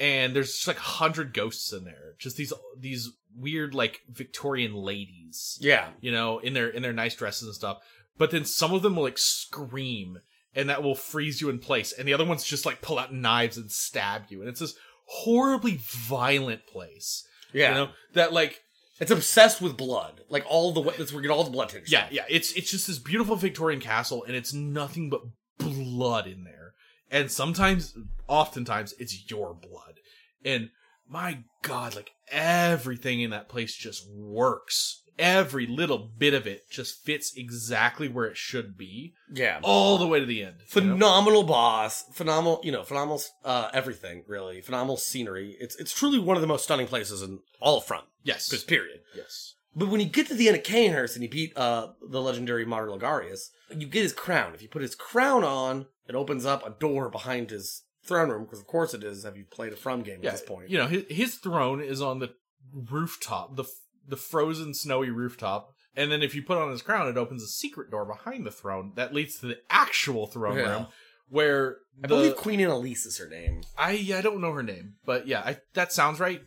and 0.00 0.34
there's 0.34 0.52
just 0.54 0.66
like 0.66 0.78
a 0.78 0.80
hundred 0.80 1.32
ghosts 1.32 1.72
in 1.72 1.84
there. 1.84 2.14
Just 2.18 2.36
these 2.36 2.52
these 2.78 3.10
weird 3.36 3.74
like 3.74 4.02
Victorian 4.10 4.74
ladies. 4.74 5.58
yeah 5.60 5.88
You 6.00 6.10
know, 6.12 6.38
in 6.38 6.52
their 6.54 6.68
in 6.68 6.82
their 6.82 6.92
nice 6.92 7.14
dresses 7.14 7.46
and 7.48 7.54
stuff. 7.54 7.78
But 8.18 8.30
then 8.30 8.44
some 8.44 8.74
of 8.74 8.82
them 8.82 8.96
will 8.96 9.04
like 9.04 9.18
scream 9.18 10.18
and 10.54 10.68
that 10.68 10.82
will 10.82 10.94
freeze 10.94 11.40
you 11.40 11.48
in 11.48 11.58
place. 11.60 11.92
And 11.92 12.06
the 12.06 12.12
other 12.14 12.24
ones 12.26 12.44
just 12.44 12.66
like 12.66 12.82
pull 12.82 12.98
out 12.98 13.14
knives 13.14 13.56
and 13.56 13.70
stab 13.70 14.24
you. 14.28 14.40
And 14.40 14.48
it's 14.50 14.60
this 14.60 14.74
horribly 15.06 15.78
violent 15.80 16.66
place. 16.66 17.26
yeah 17.52 17.68
You 17.68 17.74
know, 17.74 17.90
that 18.14 18.32
like 18.32 18.60
It's 19.02 19.10
obsessed 19.10 19.60
with 19.60 19.76
blood. 19.76 20.20
Like 20.28 20.44
all 20.48 20.72
the 20.72 20.82
that's 20.82 21.12
where 21.12 21.20
you 21.20 21.28
get 21.28 21.34
all 21.34 21.42
the 21.42 21.50
blood 21.50 21.70
tinge. 21.70 21.90
Yeah, 21.90 22.06
yeah. 22.10 22.22
It's 22.28 22.52
it's 22.52 22.70
just 22.70 22.86
this 22.86 23.00
beautiful 23.00 23.34
Victorian 23.34 23.80
castle, 23.80 24.22
and 24.24 24.36
it's 24.36 24.54
nothing 24.54 25.10
but 25.10 25.22
blood 25.58 26.28
in 26.28 26.44
there. 26.44 26.74
And 27.10 27.28
sometimes, 27.28 27.94
oftentimes, 28.28 28.94
it's 29.00 29.28
your 29.28 29.54
blood. 29.54 29.98
And 30.44 30.70
my 31.08 31.40
God, 31.62 31.96
like 31.96 32.12
everything 32.30 33.20
in 33.20 33.30
that 33.30 33.48
place 33.48 33.74
just 33.74 34.08
works. 34.08 35.01
Every 35.22 35.66
little 35.66 35.98
bit 35.98 36.34
of 36.34 36.46
it 36.46 36.68
just 36.70 37.04
fits 37.04 37.32
exactly 37.36 38.08
where 38.08 38.26
it 38.26 38.36
should 38.36 38.76
be, 38.76 39.14
Yeah. 39.32 39.60
all 39.62 39.96
the 39.98 40.06
way 40.06 40.18
to 40.20 40.26
the 40.26 40.42
end. 40.42 40.56
you 40.74 40.80
know? 40.82 40.94
phenomenal 40.94 41.42
boss 41.44 42.04
phenomenal 42.12 42.60
you 42.64 42.72
know 42.72 42.82
phenomenal 42.82 43.22
uh 43.44 43.70
everything 43.72 44.24
really 44.26 44.60
phenomenal 44.60 44.96
scenery 44.96 45.56
it's 45.60 45.76
it's 45.76 45.92
truly 45.94 46.18
one 46.18 46.36
of 46.36 46.40
the 46.40 46.46
most 46.46 46.64
stunning 46.64 46.86
places 46.86 47.22
in 47.22 47.38
all 47.60 47.78
of 47.78 47.84
front 47.84 48.04
Yes. 48.24 48.48
just 48.48 48.66
period 48.66 49.00
Yes. 49.14 49.54
but 49.76 49.88
when 49.88 50.00
you 50.00 50.06
get 50.06 50.26
to 50.28 50.34
the 50.34 50.48
end 50.48 50.56
of 50.56 50.62
Cainhurst 50.64 51.14
and 51.14 51.22
you 51.22 51.28
beat 51.30 51.56
uh 51.56 51.88
the 52.08 52.20
legendary 52.20 52.64
Martyr 52.64 52.88
Logarius, 52.90 53.50
you 53.70 53.86
get 53.86 54.02
his 54.02 54.12
crown. 54.12 54.54
If 54.54 54.60
you 54.62 54.68
put 54.68 54.82
his 54.82 54.94
crown 54.94 55.44
on, 55.44 55.86
it 56.08 56.14
opens 56.14 56.44
up 56.44 56.66
a 56.66 56.70
door 56.78 57.08
behind 57.08 57.50
his 57.50 57.84
throne 58.04 58.28
room, 58.30 58.44
because 58.44 58.58
of 58.60 58.66
course 58.66 58.92
it 58.94 59.02
is, 59.04 59.22
have 59.24 59.36
you 59.36 59.44
played 59.50 59.72
a 59.72 59.76
From 59.76 60.02
game 60.02 60.18
Yeah. 60.22 60.30
at 60.30 60.32
this 60.38 60.42
point? 60.48 60.68
You 60.70 60.78
know, 60.78 60.88
his, 60.88 61.04
his 61.08 61.34
throne 61.36 61.80
is 61.80 62.02
on 62.02 62.18
the 62.18 62.30
rooftop, 62.72 63.56
the 63.56 63.64
the 64.08 64.16
frozen 64.16 64.74
snowy 64.74 65.10
rooftop. 65.10 65.72
And 65.94 66.10
then 66.10 66.22
if 66.22 66.34
you 66.34 66.42
put 66.42 66.56
on 66.58 66.70
his 66.70 66.80
crown, 66.82 67.08
it 67.08 67.18
opens 67.18 67.42
a 67.42 67.46
secret 67.46 67.90
door 67.90 68.04
behind 68.06 68.46
the 68.46 68.50
throne 68.50 68.92
that 68.96 69.12
leads 69.14 69.38
to 69.40 69.46
the 69.46 69.58
actual 69.70 70.26
throne 70.26 70.56
Yeah. 70.56 70.70
room 70.70 70.86
where 71.28 71.76
I 71.98 72.02
the, 72.02 72.08
believe 72.08 72.36
Queen 72.36 72.60
Annalise 72.60 73.04
is 73.06 73.18
her 73.18 73.28
name. 73.28 73.62
I 73.78 74.12
I 74.14 74.20
don't 74.22 74.40
know 74.40 74.52
her 74.52 74.62
name, 74.62 74.94
but 75.04 75.26
yeah, 75.26 75.40
I, 75.40 75.58
that 75.74 75.92
sounds 75.92 76.18
right. 76.20 76.42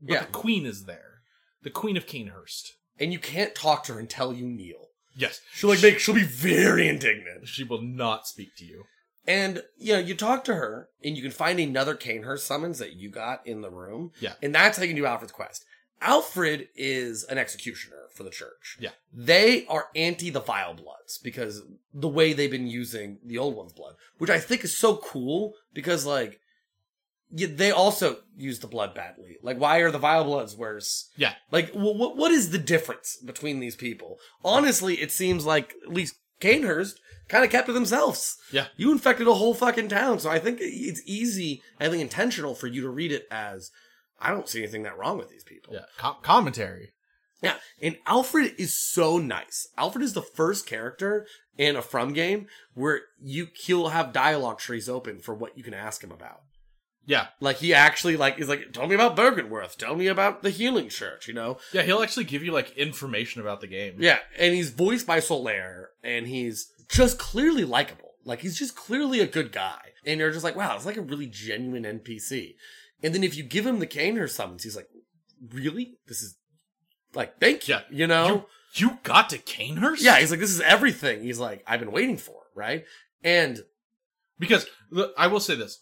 But 0.00 0.12
Yeah. 0.12 0.20
the 0.20 0.26
queen 0.32 0.64
is 0.66 0.84
there, 0.84 1.20
the 1.62 1.70
queen 1.70 1.96
of 1.96 2.06
Cainhurst. 2.06 2.72
And 3.00 3.12
you 3.12 3.18
can't 3.18 3.54
talk 3.54 3.84
to 3.84 3.94
her 3.94 4.00
until 4.00 4.32
you 4.32 4.46
kneel. 4.46 4.86
Yes, 5.14 5.40
She'll 5.52 5.70
like 5.70 5.82
make 5.82 5.98
she'll 5.98 6.14
be 6.14 6.22
very 6.24 6.88
indignant. 6.88 7.46
she 7.48 7.64
will 7.64 7.82
not 7.82 8.26
speak 8.26 8.56
to 8.56 8.64
you. 8.64 8.84
And 9.26 9.62
you 9.76 9.92
know, 9.94 9.98
you 9.98 10.14
talk 10.14 10.44
to 10.44 10.54
her, 10.54 10.88
and 11.04 11.14
you 11.16 11.22
can 11.22 11.30
find 11.32 11.60
another 11.60 11.94
Cainhurst 11.94 12.46
summons 12.46 12.78
that 12.78 12.94
you 12.94 13.10
got 13.10 13.46
in 13.46 13.60
the 13.60 13.70
room. 13.70 14.12
Yeah. 14.20 14.34
And 14.42 14.54
that's 14.54 14.78
how 14.78 14.84
you 14.84 14.88
can 14.90 14.96
do 14.96 15.04
Alfred's 15.06 15.32
quest. 15.32 15.64
Alfred 16.00 16.68
is 16.76 17.24
an 17.24 17.38
executioner 17.38 17.96
for 18.14 18.22
the 18.22 18.30
church. 18.30 18.76
Yeah. 18.80 18.90
They 19.12 19.66
are 19.66 19.88
anti 19.96 20.30
the 20.30 20.40
vile 20.40 20.74
bloods 20.74 21.18
because 21.22 21.62
the 21.92 22.08
way 22.08 22.32
they've 22.32 22.50
been 22.50 22.66
using 22.68 23.18
the 23.24 23.38
old 23.38 23.56
one's 23.56 23.72
blood, 23.72 23.94
which 24.18 24.30
I 24.30 24.38
think 24.38 24.64
is 24.64 24.76
so 24.76 24.96
cool 24.96 25.54
because 25.74 26.06
like 26.06 26.40
they 27.30 27.70
also 27.70 28.18
use 28.36 28.60
the 28.60 28.66
blood 28.66 28.94
badly. 28.94 29.36
Like, 29.42 29.58
why 29.58 29.78
are 29.78 29.90
the 29.90 29.98
vile 29.98 30.24
bloods 30.24 30.56
worse? 30.56 31.10
Yeah, 31.16 31.34
Like, 31.50 31.70
wh- 31.72 31.94
wh- 31.96 32.16
what 32.16 32.30
is 32.30 32.50
the 32.50 32.58
difference 32.58 33.16
between 33.22 33.60
these 33.60 33.76
people? 33.76 34.18
Honestly, 34.42 34.94
it 35.02 35.12
seems 35.12 35.44
like 35.44 35.74
at 35.86 35.92
least 35.92 36.14
Cainhurst 36.40 36.94
kind 37.28 37.44
of 37.44 37.50
kept 37.50 37.66
to 37.66 37.74
themselves. 37.74 38.38
Yeah. 38.50 38.68
You 38.78 38.90
infected 38.92 39.28
a 39.28 39.34
whole 39.34 39.52
fucking 39.52 39.88
town, 39.88 40.20
so 40.20 40.30
I 40.30 40.38
think 40.38 40.58
it's 40.62 41.02
easy, 41.04 41.60
I 41.78 41.88
think 41.90 42.00
intentional 42.00 42.54
for 42.54 42.66
you 42.66 42.80
to 42.80 42.88
read 42.88 43.12
it 43.12 43.26
as, 43.30 43.70
I 44.20 44.30
don't 44.30 44.48
see 44.48 44.62
anything 44.62 44.82
that 44.84 44.98
wrong 44.98 45.18
with 45.18 45.28
these 45.30 45.44
people. 45.44 45.74
yeah. 45.74 45.80
Com- 45.98 46.16
commentary. 46.22 46.90
Yeah, 47.40 47.54
and 47.80 47.96
Alfred 48.04 48.54
is 48.58 48.74
so 48.74 49.18
nice. 49.18 49.68
Alfred 49.76 50.02
is 50.02 50.12
the 50.12 50.22
first 50.22 50.66
character 50.66 51.24
in 51.56 51.76
a 51.76 51.82
From 51.82 52.12
game 52.12 52.48
where 52.74 53.02
you 53.22 53.46
he'll 53.54 53.90
have 53.90 54.12
dialogue 54.12 54.58
trees 54.58 54.88
open 54.88 55.20
for 55.20 55.34
what 55.34 55.56
you 55.56 55.62
can 55.62 55.72
ask 55.74 56.02
him 56.02 56.10
about. 56.10 56.40
Yeah, 57.06 57.28
Like 57.40 57.56
he 57.58 57.72
actually 57.72 58.16
like 58.16 58.38
is 58.40 58.48
like, 58.48 58.72
tell 58.72 58.86
me 58.88 58.94
about 58.96 59.16
Byrgenwerth, 59.16 59.76
tell 59.76 59.94
me 59.94 60.08
about 60.08 60.42
the 60.42 60.50
Healing 60.50 60.88
Church, 60.90 61.26
you 61.28 61.32
know? 61.32 61.58
yeah. 61.72 61.82
He'll 61.82 62.02
actually 62.02 62.24
give 62.24 62.42
you 62.42 62.50
like 62.52 62.76
information 62.76 63.40
about 63.40 63.60
the 63.62 63.66
game. 63.68 63.94
Yeah, 63.98 64.18
and 64.36 64.52
he's 64.52 64.70
voiced 64.70 65.06
by 65.06 65.20
Solaire, 65.20 65.86
and 66.02 66.26
he's 66.26 66.70
just 66.90 67.18
clearly 67.18 67.64
likable. 67.64 68.10
Like 68.24 68.40
he's 68.40 68.58
just 68.58 68.74
clearly 68.76 69.20
a 69.20 69.26
good 69.26 69.52
guy, 69.52 69.80
and 70.04 70.18
you're 70.20 70.32
just 70.32 70.44
like, 70.44 70.56
wow, 70.56 70.74
it's 70.76 70.84
like 70.84 70.96
a 70.98 71.02
really 71.02 71.26
genuine 71.28 71.84
NPC. 71.84 72.56
And 73.02 73.14
then 73.14 73.22
if 73.24 73.36
you 73.36 73.42
give 73.44 73.66
him 73.66 73.78
the 73.78 73.86
Cainhurst 73.86 74.30
summons, 74.36 74.64
he's 74.64 74.76
like, 74.76 74.88
really? 75.52 75.98
This 76.06 76.22
is 76.22 76.36
like, 77.14 77.38
thank 77.38 77.68
you, 77.68 77.74
Yeah. 77.76 77.80
you 77.90 78.06
know? 78.06 78.28
You 78.28 78.44
you 78.90 78.98
got 79.02 79.30
to 79.30 79.38
Cainhurst? 79.38 80.02
Yeah, 80.02 80.18
he's 80.18 80.30
like, 80.30 80.40
this 80.40 80.50
is 80.50 80.60
everything. 80.60 81.22
He's 81.22 81.38
like, 81.38 81.64
I've 81.66 81.80
been 81.80 81.90
waiting 81.92 82.18
for, 82.18 82.42
right? 82.54 82.84
And 83.24 83.60
Because 84.38 84.66
the, 84.90 85.12
I 85.16 85.26
will 85.26 85.40
say 85.40 85.54
this: 85.54 85.80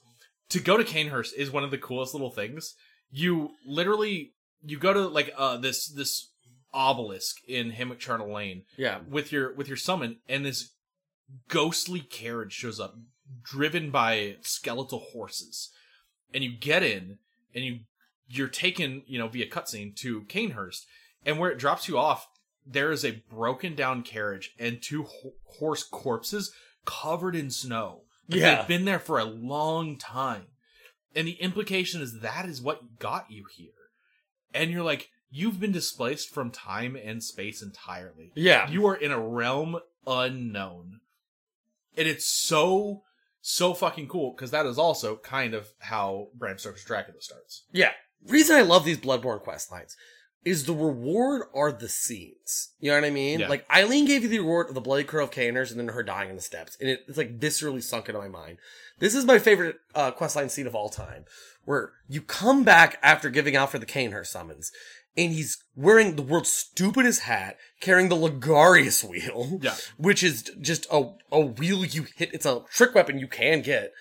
to 0.50 0.60
go 0.60 0.76
to 0.76 0.84
Cainhurst 0.84 1.34
is 1.36 1.50
one 1.50 1.64
of 1.64 1.70
the 1.70 1.78
coolest 1.78 2.14
little 2.14 2.30
things. 2.30 2.74
You 3.10 3.50
literally 3.66 4.32
you 4.62 4.78
go 4.78 4.92
to 4.92 5.00
like 5.08 5.32
uh 5.36 5.56
this 5.58 5.88
this 5.88 6.30
obelisk 6.72 7.36
in 7.48 7.70
Hemwick 7.72 7.98
Charnel 7.98 8.32
Lane 8.32 8.62
yeah, 8.76 8.98
with 9.08 9.32
your 9.32 9.52
with 9.54 9.66
your 9.68 9.76
summon, 9.76 10.18
and 10.28 10.44
this 10.46 10.70
ghostly 11.48 12.00
carriage 12.00 12.52
shows 12.52 12.78
up, 12.80 12.94
driven 13.42 13.90
by 13.90 14.36
skeletal 14.42 15.00
horses, 15.12 15.70
and 16.36 16.44
you 16.44 16.52
get 16.52 16.82
in, 16.84 17.16
and 17.54 17.64
you 17.64 17.78
you're 18.28 18.48
taken 18.48 19.02
you 19.06 19.18
know 19.18 19.26
via 19.28 19.48
cutscene 19.48 19.96
to 19.96 20.20
Cainhurst, 20.28 20.84
and 21.24 21.38
where 21.38 21.50
it 21.50 21.58
drops 21.58 21.88
you 21.88 21.96
off, 21.98 22.28
there 22.64 22.92
is 22.92 23.04
a 23.04 23.22
broken 23.30 23.74
down 23.74 24.02
carriage 24.02 24.52
and 24.58 24.82
two 24.82 25.04
ho- 25.04 25.32
horse 25.58 25.82
corpses 25.82 26.52
covered 26.84 27.34
in 27.34 27.50
snow. 27.50 28.02
Like, 28.28 28.40
Yeah. 28.40 28.56
they've 28.58 28.68
been 28.68 28.84
there 28.84 28.98
for 29.00 29.18
a 29.18 29.24
long 29.24 29.96
time, 29.98 30.46
and 31.14 31.26
the 31.26 31.40
implication 31.40 32.00
is 32.02 32.20
that 32.20 32.44
is 32.46 32.60
what 32.60 32.98
got 33.00 33.30
you 33.30 33.46
here, 33.56 33.90
and 34.54 34.70
you're 34.70 34.84
like. 34.84 35.08
You've 35.28 35.58
been 35.58 35.72
displaced 35.72 36.30
from 36.32 36.52
time 36.52 36.94
and 36.96 37.22
space 37.22 37.60
entirely. 37.60 38.30
yeah, 38.36 38.70
You 38.70 38.86
are 38.86 38.94
in 38.94 39.10
a 39.10 39.18
realm 39.18 39.80
unknown. 40.06 41.00
And 41.96 42.06
it's 42.06 42.24
so, 42.24 43.02
so 43.48 43.74
fucking 43.74 44.08
cool 44.08 44.32
because 44.32 44.50
that 44.50 44.66
is 44.66 44.76
also 44.76 45.14
kind 45.16 45.54
of 45.54 45.68
how 45.78 46.26
Bram 46.34 46.58
Stoker's 46.58 46.84
Dracula 46.84 47.20
starts. 47.20 47.62
yeah. 47.72 47.92
Reason 48.26 48.56
I 48.56 48.62
love 48.62 48.84
these 48.84 48.98
Bloodborne 48.98 49.40
quest 49.40 49.70
lines 49.70 49.94
is 50.44 50.64
the 50.64 50.72
reward 50.72 51.42
are 51.54 51.70
the 51.70 51.88
scenes. 51.88 52.70
You 52.80 52.90
know 52.90 52.96
what 52.96 53.06
I 53.06 53.10
mean? 53.10 53.38
Yeah. 53.38 53.48
Like 53.48 53.64
Eileen 53.70 54.04
gave 54.04 54.24
you 54.24 54.28
the 54.28 54.40
reward 54.40 54.68
of 54.68 54.74
the 54.74 54.80
bloody 54.80 55.04
crow 55.04 55.22
of 55.22 55.30
Cainhurst 55.30 55.70
and 55.70 55.78
then 55.78 55.88
her 55.88 56.02
dying 56.02 56.30
in 56.30 56.34
the 56.34 56.42
steps, 56.42 56.76
and 56.80 56.90
it, 56.90 57.00
it's 57.06 57.18
like 57.18 57.38
viscerally 57.38 57.82
sunk 57.82 58.08
into 58.08 58.20
my 58.20 58.26
mind. 58.26 58.58
This 58.98 59.14
is 59.14 59.24
my 59.24 59.38
favorite 59.38 59.76
uh, 59.94 60.10
questline 60.10 60.50
scene 60.50 60.66
of 60.66 60.74
all 60.74 60.88
time, 60.88 61.24
where 61.64 61.92
you 62.08 62.20
come 62.20 62.64
back 62.64 62.98
after 63.00 63.30
giving 63.30 63.54
out 63.54 63.70
for 63.70 63.78
the 63.78 63.86
Cainhurst 63.86 64.32
summons, 64.32 64.72
and 65.16 65.32
he's 65.32 65.58
wearing 65.74 66.16
the 66.16 66.22
world's 66.22 66.52
stupidest 66.52 67.22
hat, 67.22 67.56
carrying 67.80 68.08
the 68.08 68.16
Logarius 68.16 69.02
wheel, 69.08 69.58
Yeah. 69.62 69.76
which 69.96 70.22
is 70.22 70.42
just 70.60 70.86
a 70.90 71.12
a 71.32 71.40
wheel 71.40 71.84
you 71.84 72.06
hit. 72.16 72.32
It's 72.34 72.46
a 72.46 72.62
trick 72.70 72.94
weapon 72.94 73.18
you 73.18 73.28
can 73.28 73.62
get, 73.62 73.92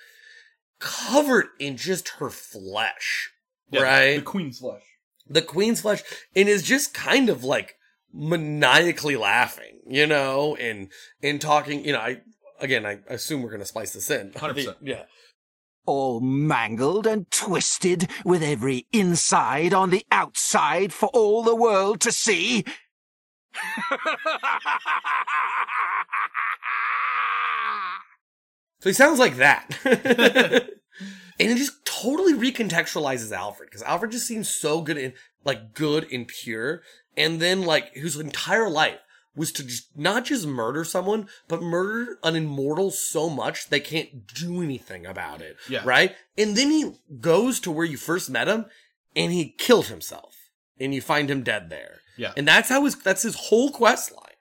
covered 0.80 1.48
in 1.60 1.78
just 1.78 2.10
her 2.20 2.30
flesh, 2.30 3.32
right? 3.72 4.16
The 4.18 4.22
Queen's 4.22 4.60
Flesh. 4.60 4.84
the 5.28 5.42
queen's 5.42 5.82
flesh 5.82 6.04
and 6.36 6.48
is 6.48 6.62
just 6.64 6.94
kind 6.94 7.30
of 7.30 7.44
like 7.44 7.76
maniacally 8.14 9.16
laughing, 9.16 9.80
you 9.88 10.06
know, 10.08 10.56
and 10.58 10.90
and 11.24 11.40
talking, 11.42 11.84
you 11.86 11.92
know, 11.94 12.00
I 12.00 12.22
again 12.60 12.86
I 12.86 13.00
assume 13.10 13.42
we're 13.42 13.52
gonna 13.52 13.66
spice 13.66 13.92
this 13.94 14.10
in. 14.10 14.32
100%. 14.36 14.76
Yeah. 14.82 15.04
All 15.86 16.20
mangled 16.20 17.08
and 17.08 17.30
twisted, 17.32 18.10
with 18.24 18.44
every 18.44 18.88
inside 18.92 19.74
on 19.74 19.90
the 19.90 20.06
outside 20.12 20.94
for 20.94 21.10
all 21.14 21.44
the 21.44 21.56
world 21.56 22.02
to 22.02 22.12
see. 22.12 22.66
So 28.86 28.90
he 28.90 28.94
sounds 28.94 29.18
like 29.18 29.38
that. 29.38 29.80
and 29.84 30.70
it 31.40 31.58
just 31.58 31.84
totally 31.86 32.36
recontextualizes 32.36 33.32
Alfred, 33.32 33.68
because 33.68 33.82
Alfred 33.82 34.12
just 34.12 34.28
seems 34.28 34.48
so 34.48 34.82
good 34.82 34.96
and 34.96 35.14
like 35.44 35.74
good 35.74 36.06
and 36.12 36.28
pure. 36.28 36.84
And 37.18 37.40
then 37.40 37.64
like 37.64 37.96
whose 37.96 38.16
entire 38.16 38.70
life 38.70 39.00
was 39.36 39.52
to 39.54 39.64
just 39.64 39.98
not 39.98 40.26
just 40.26 40.48
murder 40.48 40.84
someone, 40.84 41.28
but 41.48 41.62
murder 41.62 42.18
an 42.24 42.36
immortal 42.36 42.92
so 42.92 43.30
much 43.30 43.70
they 43.70 43.80
can't 43.80 44.28
do 44.28 44.62
anything 44.62 45.06
about 45.06 45.42
it. 45.42 45.58
Yeah. 45.70 45.82
Right? 45.84 46.16
And 46.38 46.56
then 46.56 46.72
he 46.72 46.94
goes 47.20 47.60
to 47.62 47.72
where 47.72 47.86
you 47.86 47.98
first 47.98 48.30
met 48.30 48.48
him 48.48 48.66
and 49.16 49.32
he 49.32 49.50
killed 49.58 49.88
himself. 49.88 50.36
And 50.78 50.94
you 50.94 51.00
find 51.00 51.32
him 51.32 51.42
dead 51.42 51.70
there. 51.70 52.00
Yeah. 52.18 52.34
And 52.36 52.46
that's 52.46 52.68
how 52.68 52.84
his 52.84 52.96
that's 52.96 53.22
his 53.22 53.36
whole 53.36 53.72
quest 53.72 54.12
line. 54.12 54.36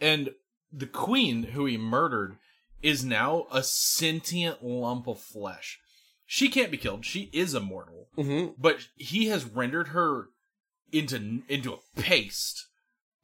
And 0.00 0.30
the 0.72 0.86
Queen, 0.86 1.42
who 1.42 1.66
he 1.66 1.76
murdered, 1.76 2.36
is 2.82 3.04
now 3.04 3.46
a 3.52 3.62
sentient 3.62 4.64
lump 4.64 5.06
of 5.06 5.20
flesh. 5.20 5.78
She 6.24 6.48
can't 6.48 6.70
be 6.70 6.78
killed. 6.78 7.04
She 7.04 7.28
is 7.32 7.54
immortal. 7.54 8.08
Mm-hmm. 8.16 8.52
But 8.58 8.88
he 8.96 9.26
has 9.26 9.44
rendered 9.44 9.88
her 9.88 10.28
into 10.92 11.42
into 11.48 11.74
a 11.74 12.00
paste 12.00 12.66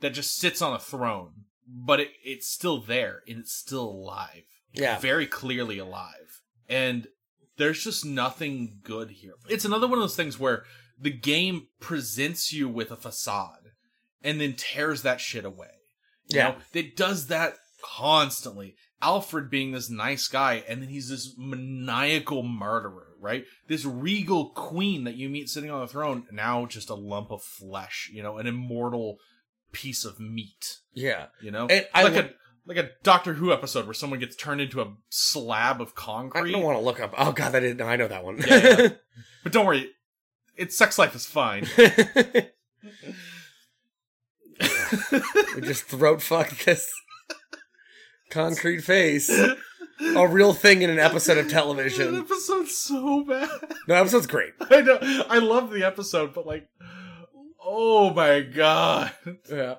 that 0.03 0.13
just 0.13 0.37
sits 0.37 0.61
on 0.61 0.75
a 0.75 0.79
throne. 0.79 1.33
But 1.67 2.01
it, 2.01 2.09
it's 2.23 2.49
still 2.49 2.81
there 2.81 3.23
and 3.27 3.39
it's 3.39 3.55
still 3.55 3.85
alive. 3.89 4.45
Yeah. 4.75 4.99
Very 4.99 5.27
clearly 5.27 5.79
alive. 5.79 6.43
And 6.69 7.07
there's 7.57 7.83
just 7.83 8.05
nothing 8.05 8.81
good 8.83 9.11
here. 9.11 9.35
It's 9.49 9.65
another 9.65 9.87
one 9.87 9.99
of 9.99 10.03
those 10.03 10.17
things 10.17 10.39
where 10.39 10.65
the 10.99 11.11
game 11.11 11.69
presents 11.81 12.53
you 12.53 12.69
with 12.69 12.91
a 12.91 12.97
facade 12.97 13.71
and 14.23 14.41
then 14.41 14.55
tears 14.57 15.03
that 15.03 15.21
shit 15.21 15.45
away. 15.45 15.69
You 16.29 16.37
Yeah. 16.39 16.49
know, 16.51 16.57
it 16.75 16.97
does 16.97 17.29
that 17.29 17.55
constantly. 17.83 18.77
Alfred 19.01 19.51
being 19.51 19.73
this 19.73 19.91
nice 19.91 20.29
guy, 20.29 20.63
and 20.69 20.81
then 20.81 20.89
he's 20.89 21.09
this 21.09 21.35
maniacal 21.37 22.45
murderer, 22.45 23.09
right? 23.21 23.45
This 23.67 23.85
regal 23.85 24.51
queen 24.51 25.03
that 25.05 25.17
you 25.17 25.29
meet 25.29 25.49
sitting 25.49 25.71
on 25.73 25.81
the 25.81 25.89
throne, 25.89 26.25
now 26.31 26.67
just 26.67 26.89
a 26.89 26.95
lump 26.95 27.33
of 27.33 27.43
flesh, 27.43 28.09
you 28.13 28.23
know, 28.23 28.39
an 28.39 28.47
immortal 28.47 29.19
piece 29.73 30.05
of 30.05 30.21
meat. 30.21 30.79
Yeah. 30.95 31.27
You 31.41 31.51
know, 31.51 31.67
And 31.69 31.87
I 31.95 32.05
like 32.05 32.15
would- 32.15 32.25
a 32.27 32.31
like 32.65 32.77
a 32.77 32.91
Doctor 33.03 33.35
Who 33.35 33.53
episode 33.53 33.87
where 33.87 33.95
someone 33.95 34.21
gets 34.21 34.37
turned 34.37 34.61
into 34.61 34.81
a 34.81 34.93
slab 35.09 35.81
of 35.81 35.97
concrete. 35.97 36.51
I 36.51 36.53
don't 36.53 36.63
want 36.63 36.79
to 36.79 36.85
look 36.85 37.01
up. 37.01 37.13
Oh 37.19 37.33
god, 37.33 37.57
I 37.57 37.61
didn't 37.61 37.79
know. 37.79 37.87
I 37.87 37.97
know 37.97 38.07
that 38.07 38.25
one. 38.25 38.39
Yeah, 38.39 38.47
yeah. 38.79 38.89
But 39.43 39.53
don't 39.53 39.67
worry, 39.67 39.91
its 40.57 40.79
sex 40.79 40.97
life 40.99 41.17
is 41.17 41.27
fine. 41.27 41.67
we 41.77 41.85
just 45.63 45.85
throat 45.85 46.23
fuck 46.23 46.51
this 46.59 46.91
concrete 48.31 48.81
face. 48.83 49.31
A 50.17 50.27
real 50.29 50.53
thing 50.53 50.83
in 50.83 50.91
an 50.91 50.99
episode 50.99 51.39
of 51.39 51.45
That 51.47 51.53
television. 51.53 52.17
episode's 52.17 52.77
so 52.77 53.25
bad. 53.25 53.49
No, 53.89 53.95
episode's 53.97 54.27
great. 54.27 54.53
I 54.61 54.81
know. 54.81 54.99
I 55.29 55.39
love 55.39 55.71
the 55.71 55.85
episode, 55.85 56.35
but 56.35 56.47
like, 56.47 56.69
oh 57.65 58.13
my 58.15 58.41
god. 58.41 59.13
Yeah. 59.51 59.77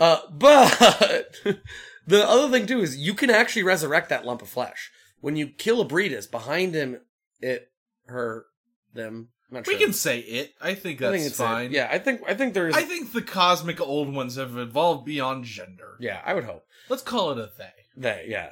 Uh, 0.00 0.18
but 0.30 1.36
the 2.06 2.28
other 2.28 2.50
thing 2.50 2.66
too 2.66 2.80
is 2.80 2.96
you 2.96 3.14
can 3.14 3.30
actually 3.30 3.62
resurrect 3.62 4.08
that 4.08 4.24
lump 4.24 4.42
of 4.42 4.48
flesh 4.48 4.90
when 5.20 5.36
you 5.36 5.46
kill 5.46 5.80
a 5.80 5.84
Ebrietas. 5.86 6.30
Behind 6.30 6.74
him, 6.74 7.00
it, 7.40 7.70
her, 8.06 8.46
them. 8.92 9.28
I'm 9.50 9.56
not 9.58 9.66
We 9.66 9.74
sure. 9.74 9.84
can 9.86 9.92
say 9.92 10.18
it. 10.20 10.54
I 10.60 10.74
think 10.74 11.00
I 11.00 11.10
that's 11.10 11.16
think 11.16 11.26
it's 11.30 11.38
a- 11.40 11.42
fine. 11.42 11.70
yeah, 11.70 11.88
I 11.90 11.98
think 11.98 12.22
I 12.26 12.34
think 12.34 12.54
there's. 12.54 12.74
I 12.74 12.82
think 12.82 13.12
the 13.12 13.22
cosmic 13.22 13.80
old 13.80 14.12
ones 14.12 14.36
have 14.36 14.56
evolved 14.58 15.04
beyond 15.04 15.44
gender. 15.44 15.96
yeah, 16.00 16.20
I 16.24 16.34
would 16.34 16.44
hope. 16.44 16.64
Let's 16.88 17.02
call 17.02 17.30
it 17.32 17.38
a 17.38 17.50
they. 17.56 17.70
They, 17.96 18.26
yeah. 18.28 18.50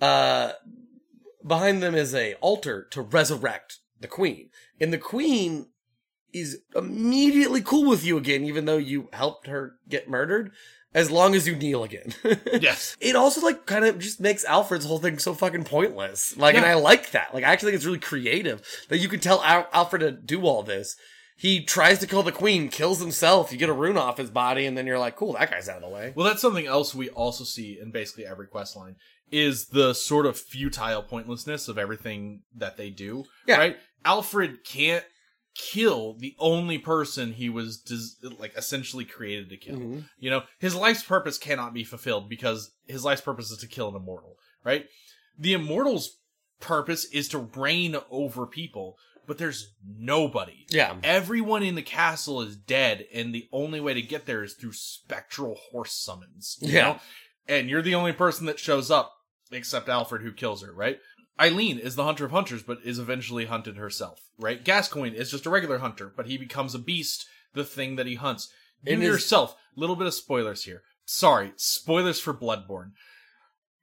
Uh, 0.00 0.52
behind 1.46 1.82
them 1.82 1.94
is 1.94 2.14
a 2.14 2.34
altar 2.34 2.86
to 2.92 3.02
resurrect 3.02 3.78
the 4.00 4.08
queen, 4.08 4.48
and 4.80 4.92
the 4.92 4.98
queen 4.98 5.66
is 6.32 6.58
immediately 6.74 7.62
cool 7.62 7.88
with 7.88 8.04
you 8.04 8.16
again, 8.16 8.44
even 8.44 8.64
though 8.64 8.78
you 8.78 9.08
helped 9.12 9.46
her 9.46 9.76
get 9.88 10.08
murdered. 10.08 10.52
As 10.92 11.08
long 11.08 11.36
as 11.36 11.46
you 11.46 11.54
kneel 11.54 11.84
again. 11.84 12.12
Yes. 12.60 12.96
It 13.00 13.14
also 13.14 13.40
like 13.42 13.64
kind 13.64 13.84
of 13.84 14.00
just 14.00 14.20
makes 14.20 14.44
Alfred's 14.44 14.84
whole 14.84 14.98
thing 14.98 15.20
so 15.20 15.34
fucking 15.34 15.62
pointless. 15.62 16.36
Like, 16.36 16.56
and 16.56 16.66
I 16.66 16.74
like 16.74 17.12
that. 17.12 17.32
Like, 17.32 17.44
I 17.44 17.52
actually 17.52 17.70
think 17.70 17.76
it's 17.76 17.86
really 17.86 18.00
creative 18.00 18.60
that 18.88 18.98
you 18.98 19.08
can 19.08 19.20
tell 19.20 19.40
Al- 19.44 19.68
Alfred 19.72 20.00
to 20.00 20.10
do 20.10 20.42
all 20.42 20.64
this. 20.64 20.96
He 21.36 21.64
tries 21.64 22.00
to 22.00 22.08
kill 22.08 22.24
the 22.24 22.32
queen, 22.32 22.68
kills 22.68 23.00
himself. 23.00 23.52
You 23.52 23.56
get 23.56 23.68
a 23.68 23.72
rune 23.72 23.96
off 23.96 24.18
his 24.18 24.30
body, 24.30 24.66
and 24.66 24.76
then 24.76 24.86
you're 24.86 24.98
like, 24.98 25.16
"Cool, 25.16 25.34
that 25.34 25.50
guy's 25.50 25.70
out 25.70 25.76
of 25.76 25.82
the 25.82 25.88
way." 25.88 26.12
Well, 26.14 26.26
that's 26.26 26.42
something 26.42 26.66
else 26.66 26.94
we 26.94 27.08
also 27.08 27.44
see 27.44 27.78
in 27.80 27.92
basically 27.92 28.26
every 28.26 28.46
quest 28.46 28.76
line 28.76 28.96
is 29.30 29.68
the 29.68 29.94
sort 29.94 30.26
of 30.26 30.38
futile 30.38 31.02
pointlessness 31.02 31.68
of 31.68 31.78
everything 31.78 32.42
that 32.56 32.76
they 32.76 32.90
do. 32.90 33.24
Yeah. 33.46 33.56
Right? 33.56 33.76
Alfred 34.04 34.64
can't 34.64 35.04
kill 35.60 36.14
the 36.14 36.34
only 36.38 36.78
person 36.78 37.32
he 37.34 37.48
was 37.50 37.82
like 38.38 38.54
essentially 38.56 39.04
created 39.04 39.50
to 39.50 39.56
kill. 39.56 39.76
Mhm. 39.76 40.08
You 40.18 40.30
know, 40.30 40.42
his 40.58 40.74
life's 40.74 41.02
purpose 41.02 41.36
cannot 41.38 41.74
be 41.74 41.84
fulfilled 41.84 42.28
because 42.28 42.70
his 42.86 43.04
life's 43.04 43.20
purpose 43.20 43.50
is 43.50 43.58
to 43.58 43.66
kill 43.66 43.88
an 43.88 43.96
immortal, 43.96 44.36
right? 44.64 44.86
The 45.38 45.54
immortal's 45.54 46.16
purpose 46.60 47.04
is 47.06 47.28
to 47.28 47.38
reign 47.38 47.96
over 48.10 48.46
people, 48.46 48.96
but 49.26 49.38
there's 49.38 49.72
nobody. 49.86 50.66
Yeah, 50.70 50.96
Everyone 51.02 51.62
in 51.62 51.74
the 51.74 51.82
castle 51.82 52.40
is 52.42 52.56
dead, 52.56 53.06
and 53.12 53.34
the 53.34 53.48
only 53.52 53.80
way 53.80 53.94
to 53.94 54.02
get 54.02 54.26
there 54.26 54.42
is 54.42 54.54
through 54.54 54.72
spectral 54.72 55.56
horse 55.70 55.92
summons. 55.92 56.58
you 56.60 56.72
Yeah. 56.74 56.82
know? 56.82 57.00
And 57.48 57.68
you're 57.68 57.82
the 57.82 57.94
only 57.94 58.12
person 58.12 58.46
that 58.46 58.58
shows 58.58 58.90
up, 58.90 59.12
except 59.50 59.88
Alfred, 59.88 60.22
who 60.22 60.32
kills 60.32 60.62
her, 60.62 60.72
right? 60.72 61.00
Eileen 61.40 61.78
is 61.78 61.96
the 61.96 62.04
hunter 62.04 62.24
of 62.26 62.32
hunters, 62.32 62.62
but 62.62 62.78
is 62.84 62.98
eventually 62.98 63.46
hunted 63.46 63.76
herself, 63.76 64.20
right? 64.38 64.62
Gascoigne 64.62 65.16
is 65.16 65.30
just 65.30 65.46
a 65.46 65.50
regular 65.50 65.78
hunter, 65.78 66.12
but 66.14 66.26
he 66.26 66.36
becomes 66.36 66.74
a 66.74 66.78
beast, 66.78 67.26
the 67.54 67.64
thing 67.64 67.96
that 67.96 68.06
he 68.06 68.16
hunts. 68.16 68.52
You 68.84 68.94
And 68.94 69.02
is- 69.02 69.08
yourself, 69.08 69.56
little 69.76 69.96
bit 69.96 70.06
of 70.06 70.14
spoilers 70.14 70.64
here. 70.64 70.82
Sorry, 71.06 71.52
spoilers 71.56 72.20
for 72.20 72.34
Bloodborne. 72.34 72.92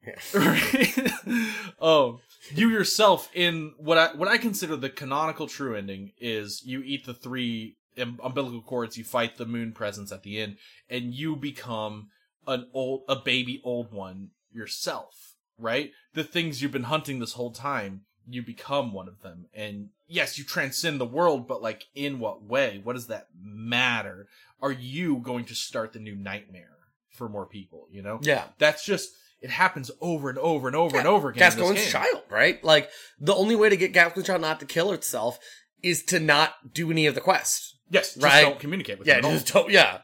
Yes. 0.05 0.33
Oh, 1.79 2.19
you 2.55 2.69
yourself 2.69 3.29
in 3.35 3.73
what 3.77 3.97
I 3.97 4.15
what 4.15 4.27
I 4.27 4.37
consider 4.37 4.75
the 4.75 4.89
canonical 4.89 5.47
true 5.47 5.75
ending 5.75 6.13
is 6.19 6.63
you 6.65 6.81
eat 6.83 7.05
the 7.05 7.13
three 7.13 7.75
um, 8.01 8.19
umbilical 8.23 8.61
cords, 8.61 8.97
you 8.97 9.03
fight 9.03 9.37
the 9.37 9.45
moon 9.45 9.73
presence 9.73 10.11
at 10.11 10.23
the 10.23 10.39
end, 10.39 10.57
and 10.89 11.13
you 11.13 11.35
become 11.35 12.07
an 12.47 12.67
old 12.73 13.01
a 13.09 13.15
baby 13.17 13.61
old 13.63 13.91
one 13.91 14.29
yourself, 14.51 15.26
right? 15.57 15.91
The 16.13 16.23
things 16.23 16.61
you've 16.61 16.71
been 16.71 16.83
hunting 16.83 17.19
this 17.19 17.33
whole 17.33 17.51
time, 17.51 18.01
you 18.27 18.41
become 18.43 18.93
one 18.93 19.07
of 19.07 19.21
them. 19.21 19.47
And 19.53 19.89
yes, 20.07 20.37
you 20.37 20.43
transcend 20.43 20.99
the 20.99 21.05
world, 21.05 21.47
but 21.47 21.61
like 21.61 21.85
in 21.95 22.19
what 22.19 22.43
way? 22.43 22.81
What 22.83 22.93
does 22.93 23.07
that 23.07 23.27
matter? 23.41 24.27
Are 24.61 24.71
you 24.71 25.17
going 25.17 25.45
to 25.45 25.55
start 25.55 25.93
the 25.93 25.99
new 25.99 26.15
nightmare 26.15 26.77
for 27.09 27.29
more 27.29 27.45
people, 27.45 27.87
you 27.91 28.01
know? 28.01 28.19
yeah. 28.21 28.45
That's 28.57 28.85
just 28.85 29.11
it 29.41 29.49
happens 29.51 29.91
over 30.01 30.29
and 30.29 30.37
over 30.39 30.67
and 30.67 30.75
over 30.75 30.97
and 30.97 31.07
over 31.07 31.29
again. 31.29 31.51
in 31.51 31.57
Gascoigne's 31.59 31.91
child, 31.91 32.23
right? 32.29 32.63
Like 32.63 32.89
the 33.19 33.35
only 33.35 33.55
way 33.55 33.69
to 33.69 33.77
get 33.77 33.93
Gascoigne's 33.93 34.27
child 34.27 34.41
not 34.41 34.59
to 34.61 34.65
kill 34.65 34.91
itself 34.91 35.37
is 35.83 36.03
to 36.05 36.19
not 36.19 36.73
do 36.73 36.89
any 36.91 37.05
of 37.05 37.13
the 37.15 37.21
quests. 37.21 37.77
Yes, 37.89 38.15
just 38.15 38.23
Right. 38.23 38.41
don't 38.41 38.59
communicate 38.59 38.99
with 38.99 39.07
Yeah, 39.07 39.21
just 39.21 39.53
don't. 39.53 39.71
Yeah, 39.71 39.99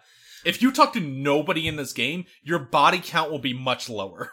If 0.46 0.62
you 0.62 0.72
talk 0.72 0.94
to 0.94 1.00
nobody 1.00 1.68
in 1.68 1.76
this 1.78 1.94
game, 1.94 2.26
your 2.44 2.60
body 2.60 3.02
count 3.04 3.32
will 3.32 3.40
be 3.40 3.54
much 3.54 3.90
lower. 3.90 4.32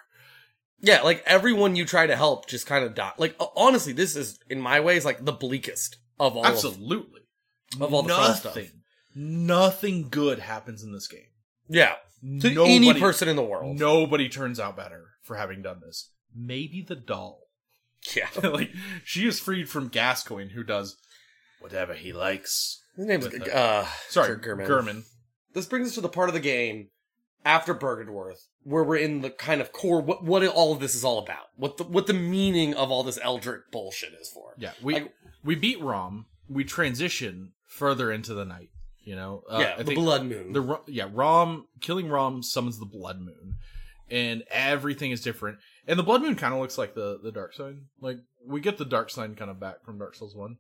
Yeah. 0.81 1.03
Like 1.03 1.23
everyone 1.27 1.77
you 1.77 1.85
try 1.85 2.07
to 2.07 2.17
help 2.17 2.47
just 2.49 2.67
kind 2.67 2.85
of 2.85 2.95
die. 2.95 3.13
Like 3.19 3.37
honestly, 3.57 3.93
this 3.93 4.17
is 4.17 4.39
in 4.49 4.61
my 4.61 4.81
ways 4.81 5.05
like 5.05 5.25
the 5.25 5.33
bleakest 5.33 5.97
of 6.19 6.37
all. 6.37 6.47
Absolutely. 6.47 7.21
of 7.81 7.93
all 7.95 8.03
the 8.03 8.09
fun 8.11 8.29
nothing, 8.31 8.65
stuff. 8.65 8.75
nothing 9.15 10.09
good 10.09 10.39
happens 10.39 10.83
in 10.83 10.93
this 10.93 11.09
game. 11.09 11.29
yeah, 11.69 11.95
to 12.41 12.51
Nobody, 12.51 12.77
any 12.77 12.95
person 13.01 13.29
in 13.29 13.37
the 13.37 13.43
world. 13.45 13.79
Nobody 13.79 14.29
turns 14.29 14.61
out 14.61 14.77
better 14.77 15.09
for 15.23 15.37
having 15.37 15.63
done 15.63 15.81
this. 15.85 16.11
Maybe 16.35 16.85
the 16.87 16.97
doll. 16.97 17.39
Yeah, 18.17 18.29
like 18.49 18.71
she 19.05 19.27
is 19.29 19.39
freed 19.39 19.69
from 19.69 19.89
Gascoigne, 19.89 20.53
who 20.53 20.65
does 20.65 20.97
whatever 21.61 21.93
he 21.93 22.15
likes. 22.15 22.81
his 22.97 23.05
name's 23.05 23.27
uh, 23.27 23.87
Sorry, 24.09 24.29
Sir 24.29 24.39
Gehrman. 24.39 24.67
Gehrman. 24.67 25.03
This 25.53 25.67
brings 25.67 25.89
us 25.89 25.95
to 25.97 26.01
the 26.01 26.09
part 26.09 26.31
of 26.31 26.35
the 26.35 26.41
game 26.41 26.89
after 27.45 27.75
Byrgenwerth 27.75 28.47
where 28.65 28.85
we're 28.85 28.97
in 28.97 29.23
the 29.23 29.31
kind 29.31 29.61
of 29.61 29.73
core 29.73 30.01
what 30.01 30.25
what 30.25 30.47
all 30.47 30.73
of 30.73 30.81
this 30.81 30.95
is 30.95 31.05
all 31.05 31.19
about. 31.19 31.47
What 31.57 31.77
the 31.79 31.85
what 31.85 32.07
the 32.07 32.15
meaning 32.15 32.75
of 32.75 32.91
all 32.91 33.03
this 33.03 33.19
Eldritch 33.23 33.63
bullshit 33.73 34.13
is 34.21 34.31
for. 34.31 34.55
Yeah, 34.59 34.73
we 34.83 34.95
Like- 34.95 35.15
we 35.43 35.55
beat 35.55 35.81
Rom. 35.81 36.27
We 36.49 36.65
transition 36.65 37.53
further 37.67 38.11
into 38.13 38.35
the 38.35 38.45
night. 38.45 38.71
You 39.03 39.17
know, 39.17 39.43
uh, 39.51 39.59
yeah, 39.61 39.75
I 39.79 39.83
the 39.83 39.95
Blood 39.95 40.25
Moon. 40.27 40.53
the 40.53 40.81
yeah 40.87 41.09
Rom 41.11 41.67
killing 41.81 42.09
Rom 42.09 42.43
summons 42.43 42.79
the 42.79 42.85
Blood 42.87 43.19
Moon, 43.21 43.57
and 44.11 44.45
everything 44.51 45.11
is 45.11 45.23
different. 45.23 45.59
And 45.87 45.99
the 45.99 46.03
Blood 46.03 46.23
Moon 46.23 46.37
kind 46.37 46.53
of 46.53 46.61
looks 46.61 46.77
like 46.77 46.95
the 46.95 47.19
the 47.23 47.33
Dark 47.33 47.55
Side. 47.55 47.79
Like 48.01 48.19
we 48.47 48.61
get 48.61 48.77
the 48.77 48.85
Dark 48.85 49.11
Side 49.11 49.37
kind 49.37 49.51
of 49.51 49.59
back 49.59 49.85
from 49.85 49.99
Dark 49.99 50.15
Souls 50.15 50.35
One. 50.37 50.59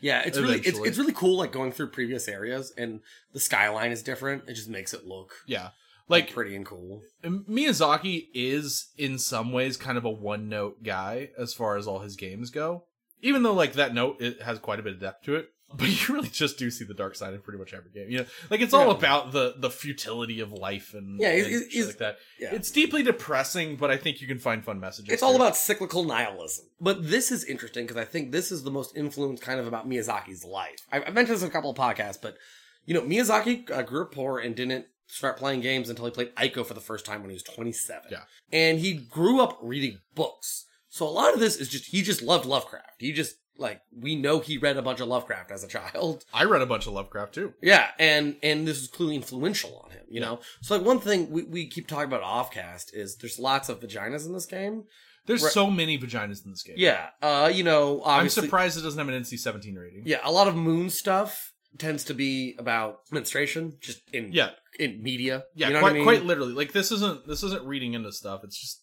Yeah, 0.00 0.22
it's 0.26 0.36
really 0.36 0.58
it's, 0.58 0.78
it's 0.80 0.98
really 0.98 1.12
cool 1.12 1.38
like 1.38 1.52
going 1.52 1.70
through 1.72 1.88
previous 1.88 2.26
areas 2.28 2.72
and 2.76 3.00
the 3.32 3.40
skyline 3.40 3.92
is 3.92 4.02
different. 4.02 4.48
It 4.48 4.54
just 4.54 4.68
makes 4.68 4.92
it 4.92 5.06
look 5.06 5.32
Yeah, 5.46 5.70
like 6.12 6.32
pretty 6.32 6.54
and 6.54 6.64
cool. 6.66 7.02
Miyazaki 7.24 8.28
is 8.34 8.90
in 8.96 9.18
some 9.18 9.52
ways 9.52 9.76
kind 9.76 9.98
of 9.98 10.04
a 10.04 10.10
one 10.10 10.48
note 10.48 10.82
guy 10.82 11.30
as 11.38 11.54
far 11.54 11.76
as 11.76 11.86
all 11.86 12.00
his 12.00 12.16
games 12.16 12.50
go. 12.50 12.84
Even 13.20 13.42
though 13.42 13.54
like 13.54 13.74
that 13.74 13.94
note 13.94 14.20
it 14.20 14.42
has 14.42 14.58
quite 14.58 14.80
a 14.80 14.82
bit 14.82 14.94
of 14.94 15.00
depth 15.00 15.24
to 15.24 15.36
it, 15.36 15.48
but 15.74 15.88
you 15.88 16.14
really 16.14 16.28
just 16.28 16.58
do 16.58 16.70
see 16.70 16.84
the 16.84 16.92
dark 16.92 17.14
side 17.14 17.32
in 17.32 17.40
pretty 17.40 17.58
much 17.58 17.72
every 17.72 17.90
game. 17.90 18.10
You 18.10 18.18
know, 18.18 18.24
like 18.50 18.60
it's 18.60 18.74
all 18.74 18.88
Yeah. 18.88 18.94
about 18.98 19.32
the 19.32 19.54
the 19.56 19.70
futility 19.70 20.40
of 20.40 20.52
life 20.52 20.92
and 20.92 21.18
Yeah, 21.20 21.28
it's- 21.32 21.46
and 21.46 21.62
it's- 21.62 21.86
like 21.86 21.98
that. 21.98 22.18
yeah. 22.38 22.54
It's 22.54 22.70
deeply 22.70 23.02
depressing, 23.02 23.76
but 23.76 23.90
I 23.90 23.96
think 23.96 24.20
you 24.20 24.26
can 24.26 24.38
find 24.38 24.64
fun 24.64 24.80
messages. 24.80 25.12
It's 25.14 25.22
all 25.22 25.36
about 25.36 25.56
cyclical 25.56 26.04
nihilism. 26.04 26.66
But 26.80 27.08
this 27.08 27.30
is 27.32 27.44
interesting 27.44 27.84
because 27.86 27.96
I 27.96 28.04
think 28.04 28.32
this 28.32 28.52
is 28.52 28.64
the 28.64 28.70
most 28.70 28.96
influenced 28.96 29.42
kind 29.42 29.60
of 29.60 29.66
about 29.66 29.88
Miyazaki's 29.88 30.44
life. 30.44 30.78
I, 30.92 31.02
I 31.04 31.10
mentioned 31.10 31.36
this 31.36 31.42
in 31.42 31.48
a 31.48 31.52
couple 31.52 31.70
of 31.70 31.76
podcasts, 31.76 32.20
but 32.20 32.36
you 32.84 32.92
know, 32.94 33.02
Miyazaki 33.02 33.70
uh, 33.70 33.82
grew 33.82 34.02
up 34.02 34.12
poor 34.12 34.40
and 34.40 34.56
didn't 34.56 34.86
start 35.12 35.36
playing 35.36 35.60
games 35.60 35.88
until 35.90 36.04
he 36.06 36.10
played 36.10 36.34
Ico 36.36 36.64
for 36.64 36.74
the 36.74 36.80
first 36.80 37.04
time 37.04 37.20
when 37.20 37.30
he 37.30 37.34
was 37.34 37.42
27. 37.42 38.04
Yeah. 38.10 38.18
And 38.52 38.78
he 38.78 38.94
grew 38.94 39.40
up 39.40 39.58
reading 39.62 39.98
books. 40.14 40.66
So 40.88 41.06
a 41.06 41.10
lot 41.10 41.32
of 41.34 41.40
this 41.40 41.56
is 41.56 41.68
just, 41.68 41.86
he 41.86 42.02
just 42.02 42.22
loved 42.22 42.46
Lovecraft. 42.46 42.96
He 43.00 43.12
just, 43.12 43.36
like, 43.58 43.82
we 43.94 44.16
know 44.16 44.40
he 44.40 44.56
read 44.58 44.76
a 44.78 44.82
bunch 44.82 45.00
of 45.00 45.08
Lovecraft 45.08 45.50
as 45.50 45.62
a 45.62 45.68
child. 45.68 46.24
I 46.34 46.44
read 46.44 46.62
a 46.62 46.66
bunch 46.66 46.86
of 46.86 46.94
Lovecraft 46.94 47.34
too. 47.34 47.52
Yeah, 47.62 47.88
and 47.98 48.36
and 48.42 48.66
this 48.66 48.80
is 48.80 48.88
clearly 48.88 49.14
influential 49.16 49.82
on 49.84 49.90
him, 49.90 50.02
you 50.08 50.20
know. 50.20 50.40
So 50.62 50.76
like 50.76 50.84
one 50.86 50.98
thing 51.00 51.30
we, 51.30 51.42
we 51.44 51.66
keep 51.66 51.86
talking 51.86 52.06
about 52.12 52.22
offcast 52.22 52.94
is 52.94 53.16
there's 53.16 53.38
lots 53.38 53.68
of 53.68 53.80
vaginas 53.80 54.26
in 54.26 54.32
this 54.32 54.46
game. 54.46 54.84
There's 55.26 55.42
Right. 55.42 55.52
so 55.52 55.70
many 55.70 55.98
vaginas 55.98 56.44
in 56.44 56.50
this 56.50 56.62
game. 56.62 56.76
Yeah, 56.78 57.10
uh, 57.20 57.50
you 57.54 57.62
know, 57.62 58.02
I'm 58.04 58.28
surprised 58.30 58.76
it 58.78 58.82
doesn't 58.82 58.98
have 58.98 59.08
an 59.08 59.22
NC-17 59.22 59.76
rating. 59.78 60.02
Yeah, 60.06 60.18
a 60.24 60.32
lot 60.32 60.48
of 60.48 60.56
moon 60.56 60.88
stuff 60.90 61.51
tends 61.78 62.04
to 62.04 62.14
be 62.14 62.54
about 62.58 63.00
menstruation, 63.10 63.78
just 63.80 64.02
in 64.12 64.32
yeah, 64.32 64.50
in 64.78 65.02
media. 65.02 65.44
yeah. 65.54 65.68
you 65.68 65.74
know 65.74 65.80
quite 65.80 65.90
I 65.90 65.94
mean? 65.94 66.04
quite 66.04 66.24
literally. 66.24 66.52
Like 66.52 66.72
this 66.72 66.92
isn't 66.92 67.26
this 67.26 67.42
isn't 67.42 67.64
reading 67.64 67.94
into 67.94 68.12
stuff. 68.12 68.42
It's 68.44 68.60
just 68.60 68.82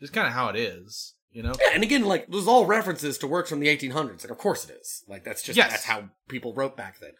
it's 0.00 0.10
kind 0.10 0.26
of 0.26 0.32
how 0.32 0.48
it 0.48 0.56
is. 0.56 1.14
You 1.32 1.42
know? 1.42 1.52
Yeah, 1.60 1.74
and 1.74 1.82
again, 1.82 2.04
like 2.04 2.28
there's 2.28 2.46
all 2.46 2.64
references 2.64 3.18
to 3.18 3.26
works 3.26 3.50
from 3.50 3.60
the 3.60 3.68
1800s. 3.68 4.24
Like, 4.24 4.30
of 4.30 4.38
course 4.38 4.64
it 4.64 4.74
is. 4.80 5.04
Like 5.06 5.22
that's 5.22 5.42
just 5.42 5.56
Yes. 5.56 5.70
that's 5.70 5.84
how 5.84 6.08
people 6.28 6.54
wrote 6.54 6.76
back 6.76 6.98
then. 6.98 7.10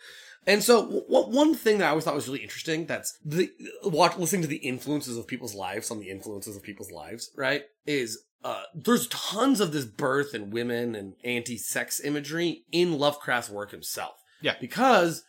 And 0.46 0.62
so, 0.62 0.82
what 1.08 1.30
one 1.30 1.54
thing 1.54 1.78
that 1.78 1.86
I 1.86 1.90
always 1.90 2.04
thought 2.04 2.14
was 2.14 2.28
really 2.28 2.42
interesting 2.42 2.86
that's 2.86 3.18
the 3.24 3.50
watch 3.82 4.16
listening 4.16 4.42
to 4.42 4.48
the 4.48 4.56
influences 4.56 5.16
of 5.18 5.26
people's 5.26 5.54
lives 5.54 5.90
on 5.90 5.98
the 5.98 6.08
influences 6.08 6.56
of 6.56 6.62
people's 6.62 6.90
lives, 6.90 7.30
right? 7.36 7.64
Is 7.84 8.20
uh, 8.44 8.62
there's 8.74 9.08
tons 9.08 9.60
of 9.60 9.72
this 9.72 9.84
birth 9.84 10.32
and 10.34 10.52
women 10.52 10.94
and 10.94 11.14
anti-sex 11.24 12.00
imagery 12.00 12.64
in 12.70 12.96
Lovecraft's 12.96 13.50
work 13.50 13.72
himself. 13.72 14.14
Yeah. 14.46 14.54
because 14.60 15.22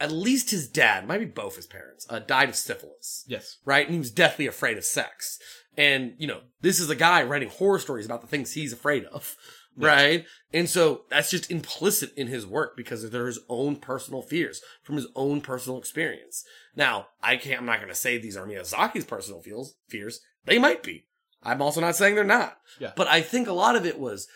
at 0.00 0.10
least 0.10 0.50
his 0.50 0.66
dad, 0.68 1.06
might 1.06 1.18
be 1.18 1.26
both 1.26 1.56
his 1.56 1.66
parents, 1.66 2.06
uh, 2.08 2.18
died 2.20 2.48
of 2.48 2.56
syphilis 2.56 3.24
Yes. 3.28 3.58
right? 3.66 3.84
And 3.86 3.92
he 3.94 3.98
was 3.98 4.10
deathly 4.10 4.46
afraid 4.46 4.78
of 4.78 4.84
sex. 4.84 5.38
And, 5.76 6.14
you 6.18 6.26
know, 6.26 6.40
this 6.62 6.80
is 6.80 6.88
a 6.90 6.96
guy 6.96 7.22
writing 7.22 7.50
horror 7.50 7.78
stories 7.78 8.06
about 8.06 8.22
the 8.22 8.26
things 8.26 8.52
he's 8.52 8.72
afraid 8.72 9.04
of, 9.04 9.36
right? 9.76 10.24
And 10.54 10.68
so 10.70 11.02
that's 11.10 11.30
just 11.30 11.50
implicit 11.50 12.12
in 12.16 12.26
his 12.28 12.46
work 12.46 12.76
because 12.76 13.08
they're 13.10 13.26
his 13.26 13.40
own 13.48 13.76
personal 13.76 14.22
fears 14.22 14.62
from 14.82 14.96
his 14.96 15.06
own 15.14 15.42
personal 15.42 15.78
experience. 15.78 16.44
Now, 16.74 17.08
I 17.22 17.36
can't, 17.36 17.60
I'm 17.60 17.66
not 17.66 17.76
going 17.78 17.88
to 17.90 17.94
say 17.94 18.16
these 18.18 18.36
are 18.38 18.46
Miyazaki's 18.46 19.04
personal 19.04 19.42
feels, 19.42 19.74
fears. 19.88 20.20
They 20.46 20.58
might 20.58 20.82
be. 20.82 21.04
I'm 21.42 21.62
also 21.62 21.80
not 21.80 21.96
saying 21.96 22.14
they're 22.14 22.24
not. 22.24 22.58
Yeah. 22.78 22.92
But 22.96 23.08
I 23.08 23.20
think 23.20 23.48
a 23.48 23.52
lot 23.52 23.76
of 23.76 23.84
it 23.86 23.98
was 23.98 24.26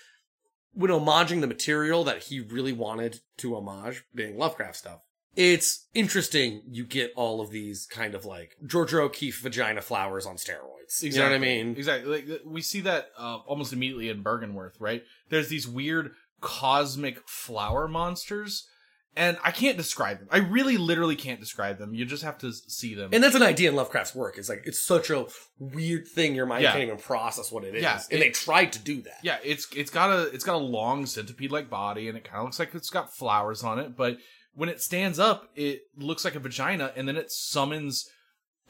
when 0.74 0.90
homaging 0.90 1.40
the 1.40 1.46
material 1.46 2.04
that 2.04 2.24
he 2.24 2.40
really 2.40 2.72
wanted 2.72 3.20
to 3.38 3.56
homage, 3.56 4.04
being 4.14 4.36
Lovecraft 4.36 4.76
stuff. 4.76 5.00
It's 5.36 5.88
interesting 5.94 6.62
you 6.68 6.84
get 6.84 7.12
all 7.16 7.40
of 7.40 7.50
these 7.50 7.86
kind 7.86 8.14
of 8.14 8.24
like 8.24 8.56
Georgia 8.64 9.00
O'Keeffe 9.00 9.40
vagina 9.40 9.82
flowers 9.82 10.26
on 10.26 10.36
steroids. 10.36 11.02
You 11.02 11.12
know 11.18 11.24
what 11.24 11.32
I 11.32 11.38
mean? 11.38 11.74
Exactly. 11.76 12.22
Like 12.22 12.40
we 12.44 12.62
see 12.62 12.80
that 12.82 13.08
uh, 13.18 13.38
almost 13.46 13.72
immediately 13.72 14.08
in 14.10 14.22
Byrgenwerth, 14.22 14.74
right? 14.78 15.02
There's 15.30 15.48
these 15.48 15.66
weird 15.66 16.12
cosmic 16.40 17.28
flower 17.28 17.88
monsters, 17.88 18.68
and 19.16 19.38
I 19.44 19.50
can't 19.52 19.76
describe 19.76 20.18
them. 20.18 20.28
I 20.30 20.38
really, 20.38 20.76
literally 20.76 21.14
can't 21.16 21.38
describe 21.40 21.78
them. 21.78 21.94
You 21.94 22.04
just 22.04 22.22
have 22.24 22.36
to 22.38 22.52
see 22.52 22.94
them. 22.94 23.10
And 23.12 23.22
that's 23.22 23.34
an 23.36 23.42
idea 23.42 23.68
in 23.70 23.76
Lovecraft's 23.76 24.14
work. 24.14 24.38
It's 24.38 24.48
like 24.48 24.62
it's 24.66 24.80
such 24.80 25.10
a 25.10 25.26
weird 25.58 26.08
thing 26.08 26.34
your 26.34 26.46
mind 26.46 26.62
Yeah. 26.62 26.72
can't 26.72 26.84
even 26.84 26.96
process 26.98 27.52
what 27.52 27.64
it 27.64 27.74
is. 27.76 27.82
Yeah, 27.82 28.00
and 28.10 28.18
it- 28.20 28.24
they 28.24 28.30
tried 28.30 28.72
to 28.72 28.78
do 28.80 29.02
that. 29.02 29.18
yeah, 29.22 29.38
it's 29.44 29.66
it's 29.74 29.90
got 29.90 30.10
a 30.10 30.22
it's 30.34 30.44
got 30.44 30.54
a 30.54 30.58
long 30.58 31.06
centipede 31.06 31.52
like 31.52 31.70
body, 31.70 32.08
and 32.08 32.16
it 32.18 32.24
kind 32.24 32.38
of 32.38 32.44
looks 32.44 32.58
like 32.58 32.74
it's 32.74 32.90
got 32.90 33.14
flowers 33.14 33.62
on 33.62 33.78
it. 33.78 33.96
But 33.96 34.18
when 34.54 34.68
it 34.68 34.80
stands 34.82 35.18
up, 35.18 35.48
it 35.56 35.82
looks 35.96 36.24
like 36.24 36.34
a 36.34 36.40
vagina, 36.40 36.92
and 36.96 37.06
then 37.08 37.16
it 37.16 37.30
summons. 37.30 38.08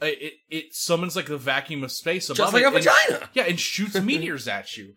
uh, 0.01 0.05
It 0.07 0.33
it 0.49 0.75
summons 0.75 1.15
like 1.15 1.25
the 1.27 1.37
vacuum 1.37 1.83
of 1.83 1.91
space 1.91 2.27
above 2.29 2.37
Just 2.37 2.53
like 2.53 2.61
it 2.63 2.65
a 2.65 2.75
and- 2.75 2.83
vagina. 2.83 3.29
yeah, 3.33 3.43
and 3.43 3.59
shoots 3.59 3.99
meteors 3.99 4.47
at 4.47 4.77
you. 4.77 4.93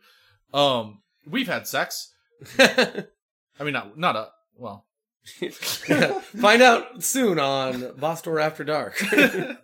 Um, 0.53 1.03
we've 1.27 1.47
had 1.49 1.66
sex. 1.66 2.12
I 2.59 3.65
mean, 3.65 3.73
not 3.73 3.97
not 3.99 4.16
a 4.16 4.29
well. 4.57 4.85
Find 6.41 6.63
out 6.63 7.03
soon 7.03 7.39
on 7.39 7.83
Vostor 7.99 8.43
After 8.43 8.65
Dark. 8.65 9.03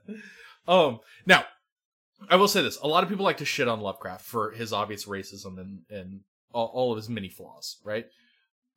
Um, 0.67 1.01
now, 1.27 1.45
I 2.29 2.37
will 2.37 2.49
say 2.49 2.63
this: 2.63 2.79
a 2.81 2.89
lot 2.89 3.03
of 3.03 3.11
people 3.11 3.25
like 3.25 3.39
to 3.39 3.45
shit 3.45 3.69
on 3.69 3.81
Lovecraft 3.81 4.25
for 4.25 4.53
his 4.53 4.73
obvious 4.73 5.05
racism 5.05 5.59
and 5.59 5.81
and 5.91 6.21
all, 6.53 6.71
all 6.73 6.93
of 6.93 6.97
his 6.97 7.09
many 7.09 7.29
flaws. 7.29 7.77
Right? 7.85 8.07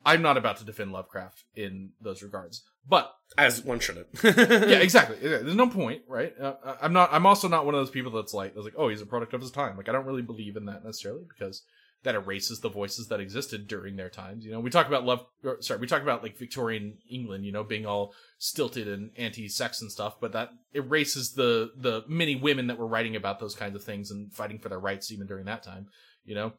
I'm 0.05 0.21
not 0.21 0.37
about 0.37 0.57
to 0.57 0.65
defend 0.65 0.91
Lovecraft 0.91 1.43
in 1.55 1.91
those 1.99 2.21
regards, 2.21 2.63
but 2.87 3.13
As 3.37 3.63
one 3.63 3.79
shouldn't. 3.79 4.07
yeah, 4.23 4.79
exactly. 4.79 5.17
There's 5.21 5.55
no 5.55 5.67
point, 5.67 6.03
right? 6.07 6.33
Uh, 6.39 6.75
I'm 6.81 6.93
not. 6.93 7.09
I'm 7.11 7.25
also 7.25 7.47
not 7.47 7.65
one 7.65 7.73
of 7.75 7.81
those 7.81 7.89
people 7.89 8.11
that's 8.11 8.33
like, 8.33 8.53
that's 8.53 8.65
like, 8.65 8.75
oh, 8.77 8.89
he's 8.89 9.01
a 9.01 9.05
product 9.05 9.33
of 9.33 9.41
his 9.41 9.51
time. 9.51 9.75
Like, 9.75 9.89
I 9.89 9.91
don't 9.91 10.05
really 10.05 10.21
believe 10.21 10.55
in 10.55 10.65
that 10.65 10.83
necessarily 10.85 11.23
because 11.27 11.63
that 12.03 12.15
erases 12.15 12.59
the 12.59 12.69
voices 12.69 13.07
that 13.07 13.19
existed 13.19 13.67
during 13.67 13.95
their 13.95 14.09
times. 14.09 14.45
You 14.45 14.51
know, 14.51 14.59
we 14.59 14.69
talk 14.69 14.87
about 14.87 15.03
love. 15.05 15.25
Or, 15.43 15.61
sorry, 15.61 15.79
we 15.79 15.87
talk 15.87 16.01
about 16.01 16.23
like 16.23 16.37
Victorian 16.37 16.97
England. 17.09 17.45
You 17.45 17.51
know, 17.51 17.63
being 17.63 17.85
all 17.85 18.13
stilted 18.37 18.87
and 18.87 19.11
anti-sex 19.17 19.81
and 19.81 19.91
stuff, 19.91 20.19
but 20.19 20.31
that 20.33 20.51
erases 20.73 21.33
the 21.33 21.71
the 21.75 22.03
many 22.07 22.35
women 22.35 22.67
that 22.67 22.77
were 22.77 22.87
writing 22.87 23.15
about 23.15 23.39
those 23.39 23.55
kinds 23.55 23.75
of 23.75 23.83
things 23.83 24.11
and 24.11 24.31
fighting 24.33 24.59
for 24.59 24.69
their 24.69 24.79
rights 24.79 25.11
even 25.11 25.27
during 25.27 25.45
that 25.45 25.63
time. 25.63 25.87
You 26.23 26.35
know, 26.35 26.53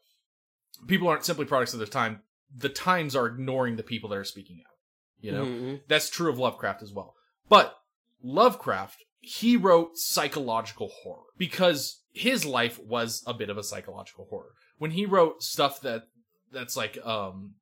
people 0.86 1.08
aren't 1.08 1.24
simply 1.24 1.44
products 1.44 1.72
of 1.72 1.78
their 1.78 1.86
time. 1.86 2.22
The 2.54 2.68
times 2.68 3.14
are 3.14 3.26
ignoring 3.26 3.76
the 3.76 3.82
people 3.82 4.10
that 4.10 4.18
are 4.18 4.24
speaking 4.24 4.62
out. 4.66 4.74
You 5.20 5.32
know, 5.32 5.44
Mhm. 5.44 5.80
that's 5.88 6.08
true 6.10 6.30
of 6.30 6.38
Lovecraft 6.38 6.82
as 6.82 6.92
well. 6.92 7.14
But 7.48 7.76
Lovecraft, 8.22 9.04
he 9.20 9.56
wrote 9.56 9.96
psychological 9.96 10.88
horror 11.02 11.26
because 11.36 12.02
his 12.12 12.44
life 12.44 12.78
was 12.78 13.22
a 13.26 13.34
bit 13.34 13.50
of 13.50 13.58
a 13.58 13.62
psychological 13.62 14.26
horror. 14.30 14.52
When 14.78 14.92
he 14.92 15.06
wrote 15.06 15.42
stuff 15.42 15.80
that 15.82 16.08
that's 16.52 16.76
like 16.76 16.98
um 17.04 17.54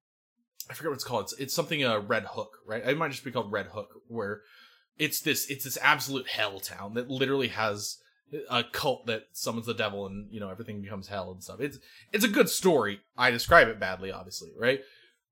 I 0.68 0.74
forget 0.74 0.90
what 0.90 0.96
it's 0.96 1.04
called. 1.04 1.24
It's, 1.24 1.32
it's 1.34 1.54
something 1.54 1.84
a 1.84 1.94
uh, 1.94 1.98
Red 2.00 2.24
Hook, 2.24 2.58
right? 2.66 2.84
It 2.84 2.98
might 2.98 3.12
just 3.12 3.24
be 3.24 3.30
called 3.30 3.52
Red 3.52 3.66
Hook 3.66 4.02
where 4.08 4.42
it's 4.98 5.20
this 5.20 5.48
it's 5.50 5.64
this 5.64 5.78
absolute 5.82 6.28
hell 6.28 6.60
town 6.60 6.94
that 6.94 7.10
literally 7.10 7.48
has 7.48 7.98
a 8.50 8.64
cult 8.64 9.06
that 9.06 9.24
summons 9.32 9.66
the 9.66 9.74
devil 9.74 10.06
and 10.06 10.26
you 10.32 10.40
know 10.40 10.50
everything 10.50 10.80
becomes 10.80 11.08
hell 11.08 11.30
and 11.30 11.42
stuff. 11.42 11.60
It's 11.60 11.78
it's 12.12 12.24
a 12.24 12.28
good 12.28 12.48
story. 12.48 13.00
I 13.16 13.30
describe 13.30 13.68
it 13.68 13.78
badly 13.78 14.10
obviously, 14.10 14.50
right? 14.58 14.80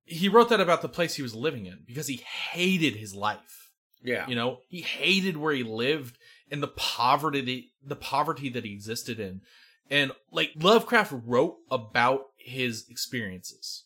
He 0.04 0.28
wrote 0.28 0.50
that 0.50 0.60
about 0.60 0.82
the 0.82 0.88
place 0.88 1.14
he 1.14 1.22
was 1.22 1.34
living 1.34 1.66
in 1.66 1.78
because 1.86 2.06
he 2.06 2.16
hated 2.16 2.96
his 2.96 3.14
life. 3.14 3.70
Yeah. 4.02 4.28
You 4.28 4.34
know, 4.34 4.58
he 4.68 4.82
hated 4.82 5.38
where 5.38 5.54
he 5.54 5.62
lived 5.62 6.18
and 6.50 6.62
the 6.62 6.68
poverty 6.68 7.72
the 7.84 7.96
poverty 7.96 8.48
that 8.50 8.64
he 8.64 8.72
existed 8.72 9.18
in. 9.18 9.40
And 9.90 10.12
like 10.30 10.52
Lovecraft 10.56 11.12
wrote 11.26 11.56
about 11.70 12.26
his 12.36 12.86
experiences, 12.88 13.84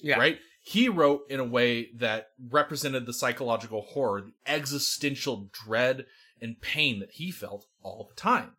yeah. 0.00 0.18
right? 0.18 0.38
He 0.62 0.88
wrote 0.88 1.22
in 1.30 1.40
a 1.40 1.44
way 1.44 1.88
that 1.96 2.28
represented 2.50 3.06
the 3.06 3.12
psychological 3.12 3.82
horror, 3.82 4.20
the 4.22 4.32
existential 4.46 5.48
dread 5.52 6.04
and 6.40 6.60
pain 6.60 7.00
that 7.00 7.12
he 7.12 7.30
felt 7.30 7.66
all 7.82 8.08
the 8.08 8.20
time. 8.20 8.52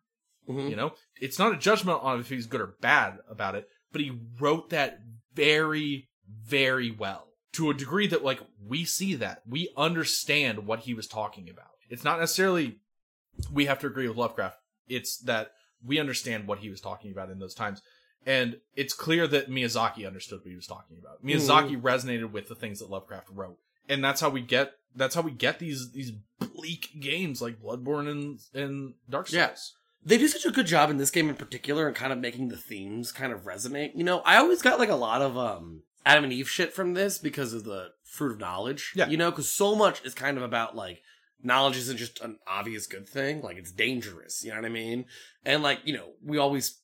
Mhm. 0.48 0.70
You 0.70 0.76
know, 0.76 0.94
it's 1.20 1.38
not 1.38 1.52
a 1.52 1.58
judgment 1.58 2.00
on 2.02 2.18
if 2.18 2.28
he's 2.28 2.46
good 2.46 2.60
or 2.60 2.74
bad 2.80 3.18
about 3.28 3.54
it, 3.54 3.68
but 3.92 4.00
he 4.00 4.18
wrote 4.38 4.70
that 4.70 5.00
very, 5.34 6.08
very 6.26 6.90
well 6.90 7.28
to 7.52 7.70
a 7.70 7.74
degree 7.74 8.06
that 8.08 8.24
like 8.24 8.40
we 8.64 8.84
see 8.84 9.14
that 9.14 9.42
we 9.46 9.72
understand 9.76 10.66
what 10.66 10.80
he 10.80 10.94
was 10.94 11.06
talking 11.06 11.48
about. 11.48 11.70
It's 11.88 12.04
not 12.04 12.20
necessarily 12.20 12.80
we 13.52 13.66
have 13.66 13.78
to 13.80 13.86
agree 13.86 14.08
with 14.08 14.16
Lovecraft. 14.16 14.56
It's 14.88 15.18
that 15.18 15.52
we 15.84 15.98
understand 15.98 16.46
what 16.46 16.58
he 16.58 16.70
was 16.70 16.80
talking 16.80 17.12
about 17.12 17.30
in 17.30 17.38
those 17.38 17.54
times. 17.54 17.82
And 18.26 18.58
it's 18.76 18.92
clear 18.92 19.26
that 19.28 19.48
Miyazaki 19.48 20.06
understood 20.06 20.40
what 20.40 20.50
he 20.50 20.56
was 20.56 20.66
talking 20.66 20.98
about. 20.98 21.24
Miyazaki 21.24 21.80
resonated 21.80 22.32
with 22.32 22.48
the 22.48 22.54
things 22.54 22.78
that 22.80 22.90
Lovecraft 22.90 23.28
wrote. 23.30 23.58
And 23.88 24.04
that's 24.04 24.20
how 24.20 24.28
we 24.28 24.42
get 24.42 24.72
that's 24.94 25.14
how 25.14 25.22
we 25.22 25.30
get 25.30 25.58
these 25.58 25.92
these 25.92 26.12
bleak 26.38 26.90
games 27.00 27.40
like 27.40 27.60
Bloodborne 27.60 28.10
and 28.10 28.40
and 28.54 28.94
Dark 29.08 29.28
Souls. 29.28 29.34
Yeah. 29.34 29.54
They 30.04 30.18
do 30.18 30.28
such 30.28 30.46
a 30.46 30.50
good 30.50 30.66
job 30.66 30.90
in 30.90 30.96
this 30.96 31.10
game 31.10 31.28
in 31.28 31.34
particular 31.34 31.86
and 31.86 31.94
kind 31.94 32.12
of 32.12 32.18
making 32.18 32.48
the 32.48 32.56
themes 32.56 33.12
kind 33.12 33.32
of 33.32 33.44
resonate. 33.44 33.92
You 33.94 34.04
know, 34.04 34.20
I 34.20 34.36
always 34.36 34.62
got 34.62 34.78
like 34.78 34.88
a 34.88 34.94
lot 34.94 35.22
of 35.22 35.36
um 35.36 35.82
Adam 36.04 36.24
and 36.24 36.32
Eve 36.32 36.48
shit 36.48 36.72
from 36.72 36.94
this 36.94 37.18
because 37.18 37.52
of 37.52 37.64
the 37.64 37.90
fruit 38.04 38.32
of 38.32 38.38
knowledge. 38.38 38.92
Yeah. 38.94 39.08
You 39.08 39.16
know, 39.16 39.30
because 39.30 39.50
so 39.50 39.74
much 39.74 40.04
is 40.04 40.14
kind 40.14 40.36
of 40.36 40.42
about 40.42 40.76
like 40.76 41.02
knowledge 41.42 41.76
isn't 41.76 41.96
just 41.96 42.20
an 42.20 42.38
obvious 42.46 42.86
good 42.86 43.08
thing. 43.08 43.42
Like 43.42 43.56
it's 43.56 43.72
dangerous. 43.72 44.44
You 44.44 44.50
know 44.50 44.56
what 44.56 44.66
I 44.66 44.70
mean? 44.70 45.06
And 45.44 45.62
like, 45.62 45.80
you 45.84 45.94
know, 45.94 46.10
we 46.24 46.38
always 46.38 46.80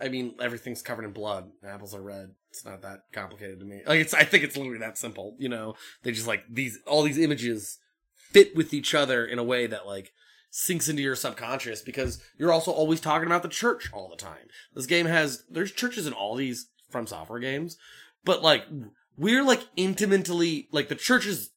I 0.00 0.08
mean, 0.08 0.34
everything's 0.40 0.82
covered 0.82 1.04
in 1.04 1.12
blood. 1.12 1.50
Apples 1.64 1.94
are 1.94 2.00
red. 2.00 2.30
It's 2.48 2.64
not 2.64 2.82
that 2.82 3.00
complicated 3.12 3.60
to 3.60 3.66
me. 3.66 3.82
Like 3.86 4.00
it's 4.00 4.14
I 4.14 4.24
think 4.24 4.44
it's 4.44 4.56
literally 4.56 4.78
that 4.78 4.98
simple, 4.98 5.36
you 5.38 5.48
know. 5.48 5.74
They 6.02 6.12
just 6.12 6.26
like 6.26 6.44
these 6.48 6.78
all 6.86 7.02
these 7.02 7.18
images 7.18 7.78
fit 8.14 8.56
with 8.56 8.72
each 8.72 8.94
other 8.94 9.24
in 9.24 9.38
a 9.38 9.44
way 9.44 9.66
that 9.66 9.86
like 9.86 10.12
sinks 10.50 10.88
into 10.88 11.02
your 11.02 11.14
subconscious 11.14 11.80
because 11.82 12.20
you're 12.36 12.52
also 12.52 12.72
always 12.72 13.00
talking 13.00 13.26
about 13.26 13.42
the 13.42 13.48
church 13.48 13.90
all 13.92 14.08
the 14.08 14.16
time. 14.16 14.48
This 14.74 14.86
game 14.86 15.06
has 15.06 15.44
there's 15.50 15.72
churches 15.72 16.06
in 16.06 16.12
all 16.12 16.34
these 16.34 16.68
from 16.90 17.06
software 17.06 17.38
games, 17.38 17.76
but 18.24 18.42
like 18.42 18.64
we're 19.16 19.44
like 19.44 19.62
intimately 19.76 20.68
like 20.72 20.88
the 20.88 20.94
church 20.94 21.26
is 21.26 21.50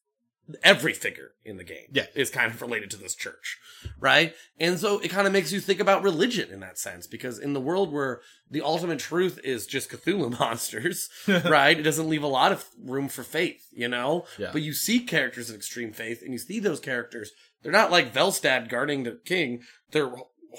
every 0.61 0.93
figure 0.93 1.31
in 1.45 1.55
the 1.57 1.63
game 1.63 1.87
Yeah. 1.91 2.07
is 2.15 2.29
kind 2.29 2.51
of 2.51 2.61
related 2.61 2.91
to 2.91 2.97
this 2.97 3.15
church 3.15 3.57
right 3.99 4.35
and 4.59 4.77
so 4.77 4.99
it 4.99 5.07
kind 5.09 5.25
of 5.25 5.31
makes 5.33 5.51
you 5.53 5.59
think 5.61 5.79
about 5.79 6.03
religion 6.03 6.49
in 6.51 6.59
that 6.59 6.77
sense 6.77 7.07
because 7.07 7.39
in 7.39 7.53
the 7.53 7.61
world 7.61 7.91
where 7.93 8.19
the 8.51 8.61
ultimate 8.61 8.99
truth 8.99 9.39
is 9.43 9.65
just 9.65 9.89
cthulhu 9.89 10.37
monsters 10.39 11.09
right 11.27 11.79
it 11.79 11.83
doesn't 11.83 12.09
leave 12.09 12.23
a 12.23 12.27
lot 12.27 12.51
of 12.51 12.65
room 12.83 13.07
for 13.07 13.23
faith 13.23 13.67
you 13.71 13.87
know 13.87 14.25
Yeah. 14.37 14.49
but 14.51 14.61
you 14.61 14.73
see 14.73 14.99
characters 14.99 15.49
of 15.49 15.55
extreme 15.55 15.93
faith 15.93 16.21
and 16.21 16.33
you 16.33 16.37
see 16.39 16.59
those 16.59 16.79
characters 16.81 17.31
they're 17.61 17.71
not 17.71 17.91
like 17.91 18.13
velstadt 18.13 18.67
guarding 18.67 19.03
the 19.03 19.19
king 19.25 19.61
they're 19.91 20.11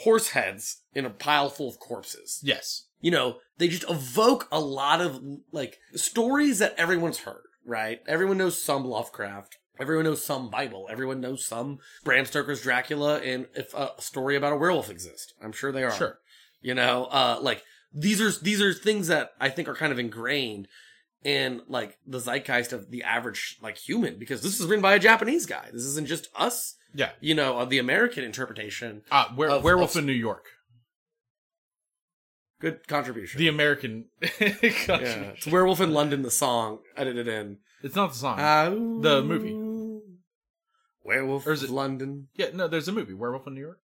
horse 0.03 0.31
heads 0.31 0.81
in 0.95 1.05
a 1.05 1.11
pile 1.11 1.49
full 1.51 1.69
of 1.69 1.79
corpses 1.79 2.41
Yes. 2.43 2.87
you 3.01 3.11
know, 3.11 3.37
they 3.59 3.69
just 3.69 3.89
evoke 3.89 4.49
a 4.51 4.59
lot 4.61 5.01
of 5.01 5.21
like 5.53 5.79
stories 5.95 6.59
that 6.59 6.75
everyone's 6.77 7.19
heard, 7.21 7.45
right? 7.65 8.01
Everyone 8.09 8.39
knows 8.39 8.61
some 8.61 8.85
Lovecraft. 8.85 9.59
Everyone 9.79 10.05
knows 10.05 10.25
some 10.25 10.51
Bible. 10.51 10.87
Everyone 10.91 11.21
knows 11.21 11.45
some 11.45 11.79
Bram 12.05 12.27
Stoker's 12.27 12.63
Dracula 12.63 13.19
and 13.21 13.47
if 13.55 13.75
a 13.75 13.91
story 13.99 14.37
about 14.37 14.53
a 14.53 14.57
werewolf 14.57 14.89
exists. 14.91 15.33
I'm 15.43 15.53
sure 15.53 15.73
they 15.73 15.83
are. 15.83 15.91
Sure. 15.93 16.19
You 16.63 16.75
know, 16.75 17.07
uh, 17.07 17.39
like 17.43 17.63
these 17.93 18.21
are 18.21 18.31
these 18.43 18.61
are 18.63 18.73
things 18.73 19.09
that 19.09 19.33
I 19.41 19.49
think 19.51 19.69
are 19.69 19.75
kind 19.75 19.93
of 19.93 19.99
ingrained 19.99 20.69
in 21.25 21.63
like 21.69 21.97
the 22.07 22.21
zeitgeist 22.21 22.73
of 22.73 22.91
the 22.91 23.03
average 23.03 23.57
like 23.63 23.79
human 23.79 24.19
because 24.19 24.43
this 24.43 24.61
is 24.61 24.67
written 24.67 24.83
by 24.83 24.95
a 24.95 24.99
Japanese 25.01 25.47
guy. 25.47 25.69
This 25.73 25.83
isn't 25.85 26.07
just 26.07 26.29
us, 26.37 26.77
Yeah. 26.95 27.11
you 27.21 27.35
know, 27.35 27.65
the 27.65 27.79
American 27.79 28.23
interpretation. 28.25 29.03
Uh, 29.11 29.27
were- 29.37 29.49
Of- 29.51 29.65
Werewolf 29.65 29.93
of- 29.97 30.01
in 30.01 30.07
New 30.07 30.13
York. 30.13 30.45
Good 32.61 32.87
contribution. 32.89 33.39
The 33.39 33.49
American. 33.49 34.07
yeah, 34.41 35.33
it's 35.37 35.47
Werewolf 35.47 35.81
in 35.81 35.93
London. 35.93 36.23
The 36.23 36.31
song 36.31 36.79
edited 36.97 37.29
in. 37.29 37.59
It's 37.83 37.95
not 37.97 38.13
the 38.13 38.19
song. 38.19 38.39
Uh, 38.41 38.71
The 39.03 39.23
movie. 39.23 39.53
Werewolf 41.05 41.47
Or 41.47 41.53
is 41.53 41.63
it- 41.63 41.71
London. 41.71 42.29
yeah, 42.35 42.49
no, 42.55 42.67
there's 42.67 42.89
a 42.89 42.93
movie, 42.93 43.15
Werewolf 43.15 43.47
in 43.47 43.55
New 43.55 43.61
York. 43.61 43.81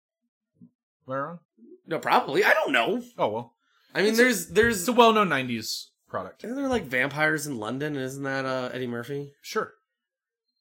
Am 1.06 1.12
I 1.14 1.16
wrong? 1.18 1.38
No, 1.86 1.98
probably. 1.98 2.44
I 2.44 2.52
don't 2.54 2.72
know. 2.72 3.02
Oh 3.18 3.28
well, 3.28 3.54
I 3.94 4.02
mean, 4.02 4.14
there's 4.16 4.48
there's 4.48 4.80
it's 4.80 4.88
a 4.88 4.92
well-known 4.92 5.28
'90s 5.28 5.86
product. 6.08 6.44
Isn't 6.44 6.56
there 6.56 6.68
like 6.68 6.84
vampires 6.84 7.46
in 7.46 7.58
London? 7.58 7.96
Isn't 7.96 8.22
that 8.22 8.44
uh, 8.44 8.70
Eddie 8.72 8.86
Murphy? 8.86 9.32
Sure. 9.42 9.74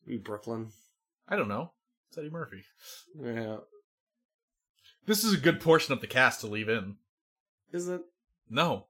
Maybe 0.06 0.18
Brooklyn. 0.20 0.72
I 1.28 1.36
don't 1.36 1.48
know. 1.48 1.72
It's 2.10 2.18
Eddie 2.18 2.30
Murphy. 2.32 2.64
Yeah. 3.20 3.58
This 5.06 5.24
is 5.24 5.34
a 5.34 5.38
good 5.38 5.60
portion 5.62 5.94
of 5.94 6.02
the 6.02 6.08
cast 6.08 6.42
to 6.42 6.48
leave 6.48 6.70
in. 6.70 6.96
Is 7.72 7.88
it? 7.88 8.02
No. 8.50 8.88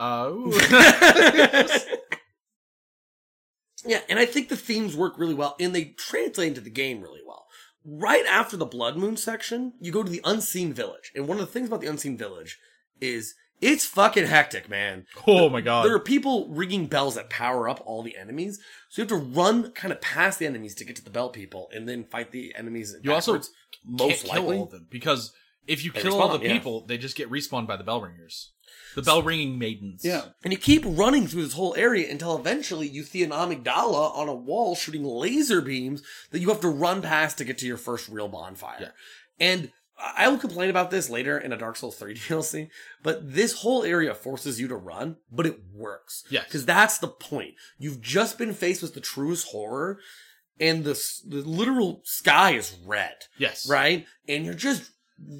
Uh, 0.00 0.30
ooh. 0.30 0.52
yeah, 3.86 4.00
and 4.08 4.18
I 4.18 4.26
think 4.26 4.48
the 4.48 4.56
themes 4.56 4.96
work 4.96 5.18
really 5.18 5.34
well, 5.34 5.56
and 5.60 5.74
they 5.74 5.84
translate 5.96 6.48
into 6.48 6.60
the 6.60 6.70
game 6.70 7.00
really 7.00 7.20
well. 7.26 7.46
Right 7.84 8.26
after 8.26 8.56
the 8.56 8.66
Blood 8.66 8.96
Moon 8.96 9.16
section, 9.16 9.72
you 9.80 9.92
go 9.92 10.02
to 10.02 10.10
the 10.10 10.20
Unseen 10.24 10.72
Village, 10.72 11.12
and 11.14 11.26
one 11.28 11.38
of 11.38 11.46
the 11.46 11.52
things 11.52 11.68
about 11.68 11.80
the 11.80 11.86
Unseen 11.86 12.16
Village 12.16 12.58
is 13.00 13.34
it's 13.60 13.84
fucking 13.86 14.26
hectic, 14.26 14.68
man. 14.68 15.06
oh 15.26 15.48
my 15.48 15.60
god. 15.60 15.84
There 15.84 15.94
are 15.94 16.00
people 16.00 16.48
ringing 16.48 16.86
bells 16.86 17.14
that 17.16 17.30
power 17.30 17.68
up 17.68 17.80
all 17.84 18.02
the 18.02 18.16
enemies, 18.16 18.60
so 18.88 19.02
you 19.02 19.08
have 19.08 19.18
to 19.18 19.26
run 19.26 19.72
kind 19.72 19.92
of 19.92 20.00
past 20.00 20.38
the 20.38 20.46
enemies 20.46 20.74
to 20.76 20.84
get 20.84 20.96
to 20.96 21.04
the 21.04 21.10
bell 21.10 21.30
people, 21.30 21.68
and 21.72 21.88
then 21.88 22.04
fight 22.04 22.30
the 22.30 22.54
enemies. 22.56 22.94
You 23.02 23.12
also 23.12 23.40
most 23.84 24.26
Can't 24.26 24.32
kill 24.32 24.42
likely. 24.42 24.56
all 24.58 24.64
of 24.64 24.70
them 24.70 24.86
because 24.90 25.32
if 25.66 25.84
you 25.84 25.92
They 25.92 26.02
kill 26.02 26.20
all 26.20 26.28
respawn, 26.30 26.40
the 26.40 26.46
yeah. 26.46 26.52
people, 26.52 26.86
they 26.86 26.98
just 26.98 27.16
get 27.16 27.30
respawned 27.30 27.66
by 27.66 27.76
the 27.76 27.84
bell 27.84 28.00
ringers, 28.00 28.52
the 28.94 29.02
bell 29.02 29.22
ringing 29.22 29.58
maidens. 29.58 30.04
Yeah. 30.04 30.22
And 30.44 30.52
you 30.52 30.58
keep 30.58 30.82
running 30.86 31.26
through 31.26 31.44
this 31.44 31.54
whole 31.54 31.74
area 31.76 32.10
until 32.10 32.36
eventually 32.36 32.86
you 32.88 33.02
see 33.04 33.22
an 33.22 33.30
amygdala 33.30 34.14
on 34.16 34.28
a 34.28 34.34
wall 34.34 34.74
shooting 34.74 35.04
laser 35.04 35.60
beams 35.60 36.02
that 36.30 36.40
you 36.40 36.48
have 36.48 36.60
to 36.60 36.68
run 36.68 37.02
past 37.02 37.38
to 37.38 37.44
get 37.44 37.58
to 37.58 37.66
your 37.66 37.76
first 37.76 38.08
real 38.08 38.28
bonfire. 38.28 38.76
Yeah. 38.80 38.88
And 39.40 39.66
I 39.66 39.72
I 40.16 40.28
will 40.28 40.38
complain 40.38 40.70
about 40.70 40.92
this 40.92 41.10
later 41.10 41.36
in 41.38 41.52
a 41.52 41.56
Dark 41.56 41.74
Souls 41.76 41.96
3 41.96 42.14
DLC, 42.28 42.68
but 43.02 43.32
this 43.34 43.62
whole 43.62 43.82
area 43.82 44.14
forces 44.14 44.60
you 44.60 44.68
to 44.68 44.76
run, 44.76 45.16
but 45.30 45.44
it 45.44 45.58
works. 45.74 46.22
Yes. 46.30 46.44
Because 46.44 46.64
that's 46.64 46.98
the 46.98 47.08
point. 47.08 47.54
You've 47.78 48.00
just 48.00 48.38
been 48.38 48.52
faced 48.54 48.80
with 48.80 48.94
the 48.94 49.00
truest 49.00 49.48
horror, 49.48 49.98
and 50.60 50.84
the, 50.84 50.92
the 51.26 51.38
literal 51.42 52.00
sky 52.04 52.52
is 52.52 52.76
red 52.86 53.14
Yes. 53.38 53.68
right? 53.68 54.06
And 54.28 54.44
you're 54.44 54.54
just 54.54 54.90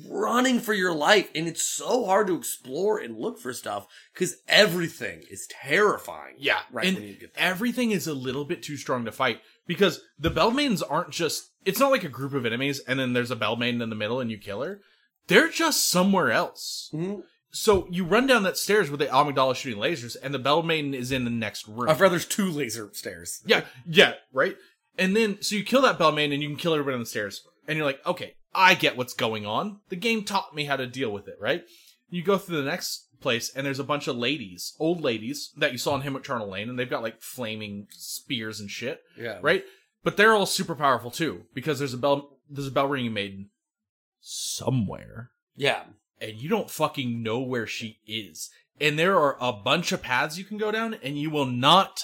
running 0.08 0.60
for 0.60 0.74
your 0.74 0.92
life, 0.92 1.30
and 1.34 1.46
it's 1.46 1.62
so 1.62 2.04
hard 2.04 2.26
to 2.26 2.36
explore 2.36 2.98
and 2.98 3.16
look 3.16 3.38
for 3.38 3.52
stuff 3.52 3.86
because 4.12 4.36
everything 4.48 5.22
is 5.30 5.46
terrifying. 5.48 6.34
Yeah. 6.38 6.60
right. 6.72 6.86
and 6.86 6.96
when 6.96 7.06
you 7.06 7.14
get 7.14 7.34
there. 7.34 7.44
everything 7.44 7.90
is 7.92 8.06
a 8.06 8.14
little 8.14 8.44
bit 8.44 8.62
too 8.62 8.76
strong 8.76 9.04
to 9.04 9.12
fight 9.12 9.40
because 9.66 10.00
the 10.18 10.30
bell 10.30 10.50
maidens 10.50 10.82
aren't 10.82 11.10
just. 11.10 11.50
It's 11.64 11.80
not 11.80 11.90
like 11.90 12.04
a 12.04 12.08
group 12.08 12.34
of 12.34 12.46
enemies 12.46 12.80
and 12.80 12.98
then 12.98 13.12
there's 13.12 13.30
a 13.30 13.36
bell 13.36 13.56
maiden 13.56 13.82
in 13.82 13.90
the 13.90 13.96
middle 13.96 14.20
and 14.20 14.30
you 14.30 14.38
kill 14.38 14.62
her. 14.62 14.80
They're 15.26 15.50
just 15.50 15.88
somewhere 15.88 16.32
else. 16.32 16.90
Mhm. 16.94 17.22
So 17.50 17.86
you 17.90 18.04
run 18.04 18.26
down 18.26 18.42
that 18.44 18.56
stairs 18.56 18.90
with 18.90 19.00
the 19.00 19.06
amygdala 19.06 19.54
shooting 19.56 19.80
lasers, 19.80 20.16
and 20.22 20.34
the 20.34 20.38
bell 20.38 20.62
maiden 20.62 20.92
is 20.94 21.12
in 21.12 21.24
the 21.24 21.30
next 21.30 21.66
room. 21.66 21.86
Rather 21.86 22.08
there's 22.08 22.26
two 22.26 22.50
laser 22.50 22.90
stairs. 22.92 23.42
Yeah, 23.46 23.64
yeah, 23.86 24.14
right. 24.32 24.56
And 24.98 25.16
then 25.16 25.40
so 25.40 25.56
you 25.56 25.64
kill 25.64 25.82
that 25.82 25.98
bell 25.98 26.12
maiden 26.12 26.32
and 26.34 26.42
you 26.42 26.48
can 26.48 26.58
kill 26.58 26.72
everybody 26.74 26.94
on 26.94 27.00
the 27.00 27.06
stairs, 27.06 27.42
and 27.66 27.76
you're 27.76 27.86
like, 27.86 28.04
okay, 28.06 28.34
I 28.54 28.74
get 28.74 28.96
what's 28.96 29.14
going 29.14 29.46
on. 29.46 29.80
The 29.88 29.96
game 29.96 30.24
taught 30.24 30.54
me 30.54 30.64
how 30.64 30.76
to 30.76 30.86
deal 30.86 31.10
with 31.10 31.28
it, 31.28 31.36
right? 31.40 31.64
You 32.08 32.22
go 32.22 32.38
through 32.38 32.62
the 32.62 32.70
next 32.70 33.08
place, 33.20 33.50
and 33.54 33.66
there's 33.66 33.78
a 33.78 33.84
bunch 33.84 34.08
of 34.08 34.16
ladies, 34.16 34.74
old 34.78 35.00
ladies 35.02 35.52
that 35.56 35.72
you 35.72 35.78
saw 35.78 35.94
in 35.94 36.02
Hemwick 36.02 36.24
Charnel 36.24 36.50
Lane, 36.50 36.68
and 36.68 36.78
they've 36.78 36.88
got 36.88 37.02
like 37.02 37.20
flaming 37.20 37.86
spears 37.90 38.60
and 38.60 38.70
shit, 38.70 39.02
Yeah, 39.18 39.38
right? 39.42 39.64
But 40.02 40.16
they're 40.16 40.34
all 40.34 40.46
super 40.46 40.74
powerful 40.74 41.10
too 41.10 41.42
because 41.54 41.78
there's 41.78 41.94
a 41.94 41.98
bell, 41.98 42.38
there's 42.48 42.68
a 42.68 42.72
bell 42.72 42.86
ringing 42.88 43.12
maiden 43.12 43.50
somewhere 44.20 45.30
Yeah, 45.56 45.82
and 46.20 46.36
you 46.36 46.48
don't 46.48 46.70
fucking 46.70 47.22
know 47.22 47.40
where 47.40 47.66
she 47.66 47.98
is. 48.06 48.50
And 48.80 48.98
there 48.98 49.18
are 49.18 49.36
a 49.40 49.52
bunch 49.52 49.90
of 49.92 50.02
paths 50.02 50.38
you 50.38 50.44
can 50.44 50.56
go 50.56 50.70
down, 50.70 50.94
and 51.02 51.18
you 51.18 51.30
will 51.30 51.46
not 51.46 52.00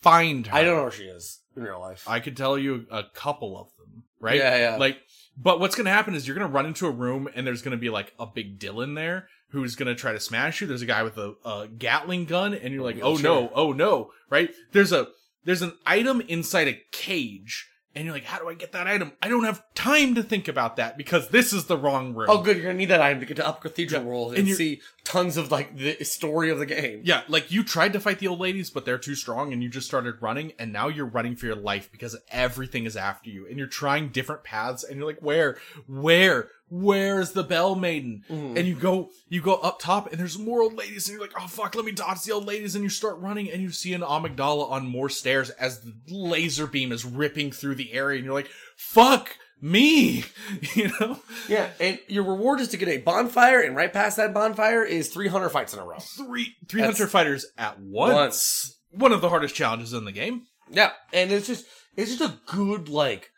find 0.00 0.46
her. 0.48 0.56
I 0.56 0.64
don't 0.64 0.76
know 0.76 0.82
where 0.82 0.90
she 0.90 1.04
is 1.04 1.40
in 1.56 1.62
real 1.62 1.80
life. 1.80 2.04
I 2.08 2.20
could 2.20 2.36
tell 2.36 2.58
you 2.58 2.86
a 2.90 3.04
couple 3.14 3.58
of 3.58 3.68
them, 3.78 4.04
right? 4.20 4.36
Yeah, 4.36 4.56
yeah. 4.56 4.76
Like, 4.76 4.98
but 5.40 5.60
what's 5.60 5.76
gonna 5.76 5.90
happen 5.90 6.14
is 6.14 6.26
you're 6.26 6.36
gonna 6.36 6.52
run 6.52 6.66
into 6.66 6.86
a 6.86 6.90
room, 6.90 7.28
and 7.34 7.46
there's 7.46 7.62
gonna 7.62 7.76
be 7.76 7.90
like 7.90 8.12
a 8.18 8.26
big 8.26 8.58
Dylan 8.58 8.94
there 8.96 9.28
who's 9.50 9.76
gonna 9.76 9.94
try 9.94 10.12
to 10.12 10.20
smash 10.20 10.60
you. 10.60 10.66
There's 10.66 10.82
a 10.82 10.86
guy 10.86 11.02
with 11.02 11.16
a, 11.16 11.34
a 11.44 11.68
Gatling 11.68 12.24
gun, 12.24 12.54
and 12.54 12.74
you're 12.74 12.82
like, 12.82 12.98
oh, 12.98 13.12
oh 13.12 13.16
sure. 13.16 13.22
no, 13.22 13.52
oh 13.54 13.72
no, 13.72 14.10
right? 14.28 14.50
There's 14.72 14.92
a 14.92 15.08
there's 15.44 15.62
an 15.62 15.78
item 15.86 16.20
inside 16.22 16.68
a 16.68 16.80
cage. 16.92 17.68
And 17.98 18.04
you're 18.04 18.14
like, 18.14 18.26
how 18.26 18.38
do 18.38 18.48
I 18.48 18.54
get 18.54 18.70
that 18.72 18.86
item? 18.86 19.10
I 19.20 19.28
don't 19.28 19.42
have 19.42 19.60
time 19.74 20.14
to 20.14 20.22
think 20.22 20.46
about 20.46 20.76
that 20.76 20.96
because 20.96 21.30
this 21.30 21.52
is 21.52 21.64
the 21.64 21.76
wrong 21.76 22.14
room. 22.14 22.28
oh, 22.30 22.40
good. 22.42 22.56
You're 22.56 22.66
gonna 22.66 22.78
need 22.78 22.90
that 22.90 23.02
item 23.02 23.18
to 23.18 23.26
get 23.26 23.38
to 23.38 23.46
Up 23.46 23.60
Cathedral 23.60 24.02
Yeah, 24.02 24.08
Ward 24.08 24.38
and 24.38 24.46
and, 24.46 24.56
see 24.56 24.80
tons 25.02 25.36
of 25.36 25.50
like 25.50 25.76
the 25.76 26.04
story 26.04 26.50
of 26.50 26.60
the 26.60 26.66
game. 26.66 27.00
Yeah, 27.02 27.22
like 27.26 27.50
you 27.50 27.64
tried 27.64 27.92
to 27.94 28.00
fight 28.00 28.20
the 28.20 28.28
old 28.28 28.38
ladies, 28.38 28.70
but 28.70 28.84
they're 28.84 28.98
too 28.98 29.16
strong, 29.16 29.52
and 29.52 29.64
you 29.64 29.68
just 29.68 29.88
started 29.88 30.22
running, 30.22 30.52
and 30.60 30.72
now 30.72 30.86
you're 30.86 31.06
running 31.06 31.34
for 31.34 31.46
your 31.46 31.56
life 31.56 31.90
because 31.90 32.16
everything 32.30 32.84
is 32.84 32.96
after 32.96 33.30
you, 33.30 33.48
and 33.48 33.58
you're 33.58 33.66
trying 33.66 34.10
different 34.10 34.44
paths, 34.44 34.84
and 34.84 34.96
you're 34.98 35.06
like, 35.06 35.20
where, 35.20 35.56
where, 35.88 36.50
where's 36.70 37.32
the 37.32 37.42
Bell 37.44 37.74
Maiden? 37.74 38.24
Mm-hmm. 38.30 38.56
And 38.56 38.66
you 38.68 38.74
go, 38.74 39.10
you 39.28 39.40
go 39.40 39.54
up 39.54 39.78
top, 39.80 40.10
and 40.10 40.18
there's 40.20 40.38
more 40.38 40.62
old 40.62 40.74
ladies, 40.74 41.08
and 41.08 41.14
you're 41.18 41.26
like, 41.26 41.40
oh 41.40 41.46
fuck, 41.46 41.74
let 41.74 41.84
me 41.84 41.92
dodge 41.92 42.22
the 42.22 42.32
old 42.32 42.46
ladies, 42.46 42.74
and 42.74 42.84
you 42.84 42.90
start 42.90 43.18
running, 43.18 43.50
and 43.50 43.62
you 43.62 43.70
see 43.70 43.92
an 43.94 44.02
amygdala 44.02 44.70
on 44.70 44.86
more 44.86 45.08
stairs 45.08 45.50
as 45.50 45.80
the 45.80 45.94
laser 46.08 46.66
beam 46.66 46.92
is 46.92 47.04
ripping 47.04 47.52
through 47.52 47.74
the 47.76 47.92
area, 47.92 48.16
and 48.18 48.24
you're 48.24 48.34
like, 48.34 48.50
fuck 48.76 49.36
me, 49.60 50.24
you 50.74 50.90
know? 51.00 51.18
Yeah, 51.48 51.68
and 51.80 51.98
your 52.08 52.24
reward 52.24 52.60
is 52.60 52.68
to 52.68 52.76
get 52.76 52.88
a 52.88 52.98
bonfire, 52.98 53.60
and 53.60 53.74
right 53.76 53.92
past 53.92 54.16
that 54.16 54.32
bonfire 54.34 54.84
is 54.84 55.08
300 55.08 55.48
fights 55.50 55.74
in 55.74 55.80
a 55.80 55.84
row. 55.84 55.98
Three, 55.98 56.54
three 56.68 56.80
That's- 56.80 56.98
hunter 56.98 57.10
fighters 57.10 57.46
at 57.56 57.80
once. 57.80 58.14
Once. 58.14 58.74
One 58.90 59.12
of 59.12 59.20
the 59.20 59.28
hardest 59.28 59.54
challenges 59.54 59.92
in 59.92 60.04
the 60.06 60.12
game. 60.12 60.42
Yeah, 60.70 60.92
and 61.12 61.30
it's 61.30 61.46
just 61.46 61.66
it's 61.96 62.16
just 62.16 62.30
a 62.32 62.38
good 62.46 62.88
like, 62.88 63.30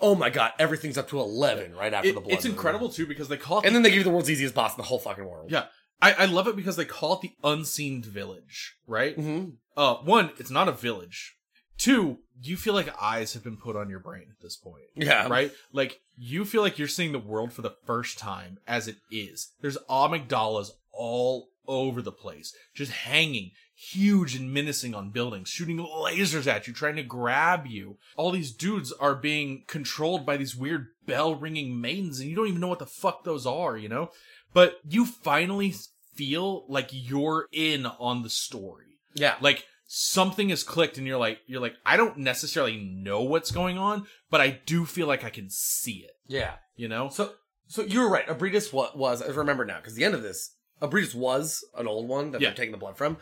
oh 0.00 0.14
my 0.14 0.30
god, 0.30 0.52
everything's 0.58 0.98
up 0.98 1.08
to 1.10 1.18
11 1.20 1.74
right 1.74 1.92
after 1.94 2.08
It- 2.10 2.14
the 2.14 2.20
blood. 2.20 2.34
it's 2.34 2.44
moon. 2.44 2.52
incredible 2.54 2.88
too 2.90 3.06
because 3.06 3.28
they 3.28 3.36
call 3.36 3.60
it 3.60 3.66
And 3.66 3.74
then 3.74 3.82
they 3.82 3.88
give 3.90 3.98
you 3.98 4.04
the 4.04 4.10
world's 4.10 4.30
easiest 4.30 4.54
boss 4.54 4.72
in 4.72 4.76
the 4.78 4.82
whole 4.84 4.98
fucking 4.98 5.24
world. 5.24 5.50
yeah 5.50 5.66
I, 6.02 6.12
I 6.12 6.24
love 6.26 6.46
it 6.46 6.56
because 6.56 6.76
they 6.76 6.84
call 6.84 7.14
it 7.14 7.20
the 7.22 7.32
unseen 7.42 8.02
village 8.02 8.76
right 8.86 9.14
hmm 9.16 9.44
uh 9.76 9.94
one 9.96 10.30
it's 10.38 10.50
not 10.50 10.68
a 10.68 10.72
village 10.72 11.36
two 11.78 12.18
you 12.42 12.56
feel 12.56 12.74
like 12.74 12.94
eyes 13.02 13.32
have 13.34 13.42
been 13.44 13.56
put 13.56 13.76
on 13.76 13.88
your 13.88 14.00
brain 14.00 14.26
at 14.30 14.40
this 14.42 14.56
point 14.56 14.84
Yeah. 14.94 15.26
right 15.28 15.50
like 15.72 16.00
you 16.16 16.44
feel 16.44 16.60
like 16.62 16.78
you're 16.78 16.88
seeing 16.88 17.12
the 17.12 17.18
world 17.18 17.52
for 17.52 17.62
the 17.62 17.74
first 17.86 18.18
time 18.18 18.58
as 18.66 18.88
it 18.88 18.96
is 19.10 19.52
there's 19.62 19.78
amygdalas 19.88 20.68
all 20.92 21.48
over 21.66 22.00
the 22.02 22.12
place 22.12 22.54
just 22.74 22.92
hanging 22.92 23.50
huge 23.78 24.34
and 24.34 24.52
menacing 24.52 24.94
on 24.94 25.10
buildings 25.10 25.48
shooting 25.50 25.76
lasers 25.78 26.46
at 26.46 26.66
you 26.66 26.72
trying 26.72 26.96
to 26.96 27.02
grab 27.02 27.66
you 27.66 27.98
all 28.16 28.30
these 28.30 28.52
dudes 28.52 28.90
are 28.92 29.14
being 29.14 29.62
controlled 29.68 30.24
by 30.24 30.36
these 30.36 30.56
weird 30.56 30.86
bell 31.06 31.34
ringing 31.34 31.78
maidens 31.78 32.18
and 32.18 32.30
you 32.30 32.34
don't 32.34 32.48
even 32.48 32.60
know 32.60 32.68
what 32.68 32.78
the 32.78 32.86
fuck 32.86 33.22
those 33.24 33.44
are 33.46 33.76
you 33.76 33.88
know 33.88 34.08
but 34.54 34.76
you 34.88 35.04
finally 35.04 35.74
feel 36.14 36.64
like 36.68 36.88
you're 36.90 37.46
in 37.52 37.84
on 37.84 38.22
the 38.22 38.30
story 38.30 38.98
Yeah. 39.14 39.34
like 39.42 39.64
something 39.86 40.48
has 40.48 40.62
clicked 40.64 40.96
and 40.98 41.06
you're 41.06 41.18
like 41.18 41.40
you're 41.46 41.60
like 41.60 41.74
I 41.84 41.96
don't 41.98 42.16
necessarily 42.18 42.76
know 42.78 43.22
what's 43.22 43.50
going 43.52 43.78
on, 43.78 44.06
but 44.30 44.40
I 44.40 44.58
do 44.66 44.84
feel 44.84 45.06
like 45.06 45.22
I 45.22 45.30
can 45.30 45.48
see 45.48 46.04
it, 46.04 46.10
Yeah. 46.26 46.54
you 46.74 46.88
know? 46.88 47.08
So 47.10 47.34
so 47.68 47.82
you're 47.82 48.08
right. 48.08 48.26
Ebrietas 48.26 48.72
what 48.72 48.96
was 48.98 49.22
I 49.22 49.26
remember 49.28 49.64
now 49.64 49.76
because 49.76 49.94
the 49.94 50.04
end 50.04 50.14
of 50.14 50.22
this 50.22 50.54
Ebrietas 50.82 51.14
was 51.14 51.62
an 51.76 51.86
old 51.86 52.08
one 52.08 52.32
that 52.32 52.40
Yeah. 52.40 52.48
they're 52.48 52.56
taking 52.56 52.72
the 52.72 52.78
blood 52.78 52.96
from. 52.96 53.18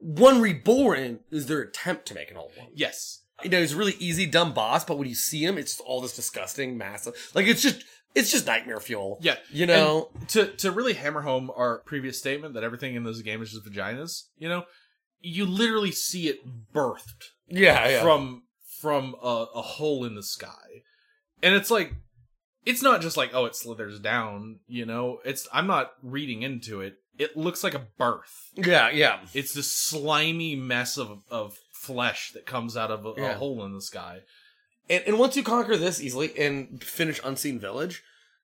One 0.00 0.40
reborn 0.40 1.20
is 1.30 1.46
their 1.46 1.60
attempt 1.60 2.06
to 2.06 2.14
make 2.14 2.30
an 2.30 2.36
old 2.36 2.52
one. 2.56 2.68
yes. 2.74 3.18
You 3.42 3.48
know, 3.48 3.60
he's 3.60 3.72
a 3.72 3.76
really 3.76 3.96
easy, 3.98 4.26
dumb 4.26 4.52
boss, 4.52 4.84
but 4.84 4.98
when 4.98 5.08
you 5.08 5.14
see 5.14 5.42
him, 5.42 5.56
it's 5.56 5.80
all 5.80 6.02
this 6.02 6.14
disgusting, 6.14 6.76
massive. 6.76 7.14
Like 7.34 7.46
it's 7.46 7.62
just 7.62 7.82
it's 8.14 8.30
just 8.30 8.46
nightmare 8.46 8.80
fuel. 8.80 9.18
Yeah. 9.22 9.36
You 9.50 9.64
know. 9.64 10.10
And 10.14 10.28
to 10.30 10.46
to 10.58 10.70
really 10.70 10.92
hammer 10.92 11.22
home 11.22 11.50
our 11.56 11.78
previous 11.78 12.18
statement 12.18 12.52
that 12.54 12.64
everything 12.64 12.96
in 12.96 13.04
this 13.04 13.22
game 13.22 13.40
is 13.40 13.52
just 13.52 13.64
vaginas, 13.64 14.24
you 14.36 14.48
know, 14.48 14.64
you 15.20 15.46
literally 15.46 15.90
see 15.90 16.28
it 16.28 16.40
birthed 16.74 17.30
yeah. 17.48 17.88
Yeah. 17.88 18.02
from 18.02 18.42
from 18.80 19.14
a, 19.22 19.46
a 19.54 19.62
hole 19.62 20.04
in 20.04 20.14
the 20.14 20.22
sky. 20.22 20.82
And 21.42 21.54
it's 21.54 21.70
like 21.70 21.94
it's 22.64 22.82
not 22.82 23.00
just 23.00 23.16
like 23.16 23.30
oh 23.32 23.46
it 23.46 23.56
slithers 23.56 23.98
down 24.00 24.58
you 24.66 24.84
know 24.84 25.18
it's 25.24 25.48
i'm 25.52 25.66
not 25.66 25.92
reading 26.02 26.42
into 26.42 26.80
it 26.80 26.94
it 27.20 27.36
looks 27.36 27.62
like 27.62 27.74
a 27.74 27.86
birth 27.98 28.50
Yeah, 28.56 28.90
yeah. 28.90 29.20
it's 29.34 29.52
this 29.54 29.72
slimy 29.72 30.56
mess 30.56 30.96
of 30.98 31.22
of 31.30 31.58
flesh 31.72 32.32
that 32.32 32.46
comes 32.46 32.76
out 32.76 32.90
of 32.90 33.06
a, 33.06 33.12
Yeah. 33.16 33.32
a 33.32 33.38
hole 33.38 33.64
in 33.64 33.72
the 33.74 33.80
sky 33.82 34.20
And, 34.88 35.02
and 35.06 35.18
once 35.18 35.36
you 35.36 35.42
conquer 35.44 35.76
this 35.76 36.00
easily 36.00 36.36
and 36.38 36.82
finish 36.82 37.20
Unseen 37.24 37.58
Village, 37.60 38.02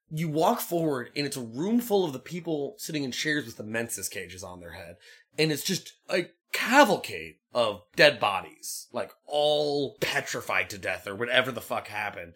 you 0.09 0.29
walk 0.29 0.61
forward 0.61 1.09
and 1.15 1.25
it's 1.25 1.35
a 1.37 1.41
room 1.41 1.81
full 1.81 2.05
of 2.05 2.13
the 2.13 2.19
people 2.33 2.75
sitting 2.77 3.03
in 3.03 3.11
chairs 3.11 3.45
with 3.45 3.57
the 3.57 3.63
Mensis 3.63 4.07
cages 4.09 4.43
on 4.43 4.59
their 4.61 4.71
head. 4.71 4.95
And 5.37 5.51
it's 5.51 5.63
just 5.63 5.93
a 6.09 6.27
cavalcade 6.53 7.35
of 7.53 7.81
dead 7.95 8.19
bodies, 8.19 8.87
like 8.93 9.11
all 9.25 9.97
petrified 9.99 10.69
to 10.69 10.77
death 10.77 11.05
or 11.07 11.15
whatever 11.15 11.51
the 11.51 11.61
fuck 11.61 11.87
happened. 11.87 12.33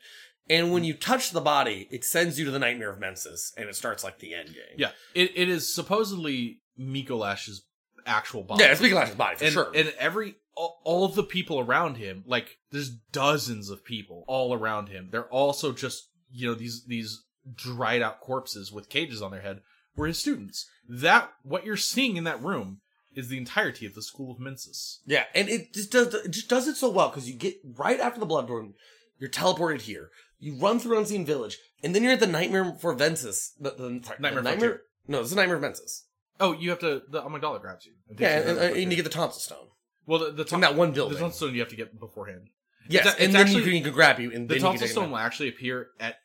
And 0.50 0.72
when 0.74 0.84
you 0.84 0.94
touch 0.94 1.32
the 1.32 1.42
body, 1.42 1.88
it 1.92 2.04
sends 2.04 2.38
you 2.38 2.46
to 2.46 2.52
the 2.52 2.60
Nightmare 2.60 2.90
of 2.92 3.00
Mensis 3.00 3.54
and 3.58 3.70
it 3.70 3.76
starts 3.76 4.04
like 4.04 4.20
the 4.20 4.34
end 4.34 4.48
game. 4.50 4.76
yeah 4.78 4.92
it, 5.14 5.32
it 5.36 5.50
is 5.50 5.74
supposedly 5.74 6.62
Mikolash's 6.80 7.64
actual 8.06 8.44
body 8.44 8.64
Yeah, 8.64 8.72
it's 8.72 8.82
Mikolash's 8.82 9.16
body 9.16 9.36
for 9.38 9.44
and, 9.46 9.54
sure. 9.54 9.72
and 9.76 9.94
every 10.00 10.36
all, 10.56 10.82
all 10.84 11.06
of 11.06 11.16
the 11.16 11.24
people 11.24 11.60
around 11.60 11.96
him 11.98 12.24
like 12.26 12.58
there's 12.72 12.90
dozens 12.90 13.70
of 13.70 13.86
people 13.86 14.24
all 14.28 14.54
around 14.54 14.90
him 14.90 15.10
they're 15.12 15.30
also 15.30 15.72
just 15.72 16.10
you 16.32 16.48
know 16.48 16.56
these 16.56 16.84
these 16.88 17.24
dried 17.56 18.02
out 18.02 18.20
corpses 18.20 18.72
with 18.72 18.90
cages 18.90 19.22
on 19.22 19.32
their 19.32 19.42
head 19.42 19.62
were 19.96 20.08
his 20.08 20.18
students 20.20 20.68
that 20.90 21.32
what 21.44 21.66
you're 21.66 21.78
seeing 21.78 22.18
in 22.18 22.24
that 22.24 22.42
room 22.42 22.82
is 23.16 23.28
the 23.28 23.38
entirety 23.38 23.86
of 23.86 23.94
the 23.94 24.02
school 24.02 24.32
of 24.32 24.40
mensis 24.40 25.02
Yeah, 25.06 25.26
and 25.36 25.48
it 25.50 25.74
just 25.74 25.92
does 25.92 26.14
it 26.14 26.32
just 26.32 26.50
does 26.50 26.68
it 26.68 26.76
so 26.76 26.90
well 26.90 27.10
because 27.10 27.30
you 27.30 27.36
get 27.36 27.56
right 27.78 28.00
after 28.00 28.20
the 28.20 28.26
Bloodborne, 28.28 28.74
you're 29.20 29.30
teleported 29.30 29.82
here. 29.82 30.10
You 30.44 30.56
run 30.56 30.80
through 30.80 30.98
Unseen 30.98 31.24
Village, 31.26 31.58
and 31.84 31.96
then 31.96 32.04
you're 32.04 32.12
at 32.14 32.20
the 32.20 32.28
Nightmare 32.28 32.74
for 32.82 32.96
Mensis. 32.96 33.54
The, 33.60 33.70
the, 33.70 34.02
sorry, 34.04 34.18
Nightmare 34.20 34.42
the 34.44 34.50
Frontier. 34.50 34.82
No, 35.08 35.22
this 35.22 35.30
is 35.32 35.38
Nightmare 35.38 35.56
of 35.58 35.62
Mensis. 35.62 36.06
oh 36.40 36.52
you 36.54 36.70
have 36.72 36.80
to 36.80 37.04
the 37.10 37.22
amygdala 37.22 37.62
grabs 37.62 37.86
you 37.86 37.94
takes 38.10 38.20
Yeah, 38.22 38.40
you 38.42 38.46
and, 38.50 38.58
the- 38.58 38.74
and, 38.82 38.92
you 38.92 38.96
get 38.96 39.04
the 39.04 39.10
tonsil 39.10 39.40
stone 39.40 39.68
well 40.08 40.20
the, 40.20 40.32
the 40.32 40.46
from 40.46 40.62
that 40.62 40.76
one 40.76 40.92
building. 40.92 41.14
the 41.16 41.20
tonsil 41.22 41.38
stone 41.48 41.54
you 41.54 41.60
have 41.62 41.70
to 41.70 41.76
get 41.76 42.00
beforehand 42.00 42.48
yes, 42.90 43.02
it's- 43.06 43.16
and 43.16 43.24
it's 43.26 43.34
then 43.34 43.42
actually- 43.42 43.58
you, 43.60 43.64
can, 43.66 43.76
you 43.76 43.84
can 43.84 43.94
grab 43.94 44.20
you, 44.20 44.32
and 44.32 44.48
the 44.50 44.56
then 44.56 44.58
you 44.58 44.62
can 44.64 44.72
tonsil 44.72 44.80
take 44.88 44.92
stone 44.92 45.10
will 45.12 45.18
back. 45.18 45.26
actually 45.28 45.50
appear 45.50 45.88
at 46.00 46.16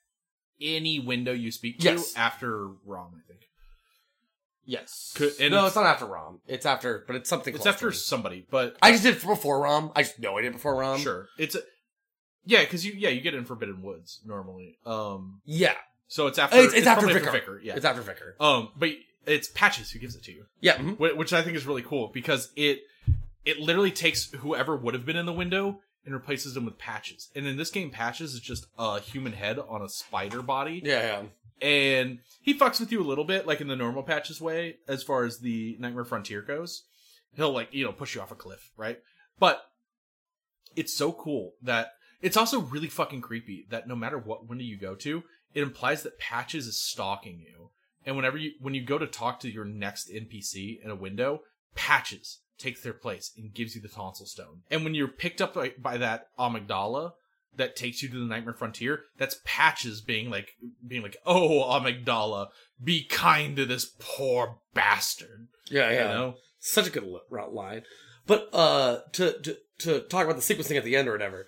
any 0.60 0.98
window 1.01 1.32
you 1.32 1.51
speak 1.52 1.78
to 1.80 1.84
Yes. 1.84 2.14
after 2.16 2.68
rom 2.86 3.12
i 3.16 3.20
think 3.28 3.40
Yes, 4.68 5.12
Could- 5.14 5.34
and 5.40 5.52
no, 5.52 5.59
it's- 5.59 5.68
it's, 5.68 5.76
not 5.76 5.86
after 5.86 6.06
Rom. 6.06 6.40
It's 6.48 6.66
after, 6.66 7.05
but 7.06 7.14
it's 7.14 7.28
something. 7.30 7.55
it's 7.55 7.62
close 7.62 7.72
after 7.74 7.88
it. 7.90 7.94
somebody 7.94 8.47
but 8.51 8.76
I 8.82 8.90
just 8.90 9.05
did 9.05 9.14
it 9.16 9.22
before 9.24 9.60
Rom. 9.60 9.93
I 9.94 10.02
just 10.02 10.18
know 10.18 10.36
I 10.36 10.43
did 10.43 10.48
it 10.48 10.52
before 10.55 10.74
Rom. 10.74 10.98
sure 10.98 11.28
it's 11.38 11.55
a 11.55 11.60
yeah 12.47 12.60
because 12.62 12.85
you 12.86 12.93
yeah 12.97 13.09
you 13.10 13.20
get 13.20 13.35
it 13.35 13.39
in 13.39 13.44
forbidden 13.44 13.82
woods 13.82 14.20
normally 14.24 14.78
um 14.86 15.40
Yeah, 15.44 15.74
so 16.09 16.27
it's 16.28 16.39
after 16.39 16.56
it's, 16.59 16.74
it's, 16.74 16.86
after 16.86 17.06
probably 17.06 17.20
Vicar. 17.31 17.60
yeah 17.62 17.74
It's 17.77 17.85
after 17.85 18.02
Vicar. 18.02 18.35
um 18.40 18.70
but 18.77 18.90
it's 19.27 19.48
patches 19.48 19.90
who 19.90 19.98
gives 19.98 20.14
it 20.16 20.23
to 20.24 20.32
you 20.32 20.47
Yeah, 20.60 20.77
mhm. 20.77 21.16
which 21.16 21.32
i 21.32 21.43
think 21.43 21.56
is 21.56 21.66
really 21.66 21.82
cool 21.82 22.09
because 22.14 22.51
it 22.56 22.81
it 23.44 23.59
literally 23.59 23.90
takes 23.93 24.31
whoever 24.32 24.77
would 24.77 24.94
have 24.94 25.05
been 25.05 25.16
in 25.16 25.27
the 25.27 25.32
window 25.32 25.81
and 26.05 26.14
replaces 26.14 26.55
them 26.55 26.64
with 26.64 26.78
patches 26.78 27.31
and 27.35 27.47
in 27.47 27.56
this 27.56 27.70
game 27.70 27.90
patches 27.90 28.35
is 28.35 28.40
just 28.40 28.66
a 28.78 29.01
human 29.01 29.32
head 29.32 29.59
on 29.59 29.82
a 29.82 29.89
spider 29.89 30.40
body 30.43 30.81
yeah, 30.85 31.23
yeah. 31.60 31.68
and 31.68 32.18
he 32.43 32.55
fucks 32.56 32.78
with 32.78 32.93
you 32.93 33.01
a 33.02 33.09
little 33.09 33.24
bit, 33.24 33.44
like 33.44 33.60
in 33.60 33.66
the 33.66 33.74
normal 33.74 34.05
patches 34.05 34.40
way, 34.40 34.77
as 34.86 35.02
far 35.02 35.24
as 35.24 35.40
the 35.40 35.77
Nightmare 35.81 36.05
Frontier 36.05 36.40
goes. 36.40 36.85
He'll 37.35 37.51
like 37.52 37.70
you 37.74 37.85
know 37.85 37.90
push 37.90 38.14
you 38.14 38.20
off 38.20 38.31
a 38.31 38.36
cliff, 38.36 38.70
right? 38.77 39.01
But 39.40 39.60
it's 40.77 40.94
so 40.94 41.10
cool 41.10 41.55
that 41.62 41.89
it's 42.20 42.36
also 42.36 42.60
really 42.60 42.88
fucking 42.88 43.20
creepy 43.20 43.66
that 43.70 43.88
no 43.88 43.97
matter 43.97 44.18
what 44.18 44.48
window 44.48 44.64
you 44.64 44.78
go 44.78 44.94
to, 44.97 45.22
it 45.55 45.62
implies 45.62 46.02
that 46.02 46.18
Patches 46.18 46.66
is 46.66 46.78
stalking 46.78 47.40
you. 47.40 47.70
And 48.05 48.16
whenever 48.16 48.36
you 48.36 48.52
when 48.60 48.74
you 48.74 48.84
go 48.84 48.98
to 48.98 49.06
talk 49.06 49.40
to 49.40 49.51
your 49.51 49.64
next 49.64 50.09
NPC 50.09 50.82
in 50.82 50.90
a 50.90 50.97
window, 50.97 51.40
Patches 51.74 52.40
takes 52.59 52.82
their 52.82 52.93
place 52.93 53.32
and 53.36 53.52
gives 53.52 53.74
you 53.74 53.82
the 53.82 53.88
tonsil 53.88 54.26
stone. 54.26 54.62
And 54.70 54.84
when 54.84 54.94
you're 54.94 55.09
picked 55.09 55.43
up 55.43 55.55
by, 55.55 55.72
by 55.78 55.98
that 55.98 56.28
amygdala 56.38 57.12
that 57.56 57.76
takes 57.76 58.02
you 58.02 58.09
to 58.09 58.18
the 58.18 58.24
Nightmare 58.24 58.55
Frontier, 58.55 59.01
that's 59.18 59.40
Patches 59.44 60.01
being 60.01 60.30
like 60.30 60.51
being 60.86 61.02
like, 61.02 61.16
"Oh, 61.26 61.64
amygdala, 61.64 62.48
be 62.82 63.05
kind 63.05 63.56
to 63.56 63.66
this 63.66 63.90
poor 63.98 64.59
bastard." 64.74 65.48
Yeah, 65.68 65.90
yeah. 65.90 66.09
You 66.09 66.14
know? 66.14 66.34
Such 66.60 66.86
a 66.86 66.90
good 66.90 67.05
route 67.30 67.55
line. 67.55 67.82
But 68.26 68.48
uh 68.52 69.01
to, 69.12 69.40
to 69.43 69.56
to 69.78 70.01
talk 70.01 70.24
about 70.24 70.36
the 70.36 70.43
sequencing 70.55 70.76
at 70.76 70.84
the 70.84 70.97
end 70.97 71.09
or 71.09 71.12
whatever, 71.12 71.47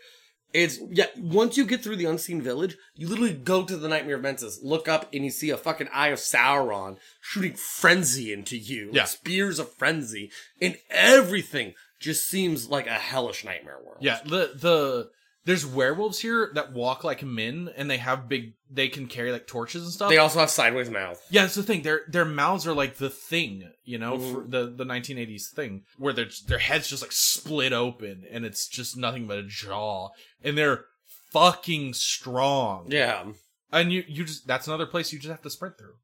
it's 0.52 0.78
yeah, 0.90 1.06
once 1.18 1.56
you 1.56 1.66
get 1.66 1.82
through 1.82 1.96
the 1.96 2.06
unseen 2.06 2.40
village, 2.40 2.76
you 2.94 3.06
literally 3.08 3.34
go 3.34 3.64
to 3.64 3.76
the 3.76 3.88
Nightmare 3.88 4.16
of 4.16 4.22
Mensis, 4.22 4.60
look 4.62 4.88
up 4.88 5.08
and 5.12 5.24
you 5.24 5.30
see 5.30 5.50
a 5.50 5.56
fucking 5.58 5.88
eye 5.92 6.08
of 6.08 6.18
Sauron 6.18 6.96
shooting 7.20 7.54
frenzy 7.54 8.32
into 8.32 8.56
you. 8.56 8.86
like 8.86 8.94
Yeah. 8.94 9.04
spears 9.04 9.58
of 9.58 9.72
frenzy, 9.74 10.30
and 10.60 10.76
everything 10.90 11.74
just 12.00 12.26
seems 12.28 12.68
like 12.68 12.86
a 12.86 12.92
hellish 12.94 13.44
nightmare 13.44 13.78
world. 13.84 13.98
Yeah, 14.00 14.20
the 14.24 14.52
the 14.54 15.10
there's 15.44 15.64
werewolves 15.64 16.18
here 16.20 16.50
that 16.54 16.72
walk 16.72 17.04
like 17.04 17.22
men 17.22 17.70
and 17.76 17.90
they 17.90 17.96
have 17.96 18.28
big 18.28 18.54
they 18.70 18.88
can 18.88 19.06
carry 19.06 19.32
like 19.32 19.46
torches 19.46 19.82
and 19.82 19.92
stuff. 19.92 20.10
They 20.10 20.18
also 20.18 20.40
have 20.40 20.50
sideways 20.50 20.90
mouths. 20.90 21.20
yeah, 21.30 21.42
that's 21.42 21.54
the 21.54 21.62
thing. 21.62 21.82
Their 21.82 22.02
their 22.08 22.24
mouths 22.26 22.66
are 22.66 22.74
like 22.74 22.96
the 22.96 23.08
thing, 23.10 23.70
you 23.84 23.98
know, 23.98 24.18
Mhm. 24.18 24.32
for 24.34 24.40
the 24.48 24.66
the 24.76 24.84
1980s 24.84 25.48
thing 25.54 25.84
where 25.96 26.12
their 26.12 26.26
their 26.46 26.58
heads 26.58 26.88
just 26.88 27.02
like 27.02 27.12
split 27.12 27.72
open 27.72 28.24
and 28.30 28.44
it's 28.44 28.68
just 28.68 28.96
nothing 28.96 29.26
but 29.26 29.38
a 29.38 29.44
jaw 29.46 30.10
and 30.42 30.58
they're 30.58 30.84
fucking 31.32 31.94
strong. 31.94 32.86
Yeah. 32.90 33.32
And 33.72 33.92
you 33.92 34.04
you 34.06 34.24
just 34.24 34.46
that's 34.46 34.66
another 34.66 34.86
place 34.86 35.12
you 35.12 35.18
just 35.18 35.30
have 35.30 35.42
to 35.42 35.50
sprint 35.50 35.78
through. 35.78 35.94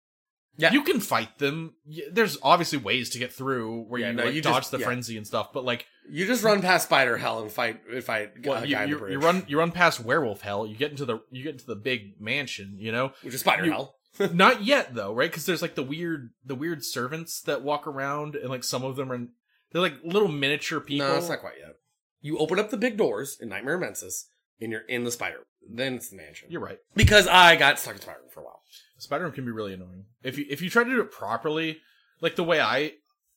Yeah. 0.56 0.72
You 0.72 0.82
can 0.82 1.00
fight 1.00 1.38
them. 1.38 1.74
There's 2.12 2.38
obviously 2.42 2.78
ways 2.78 3.10
to 3.10 3.18
get 3.18 3.32
through 3.32 3.82
where 3.88 4.00
Yeah, 4.00 4.08
you 4.10 4.12
no, 4.14 4.24
like 4.26 4.34
you 4.34 4.42
dodge 4.42 4.62
just- 4.62 4.70
the 4.70 4.78
yeah. 4.78 4.84
frenzy 4.86 5.16
and 5.16 5.26
stuff, 5.26 5.52
but 5.52 5.64
like 5.64 5.86
You 6.08 6.26
just 6.26 6.44
run 6.44 6.62
past 6.62 6.86
Spider 6.86 7.16
Hell 7.16 7.42
and 7.42 7.50
fight 7.50 7.80
fight 8.04 8.32
well, 8.44 8.62
a 8.62 8.66
you, 8.66 8.74
guy 8.76 8.82
on 8.84 8.90
the 8.90 8.96
you, 8.98 9.08
you 9.10 9.18
run 9.18 9.44
you 9.48 9.58
run 9.58 9.72
past 9.72 10.00
werewolf 10.00 10.42
hell. 10.42 10.66
You 10.66 10.76
get 10.76 10.90
into 10.90 11.04
the 11.04 11.20
you 11.30 11.42
get 11.42 11.54
into 11.54 11.66
the 11.66 11.74
big 11.76 12.20
mansion. 12.20 12.76
You 12.78 12.92
know, 12.92 13.12
which 13.22 13.34
is 13.34 13.40
Spider 13.40 13.64
you- 13.66 13.72
Hell. 13.72 13.96
not 14.32 14.62
yet 14.62 14.94
though, 14.94 15.12
right? 15.12 15.28
Because 15.30 15.44
there's 15.44 15.60
like 15.62 15.74
the 15.74 15.82
weird 15.82 16.30
the 16.44 16.54
weird 16.54 16.84
servants 16.84 17.40
that 17.42 17.62
walk 17.62 17.86
around, 17.86 18.36
and 18.36 18.48
like 18.48 18.62
some 18.62 18.84
of 18.84 18.94
them 18.94 19.10
are 19.10 19.26
they're 19.72 19.82
like 19.82 19.96
little 20.04 20.28
miniature 20.28 20.78
people. 20.80 21.08
No, 21.08 21.16
it's 21.16 21.28
not 21.28 21.40
quite 21.40 21.54
yet. 21.58 21.74
You 22.20 22.38
open 22.38 22.60
up 22.60 22.70
the 22.70 22.76
big 22.76 22.96
doors 22.96 23.36
in 23.40 23.48
Nightmare 23.48 23.76
Mensis, 23.76 24.28
and 24.60 24.70
you're 24.70 24.82
in 24.82 25.02
the 25.02 25.10
spider. 25.10 25.46
Then 25.68 25.94
it's 25.94 26.10
the 26.10 26.16
mansion. 26.16 26.48
You're 26.50 26.60
right. 26.60 26.78
because 26.94 27.26
I 27.26 27.56
got 27.56 27.78
stuck 27.80 27.96
in 27.96 28.00
spider 28.02 28.20
for 28.30 28.40
a 28.40 28.44
while. 28.44 28.60
Spider 28.98 29.24
Room 29.24 29.32
can 29.32 29.44
be 29.44 29.50
really 29.50 29.74
annoying 29.74 30.04
if 30.22 30.38
you 30.38 30.46
if 30.48 30.62
you 30.62 30.70
try 30.70 30.84
to 30.84 30.90
do 30.90 31.00
it 31.00 31.10
properly, 31.10 31.78
like 32.20 32.36
the 32.36 32.44
way 32.44 32.60
I 32.60 32.92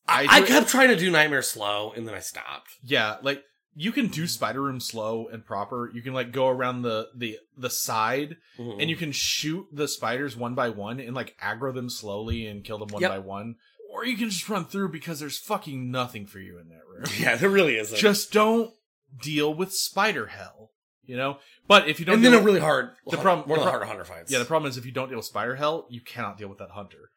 I, 0.07 0.25
I 0.29 0.39
it- 0.39 0.47
kept 0.47 0.69
trying 0.69 0.89
to 0.89 0.95
do 0.95 1.11
Nightmare 1.11 1.41
slow, 1.41 1.91
and 1.95 2.07
then 2.07 2.15
I 2.15 2.19
stopped. 2.19 2.69
Yeah, 2.83 3.17
like 3.21 3.43
you 3.79 3.91
can 3.91 4.07
do 4.07 4.25
spider 4.27 4.61
room 4.61 4.79
slow 4.79 5.27
and 5.31 5.45
proper. 5.45 5.91
You 5.93 6.01
can 6.01 6.13
like 6.13 6.31
go 6.31 6.47
around 6.47 6.81
the 6.83 7.09
the 7.15 7.37
the 7.57 7.69
side 7.69 8.37
Mm-hmm. 8.57 8.79
and 8.79 8.89
you 8.89 8.95
can 8.95 9.11
shoot 9.11 9.67
the 9.71 9.87
spiders 9.87 10.35
one 10.35 10.55
by 10.55 10.69
one 10.69 10.99
and 10.99 11.13
like 11.15 11.35
aggro 11.43 11.73
them 11.73 11.89
slowly 11.91 12.47
and 12.47 12.63
kill 12.63 12.79
them 12.79 12.87
one 12.89 13.01
Yep. 13.03 13.11
by 13.11 13.19
one. 13.19 13.55
Or 13.93 14.03
you 14.05 14.17
can 14.17 14.29
just 14.29 14.49
run 14.49 14.65
through 14.65 14.89
because 14.89 15.19
there's 15.19 15.37
fucking 15.39 15.91
nothing 15.91 16.25
for 16.25 16.39
you 16.39 16.57
in 16.59 16.69
that 16.69 16.81
room. 16.87 17.05
yeah, 17.19 17.35
there 17.35 17.49
really 17.49 17.77
isn't. 17.77 17.97
just 17.99 18.31
don't 18.33 18.71
deal 19.21 19.53
with 19.53 19.73
spider 19.73 20.25
hell, 20.27 20.71
you 21.07 21.17
know? 21.17 21.39
But 21.67 21.87
if 21.89 21.99
you 21.99 22.05
don't 22.05 22.15
and 22.15 22.25
then 22.25 22.33
a 22.33 22.37
with- 22.37 22.45
really 22.45 22.59
hard. 22.59 22.91
the 23.09 23.17
problem- 23.17 23.47
one 23.49 23.57
of 23.59 23.65
the 23.65 23.71
harder 23.71 23.85
hunter 23.85 24.05
fights. 24.05 24.31
Yeah, 24.31 24.39
the 24.39 24.45
problem 24.45 24.69
is 24.69 24.77
if 24.77 24.85
you 24.85 24.91
don't 24.91 25.09
deal 25.09 25.17
with 25.17 25.25
spider 25.25 25.55
hell, 25.55 25.87
you 25.89 26.01
cannot 26.01 26.37
deal 26.37 26.47
with 26.49 26.59
that 26.59 26.71
hunter. 26.71 27.09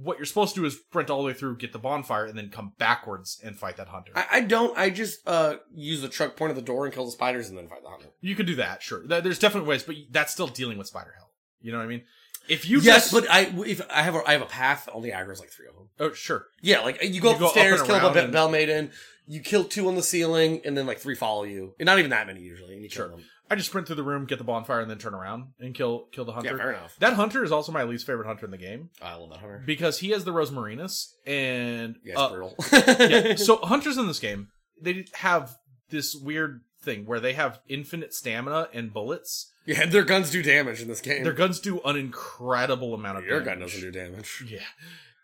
What 0.00 0.18
you're 0.18 0.26
supposed 0.26 0.54
to 0.54 0.60
do 0.60 0.66
is 0.66 0.74
sprint 0.74 1.10
all 1.10 1.22
the 1.22 1.26
way 1.26 1.32
through, 1.32 1.56
get 1.56 1.72
the 1.72 1.78
bonfire, 1.78 2.26
and 2.26 2.36
then 2.38 2.50
come 2.50 2.72
backwards 2.78 3.40
and 3.42 3.58
fight 3.58 3.76
that 3.78 3.88
hunter. 3.88 4.12
I, 4.14 4.26
I 4.32 4.40
don't. 4.42 4.76
I 4.78 4.90
just 4.90 5.26
uh 5.26 5.56
use 5.74 6.02
the 6.02 6.08
truck 6.08 6.36
point 6.36 6.50
at 6.50 6.56
the 6.56 6.62
door 6.62 6.84
and 6.84 6.94
kill 6.94 7.06
the 7.06 7.10
spiders, 7.10 7.48
and 7.48 7.56
then 7.58 7.66
fight 7.68 7.82
the 7.82 7.88
hunter. 7.88 8.08
You 8.20 8.36
could 8.36 8.46
do 8.46 8.54
that, 8.56 8.82
sure. 8.82 9.00
Th- 9.06 9.24
There's 9.24 9.38
different 9.40 9.66
ways, 9.66 9.82
but 9.82 9.96
that's 10.10 10.32
still 10.32 10.46
dealing 10.46 10.78
with 10.78 10.86
spider 10.86 11.14
hell. 11.16 11.30
You 11.62 11.72
know 11.72 11.78
what 11.78 11.84
I 11.84 11.88
mean? 11.88 12.02
If 12.48 12.68
you 12.68 12.78
yes, 12.80 13.10
just, 13.10 13.12
but 13.12 13.30
I 13.30 13.50
if 13.66 13.80
I 13.90 14.02
have 14.02 14.14
a 14.14 14.22
I 14.28 14.32
have 14.32 14.42
a 14.42 14.46
path 14.46 14.88
only 14.92 15.10
aggro's 15.10 15.40
like 15.40 15.50
three 15.50 15.66
of 15.66 15.74
them. 15.74 15.88
oh 16.00 16.12
sure, 16.12 16.46
Yeah, 16.62 16.80
like 16.80 17.02
you 17.02 17.20
go 17.20 17.28
You 17.30 17.34
up 17.34 17.38
the 17.40 17.46
up 17.46 17.50
stairs, 17.52 17.80
and 17.80 17.88
kill 17.88 18.10
the 18.12 18.24
and- 18.24 18.32
bell 18.32 18.48
maiden. 18.50 18.90
You 19.26 19.40
kill 19.40 19.64
two 19.64 19.88
on 19.88 19.94
the 19.94 20.02
ceiling, 20.02 20.62
and 20.64 20.76
then 20.76 20.86
like 20.86 20.98
three 21.00 21.14
follow 21.14 21.42
you. 21.44 21.74
And 21.78 21.86
not 21.86 21.98
even 21.98 22.10
that 22.12 22.26
many 22.26 22.40
usually, 22.40 22.74
and 22.74 22.82
you 22.82 22.88
kill 22.88 23.06
Sure. 23.06 23.08
them. 23.08 23.24
I 23.50 23.54
just 23.54 23.68
sprint 23.70 23.86
through 23.86 23.96
the 23.96 24.02
room, 24.02 24.26
get 24.26 24.38
the 24.38 24.44
bonfire, 24.44 24.80
and 24.80 24.90
then 24.90 24.98
turn 24.98 25.14
around 25.14 25.52
and 25.58 25.74
kill 25.74 26.06
kill 26.12 26.24
the 26.24 26.32
hunter. 26.32 26.50
Yeah, 26.50 26.56
fair 26.56 26.72
enough. 26.72 26.96
That 26.98 27.14
hunter 27.14 27.42
is 27.44 27.50
also 27.52 27.72
my 27.72 27.84
least 27.84 28.06
favorite 28.06 28.26
hunter 28.26 28.44
in 28.44 28.50
the 28.50 28.58
game 28.58 28.90
I 29.00 29.14
love 29.14 29.30
that 29.30 29.38
hunter. 29.38 29.62
because 29.64 29.98
he 30.00 30.10
has 30.10 30.24
the 30.24 30.32
Rosmarinus, 30.32 31.12
and 31.26 31.96
Yeah, 32.04 32.12
it's 32.12 32.20
uh, 32.20 32.28
brutal. 32.30 32.54
yeah. 33.08 33.34
So 33.36 33.56
hunters 33.58 33.96
in 33.96 34.06
this 34.06 34.18
game, 34.18 34.48
they 34.80 35.06
have 35.14 35.56
this 35.90 36.14
weird 36.14 36.60
thing 36.82 37.06
where 37.06 37.20
they 37.20 37.32
have 37.32 37.60
infinite 37.68 38.12
stamina 38.14 38.68
and 38.74 38.92
bullets. 38.92 39.50
yeah, 39.66 39.86
their 39.86 40.04
guns 40.04 40.30
do 40.30 40.42
damage 40.42 40.80
in 40.82 40.88
this 40.88 41.00
game. 41.00 41.24
Their 41.24 41.32
guns 41.32 41.58
do 41.60 41.80
an 41.80 41.96
incredible 41.96 42.94
amount 42.94 43.18
of 43.18 43.24
Your 43.24 43.40
damage. 43.40 43.46
gun 43.46 43.60
doesn't 43.60 43.80
do 43.80 43.90
damage. 43.90 44.44
Yeah, 44.46 44.58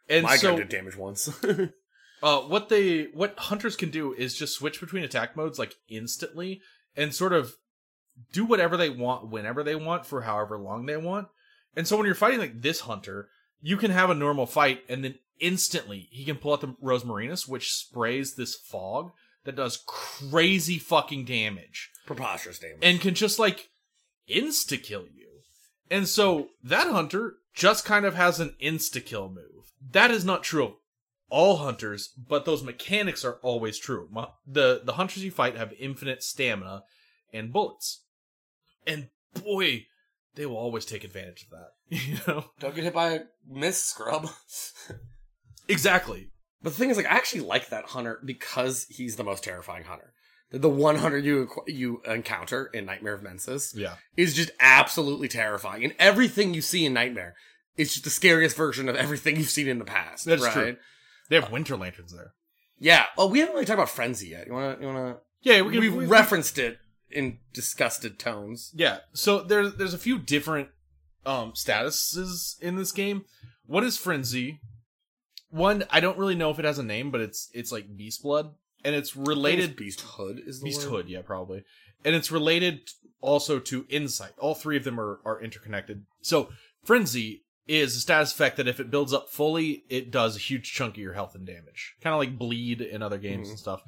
and 0.09 0.25
My 0.25 0.37
so 0.37 0.51
gun 0.53 0.59
did 0.61 0.69
damage 0.71 0.97
once. 0.97 1.29
uh, 2.23 2.41
what 2.41 2.69
they 2.71 3.05
what 3.13 3.39
hunters 3.39 3.77
can 3.77 3.91
do 3.91 4.15
is 4.15 4.35
just 4.35 4.55
switch 4.55 4.81
between 4.81 5.05
attack 5.05 5.37
modes 5.37 5.59
like 5.59 5.75
instantly 5.89 6.61
and 6.97 7.15
sort 7.15 7.33
of 7.33 7.55
do 8.33 8.45
whatever 8.45 8.77
they 8.77 8.91
want 8.91 9.29
whenever 9.29 9.63
they 9.63 9.75
want 9.75 10.07
for 10.07 10.23
however 10.23 10.59
long 10.59 10.87
they 10.87 10.97
want. 10.97 11.29
And 11.77 11.87
so 11.87 11.97
when 11.97 12.07
you're 12.07 12.15
fighting 12.15 12.41
like 12.41 12.63
this 12.63 12.81
hunter, 12.81 13.29
you 13.61 13.77
can 13.77 13.91
have 13.91 14.11
a 14.11 14.15
normal 14.15 14.47
fight 14.47 14.83
and 14.89 15.03
then 15.03 15.17
instantly 15.41 16.09
he 16.11 16.25
can 16.25 16.37
pull 16.37 16.53
out 16.53 16.61
the 16.61 16.77
Rosmarinus, 16.83 17.49
which 17.49 17.73
sprays 17.73 18.35
this 18.35 18.55
fog 18.55 19.13
that 19.45 19.57
does 19.57 19.83
crazy 19.87 20.79
fucking 20.79 21.25
damage 21.25 21.91
Preposterous 22.07 22.59
damage. 22.59 22.79
and 22.83 23.01
can 23.01 23.15
just 23.15 23.39
like 23.39 23.69
insta 24.29 24.83
kill 24.83 25.03
you. 25.03 25.29
And 25.91 26.09
so 26.09 26.49
that 26.63 26.89
hunter 26.89 27.37
just 27.53 27.85
kind 27.85 28.05
of 28.05 28.15
has 28.15 28.41
an 28.41 28.55
insta 28.63 29.05
kill 29.05 29.29
move. 29.29 29.73
That 29.93 30.11
is 30.11 30.25
not 30.25 30.43
true 30.43 30.65
of 30.65 30.73
all 31.29 31.57
hunters, 31.57 32.09
but 32.09 32.45
those 32.45 32.63
mechanics 32.63 33.25
are 33.25 33.39
always 33.43 33.79
true. 33.79 34.09
The 34.47 34.83
the 34.85 34.95
hunters 34.95 35.25
you 35.25 35.31
fight 35.31 35.57
have 35.57 35.73
infinite 35.79 36.23
stamina 36.23 36.85
and 37.33 37.53
bullets. 37.53 38.04
And 38.87 39.09
boy, 39.43 39.87
they 40.35 40.47
will 40.47 40.57
always 40.57 40.85
take 40.85 41.05
advantage 41.05 41.45
of 41.45 41.51
that. 41.51 41.71
You 41.91 42.19
know? 42.27 42.45
Don't 42.61 42.75
get 42.75 42.85
hit 42.85 42.95
by 42.95 43.11
a 43.13 43.21
miss 43.49 43.83
scrub. 43.83 44.29
Exactly. 45.69 46.31
But 46.63 46.71
the 46.73 46.79
thing 46.79 46.91
is, 46.91 46.97
like, 46.97 47.07
I 47.07 47.15
actually 47.17 47.43
like 47.43 47.69
that 47.71 47.87
hunter 47.87 48.21
because 48.25 48.87
he's 48.89 49.17
the 49.17 49.25
most 49.25 49.45
terrifying 49.45 49.85
hunter. 49.85 50.13
The, 50.51 50.59
the 50.59 50.69
one 50.69 50.97
hunter 50.97 51.19
you 51.19 51.49
you 51.67 52.03
encounter 52.07 52.67
in 52.67 52.85
Nightmare 52.87 53.15
of 53.15 53.23
Mensis 53.23 53.73
Yeah. 53.75 53.95
is 54.17 54.35
just 54.35 54.51
absolutely 54.61 55.29
terrifying, 55.29 55.85
and 55.85 55.95
everything 55.99 56.55
you 56.55 56.61
see 56.63 56.85
in 56.85 56.93
Nightmare 56.93 57.35
is 57.77 57.93
just 57.93 58.05
the 58.05 58.11
scariest 58.11 58.57
version 58.57 58.89
of 58.89 58.97
everything 58.97 59.37
you've 59.37 59.51
seen 59.51 59.69
in 59.69 59.79
the 59.79 59.85
past. 59.85 60.25
That's 60.27 60.43
right? 60.43 60.53
true. 60.53 60.77
They 61.29 61.37
have 61.41 61.51
winter 61.51 61.77
lanterns 61.77 62.13
there. 62.15 62.33
Yeah. 62.79 63.07
Oh, 63.17 63.27
we 63.29 63.39
haven't 63.41 63.55
really 63.55 63.67
talked 63.67 63.79
about 63.79 63.89
Frenzy 63.91 64.29
yet. 64.29 64.47
You 64.47 64.53
wanna? 64.53 64.77
You 64.81 64.87
wanna? 64.87 65.17
Yeah, 65.43 65.63
We, 65.63 65.79
we 65.79 65.87
have 65.87 65.95
we- 65.97 66.07
referenced 66.07 66.59
it 66.59 66.79
in 67.15 67.39
disgusted 67.53 68.19
tones. 68.19 68.73
Yeah. 68.75 68.99
So 69.13 69.41
there's 69.41 69.75
there's 69.77 69.95
a 69.95 69.99
few 69.99 70.19
different 70.19 70.69
um 71.27 71.53
statuses 71.53 72.61
in 72.61 72.77
this 72.77 72.93
game. 72.93 73.25
What 73.67 73.85
is 73.85 73.97
frenzy? 73.97 74.61
One, 75.51 75.85
I 75.91 76.01
don't 76.01 76.19
really 76.19 76.35
know 76.35 76.51
if 76.51 76.59
it 76.59 76.65
has 76.65 76.79
a 76.79 76.83
name, 76.83 77.11
but 77.11 77.21
it's 77.21 77.49
it's 77.55 77.71
like 77.73 77.97
beast 77.97 78.23
blood, 78.23 78.51
and 78.85 78.95
it's 78.95 79.17
related 79.17 79.77
Beast 79.77 80.01
Hood 80.01 80.41
is 80.45 80.61
the 80.61 80.65
beast 80.65 80.91
word. 80.91 81.09
yeah, 81.09 81.23
probably, 81.23 81.65
and 82.05 82.15
it's 82.15 82.33
related 82.33 82.81
also 83.21 83.59
to 83.61 83.87
insight. 83.89 84.33
All 84.39 84.55
three 84.55 84.77
of 84.77 84.85
them 84.85 84.99
are 84.99 85.21
are 85.25 85.41
interconnected. 85.43 86.05
So 86.23 86.51
frenzy 86.85 87.43
is 87.67 87.97
a 87.97 88.01
status 88.01 88.33
effect 88.33 88.57
that 88.59 88.69
if 88.69 88.79
it 88.81 88.91
builds 88.91 89.13
up 89.15 89.31
fully, 89.31 89.85
it 89.89 90.11
does 90.11 90.37
a 90.37 90.41
huge 90.41 90.73
chunk 90.73 90.95
of 90.95 91.03
your 91.03 91.15
health 91.15 91.35
and 91.35 91.47
damage, 91.47 91.95
kind 92.03 92.13
of 92.13 92.19
like 92.19 92.37
bleed 92.39 92.81
in 92.83 93.01
other 93.03 93.17
games 93.17 93.47
Mhm. 93.47 93.51
and 93.53 93.59
stuff. 93.59 93.81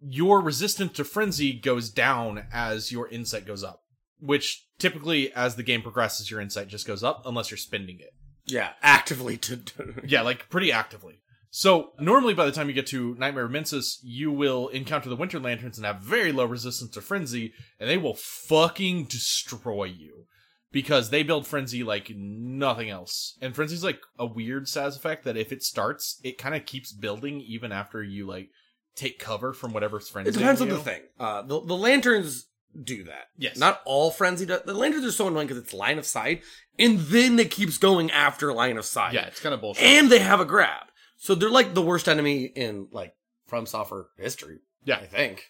Your 0.00 0.40
resistance 0.40 0.92
to 0.94 1.04
frenzy 1.04 1.52
goes 1.52 1.90
down 1.90 2.46
as 2.52 2.92
your 2.92 3.08
insight 3.08 3.46
goes 3.46 3.64
up, 3.64 3.80
which 4.20 4.64
typically, 4.78 5.32
as 5.32 5.56
the 5.56 5.62
game 5.62 5.82
progresses, 5.82 6.30
your 6.30 6.40
insight 6.40 6.68
just 6.68 6.86
goes 6.86 7.02
up 7.02 7.22
unless 7.26 7.50
you're 7.50 7.58
spending 7.58 7.98
it. 8.00 8.14
Yeah, 8.46 8.70
actively 8.82 9.36
to. 9.38 9.60
Yeah, 10.06 10.22
like 10.22 10.48
pretty 10.48 10.72
actively. 10.72 11.20
So 11.50 11.92
normally, 11.98 12.34
by 12.34 12.44
the 12.44 12.52
time 12.52 12.68
you 12.68 12.74
get 12.74 12.86
to 12.88 13.14
Nightmare 13.14 13.46
of 13.46 13.50
Mensis, 13.50 14.00
you 14.02 14.30
will 14.30 14.68
encounter 14.68 15.08
the 15.08 15.16
Winter 15.16 15.40
Lanterns 15.40 15.78
and 15.78 15.86
have 15.86 16.00
very 16.00 16.30
low 16.30 16.44
resistance 16.44 16.90
to 16.92 17.00
Frenzy, 17.00 17.52
and 17.80 17.88
they 17.88 17.96
will 17.96 18.14
fucking 18.14 19.04
destroy 19.04 19.84
you 19.84 20.26
because 20.70 21.08
they 21.08 21.22
build 21.22 21.46
Frenzy 21.46 21.82
like 21.82 22.10
nothing 22.14 22.90
else. 22.90 23.36
And 23.40 23.54
Frenzy's 23.54 23.84
like 23.84 24.00
a 24.18 24.26
weird 24.26 24.68
SAS 24.68 24.96
effect 24.96 25.24
that 25.24 25.36
if 25.36 25.52
it 25.52 25.62
starts, 25.62 26.20
it 26.22 26.38
kind 26.38 26.54
of 26.54 26.66
keeps 26.66 26.92
building 26.92 27.40
even 27.40 27.72
after 27.72 28.02
you 28.02 28.26
like 28.26 28.50
take 28.98 29.18
cover 29.18 29.52
from 29.52 29.72
whatever's 29.72 30.08
Frenzy. 30.08 30.30
It 30.30 30.32
depends 30.38 30.60
on 30.60 30.68
the 30.68 30.78
thing. 30.78 31.00
Uh, 31.18 31.42
the 31.42 31.60
the 31.60 31.74
lanterns 31.76 32.46
do 32.82 33.04
that. 33.04 33.28
Yes. 33.38 33.56
Not 33.56 33.80
all 33.86 34.10
frenzy 34.10 34.44
does. 34.44 34.62
The 34.64 34.74
lanterns 34.74 35.04
are 35.04 35.10
so 35.12 35.28
annoying 35.28 35.46
because 35.46 35.62
it's 35.62 35.72
line 35.72 35.98
of 35.98 36.04
sight, 36.06 36.42
and 36.78 36.98
then 37.00 37.38
it 37.38 37.50
keeps 37.50 37.78
going 37.78 38.10
after 38.10 38.52
line 38.52 38.76
of 38.76 38.84
sight. 38.84 39.14
Yeah, 39.14 39.26
it's 39.26 39.40
kind 39.40 39.54
of 39.54 39.60
bullshit. 39.60 39.84
and 39.84 40.10
they 40.10 40.18
have 40.18 40.40
a 40.40 40.44
grab, 40.44 40.86
so 41.16 41.34
they're 41.34 41.48
like 41.50 41.74
the 41.74 41.82
worst 41.82 42.08
enemy 42.08 42.44
in 42.44 42.88
like 42.92 43.14
from 43.46 43.64
software 43.66 44.06
history. 44.18 44.58
Yeah. 44.84 44.96
I 44.98 45.06
think. 45.06 45.44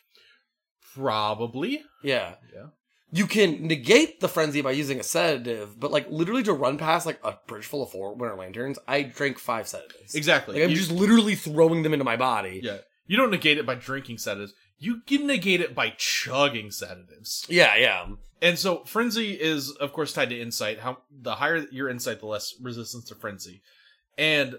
Probably. 0.94 1.82
Yeah. 2.02 2.34
Yeah. 2.54 2.66
You 3.10 3.26
can 3.26 3.66
negate 3.66 4.20
the 4.20 4.28
frenzy 4.28 4.60
by 4.60 4.72
using 4.72 5.00
a 5.00 5.02
sedative, 5.02 5.80
but 5.80 5.90
like 5.90 6.06
literally 6.10 6.42
to 6.42 6.52
run 6.52 6.76
past 6.76 7.06
like 7.06 7.18
a 7.24 7.36
bridge 7.46 7.64
full 7.64 7.82
of 7.82 7.90
four 7.90 8.14
winter 8.14 8.36
lanterns, 8.36 8.78
I 8.86 9.02
drank 9.02 9.38
five 9.38 9.66
sedatives. 9.66 10.14
Exactly. 10.14 10.54
Like 10.54 10.64
I'm 10.64 10.70
You- 10.70 10.76
just 10.76 10.90
literally 10.90 11.34
throwing 11.34 11.82
them 11.82 11.92
into 11.94 12.04
my 12.04 12.16
body. 12.16 12.60
Yeah. 12.62 12.78
You 13.08 13.16
don't 13.16 13.30
negate 13.30 13.58
it 13.58 13.66
by 13.66 13.74
drinking 13.74 14.18
sedatives. 14.18 14.52
You 14.78 15.00
can 15.00 15.26
negate 15.26 15.60
it 15.60 15.74
by 15.74 15.94
chugging 15.96 16.70
sedatives. 16.70 17.44
Yeah, 17.48 17.74
yeah. 17.74 18.06
And 18.40 18.56
so 18.56 18.84
frenzy 18.84 19.32
is 19.32 19.72
of 19.72 19.92
course 19.92 20.12
tied 20.12 20.28
to 20.28 20.40
insight. 20.40 20.78
How 20.78 20.98
the 21.10 21.36
higher 21.36 21.66
your 21.72 21.88
insight, 21.88 22.20
the 22.20 22.26
less 22.26 22.54
resistance 22.62 23.06
to 23.06 23.16
frenzy. 23.16 23.62
And 24.16 24.56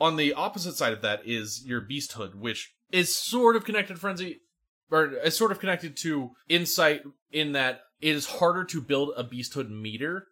on 0.00 0.16
the 0.16 0.32
opposite 0.32 0.74
side 0.74 0.92
of 0.92 1.02
that 1.02 1.20
is 1.24 1.62
your 1.64 1.80
beasthood, 1.80 2.34
which 2.34 2.72
is 2.90 3.14
sort 3.14 3.54
of 3.54 3.64
connected 3.64 3.94
to 3.94 4.00
frenzy, 4.00 4.40
or 4.90 5.12
is 5.12 5.36
sort 5.36 5.52
of 5.52 5.60
connected 5.60 5.96
to 5.98 6.30
insight 6.48 7.02
in 7.30 7.52
that 7.52 7.82
it 8.00 8.16
is 8.16 8.26
harder 8.26 8.64
to 8.64 8.80
build 8.80 9.12
a 9.16 9.24
beasthood 9.24 9.70
meter 9.70 10.26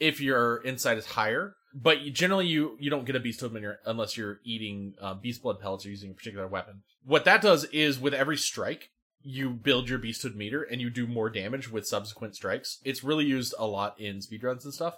if 0.00 0.20
your 0.20 0.62
insight 0.64 0.98
is 0.98 1.06
higher. 1.06 1.54
But 1.78 2.00
you, 2.00 2.10
generally, 2.10 2.46
you 2.46 2.76
you 2.80 2.88
don't 2.88 3.04
get 3.04 3.16
a 3.16 3.20
beasthood 3.20 3.52
meter 3.52 3.80
unless 3.84 4.16
you're 4.16 4.40
eating 4.44 4.94
uh, 5.00 5.14
beast 5.14 5.42
blood 5.42 5.60
pellets 5.60 5.84
or 5.84 5.90
using 5.90 6.10
a 6.10 6.14
particular 6.14 6.46
weapon. 6.46 6.82
What 7.04 7.26
that 7.26 7.42
does 7.42 7.64
is 7.64 8.00
with 8.00 8.14
every 8.14 8.38
strike, 8.38 8.90
you 9.22 9.50
build 9.50 9.88
your 9.88 9.98
beasthood 9.98 10.34
meter 10.34 10.62
and 10.62 10.80
you 10.80 10.88
do 10.88 11.06
more 11.06 11.28
damage 11.28 11.70
with 11.70 11.86
subsequent 11.86 12.34
strikes. 12.34 12.78
It's 12.84 13.04
really 13.04 13.26
used 13.26 13.54
a 13.58 13.66
lot 13.66 14.00
in 14.00 14.18
speedruns 14.18 14.64
and 14.64 14.72
stuff. 14.72 14.96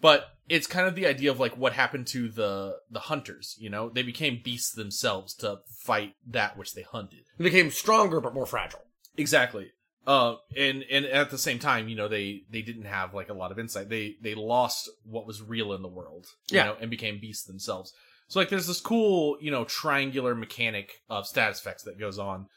But 0.00 0.26
it's 0.48 0.66
kind 0.66 0.86
of 0.86 0.94
the 0.94 1.06
idea 1.06 1.30
of 1.30 1.40
like 1.40 1.56
what 1.56 1.72
happened 1.72 2.06
to 2.08 2.28
the 2.28 2.78
the 2.90 3.00
hunters, 3.00 3.56
you 3.58 3.68
know? 3.68 3.90
They 3.90 4.02
became 4.02 4.40
beasts 4.42 4.72
themselves 4.72 5.34
to 5.36 5.60
fight 5.68 6.14
that 6.26 6.56
which 6.56 6.74
they 6.74 6.82
hunted. 6.82 7.24
They 7.38 7.44
became 7.44 7.70
stronger 7.70 8.20
but 8.20 8.34
more 8.34 8.46
fragile. 8.46 8.80
Exactly. 9.16 9.72
Uh, 10.06 10.36
and 10.56 10.84
and 10.90 11.06
at 11.06 11.30
the 11.30 11.38
same 11.38 11.58
time, 11.58 11.88
you 11.88 11.96
know, 11.96 12.08
they 12.08 12.42
they 12.50 12.62
didn't 12.62 12.84
have 12.84 13.14
like 13.14 13.30
a 13.30 13.34
lot 13.34 13.50
of 13.50 13.58
insight. 13.58 13.88
They 13.88 14.16
they 14.20 14.34
lost 14.34 14.90
what 15.04 15.26
was 15.26 15.40
real 15.42 15.72
in 15.72 15.82
the 15.82 15.88
world, 15.88 16.26
you 16.50 16.56
Yeah. 16.58 16.64
know, 16.64 16.76
and 16.80 16.90
became 16.90 17.18
beasts 17.18 17.44
themselves. 17.46 17.92
So 18.28 18.38
like, 18.38 18.48
there's 18.48 18.66
this 18.66 18.80
cool, 18.80 19.36
you 19.40 19.50
know, 19.50 19.64
triangular 19.64 20.34
mechanic 20.34 21.02
of 21.08 21.26
status 21.26 21.60
effects 21.60 21.82
that 21.84 21.98
goes 21.98 22.18
on, 22.18 22.48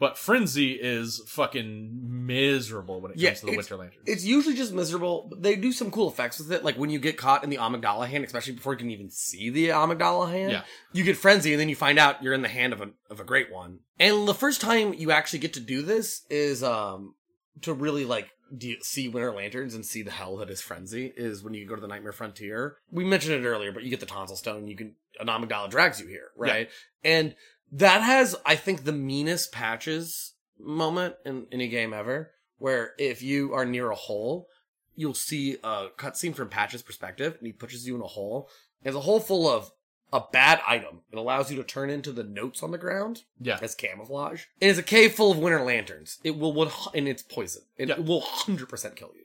but 0.00 0.18
frenzy 0.18 0.72
is 0.72 1.22
fucking 1.28 2.26
miserable 2.26 3.00
when 3.00 3.12
it 3.12 3.14
comes 3.14 3.22
Yeah, 3.22 3.34
to 3.34 3.46
the 3.46 3.56
Winter 3.56 3.76
Lantern. 3.76 4.02
It's 4.06 4.24
usually 4.24 4.56
just 4.56 4.72
miserable, 4.72 5.26
but 5.30 5.42
they 5.42 5.54
do 5.56 5.70
some 5.72 5.90
cool 5.90 6.08
effects 6.08 6.38
with 6.38 6.50
it. 6.52 6.64
Like 6.64 6.76
when 6.76 6.90
you 6.90 6.98
get 6.98 7.16
caught 7.16 7.44
in 7.44 7.50
the 7.50 7.58
amygdala 7.58 8.08
hand, 8.08 8.24
especially 8.24 8.54
before 8.54 8.72
you 8.72 8.78
can 8.78 8.90
even 8.90 9.10
see 9.10 9.50
the 9.50 9.68
amygdala 9.68 10.30
hand, 10.30 10.52
Yeah. 10.52 10.62
you 10.92 11.04
get 11.04 11.16
frenzy, 11.16 11.52
and 11.52 11.60
then 11.60 11.68
you 11.68 11.76
find 11.76 11.98
out 11.98 12.22
you're 12.22 12.34
in 12.34 12.42
the 12.42 12.48
hand 12.48 12.72
of 12.72 12.80
a 12.80 12.90
of 13.08 13.20
a 13.20 13.24
great 13.24 13.52
one. 13.52 13.80
And 13.98 14.26
the 14.26 14.34
first 14.34 14.60
time 14.60 14.94
you 14.94 15.10
actually 15.12 15.38
get 15.40 15.52
to 15.54 15.60
do 15.60 15.82
this 15.82 16.22
is 16.30 16.62
um 16.64 17.14
to 17.62 17.72
really 17.74 18.04
like 18.06 18.30
de- 18.56 18.80
see 18.82 19.08
Winter 19.08 19.32
Lanterns 19.32 19.74
and 19.74 19.84
see 19.84 20.02
the 20.02 20.10
hell 20.10 20.36
that 20.38 20.48
is 20.50 20.60
frenzy 20.62 21.12
is 21.16 21.42
when 21.42 21.52
you 21.54 21.66
go 21.68 21.74
to 21.74 21.80
the 21.80 21.86
Nightmare 21.88 22.12
Frontier. 22.12 22.78
We 22.90 23.04
mentioned 23.04 23.34
it 23.44 23.46
earlier, 23.46 23.70
but 23.70 23.82
you 23.82 23.90
get 23.90 24.00
the 24.00 24.06
tonsil 24.06 24.36
stone. 24.36 24.66
You 24.66 24.76
can 24.76 24.94
an 25.20 25.26
amygdala 25.26 25.68
drags 25.70 26.00
you 26.00 26.06
here, 26.06 26.30
right? 26.36 26.70
And 27.04 27.34
that 27.72 28.02
has, 28.02 28.36
I 28.44 28.56
think, 28.56 28.84
the 28.84 28.92
meanest 28.92 29.52
patches 29.52 30.32
moment 30.58 31.14
in 31.24 31.46
any 31.52 31.68
game 31.68 31.92
ever, 31.92 32.30
where 32.58 32.92
if 32.98 33.22
you 33.22 33.54
are 33.54 33.64
near 33.64 33.90
a 33.90 33.94
hole, 33.96 34.48
you'll 34.96 35.14
see 35.14 35.56
a 35.64 35.88
cutscene 35.96 36.34
from 36.34 36.48
Patch's 36.48 36.82
perspective, 36.82 37.36
and 37.38 37.46
he 37.46 37.52
pushes 37.52 37.86
you 37.86 37.94
in 37.96 38.02
a 38.02 38.06
hole. 38.06 38.48
There's 38.82 38.96
a 38.96 39.00
hole 39.00 39.20
full 39.20 39.48
of 39.48 39.70
a 40.12 40.22
bad 40.32 40.60
item. 40.66 41.00
It 41.12 41.18
allows 41.18 41.50
you 41.50 41.56
to 41.58 41.62
turn 41.64 41.88
into 41.88 42.10
the 42.12 42.24
notes 42.24 42.62
on 42.62 42.72
the 42.72 42.78
ground 42.78 43.22
yeah, 43.40 43.58
as 43.62 43.74
camouflage. 43.76 44.44
And 44.60 44.68
it's 44.70 44.78
a 44.78 44.82
cave 44.82 45.12
full 45.14 45.30
of 45.30 45.38
winter 45.38 45.62
lanterns. 45.62 46.18
It 46.24 46.36
will, 46.36 46.52
would, 46.54 46.70
and 46.94 47.06
it's 47.06 47.22
poison. 47.22 47.62
It, 47.76 47.88
Yeah. 47.88 47.98
will 48.00 48.20
hundred 48.20 48.68
percent 48.68 48.96
kill 48.96 49.12
you. 49.14 49.22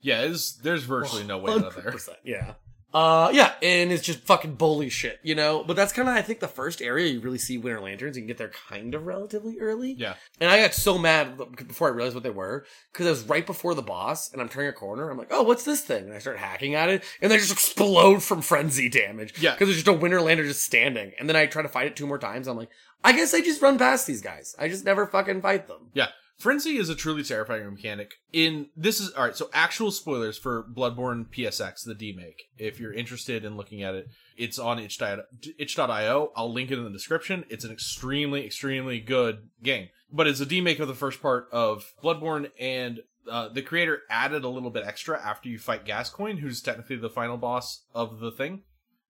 yeah. 0.00 0.22
There's 0.22 0.56
there's 0.56 0.82
virtually 0.84 1.22
no 1.24 1.38
way 1.38 1.52
out 1.52 1.64
of 1.64 1.76
there. 1.76 1.94
Yeah. 2.24 2.54
Uh, 2.94 3.28
yeah, 3.32 3.52
and 3.60 3.90
it's 3.90 4.04
just 4.04 4.20
fucking 4.20 4.54
bully 4.54 4.88
shit, 4.88 5.18
you 5.24 5.34
know? 5.34 5.64
But 5.64 5.74
that's 5.74 5.92
kind 5.92 6.08
of, 6.08 6.14
I 6.14 6.22
think, 6.22 6.38
the 6.38 6.46
first 6.46 6.80
area 6.80 7.08
you 7.10 7.18
really 7.18 7.38
see 7.38 7.58
Winter 7.58 7.80
Lanterns. 7.80 8.16
You 8.16 8.22
can 8.22 8.28
get 8.28 8.38
there 8.38 8.52
kind 8.68 8.94
of 8.94 9.04
relatively 9.04 9.58
early. 9.58 9.92
Yeah, 9.98 10.14
And 10.40 10.48
I 10.48 10.62
got 10.62 10.74
so 10.74 10.96
mad 10.96 11.36
before 11.66 11.88
I 11.88 11.90
realized 11.90 12.14
what 12.14 12.22
they 12.22 12.30
were, 12.30 12.64
because 12.92 13.06
it 13.06 13.10
was 13.10 13.24
right 13.24 13.44
before 13.44 13.74
the 13.74 13.82
boss, 13.82 14.32
and 14.32 14.40
I'm 14.40 14.48
turning 14.48 14.68
a 14.68 14.72
corner. 14.72 15.10
I'm 15.10 15.18
like, 15.18 15.32
oh, 15.32 15.42
what's 15.42 15.64
this 15.64 15.80
thing? 15.80 16.04
And 16.04 16.12
I 16.14 16.20
start 16.20 16.38
hacking 16.38 16.76
at 16.76 16.88
it, 16.88 17.02
and 17.20 17.32
they 17.32 17.38
just 17.38 17.50
explode 17.50 18.22
from 18.22 18.42
frenzy 18.42 18.88
damage. 18.88 19.40
Yeah. 19.42 19.54
Because 19.54 19.66
there's 19.68 19.82
just 19.82 19.88
a 19.88 19.92
Winter 19.92 20.20
Lantern 20.20 20.46
just 20.46 20.62
standing. 20.62 21.12
And 21.18 21.28
then 21.28 21.34
I 21.34 21.46
try 21.46 21.62
to 21.62 21.68
fight 21.68 21.88
it 21.88 21.96
two 21.96 22.06
more 22.06 22.18
times. 22.18 22.46
I'm 22.46 22.56
like, 22.56 22.70
I 23.02 23.10
guess 23.12 23.34
I 23.34 23.40
just 23.40 23.60
run 23.60 23.76
past 23.76 24.06
these 24.06 24.22
guys. 24.22 24.54
I 24.56 24.68
just 24.68 24.84
never 24.84 25.04
fucking 25.06 25.42
fight 25.42 25.66
them. 25.66 25.88
yeah. 25.94 26.08
Frenzy 26.38 26.76
is 26.76 26.88
a 26.88 26.94
truly 26.94 27.22
terrifying 27.22 27.70
mechanic. 27.70 28.14
In 28.32 28.68
this 28.76 29.00
is 29.00 29.12
all 29.12 29.24
right. 29.24 29.36
So 29.36 29.50
actual 29.52 29.90
spoilers 29.90 30.36
for 30.36 30.64
Bloodborne 30.64 31.26
PSX, 31.26 31.84
the 31.84 31.94
demake. 31.94 32.40
If 32.58 32.80
you're 32.80 32.92
interested 32.92 33.44
in 33.44 33.56
looking 33.56 33.82
at 33.82 33.94
it, 33.94 34.08
it's 34.36 34.58
on 34.58 34.78
itch.io. 34.78 36.32
I'll 36.36 36.52
link 36.52 36.70
it 36.70 36.78
in 36.78 36.84
the 36.84 36.90
description. 36.90 37.44
It's 37.48 37.64
an 37.64 37.70
extremely, 37.70 38.44
extremely 38.44 39.00
good 39.00 39.48
game. 39.62 39.88
But 40.12 40.26
it's 40.26 40.40
a 40.40 40.46
demake 40.46 40.80
of 40.80 40.88
the 40.88 40.94
first 40.94 41.22
part 41.22 41.48
of 41.52 41.92
Bloodborne, 42.02 42.50
and 42.58 43.00
uh, 43.30 43.48
the 43.48 43.62
creator 43.62 44.02
added 44.10 44.44
a 44.44 44.48
little 44.48 44.70
bit 44.70 44.84
extra 44.84 45.20
after 45.20 45.48
you 45.48 45.58
fight 45.58 45.84
Gascoigne, 45.84 46.40
who's 46.40 46.60
technically 46.60 46.96
the 46.96 47.10
final 47.10 47.36
boss 47.36 47.84
of 47.94 48.20
the 48.20 48.30
thing. 48.30 48.62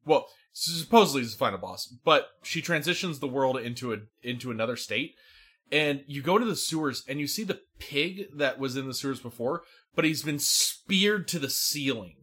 Well, 0.07 0.29
supposedly 0.53 1.23
is 1.23 1.33
the 1.33 1.39
final 1.39 1.59
boss, 1.59 1.87
but 1.87 2.29
she 2.43 2.63
transitions 2.63 3.19
the 3.19 3.27
world 3.27 3.59
into 3.59 3.93
a 3.93 3.99
into 4.23 4.51
another 4.51 4.77
state, 4.77 5.15
and 5.73 6.03
you 6.07 6.23
go 6.23 6.39
to 6.39 6.45
the 6.45 6.57
sewers 6.57 7.05
and 7.09 7.21
you 7.21 7.27
see 7.27 7.45
the 7.45 7.61
pig 7.79 8.27
that 8.37 8.59
was 8.59 8.77
in 8.77 8.87
the 8.87 8.95
sewers 8.95 9.21
before, 9.21 9.63
but 9.95 10.05
he's 10.05 10.23
been 10.23 10.39
speared 10.39 11.29
to 11.29 11.39
the 11.39 11.51
ceiling, 11.51 12.17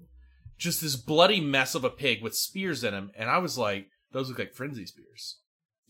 just 0.58 0.82
this 0.82 0.96
bloody 0.96 1.42
mess 1.42 1.76
of 1.76 1.84
a 1.84 1.90
pig 1.90 2.22
with 2.22 2.36
spears 2.36 2.84
in 2.84 2.94
him, 2.94 3.12
and 3.16 3.30
I 3.30 3.38
was 3.40 3.58
like, 3.58 3.88
those 4.12 4.30
look 4.30 4.40
like 4.40 4.54
frenzy 4.54 4.86
spears. 4.86 5.38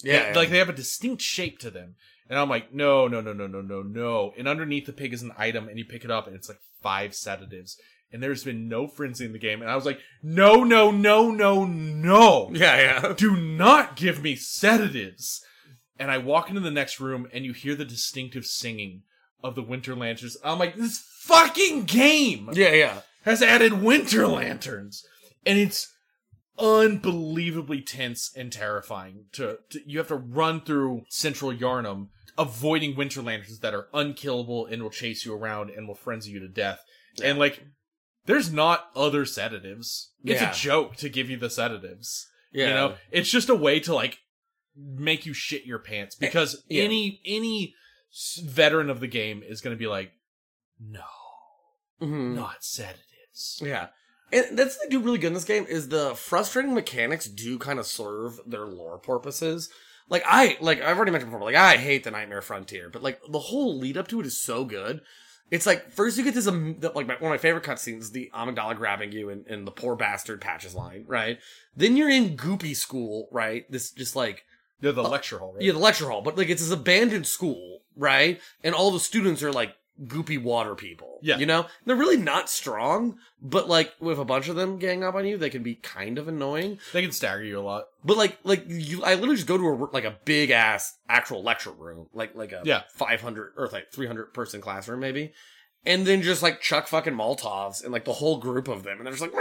Yeah, 0.03 0.34
like 0.36 0.49
they 0.49 0.57
have 0.57 0.69
a 0.69 0.73
distinct 0.73 1.22
shape 1.22 1.60
to 1.60 1.69
them. 1.69 1.95
And 2.32 2.40
I'm 2.40 2.49
like, 2.49 2.73
no, 2.73 3.10
no, 3.10 3.19
no, 3.19 3.34
no, 3.34 3.45
no, 3.45 3.61
no, 3.61 3.82
no. 3.82 4.32
And 4.38 4.48
underneath 4.48 4.86
the 4.86 4.94
pig 4.94 5.14
is 5.14 5.22
an 5.22 5.34
item, 5.38 5.68
and 5.68 5.78
you 5.78 5.84
pick 5.84 6.06
it 6.06 6.11
up, 6.11 6.28
and 6.28 6.36
it's 6.36 6.48
like 6.48 6.61
five 6.82 7.14
sedatives. 7.14 7.78
And 8.10 8.23
there's 8.23 8.45
been 8.45 8.69
no 8.69 8.88
frenzy 8.88 9.26
in 9.26 9.34
the 9.34 9.38
game. 9.38 9.61
And 9.61 9.69
I 9.69 9.76
was 9.76 9.86
like, 9.86 9.99
no, 10.23 10.64
no, 10.64 10.91
no, 10.91 11.30
no, 11.30 11.65
no. 11.65 12.49
yeah, 12.53 13.02
yeah. 13.03 13.14
Do 13.18 13.36
not 13.36 13.98
give 13.98 14.23
me 14.23 14.38
sedatives. 14.38 15.44
And 16.02 16.10
I 16.11 16.18
walk 16.18 16.49
into 16.49 16.61
the 16.61 16.72
next 16.72 16.99
room, 16.99 17.28
and 17.32 17.45
you 17.45 17.53
hear 17.53 17.76
the 17.76 17.86
distinctive 17.86 18.45
singing 18.45 19.03
of 19.44 19.53
the 19.56 19.61
Winter 19.61 19.95
Lanterns. 19.95 20.36
I'm 20.44 20.57
like, 20.60 20.76
this 20.76 20.98
fucking 21.22 21.84
game 21.84 22.49
Yeah, 22.53 22.72
yeah. 22.73 23.02
has 23.23 23.41
added 23.44 23.73
winter 23.73 24.28
lanterns 24.28 25.06
and 25.45 25.60
it's 25.60 25.94
unbelievably 26.57 27.82
tense 27.82 28.32
and 28.36 28.52
terrifying 28.52 29.26
to, 29.34 29.60
to 29.69 29.80
you 29.86 29.98
have 29.99 30.07
to 30.07 30.15
run 30.15 30.61
through 30.61 31.03
central 31.10 31.53
Yharnam 31.53 32.07
avoiding 32.38 32.95
winter 32.95 33.22
lanterns 33.22 33.60
that 33.60 33.73
are 33.73 33.88
unkillable 33.94 34.65
and 34.65 34.82
will 34.82 34.90
chase 34.90 35.26
you 35.26 35.34
around 35.34 35.69
and 35.69 35.88
will 35.88 35.95
frenzy 35.95 36.32
you 36.32 36.40
to 36.40 36.48
death 36.48 36.82
and 37.23 37.38
like 37.38 37.64
there's 38.26 38.52
not 38.52 38.88
other 38.95 39.26
sedatives 39.26 40.11
it's 40.23 40.41
Yeah. 40.41 40.52
a 40.52 40.53
joke 40.53 40.95
to 40.98 41.10
give 41.10 41.30
you 41.30 41.38
the 41.38 41.49
sedatives 41.49 42.28
Yeah. 42.53 42.68
you 42.68 42.73
know 42.73 42.94
it's 43.11 43.30
just 43.30 43.49
a 43.49 43.56
way 43.56 43.80
to 43.82 43.94
like 43.94 44.19
make 44.83 45.25
you 45.25 45.33
shit 45.33 45.65
your 45.65 45.79
pants 45.79 46.15
because 46.15 46.63
yeah. 46.69 46.83
any 46.83 47.21
any 47.25 47.75
veteran 48.43 48.89
of 48.89 48.99
the 48.99 49.07
game 49.07 49.43
is 49.45 49.61
going 49.61 49.75
to 49.75 49.79
be 49.79 49.87
like 49.87 50.11
no 50.79 51.03
Mhm. 52.01 52.35
not 52.35 52.63
sedatives 52.63 53.61
Yeah. 53.63 53.87
And 54.33 54.57
that's 54.57 54.77
they 54.77 54.87
do 54.87 54.99
really 55.01 55.17
good 55.17 55.27
in 55.27 55.33
this 55.33 55.43
game 55.43 55.65
is 55.67 55.89
the 55.89 56.15
frustrating 56.15 56.73
mechanics 56.73 57.25
do 57.25 57.59
kind 57.59 57.79
of 57.79 57.85
serve 57.85 58.39
their 58.45 58.65
lore 58.65 58.97
purposes. 58.97 59.69
Like 60.09 60.23
I 60.25 60.57
like 60.61 60.81
I've 60.81 60.95
already 60.97 61.11
mentioned 61.11 61.31
before, 61.31 61.45
like 61.45 61.55
I 61.55 61.75
hate 61.77 62.03
the 62.05 62.11
Nightmare 62.11 62.41
Frontier, 62.41 62.89
but 62.89 63.03
like 63.03 63.19
the 63.29 63.39
whole 63.39 63.77
lead 63.77 63.97
up 63.97 64.07
to 64.09 64.19
it 64.21 64.25
is 64.25 64.41
so 64.41 64.63
good. 64.65 65.01
It's 65.51 65.65
like 65.65 65.91
first 65.91 66.17
you 66.17 66.23
get 66.23 66.33
this 66.33 66.47
um, 66.47 66.77
the- 66.79 66.91
like 66.91 67.07
my, 67.07 67.15
one 67.15 67.25
of 67.25 67.29
my 67.29 67.37
favorite 67.37 67.65
cutscenes 67.65 67.99
is 67.99 68.11
the 68.11 68.31
Amygdala 68.33 68.77
grabbing 68.77 69.11
you 69.11 69.29
and, 69.29 69.45
in 69.47 69.65
the 69.65 69.71
poor 69.71 69.95
bastard 69.97 70.39
patches 70.39 70.73
line, 70.73 71.03
right? 71.07 71.39
Then 71.75 71.97
you're 71.97 72.09
in 72.09 72.37
Goopy 72.37 72.73
School, 72.75 73.27
right? 73.31 73.69
This 73.69 73.91
just 73.91 74.15
like 74.15 74.45
Yeah, 74.81 74.91
the 74.91 75.03
uh, 75.03 75.09
lecture 75.09 75.39
hall, 75.39 75.53
right? 75.53 75.61
yeah, 75.63 75.71
the 75.73 75.79
lecture 75.79 76.09
hall, 76.09 76.21
but 76.21 76.37
like 76.37 76.49
it's 76.49 76.61
this 76.61 76.71
abandoned 76.71 77.27
school, 77.27 77.79
right? 77.95 78.39
And 78.63 78.75
all 78.75 78.91
the 78.91 78.99
students 78.99 79.41
are 79.43 79.51
like 79.51 79.75
goopy 80.05 80.41
water 80.41 80.73
people. 80.73 81.19
Yeah. 81.21 81.37
You 81.37 81.45
know? 81.45 81.67
They're 81.85 81.95
really 81.95 82.17
not 82.17 82.49
strong, 82.49 83.19
but 83.39 83.69
like 83.69 83.93
with 83.99 84.17
a 84.17 84.25
bunch 84.25 84.47
of 84.47 84.55
them 84.55 84.79
gang 84.79 85.03
up 85.03 85.13
on 85.13 85.27
you, 85.27 85.37
they 85.37 85.51
can 85.51 85.61
be 85.61 85.75
kind 85.75 86.17
of 86.17 86.27
annoying. 86.27 86.79
They 86.93 87.03
can 87.03 87.11
stagger 87.11 87.43
you 87.43 87.59
a 87.59 87.61
lot. 87.61 87.85
But 88.03 88.17
like 88.17 88.39
like 88.43 88.63
you 88.67 89.03
I 89.03 89.13
literally 89.13 89.35
just 89.35 89.47
go 89.47 89.57
to 89.57 89.67
a 89.67 89.75
like 89.93 90.05
a 90.05 90.17
big 90.25 90.49
ass 90.49 90.97
actual 91.07 91.43
lecture 91.43 91.71
room, 91.71 92.07
like 92.13 92.33
like 92.35 92.51
a 92.51 92.61
Yeah. 92.65 92.81
500 92.95 93.53
or 93.57 93.67
like 93.71 93.91
300 93.91 94.33
person 94.33 94.59
classroom 94.61 94.99
maybe. 95.01 95.33
And 95.85 96.05
then 96.07 96.21
just 96.23 96.41
like 96.41 96.61
chuck 96.61 96.87
fucking 96.87 97.13
Molotovs 97.13 97.83
and 97.83 97.91
like 97.91 98.05
the 98.05 98.13
whole 98.13 98.37
group 98.39 98.67
of 98.67 98.81
them 98.83 98.97
and 98.97 99.05
they're 99.05 99.13
just 99.13 99.21
like 99.21 99.33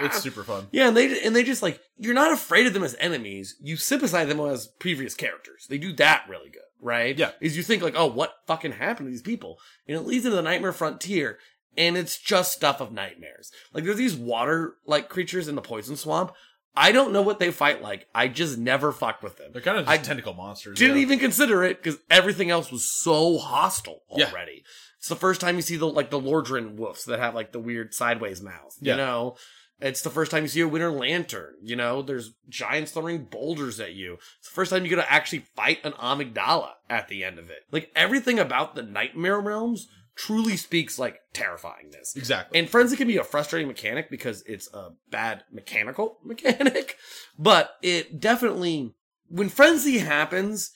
It's 0.00 0.20
super 0.22 0.42
fun. 0.42 0.68
yeah, 0.72 0.88
and 0.88 0.96
they 0.96 1.22
and 1.24 1.34
they 1.34 1.42
just 1.44 1.62
like 1.62 1.80
you're 1.98 2.14
not 2.14 2.32
afraid 2.32 2.66
of 2.66 2.72
them 2.74 2.82
as 2.84 2.96
enemies. 2.98 3.56
You 3.60 3.76
sympathize 3.76 4.28
them 4.28 4.40
as 4.40 4.66
previous 4.66 5.14
characters. 5.14 5.66
They 5.68 5.78
do 5.78 5.92
that 5.94 6.24
really 6.28 6.50
good, 6.50 6.62
right? 6.80 7.16
Yeah. 7.18 7.32
Is 7.40 7.56
you 7.56 7.62
think 7.62 7.82
like, 7.82 7.94
oh, 7.96 8.06
what 8.06 8.34
fucking 8.46 8.72
happened 8.72 9.06
to 9.06 9.10
these 9.10 9.22
people? 9.22 9.58
And 9.86 9.96
it 9.96 10.00
leads 10.02 10.24
into 10.24 10.36
the 10.36 10.42
Nightmare 10.42 10.72
Frontier, 10.72 11.38
and 11.76 11.96
it's 11.96 12.18
just 12.18 12.52
stuff 12.52 12.80
of 12.80 12.92
nightmares. 12.92 13.50
Like 13.72 13.84
there's 13.84 13.96
these 13.96 14.16
water 14.16 14.76
like 14.86 15.08
creatures 15.08 15.48
in 15.48 15.54
the 15.54 15.62
poison 15.62 15.96
swamp. 15.96 16.32
I 16.76 16.90
don't 16.90 17.12
know 17.12 17.22
what 17.22 17.38
they 17.38 17.52
fight 17.52 17.82
like. 17.82 18.08
I 18.12 18.26
just 18.26 18.58
never 18.58 18.90
fucked 18.90 19.22
with 19.22 19.36
them. 19.36 19.50
They're 19.52 19.62
kind 19.62 19.78
of 19.78 19.84
just 19.86 20.00
I 20.00 20.02
tentacle 20.02 20.34
monsters. 20.34 20.76
Didn't 20.76 20.96
yeah. 20.96 21.02
even 21.02 21.20
consider 21.20 21.62
it 21.62 21.80
because 21.80 22.00
everything 22.10 22.50
else 22.50 22.72
was 22.72 22.90
so 22.90 23.38
hostile 23.38 24.02
Yeah. 24.10 24.30
already. 24.30 24.64
It's 24.98 25.08
the 25.08 25.14
first 25.14 25.40
time 25.40 25.54
you 25.54 25.62
see 25.62 25.76
the 25.76 25.86
like 25.86 26.10
the 26.10 26.20
Lordran 26.20 26.74
wolves 26.74 27.04
that 27.04 27.20
have 27.20 27.32
like 27.34 27.52
the 27.52 27.60
weird 27.60 27.94
sideways 27.94 28.42
mouth. 28.42 28.74
You 28.80 28.90
Yeah. 28.90 28.96
know, 28.96 29.36
it's 29.80 30.02
the 30.02 30.10
first 30.10 30.30
time 30.30 30.42
you 30.44 30.48
see 30.48 30.60
a 30.60 30.68
Winter 30.68 30.90
Lantern. 30.90 31.54
You 31.62 31.76
know, 31.76 32.00
there's 32.02 32.32
giants 32.48 32.92
throwing 32.92 33.24
boulders 33.24 33.80
at 33.80 33.94
you. 33.94 34.14
It's 34.38 34.48
the 34.48 34.54
first 34.54 34.70
time 34.70 34.84
you 34.84 34.90
get 34.90 34.96
to 34.96 35.12
actually 35.12 35.40
fight 35.56 35.80
an 35.84 35.92
Amygdala 35.92 36.70
at 36.88 37.08
the 37.08 37.24
end 37.24 37.38
of 37.38 37.50
it. 37.50 37.64
Like 37.70 37.90
everything 37.96 38.38
about 38.38 38.74
the 38.74 38.82
Nightmare 38.82 39.40
Realms 39.40 39.88
truly 40.16 40.56
speaks 40.56 40.98
like 40.98 41.20
terrifyingness. 41.34 42.16
Exactly. 42.16 42.58
And 42.58 42.70
Frenzy 42.70 42.96
can 42.96 43.08
be 43.08 43.16
a 43.16 43.24
frustrating 43.24 43.66
mechanic 43.68 44.10
because 44.10 44.42
it's 44.46 44.72
a 44.72 44.90
bad 45.10 45.42
mechanical 45.52 46.18
mechanic, 46.24 46.96
but 47.38 47.76
it 47.82 48.20
definitely, 48.20 48.94
when 49.28 49.48
Frenzy 49.48 49.98
happens, 49.98 50.70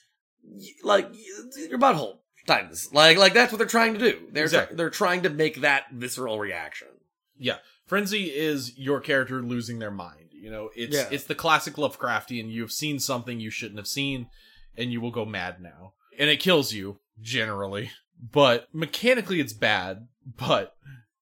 like, 0.82 1.08
your 1.68 1.78
butthole 1.78 2.18
times. 2.46 2.88
Like, 2.92 3.16
like 3.18 3.32
that's 3.34 3.52
what 3.52 3.58
they're 3.58 3.66
trying 3.68 3.94
to 3.94 4.00
do. 4.00 4.18
They're, 4.32 4.44
Exactly. 4.44 4.76
they're 4.76 4.90
trying 4.90 5.22
to 5.22 5.30
make 5.30 5.60
that 5.60 5.84
visceral 5.92 6.38
reaction. 6.40 6.88
yeah. 7.38 7.58
Frenzy 7.88 8.24
is 8.24 8.78
your 8.78 9.00
character 9.00 9.42
losing 9.42 9.78
their 9.78 9.90
mind. 9.90 10.28
You 10.32 10.50
know, 10.50 10.70
it's 10.76 10.94
Yeah. 10.94 11.08
it's 11.10 11.24
the 11.24 11.34
classic 11.34 11.74
Lovecraftian. 11.74 12.52
You've 12.52 12.70
seen 12.72 13.00
something 13.00 13.40
you 13.40 13.50
shouldn't 13.50 13.78
have 13.78 13.88
seen, 13.88 14.28
and 14.76 14.92
you 14.92 15.00
will 15.00 15.10
go 15.10 15.24
mad 15.24 15.60
now, 15.60 15.94
and 16.18 16.30
it 16.30 16.38
kills 16.38 16.72
you 16.72 17.00
generally. 17.20 17.90
But 18.20 18.68
mechanically, 18.72 19.40
it's 19.40 19.52
bad. 19.52 20.06
But 20.38 20.74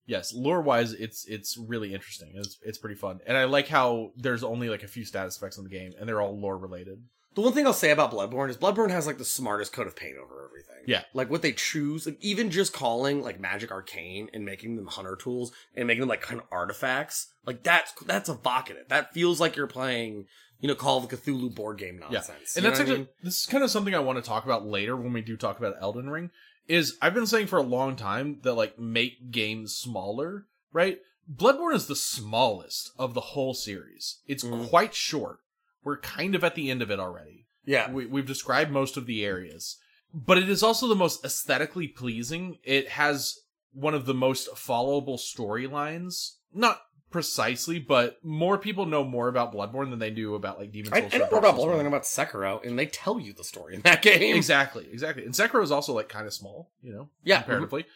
yes, 0.07 0.35
lore 0.35 0.61
wise, 0.61 0.93
it's 0.93 1.25
it's 1.27 1.57
really 1.57 1.95
interesting. 1.95 2.33
It's 2.35 2.59
it's 2.63 2.79
pretty 2.79 2.97
fun, 2.97 3.21
and 3.27 3.37
I 3.37 3.45
like 3.45 3.69
how 3.69 4.13
there's 4.17 4.43
only 4.45 4.69
like 4.69 4.83
a 4.83 4.89
few 4.89 5.05
status 5.05 5.37
effects 5.37 5.57
in 5.59 5.65
the 5.65 5.71
game, 5.71 5.93
and 5.99 6.09
they're 6.09 6.21
all 6.21 6.39
lore 6.39 6.59
related. 6.59 6.99
The 7.37 7.43
one 7.43 7.53
thing 7.53 7.67
I'll 7.67 7.73
say 7.75 7.91
about 7.91 8.11
Bloodborne 8.13 8.49
is 8.51 8.57
Bloodborne 8.57 8.91
has 8.91 9.07
like 9.07 9.19
the 9.19 9.25
smartest 9.25 9.73
coat 9.73 9.87
of 9.87 9.95
paint 9.95 10.17
over 10.17 10.45
everything. 10.49 10.85
Yeah. 10.87 11.03
Like 11.15 11.31
what 11.31 11.43
they 11.43 11.53
choose, 11.53 12.07
like 12.07 12.17
even 12.21 12.51
just 12.51 12.73
calling 12.73 13.23
like 13.23 13.39
magic 13.39 13.71
arcane 13.71 14.29
and 14.33 14.45
making 14.45 14.77
them 14.77 14.87
hunter 14.87 15.17
tools 15.17 15.53
and 15.75 15.87
making 15.87 16.01
them 16.01 16.09
like 16.09 16.23
kind 16.23 16.41
of 16.41 16.47
artifacts, 16.51 17.29
like 17.45 17.63
that's 17.63 17.93
that's 18.07 18.29
evocative. 18.31 18.89
That 18.89 19.13
feels 19.13 19.39
like 19.39 19.55
you're 19.55 19.67
playing, 19.67 20.25
you 20.61 20.69
know, 20.69 20.75
Call 20.75 20.99
of 20.99 21.09
Cthulhu 21.11 21.55
board 21.55 21.77
game 21.79 21.99
nonsense. 21.99 22.57
And 22.57 22.65
You 22.65 22.71
that's 22.71 22.81
what 22.81 22.89
I 22.89 22.91
actually 22.91 22.99
mean? 22.99 23.09
this 23.23 23.41
is 23.43 23.47
kind 23.47 23.63
of 23.63 23.71
something 23.71 23.95
I 23.95 23.99
want 24.01 24.17
to 24.17 24.27
talk 24.29 24.45
about 24.47 24.67
later 24.67 24.97
when 24.97 25.13
we 25.13 25.21
do 25.21 25.37
talk 25.37 25.59
about 25.59 25.75
Elden 25.81 26.09
Ring. 26.09 26.31
Is 26.69 26.97
I've 27.03 27.15
been 27.15 27.27
saying 27.27 27.49
for 27.49 27.59
a 27.59 27.63
long 27.63 27.97
time 27.97 28.39
that 28.45 28.55
like 28.55 28.79
make 28.79 29.31
games 29.31 29.75
smaller, 29.75 30.47
right? 30.73 30.99
Bloodborne 31.33 31.75
is 31.75 31.87
the 31.87 31.97
smallest 31.97 32.93
of 32.99 33.13
the 33.15 33.21
whole 33.21 33.53
series. 33.53 34.21
It's 34.27 34.43
Mhm. 34.45 34.69
quite 34.69 34.95
short. 34.95 35.41
We're 35.87 36.01
kind 36.01 36.35
of 36.35 36.43
at 36.45 36.55
the 36.57 36.69
end 36.71 36.83
of 36.83 36.91
it 36.91 36.99
already. 37.01 37.47
yeah. 37.65 37.91
We, 37.91 38.07
we've 38.07 38.27
described 38.27 38.71
most 38.73 38.97
of 38.97 39.07
the 39.07 39.25
areas, 39.25 39.77
but 40.13 40.37
it 40.37 40.49
is 40.49 40.63
also 40.63 40.89
the 40.89 40.95
most 40.97 41.25
aesthetically 41.25 41.87
pleasing. 41.89 42.59
It 42.65 42.89
has 42.91 43.39
one 43.73 43.95
of 43.95 44.05
the 44.05 44.15
most 44.15 44.49
followable 44.55 45.17
storylines. 45.19 46.33
Not 46.53 46.81
precisely, 47.11 47.79
but 47.79 48.17
more 48.25 48.59
people 48.59 48.85
know 48.85 49.05
more 49.05 49.29
about 49.29 49.55
Bloodborne 49.55 49.91
than 49.91 50.01
they 50.01 50.11
do 50.11 50.35
about 50.35 50.59
like 50.59 50.73
Demon 50.73 50.93
I, 50.93 51.01
Souls. 51.03 51.15
I 51.15 51.17
or 51.17 51.21
know 51.21 51.29
more 51.31 51.39
about 51.39 51.55
Bloodborne 51.55 51.77
than 51.79 51.87
about 51.87 52.03
Sekiro, 52.03 52.67
and 52.67 52.77
they 52.79 52.87
tell 52.87 53.21
you 53.21 53.33
the 53.33 53.45
story 53.45 53.75
in 53.77 53.83
that 53.83 54.03
game. 54.03 54.35
Exactly, 54.37 54.89
exactly. 54.93 55.25
And 55.25 55.35
Sekiro 55.35 55.63
is 55.63 55.71
also 55.71 55.95
like 55.95 56.09
kind 56.09 56.27
of 56.27 56.35
small, 56.35 56.73
you 56.83 56.93
know, 56.93 57.11
Yeah. 57.23 57.39
comparatively, 57.43 57.87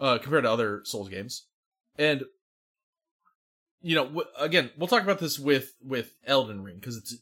uh, 0.00 0.18
compared 0.18 0.42
to 0.44 0.50
other 0.50 0.80
Souls 0.84 1.08
games. 1.08 1.46
And 1.96 2.24
you 3.82 3.94
know, 3.94 4.06
w- 4.06 4.26
again, 4.38 4.70
we'll 4.76 4.88
talk 4.88 5.02
about 5.02 5.20
this 5.20 5.38
with 5.38 5.74
with 5.82 6.12
Elden 6.26 6.62
Ring 6.64 6.76
because 6.80 6.96
it's 6.96 7.14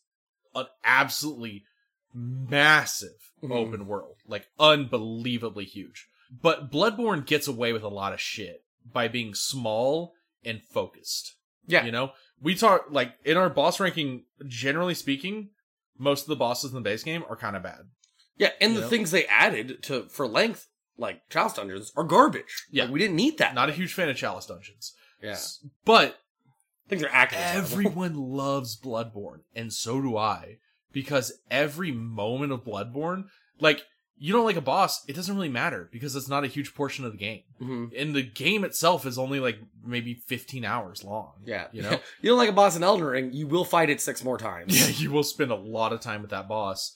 an 0.55 0.66
absolutely 0.84 1.65
massive 2.12 3.33
Mhm. 3.42 3.50
open 3.52 3.86
world, 3.86 4.16
like 4.26 4.47
unbelievably 4.58 5.65
huge. 5.65 6.07
But 6.31 6.70
Bloodborne 6.70 7.26
gets 7.26 7.47
away 7.49 7.73
with 7.73 7.83
a 7.83 7.89
lot 7.89 8.12
of 8.12 8.20
shit 8.20 8.65
by 8.84 9.08
being 9.08 9.34
small 9.34 10.15
and 10.44 10.62
focused. 10.62 11.36
Yeah. 11.66 11.84
You 11.84 11.92
know, 11.92 12.12
we 12.41 12.55
talk 12.55 12.86
like 12.91 13.15
in 13.24 13.36
our 13.36 13.50
boss 13.50 13.81
ranking, 13.81 14.26
generally 14.47 14.94
speaking, 14.94 15.50
most 15.99 16.23
of 16.23 16.28
the 16.28 16.36
bosses 16.36 16.70
in 16.70 16.74
the 16.76 16.81
base 16.83 17.02
game 17.02 17.24
are 17.28 17.36
kind 17.36 17.57
of 17.57 17.62
bad. 17.62 17.91
Yeah, 18.36 18.50
and 18.60 18.73
You 18.73 18.78
the 18.81 18.84
know? 18.84 18.91
things 18.91 19.10
they 19.10 19.26
added 19.26 19.83
to 19.84 20.08
for 20.08 20.26
length, 20.26 20.68
like 20.97 21.28
Chalice 21.31 21.52
Dungeons, 21.55 21.92
are 21.97 22.05
garbage. 22.05 22.66
Yeah. 22.70 22.84
Like, 22.84 22.92
we 22.92 22.99
didn't 22.99 23.16
need 23.16 23.39
that. 23.39 23.55
Not 23.55 23.68
a 23.68 23.73
huge 23.73 23.94
fan 23.94 24.08
of 24.08 24.16
Chalice 24.16 24.47
Dungeons. 24.47 24.94
yeah. 25.23 25.31
S- 25.33 25.65
But 26.88 26.90
Things 26.98 27.02
are 27.02 27.12
acting. 27.12 27.38
everyone 27.42 28.14
loves 28.14 28.78
Bloodborne, 28.78 29.40
and 29.54 29.72
so 29.72 30.00
do 30.00 30.16
I. 30.16 30.58
Because 30.92 31.32
every 31.50 31.90
moment 31.90 32.52
of 32.52 32.64
Bloodborne, 32.64 33.24
like, 33.58 33.82
you 34.16 34.32
don't 34.32 34.44
like 34.44 34.56
a 34.56 34.60
boss, 34.60 35.02
it 35.08 35.16
doesn't 35.16 35.34
really 35.34 35.48
matter 35.48 35.88
because 35.90 36.14
it's 36.14 36.28
not 36.28 36.44
a 36.44 36.48
huge 36.48 36.72
portion 36.74 37.04
of 37.04 37.10
the 37.10 37.18
game. 37.18 37.42
Mhm. 37.60 37.90
And 38.00 38.14
the 38.14 38.22
game 38.22 38.64
itself 38.64 39.04
is 39.06 39.18
only 39.18 39.40
like 39.40 39.58
maybe 39.84 40.14
15 40.14 40.64
hours 40.64 41.02
long. 41.02 41.32
Yeah, 41.44 41.66
You 41.72 41.82
know? 41.82 41.98
you 42.20 42.30
don't 42.30 42.38
like 42.38 42.48
a 42.48 42.52
boss 42.52 42.76
in 42.76 42.84
Elden 42.84 43.04
Ring, 43.06 43.32
you 43.32 43.48
will 43.48 43.64
fight 43.64 43.90
it 43.90 44.00
six 44.00 44.22
more 44.22 44.38
times. 44.38 44.78
Yeah, 44.80 44.94
you 45.02 45.10
will 45.10 45.24
spend 45.24 45.50
a 45.50 45.56
lot 45.56 45.92
of 45.92 46.00
time 46.00 46.20
with 46.22 46.30
that 46.30 46.46
boss. 46.48 46.94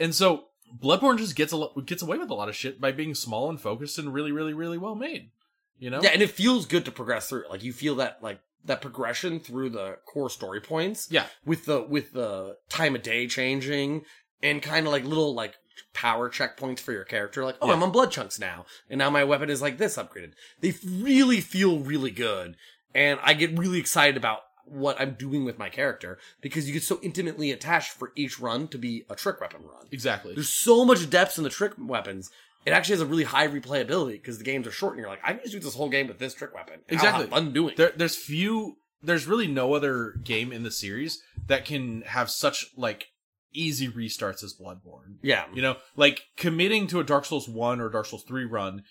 And 0.00 0.12
so 0.12 0.46
Bloodborne 0.76 1.18
just 1.18 1.36
gets 1.36 1.52
a 1.52 1.56
lo- 1.56 1.72
gets 1.86 2.02
away 2.02 2.18
with 2.18 2.30
a 2.30 2.34
lot 2.34 2.48
of 2.48 2.56
shit 2.56 2.80
by 2.80 2.90
being 2.90 3.14
small 3.14 3.48
and 3.48 3.60
focused 3.60 3.96
and 3.98 4.12
really 4.12 4.32
really 4.32 4.52
really 4.52 4.76
well 4.78 4.96
made. 4.96 5.30
You 5.78 5.90
know? 5.90 6.00
Yeah, 6.02 6.10
and 6.10 6.20
it 6.22 6.30
feels 6.30 6.66
good 6.66 6.84
to 6.86 6.90
progress 6.90 7.28
through. 7.28 7.44
Like 7.48 7.62
you 7.62 7.72
feel 7.72 7.94
that 7.96 8.18
like 8.22 8.40
that 8.66 8.80
progression 8.80 9.40
through 9.40 9.70
the 9.70 9.98
core 10.06 10.30
story 10.30 10.60
points. 10.60 11.08
Yeah. 11.10 11.26
With 11.44 11.64
the 11.64 11.82
with 11.82 12.12
the 12.12 12.56
time 12.68 12.94
of 12.94 13.02
day 13.02 13.26
changing 13.26 14.04
and 14.42 14.62
kind 14.62 14.86
of 14.86 14.92
like 14.92 15.04
little 15.04 15.34
like 15.34 15.54
power 15.94 16.28
checkpoints 16.28 16.80
for 16.80 16.92
your 16.92 17.04
character. 17.04 17.44
Like, 17.44 17.56
oh, 17.60 17.68
Yeah. 17.68 17.74
I'm 17.74 17.82
on 17.82 17.90
blood 17.90 18.10
chunks 18.10 18.38
now, 18.38 18.66
and 18.90 18.98
now 18.98 19.10
my 19.10 19.24
weapon 19.24 19.50
is 19.50 19.62
like 19.62 19.78
this 19.78 19.96
upgraded. 19.96 20.32
They 20.60 20.74
really 20.86 21.40
feel 21.40 21.78
really 21.78 22.10
good, 22.10 22.56
and 22.94 23.18
I 23.22 23.34
get 23.34 23.58
really 23.58 23.78
excited 23.78 24.16
about 24.16 24.40
what 24.66 25.00
I'm 25.00 25.14
doing 25.14 25.44
with 25.44 25.58
my 25.58 25.68
character 25.68 26.18
because 26.40 26.66
you 26.66 26.72
get 26.72 26.82
so 26.82 26.98
intimately 27.00 27.52
attached 27.52 27.92
for 27.92 28.10
each 28.16 28.40
run 28.40 28.66
to 28.68 28.78
be 28.78 29.04
a 29.08 29.14
trick 29.14 29.40
weapon 29.40 29.62
run. 29.62 29.86
Exactly. 29.92 30.34
There's 30.34 30.48
so 30.48 30.84
much 30.84 31.08
depth 31.08 31.38
in 31.38 31.44
the 31.44 31.50
trick 31.50 31.74
weapons. 31.78 32.30
It 32.66 32.72
actually 32.72 32.94
has 32.94 33.00
a 33.02 33.06
really 33.06 33.24
high 33.24 33.46
replayability 33.48 34.12
because 34.12 34.38
the 34.38 34.44
games 34.44 34.66
are 34.66 34.72
short, 34.72 34.92
and 34.94 35.00
you're 35.00 35.08
like, 35.08 35.20
I 35.24 35.32
can 35.32 35.40
just 35.40 35.52
do 35.52 35.60
this 35.60 35.74
whole 35.74 35.88
game 35.88 36.08
with 36.08 36.18
this 36.18 36.34
trick 36.34 36.52
weapon. 36.54 36.80
and 36.88 36.98
I'll 36.98 37.06
have 37.06 37.14
Exactly. 37.22 37.30
fun 37.38 37.52
doing. 37.52 37.70
it. 37.72 37.76
There, 37.76 37.92
there's 37.96 38.16
few. 38.16 38.76
There's 39.02 39.26
really 39.26 39.46
no 39.46 39.74
other 39.74 40.14
game 40.24 40.52
in 40.52 40.62
the 40.64 40.70
series 40.70 41.22
that 41.46 41.64
can 41.64 42.02
have 42.02 42.28
such 42.30 42.66
like 42.76 43.06
easy 43.54 43.88
restarts 43.88 44.42
as 44.42 44.52
Bloodborne. 44.54 45.16
Yeah, 45.22 45.44
You 45.54 45.62
know, 45.62 45.76
like 45.96 46.24
committing 46.36 46.86
to 46.88 47.00
a 47.00 47.04
Dark 47.04 47.24
Souls 47.24 47.48
one 47.48 47.80
or 47.80 47.88
Dark 47.88 48.06
Souls 48.06 48.24
three 48.24 48.44
run 48.44 48.82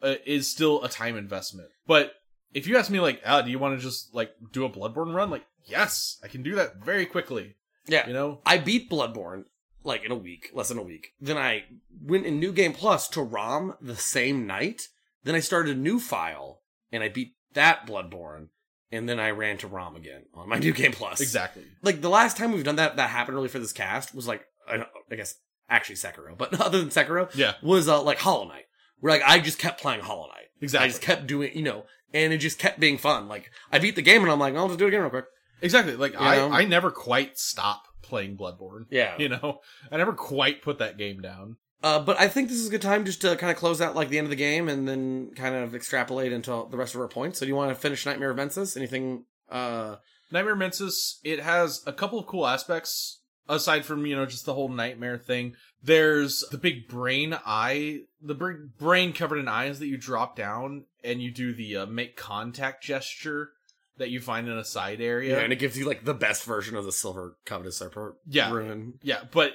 uh, 0.00 0.14
is 0.24 0.50
still 0.50 0.82
a 0.84 0.88
time 0.88 1.16
investment. 1.16 1.68
But 1.86 2.12
if 2.52 2.66
you 2.68 2.76
ask 2.76 2.90
me, 2.90 3.00
like, 3.00 3.20
ah, 3.26 3.42
do 3.42 3.50
you 3.50 3.58
want 3.58 3.76
to 3.76 3.82
just 3.84 4.14
like 4.14 4.30
do 4.52 4.64
a 4.64 4.70
Bloodborne 4.70 5.12
run? 5.14 5.28
Like, 5.30 5.44
yes, 5.64 6.18
I 6.22 6.28
can 6.28 6.42
do 6.42 6.54
that 6.54 6.76
very 6.84 7.04
quickly. 7.04 7.56
yeah. 7.86 8.06
You 8.06 8.12
know, 8.12 8.40
I 8.46 8.58
beat 8.58 8.88
Bloodborne 8.88 9.44
like 9.84 10.04
in 10.04 10.10
a 10.10 10.16
week, 10.16 10.50
less 10.54 10.68
than 10.68 10.78
a 10.78 10.82
week. 10.82 11.12
Then 11.20 11.36
I 11.38 11.64
went 12.02 12.26
in 12.26 12.40
New 12.40 12.52
Game 12.52 12.72
Plus 12.72 13.06
to 13.10 13.22
ROM 13.22 13.74
the 13.80 13.96
same 13.96 14.46
night. 14.46 14.88
Then 15.22 15.34
I 15.34 15.40
started 15.40 15.76
a 15.76 15.80
new 15.80 16.00
file 16.00 16.62
and 16.90 17.02
I 17.02 17.08
beat 17.08 17.34
that 17.52 17.86
Bloodborne. 17.86 18.48
And 18.92 19.08
then 19.08 19.18
I 19.18 19.30
ran 19.30 19.58
to 19.58 19.66
ROM 19.66 19.96
again 19.96 20.22
on 20.34 20.48
my 20.48 20.58
New 20.60 20.72
Game 20.72 20.92
Plus. 20.92 21.20
exactly. 21.20 21.64
Like 21.82 22.00
the 22.00 22.08
last 22.08 22.36
time 22.36 22.52
we've 22.52 22.64
done 22.64 22.76
that, 22.76 22.96
that 22.96 23.10
happened 23.10 23.36
really 23.36 23.48
for 23.48 23.58
this 23.58 23.72
cast 23.72 24.14
was 24.14 24.26
like, 24.28 24.44
I, 24.68 24.76
don't- 24.76 24.88
I 25.10 25.16
guess 25.16 25.34
actually 25.68 25.96
Sekiro, 25.96 26.36
but 26.38 26.58
other 26.60 26.78
than 26.78 26.90
Sekiro, 26.90 27.34
Yeah, 27.34 27.54
was 27.62 27.88
uh, 27.88 28.00
like 28.02 28.18
Hollow 28.18 28.46
Knight, 28.46 28.64
where 29.00 29.12
like 29.12 29.22
I 29.26 29.38
just 29.40 29.58
kept 29.58 29.80
playing 29.80 30.00
Hollow 30.02 30.28
Knight. 30.28 30.46
Exactly. 30.60 30.84
I 30.84 30.88
just 30.88 31.02
kept 31.02 31.26
doing, 31.26 31.50
you 31.56 31.62
know, 31.62 31.84
and 32.12 32.32
it 32.32 32.38
just 32.38 32.58
kept 32.60 32.78
being 32.78 32.96
fun. 32.98 33.26
Like 33.26 33.50
I 33.72 33.78
beat 33.80 33.96
the 33.96 34.02
game 34.02 34.22
and 34.22 34.30
I'm 34.30 34.38
like, 34.38 34.54
I'll 34.54 34.68
just 34.68 34.78
do 34.78 34.84
it 34.84 34.88
again 34.88 35.00
real 35.00 35.10
quick. 35.10 35.24
exactly. 35.60 35.96
Like 35.96 36.14
I, 36.18 36.36
know? 36.36 36.52
I 36.52 36.64
never 36.64 36.90
quite 36.92 37.36
stop 37.38 37.82
playing 38.14 38.36
Bloodborne. 38.36 38.86
Yeah. 38.90 39.14
You 39.18 39.28
know, 39.28 39.60
I 39.90 39.96
never 39.96 40.12
quite 40.12 40.62
put 40.62 40.78
that 40.78 40.98
game 40.98 41.20
down. 41.20 41.56
Uh, 41.82 41.98
but 41.98 42.18
I 42.20 42.28
think 42.28 42.48
this 42.48 42.58
is 42.58 42.68
a 42.68 42.70
good 42.70 42.82
time 42.82 43.04
just 43.04 43.20
to 43.22 43.36
kind 43.36 43.50
of 43.50 43.56
close 43.56 43.80
out 43.80 43.96
like 43.96 44.08
the 44.08 44.18
end 44.18 44.26
of 44.26 44.30
the 44.30 44.36
game 44.36 44.68
and 44.68 44.86
then 44.86 45.32
kind 45.34 45.54
of 45.54 45.74
extrapolate 45.74 46.32
into 46.32 46.66
the 46.70 46.76
rest 46.76 46.94
of 46.94 47.00
our 47.00 47.08
points. 47.08 47.38
So 47.38 47.44
do 47.44 47.48
you 47.48 47.56
want 47.56 47.70
to 47.70 47.74
finish 47.74 48.06
Nightmare 48.06 48.30
of 48.30 48.36
Mensis? 48.36 48.76
Anything? 48.76 49.24
Uh, 49.50 49.96
Nightmare 50.30 50.56
Mensis, 50.56 51.20
it 51.24 51.40
has 51.40 51.82
a 51.86 51.92
couple 51.92 52.18
of 52.18 52.26
cool 52.26 52.46
aspects 52.46 53.20
aside 53.48 53.84
from, 53.84 54.06
you 54.06 54.16
know, 54.16 54.26
just 54.26 54.46
the 54.46 54.54
whole 54.54 54.68
nightmare 54.68 55.18
thing. 55.18 55.54
There's 55.82 56.44
the 56.50 56.58
big 56.58 56.88
brain 56.88 57.36
eye, 57.44 58.00
the 58.20 58.34
big 58.34 58.76
brain 58.78 59.12
covered 59.12 59.38
in 59.38 59.48
eyes 59.48 59.78
that 59.78 59.88
you 59.88 59.98
drop 59.98 60.36
down 60.36 60.84
and 61.02 61.22
you 61.22 61.30
do 61.30 61.54
the 61.54 61.76
uh, 61.76 61.86
make 61.86 62.16
contact 62.16 62.82
gesture 62.82 63.50
that 63.98 64.10
you 64.10 64.20
find 64.20 64.48
in 64.48 64.58
a 64.58 64.64
side 64.64 65.00
area. 65.00 65.36
yeah. 65.36 65.42
and 65.42 65.52
it 65.52 65.58
gives 65.58 65.78
you 65.78 65.86
like 65.86 66.04
the 66.04 66.14
best 66.14 66.44
version 66.44 66.76
of 66.76 66.84
the 66.84 66.92
Silver 66.92 67.36
Covetous 67.46 67.76
Serpent 67.78 68.14
Yeah. 68.26 68.50
rune. 68.52 68.94
Yeah, 69.02 69.22
but 69.32 69.52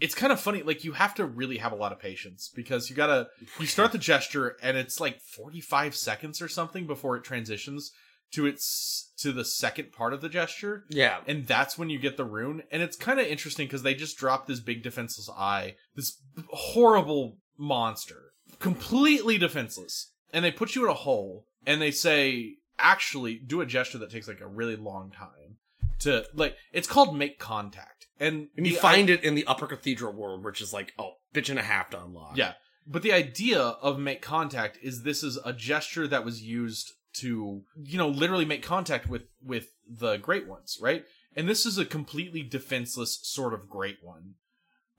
it's 0.00 0.14
kind 0.14 0.32
of 0.32 0.40
funny. 0.40 0.62
Like 0.62 0.84
you 0.84 0.92
have 0.92 1.14
to 1.16 1.24
really 1.24 1.58
have 1.58 1.72
a 1.72 1.76
lot 1.76 1.92
of 1.92 1.98
patience 2.00 2.50
because 2.54 2.90
you 2.90 2.96
gotta 2.96 3.28
you 3.60 3.66
start 3.66 3.92
the 3.92 3.98
gesture 3.98 4.56
and 4.62 4.76
it's 4.76 4.98
like 5.00 5.20
forty 5.20 5.60
five 5.60 5.94
seconds 5.94 6.42
or 6.42 6.48
something 6.48 6.86
before 6.86 7.16
it 7.16 7.24
transitions 7.24 7.92
to 8.32 8.46
its 8.46 9.12
to 9.18 9.30
the 9.32 9.44
second 9.44 9.92
part 9.92 10.12
of 10.12 10.20
the 10.20 10.28
gesture, 10.28 10.84
Yeah, 10.88 11.18
and 11.28 11.46
that's 11.46 11.78
when 11.78 11.88
you 11.90 12.00
get 12.00 12.16
the 12.16 12.24
rune. 12.24 12.64
And 12.72 12.82
it's 12.82 12.96
kind 12.96 13.20
of 13.20 13.26
interesting 13.26 13.66
because 13.66 13.84
they 13.84 13.94
just 13.94 14.16
drop 14.18 14.46
this 14.48 14.58
big 14.58 14.82
defenseless 14.82 15.28
eye, 15.30 15.76
this 15.94 16.20
horrible 16.48 17.38
monster, 17.56 18.32
completely 18.58 19.38
defenseless, 19.38 20.10
and 20.32 20.44
they 20.44 20.50
put 20.50 20.74
you 20.74 20.84
in 20.84 20.90
a 20.90 20.94
hole 20.94 21.46
and 21.66 21.80
they 21.80 21.90
say 21.92 22.56
actually 22.78 23.36
do 23.36 23.60
a 23.60 23.66
gesture 23.66 23.98
that 23.98 24.10
takes 24.10 24.28
like 24.28 24.40
a 24.40 24.46
really 24.46 24.76
long 24.76 25.10
time 25.10 25.58
to 26.00 26.24
like 26.34 26.56
it's 26.72 26.88
called 26.88 27.16
make 27.16 27.38
contact 27.38 28.06
and 28.20 28.48
and 28.56 28.66
you 28.66 28.74
the 28.74 28.80
find 28.80 29.10
it 29.10 29.24
in 29.24 29.34
the 29.34 29.46
Upper 29.46 29.66
Cathedral 29.66 30.12
Ward, 30.12 30.44
which 30.44 30.60
is 30.60 30.72
like 30.72 30.92
oh, 30.98 31.14
bitch 31.34 31.50
and 31.50 31.58
a 31.58 31.62
half 31.62 31.90
to 31.90 32.02
unlock. 32.02 32.36
yeah. 32.36 32.54
But 32.86 33.02
the 33.02 33.12
idea 33.12 33.60
of 33.60 33.98
make 33.98 34.20
contact 34.20 34.78
is 34.82 35.02
this 35.02 35.22
is 35.22 35.38
a 35.44 35.54
gesture 35.54 36.06
that 36.06 36.24
was 36.24 36.42
used 36.42 36.92
to, 37.14 37.62
you 37.82 37.98
know, 37.98 38.08
literally 38.08 38.44
make 38.44 38.62
contact 38.62 39.08
with 39.08 39.22
with 39.42 39.68
the 39.88 40.16
great 40.16 40.46
ones, 40.46 40.78
right? 40.80 41.04
And 41.36 41.48
this 41.48 41.66
is 41.66 41.78
a 41.78 41.84
completely 41.84 42.42
defenseless 42.42 43.18
sort 43.22 43.54
of 43.54 43.68
great 43.68 43.98
one, 44.02 44.34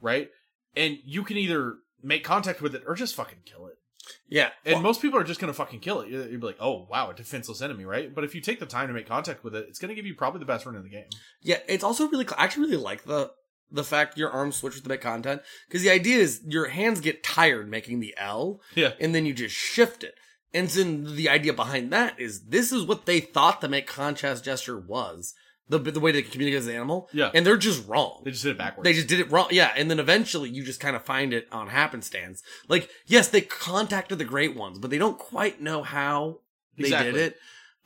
right? 0.01 0.29
And 0.75 0.97
you 1.05 1.23
can 1.23 1.37
either 1.37 1.75
make 2.03 2.23
contact 2.23 2.61
with 2.61 2.75
it 2.75 2.83
or 2.85 2.95
just 2.95 3.15
fucking 3.15 3.39
kill 3.45 3.67
it. 3.67 3.77
Yeah. 4.27 4.49
And 4.65 4.75
Well, 4.75 4.83
most 4.83 5.01
people 5.01 5.19
are 5.19 5.23
just 5.23 5.39
going 5.39 5.51
to 5.51 5.57
fucking 5.57 5.79
kill 5.79 6.01
it. 6.01 6.09
You'd 6.09 6.39
be 6.41 6.47
like, 6.47 6.57
"Oh, 6.59 6.87
wow, 6.89 7.09
a 7.09 7.13
defenseless 7.13 7.61
enemy," 7.61 7.85
right? 7.85 8.13
But 8.13 8.23
if 8.23 8.33
you 8.35 8.41
take 8.41 8.59
the 8.59 8.65
time 8.65 8.87
to 8.87 8.93
make 8.93 9.07
contact 9.07 9.43
with 9.43 9.55
it, 9.55 9.65
it's 9.69 9.79
going 9.79 9.89
to 9.89 9.95
give 9.95 10.05
you 10.05 10.15
probably 10.15 10.39
the 10.39 10.45
best 10.45 10.65
run 10.65 10.75
in 10.75 10.83
the 10.83 10.89
game. 10.89 11.05
Yeah, 11.41 11.59
it's 11.67 11.83
also 11.83 12.07
really. 12.09 12.25
I 12.37 12.43
actually 12.43 12.65
really 12.69 12.83
like 12.83 13.03
the 13.05 13.31
the 13.71 13.83
fact 13.83 14.17
your 14.17 14.29
arms 14.29 14.55
switch 14.57 14.75
with 14.75 14.83
the 14.83 14.89
big 14.89 15.01
content 15.01 15.41
because 15.67 15.81
the 15.81 15.89
idea 15.89 16.17
is 16.19 16.41
your 16.47 16.67
hands 16.67 17.01
get 17.01 17.23
tired 17.23 17.69
making 17.69 17.99
the 17.99 18.13
L, 18.17 18.61
Yeah. 18.75 18.91
and 18.99 19.13
then 19.15 19.25
you 19.25 19.33
just 19.33 19.55
shift 19.55 20.03
it. 20.03 20.15
And 20.53 20.69
then 20.69 21.15
the 21.15 21.27
idea 21.27 21.51
behind 21.51 21.91
that 21.91 22.17
is 22.19 22.45
this 22.45 22.71
is 22.71 22.83
what 22.83 23.05
they 23.05 23.19
thought 23.19 23.59
the 23.61 23.67
make 23.67 23.87
contact 23.87 24.43
gesture 24.43 24.79
was 24.79 25.33
the 25.69 25.79
the 25.79 25.99
way 25.99 26.11
to 26.11 26.21
communicate 26.21 26.59
as 26.59 26.67
an 26.67 26.75
animal. 26.75 27.09
Yeah. 27.13 27.31
and 27.33 27.45
they're 27.45 27.57
just 27.57 27.87
wrong. 27.87 28.21
They 28.23 28.31
just 28.31 28.43
did 28.43 28.51
it 28.51 28.57
backwards. 28.57 28.85
They 28.85 28.93
just 28.93 29.07
did 29.07 29.19
it 29.19 29.31
wrong. 29.31 29.47
Yeah, 29.51 29.71
and 29.75 29.89
then 29.89 29.99
eventually 29.99 30.49
you 30.49 30.63
just 30.63 30.79
kind 30.79 30.95
of 30.95 31.03
find 31.03 31.33
it 31.33 31.47
on 31.51 31.67
happenstance. 31.69 32.43
Like, 32.67 32.89
yes, 33.07 33.27
they 33.29 33.41
contacted 33.41 34.19
the 34.19 34.25
great 34.25 34.55
ones, 34.55 34.77
but 34.79 34.89
they 34.91 34.97
don't 34.97 35.17
quite 35.17 35.61
know 35.61 35.81
how 35.83 36.39
they 36.77 36.83
Exactly. 36.85 37.11
did 37.13 37.21
it. 37.33 37.37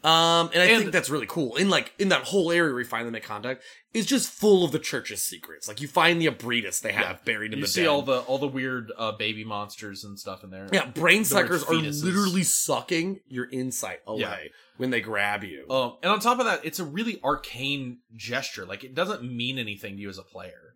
Um, 0.02 0.50
and 0.54 0.62
I 0.64 0.68
And- 0.68 0.80
think 0.80 0.92
that's 0.94 1.10
really 1.10 1.26
cool. 1.28 1.58
In 1.58 1.70
like 1.70 1.94
in 2.00 2.08
that 2.10 2.24
whole 2.24 2.52
area 2.54 2.72
where 2.72 2.82
you 2.82 2.88
find 2.88 3.06
them 3.06 3.12
make 3.12 3.24
contact, 3.24 3.62
is 3.94 4.06
just 4.06 4.30
full 4.32 4.64
of 4.64 4.72
the 4.72 4.80
church's 4.80 5.22
secrets. 5.22 5.68
Like 5.68 5.82
you 5.82 5.90
find 5.90 6.22
the 6.22 6.28
Ebrietas 6.28 6.80
they 6.80 6.94
have 6.94 7.04
Yeah. 7.18 7.18
buried 7.26 7.52
in 7.52 7.60
you 7.60 7.66
the 7.66 7.70
see 7.72 7.82
den. 7.82 7.90
all 7.90 8.02
the 8.02 8.20
all 8.20 8.38
the 8.38 8.48
weird 8.48 8.94
uh, 8.98 9.12
baby 9.12 9.44
monsters 9.44 10.06
and 10.06 10.18
stuff 10.18 10.42
in 10.44 10.52
there. 10.52 10.70
yeah, 10.72 10.86
brain 10.86 11.24
the 11.24 11.30
suckers 11.30 11.64
are 11.66 11.74
literally 11.74 12.44
sucking 12.44 13.20
your 13.28 13.50
insight 13.50 14.00
away 14.08 14.22
Yeah. 14.22 14.38
When 14.80 14.92
they 14.92 15.02
grab 15.02 15.44
you. 15.44 15.70
Um, 15.70 15.98
and 16.02 16.10
on 16.10 16.22
top 16.22 16.40
of 16.40 16.46
that, 16.46 16.64
it's 16.64 16.80
a 16.80 16.86
really 16.86 17.20
arcane 17.22 17.98
gesture. 18.16 18.66
Like 18.66 18.86
it 18.86 18.96
doesn't 18.96 19.22
mean 19.22 19.60
anything 19.60 19.98
to 19.98 20.02
you 20.02 20.08
as 20.10 20.18
a 20.18 20.24
player. 20.24 20.74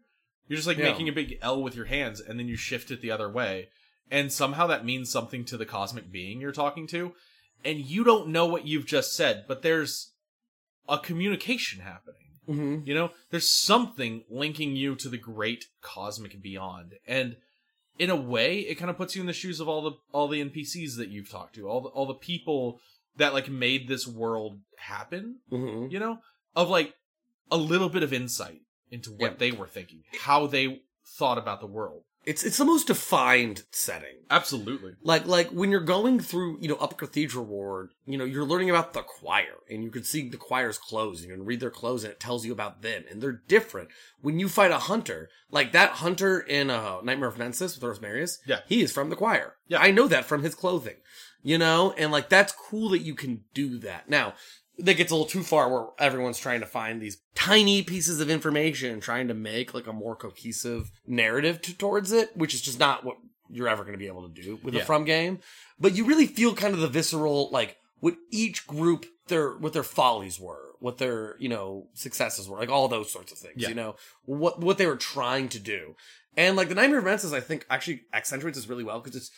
You're 0.49 0.57
just 0.57 0.67
like 0.67 0.77
Yeah. 0.77 0.83
making 0.91 1.07
a 1.07 1.13
big 1.13 1.39
L 1.41 1.63
with 1.63 1.73
your 1.73 1.85
hands, 1.85 2.19
and 2.19 2.37
then 2.37 2.49
you 2.49 2.57
shift 2.57 2.91
it 2.91 2.99
the 3.01 3.11
other 3.11 3.29
way, 3.29 3.69
and 4.11 4.31
somehow 4.31 4.67
that 4.67 4.83
means 4.83 5.09
something 5.09 5.45
to 5.45 5.55
the 5.55 5.65
cosmic 5.65 6.11
being 6.11 6.41
you're 6.41 6.51
talking 6.51 6.85
to, 6.87 7.13
and 7.63 7.79
you 7.79 8.03
don't 8.03 8.27
know 8.27 8.45
what 8.45 8.67
you've 8.67 8.85
just 8.85 9.13
said, 9.15 9.45
but 9.47 9.61
there's 9.61 10.11
a 10.89 10.97
communication 10.99 11.79
happening. 11.79 12.19
hmm 12.45 12.79
You 12.83 12.93
know, 12.93 13.11
there's 13.29 13.47
something 13.49 14.25
linking 14.29 14.75
you 14.75 14.95
to 14.95 15.07
the 15.07 15.17
great 15.17 15.67
cosmic 15.81 16.41
beyond, 16.41 16.95
and 17.07 17.37
in 17.97 18.09
a 18.09 18.15
way, 18.17 18.59
it 18.59 18.75
kind 18.75 18.89
of 18.89 18.97
puts 18.97 19.15
you 19.15 19.21
in 19.21 19.27
the 19.27 19.33
shoes 19.33 19.61
of 19.61 19.69
all 19.69 19.81
the 19.81 19.91
all 20.11 20.27
the 20.27 20.41
NPCs 20.43 20.97
that 20.97 21.07
you've 21.07 21.29
talked 21.29 21.55
to, 21.55 21.69
all 21.69 21.79
the 21.79 21.89
all 21.89 22.05
the 22.05 22.13
people 22.13 22.81
that 23.17 23.33
like 23.33 23.49
made 23.49 23.87
this 23.87 24.07
world 24.07 24.59
happen. 24.77 25.39
hmm 25.49 25.87
You 25.89 25.99
know, 25.99 26.19
of 26.55 26.69
like 26.69 26.93
a 27.51 27.57
little 27.57 27.89
bit 27.89 28.03
of 28.03 28.13
insight 28.13 28.61
into 28.91 29.11
what 29.11 29.31
Yeah. 29.33 29.37
they 29.37 29.51
were 29.51 29.67
thinking, 29.67 30.03
how 30.21 30.47
they 30.47 30.81
thought 31.05 31.37
about 31.37 31.59
the 31.61 31.67
world. 31.67 32.03
It's 32.25 32.43
it's 32.45 32.55
the 32.57 32.63
most 32.63 32.87
defined 32.87 33.63
setting. 33.71 34.15
Absolutely. 34.31 34.93
Like 35.03 35.25
like 35.27 35.49
when 35.49 35.71
you're 35.71 35.81
going 35.81 36.21
through, 36.21 36.57
you 36.61 36.69
know, 36.69 36.77
Upper 36.77 36.95
Cathedral 36.95 37.43
Ward, 37.43 37.89
you 38.05 38.17
know, 38.17 38.23
you're 38.23 38.45
learning 38.45 38.69
about 38.69 38.93
the 38.93 39.01
choir 39.01 39.57
and 39.69 39.83
you 39.83 39.91
can 39.91 40.05
see 40.05 40.29
the 40.29 40.37
choir's 40.37 40.77
clothes 40.77 41.19
and 41.21 41.29
you 41.29 41.35
can 41.35 41.45
read 41.45 41.59
their 41.59 41.69
clothes 41.69 42.05
and 42.05 42.13
it 42.13 42.21
tells 42.21 42.45
you 42.45 42.53
about 42.53 42.81
them 42.81 43.03
and 43.11 43.21
they're 43.21 43.41
different. 43.49 43.89
When 44.21 44.39
you 44.39 44.47
fight 44.47 44.71
a 44.71 44.77
hunter, 44.79 45.29
like 45.51 45.73
that 45.73 45.89
hunter 46.03 46.39
in 46.39 46.69
uh, 46.69 47.01
Nightmare 47.01 47.27
of 47.27 47.37
Mensis 47.37 47.77
with 47.77 47.83
Rosmarinus, 48.01 48.37
Yeah. 48.45 48.61
he 48.67 48.81
is 48.81 48.93
from 48.93 49.09
the 49.09 49.17
choir. 49.17 49.55
Yeah. 49.67 49.79
I 49.81 49.91
know 49.91 50.07
that 50.07 50.23
from 50.23 50.43
his 50.43 50.55
clothing. 50.55 50.95
You 51.43 51.57
know, 51.57 51.93
and 51.97 52.11
like 52.11 52.29
that's 52.29 52.53
cool 52.53 52.89
that 52.89 52.99
you 52.99 53.15
can 53.15 53.43
do 53.53 53.77
that. 53.79 54.09
Now, 54.09 54.33
that 54.79 54.95
gets 54.95 55.11
a 55.11 55.15
little 55.15 55.27
too 55.27 55.43
far 55.43 55.69
where 55.69 55.87
everyone's 55.99 56.39
trying 56.39 56.61
to 56.61 56.65
find 56.65 57.01
these 57.01 57.17
tiny 57.35 57.83
pieces 57.83 58.19
of 58.21 58.29
information 58.29 58.99
trying 59.01 59.27
to 59.27 59.33
make 59.33 59.73
like 59.73 59.85
a 59.87 59.93
more 59.93 60.15
cohesive 60.15 60.89
narrative 61.05 61.61
to, 61.63 61.77
towards 61.77 62.11
it, 62.11 62.35
which 62.35 62.53
is 62.53 62.61
just 62.61 62.79
not 62.79 63.03
what 63.03 63.17
you're 63.49 63.67
ever 63.67 63.83
going 63.83 63.93
to 63.93 63.99
be 63.99 64.07
able 64.07 64.27
to 64.27 64.41
do 64.41 64.57
with 64.63 64.73
Yeah. 64.73 64.81
a 64.81 64.85
From 64.85 65.03
game. 65.03 65.39
But 65.79 65.95
you 65.95 66.05
really 66.05 66.25
feel 66.27 66.55
kind 66.55 66.73
of 66.73 66.79
the 66.79 66.87
visceral, 66.87 67.49
like 67.51 67.77
what 67.99 68.15
each 68.31 68.65
group 68.65 69.05
their 69.27 69.51
what 69.57 69.73
their 69.73 69.83
follies 69.83 70.39
were, 70.39 70.71
what 70.79 70.97
their 70.97 71.35
you 71.39 71.49
know 71.49 71.87
successes 71.93 72.47
were, 72.49 72.57
like 72.57 72.69
all 72.69 72.87
those 72.87 73.11
sorts 73.11 73.31
of 73.31 73.37
things. 73.37 73.55
Yeah. 73.57 73.69
You 73.69 73.75
know 73.75 73.95
what 74.25 74.59
what 74.61 74.77
they 74.77 74.85
were 74.87 74.95
trying 74.97 75.49
to 75.49 75.59
do, 75.59 75.95
and 76.35 76.55
like 76.55 76.69
the 76.69 76.75
Nightmare 76.75 76.99
of 76.99 77.05
Mensis, 77.05 77.31
I 77.33 77.41
think 77.41 77.65
actually 77.69 78.03
accentuates 78.13 78.57
this 78.57 78.67
really 78.67 78.83
well 78.83 78.99
because 78.99 79.15
it's 79.15 79.31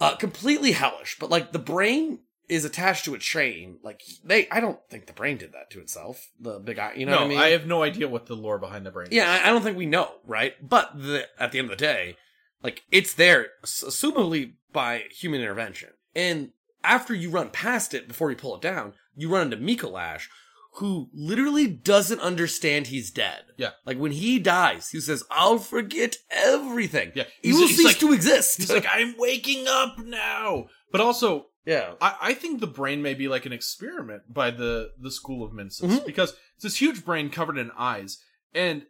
uh, 0.00 0.16
completely 0.16 0.72
hellish, 0.72 1.16
but 1.18 1.30
like 1.30 1.52
the 1.52 1.58
brain 1.58 2.20
is 2.48 2.64
attached 2.64 3.04
to 3.04 3.14
a 3.14 3.18
chain. 3.18 3.78
Like 3.82 4.02
they, 4.24 4.48
I 4.50 4.60
don't 4.60 4.78
think 4.90 5.06
the 5.06 5.12
brain 5.12 5.36
did 5.36 5.52
that 5.52 5.70
to 5.70 5.80
itself. 5.80 6.28
The 6.40 6.58
big 6.58 6.78
eye, 6.78 6.94
you 6.96 7.06
know 7.06 7.12
no, 7.12 7.18
what 7.18 7.26
I 7.26 7.28
mean? 7.28 7.38
I, 7.38 7.48
have 7.50 7.66
no 7.66 7.82
idea 7.82 8.08
what 8.08 8.26
the 8.26 8.34
lore 8.34 8.58
behind 8.58 8.84
the 8.84 8.90
brain. 8.90 9.08
Yeah, 9.12 9.30
I, 9.30 9.48
I 9.48 9.52
don't 9.52 9.62
think 9.62 9.76
we 9.76 9.86
know, 9.86 10.10
right? 10.26 10.54
But 10.66 10.90
the, 10.98 11.26
at 11.38 11.52
the 11.52 11.60
end 11.60 11.70
of 11.70 11.78
the 11.78 11.84
day, 11.84 12.16
like 12.62 12.82
it's 12.90 13.14
there, 13.14 13.48
assumably 13.64 14.54
by 14.72 15.04
human 15.10 15.40
intervention. 15.40 15.90
And 16.14 16.50
after 16.82 17.14
you 17.14 17.30
run 17.30 17.50
past 17.50 17.94
it, 17.94 18.08
before 18.08 18.30
you 18.30 18.36
pull 18.36 18.56
it 18.56 18.62
down, 18.62 18.94
you 19.14 19.28
run 19.32 19.52
into 19.52 19.56
Mikolash, 19.56 20.28
who 20.74 21.08
literally 21.12 21.66
doesn't 21.66 22.20
understand 22.20 22.86
he's 22.86 23.10
dead. 23.10 23.42
Yeah. 23.56 23.70
like 23.84 23.98
when 23.98 24.12
he 24.12 24.38
dies, 24.38 24.88
he 24.90 25.00
says, 25.00 25.24
"I'll 25.30 25.58
forget 25.58 26.16
everything." 26.30 27.12
Yeah. 27.14 27.24
he 27.42 27.52
will 27.52 27.68
cease 27.68 27.84
like- 27.84 27.98
to 27.98 28.12
exist. 28.12 28.56
He's 28.58 28.70
like, 28.70 28.86
I'm 28.88 29.14
waking 29.18 29.66
up 29.68 29.98
now. 29.98 30.66
But 30.92 31.00
also, 31.00 31.46
yeah, 31.66 31.94
I, 32.00 32.16
I 32.20 32.34
think 32.34 32.60
the 32.60 32.66
brain 32.66 33.02
may 33.02 33.14
be 33.14 33.28
like 33.28 33.46
an 33.46 33.52
experiment 33.52 34.22
by 34.32 34.50
the 34.50 34.90
the 34.98 35.10
school 35.10 35.44
of 35.44 35.52
Mensis 35.52 35.90
Mhm. 35.90 36.06
because 36.06 36.30
it's 36.54 36.64
this 36.64 36.76
huge 36.80 37.04
brain 37.04 37.30
covered 37.30 37.58
in 37.58 37.70
eyes, 37.76 38.18
and 38.54 38.86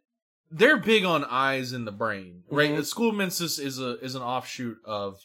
they're 0.50 0.76
big 0.78 1.04
on 1.04 1.24
eyes 1.24 1.72
in 1.72 1.84
the 1.84 1.92
brain, 1.92 2.42
right? 2.50 2.70
Mhm. 2.70 2.76
The 2.76 2.84
school 2.84 3.10
of 3.10 3.16
Mensis 3.16 3.58
is 3.58 3.78
a 3.80 3.98
is 4.00 4.14
an 4.14 4.22
offshoot 4.22 4.78
of 4.84 5.18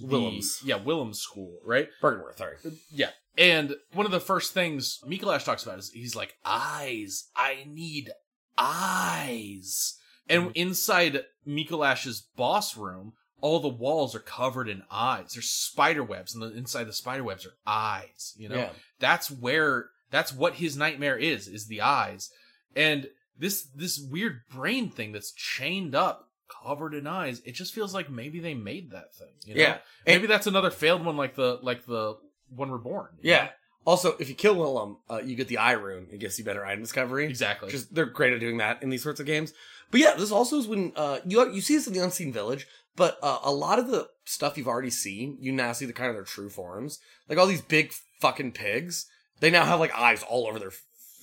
the- 0.00 0.06
Willem's. 0.06 0.60
yeah, 0.64 0.78
Willem's 0.78 1.20
school, 1.20 1.58
right? 1.64 1.88
Byrgenwerth, 2.02 2.38
sorry. 2.38 2.56
Yeah. 2.90 3.10
And 3.38 3.76
one 3.92 4.06
of 4.06 4.12
the 4.12 4.20
first 4.20 4.52
things 4.52 5.00
Mikolash 5.06 5.44
talks 5.44 5.62
about 5.62 5.78
is 5.78 5.90
he's 5.90 6.16
like, 6.16 6.34
eyes. 6.44 7.30
I 7.36 7.64
need 7.66 8.10
eyes. 8.58 9.96
And 10.28 10.44
mm-hmm. 10.44 10.52
inside 10.54 11.24
Mikolash's 11.46 12.20
boss 12.36 12.76
room, 12.76 13.14
all 13.40 13.60
the 13.60 13.68
walls 13.68 14.14
are 14.14 14.20
covered 14.20 14.68
in 14.68 14.82
eyes. 14.90 15.32
There's 15.32 15.48
spider 15.48 16.04
webs, 16.04 16.34
and 16.34 16.42
the 16.42 16.56
inside 16.56 16.84
the 16.84 16.92
spider 16.92 17.24
webs 17.24 17.46
are 17.46 17.54
eyes. 17.66 18.34
You 18.36 18.48
know, 18.48 18.56
Yeah. 18.56 18.70
that's 18.98 19.30
where 19.30 19.90
that's 20.10 20.32
what 20.32 20.54
his 20.54 20.76
nightmare 20.76 21.16
is, 21.16 21.48
is 21.48 21.66
the 21.66 21.80
eyes. 21.80 22.30
And 22.76 23.08
this 23.38 23.62
this 23.74 23.98
weird 23.98 24.42
brain 24.50 24.90
thing 24.90 25.12
that's 25.12 25.32
chained 25.32 25.94
up, 25.94 26.28
covered 26.62 26.94
in 26.94 27.06
eyes, 27.06 27.40
it 27.44 27.52
just 27.52 27.72
feels 27.72 27.94
like 27.94 28.10
maybe 28.10 28.40
they 28.40 28.54
made 28.54 28.90
that 28.90 29.14
thing. 29.14 29.32
You 29.44 29.54
know? 29.54 29.62
Yeah. 29.62 29.78
Maybe 30.06 30.26
that's 30.26 30.46
another 30.46 30.70
failed 30.70 31.04
one 31.04 31.16
like 31.16 31.34
the 31.34 31.58
like 31.62 31.86
the 31.86 32.16
one 32.54 32.70
reborn. 32.70 33.08
you 33.20 33.32
Yeah. 33.32 33.48
Also, 33.86 34.14
if 34.18 34.28
you 34.28 34.34
kill 34.34 34.56
Willem, 34.56 34.98
uh, 35.08 35.22
you 35.24 35.34
get 35.34 35.48
the 35.48 35.56
eye 35.56 35.72
rune. 35.72 36.06
It 36.12 36.20
gives 36.20 36.38
you 36.38 36.44
better 36.44 36.64
item 36.66 36.82
discovery. 36.82 37.26
Exactly. 37.26 37.70
Just 37.70 37.94
they're 37.94 38.04
great 38.04 38.32
at 38.32 38.40
doing 38.40 38.58
that 38.58 38.82
in 38.82 38.90
these 38.90 39.02
sorts 39.02 39.20
of 39.20 39.26
games. 39.26 39.54
But 39.90 40.00
yeah, 40.00 40.14
this 40.14 40.30
also 40.30 40.58
is 40.58 40.68
when 40.68 40.92
uh, 40.96 41.20
you 41.24 41.50
you 41.52 41.60
see 41.60 41.76
this 41.76 41.86
in 41.86 41.94
the 41.94 42.04
Unseen 42.04 42.32
Village, 42.32 42.66
but 42.94 43.18
uh, 43.22 43.38
a 43.42 43.50
lot 43.50 43.78
of 43.78 43.88
the 43.88 44.08
stuff 44.24 44.58
you've 44.58 44.68
already 44.68 44.90
seen, 44.90 45.38
you 45.40 45.50
now 45.52 45.72
see 45.72 45.86
the 45.86 45.92
kind 45.92 46.10
of 46.10 46.16
their 46.16 46.24
true 46.24 46.50
forms. 46.50 46.98
Like 47.28 47.38
all 47.38 47.46
these 47.46 47.62
big 47.62 47.92
fucking 48.20 48.52
pigs, 48.52 49.06
they 49.40 49.50
now 49.50 49.64
have 49.64 49.80
like 49.80 49.94
eyes 49.94 50.22
all 50.22 50.46
over 50.46 50.58
their 50.58 50.72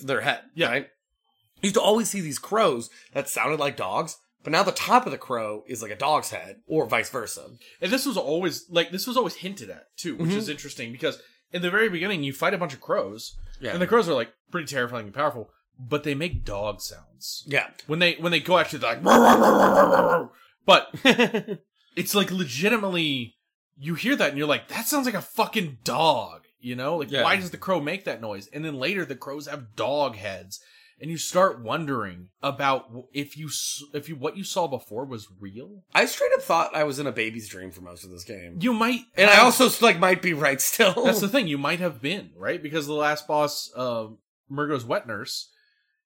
their 0.03 0.21
head. 0.21 0.41
Yeah. 0.55 0.69
Right? 0.69 0.87
You 1.61 1.67
used 1.67 1.75
to 1.75 1.81
always 1.81 2.09
see 2.09 2.21
these 2.21 2.39
crows 2.39 2.89
that 3.13 3.29
sounded 3.29 3.59
like 3.59 3.77
dogs, 3.77 4.17
but 4.47 4.51
now 4.53 4.63
the 4.63 4.71
top 4.71 5.05
of 5.05 5.11
the 5.11 5.17
crow 5.17 5.65
is 5.67 5.81
like 5.81 5.91
a 5.91 5.95
dog's 5.97 6.29
head, 6.29 6.61
or 6.67 6.85
vice 6.85 7.09
versa. 7.09 7.49
And 7.81 7.91
this 7.91 8.05
was 8.05 8.15
always 8.15 8.65
like 8.69 8.91
this 8.91 9.05
was 9.05 9.17
always 9.17 9.35
hinted 9.35 9.69
at 9.69 9.87
too, 9.97 10.15
which 10.15 10.29
Mhm. 10.29 10.37
is 10.37 10.47
interesting 10.47 10.93
because 10.93 11.21
in 11.51 11.61
the 11.61 11.69
very 11.69 11.89
beginning 11.89 12.23
you 12.23 12.31
fight 12.31 12.53
a 12.53 12.57
bunch 12.57 12.73
of 12.73 12.79
crows, 12.79 13.35
Yeah. 13.59 13.73
and 13.73 13.81
the 13.81 13.87
crows 13.87 14.07
are 14.07 14.13
like 14.13 14.31
pretty 14.49 14.65
terrifying 14.65 15.07
and 15.07 15.13
powerful, 15.13 15.49
but 15.77 16.05
they 16.05 16.15
make 16.15 16.45
dog 16.45 16.79
sounds 16.79 17.43
yeah. 17.45 17.71
when 17.87 17.99
they 17.99 18.13
when 18.13 18.31
they 18.31 18.39
go 18.39 18.57
at 18.57 18.71
you. 18.71 18.79
They're 18.79 18.95
like, 19.01 20.29
but 20.65 20.95
it's 21.97 22.15
like 22.15 22.31
legitimately 22.31 23.35
you 23.77 23.95
hear 23.95 24.15
that 24.15 24.29
and 24.29 24.37
you're 24.37 24.47
like, 24.47 24.69
that 24.69 24.87
sounds 24.87 25.05
like 25.05 25.13
a 25.15 25.21
fucking 25.21 25.79
dog. 25.83 26.43
You 26.59 26.75
know, 26.77 26.95
like 26.95 27.11
Yeah. 27.11 27.23
why 27.23 27.35
does 27.35 27.51
the 27.51 27.57
crow 27.57 27.81
make 27.81 28.05
that 28.05 28.21
noise? 28.21 28.47
And 28.53 28.63
then 28.63 28.75
later 28.79 29.03
the 29.03 29.15
crows 29.17 29.47
have 29.47 29.75
dog 29.75 30.15
heads, 30.15 30.61
and 30.99 31.11
you 31.11 31.17
start 31.17 31.61
wondering 31.61 32.29
about 32.41 32.85
if 33.13 33.37
you 33.37 33.49
if 33.93 34.09
you 34.09 34.15
what 34.15 34.35
you 34.37 34.43
saw 34.43 34.67
before 34.67 35.05
was 35.05 35.27
real. 35.39 35.83
I 35.93 36.05
straight 36.05 36.31
up 36.33 36.41
thought 36.41 36.75
I 36.75 36.83
was 36.83 36.99
in 36.99 37.07
a 37.07 37.11
baby's 37.11 37.47
dream 37.47 37.71
for 37.71 37.81
most 37.81 38.03
of 38.03 38.09
this 38.09 38.23
game. 38.23 38.57
You 38.59 38.73
might, 38.73 39.01
And 39.15 39.29
I 39.29 39.39
also 39.39 39.69
like 39.85 39.99
might 39.99 40.21
be 40.21 40.33
right 40.33 40.59
still. 40.61 41.03
That's 41.05 41.21
the 41.21 41.27
thing. 41.35 41.47
You 41.47 41.57
might 41.57 41.79
have 41.79 42.01
been 42.01 42.31
right 42.35 42.61
because 42.61 42.87
the 42.87 42.93
last 42.93 43.27
boss, 43.27 43.71
uh, 43.75 44.07
Mergo's 44.49 44.85
wet 44.85 45.07
nurse, 45.07 45.49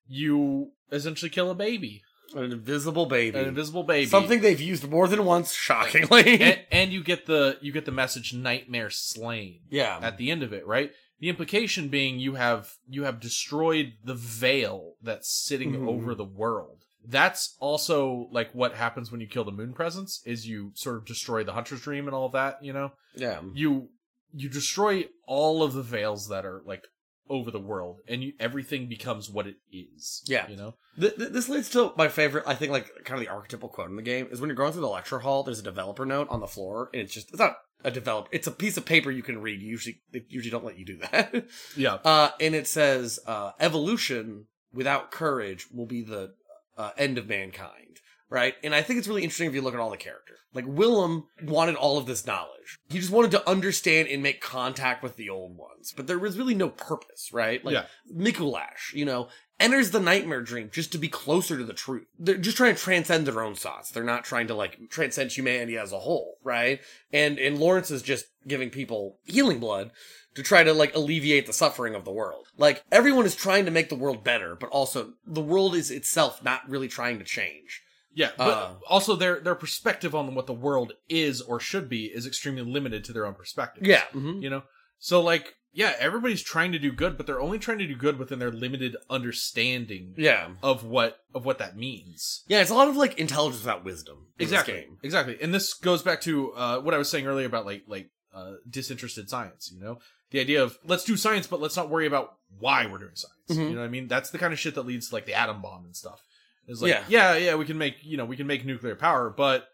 you 0.07 0.71
essentially 0.91 1.29
kill 1.29 1.49
a 1.49 1.55
baby, 1.55 2.01
an 2.35 2.51
invisible 2.51 3.05
baby. 3.05 3.37
an 3.39 3.47
invisible 3.47 3.83
baby, 3.83 4.07
Something 4.07 4.41
they've 4.41 4.59
used 4.59 4.89
more 4.89 5.07
than 5.07 5.25
once, 5.25 5.53
shockingly. 5.53 6.41
and, 6.41 6.59
and 6.71 6.91
you 6.91 7.03
get 7.03 7.25
the 7.27 7.57
you 7.61 7.71
get 7.71 7.85
the 7.85 7.91
message 7.91 8.33
"nightmare 8.33 8.89
slain" 8.89 9.61
yeah. 9.69 9.99
at 10.01 10.17
the 10.17 10.31
end 10.31 10.43
of 10.43 10.51
it, 10.53 10.65
right? 10.67 10.91
The 11.21 11.29
implication 11.29 11.87
being 11.87 12.19
you 12.19 12.35
have 12.35 12.73
you 12.89 13.03
have 13.03 13.19
destroyed 13.21 13.93
the 14.03 14.15
veil 14.15 14.95
that's 15.01 15.31
sitting 15.31 15.71
Mhm. 15.73 15.87
over 15.87 16.13
the 16.15 16.25
world. 16.25 16.79
That's 17.05 17.55
also 17.59 18.27
like 18.31 18.51
what 18.53 18.75
happens 18.75 19.11
when 19.11 19.21
you 19.21 19.27
kill 19.27 19.43
the 19.45 19.51
moon 19.51 19.73
presence 19.73 20.21
is 20.25 20.45
you 20.47 20.71
sort 20.75 20.97
of 20.97 21.05
destroy 21.05 21.43
the 21.43 21.53
hunter's 21.53 21.81
dream 21.81 22.07
and 22.07 22.13
all 22.15 22.25
of 22.25 22.33
that, 22.33 22.63
you 22.63 22.73
know? 22.73 22.91
yeah. 23.15 23.41
you 23.53 23.89
you 24.33 24.47
destroy 24.49 25.05
all 25.27 25.61
of 25.63 25.73
the 25.73 25.83
veils 25.83 26.27
that 26.29 26.45
are 26.45 26.61
like 26.65 26.85
over 27.29 27.51
the 27.51 27.59
world 27.59 27.99
and 28.07 28.23
you 28.23 28.33
everything 28.39 28.87
becomes 28.87 29.29
what 29.29 29.45
it 29.47 29.55
is 29.71 30.23
Yeah. 30.25 30.49
you 30.49 30.55
know 30.55 30.75
Th- 30.99 31.15
th- 31.15 31.31
this 31.31 31.47
leads 31.49 31.69
to 31.71 31.91
my 31.97 32.07
favorite, 32.09 32.43
I 32.47 32.55
think, 32.55 32.71
like, 32.71 32.87
kind 33.05 33.19
of 33.19 33.25
the 33.25 33.31
archetypal 33.31 33.69
quote 33.69 33.89
in 33.89 33.95
the 33.95 34.01
game 34.01 34.27
is 34.31 34.39
when 34.41 34.49
you're 34.49 34.55
going 34.55 34.71
through 34.73 34.81
the 34.81 34.87
lecture 34.89 35.19
hall, 35.19 35.43
there's 35.43 35.59
a 35.59 35.63
developer 35.63 36.05
note 36.05 36.27
on 36.29 36.39
the 36.41 36.47
floor, 36.47 36.89
and 36.93 37.01
it's 37.01 37.13
just, 37.13 37.29
it's 37.29 37.39
not 37.39 37.55
a 37.83 37.91
develop, 37.91 38.27
it's 38.31 38.47
a 38.47 38.51
piece 38.51 38.77
of 38.77 38.85
paper 38.85 39.11
you 39.11 39.23
can 39.23 39.41
read. 39.41 39.61
Usually, 39.61 40.01
they 40.11 40.23
usually 40.29 40.51
don't 40.51 40.65
let 40.65 40.77
you 40.77 40.85
do 40.85 40.97
that. 40.97 41.45
yeah 41.75 41.95
uh, 42.05 42.29
and 42.39 42.55
it 42.55 42.67
says, 42.67 43.19
uh, 43.25 43.51
evolution 43.59 44.45
without 44.73 45.11
courage 45.11 45.67
will 45.73 45.85
be 45.85 46.01
the 46.01 46.33
uh, 46.77 46.91
end 46.97 47.17
of 47.17 47.27
mankind. 47.27 47.87
Right? 48.29 48.55
And 48.63 48.73
I 48.73 48.81
think 48.81 48.97
it's 48.97 49.09
really 49.09 49.23
interesting 49.23 49.49
if 49.49 49.53
you 49.53 49.61
look 49.61 49.73
at 49.73 49.79
all 49.81 49.89
the 49.89 49.97
characters. 49.97 50.37
Like, 50.53 50.63
Willem 50.65 51.25
wanted 51.43 51.75
all 51.75 51.97
of 51.97 52.05
this 52.05 52.25
knowledge. 52.25 52.79
He 52.89 52.97
just 52.97 53.11
wanted 53.11 53.31
to 53.31 53.49
understand 53.49 54.07
and 54.07 54.23
make 54.23 54.39
contact 54.39 55.03
with 55.03 55.17
the 55.17 55.29
old 55.29 55.57
ones. 55.57 55.93
But 55.93 56.07
there 56.07 56.17
was 56.17 56.37
really 56.37 56.53
no 56.55 56.69
purpose, 56.69 57.29
right? 57.33 57.63
Like, 57.63 57.73
Yeah. 57.73 57.85
Mikulash, 58.13 58.93
you 58.93 59.03
know, 59.03 59.27
enters 59.61 59.91
the 59.91 59.99
nightmare 59.99 60.41
dream 60.41 60.69
just 60.73 60.91
to 60.91 60.97
be 60.97 61.07
closer 61.07 61.57
to 61.57 61.63
the 61.63 61.73
truth. 61.73 62.07
They're 62.19 62.37
just 62.37 62.57
trying 62.57 62.75
to 62.75 62.81
transcend 62.81 63.25
their 63.27 63.41
own 63.41 63.55
thoughts. 63.55 63.91
They're 63.91 64.03
not 64.03 64.23
trying 64.25 64.47
to 64.47 64.55
like 64.55 64.89
transcend 64.89 65.31
humanity 65.31 65.77
as 65.77 65.91
a 65.91 65.99
whole, 65.99 66.37
right? 66.43 66.79
And 67.13 67.39
and 67.39 67.57
Lawrence 67.59 67.91
is 67.91 68.01
just 68.01 68.25
giving 68.47 68.69
people 68.69 69.17
healing 69.25 69.59
blood 69.59 69.91
to 70.35 70.43
try 70.43 70.63
to 70.63 70.73
like 70.73 70.95
alleviate 70.95 71.45
the 71.45 71.53
suffering 71.53 71.93
of 71.95 72.05
the 72.05 72.11
world. 72.11 72.47
Like 72.57 72.83
everyone 72.91 73.25
is 73.25 73.35
trying 73.35 73.65
to 73.65 73.71
make 73.71 73.89
the 73.89 73.95
world 73.95 74.23
better, 74.23 74.55
but 74.55 74.69
also 74.69 75.13
the 75.25 75.41
world 75.41 75.75
is 75.75 75.91
itself 75.91 76.43
not 76.43 76.67
really 76.69 76.87
trying 76.87 77.19
to 77.19 77.25
change. 77.25 77.81
yeah 78.13 78.31
but 78.37 78.47
Uh. 78.57 78.73
also 78.89 79.15
their 79.15 79.39
their 79.39 79.55
perspective 79.55 80.13
on 80.13 80.35
what 80.35 80.45
the 80.47 80.53
world 80.67 80.91
is 81.07 81.39
or 81.41 81.59
should 81.61 81.87
be 81.87 82.05
is 82.17 82.25
extremely 82.27 82.61
limited 82.61 83.03
to 83.05 83.13
their 83.13 83.25
own 83.25 83.33
perspective 83.33 83.85
Yeah. 83.87 84.03
mhm. 84.13 84.41
you 84.43 84.49
know 84.49 84.63
so 84.99 85.21
like 85.21 85.55
yeah 85.73 85.93
everybody's 85.99 86.41
trying 86.43 86.71
to 86.71 86.79
do 86.79 86.91
good 86.91 87.17
but 87.17 87.25
they're 87.27 87.39
only 87.41 87.57
trying 87.59 87.77
to 87.79 87.87
do 87.87 87.95
good 87.95 88.19
within 88.19 88.39
their 88.39 88.51
limited 88.51 88.95
understanding 89.09 90.13
Yeah. 90.17 90.49
of 90.61 90.83
what 90.83 91.17
of 91.33 91.45
what 91.45 91.57
that 91.59 91.75
means 91.77 92.43
Yeah, 92.47 92.61
it's 92.61 92.69
a 92.71 92.75
lot 92.75 92.87
of 92.87 92.95
like 92.97 93.17
intelligence 93.19 93.63
without 93.63 93.83
wisdom. 93.83 94.27
in 94.39 94.45
this 94.45 94.51
exactly 94.51 94.73
game. 94.73 94.97
exactly 95.03 95.37
and 95.41 95.53
this 95.53 95.73
goes 95.73 96.01
back 96.03 96.21
to 96.21 96.53
uh 96.53 96.79
what 96.81 96.93
i 96.93 96.97
was 96.97 97.09
saying 97.09 97.27
earlier 97.27 97.45
about 97.47 97.65
like 97.65 97.83
like 97.87 98.09
uh 98.33 98.53
disinterested 98.69 99.29
science 99.29 99.71
you 99.73 99.79
know 99.79 99.97
the 100.31 100.39
idea 100.39 100.63
of 100.63 100.77
let's 100.85 101.03
do 101.03 101.17
science 101.17 101.47
but 101.47 101.59
let's 101.61 101.75
not 101.75 101.89
worry 101.89 102.05
about 102.05 102.33
why 102.59 102.85
we're 102.85 102.97
doing 102.97 103.15
science 103.15 103.35
Mhm. 103.59 103.69
you 103.69 103.73
know 103.75 103.81
what 103.81 103.85
i 103.85 103.89
mean 103.89 104.07
that's 104.07 104.29
the 104.29 104.37
kind 104.37 104.53
of 104.53 104.59
shit 104.59 104.75
that 104.75 104.85
leads 104.85 105.09
to 105.09 105.15
like 105.15 105.25
the 105.25 105.33
atom 105.33 105.61
bomb 105.61 105.85
and 105.85 105.95
stuff 105.95 106.21
it's 106.67 106.81
like 106.81 106.91
Yeah. 106.91 107.03
yeah 107.09 107.35
yeah 107.35 107.55
we 107.55 107.65
can 107.65 107.77
make 107.77 107.95
you 108.03 108.17
know 108.17 108.25
we 108.25 108.37
can 108.37 108.47
make 108.47 108.65
nuclear 108.65 108.95
power 108.95 109.29
but 109.29 109.67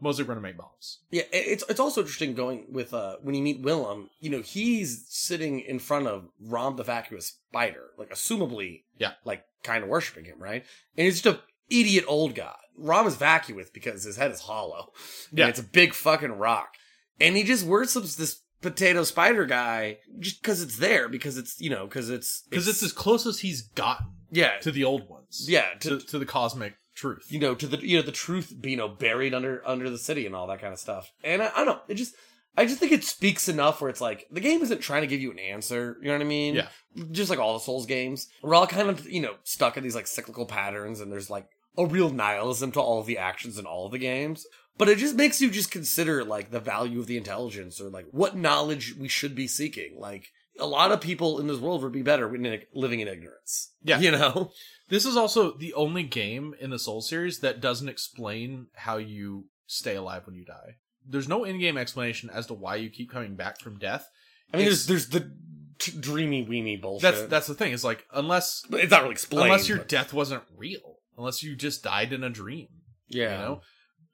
mostly 0.00 0.24
gonna 0.24 0.40
make 0.40 0.56
bombs 0.56 0.98
Yeah, 1.10 1.22
it's 1.32 1.64
it's 1.68 1.80
also 1.80 2.00
interesting 2.02 2.34
going 2.34 2.66
with 2.70 2.92
uh 2.94 3.16
when 3.22 3.34
you 3.34 3.42
meet 3.42 3.60
Willem, 3.60 4.10
you 4.20 4.30
know, 4.30 4.40
he's 4.42 5.04
sitting 5.08 5.60
in 5.60 5.78
front 5.78 6.06
of 6.06 6.28
Rom 6.40 6.76
the 6.76 6.82
vacuous 6.82 7.26
spider, 7.48 7.90
like 7.98 8.10
assumably 8.10 8.82
Yeah. 8.98 9.12
like 9.24 9.44
kind 9.62 9.82
of 9.84 9.88
worshiping 9.90 10.24
him, 10.24 10.38
right? 10.38 10.64
And 10.96 11.04
he's 11.06 11.20
just 11.22 11.36
a 11.36 11.40
idiot 11.70 12.04
old 12.08 12.34
guy. 12.34 12.54
Rom 12.76 13.06
is 13.06 13.16
vacuous 13.16 13.70
because 13.70 14.04
his 14.04 14.16
head 14.16 14.30
is 14.32 14.40
hollow. 14.40 14.92
And 15.30 15.38
Yeah. 15.38 15.48
it's 15.48 15.60
a 15.60 15.64
big 15.64 15.94
fucking 15.94 16.32
rock. 16.32 16.74
And 17.20 17.36
he 17.36 17.44
just 17.44 17.64
worships 17.64 18.16
this 18.16 18.40
potato 18.60 19.04
spider 19.04 19.46
guy 19.46 19.98
just 20.18 20.42
because 20.42 20.62
it's 20.62 20.78
there, 20.78 21.08
because 21.08 21.38
it's 21.38 21.60
you 21.60 21.70
know, 21.70 21.86
because 21.86 22.10
it's 22.10 22.42
because 22.50 22.66
it's 22.66 22.82
as 22.82 22.92
close 22.92 23.26
as 23.26 23.38
he's 23.40 23.62
gotten 23.62 24.06
yeah 24.30 24.58
to 24.58 24.72
the 24.72 24.82
old 24.82 25.08
ones 25.08 25.46
yeah 25.48 25.66
to, 25.80 25.98
to, 26.00 26.06
to 26.06 26.18
the 26.18 26.26
cosmic 26.26 26.74
truth. 26.94 27.26
you 27.28 27.38
know, 27.38 27.54
to 27.54 27.66
the 27.66 27.86
you 27.86 27.96
know 27.96 28.02
the 28.02 28.12
truth, 28.12 28.54
you 28.62 28.76
know, 28.76 28.88
buried 28.88 29.34
under 29.34 29.66
under 29.66 29.90
the 29.90 29.98
city 29.98 30.26
and 30.26 30.34
all 30.34 30.46
that 30.48 30.60
kind 30.60 30.72
of 30.72 30.78
stuff. 30.78 31.12
And 31.22 31.42
I, 31.42 31.50
I 31.54 31.64
don't 31.64 31.66
know, 31.66 31.80
it 31.88 31.94
just 31.94 32.14
I 32.56 32.66
just 32.66 32.78
think 32.78 32.92
it 32.92 33.04
speaks 33.04 33.48
enough 33.48 33.80
where 33.80 33.90
it's 33.90 34.00
like 34.00 34.26
the 34.30 34.40
game 34.40 34.62
isn't 34.62 34.80
trying 34.80 35.02
to 35.02 35.08
give 35.08 35.20
you 35.20 35.30
an 35.30 35.38
answer. 35.38 35.96
You 36.00 36.08
know 36.08 36.14
what 36.14 36.24
I 36.24 36.28
mean? 36.28 36.54
Yeah. 36.54 36.68
Just 37.10 37.30
like 37.30 37.38
all 37.38 37.54
the 37.54 37.60
Souls 37.60 37.86
games, 37.86 38.28
we're 38.42 38.54
all 38.54 38.66
kind 38.66 38.88
of 38.88 39.08
you 39.08 39.20
know 39.20 39.34
stuck 39.42 39.76
in 39.76 39.82
these 39.82 39.94
like 39.94 40.06
cyclical 40.06 40.46
patterns, 40.46 41.00
and 41.00 41.10
there's 41.10 41.30
like 41.30 41.46
a 41.76 41.86
real 41.86 42.10
nihilism 42.10 42.72
to 42.72 42.80
all 42.80 43.00
of 43.00 43.06
the 43.06 43.18
actions 43.18 43.58
in 43.58 43.66
all 43.66 43.86
of 43.86 43.92
the 43.92 43.98
games. 43.98 44.46
But 44.76 44.88
it 44.88 44.98
just 44.98 45.14
makes 45.14 45.40
you 45.40 45.50
just 45.50 45.70
consider 45.70 46.24
like 46.24 46.50
the 46.50 46.60
value 46.60 46.98
of 46.98 47.06
the 47.06 47.16
intelligence 47.16 47.80
or 47.80 47.90
like 47.90 48.06
what 48.10 48.36
knowledge 48.36 48.94
we 48.98 49.08
should 49.08 49.34
be 49.34 49.46
seeking. 49.46 49.96
Like 49.98 50.28
a 50.58 50.66
lot 50.66 50.92
of 50.92 51.00
people 51.00 51.38
in 51.40 51.46
this 51.46 51.58
world 51.58 51.82
would 51.82 51.92
be 51.92 52.02
better 52.02 52.28
living 52.72 53.00
in 53.00 53.08
ignorance. 53.08 53.72
Yeah. 53.82 53.98
You 54.00 54.12
know? 54.12 54.50
This 54.88 55.06
is 55.06 55.16
also 55.16 55.52
the 55.56 55.72
only 55.74 56.02
game 56.02 56.54
in 56.60 56.70
the 56.70 56.78
Soul 56.78 57.00
series 57.00 57.40
that 57.40 57.60
doesn't 57.60 57.88
explain 57.88 58.66
how 58.74 58.98
you 58.98 59.46
stay 59.66 59.96
alive 59.96 60.26
when 60.26 60.34
you 60.36 60.44
die. 60.44 60.76
There's 61.06 61.28
no 61.28 61.44
in-game 61.44 61.76
explanation 61.78 62.30
as 62.30 62.46
to 62.46 62.54
why 62.54 62.76
you 62.76 62.90
keep 62.90 63.10
coming 63.10 63.34
back 63.34 63.60
from 63.60 63.78
death. 63.78 64.08
I 64.52 64.58
mean, 64.58 64.66
It's- 64.66 64.86
there's 64.86 65.08
there's 65.08 65.22
the 65.24 65.32
t- 65.78 65.98
dreamy 65.98 66.42
weeny 66.42 66.76
bullshit. 66.76 67.02
That's 67.02 67.22
that's 67.28 67.46
the 67.46 67.54
thing. 67.54 67.72
Is 67.72 67.84
like 67.84 68.06
unless 68.12 68.62
it's 68.72 68.90
not 68.90 69.02
really 69.02 69.12
explained. 69.12 69.46
unless 69.46 69.68
your 69.68 69.78
but- 69.78 69.88
death 69.88 70.12
wasn't 70.12 70.44
real, 70.56 70.98
unless 71.16 71.42
you 71.42 71.56
just 71.56 71.82
died 71.82 72.12
in 72.12 72.22
a 72.22 72.30
dream, 72.30 72.68
yeah, 73.08 73.32
you 73.32 73.44
know. 73.44 73.60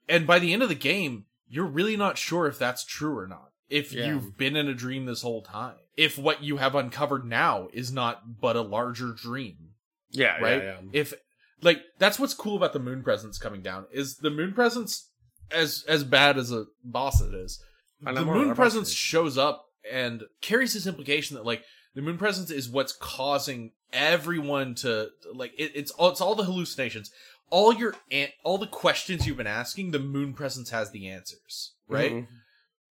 And 0.09 0.25
by 0.25 0.39
the 0.39 0.51
end 0.53 0.63
of 0.63 0.69
the 0.69 0.75
game, 0.75 1.25
you're 1.47 1.65
really 1.65 1.95
not 1.97 2.17
sure 2.17 2.47
if 2.47 2.57
that's 2.57 2.83
true 2.85 3.17
or 3.17 3.27
not. 3.27 3.51
If 3.69 3.93
Yeah. 3.93 4.07
you've 4.07 4.37
been 4.37 4.55
in 4.57 4.67
a 4.67 4.73
dream 4.73 5.05
this 5.05 5.21
whole 5.21 5.41
time, 5.43 5.77
if 5.95 6.17
what 6.17 6.43
you 6.43 6.57
have 6.57 6.75
uncovered 6.75 7.25
now 7.25 7.69
is 7.71 7.91
not 7.91 8.41
but 8.41 8.55
a 8.57 8.61
larger 8.61 9.13
dream, 9.13 9.70
yeah, 10.11 10.37
right? 10.39 10.63
Yeah, 10.63 10.75
yeah. 10.81 10.89
If 10.93 11.13
like 11.61 11.81
that's 11.99 12.19
what's 12.19 12.33
cool 12.33 12.55
about 12.57 12.73
the 12.73 12.79
moon 12.79 13.03
presence 13.03 13.37
coming 13.37 13.61
down 13.61 13.85
is 13.91 14.17
the 14.17 14.29
moon 14.29 14.53
presence 14.53 15.09
as 15.51 15.83
as 15.87 16.03
bad 16.03 16.37
as 16.37 16.51
a 16.51 16.65
boss 16.83 17.21
it 17.21 17.33
is. 17.33 17.61
Know 18.01 18.13
The 18.13 18.25
moon 18.25 18.55
presence 18.55 18.89
it. 18.91 18.95
shows 18.95 19.37
up 19.37 19.65
and 19.91 20.23
carries 20.41 20.73
this 20.73 20.87
implication 20.87 21.35
that 21.35 21.45
like 21.45 21.63
the 21.93 22.01
moon 22.01 22.17
presence 22.17 22.49
is 22.51 22.69
what's 22.69 22.93
causing 22.93 23.71
everyone 23.93 24.73
to 24.75 25.09
like 25.33 25.51
it, 25.57 25.71
it's 25.75 25.91
all 25.91 26.09
it's 26.09 26.21
all 26.21 26.35
the 26.35 26.43
hallucinations. 26.45 27.11
All 27.49 27.73
your 27.73 27.93
an- 28.11 28.29
all 28.43 28.57
the 28.57 28.65
questions 28.67 29.27
you've 29.27 29.37
been 29.37 29.45
asking, 29.45 29.91
the 29.91 29.99
moon 29.99 30.33
presence 30.33 30.69
has 30.69 30.91
the 30.91 31.09
answers, 31.09 31.73
right? 31.87 32.11
Mhm. 32.13 32.27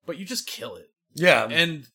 But 0.06 0.18
you 0.18 0.24
just 0.24 0.46
kill 0.46 0.76
it 0.76 0.90
Yeah, 1.14 1.46
and 1.50 1.86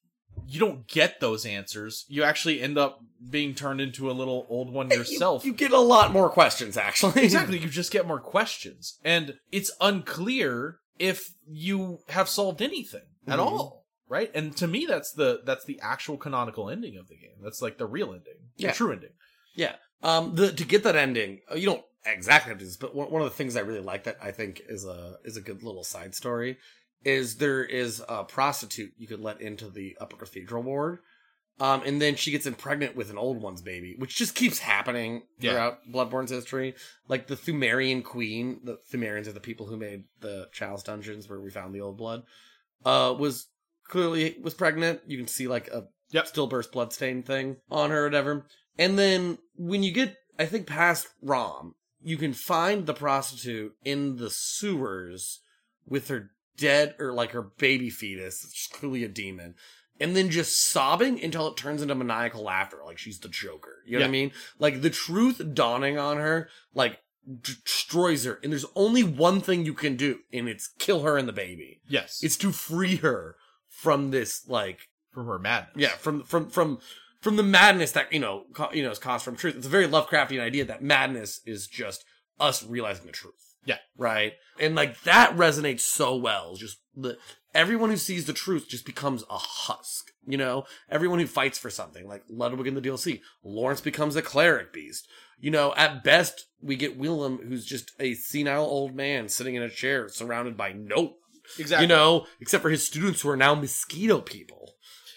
you 0.47 0.59
don't 0.59 0.87
get 0.87 1.19
those 1.19 1.45
answers. 1.45 2.05
You 2.07 2.23
actually 2.23 2.61
end 2.61 2.77
up 2.77 2.99
being 3.29 3.53
turned 3.55 3.81
into 3.81 4.09
a 4.09 4.13
little 4.13 4.45
old 4.49 4.71
one 4.71 4.89
yourself. 4.89 5.43
You, 5.45 5.51
you 5.51 5.57
get 5.57 5.71
a 5.71 5.79
lot 5.79 6.11
more 6.11 6.29
questions 6.29 6.77
actually. 6.77 7.23
exactly, 7.23 7.57
you 7.57 7.69
just 7.81 7.91
get 7.91 8.07
more 8.07 8.19
questions. 8.19 8.99
And 9.03 9.35
it's 9.51 9.71
unclear 9.81 10.77
if 10.99 11.33
you 11.47 11.99
have 12.09 12.29
solved 12.29 12.61
anything 12.61 13.01
at 13.27 13.39
Mhm. 13.39 13.43
all. 13.45 13.85
Right? 14.07 14.29
And 14.35 14.55
to 14.57 14.67
me 14.67 14.85
that's 14.85 15.11
the 15.13 15.41
that's 15.45 15.65
the 15.65 15.79
actual 15.81 16.17
canonical 16.17 16.69
ending 16.69 16.95
of 16.97 17.07
the 17.07 17.15
game. 17.17 17.37
That's 17.41 17.61
like 17.61 17.79
the 17.79 17.87
real 17.87 18.09
ending. 18.13 18.35
Yeah. 18.55 18.69
The 18.69 18.75
true 18.77 18.91
ending. 18.91 19.09
Yeah. 19.55 19.75
Um. 20.03 20.35
The 20.35 20.51
to 20.51 20.63
get 20.63 20.83
that 20.83 20.95
ending, 20.95 21.39
uh, 21.51 21.55
you 21.55 21.65
don't 21.65 21.83
exactly 22.05 22.49
have 22.49 22.59
to 22.59 22.63
do 22.63 22.67
this, 22.67 22.77
but 22.77 22.93
one, 22.93 23.09
one 23.09 23.23
of 23.23 23.29
the 23.29 23.35
things 23.35 23.55
I 23.55 23.61
really 23.61 23.79
like 23.79 24.03
that 24.03 24.17
I 24.21 24.29
think 24.31 24.61
is 24.69 24.85
a 24.85 25.15
is 25.23 25.37
a 25.37 25.41
good 25.41 25.63
little 25.63 25.83
side 25.83 26.13
story 26.13 26.57
is 27.05 27.37
there 27.37 27.63
is 27.63 28.03
a 28.09 28.23
prostitute 28.23 28.93
you 28.97 29.07
could 29.07 29.21
let 29.21 29.39
into 29.39 29.69
the 29.69 29.95
upper 30.01 30.17
cathedral 30.17 30.63
ward. 30.63 30.99
Um, 31.57 31.83
and 31.85 32.01
then 32.01 32.15
she 32.17 32.31
gets 32.31 32.45
impregnant 32.45 32.97
with 32.97 33.09
an 33.09 33.17
old 33.17 33.41
one's 33.41 33.61
baby, 33.61 33.95
which 33.97 34.17
just 34.17 34.35
keeps 34.35 34.59
happening 34.59 35.23
Yeah. 35.39 35.51
throughout 35.51 35.89
Bloodborne's 35.89 36.31
history. 36.31 36.75
Like 37.07 37.27
the 37.27 37.37
Pthumerian 37.37 38.03
queen, 38.03 38.59
the 38.65 38.77
Pthumerians 38.91 39.27
are 39.27 39.31
the 39.31 39.39
people 39.39 39.67
who 39.67 39.77
made 39.77 40.03
the 40.19 40.49
Chalice 40.51 40.83
dungeons 40.83 41.29
where 41.29 41.39
we 41.39 41.49
found 41.49 41.73
the 41.73 41.79
old 41.79 41.95
blood. 41.97 42.23
Uh, 42.83 43.15
was 43.17 43.47
clearly 43.87 44.35
was 44.41 44.53
pregnant. 44.53 45.01
You 45.07 45.17
can 45.17 45.27
see 45.27 45.47
like 45.47 45.69
a 45.69 45.87
Yep. 46.11 46.27
stillburst 46.27 46.71
bloodstain 46.73 47.23
thing 47.23 47.57
on 47.71 47.89
her 47.89 48.01
or 48.01 48.03
whatever. 48.05 48.45
And 48.77 48.99
then 48.99 49.37
when 49.55 49.81
you 49.81 49.91
get, 49.93 50.17
I 50.37 50.45
think, 50.47 50.67
past 50.67 51.07
Rom, 51.21 51.75
you 52.01 52.17
can 52.17 52.33
find 52.33 52.85
the 52.85 52.93
prostitute 52.93 53.75
in 53.85 54.17
the 54.17 54.29
sewers 54.29 55.39
with 55.87 56.09
her 56.09 56.31
dead 56.57 56.95
or 56.99 57.13
like 57.13 57.31
her 57.31 57.41
baby 57.41 57.89
fetus, 57.89 58.43
is 58.43 58.69
clearly 58.71 59.03
a 59.03 59.07
demon, 59.07 59.55
and 59.99 60.15
then 60.15 60.29
just 60.29 60.61
sobbing 60.61 61.23
until 61.23 61.47
it 61.47 61.57
turns 61.57 61.81
into 61.81 61.95
maniacal 61.95 62.43
laughter, 62.43 62.79
like 62.85 62.97
she's 62.97 63.19
the 63.19 63.29
Joker. 63.29 63.77
You 63.85 63.93
know 63.93 64.03
what 64.03 64.09
I 64.09 64.11
mean? 64.11 64.31
Like 64.59 64.81
the 64.81 64.89
truth 64.89 65.41
dawning 65.53 65.97
on 65.97 66.17
her, 66.17 66.49
like 66.73 66.99
destroys 67.41 68.25
her. 68.25 68.39
And 68.43 68.51
there's 68.51 68.65
only 68.75 69.03
one 69.03 69.41
thing 69.41 69.65
you 69.65 69.73
can 69.73 69.95
do, 69.95 70.19
and 70.31 70.47
it's 70.47 70.67
kill 70.79 71.03
her 71.03 71.17
and 71.17 71.27
the 71.27 71.33
baby. 71.33 71.81
Yes. 71.87 72.21
It's 72.23 72.37
to 72.37 72.51
free 72.51 72.97
her 72.97 73.35
from 73.67 74.11
this, 74.11 74.47
like, 74.47 74.89
from 75.11 75.27
her 75.27 75.39
madness. 75.39 75.75
yeah, 75.77 75.89
from 75.89 76.23
from 76.23 76.49
from 76.49 76.79
from 77.21 77.37
the 77.37 77.43
madness 77.43 77.93
that 77.93 78.11
you 78.11 78.19
know 78.19 78.43
co- 78.53 78.71
you 78.73 78.83
know 78.83 78.91
is 78.91 78.99
caused 78.99 79.23
from 79.23 79.35
truth. 79.35 79.55
It's 79.55 79.65
a 79.65 79.69
very 79.69 79.87
Lovecraftian 79.87 80.41
idea 80.41 80.65
that 80.65 80.83
madness 80.83 81.39
is 81.45 81.67
just 81.67 82.03
us 82.39 82.63
realizing 82.63 83.05
the 83.05 83.11
truth. 83.11 83.44
Yeah. 83.65 83.77
right. 83.97 84.33
And 84.59 84.75
like 84.75 85.01
that 85.03 85.35
resonates 85.35 85.81
so 85.81 86.15
well. 86.15 86.55
Just 86.55 86.77
the 86.95 87.17
everyone 87.53 87.89
who 87.89 87.97
sees 87.97 88.25
the 88.25 88.33
truth 88.33 88.67
just 88.69 88.85
becomes 88.85 89.23
a 89.29 89.37
husk. 89.37 90.11
You 90.27 90.37
know, 90.37 90.65
everyone 90.89 91.19
who 91.19 91.27
fights 91.27 91.57
for 91.57 91.69
something 91.69 92.07
like 92.07 92.23
Ludwig 92.29 92.67
in 92.67 92.75
the 92.75 92.81
DLC, 92.81 93.21
Lawrence 93.43 93.81
becomes 93.81 94.15
a 94.15 94.21
cleric 94.21 94.73
beast. 94.73 95.07
You 95.39 95.51
know, 95.51 95.73
at 95.75 96.03
best 96.03 96.45
we 96.61 96.75
get 96.75 96.97
Willem, 96.97 97.39
who's 97.47 97.65
just 97.65 97.91
a 97.99 98.13
senile 98.13 98.65
old 98.65 98.95
man 98.95 99.29
sitting 99.29 99.55
in 99.55 99.63
a 99.63 99.69
chair 99.69 100.07
surrounded 100.09 100.57
by 100.57 100.71
no 100.73 100.95
one. 100.95 101.13
Exactly. 101.59 101.83
You 101.83 101.87
know, 101.87 102.25
except 102.39 102.63
for 102.63 102.69
his 102.69 102.85
students 102.85 103.21
who 103.21 103.29
are 103.29 103.37
now 103.37 103.53
mosquito 103.55 104.21
people. 104.21 104.73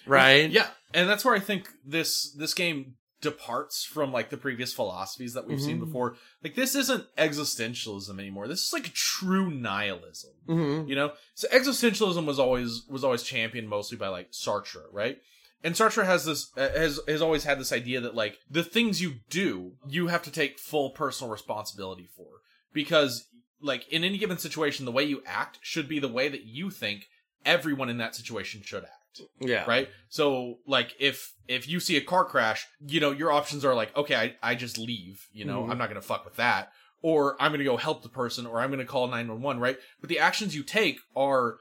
Right? 0.06 0.50
Yeah, 0.50 0.68
and 0.94 1.08
that's 1.08 1.24
where 1.24 1.34
I 1.34 1.40
think 1.40 1.68
this 1.84 2.34
this 2.36 2.54
game 2.54 2.94
departs 3.20 3.84
from 3.84 4.12
like 4.12 4.30
the 4.30 4.36
previous 4.36 4.72
philosophies 4.72 5.34
that 5.34 5.46
we've 5.46 5.60
seen 5.60 5.78
Mhm. 5.78 5.86
before. 5.86 6.16
Like 6.42 6.54
this 6.54 6.74
isn't 6.74 7.04
existentialism 7.16 8.18
anymore. 8.18 8.46
This 8.48 8.66
is 8.66 8.72
like 8.72 8.92
true 8.94 9.50
nihilism. 9.50 10.30
Mm-hmm. 10.48 10.88
You 10.88 10.94
know, 10.96 11.12
so 11.34 11.48
existentialism 11.48 12.24
was 12.26 12.38
always 12.38 12.82
was 12.88 13.04
always 13.04 13.22
championed 13.22 13.68
mostly 13.68 13.96
by 13.96 14.08
like 14.08 14.30
Sartre, 14.32 14.84
right? 14.92 15.18
And 15.64 15.74
Sartre 15.74 16.04
has 16.04 16.24
this 16.24 16.50
uh, 16.56 16.68
has 16.70 17.00
has 17.08 17.20
always 17.22 17.44
had 17.44 17.58
this 17.58 17.72
idea 17.72 18.00
that 18.00 18.14
like 18.14 18.38
the 18.48 18.62
things 18.64 19.02
you 19.02 19.16
do, 19.28 19.72
you 19.88 20.06
have 20.06 20.22
to 20.22 20.30
take 20.30 20.58
full 20.58 20.90
personal 20.90 21.30
responsibility 21.32 22.08
for 22.16 22.42
because 22.72 23.26
like 23.60 23.88
in 23.88 24.04
any 24.04 24.18
given 24.18 24.38
situation, 24.38 24.84
the 24.84 24.92
way 24.92 25.02
you 25.02 25.22
act 25.26 25.58
should 25.62 25.88
be 25.88 25.98
the 25.98 26.06
way 26.06 26.28
that 26.28 26.44
you 26.44 26.70
think 26.70 27.08
everyone 27.44 27.88
in 27.88 27.98
that 27.98 28.14
situation 28.14 28.62
should 28.62 28.84
act 28.84 28.92
Yeah. 29.40 29.64
right 29.66 29.88
so 30.08 30.58
like 30.66 30.94
if 30.98 31.32
if 31.46 31.68
you 31.68 31.80
see 31.80 31.96
a 31.96 32.00
car 32.00 32.24
crash 32.24 32.66
you 32.86 33.00
know 33.00 33.10
your 33.10 33.32
options 33.32 33.64
are 33.64 33.74
like 33.74 33.96
okay 33.96 34.14
i, 34.16 34.50
I 34.50 34.54
just 34.54 34.78
leave 34.78 35.26
you 35.32 35.44
know 35.44 35.62
Mhm. 35.62 35.70
i'm 35.70 35.78
not 35.78 35.88
gonna 35.88 36.02
fuck 36.02 36.24
with 36.24 36.36
that 36.36 36.72
or 37.02 37.40
i'm 37.40 37.52
gonna 37.52 37.64
go 37.64 37.76
help 37.76 38.02
the 38.02 38.08
person 38.08 38.46
or 38.46 38.60
i'm 38.60 38.70
gonna 38.70 38.84
call 38.84 39.06
911 39.06 39.60
right 39.60 39.78
but 40.00 40.08
the 40.08 40.18
actions 40.18 40.54
you 40.56 40.62
take 40.62 40.98
are 41.16 41.58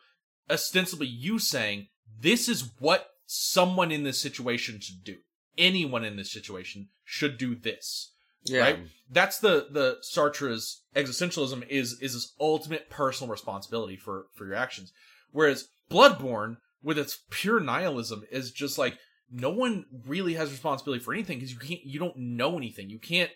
ostensibly 0.50 1.08
you 1.08 1.40
saying 1.40 1.88
this 2.20 2.48
is 2.48 2.72
what 2.80 3.10
someone 3.26 3.92
in 3.92 4.04
this 4.04 4.22
situation 4.22 4.80
should 4.80 5.04
do 5.04 5.18
anyone 5.58 6.04
in 6.06 6.16
this 6.16 6.32
situation 6.32 6.88
should 7.04 7.38
do 7.38 7.56
this 7.56 8.12
Yeah. 8.46 8.62
right 8.62 8.80
that's 9.10 9.40
the 9.40 9.68
the 9.72 9.98
sartre's 10.02 10.82
existentialism 10.96 11.68
is 11.70 11.98
is 12.02 12.14
this 12.14 12.34
ultimate 12.40 12.90
personal 12.90 13.32
responsibility 13.32 13.98
for 13.98 14.28
for 14.36 14.46
your 14.46 14.56
actions 14.56 14.92
whereas 15.32 15.68
bloodborne 15.92 16.58
with 16.84 16.98
its 16.98 17.20
pure 17.30 17.60
nihilism 17.60 18.24
is 18.32 18.52
just 18.52 18.78
like 18.78 18.98
no 19.32 19.50
one 19.50 19.86
really 20.06 20.36
has 20.36 20.52
responsibility 20.52 21.04
for 21.04 21.14
anything 21.14 21.38
because 21.38 21.52
you 21.54 21.60
can't 21.60 21.84
you 21.86 22.00
don't 22.00 22.18
know 22.18 22.58
anything. 22.58 22.90
You 22.90 23.00
can't 23.00 23.32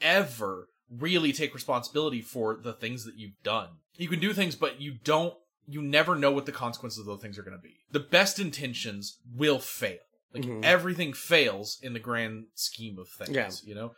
ever 0.00 0.68
really 0.90 1.32
take 1.32 1.54
responsibility 1.54 2.20
for 2.20 2.56
the 2.62 2.72
things 2.72 3.04
that 3.04 3.16
you've 3.16 3.40
done. 3.42 3.68
You 3.96 4.08
can 4.08 4.20
do 4.20 4.32
things 4.32 4.54
but 4.54 4.80
you 4.80 4.94
don't 5.02 5.34
you 5.66 5.80
never 5.80 6.14
know 6.14 6.30
what 6.30 6.44
the 6.46 6.52
consequences 6.52 6.98
of 7.00 7.06
those 7.06 7.22
things 7.22 7.38
are 7.38 7.42
going 7.42 7.56
to 7.56 7.62
be. 7.62 7.76
The 7.90 8.00
best 8.00 8.38
intentions 8.38 9.18
will 9.34 9.58
fail. 9.58 9.98
Like 10.32 10.44
Mhm. 10.44 10.64
everything 10.64 11.12
fails 11.14 11.78
in 11.82 11.94
the 11.94 12.00
grand 12.00 12.46
scheme 12.54 12.98
of 12.98 13.08
things 13.08 13.34
Yeah. 13.34 13.50
you 13.64 13.74
know? 13.74 13.94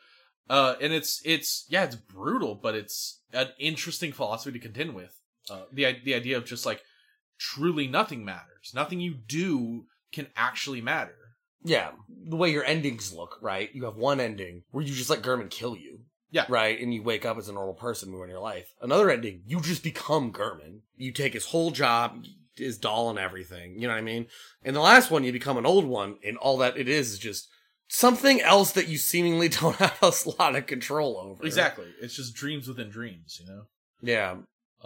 Uh 0.48 0.76
and 0.80 0.92
it's 0.92 1.20
it's 1.24 1.66
yeah 1.68 1.84
it's 1.84 1.96
brutal 1.96 2.54
but 2.54 2.74
it's 2.74 3.20
an 3.32 3.48
interesting 3.58 4.12
philosophy 4.12 4.52
to 4.52 4.62
contend 4.62 4.94
with. 4.94 5.18
Uh 5.50 5.64
the 5.72 5.96
the 6.04 6.14
idea 6.14 6.36
of 6.36 6.44
just 6.44 6.64
like 6.66 6.82
truly 7.38 7.86
nothing 7.86 8.24
matters 8.24 8.72
nothing 8.74 9.00
you 9.00 9.14
do 9.14 9.84
can 10.12 10.26
actually 10.36 10.80
matter 10.80 11.16
Yeah. 11.62 11.90
The 12.28 12.36
way 12.36 12.50
your 12.52 12.64
endings 12.64 13.12
look, 13.12 13.38
right? 13.40 13.68
You 13.74 13.84
have 13.84 13.96
one 13.96 14.20
ending 14.20 14.62
where 14.70 14.84
you 14.84 14.94
just 14.94 15.10
let 15.10 15.22
Gehrman 15.22 15.50
kill 15.50 15.76
you. 15.76 16.00
Yeah. 16.30 16.46
Right? 16.48 16.80
And 16.80 16.92
you 16.94 17.02
wake 17.02 17.24
up 17.24 17.38
as 17.38 17.48
a 17.48 17.52
normal 17.52 17.74
person 17.74 18.10
more 18.10 18.24
in 18.24 18.30
your 18.30 18.40
life. 18.40 18.72
Another 18.80 19.10
ending, 19.10 19.42
you 19.46 19.60
just 19.60 19.82
become 19.82 20.32
Gehrman. 20.32 20.80
You 20.96 21.12
take 21.12 21.34
his 21.34 21.46
whole 21.46 21.70
job, 21.70 22.24
his 22.56 22.78
doll 22.78 23.10
and 23.10 23.18
everything. 23.18 23.74
You 23.80 23.88
know 23.88 23.94
what 23.94 23.98
I 23.98 24.02
mean? 24.02 24.26
And 24.64 24.76
the 24.76 24.80
last 24.80 25.10
one, 25.10 25.24
you 25.24 25.32
become 25.32 25.56
an 25.56 25.66
old 25.66 25.84
one, 25.86 26.18
and 26.24 26.36
all 26.36 26.58
that 26.58 26.76
it 26.76 26.88
is 26.88 27.12
is 27.12 27.18
just 27.18 27.48
something 27.88 28.40
else 28.40 28.72
that 28.72 28.88
you 28.88 28.98
seemingly 28.98 29.48
don't 29.60 29.76
have 29.76 29.98
a 30.02 30.12
lot 30.38 30.56
of 30.56 30.66
control 30.66 31.16
over. 31.18 31.44
Exactly. 31.44 31.86
It's 32.00 32.16
just 32.16 32.34
dreams 32.34 32.68
within 32.68 32.90
dreams, 32.90 33.40
you 33.40 33.46
know? 33.46 33.62
Yeah. 34.02 34.36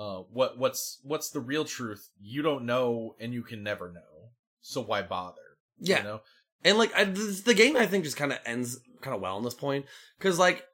Uh 0.00 0.22
what 0.32 0.56
what's 0.56 0.98
what's 1.02 1.28
the 1.30 1.40
real 1.40 1.64
truth? 1.64 2.08
You 2.20 2.40
don't 2.40 2.64
know 2.64 3.16
and 3.20 3.34
you 3.34 3.42
can 3.42 3.62
never 3.62 3.92
know. 3.92 4.30
So 4.62 4.80
why 4.80 5.02
bother? 5.02 5.58
Yeah. 5.78 5.98
You 5.98 6.04
know? 6.04 6.20
And 6.64 6.78
like 6.78 6.94
I, 6.96 7.04
this, 7.04 7.42
the 7.42 7.54
game, 7.54 7.76
I 7.76 7.86
think 7.86 8.04
just 8.04 8.16
kind 8.16 8.32
of 8.32 8.38
ends 8.46 8.80
kind 9.02 9.14
of 9.14 9.20
well 9.20 9.36
on 9.36 9.44
this 9.44 9.54
point 9.54 9.84
because 10.18 10.38
like 10.38 10.64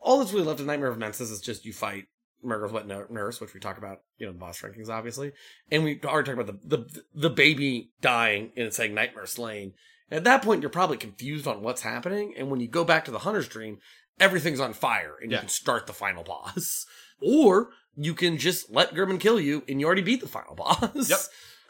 all 0.00 0.18
that's 0.18 0.32
really 0.32 0.44
left 0.44 0.60
of 0.60 0.66
Nightmare 0.66 0.90
of 0.90 0.98
Mensis 0.98 1.30
is 1.30 1.40
just 1.40 1.64
you 1.64 1.72
fight 1.72 2.06
Mergo's 2.44 2.72
Wet 2.72 2.86
Nur- 2.86 3.06
Nurse, 3.08 3.40
which 3.40 3.54
we 3.54 3.60
talk 3.60 3.78
about, 3.78 4.00
you 4.18 4.26
know, 4.26 4.32
the 4.32 4.38
boss 4.38 4.60
rankings 4.60 4.88
obviously, 4.90 5.32
and 5.70 5.84
we 5.84 6.00
already 6.04 6.26
talked 6.26 6.40
about 6.40 6.60
the 6.60 6.76
the 6.76 7.02
the 7.14 7.30
baby 7.30 7.92
dying 8.02 8.52
and 8.56 8.66
it's 8.66 8.76
saying 8.76 8.94
Nightmare 8.94 9.26
Slain. 9.26 9.72
And 10.10 10.18
at 10.18 10.24
that 10.24 10.42
point, 10.42 10.60
you're 10.60 10.68
probably 10.68 10.98
confused 10.98 11.46
on 11.46 11.62
what's 11.62 11.82
happening, 11.82 12.34
and 12.36 12.50
when 12.50 12.60
you 12.60 12.68
go 12.68 12.84
back 12.84 13.06
to 13.06 13.10
the 13.10 13.20
Hunter's 13.20 13.48
Dream, 13.48 13.78
everything's 14.20 14.60
on 14.60 14.74
fire, 14.74 15.14
and 15.22 15.32
you 15.32 15.38
can 15.38 15.48
start 15.48 15.86
the 15.86 15.94
final 15.94 16.22
boss, 16.24 16.84
or 17.22 17.70
you 17.96 18.14
can 18.14 18.38
just 18.38 18.70
let 18.70 18.94
Gehrman 18.94 19.20
kill 19.20 19.40
you, 19.40 19.62
and 19.68 19.80
you 19.80 19.86
already 19.86 20.02
beat 20.02 20.20
the 20.20 20.28
final 20.28 20.54
boss. 20.62 21.08
Yep. 21.10 21.18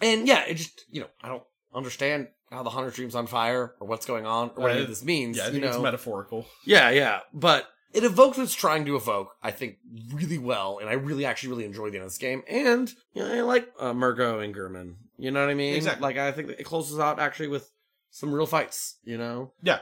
And 0.00 0.26
yeah, 0.28 0.44
it 0.46 0.54
just 0.54 0.84
you 0.90 1.00
know 1.00 1.08
I 1.22 1.28
don't 1.28 1.42
understand 1.74 2.28
how 2.50 2.62
the 2.62 2.70
Hunter's 2.70 2.94
Dream's 2.94 3.14
on 3.14 3.26
fire 3.26 3.74
or 3.80 3.86
what's 3.86 4.04
going 4.06 4.26
on 4.26 4.50
or 4.56 4.62
what 4.62 4.70
any 4.72 4.80
Uh, 4.80 4.82
of 4.82 4.88
this 4.88 5.04
means. 5.04 5.36
Yeah, 5.38 5.46
I 5.46 5.50
think 5.50 5.64
it's 5.64 5.78
metaphorical. 5.78 6.46
Yeah, 6.66 6.90
yeah. 6.90 7.20
But 7.32 7.66
it 7.94 8.04
evokes 8.04 8.36
what 8.36 8.44
it's 8.44 8.54
trying 8.54 8.84
to 8.86 8.96
evoke, 8.96 9.34
I 9.42 9.50
think, 9.52 9.76
really 10.12 10.38
well. 10.38 10.78
And 10.78 10.88
I 10.88 10.94
really 10.94 11.24
actually 11.24 11.50
really 11.50 11.64
enjoy 11.64 11.90
the 11.90 11.96
end 11.96 12.04
of 12.04 12.10
this 12.10 12.18
game. 12.18 12.42
And 12.48 12.92
you 13.14 13.22
know, 13.22 13.32
I 13.32 13.40
like 13.40 13.68
uh, 13.78 13.94
Mergo 13.94 14.40
and 14.40 14.54
Gehrman. 14.54 14.94
You 15.18 15.30
know 15.30 15.40
what 15.40 15.50
I 15.50 15.54
mean? 15.54 15.74
Exactly. 15.76 16.02
Like 16.02 16.16
I 16.18 16.32
think 16.32 16.50
it 16.50 16.64
closes 16.64 16.98
out 16.98 17.18
actually 17.20 17.48
with 17.48 17.70
some 18.10 18.32
real 18.34 18.46
fights, 18.46 18.98
you 19.04 19.16
know? 19.16 19.52
Yeah. 19.62 19.78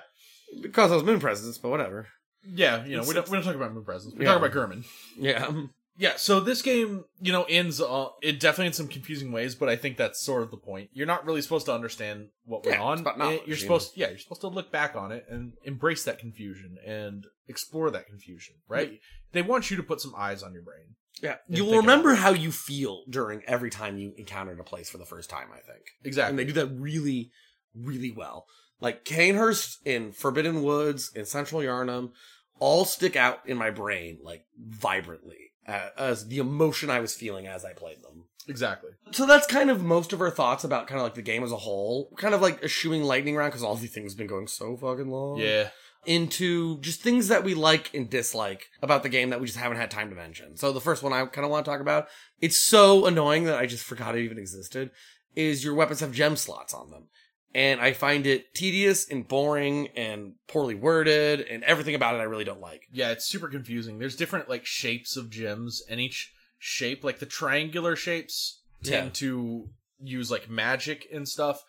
Because 0.60 0.90
those 0.90 1.02
moon 1.04 1.18
presence, 1.18 1.58
but 1.58 1.70
whatever. 1.70 2.08
Yeah, 2.44 2.84
you 2.84 2.96
know, 2.96 3.02
It's- 3.02 3.08
we 3.08 3.14
don't 3.14 3.28
we 3.28 3.36
don't 3.36 3.44
talk 3.44 3.54
about 3.56 3.72
moon 3.74 3.84
presence. 3.84 4.14
We 4.14 4.24
Yeah. 4.24 4.34
talk 4.34 4.42
about 4.44 4.52
Gehrman. 4.52 4.84
Yeah. 5.16 5.50
Yeah, 6.00 6.14
so 6.16 6.40
this 6.40 6.62
game, 6.62 7.04
you 7.20 7.30
know, 7.30 7.44
ends 7.44 7.78
uh, 7.78 8.06
it 8.22 8.40
definitely 8.40 8.68
in 8.68 8.72
some 8.72 8.88
confusing 8.88 9.32
ways, 9.32 9.54
but 9.54 9.68
I 9.68 9.76
think 9.76 9.98
that's 9.98 10.24
sort 10.24 10.42
of 10.42 10.50
the 10.50 10.56
point. 10.56 10.88
You're 10.94 11.06
not 11.06 11.26
really 11.26 11.42
supposed 11.42 11.66
to 11.66 11.74
understand 11.74 12.28
what 12.46 12.64
went 12.64 12.78
Yeah, 12.78 12.82
on. 12.82 13.00
about 13.00 13.16
Eh, 13.16 13.18
knowledge, 13.18 13.40
you're 13.40 13.48
you 13.48 13.54
supposed, 13.56 13.92
yeah, 13.96 14.08
you're 14.08 14.18
supposed 14.18 14.40
to 14.40 14.48
look 14.48 14.72
back 14.72 14.96
on 14.96 15.12
it 15.12 15.26
and 15.28 15.52
embrace 15.64 16.02
that 16.04 16.18
confusion 16.18 16.76
and 16.86 17.26
explore 17.48 17.90
that 17.90 18.06
confusion, 18.06 18.54
right? 18.66 18.98
They 19.32 19.42
want 19.42 19.70
you 19.70 19.76
to 19.76 19.82
put 19.82 20.00
some 20.00 20.14
eyes 20.16 20.42
on 20.42 20.54
your 20.54 20.62
brain. 20.62 20.96
Yeah. 21.22 21.36
You'll 21.48 21.76
remember 21.76 22.14
how 22.14 22.30
you 22.30 22.50
feel 22.50 23.02
during 23.10 23.42
every 23.46 23.68
time 23.68 23.98
you 23.98 24.14
encountered 24.16 24.58
a 24.58 24.64
place 24.64 24.88
for 24.88 24.96
the 24.96 25.04
first 25.04 25.28
time, 25.28 25.48
I 25.52 25.60
think. 25.60 25.84
Exactly. 26.02 26.30
And 26.30 26.38
they 26.38 26.44
do 26.50 26.54
that 26.54 26.74
really, 26.80 27.30
really 27.74 28.10
well. 28.10 28.46
Like 28.80 29.04
Cainhurst 29.04 29.76
in 29.84 30.12
Forbidden 30.12 30.62
Woods 30.62 31.12
in 31.14 31.26
Central 31.26 31.60
Yharnam 31.60 32.12
all 32.58 32.86
stick 32.86 33.16
out 33.16 33.40
in 33.46 33.58
my 33.58 33.70
brain 33.70 34.18
like 34.22 34.46
vibrantly 34.58 35.49
Uh, 35.70 35.90
as 35.96 36.26
the 36.26 36.38
emotion 36.38 36.90
I 36.90 36.98
was 36.98 37.14
feeling 37.14 37.46
as 37.46 37.64
I 37.64 37.72
played 37.72 38.02
them. 38.02 38.24
exactly. 38.48 38.90
So 39.12 39.24
that's 39.24 39.46
kind 39.46 39.70
of 39.70 39.84
most 39.84 40.12
of 40.12 40.20
our 40.20 40.30
thoughts 40.30 40.64
about 40.64 40.88
kind 40.88 40.98
of 40.98 41.04
like 41.04 41.14
the 41.14 41.22
game 41.22 41.44
as 41.44 41.52
a 41.52 41.56
whole. 41.56 42.10
Kind 42.16 42.34
of 42.34 42.42
like 42.42 42.62
eschewing 42.64 43.04
lightning 43.04 43.36
round 43.36 43.52
because 43.52 43.62
all 43.62 43.76
these 43.76 43.92
things 43.92 44.12
have 44.12 44.18
been 44.18 44.26
going 44.26 44.48
so 44.48 44.76
fucking 44.76 45.10
long. 45.10 45.38
Yeah. 45.38 45.68
Into 46.06 46.80
just 46.80 47.02
things 47.02 47.28
that 47.28 47.44
we 47.44 47.54
like 47.54 47.94
and 47.94 48.10
dislike 48.10 48.70
about 48.82 49.02
the 49.02 49.08
game 49.08 49.30
that 49.30 49.40
we 49.40 49.46
just 49.46 49.58
haven't 49.58 49.76
had 49.78 49.90
time 49.90 50.08
to 50.10 50.16
mention. 50.16 50.56
So 50.56 50.72
the 50.72 50.80
first 50.80 51.02
one 51.02 51.12
I 51.12 51.24
kind 51.26 51.44
of 51.44 51.50
want 51.50 51.64
to 51.64 51.70
talk 51.70 51.80
about, 51.80 52.08
it's 52.40 52.60
so 52.60 53.06
annoying 53.06 53.44
that 53.44 53.58
I 53.58 53.66
just 53.66 53.84
forgot 53.84 54.16
it 54.16 54.24
even 54.24 54.38
existed, 54.38 54.90
is 55.36 55.62
your 55.62 55.74
weapons 55.74 56.00
have 56.00 56.12
gem 56.12 56.36
slots 56.36 56.74
on 56.74 56.90
them. 56.90 57.08
And 57.52 57.80
I 57.80 57.92
find 57.94 58.26
it 58.26 58.54
tedious 58.54 59.08
and 59.10 59.26
boring 59.26 59.88
and 59.96 60.34
poorly 60.46 60.76
worded 60.76 61.40
and 61.40 61.64
everything 61.64 61.96
about 61.96 62.14
it 62.14 62.18
I 62.18 62.22
really 62.24 62.44
don't 62.44 62.60
like. 62.60 62.82
Yeah, 62.92 63.10
it's 63.10 63.24
super 63.26 63.48
confusing. 63.48 63.98
There's 63.98 64.14
different 64.14 64.48
like 64.48 64.64
shapes 64.66 65.16
of 65.16 65.30
gems, 65.30 65.82
and 65.88 65.98
each 66.00 66.32
shape, 66.58 67.02
like 67.02 67.18
the 67.18 67.26
triangular 67.26 67.96
shapes, 67.96 68.60
tend 68.84 69.06
Yeah. 69.06 69.12
to 69.14 69.68
use 70.02 70.30
like 70.30 70.48
magic 70.48 71.08
and 71.12 71.28
stuff. 71.28 71.64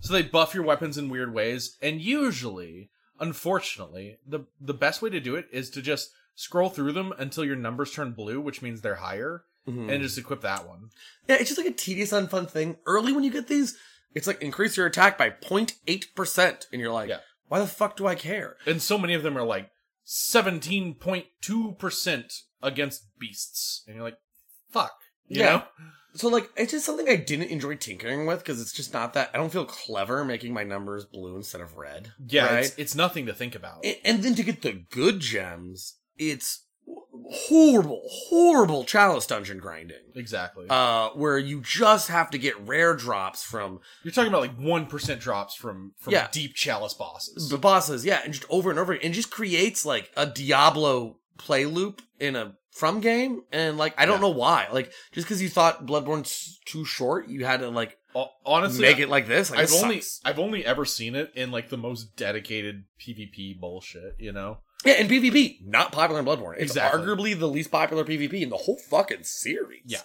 So 0.00 0.12
they 0.12 0.22
buff 0.22 0.52
your 0.54 0.64
weapons 0.64 0.98
in 0.98 1.08
weird 1.08 1.32
ways, 1.32 1.76
and 1.80 2.00
usually, 2.00 2.90
unfortunately, 3.18 4.18
the 4.26 4.40
the 4.60 4.74
best 4.74 5.00
way 5.00 5.08
to 5.10 5.20
do 5.20 5.34
it 5.36 5.46
is 5.50 5.70
to 5.70 5.80
just 5.80 6.10
scroll 6.34 6.68
through 6.68 6.92
them 6.92 7.12
until 7.18 7.44
your 7.44 7.56
numbers 7.56 7.90
turn 7.92 8.12
blue, 8.12 8.40
which 8.40 8.60
means 8.62 8.80
they're 8.82 8.96
higher, 8.96 9.44
Mhm. 9.66 9.90
and 9.92 10.02
just 10.02 10.18
equip 10.18 10.40
that 10.42 10.66
one. 10.68 10.90
Yeah, 11.28 11.36
it's 11.36 11.48
just 11.48 11.58
like 11.58 11.66
a 11.68 11.72
tedious, 11.72 12.10
unfun 12.12 12.50
thing. 12.50 12.76
Early 12.84 13.12
when 13.12 13.24
you 13.24 13.30
get 13.30 13.48
these, 13.48 13.76
it's 14.14 14.26
like 14.26 14.42
increase 14.42 14.76
your 14.76 14.86
attack 14.86 15.16
by 15.18 15.30
0.8%. 15.30 16.66
And 16.72 16.80
you're 16.80 16.92
like, 16.92 17.08
Yeah. 17.08 17.18
why 17.48 17.58
the 17.58 17.66
fuck 17.66 17.96
do 17.96 18.06
I 18.06 18.14
care? 18.14 18.56
And 18.66 18.80
so 18.82 18.98
many 18.98 19.14
of 19.14 19.22
them 19.22 19.36
are 19.36 19.42
like 19.44 19.70
seventeen 20.04 20.94
point 20.94 21.26
two 21.40 21.72
percent 21.78 22.32
against 22.62 23.04
beasts, 23.18 23.82
and 23.86 23.94
you're 23.96 24.04
like, 24.04 24.18
fuck, 24.70 24.92
you 25.28 25.40
Yeah. 25.40 25.50
know? 25.50 25.62
So 26.14 26.28
like 26.28 26.50
it's 26.56 26.72
just 26.72 26.84
something 26.84 27.08
I 27.08 27.16
didn't 27.16 27.48
enjoy 27.50 27.76
tinkering 27.76 28.26
with 28.26 28.40
because 28.40 28.60
it's 28.60 28.72
just 28.72 28.92
not 28.92 29.14
that 29.14 29.30
I 29.32 29.38
don't 29.38 29.50
feel 29.52 29.64
clever 29.64 30.24
making 30.24 30.52
my 30.52 30.62
numbers 30.64 31.06
blue 31.06 31.36
instead 31.36 31.60
of 31.62 31.76
red. 31.76 32.12
Yeah, 32.26 32.46
right? 32.54 32.64
it's, 32.66 32.74
it's 32.76 32.94
nothing 32.94 33.26
to 33.26 33.32
think 33.32 33.54
about. 33.54 33.84
A- 33.84 34.06
and 34.06 34.22
then 34.22 34.34
to 34.34 34.42
get 34.42 34.60
the 34.62 34.84
good 34.90 35.20
gems, 35.20 35.96
it's 36.18 36.66
horrible, 37.30 38.02
horrible 38.04 38.84
chalice 38.84 39.26
dungeon 39.26 39.58
grinding. 39.58 39.96
exactly. 40.14 40.66
Uh, 40.68 41.10
where 41.10 41.38
you 41.38 41.60
just 41.60 42.08
have 42.08 42.30
to 42.30 42.38
get 42.38 42.58
rare 42.66 42.94
drops 42.94 43.42
from 43.42 43.80
You're 44.02 44.12
talking 44.12 44.28
about 44.28 44.42
like 44.42 44.56
one 44.56 44.86
percent 44.86 45.20
drops 45.20 45.54
from 45.54 45.92
from 45.98 46.12
Yeah. 46.12 46.28
deep 46.32 46.54
chalice 46.54 46.94
bosses. 46.94 47.48
the 47.48 47.58
bosses, 47.58 48.04
yeah, 48.04 48.20
and 48.24 48.32
just 48.32 48.46
over 48.50 48.70
and 48.70 48.78
over, 48.78 48.92
and 48.92 49.14
just 49.14 49.30
creates 49.30 49.84
like 49.86 50.10
a 50.16 50.26
Diablo 50.26 51.18
play 51.38 51.64
loop 51.64 52.02
in 52.20 52.36
a 52.36 52.54
from 52.70 53.00
game, 53.00 53.42
and 53.52 53.76
like 53.76 53.94
I 53.98 54.06
don't 54.06 54.16
Yeah. 54.16 54.22
know 54.22 54.30
why, 54.30 54.68
like 54.72 54.92
just 55.12 55.26
because 55.26 55.42
you 55.42 55.48
thought 55.48 55.86
Bloodborne's 55.86 56.58
too 56.64 56.84
short, 56.84 57.28
you 57.28 57.44
had 57.44 57.60
to 57.60 57.68
like 57.68 57.98
Ho- 58.14 58.28
Honestly, 58.44 58.82
make 58.82 58.98
it 58.98 59.08
like 59.08 59.26
this. 59.26 59.50
Like, 59.50 59.60
I've 59.60 59.70
this 59.70 59.82
only. 59.82 60.02
I've 60.24 60.38
only 60.38 60.66
ever 60.66 60.84
seen 60.84 61.14
it 61.14 61.32
in 61.34 61.50
like 61.50 61.70
the 61.70 61.78
most 61.78 62.14
dedicated 62.14 62.84
PvP 63.00 63.58
bullshit. 63.58 64.16
You 64.18 64.32
know, 64.32 64.58
Yeah, 64.84 64.94
and 64.94 65.08
PvP, 65.10 65.64
not 65.66 65.92
popular 65.92 66.20
in 66.20 66.26
Bloodborne. 66.26 66.54
It's 66.54 66.72
Exactly. 66.72 67.00
arguably 67.02 67.38
the 67.38 67.48
least 67.48 67.70
popular 67.70 68.04
PvP 68.04 68.42
in 68.42 68.48
the 68.50 68.56
whole 68.56 68.78
fucking 68.90 69.24
series. 69.24 69.82
Yeah. 69.86 70.00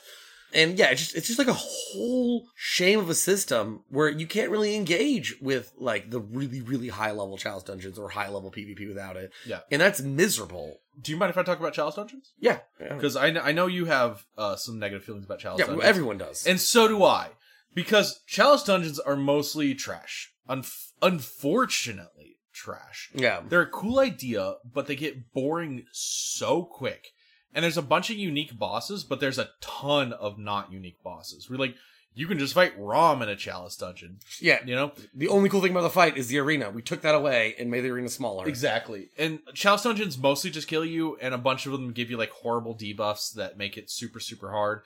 And 0.53 0.80
yeah, 0.80 0.91
it's 0.91 1.01
just 1.01 1.15
it's 1.15 1.27
just 1.27 1.39
like 1.39 1.49
a 1.49 1.53
whole 1.53 2.47
shame 2.56 2.99
of 2.99 3.09
a 3.09 3.15
system 3.15 3.83
where 3.89 4.07
you 4.07 4.25
can't 4.25 4.49
really 4.49 4.75
engage 4.77 5.35
with 5.41 5.73
like 5.77 6.09
the 6.09 6.22
really, 6.22 6.61
really 6.61 6.88
high 6.88 7.11
level 7.11 7.38
chalice 7.38 7.64
dungeons 7.64 7.99
or 7.99 8.07
high 8.09 8.30
level 8.30 8.49
PvP 8.49 8.88
without 8.88 9.17
it. 9.17 9.31
Yeah. 9.45 9.59
And 9.72 9.81
that's 9.81 9.99
miserable. 10.01 10.80
do 11.01 11.11
you 11.11 11.17
mind 11.17 11.31
if 11.31 11.38
I 11.38 11.43
talk 11.43 11.59
about 11.59 11.73
chalice 11.73 11.95
dungeons? 11.95 12.31
Yeah. 12.39 12.59
Yeah, 12.80 12.93
Because 12.93 13.17
I, 13.17 13.31
kn- 13.31 13.43
I 13.45 13.51
know 13.51 13.67
you 13.67 13.85
have 13.85 14.25
uh, 14.38 14.56
some 14.56 14.80
negative 14.80 15.03
feelings 15.03 15.25
about 15.25 15.39
chalice 15.39 15.59
yeah 15.59 15.65
dungeons, 15.65 15.85
everyone 15.85 16.17
does. 16.17 16.47
and 16.47 16.61
so 16.61 16.88
do 16.88 17.03
I. 17.03 17.31
Because 17.73 18.22
chalice 18.25 18.64
dungeons 18.64 18.99
are 18.99 19.17
mostly 19.17 19.75
trash. 19.75 20.31
Unf- 20.49 20.91
unfortunately, 21.01 22.36
trash. 22.58 23.10
yeah. 23.14 23.42
They're 23.48 23.61
a 23.61 23.68
cool 23.69 24.00
idea, 24.00 24.56
but 24.74 24.88
they 24.88 24.95
get 24.95 25.32
boring 25.34 25.86
so 25.92 26.64
quick. 26.64 27.10
And 27.53 27.64
there's 27.64 27.77
a 27.77 27.82
bunch 27.82 28.10
of 28.10 28.18
unique 28.18 28.58
bosses, 28.58 29.03
but 29.03 29.19
there's 29.19 29.40
a 29.40 29.50
ton 29.61 30.14
of 30.14 30.38
not 30.38 30.72
unique 30.72 31.02
bosses. 31.03 31.50
We're 31.50 31.58
like, 31.58 31.76
you 32.14 32.26
can 32.27 32.40
just 32.40 32.53
fight 32.56 32.74
Rom 32.77 33.22
in 33.22 33.30
a 33.30 33.36
chalice 33.36 33.76
dungeon. 33.77 34.18
Yeah. 34.42 34.60
You 34.66 34.76
know? 34.76 34.92
The 35.14 35.27
only 35.27 35.50
cool 35.50 35.61
thing 35.61 35.72
about 35.72 35.82
the 35.82 35.90
fight 35.90 36.18
is 36.18 36.27
the 36.27 36.40
arena. 36.40 36.69
We 36.72 36.82
took 36.82 37.02
that 37.02 37.16
away 37.16 37.56
and 37.60 37.69
made 37.72 37.82
the 37.82 37.90
arena 37.92 38.10
smaller. 38.10 38.48
Exactly. 38.48 39.10
And 39.18 39.40
chalice 39.53 39.84
dungeons 39.84 40.18
mostly 40.18 40.50
just 40.50 40.68
kill 40.68 40.84
you, 40.84 41.18
and 41.22 41.34
a 41.34 41.38
bunch 41.38 41.66
of 41.68 41.72
them 41.72 41.94
give 41.94 42.10
you 42.10 42.18
like 42.18 42.32
horrible 42.32 42.76
debuffs 42.76 43.34
that 43.36 43.58
make 43.58 43.77
it 43.77 43.90
super, 43.90 44.19
super 44.19 44.52
hard. 44.52 44.82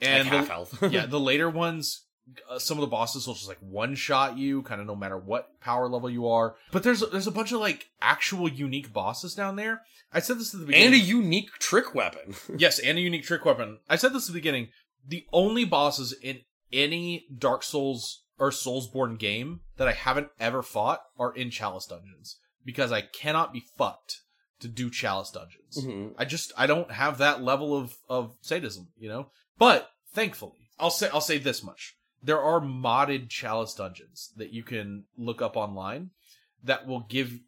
And 0.00 0.24
like 0.24 0.30
the- 0.30 0.36
half 0.38 0.48
health. 0.48 0.82
yeah, 0.90 1.06
the 1.06 1.20
later 1.20 1.50
ones, 1.50 2.02
uh, 2.50 2.58
some 2.58 2.76
of 2.76 2.80
the 2.80 2.86
bosses 2.88 3.26
will 3.26 3.34
just 3.34 3.48
like 3.48 3.58
one 3.60 3.94
shot 3.94 4.36
you, 4.36 4.62
kind 4.62 4.80
of 4.80 4.86
no 4.86 4.96
matter 4.96 5.16
what 5.16 5.60
power 5.60 5.88
level 5.88 6.10
you 6.10 6.28
are. 6.28 6.56
But 6.72 6.82
there's 6.82 7.00
there's 7.10 7.26
a 7.26 7.32
bunch 7.32 7.52
of 7.52 7.60
like 7.60 7.86
actual 8.00 8.48
unique 8.48 8.92
bosses 8.92 9.34
down 9.34 9.56
there. 9.56 9.82
I 10.12 10.20
said 10.20 10.38
this 10.38 10.54
at 10.54 10.60
the 10.60 10.66
beginning. 10.66 10.86
and 10.86 10.94
a 10.94 10.98
unique 10.98 11.50
trick 11.58 11.94
weapon. 11.94 12.34
yes, 12.56 12.78
and 12.78 12.96
a 12.98 13.00
unique 13.00 13.24
trick 13.24 13.44
weapon. 13.44 13.78
I 13.88 13.96
said 13.96 14.12
this 14.12 14.24
at 14.28 14.32
the 14.34 14.38
beginning. 14.40 14.68
The 15.06 15.24
only 15.32 15.64
bosses 15.64 16.12
in 16.22 16.40
any 16.72 17.26
Dark 17.36 17.62
Souls 17.62 18.22
or 18.38 18.50
Soulsborne 18.50 19.18
game 19.18 19.60
that 19.76 19.88
I 19.88 19.92
haven't 19.92 20.28
ever 20.40 20.62
fought 20.62 21.00
are 21.18 21.32
in 21.34 21.50
Chalice 21.50 21.86
dungeons 21.86 22.38
because 22.64 22.90
I 22.92 23.00
cannot 23.02 23.52
be 23.52 23.64
fucked 23.78 24.20
to 24.60 24.68
do 24.68 24.90
Chalice 24.90 25.30
dungeons. 25.30 25.78
Mhm. 25.84 26.14
I 26.18 26.24
just 26.24 26.52
I 26.56 26.66
don't 26.66 26.90
have 26.90 27.18
that 27.18 27.42
level 27.42 27.76
of 27.76 27.94
of 28.08 28.34
sadism, 28.40 28.88
you 28.98 29.08
know. 29.08 29.30
But 29.58 29.90
thankfully, 30.12 30.70
I'll 30.78 30.90
say 30.90 31.08
I'll 31.12 31.20
say 31.20 31.38
this 31.38 31.62
much: 31.62 31.94
there 32.22 32.40
are 32.40 32.60
modded 32.60 33.28
Chalice 33.28 33.74
dungeons 33.74 34.32
that 34.36 34.52
you 34.52 34.62
can 34.62 35.04
look 35.16 35.42
up 35.42 35.56
online 35.56 36.10
that 36.62 36.86
will 36.86 37.00
give. 37.00 37.40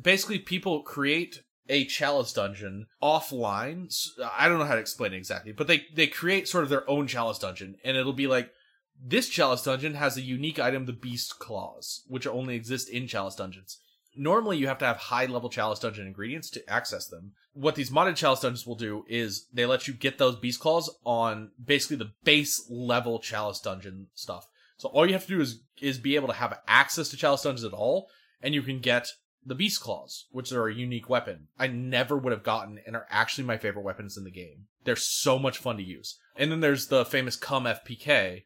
Basically, 0.00 0.38
people 0.38 0.82
create 0.82 1.42
a 1.68 1.84
Chalice 1.84 2.32
dungeon 2.32 2.86
offline. 3.02 3.92
i 4.36 4.48
don't 4.48 4.58
know 4.58 4.64
how 4.64 4.74
to 4.74 4.80
explain 4.80 5.12
it 5.12 5.16
exactly, 5.16 5.52
but 5.52 5.66
they 5.66 5.86
they 5.94 6.06
create 6.06 6.48
sort 6.48 6.64
of 6.64 6.70
their 6.70 6.88
own 6.88 7.06
Chalice 7.06 7.38
dungeon, 7.38 7.76
and 7.84 7.96
it'll 7.96 8.12
be 8.12 8.26
like. 8.26 8.50
This 8.98 9.28
chalice 9.28 9.62
dungeon 9.62 9.92
has 9.92 10.16
a 10.16 10.22
unique 10.22 10.58
item, 10.58 10.86
the 10.86 10.92
Beast 10.94 11.38
Claws, 11.38 12.02
which 12.08 12.26
only 12.26 12.54
exist 12.56 12.88
in 12.88 13.06
chalice 13.06 13.34
dungeons. 13.34 13.78
Normally 14.16 14.58
you 14.58 14.68
have 14.68 14.78
to 14.78 14.84
have 14.84 14.96
high 14.96 15.26
level 15.26 15.48
chalice 15.48 15.78
dungeon 15.78 16.06
ingredients 16.06 16.50
to 16.50 16.70
access 16.70 17.06
them. 17.06 17.32
What 17.52 17.74
these 17.74 17.90
modded 17.90 18.16
chalice 18.16 18.40
dungeons 18.40 18.66
will 18.66 18.74
do 18.74 19.04
is 19.08 19.46
they 19.52 19.66
let 19.66 19.88
you 19.88 19.94
get 19.94 20.18
those 20.18 20.36
beast 20.36 20.60
claws 20.60 20.94
on 21.04 21.50
basically 21.62 21.96
the 21.96 22.12
base 22.24 22.66
level 22.70 23.18
chalice 23.18 23.60
dungeon 23.60 24.08
stuff. 24.14 24.46
So 24.78 24.88
all 24.90 25.06
you 25.06 25.14
have 25.14 25.26
to 25.26 25.36
do 25.36 25.40
is 25.40 25.60
is 25.80 25.98
be 25.98 26.16
able 26.16 26.28
to 26.28 26.34
have 26.34 26.58
access 26.66 27.08
to 27.10 27.16
chalice 27.16 27.42
dungeons 27.42 27.64
at 27.64 27.72
all, 27.72 28.08
and 28.40 28.54
you 28.54 28.62
can 28.62 28.80
get 28.80 29.08
the 29.44 29.54
beast 29.54 29.80
claws, 29.80 30.26
which 30.30 30.52
are 30.52 30.68
a 30.68 30.74
unique 30.74 31.08
weapon. 31.08 31.48
I 31.58 31.68
never 31.68 32.16
would 32.16 32.32
have 32.32 32.42
gotten 32.42 32.80
and 32.84 32.96
are 32.96 33.06
actually 33.10 33.44
my 33.44 33.58
favorite 33.58 33.84
weapons 33.84 34.16
in 34.16 34.24
the 34.24 34.30
game. 34.30 34.66
They're 34.84 34.96
so 34.96 35.38
much 35.38 35.58
fun 35.58 35.76
to 35.76 35.82
use. 35.82 36.18
And 36.34 36.50
then 36.50 36.60
there's 36.60 36.88
the 36.88 37.04
famous 37.04 37.36
come 37.36 37.64
FPK, 37.64 38.42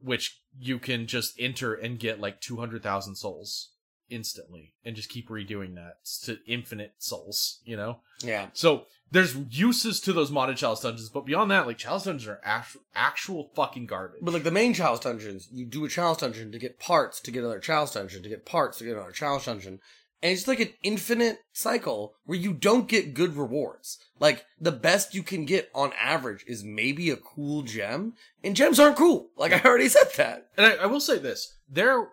which 0.00 0.40
you 0.58 0.78
can 0.78 1.06
just 1.06 1.34
enter 1.38 1.74
and 1.74 1.98
get 1.98 2.20
like 2.20 2.40
200,000 2.40 3.16
souls 3.16 3.71
instantly 4.12 4.74
and 4.84 4.94
just 4.94 5.08
keep 5.08 5.28
redoing 5.28 5.74
that 5.74 6.04
to 6.24 6.38
infinite 6.46 6.94
souls, 6.98 7.60
you 7.64 7.76
know? 7.76 7.98
Yeah. 8.22 8.48
So 8.52 8.86
there's 9.10 9.36
uses 9.50 10.00
to 10.00 10.12
those 10.12 10.30
modded 10.30 10.56
chalice 10.56 10.80
dungeons, 10.80 11.08
but 11.08 11.26
beyond 11.26 11.50
that, 11.50 11.66
like 11.66 11.78
chalice 11.78 12.04
dungeons 12.04 12.28
are 12.28 12.40
actual, 12.44 12.82
actual 12.94 13.50
fucking 13.54 13.86
garbage. 13.86 14.20
But 14.22 14.34
like 14.34 14.42
the 14.42 14.50
main 14.50 14.74
chalice 14.74 15.00
dungeons, 15.00 15.48
you 15.50 15.66
do 15.66 15.84
a 15.84 15.88
chalice 15.88 16.18
dungeon 16.18 16.52
to 16.52 16.58
get 16.58 16.78
parts 16.78 17.20
to 17.20 17.30
get 17.30 17.40
another 17.40 17.60
chalice 17.60 17.92
dungeon 17.92 18.22
to 18.22 18.28
get 18.28 18.46
parts 18.46 18.78
to 18.78 18.84
get 18.84 18.94
another 18.94 19.12
chalice 19.12 19.46
dungeon. 19.46 19.80
And 20.22 20.30
it's 20.30 20.42
just 20.42 20.48
like 20.48 20.60
an 20.60 20.72
infinite 20.84 21.40
cycle 21.52 22.14
where 22.24 22.38
you 22.38 22.52
don't 22.52 22.88
get 22.88 23.12
good 23.12 23.36
rewards. 23.36 23.98
Like 24.20 24.44
the 24.60 24.72
best 24.72 25.14
you 25.14 25.22
can 25.24 25.44
get 25.44 25.68
on 25.74 25.92
average 26.00 26.44
is 26.46 26.62
maybe 26.62 27.10
a 27.10 27.16
cool 27.16 27.62
gem, 27.62 28.14
and 28.44 28.54
gems 28.54 28.78
aren't 28.78 28.96
cool. 28.96 29.30
Like 29.36 29.52
I 29.52 29.60
already 29.68 29.88
said 29.88 30.12
that. 30.16 30.46
And 30.56 30.64
I, 30.64 30.74
I 30.76 30.86
will 30.86 31.00
say 31.00 31.18
this: 31.18 31.56
there, 31.68 32.06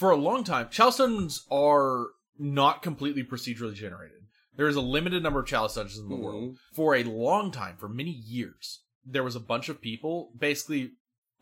for 0.00 0.10
a 0.10 0.16
long 0.16 0.44
time, 0.44 0.68
chalice 0.70 0.96
dungeons 0.96 1.46
are 1.50 2.06
not 2.38 2.82
completely 2.82 3.22
procedurally 3.22 3.74
generated. 3.74 4.22
There 4.56 4.66
is 4.66 4.76
a 4.76 4.80
limited 4.80 5.22
number 5.22 5.40
of 5.40 5.46
chalice 5.46 5.74
dungeons 5.74 5.98
in 5.98 6.08
the 6.08 6.16
Mhm. 6.16 6.22
world. 6.22 6.58
For 6.72 6.94
a 6.96 7.04
long 7.04 7.52
time, 7.52 7.76
for 7.76 7.88
many 7.88 8.10
years, 8.10 8.80
there 9.04 9.22
was 9.22 9.36
a 9.36 9.40
bunch 9.40 9.68
of 9.68 9.80
people, 9.82 10.32
basically 10.36 10.92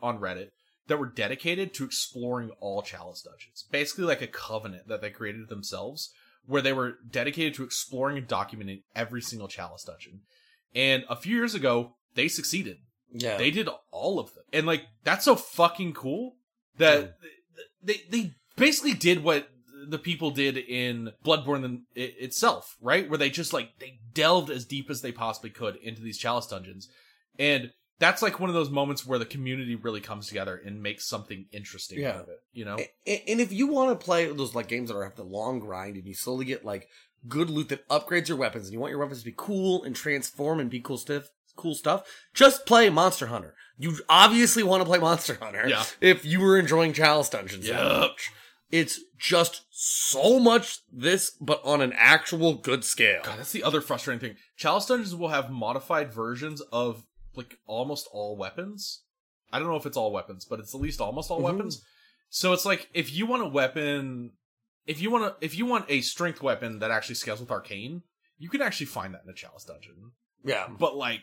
on 0.03 0.19
Reddit, 0.19 0.51
that 0.89 0.99
were 0.99 1.07
dedicated 1.07 1.73
to 1.75 1.85
exploring 1.85 2.51
all 2.61 2.83
chalice 2.83 3.23
dungeons. 3.23 3.65
Basically, 3.71 4.05
like 4.05 4.23
a 4.23 4.27
covenant 4.27 4.89
that 4.89 5.01
they 5.03 5.11
created 5.11 5.49
themselves, 5.49 6.13
where 6.45 6.63
they 6.63 6.73
were 6.73 6.99
dedicated 7.09 7.55
to 7.55 7.63
exploring 7.65 8.19
and 8.19 8.27
documenting 8.27 8.83
every 8.97 9.23
single 9.23 9.49
chalice 9.49 9.85
dungeon. 9.85 10.23
And 10.75 11.05
a 11.09 11.15
few 11.17 11.37
years 11.37 11.55
ago, 11.55 11.97
they 12.15 12.27
succeeded 12.27 12.79
Yeah. 13.13 13.37
they 13.39 13.51
did 13.51 13.69
all 13.93 14.19
of 14.19 14.35
them 14.35 14.45
and 14.53 14.67
like 14.67 14.87
that's 15.05 15.25
so 15.25 15.35
fucking 15.37 15.93
cool 15.95 16.37
that 16.77 17.17
they 17.83 18.03
they 18.11 18.35
basically 18.59 18.95
did 18.95 19.23
what 19.23 19.49
the 19.89 19.99
people 19.99 20.31
did 20.31 20.57
in 20.57 21.11
bloodborne 21.25 21.81
itself 21.95 22.77
right 22.81 23.09
where 23.09 23.19
they 23.19 23.31
just 23.31 23.53
like 23.53 23.71
they 23.79 23.99
delved 24.13 24.51
as 24.51 24.65
deep 24.65 24.91
as 24.91 25.01
they 25.03 25.13
possibly 25.13 25.51
could 25.51 25.77
into 25.77 26.03
these 26.03 26.19
chalice 26.19 26.47
dungeons 26.47 26.89
and 27.39 27.71
that's 28.01 28.23
like 28.23 28.39
one 28.39 28.49
of 28.51 28.55
those 28.55 28.71
moments 28.71 29.05
where 29.07 29.19
the 29.19 29.25
community 29.27 29.75
really 29.75 30.01
comes 30.01 30.29
together 30.29 30.61
and 30.65 30.83
makes 30.83 31.09
something 31.09 31.47
interesting 31.53 32.01
Yeah. 32.01 32.11
out 32.11 32.23
of 32.23 32.29
it 32.29 32.41
you 32.53 32.65
know 32.65 32.77
And 32.77 33.41
if 33.41 33.53
you 33.53 33.69
want 33.69 33.99
to 33.99 34.05
play 34.05 34.27
those 34.31 34.55
like 34.55 34.69
games 34.69 34.89
that 34.91 34.97
are 34.97 35.05
have 35.05 35.17
the 35.17 35.23
long 35.25 35.59
grind 35.61 35.97
and 35.97 36.07
you 36.07 36.15
slowly 36.15 36.45
get 36.45 36.65
like 36.65 36.89
good 37.27 37.49
loot 37.51 37.69
that 37.71 37.89
upgrades 37.89 38.29
your 38.29 38.37
weapons 38.37 38.67
and 38.67 38.73
you 38.73 38.81
want 38.81 38.91
your 38.91 39.01
weapons 39.01 39.21
to 39.21 39.25
be 39.25 39.35
cool 39.37 39.83
and 39.85 39.97
transform 39.97 40.61
and 40.61 40.71
be 40.71 40.81
cool 40.81 40.99
stuff, 40.99 41.25
cool 41.57 41.75
stuff, 41.75 42.05
just 42.35 42.65
play 42.67 42.89
Monster 42.91 43.27
Hunter. 43.27 43.55
You 43.77 43.97
obviously 44.09 44.63
want 44.63 44.81
to 44.83 44.85
play 44.87 44.99
Monster 44.99 45.37
Hunter. 45.41 45.67
Yeah. 45.69 45.85
If 46.01 46.25
you 46.25 46.41
were 46.41 46.57
enjoying 46.59 46.93
Chalice 46.93 47.29
Dungeons 47.29 47.67
Yep. 47.67 47.81
much. 47.83 48.31
It's 48.71 49.01
just 49.19 49.65
so 49.71 50.39
much 50.39 50.81
this, 50.93 51.31
but 51.41 51.61
on 51.65 51.81
an 51.81 51.93
actual 51.97 52.55
good 52.55 52.85
scale. 52.85 53.23
God, 53.25 53.39
that's 53.39 53.53
the 53.53 53.63
other 53.65 53.81
frustrating 53.81 54.21
thing. 54.21 54.37
Chalice 54.57 54.87
Dungeons 54.87 55.15
will 55.15 55.29
have 55.29 55.51
modified 55.51 56.13
versions 56.13 56.61
of 56.73 57.05
like 57.35 57.59
almost 57.67 58.09
all 58.13 58.37
weapons. 58.37 59.03
I 59.53 59.59
don't 59.59 59.69
know 59.69 59.77
if 59.77 59.87
it's 59.87 59.97
all 59.97 60.13
weapons, 60.13 60.45
but 60.45 60.61
it's 60.61 60.75
at 60.75 60.81
least 60.81 61.01
almost 61.01 61.31
all 61.31 61.41
Mhm. 61.41 61.45
weapons. 61.45 61.83
So 62.29 62.53
it's 62.53 62.67
like 62.67 62.91
if 62.93 63.11
you 63.13 63.25
want 63.25 63.43
a 63.43 63.49
weapon, 63.49 64.33
if 64.87 65.01
you 65.01 65.11
want 65.11 65.25
to, 65.41 65.45
if 65.45 65.57
you 65.57 65.65
want 65.65 65.87
a 65.89 66.03
strength 66.03 66.43
weapon 66.43 66.81
that 66.81 66.91
actually 66.91 67.15
scales 67.15 67.41
with 67.41 67.51
arcane, 67.51 68.03
you 68.37 68.51
can 68.51 68.61
actually 68.61 68.87
find 68.87 69.15
that 69.15 69.23
in 69.25 69.31
a 69.31 69.35
Chalice 69.35 69.65
Dungeon. 69.65 70.13
Yeah. 70.45 70.69
But 70.69 70.95
like, 70.95 71.23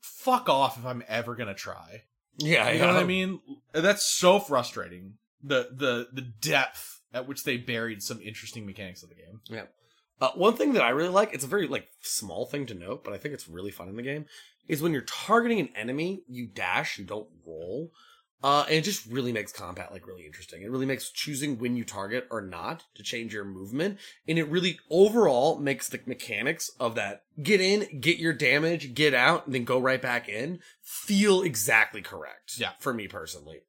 fuck 0.00 0.48
off 0.48 0.78
if 0.78 0.84
I'm 0.84 1.04
ever 1.06 1.36
gonna 1.36 1.54
try. 1.54 2.02
Yeah. 2.38 2.70
You 2.70 2.80
know 2.80 2.88
what 2.88 2.96
I 2.96 3.04
mean? 3.04 3.40
That's 3.72 4.04
so 4.04 4.40
frustrating. 4.40 5.18
The 5.42 5.68
the 5.72 6.08
the 6.12 6.22
depth 6.22 7.00
at 7.12 7.28
which 7.28 7.44
they 7.44 7.56
buried 7.56 8.02
some 8.02 8.20
interesting 8.20 8.66
mechanics 8.66 9.02
of 9.02 9.08
the 9.08 9.14
game. 9.14 9.40
Yeah. 9.50 9.64
Uh, 10.20 10.30
one 10.34 10.54
thing 10.54 10.72
that 10.74 10.82
I 10.82 10.90
really 10.90 11.08
like, 11.08 11.34
it's 11.34 11.44
a 11.44 11.48
very 11.48 11.66
like 11.66 11.88
small 12.00 12.46
thing 12.46 12.66
to 12.66 12.74
note, 12.74 13.02
but 13.02 13.12
I 13.12 13.18
think 13.18 13.34
it's 13.34 13.48
really 13.48 13.72
fun 13.72 13.88
in 13.88 13.96
the 13.96 14.02
game, 14.02 14.26
is 14.68 14.80
when 14.80 14.92
you're 14.92 15.02
targeting 15.02 15.58
an 15.58 15.70
enemy, 15.74 16.22
you 16.28 16.46
dash, 16.46 16.98
you 16.98 17.04
don't 17.04 17.28
roll. 17.46 17.90
Uh, 18.44 18.64
and 18.66 18.76
it 18.76 18.82
just 18.82 19.06
really 19.06 19.32
makes 19.32 19.52
combat 19.52 19.92
like 19.92 20.06
really 20.06 20.26
interesting. 20.26 20.62
It 20.62 20.70
really 20.70 20.86
makes 20.86 21.10
choosing 21.10 21.58
when 21.58 21.76
you 21.76 21.84
target 21.84 22.26
or 22.30 22.40
not 22.40 22.84
to 22.96 23.02
change 23.02 23.32
your 23.32 23.44
movement. 23.44 23.98
And 24.26 24.36
it 24.38 24.48
really 24.48 24.80
overall 24.90 25.58
makes 25.58 25.88
the 25.88 26.00
mechanics 26.06 26.70
of 26.80 26.96
that 26.96 27.22
get 27.40 27.60
in, 27.60 28.00
get 28.00 28.18
your 28.18 28.32
damage, 28.32 28.94
get 28.94 29.14
out, 29.14 29.46
and 29.46 29.54
then 29.54 29.64
go 29.64 29.78
right 29.78 30.02
back 30.02 30.28
in 30.28 30.60
feel 30.82 31.42
exactly 31.42 32.02
correct. 32.02 32.54
Yeah. 32.58 32.72
For 32.80 32.92
me 32.92 33.06
personally. 33.06 33.60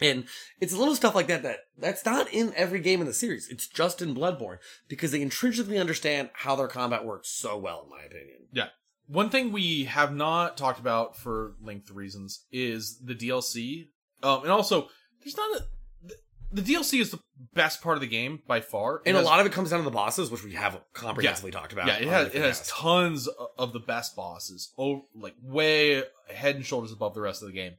And 0.00 0.24
it's 0.60 0.72
a 0.72 0.78
little 0.78 0.94
stuff 0.94 1.14
like 1.14 1.26
that 1.28 1.42
that 1.42 1.60
that's 1.78 2.04
not 2.04 2.32
in 2.32 2.52
every 2.54 2.80
game 2.80 3.00
in 3.00 3.06
the 3.06 3.14
series. 3.14 3.48
It's 3.48 3.66
just 3.66 4.02
in 4.02 4.14
Bloodborne 4.14 4.58
because 4.88 5.10
they 5.10 5.22
intrinsically 5.22 5.78
understand 5.78 6.30
how 6.34 6.56
their 6.56 6.68
combat 6.68 7.04
works 7.04 7.28
so 7.28 7.56
well, 7.56 7.84
in 7.84 7.90
my 7.90 8.04
opinion. 8.04 8.46
Yeah. 8.52 8.68
One 9.08 9.30
thing 9.30 9.52
we 9.52 9.84
have 9.84 10.14
not 10.14 10.56
talked 10.56 10.80
about 10.80 11.16
for 11.16 11.54
length 11.62 11.90
reasons 11.90 12.44
is 12.50 12.98
the 13.02 13.14
DLC. 13.14 13.88
Um, 14.22 14.42
and 14.42 14.50
also, 14.50 14.88
there's 15.22 15.36
not 15.36 15.56
a. 15.56 15.64
The, 16.02 16.14
the 16.52 16.74
DLC 16.74 17.00
is 17.00 17.12
the 17.12 17.20
best 17.54 17.82
part 17.82 17.96
of 17.96 18.00
the 18.00 18.06
game 18.06 18.40
by 18.46 18.60
far. 18.60 19.02
And 19.06 19.16
a 19.16 19.20
has- 19.20 19.26
lot 19.26 19.40
of 19.40 19.46
it 19.46 19.52
comes 19.52 19.70
down 19.70 19.78
to 19.80 19.84
the 19.84 19.90
bosses, 19.90 20.30
which 20.30 20.42
we 20.44 20.54
have 20.54 20.80
comprehensively 20.92 21.50
talked 21.52 21.72
about. 21.72 21.86
Yeah, 21.86 21.98
it 21.98 22.08
has, 22.08 22.26
it 22.28 22.42
has 22.42 22.66
tons 22.66 23.28
of 23.58 23.72
the 23.72 23.80
best 23.80 24.16
bosses. 24.16 24.72
Oh, 24.76 25.02
like 25.14 25.34
way 25.42 26.02
head 26.28 26.56
and 26.56 26.66
shoulders 26.66 26.92
above 26.92 27.14
the 27.14 27.20
rest 27.20 27.42
of 27.42 27.48
the 27.48 27.54
game, 27.54 27.74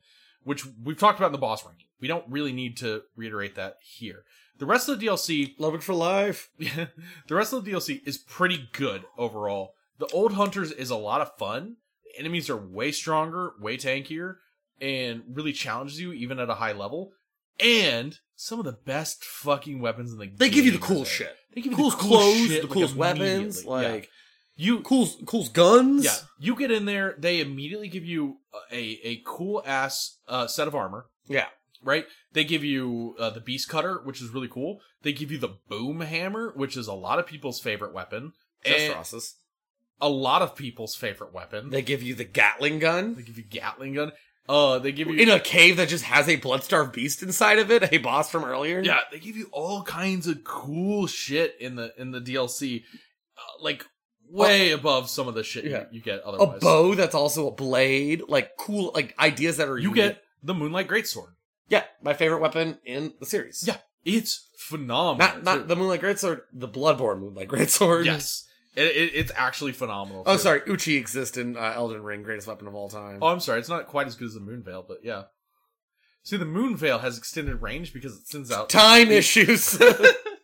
which 0.48 0.66
we've 0.82 0.98
talked 0.98 1.20
about 1.20 1.26
in 1.26 1.32
the 1.34 1.38
boss 1.38 1.66
ranking. 1.66 1.88
We 2.00 2.08
don't 2.08 2.24
really 2.30 2.54
need 2.54 2.78
to 2.78 3.02
reiterate 3.18 3.56
that 3.56 3.80
here. 3.82 4.24
The 4.60 4.66
rest 4.66 4.88
of 4.88 4.98
the 4.98 5.06
DLC 5.06 5.56
Love 5.60 5.76
it 5.76 5.84
for 5.84 5.94
life. 5.94 6.50
the 6.58 7.36
rest 7.36 7.52
of 7.52 7.66
the 7.66 7.72
DLC 7.72 8.00
is 8.08 8.18
pretty 8.18 8.70
good 8.72 9.04
overall. 9.18 9.74
The 10.00 10.08
old 10.08 10.34
hunters 10.34 10.72
is 10.72 10.90
a 10.90 10.96
lot 10.96 11.20
of 11.20 11.36
fun. 11.38 11.76
The 12.06 12.22
enemies 12.22 12.50
are 12.50 12.56
way 12.56 12.94
stronger, 12.94 13.52
way 13.60 13.76
tankier, 13.76 14.38
and 14.80 15.24
really 15.34 15.52
challenges 15.52 16.00
you 16.00 16.14
even 16.14 16.40
at 16.40 16.50
a 16.50 16.56
high 16.56 16.72
level. 16.72 17.12
And 17.60 18.18
some 18.38 18.60
of 18.60 18.66
the 18.66 18.72
best 18.72 19.26
fucking 19.26 19.82
weapons 19.82 20.14
in 20.14 20.18
the 20.18 20.28
game. 20.28 20.38
They 20.38 20.50
give 20.50 20.64
you 20.64 20.72
the 20.72 20.78
cool 20.78 21.04
shit. 21.04 21.36
They 21.54 21.60
give 21.60 21.74
you 21.74 21.78
the 21.78 21.84
cool 21.84 21.92
clothes, 21.92 22.48
shit, 22.48 22.62
the 22.62 22.68
like, 22.68 22.74
coolest 22.74 22.96
weapons, 22.96 23.66
like 23.66 24.04
Yeah. 24.04 24.10
You 24.58 24.82
cool, 24.82 25.08
coolest 25.26 25.54
guns. 25.54 26.04
yeah, 26.04 26.16
you 26.40 26.56
get 26.56 26.72
in 26.72 26.86
there, 26.86 27.16
they 27.18 27.40
immediately 27.40 27.88
give 27.88 28.04
you 28.04 28.38
a 28.72 29.00
a 29.04 29.22
cool 29.26 29.64
ass 29.66 30.18
uh, 30.28 30.48
set 30.48 30.68
of 30.68 30.76
armor. 30.76 31.06
Yeah. 31.28 31.46
Right? 31.84 32.06
They 32.34 32.44
give 32.44 32.64
you 32.64 33.16
uh, 33.20 33.30
the 33.30 33.40
beast 33.40 33.70
cutter, 33.70 34.02
which 34.04 34.22
is 34.22 34.32
really 34.32 34.48
cool. 34.48 34.80
They 35.04 35.14
give 35.14 35.32
you 35.32 35.38
the 35.38 35.56
boom 35.70 36.02
hammer, 36.02 36.52
which 36.56 36.76
is 36.76 36.88
a 36.88 36.94
lot 36.94 37.20
of 37.20 37.28
people's 37.28 37.60
favorite 37.60 37.94
weapon. 37.94 38.34
Just 38.66 38.80
and 38.80 38.94
Ross's. 38.96 39.36
a 40.02 40.10
lot 40.10 40.42
of 40.42 40.56
people's 40.56 40.96
favorite 40.96 41.34
weapon. 41.34 41.70
They 41.70 41.84
give 41.84 42.02
you 42.02 42.16
the 42.16 42.26
Gatling 42.26 42.80
gun 42.80 43.14
They 43.14 43.22
give 43.22 43.38
you 43.38 43.44
Gatling 43.44 43.94
gun. 43.94 44.12
Uh, 44.50 44.80
they 44.80 44.92
give 44.92 45.08
you 45.08 45.16
in 45.20 45.30
a 45.30 45.40
cave 45.40 45.78
that 45.78 45.90
just 45.90 46.06
has 46.06 46.28
a 46.28 46.38
bloodstarved 46.38 46.94
beast 46.94 47.22
inside 47.22 47.60
of 47.60 47.70
it, 47.70 47.92
a 47.94 47.98
boss 48.00 48.32
from 48.32 48.44
earlier. 48.46 48.82
yeah. 48.82 49.02
They 49.12 49.20
give 49.20 49.36
you 49.38 49.50
all 49.52 49.84
kinds 49.84 50.26
of 50.26 50.44
cool 50.44 51.06
shit 51.06 51.56
in 51.60 51.76
the 51.76 51.94
in 51.98 52.12
the 52.12 52.22
DLC, 52.22 52.84
uh, 53.38 53.64
like 53.64 53.86
way 54.30 54.72
above 54.72 55.10
some 55.10 55.28
of 55.28 55.34
the 55.36 55.44
shit 55.44 55.66
Yeah. 55.66 55.82
you, 55.92 55.98
you 55.98 56.02
get 56.02 56.20
a 56.20 56.26
otherwise. 56.28 56.60
bow 56.62 56.96
that's 56.96 57.16
also 57.16 57.48
a 57.48 57.52
blade, 57.52 58.24
like 58.28 58.58
cool, 58.58 58.92
like 58.94 59.16
ideas 59.20 59.58
that 59.58 59.68
are 59.70 59.78
You 59.78 59.90
unique. 59.90 59.96
get 59.96 60.24
the 60.44 60.54
Moonlight 60.54 60.88
Greatsword. 60.88 61.34
yeah, 61.70 61.84
my 62.02 62.14
favorite 62.14 62.40
weapon 62.40 62.78
in 62.86 63.14
the 63.20 63.26
series. 63.26 63.64
Yeah, 63.68 63.78
it's 64.06 64.48
phenomenal. 64.58 65.18
not 65.18 65.44
not 65.44 65.56
too. 65.56 65.64
the 65.64 65.76
Moonlight 65.76 66.02
Greatsword, 66.02 66.42
the 66.54 66.68
Bloodborne 66.68 67.20
Moonlight 67.20 67.48
Greatsword. 67.50 68.06
yes. 68.06 68.44
It, 68.76 68.96
it, 68.96 69.12
it's 69.16 69.32
actually 69.36 69.72
phenomenal. 69.72 70.22
Oh, 70.28 70.34
too. 70.34 70.40
sorry, 70.40 70.62
Uchi 70.68 70.98
exists 70.98 71.36
in 71.36 71.58
uh, 71.58 71.74
Elden 71.76 72.04
Ring, 72.04 72.22
greatest 72.22 72.48
weapon 72.48 72.68
of 72.68 72.76
all 72.76 72.90
time. 72.90 73.18
Oh, 73.24 73.28
I'm 73.30 73.40
sorry. 73.40 73.60
It's 73.60 73.70
not 73.70 73.88
quite 73.88 74.06
as 74.06 74.14
good 74.14 74.28
as 74.28 74.36
the 74.36 74.40
Moon 74.40 74.62
Veil, 74.62 74.86
but 74.88 75.00
yeah. 75.04 75.24
See, 76.22 76.38
the 76.38 76.46
Moon 76.46 76.78
Veil 76.78 77.00
has 77.00 77.18
extended 77.18 77.60
range 77.64 77.92
because 77.92 78.16
it 78.16 78.28
sends 78.28 78.52
out 78.52 78.70
Time 78.70 79.10
issues. 79.10 79.82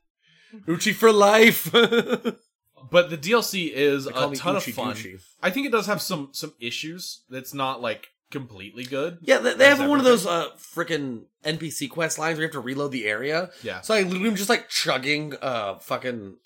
Uchi 0.67 0.93
for 0.93 1.11
life. 1.11 1.71
But 2.93 3.09
the 3.09 3.17
DLC 3.17 3.71
is 3.71 4.05
a 4.05 4.11
ton 4.11 4.55
Uchi 4.55 4.71
of 4.71 4.75
fun. 4.75 4.93
Gucci. 4.95 5.19
I 5.41 5.49
think 5.49 5.65
it 5.67 5.71
does 5.71 5.87
have 5.87 6.01
some 6.01 6.29
some 6.31 6.53
issues. 6.59 7.23
That's 7.29 7.53
not 7.53 7.81
like 7.81 8.07
completely 8.31 8.83
good. 8.83 9.17
Yeah, 9.21 9.39
they, 9.39 9.55
they 9.55 9.65
have 9.65 9.79
one 9.89 9.97
of 9.99 10.05
those 10.05 10.25
uh 10.25 10.49
freaking 10.57 11.23
NPC 11.43 11.89
quest 11.89 12.17
lines 12.19 12.37
where 12.37 12.43
you 12.43 12.47
have 12.47 12.53
to 12.53 12.59
reload 12.59 12.91
the 12.91 13.05
area. 13.07 13.49
Yeah. 13.63 13.81
So 13.81 13.93
I 13.95 14.03
literally 14.03 14.29
am 14.29 14.35
just 14.35 14.49
like 14.49 14.69
chugging 14.69 15.33
uh 15.41 15.79
fucking 15.79 16.37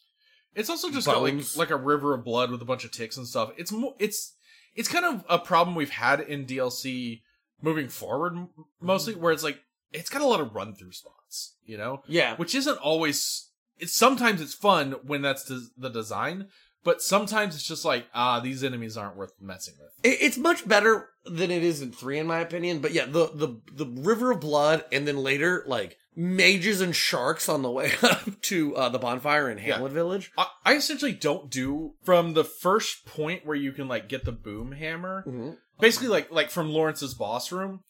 It's 0.56 0.69
also 0.69 0.90
just 0.90 1.06
got 1.06 1.22
like 1.22 1.34
Bones. 1.34 1.58
like 1.58 1.69
a 1.69 1.76
river 1.77 2.14
of 2.14 2.24
blood 2.24 2.50
with 2.50 2.61
a 2.61 2.66
bunch 2.66 2.85
of 2.85 2.92
ticks 2.92 3.17
and 3.17 3.27
stuff. 3.27 3.51
It's 3.58 3.72
more 3.72 3.93
it's 4.00 4.34
it's 4.74 4.88
kind 4.90 5.06
of 5.06 5.26
a 5.30 5.40
problem 5.40 5.76
we've 5.76 5.90
had 5.90 6.22
in 6.22 6.45
DLC 6.45 7.22
moving 7.61 7.90
forward 7.90 8.34
m- 8.38 8.50
mostly 8.80 9.16
where 9.16 9.34
it's 9.34 9.43
like 9.43 9.59
it's 9.92 10.09
got 10.09 10.22
a 10.22 10.26
lot 10.27 10.40
of 10.42 10.53
run 10.56 10.76
through 10.76 10.92
spots, 10.93 11.56
you 11.66 11.77
know, 11.77 12.03
Yeah. 12.08 12.35
which 12.38 12.56
isn't 12.56 12.77
always. 12.77 13.50
It's 13.80 13.96
sometimes 13.96 14.42
it's 14.42 14.54
fun 14.54 14.94
when 15.04 15.22
that's 15.22 15.44
the, 15.44 15.68
the 15.78 15.90
design, 15.90 16.48
but 16.84 17.02
sometimes 17.02 17.56
it's 17.56 17.68
just 17.68 17.86
like 17.86 18.08
ah 18.14 18.40
these 18.40 18.64
enemies 18.64 18.98
aren't 18.98 19.18
worth 19.18 19.34
messing 19.40 19.76
with. 19.80 19.92
It, 20.04 20.18
it's 20.22 20.38
much 20.38 20.68
better 20.68 21.10
than 21.26 21.52
it 21.52 21.64
is 21.64 21.82
in 21.82 21.92
three, 21.92 22.18
in 22.20 22.28
my 22.28 22.40
opinion. 22.40 22.80
But 22.80 22.94
yeah, 22.94 23.06
the 23.06 23.30
the 23.34 23.62
the 23.74 23.86
river 24.02 24.32
of 24.32 24.40
blood, 24.40 24.86
and 24.92 25.08
then 25.08 25.18
later 25.18 25.64
like 25.68 25.98
mages 26.16 26.82
and 26.82 26.96
sharks 26.96 27.48
on 27.48 27.62
the 27.62 27.70
way 27.70 27.92
up 28.02 28.42
to 28.42 28.76
uh, 28.76 28.90
the 28.90 28.98
bonfire 28.98 29.52
in 29.52 29.58
Yeah. 29.60 29.76
Hamlet 29.76 29.92
Village. 29.92 30.32
I, 30.38 30.48
I 30.66 30.74
essentially 30.76 31.14
don't 31.14 31.52
do 31.52 31.94
from 32.04 32.34
the 32.34 32.44
first 32.44 33.06
point 33.06 33.46
where 33.46 33.56
you 33.56 33.72
can 33.72 33.88
like 33.88 34.10
get 34.10 34.26
the 34.26 34.32
boom 34.32 34.72
hammer, 34.72 35.24
Mhm. 35.28 35.58
basically 35.80 36.08
like 36.08 36.32
like 36.32 36.50
from 36.50 36.70
Lawrence's 36.72 37.14
boss 37.14 37.52
room 37.52 37.82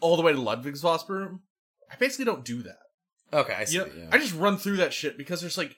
all 0.00 0.16
the 0.16 0.22
way 0.22 0.32
to 0.32 0.40
Ludwig's 0.40 0.80
boss 0.82 1.06
room. 1.08 1.40
I 1.90 1.96
basically 1.96 2.24
don't 2.24 2.44
do 2.44 2.62
that. 2.62 2.78
Okay, 3.32 3.54
I 3.54 3.64
see. 3.64 3.76
Yeah. 3.76 3.84
I 4.12 4.18
just 4.18 4.34
run 4.34 4.56
through 4.56 4.76
that 4.78 4.92
shit 4.92 5.18
because 5.18 5.40
there's 5.40 5.58
like 5.58 5.76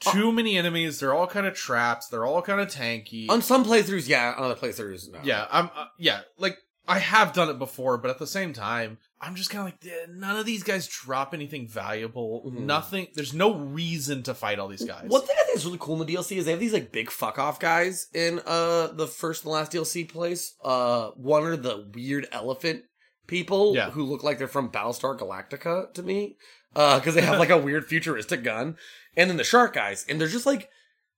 too 0.00 0.30
many 0.32 0.56
enemies. 0.56 1.00
They're 1.00 1.14
all 1.14 1.26
kind 1.26 1.46
of 1.46 1.54
traps. 1.54 2.08
They're 2.08 2.24
all 2.24 2.42
kind 2.42 2.60
of 2.60 2.68
tanky. 2.68 3.28
on 3.28 3.42
some 3.42 3.64
playthroughs, 3.64 4.08
yeah. 4.08 4.34
On 4.36 4.44
other 4.44 4.54
playthroughs, 4.54 5.10
no. 5.12 5.18
yeah, 5.22 5.46
I'm 5.50 5.70
uh, 5.76 5.86
yeah, 5.98 6.20
like 6.38 6.58
I 6.86 6.98
have 6.98 7.32
done 7.32 7.48
it 7.48 7.58
before, 7.58 7.96
but 7.98 8.10
at 8.10 8.18
the 8.18 8.26
same 8.26 8.52
time, 8.52 8.98
I'm 9.20 9.34
just 9.36 9.48
kind 9.50 9.60
of 9.66 9.72
like 9.74 9.92
eh, 9.92 10.06
none 10.10 10.36
of 10.36 10.44
these 10.46 10.62
guys 10.62 10.86
drop 10.86 11.32
anything 11.34 11.66
valuable. 11.66 12.44
Mhm. 12.46 12.60
Nothing. 12.60 13.08
There's 13.14 13.32
no 13.34 13.54
reason 13.56 14.22
to 14.24 14.34
fight 14.34 14.58
all 14.58 14.68
these 14.68 14.84
guys. 14.84 15.06
One 15.08 15.22
thing 15.22 15.36
I 15.40 15.44
think 15.46 15.56
is 15.56 15.64
really 15.64 15.78
cool 15.80 16.00
in 16.00 16.06
the 16.06 16.14
DLC 16.14 16.36
is 16.36 16.44
they 16.44 16.50
have 16.50 16.60
these 16.60 16.72
like 16.74 16.92
big 16.92 17.10
fuck 17.10 17.38
off 17.38 17.58
guys 17.58 18.06
in 18.14 18.40
uh 18.46 18.88
the 18.88 19.06
first 19.06 19.44
and 19.44 19.52
last 19.52 19.72
DLC 19.72 20.08
place. 20.08 20.54
Uh, 20.62 21.08
one 21.16 21.44
are 21.44 21.56
the 21.56 21.88
weird 21.94 22.28
elephant 22.32 22.82
people 23.26 23.74
Yeah. 23.74 23.90
who 23.90 24.04
look 24.04 24.22
like 24.22 24.36
they're 24.38 24.48
from 24.48 24.70
Battlestar 24.70 25.18
Galactica 25.18 25.92
to 25.94 26.02
me. 26.02 26.36
Uh, 26.74 26.98
because 26.98 27.14
they 27.14 27.22
have 27.22 27.38
like 27.38 27.50
a 27.50 27.58
weird 27.58 27.86
futuristic 27.86 28.42
gun, 28.42 28.76
and 29.16 29.30
then 29.30 29.36
the 29.36 29.44
shark 29.44 29.74
guys, 29.74 30.04
and 30.08 30.20
they're 30.20 30.28
just 30.28 30.46
like 30.46 30.70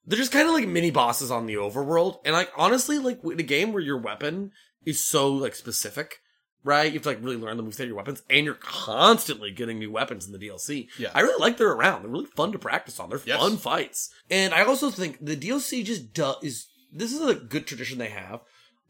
they're 0.07 0.19
just 0.19 0.33
kind 0.33 0.47
of 0.49 0.55
like 0.55 0.69
mini 0.69 0.91
bosses 0.91 1.31
on 1.31 1.47
the 1.47 1.55
overworld. 1.55 2.19
And 2.25 2.35
like 2.35 2.51
honestly, 2.57 2.99
like 2.99 3.21
in 3.25 3.41
a 3.41 3.45
game 3.45 3.73
where 3.73 3.83
your 3.83 3.99
weapon 3.99 4.53
is 4.85 5.03
so 5.03 5.33
like 5.33 5.55
specific. 5.55 6.21
Right, 6.65 6.87
you 6.87 6.95
have 6.95 7.03
to 7.05 7.11
like 7.11 7.23
really 7.23 7.37
learn 7.37 7.57
the 7.57 7.63
moves 7.63 7.79
of 7.79 7.87
your 7.87 7.97
weapons, 7.97 8.23
and 8.29 8.45
you're 8.45 8.55
constantly 8.57 9.53
getting 9.53 9.79
new 9.79 9.93
weapons 9.93 10.27
in 10.27 10.33
the 10.33 10.39
DLC. 10.39 10.89
Yeah. 10.99 11.11
I 11.15 11.21
really 11.21 11.41
like 11.41 11.59
they're 11.59 11.71
around. 11.71 12.03
They're 12.03 12.11
really 12.11 12.27
fun 12.27 12.51
to 12.51 12.59
practice 12.59 12.99
on. 12.99 13.09
They're 13.09 13.21
Yes. 13.25 13.39
fun 13.39 13.57
fights. 13.57 14.11
And 14.31 14.53
I 14.53 14.65
also 14.65 14.91
think 14.91 15.25
the 15.25 15.37
DLC 15.37 15.85
just 15.85 16.13
does 16.13 16.37
is 16.43 16.67
this 16.93 17.13
is 17.13 17.21
a 17.21 17.37
good 17.37 17.69
tradition 17.69 17.99
they 17.99 18.09
have. 18.09 18.41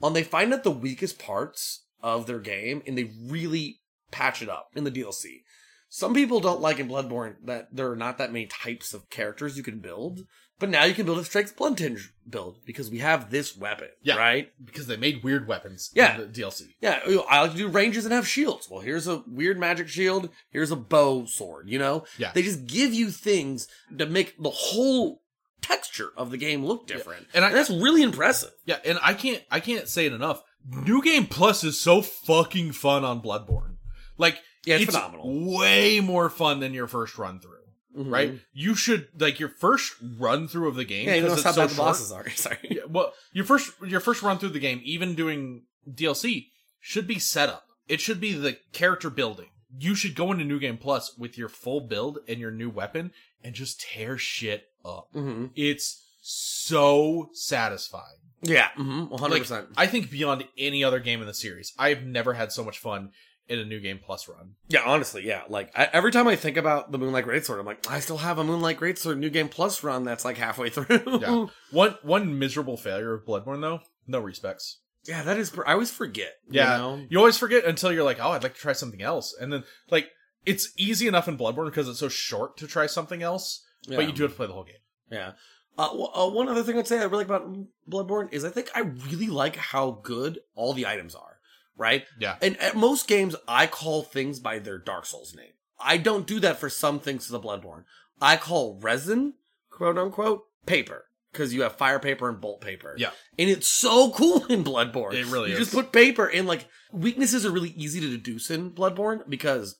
On 0.03 0.15
they 0.15 0.23
find 0.23 0.55
out 0.55 0.65
the 0.65 0.71
weakest 0.71 1.19
parts 1.19 1.83
of 2.03 2.27
their 2.27 2.39
game 2.39 2.83
and 2.87 2.97
they 2.97 3.11
really 3.27 3.81
patch 4.11 4.41
it 4.41 4.49
up 4.49 4.71
in 4.75 4.85
the 4.85 4.91
DLC. 4.91 5.43
Some 5.89 6.15
people 6.15 6.41
don't 6.41 6.61
like 6.61 6.79
in 6.79 6.89
Bloodborne 6.89 7.37
that 7.45 7.69
there 7.73 7.91
are 7.91 7.97
not 7.97 8.19
that 8.19 8.33
many 8.33 8.47
types 8.47 8.93
of 8.95 9.09
characters 9.11 9.57
you 9.57 9.63
can 9.63 9.79
build, 9.81 10.21
but 10.59 10.69
now 10.69 10.85
you 10.85 10.95
can 10.95 11.07
build 11.07 11.19
a 11.19 11.25
Strike's 11.25 11.53
Bloodtinge 11.53 12.09
build 12.29 12.59
because 12.65 12.91
we 12.91 12.99
have 12.99 13.31
this 13.31 13.57
weapon, 13.57 13.89
Yeah. 14.03 14.17
right? 14.17 14.51
because 14.65 14.87
they 14.87 14.97
made 14.97 15.23
weird 15.23 15.47
weapons. 15.47 15.91
Yeah. 15.95 16.15
in 16.21 16.33
the 16.33 16.41
DLC. 16.41 16.75
Yeah, 16.81 17.01
I 17.29 17.43
like 17.43 17.53
to 17.53 17.57
do 17.57 17.69
ranges 17.69 18.05
and 18.05 18.13
have 18.15 18.27
shields. 18.27 18.69
Well, 18.71 18.81
here's 18.81 19.07
a 19.07 19.23
weird 19.27 19.59
magic 19.59 19.89
shield. 19.89 20.31
Here's 20.51 20.71
a 20.71 20.77
bow 20.77 21.27
sword. 21.27 21.69
You 21.69 21.79
know, 21.79 22.05
Yeah. 22.19 22.33
They 22.33 22.43
just 22.43 22.67
give 22.67 22.93
you 22.93 23.11
things 23.11 23.69
to 23.97 24.07
make 24.07 24.35
the 24.43 24.51
whole 24.51 25.23
texture 25.63 26.11
of 26.17 26.31
the 26.31 26.37
game 26.37 26.65
look 26.65 26.87
different, 26.87 27.27
And 27.35 27.45
I- 27.45 27.53
that's 27.53 27.71
really 27.71 28.03
impressive. 28.03 28.51
Yeah, 28.67 28.79
and 28.85 28.99
I 29.03 29.15
can't 29.15 29.43
I 29.51 29.61
can't 29.61 29.89
say 29.89 30.07
it 30.07 30.13
enough. 30.13 30.43
New 30.69 31.01
Game 31.03 31.27
Plus 31.27 31.63
is 31.65 31.81
so 31.81 32.03
fucking 32.03 32.73
fun 32.73 33.05
on 33.05 33.23
Bloodborne. 33.23 33.77
Like 34.19 34.41
Yeah, 34.67 34.77
it's 34.77 34.87
phenomenal. 34.87 35.57
Way 35.57 36.01
more 36.01 36.29
fun 36.29 36.61
than 36.61 36.75
your 36.75 36.87
first 36.87 37.17
run 37.17 37.41
through. 37.41 37.53
Mhm. 37.97 38.13
Right? 38.13 38.41
You 38.53 38.75
should 38.75 39.09
like 39.19 39.41
your 39.41 39.49
first 39.49 39.95
run 40.19 40.49
through 40.49 40.69
of 40.69 40.75
the 40.75 40.85
game. 40.85 41.07
Yeah, 41.09 41.15
you 41.15 41.23
know 41.23 41.29
'cause 41.29 41.45
how 41.45 41.51
it's 41.51 41.57
so 41.57 41.63
bad 41.63 41.71
the 41.71 41.75
short- 41.75 41.87
bosses 41.87 42.13
are. 42.13 42.29
Sorry. 42.37 42.59
Yeah, 42.71 42.83
well, 42.89 43.15
your 43.33 43.45
first 43.47 43.71
your 43.87 44.01
first 44.01 44.23
run 44.23 44.39
through 44.39 44.51
the 44.51 44.59
game, 44.59 44.81
even 44.85 45.15
doing 45.15 45.63
DLC, 45.91 46.49
should 46.81 47.07
be 47.07 47.19
setup. 47.19 47.67
It 47.89 48.01
should 48.03 48.21
be 48.21 48.33
the 48.35 48.59
character 48.73 49.09
building. 49.09 49.49
You 49.79 49.95
should 49.95 50.15
go 50.15 50.31
into 50.33 50.45
New 50.45 50.59
Game 50.59 50.77
Plus 50.79 51.17
with 51.17 51.39
your 51.39 51.49
full 51.49 51.81
build 51.81 52.19
and 52.29 52.39
your 52.39 52.51
new 52.51 52.69
weapon 52.69 53.13
and 53.43 53.55
just 53.55 53.81
tear 53.81 54.19
shit 54.19 54.69
up. 54.85 55.09
hmm 55.13 55.47
It's 55.55 56.03
so 56.23 57.31
satisfying. 57.33 58.19
Yeah, 58.43 58.69
mm-hmm, 58.77 59.07
100. 59.07 59.33
Like, 59.33 59.43
percent 59.43 59.69
I 59.77 59.87
think 59.87 60.11
beyond 60.11 60.47
any 60.59 60.85
other 60.85 60.99
game 61.01 61.21
in 61.21 61.27
the 61.27 61.35
series, 61.35 61.73
I've 61.79 62.05
never 62.05 62.35
had 62.35 62.53
so 62.53 62.63
much 62.65 62.79
fun 62.79 63.13
in 63.49 63.59
a 63.59 63.65
New 63.65 63.81
Game 63.81 63.99
Plus 64.05 64.29
run. 64.29 64.55
Yeah, 64.69 64.83
honestly, 64.85 65.27
yeah. 65.27 65.43
Like 65.49 65.71
I, 65.77 65.89
every 65.93 66.11
time 66.13 66.27
I 66.29 66.37
think 66.37 66.57
about 66.57 66.91
the 66.93 66.99
Moonlight 66.99 67.27
Greatsword, 67.27 67.59
I'm 67.61 67.67
like, 67.67 67.91
I 67.91 68.01
still 68.01 68.19
have 68.19 68.39
a 68.39 68.45
Moonlight 68.45 68.79
Greatsword 68.79 69.19
New 69.19 69.31
Game 69.31 69.49
Plus 69.49 69.83
run 69.85 70.05
that's 70.05 70.25
like 70.25 70.37
halfway 70.37 70.69
through. 70.71 71.21
Yeah. 71.21 71.47
one 71.71 71.97
one 72.03 72.39
miserable 72.39 72.77
failure 72.77 73.15
of 73.15 73.25
Bloodborne 73.25 73.61
though, 73.61 73.81
no 74.07 74.21
respects. 74.21 74.79
yeah, 75.05 75.23
that 75.23 75.39
is. 75.39 75.53
I 75.67 75.73
always 75.75 75.91
forget. 75.91 76.35
Yeah, 76.51 76.77
you 76.77 76.83
know? 76.83 77.07
you 77.11 77.19
always 77.19 77.39
forget 77.39 77.65
until 77.65 77.93
you're 77.93 78.05
like, 78.05 78.19
oh, 78.21 78.31
I'd 78.33 78.43
like 78.43 78.55
to 78.55 78.61
try 78.61 78.73
something 78.73 79.03
else, 79.03 79.37
and 79.41 79.53
then 79.53 79.65
like 79.91 80.09
it's 80.45 80.73
easy 80.77 81.07
enough 81.09 81.27
in 81.29 81.37
Bloodborne 81.39 81.67
because 81.67 81.89
it's 81.89 81.99
so 82.01 82.09
short 82.09 82.57
to 82.59 82.67
try 82.67 82.87
something 82.87 83.23
else, 83.23 83.65
Yeah. 83.89 83.97
but 83.97 84.07
you 84.07 84.13
do 84.13 84.23
have 84.23 84.33
to 84.33 84.37
play 84.37 84.47
the 84.47 84.53
whole 84.53 84.65
game. 84.65 84.77
Yeah. 85.11 85.33
Uh, 85.79 85.89
w- 85.89 86.09
uh, 86.15 86.27
one 86.31 86.49
other 86.49 86.63
thing 86.63 86.79
I'd 86.79 86.87
say 86.87 86.99
I 86.99 87.03
really 87.05 87.25
like 87.25 87.27
about 87.27 87.53
Bloodborne 87.91 88.33
is 88.33 88.45
I 88.45 88.49
think 88.51 88.71
I 88.75 88.81
really 88.81 89.27
like 89.27 89.57
how 89.57 90.01
good 90.03 90.39
all 90.55 90.73
the 90.73 90.87
items 90.87 91.15
are. 91.15 91.36
Right. 91.77 92.05
Yeah, 92.19 92.37
And 92.41 92.57
at 92.59 92.75
most 92.75 93.07
games, 93.07 93.37
I 93.47 93.67
call 93.67 94.03
things 94.03 94.41
by 94.41 94.59
their 94.59 94.79
Dark 94.79 95.05
Souls 95.07 95.35
name. 95.37 95.53
I 95.79 95.99
don't 95.99 96.27
do 96.27 96.41
that 96.41 96.59
for 96.59 96.71
some 96.71 97.01
things 97.01 97.27
to 97.27 97.33
the 97.33 97.41
Bloodborne. 97.41 97.85
I 98.21 98.37
call 98.39 98.79
resin, 98.81 99.35
quote 99.71 99.99
unquote, 99.99 100.45
paper. 100.65 101.05
Because 101.33 101.53
you 101.53 101.63
have 101.63 101.77
fire 101.77 101.99
paper 101.99 102.31
and 102.31 102.41
bolt 102.41 102.63
paper. 102.63 102.95
Yeah. 102.97 103.11
And 103.39 103.51
it's 103.51 103.69
so 103.69 104.11
cool 104.15 104.47
in 104.47 104.65
Bloodborne. 104.65 105.13
It 105.13 105.27
really 105.27 105.51
you 105.51 105.57
is. 105.57 105.65
just 105.65 105.73
put 105.75 105.93
paper 105.93 106.25
and 106.27 106.47
like 106.49 106.67
weaknesses 106.93 107.45
are 107.45 107.51
really 107.51 107.75
easy 107.77 108.01
to 108.01 108.09
deduce 108.09 108.51
in 108.51 108.71
Bloodborne 108.71 109.29
because 109.29 109.77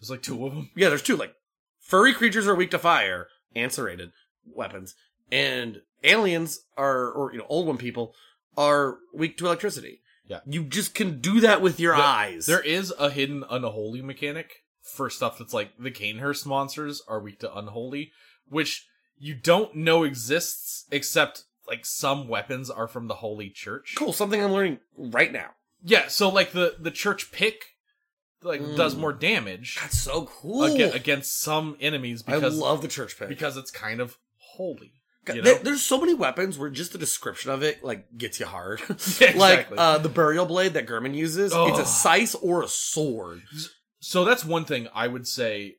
there's 0.00 0.10
like 0.10 0.22
two 0.22 0.46
of 0.46 0.54
them. 0.54 0.70
yeah, 0.76 0.88
there's 0.88 1.02
two. 1.02 1.16
Like 1.16 1.34
furry 1.80 2.14
creatures 2.14 2.46
are 2.46 2.54
weak 2.54 2.70
to 2.70 2.78
fire 2.78 3.26
and 3.56 3.72
serrated 3.72 4.12
weapons, 4.46 4.94
and 5.32 5.82
aliens 6.04 6.60
are, 6.76 7.10
or 7.10 7.32
you 7.32 7.38
know, 7.38 7.46
old 7.48 7.66
one 7.66 7.76
people 7.76 8.14
are 8.56 8.98
weak 9.12 9.36
to 9.38 9.46
electricity. 9.46 10.00
Yeah. 10.30 10.40
you 10.46 10.62
just 10.64 10.94
can 10.94 11.20
do 11.20 11.40
that 11.40 11.60
with 11.60 11.80
your 11.80 11.94
There- 11.96 12.02
eyes. 12.04 12.46
There 12.46 12.60
is 12.62 12.94
a 12.98 13.10
hidden 13.10 13.44
unholy 13.50 14.00
mechanic 14.00 14.62
for 14.80 15.10
stuff 15.10 15.38
that's 15.38 15.52
like 15.52 15.72
the 15.78 15.90
Cainhurst 15.90 16.46
monsters 16.46 17.02
are 17.08 17.20
weak 17.20 17.40
to 17.40 17.52
unholy, 17.54 18.12
which 18.48 18.86
you 19.18 19.34
don't 19.34 19.74
know 19.74 20.04
exists 20.04 20.86
except 20.92 21.44
like 21.66 21.84
some 21.84 22.28
weapons 22.28 22.70
are 22.70 22.88
from 22.88 23.08
the 23.08 23.16
Holy 23.16 23.50
Church. 23.50 23.94
cool. 23.96 24.12
Something 24.12 24.42
I'm 24.42 24.52
learning 24.52 24.78
right 24.96 25.32
now. 25.32 25.50
Yeah, 25.82 26.06
so 26.08 26.28
like 26.28 26.52
the 26.52 26.76
the 26.78 26.90
church 26.90 27.32
pick 27.32 27.64
like 28.42 28.60
Mm. 28.60 28.76
does 28.76 28.94
more 28.96 29.12
damage 29.12 29.76
That's 29.80 29.98
so 29.98 30.26
cool. 30.26 30.64
aga- 30.64 30.92
against 30.94 31.40
some 31.40 31.76
enemies 31.80 32.22
because 32.22 32.58
I 32.58 32.62
love 32.62 32.80
the 32.82 32.88
church 32.88 33.18
pick. 33.18 33.28
because 33.28 33.56
it's 33.56 33.70
kind 33.70 34.00
of 34.00 34.16
holy. 34.54 34.92
You 35.34 35.42
know? 35.42 35.54
there's 35.58 35.82
so 35.82 36.00
many 36.00 36.14
weapons 36.14 36.58
where 36.58 36.70
just 36.70 36.92
the 36.92 36.98
description 36.98 37.50
of 37.50 37.62
it 37.62 37.84
like 37.84 38.16
gets 38.16 38.40
you 38.40 38.46
hard. 38.46 38.80
Yeah, 39.20 39.32
Like 39.36 39.68
uh, 39.76 39.98
the 39.98 40.08
burial 40.08 40.46
blade 40.46 40.72
that 40.74 40.86
Gehrman 40.86 41.14
uses. 41.14 41.46
It's 41.52 41.54
Oh. 41.54 41.78
a 41.80 41.84
scythe 41.84 42.34
or 42.42 42.62
a 42.62 42.68
sword. 42.68 43.42
So 44.00 44.24
that's 44.24 44.44
one 44.44 44.64
thing 44.64 44.88
I 44.94 45.08
would 45.08 45.26
say 45.28 45.76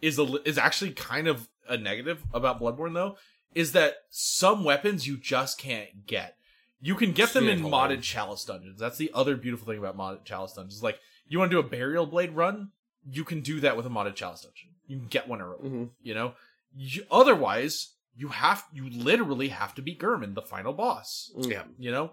is 0.00 0.18
a 0.18 0.40
is 0.48 0.56
actually 0.58 0.92
kind 0.92 1.28
of 1.28 1.48
a 1.68 1.76
negative 1.76 2.22
about 2.32 2.60
Bloodborne 2.60 2.94
though 2.94 3.16
is 3.54 3.72
that 3.72 3.96
some 4.08 4.64
weapons 4.64 5.06
you 5.06 5.16
just 5.18 5.58
can't 5.58 6.06
get. 6.06 6.36
You 6.80 6.94
can 6.94 7.12
get 7.12 7.34
them 7.34 7.48
in 7.48 7.60
modded 7.60 8.00
chalice 8.02 8.44
dungeons. 8.44 8.80
That's 8.80 8.96
the 8.96 9.10
other 9.12 9.36
beautiful 9.36 9.66
thing 9.66 9.78
about 9.78 9.98
modded 9.98 10.24
chalice 10.24 10.54
dungeons. 10.54 10.82
Like 10.82 10.98
you 11.28 11.38
want 11.38 11.50
to 11.50 11.56
do 11.60 11.66
a 11.66 11.68
burial 11.68 12.06
blade 12.06 12.32
run, 12.32 12.70
you 13.08 13.24
can 13.24 13.40
do 13.42 13.60
that 13.60 13.76
with 13.76 13.84
a 13.86 13.90
modded 13.90 14.14
chalice 14.14 14.40
dungeon. 14.42 14.70
You 14.86 14.96
can 14.98 15.08
get 15.08 15.28
one 15.28 15.42
early. 15.42 15.68
Mhm. 15.68 15.90
You 16.02 16.14
know, 16.14 16.34
you, 16.74 17.04
otherwise 17.10 17.88
you 18.20 18.28
have 18.28 18.64
you 18.72 18.88
literally 18.90 19.48
have 19.48 19.74
to 19.76 19.82
beat 19.82 19.98
Gehrman, 20.00 20.34
the 20.34 20.42
final 20.42 20.72
boss 20.72 21.32
Yeah. 21.36 21.62
you 21.78 21.90
know, 21.90 22.12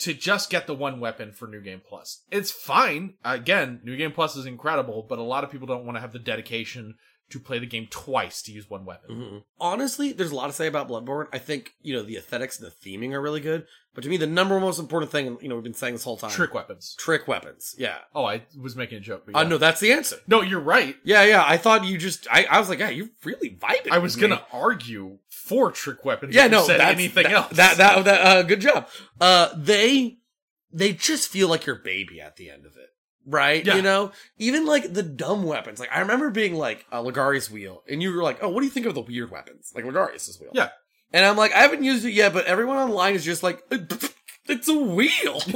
to 0.00 0.12
just 0.14 0.50
get 0.50 0.66
the 0.66 0.74
one 0.74 1.00
weapon 1.00 1.32
for 1.32 1.46
New 1.48 1.60
Game 1.60 1.80
Plus. 1.88 2.22
It's 2.30 2.50
fine. 2.50 3.14
Again, 3.24 3.80
New 3.84 3.96
Game 3.96 4.12
Plus 4.12 4.36
is 4.36 4.46
incredible, 4.46 5.06
but 5.08 5.18
a 5.18 5.22
lot 5.22 5.44
of 5.44 5.50
people 5.50 5.66
don't 5.66 5.84
want 5.86 5.96
to 5.96 6.00
have 6.00 6.12
the 6.12 6.18
dedication 6.18 6.96
to 7.30 7.38
play 7.38 7.58
the 7.58 7.66
game 7.66 7.86
twice 7.90 8.40
to 8.42 8.52
use 8.52 8.70
one 8.70 8.84
weapon. 8.84 9.14
Mhm. 9.16 9.42
Honestly, 9.60 10.12
there's 10.12 10.30
a 10.30 10.34
lot 10.34 10.46
to 10.46 10.52
say 10.52 10.66
about 10.66 10.88
Bloodborne. 10.88 11.26
I 11.32 11.38
think 11.38 11.74
you 11.82 11.94
know 11.94 12.02
the 12.02 12.16
aesthetics 12.16 12.58
and 12.58 12.70
the 12.70 12.74
theming 12.74 13.12
are 13.12 13.20
really 13.20 13.40
good, 13.40 13.66
but 13.94 14.02
to 14.04 14.08
me, 14.10 14.16
the 14.16 14.26
number 14.26 14.58
most 14.60 14.78
important 14.78 15.10
thing, 15.12 15.36
you 15.42 15.48
know, 15.48 15.54
we've 15.56 15.64
been 15.64 15.74
saying 15.74 15.94
this 15.94 16.04
whole 16.04 16.16
time, 16.16 16.30
Trick 16.30 16.54
weapons. 16.54 16.94
trick 16.98 17.28
weapons. 17.28 17.74
Yeah, 17.78 17.98
Oh, 18.14 18.24
I 18.24 18.42
was 18.58 18.76
making 18.76 18.98
a 18.98 19.00
joke. 19.00 19.24
But 19.26 19.36
I 19.36 19.42
yeah. 19.42 19.48
know 19.48 19.58
that's 19.58 19.80
the 19.80 19.92
answer. 19.92 20.16
No, 20.26 20.40
you're 20.40 20.60
right. 20.60 20.96
Yeah, 21.04 21.24
yeah. 21.24 21.44
I 21.46 21.56
thought 21.58 21.84
you 21.84 21.98
just. 21.98 22.26
I, 22.30 22.44
I 22.50 22.58
was 22.60 22.68
like, 22.68 22.78
yeah, 22.78 22.90
you 22.90 23.10
really 23.24 23.50
vibing. 23.50 23.90
I 23.90 23.98
was 23.98 24.16
gonna 24.16 24.42
argue 24.52 25.18
for 25.28 25.70
trick 25.70 26.04
weapons. 26.04 26.34
Yeah, 26.34 26.46
no. 26.46 26.62
said 26.64 26.80
anything 26.80 27.24
that, 27.24 27.32
else. 27.32 27.52
That 27.56 27.76
that 27.78 28.04
that. 28.04 28.20
Uh, 28.20 28.42
good 28.42 28.60
job. 28.60 28.88
Uh, 29.20 29.48
they 29.56 30.18
they 30.72 30.92
just 30.92 31.28
feel 31.28 31.48
like 31.48 31.66
your 31.66 31.76
baby 31.76 32.20
at 32.20 32.36
the 32.36 32.50
end 32.50 32.66
of 32.66 32.76
it, 32.76 32.90
right? 33.28 33.64
Yeah. 33.64 33.76
You 33.76 33.82
know, 33.82 34.12
even 34.38 34.66
like 34.66 34.92
the 34.92 35.02
dumb 35.02 35.44
weapons. 35.44 35.78
Like 35.78 35.90
I 35.92 36.00
remember 36.00 36.30
being 36.30 36.54
like 36.54 36.84
a 36.90 36.98
Logarius 37.02 37.50
wheel, 37.50 37.82
and 37.88 38.02
you 38.02 38.12
were 38.14 38.22
like, 38.22 38.38
oh, 38.42 38.48
what 38.48 38.60
do 38.60 38.66
you 38.66 38.72
think 38.72 38.86
of 38.86 38.94
the 38.94 39.00
weird 39.02 39.30
weapons, 39.30 39.72
like 39.74 39.84
Logarius's 39.84 40.40
wheel? 40.40 40.50
Yeah. 40.54 40.70
And 41.12 41.24
I'm 41.24 41.36
like, 41.36 41.52
I 41.54 41.60
haven't 41.60 41.84
used 41.84 42.04
it 42.04 42.12
yet, 42.12 42.32
but 42.34 42.44
everyone 42.46 42.76
online 42.76 43.14
is 43.14 43.24
just 43.24 43.42
like, 43.42 43.62
it's 43.70 44.68
a 44.68 44.74
wheel. 44.74 45.40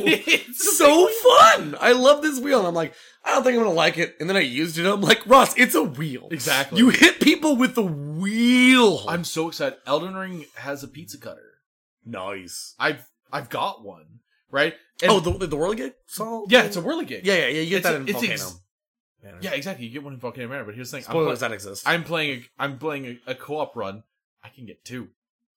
It's 0.54 0.76
so 0.78 1.08
fun. 1.08 1.76
I 1.80 1.92
love 1.92 2.22
this 2.22 2.38
wheel. 2.38 2.58
And 2.58 2.68
I'm 2.68 2.74
like, 2.74 2.94
I 3.24 3.30
don't 3.32 3.42
think 3.42 3.56
I'm 3.56 3.62
gonna 3.64 3.74
like 3.74 3.98
it. 3.98 4.16
And 4.20 4.28
then 4.28 4.36
I 4.36 4.40
used 4.40 4.78
it. 4.78 4.86
I'm 4.86 5.00
like, 5.00 5.26
Ross, 5.26 5.56
it's 5.56 5.74
a 5.74 5.82
wheel. 5.82 6.28
Exactly. 6.30 6.78
You 6.78 6.90
hit 6.90 7.20
people 7.20 7.56
with 7.56 7.74
the 7.74 7.82
wheel. 7.82 9.04
I'm 9.08 9.24
so 9.24 9.48
excited. 9.48 9.78
Elden 9.86 10.14
Ring 10.14 10.44
has 10.56 10.82
a 10.82 10.88
pizza 10.88 11.18
cutter. 11.18 11.58
nice. 12.04 12.74
I've 12.78 13.06
I've 13.32 13.48
got 13.48 13.82
one. 13.84 14.20
Right? 14.52 14.74
And- 15.02 15.10
oh, 15.10 15.18
the 15.18 15.32
the 15.48 15.56
Whirligig 15.56 15.94
saw. 16.06 16.44
yeah, 16.48 16.62
it's 16.62 16.76
a 16.76 16.80
whirly 16.80 17.04
gig. 17.06 17.26
yeah, 17.26 17.34
yeah, 17.34 17.46
yeah. 17.48 17.60
You 17.62 17.70
get 17.70 17.76
It's 17.78 17.84
that 17.86 17.94
a- 17.94 17.96
in 17.96 18.06
Volcano. 18.06 18.32
ex- 18.34 18.60
Manor. 19.24 19.38
Yeah, 19.40 19.50
exactly. 19.52 19.86
You 19.86 19.92
get 19.92 20.02
one 20.04 20.12
in 20.14 20.18
Volcano 20.20 20.48
Manor, 20.48 20.64
but 20.64 20.74
here's 20.74 20.90
the 20.90 20.98
thing: 20.98 21.06
I'm, 21.08 21.12
spoilers 21.12 21.38
play- 21.40 21.48
that 21.48 21.54
exist. 21.54 21.82
I'm 21.88 22.04
playing. 22.04 22.30
A, 22.58 22.62
I'm 22.62 22.78
playing 22.78 23.06
a, 23.26 23.30
a 23.32 23.34
co-op 23.34 23.74
run. 23.74 24.02
I 24.44 24.48
can 24.50 24.66
get 24.66 24.84
two. 24.84 25.08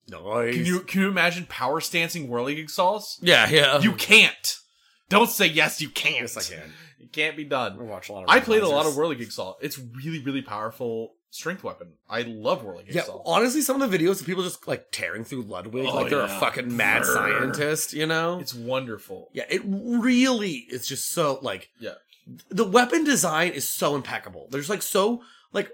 nice. 0.08 0.56
Can 0.56 0.66
you 0.66 0.80
can 0.82 1.02
you 1.02 1.08
imagine 1.10 1.46
power 1.48 1.82
stancing 1.82 2.28
whirligig 2.30 2.70
saws? 2.72 3.20
Yeah, 3.22 3.48
yeah. 3.50 3.80
You 3.80 3.92
can't. 3.94 4.58
Don't 5.10 5.30
say 5.30 5.48
yes. 5.48 5.82
You 5.82 5.90
can't. 5.90 6.22
Yes, 6.22 6.38
I 6.38 6.56
can. 6.56 6.72
It 7.00 7.12
can't 7.12 7.36
be 7.38 7.46
I 7.46 7.50
done. 7.50 7.88
watch 7.88 8.10
a 8.10 8.14
lot 8.14 8.24
of. 8.24 8.30
I 8.30 8.40
played 8.40 8.64
a 8.64 8.68
lot 8.70 8.86
of 8.86 8.94
whirligig 8.94 9.32
saw. 9.32 9.56
It's 9.62 9.78
really 9.80 10.20
really 10.24 10.42
powerful 10.42 11.14
strength 11.36 11.64
weapon. 11.64 11.94
I 12.10 12.22
love 12.24 12.64
whirligig 12.64 12.94
Yeah, 12.94 13.04
honestly, 13.26 13.62
some 13.62 13.82
of 13.82 13.90
the 13.92 13.98
videos 13.98 14.20
of 14.22 14.26
people 14.26 14.44
just 14.44 14.68
like 14.68 14.88
tearing 14.92 15.24
through 15.24 15.44
Ludwig, 15.44 15.86
Oh, 15.88 15.96
like 15.96 16.10
they're 16.10 16.26
yeah. 16.26 16.38
a 16.38 16.40
fucking 16.40 16.76
mad 16.76 17.04
Brrr. 17.04 17.14
scientist, 17.14 17.94
you 17.94 18.06
know? 18.06 18.40
It's 18.40 18.54
wonderful. 18.54 19.30
yeah, 19.34 19.44
it 19.50 19.62
really 19.66 20.66
is 20.70 20.88
just 20.88 21.10
so 21.10 21.40
like 21.42 21.70
Yeah. 21.80 21.96
the 22.50 22.66
weapon 22.66 23.04
design 23.04 23.52
is 23.52 23.68
so 23.68 23.96
impeccable. 23.96 24.48
There's 24.52 24.70
like 24.70 24.82
so 24.82 25.22
like 25.54 25.70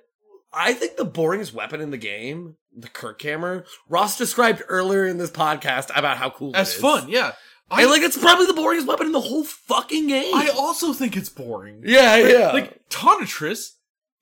I 0.53 0.73
think 0.73 0.97
the 0.97 1.05
boringest 1.05 1.53
weapon 1.53 1.79
in 1.79 1.91
the 1.91 1.97
game, 1.97 2.57
the 2.75 2.89
Kirkhammer, 2.89 3.65
Ross 3.87 4.17
described 4.17 4.61
earlier 4.67 5.05
in 5.05 5.17
this 5.17 5.31
podcast 5.31 5.89
about 5.97 6.17
how 6.17 6.29
cool 6.29 6.53
is. 6.55 6.73
fun, 6.73 7.07
yeah. 7.09 7.33
I 7.73 7.85
like 7.85 8.01
it's 8.01 8.17
probably 8.17 8.47
the 8.47 8.53
boringest 8.53 8.85
weapon 8.85 9.05
in 9.05 9.11
the 9.13 9.21
whole 9.21 9.45
fucking 9.45 10.07
game. 10.07 10.35
I 10.35 10.49
also 10.49 10.91
think 10.91 11.15
it's 11.15 11.29
boring. 11.29 11.83
yeah, 11.85 12.17
yeah, 12.17 12.51
Like 12.51 12.81
Tonitrus 12.89 13.75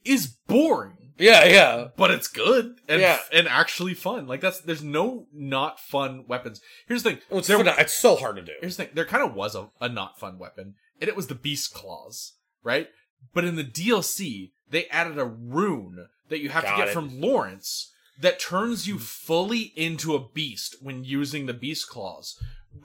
is 0.06 0.28
boring. 0.28 0.94
Yeah, 1.20 1.46
yeah. 1.46 1.88
but 1.98 2.12
it's 2.12 2.28
good 2.28 2.76
and 2.88 3.02
Yeah. 3.02 3.20
and 3.32 3.48
actually 3.48 3.94
fun. 3.94 4.26
Like 4.28 4.42
that's 4.42 4.62
there's 4.62 4.84
no 4.84 5.28
not 5.34 5.80
fun 5.80 6.26
weapons. 6.28 6.62
Here's 6.88 7.04
the 7.04 7.12
thing. 7.12 7.20
It's, 7.32 7.48
there, 7.48 7.62
it's 7.80 7.94
so 7.94 8.16
hard 8.16 8.38
to 8.38 8.42
do. 8.42 8.54
here's 8.62 8.78
the 8.78 8.86
thing. 8.86 8.94
There 8.96 9.06
kind 9.06 9.24
of 9.24 9.34
was 9.36 9.56
a, 9.56 9.70
a 9.82 9.90
not 9.90 10.20
fun 10.20 10.40
weapon, 10.40 10.76
and 11.02 11.08
it 11.10 11.16
was 11.16 11.28
the 11.28 11.36
beast 11.36 11.74
claws, 11.74 12.34
right? 12.64 12.88
But 13.34 13.44
in 13.46 13.56
the 13.56 13.64
DLC, 13.66 14.52
they 14.70 14.86
added 14.88 15.18
a 15.18 15.26
rune 15.26 16.08
that 16.30 16.40
you 16.40 16.50
have 16.50 16.64
Got 16.64 16.72
to 16.72 16.78
get 16.78 16.88
it. 16.90 16.94
from 16.94 17.20
Lawrence 17.20 17.92
that 18.22 18.40
turns 18.40 18.88
you 18.88 19.00
fully 19.00 19.74
into 19.76 20.14
a 20.16 20.28
beast 20.30 20.76
when 20.82 21.04
using 21.04 21.46
the 21.46 21.54
beast 21.54 21.90
claws. 21.90 22.36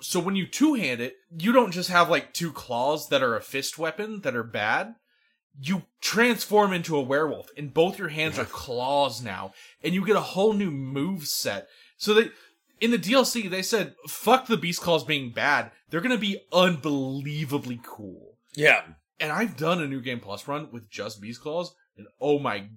So 0.00 0.18
when 0.18 0.34
you 0.34 0.46
two 0.46 0.74
hand 0.74 1.00
it, 1.00 1.16
you 1.36 1.52
don't 1.52 1.72
just 1.72 1.90
have 1.90 2.08
like 2.08 2.32
two 2.32 2.52
claws 2.52 3.08
that 3.10 3.22
are 3.22 3.36
a 3.36 3.40
fist 3.42 3.78
weapon 3.78 4.20
that 4.22 4.34
are 4.34 4.42
bad 4.44 4.94
you 5.60 5.82
transform 6.00 6.72
into 6.72 6.96
a 6.96 7.02
werewolf 7.02 7.48
and 7.56 7.72
both 7.72 7.98
your 7.98 8.08
hands 8.08 8.38
are 8.38 8.44
claws 8.44 9.22
now 9.22 9.52
and 9.82 9.94
you 9.94 10.04
get 10.04 10.16
a 10.16 10.20
whole 10.20 10.52
new 10.52 10.70
move 10.70 11.26
set. 11.26 11.68
So 11.96 12.14
that 12.14 12.32
in 12.80 12.90
the 12.90 12.98
dlc 12.98 13.48
they 13.50 13.62
said 13.62 13.94
fuck 14.08 14.46
the 14.46 14.56
beast 14.56 14.80
claws 14.80 15.04
being 15.04 15.30
bad. 15.30 15.70
They're 15.90 16.00
gonna 16.00 16.18
be 16.18 16.40
unbelievably 16.52 17.80
cool. 17.84 18.36
Yeah, 18.56 18.82
and 19.20 19.32
i've 19.32 19.56
done 19.56 19.80
a 19.82 19.86
new 19.86 20.00
game 20.00 20.20
plus 20.20 20.46
run 20.48 20.68
with 20.72 20.90
just 20.90 21.20
beast 21.20 21.40
claws 21.40 21.74
and 21.96 22.06
oh 22.20 22.38
my 22.38 22.68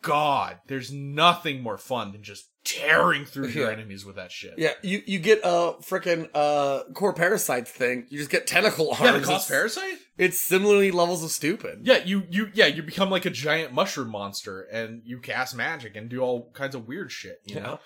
god 0.00 0.58
there's 0.66 0.90
nothing 0.92 1.62
more 1.62 1.78
fun 1.78 2.12
than 2.12 2.22
just 2.22 2.48
tearing 2.64 3.24
through 3.24 3.48
your 3.48 3.70
enemies 3.70 4.04
with 4.04 4.16
that 4.16 4.32
shit. 4.32 4.54
Yeah. 4.56 4.72
You 4.82 5.02
you 5.06 5.18
get 5.18 5.40
a 5.44 5.74
freaking 5.82 6.28
uh 6.34 6.84
Kos 6.94 7.14
parasite 7.16 7.68
thing. 7.68 8.06
You 8.08 8.18
just 8.18 8.30
get 8.30 8.46
tentacle 8.46 8.90
arms. 8.90 9.00
yeah 9.00 9.12
the 9.18 9.24
Kos 9.26 9.48
parasite 9.48 9.98
It's 10.18 10.38
similarly 10.38 10.90
levels 10.90 11.24
of 11.24 11.30
stupid. 11.30 11.80
Yeah, 11.84 12.04
you 12.04 12.24
you 12.28 12.50
yeah, 12.52 12.66
you 12.66 12.82
become 12.82 13.10
like 13.10 13.24
a 13.24 13.30
giant 13.30 13.72
mushroom 13.72 14.10
monster 14.10 14.62
and 14.62 15.02
you 15.04 15.18
cast 15.18 15.54
magic 15.54 15.96
and 15.96 16.08
do 16.08 16.20
all 16.20 16.50
kinds 16.52 16.74
of 16.74 16.86
weird 16.86 17.10
shit, 17.10 17.40
you 17.44 17.56
know? 17.56 17.80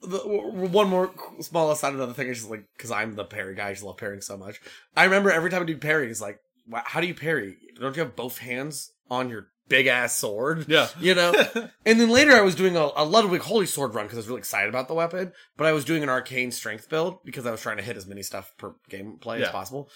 The, 0.00 0.18
one 0.18 0.88
more 0.88 1.12
small 1.40 1.70
aside, 1.72 1.94
another 1.94 2.12
thing 2.12 2.28
is 2.28 2.38
just 2.38 2.50
like 2.50 2.64
because 2.76 2.90
I'm 2.90 3.14
the 3.16 3.24
parry 3.24 3.54
guy, 3.54 3.68
I 3.68 3.72
just 3.72 3.82
love 3.84 3.96
parrying 3.96 4.20
so 4.20 4.36
much. 4.36 4.60
I 4.96 5.04
remember 5.04 5.32
every 5.32 5.50
time 5.50 5.62
I 5.62 5.66
do 5.66 5.76
parry, 5.76 6.10
it's 6.10 6.20
like, 6.20 6.40
how 6.84 7.00
do 7.00 7.06
you 7.06 7.14
parry? 7.14 7.56
Don't 7.80 7.96
you 7.96 8.02
have 8.02 8.14
both 8.14 8.38
hands 8.38 8.92
on 9.10 9.28
your 9.28 9.48
big 9.68 9.86
ass 9.86 10.16
sword? 10.16 10.66
Yeah. 10.68 10.88
you 11.00 11.14
know. 11.14 11.32
and 11.86 12.00
then 12.00 12.10
later, 12.10 12.32
I 12.32 12.42
was 12.42 12.54
doing 12.54 12.76
a, 12.76 12.90
a 12.94 13.04
Ludwig 13.04 13.40
Holy 13.42 13.66
Sword 13.66 13.94
run 13.94 14.04
because 14.04 14.18
I 14.18 14.20
was 14.20 14.28
really 14.28 14.38
excited 14.38 14.68
about 14.68 14.88
the 14.88 14.94
weapon, 14.94 15.32
but 15.56 15.66
I 15.66 15.72
was 15.72 15.84
doing 15.84 16.02
an 16.02 16.08
arcane 16.08 16.52
strength 16.52 16.88
build 16.88 17.24
because 17.24 17.46
I 17.46 17.50
was 17.50 17.60
trying 17.60 17.78
to 17.78 17.82
hit 17.82 17.96
as 17.96 18.06
many 18.06 18.22
stuff 18.22 18.52
per 18.58 18.74
gameplay 18.90 19.40
as 19.40 19.48
possible. 19.48 19.90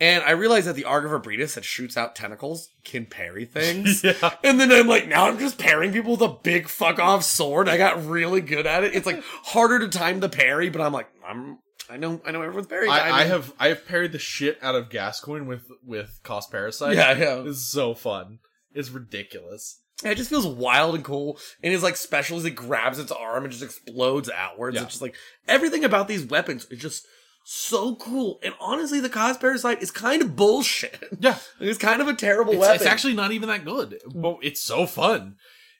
And 0.00 0.24
I 0.24 0.32
realized 0.32 0.66
that 0.66 0.74
the 0.74 0.84
Arg 0.84 1.04
of 1.04 1.22
that 1.54 1.64
shoots 1.64 1.96
out 1.96 2.16
tentacles 2.16 2.70
can 2.84 3.06
parry 3.06 3.44
things. 3.44 4.02
Yeah. 4.02 4.34
And 4.42 4.58
then 4.58 4.72
I'm 4.72 4.88
like, 4.88 5.06
now 5.06 5.28
I'm 5.28 5.38
just 5.38 5.58
parrying 5.58 5.92
people 5.92 6.12
with 6.12 6.20
a 6.22 6.36
big 6.42 6.68
fuck 6.68 6.98
off 6.98 7.22
sword. 7.22 7.68
I 7.68 7.76
got 7.76 8.04
really 8.04 8.40
good 8.40 8.66
at 8.66 8.84
it. 8.84 8.94
It's 8.94 9.06
like 9.06 9.22
harder 9.44 9.78
to 9.78 9.88
time 9.88 10.20
the 10.20 10.28
parry, 10.28 10.68
but 10.68 10.80
I'm 10.80 10.92
like, 10.92 11.08
I'm, 11.26 11.58
I 11.88 11.96
know, 11.96 12.20
I 12.26 12.32
know 12.32 12.42
everyone's 12.42 12.66
parry. 12.66 12.88
I, 12.88 13.20
I 13.20 13.24
have 13.24 13.52
I 13.60 13.68
have 13.68 13.86
parried 13.86 14.12
the 14.12 14.18
shit 14.18 14.58
out 14.62 14.74
of 14.74 14.90
Gascoigne 14.90 15.46
with 15.46 15.70
with 15.84 16.20
Kos 16.22 16.46
parasite. 16.48 16.96
yeah, 16.96 17.16
yeah. 17.16 17.42
It's 17.46 17.66
so 17.66 17.94
fun. 17.94 18.38
It's 18.72 18.90
ridiculous. 18.90 19.80
It 20.02 20.16
just 20.16 20.30
feels 20.30 20.46
wild 20.46 20.96
and 20.96 21.04
cool. 21.04 21.38
And 21.62 21.72
his 21.72 21.82
like 21.82 21.96
special 21.96 22.36
is 22.38 22.44
it 22.44 22.52
grabs 22.52 22.98
its 22.98 23.12
arm 23.12 23.44
and 23.44 23.52
just 23.52 23.62
explodes 23.62 24.28
outwards. 24.30 24.74
Yeah. 24.74 24.82
It's 24.82 24.92
just 24.92 25.02
like 25.02 25.14
everything 25.46 25.84
about 25.84 26.08
these 26.08 26.24
weapons 26.24 26.66
is 26.66 26.80
just 26.80 27.06
so 27.44 27.94
cool. 27.96 28.40
And 28.42 28.54
honestly, 28.58 29.00
the 29.00 29.08
Kos 29.10 29.36
parasite 29.36 29.82
is 29.82 29.90
kind 29.90 30.22
of 30.22 30.34
bullshit. 30.34 31.04
Yeah. 31.20 31.38
it's 31.60 31.78
kind 31.78 32.00
of 32.02 32.08
a 32.08 32.14
terrible 32.14 32.54
It's, 32.54 32.60
weapon. 32.60 32.76
it's 32.76 32.86
actually 32.86 33.14
not 33.14 33.32
even 33.32 33.48
that 33.48 33.64
good. 33.64 34.00
But 34.14 34.38
it's 34.42 34.60
so 34.60 34.86
fun. 34.86 35.36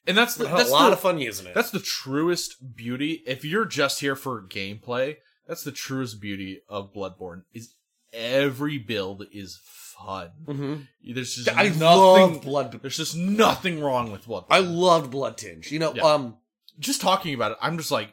And 0.07 0.17
that's 0.17 0.35
the 0.37 0.45
that's 0.45 0.69
a 0.69 0.73
lot 0.73 0.89
the, 0.89 0.93
of 0.93 1.01
fun 1.01 1.19
using 1.19 1.47
it. 1.47 1.55
That's 1.55 1.71
the 1.71 1.81
truest 1.81 2.77
beauty. 2.77 3.23
If 3.27 3.45
you're 3.45 3.65
just 3.65 4.01
here 4.01 4.15
for 4.15 4.43
gameplay, 4.43 5.17
that's 5.49 5.65
the 5.65 5.73
truest 5.73 6.21
beauty 6.21 6.61
of 6.69 6.93
Bloodborne. 6.93 7.45
Is 7.55 7.75
every 8.13 8.77
build 8.79 9.25
is 9.33 9.59
fun. 9.65 10.29
hmm 10.47 10.75
There's 11.03 11.35
just 11.37 11.49
I 11.57 11.65
nothing. 11.69 11.81
love 11.81 12.43
blood. 12.43 12.79
There's 12.83 12.99
just 12.99 13.17
nothing 13.17 13.81
wrong 13.81 14.13
with 14.13 14.27
Bloodborne. 14.27 14.47
I 14.51 14.59
loved 14.59 15.11
blood 15.11 15.39
tinge. 15.39 15.73
You 15.73 15.79
know, 15.79 15.95
Yeah. 15.95 16.03
um, 16.03 16.37
just 16.79 17.01
talking 17.01 17.33
about 17.35 17.53
it, 17.53 17.59
I'm 17.63 17.79
just 17.79 17.91
like, 17.91 18.13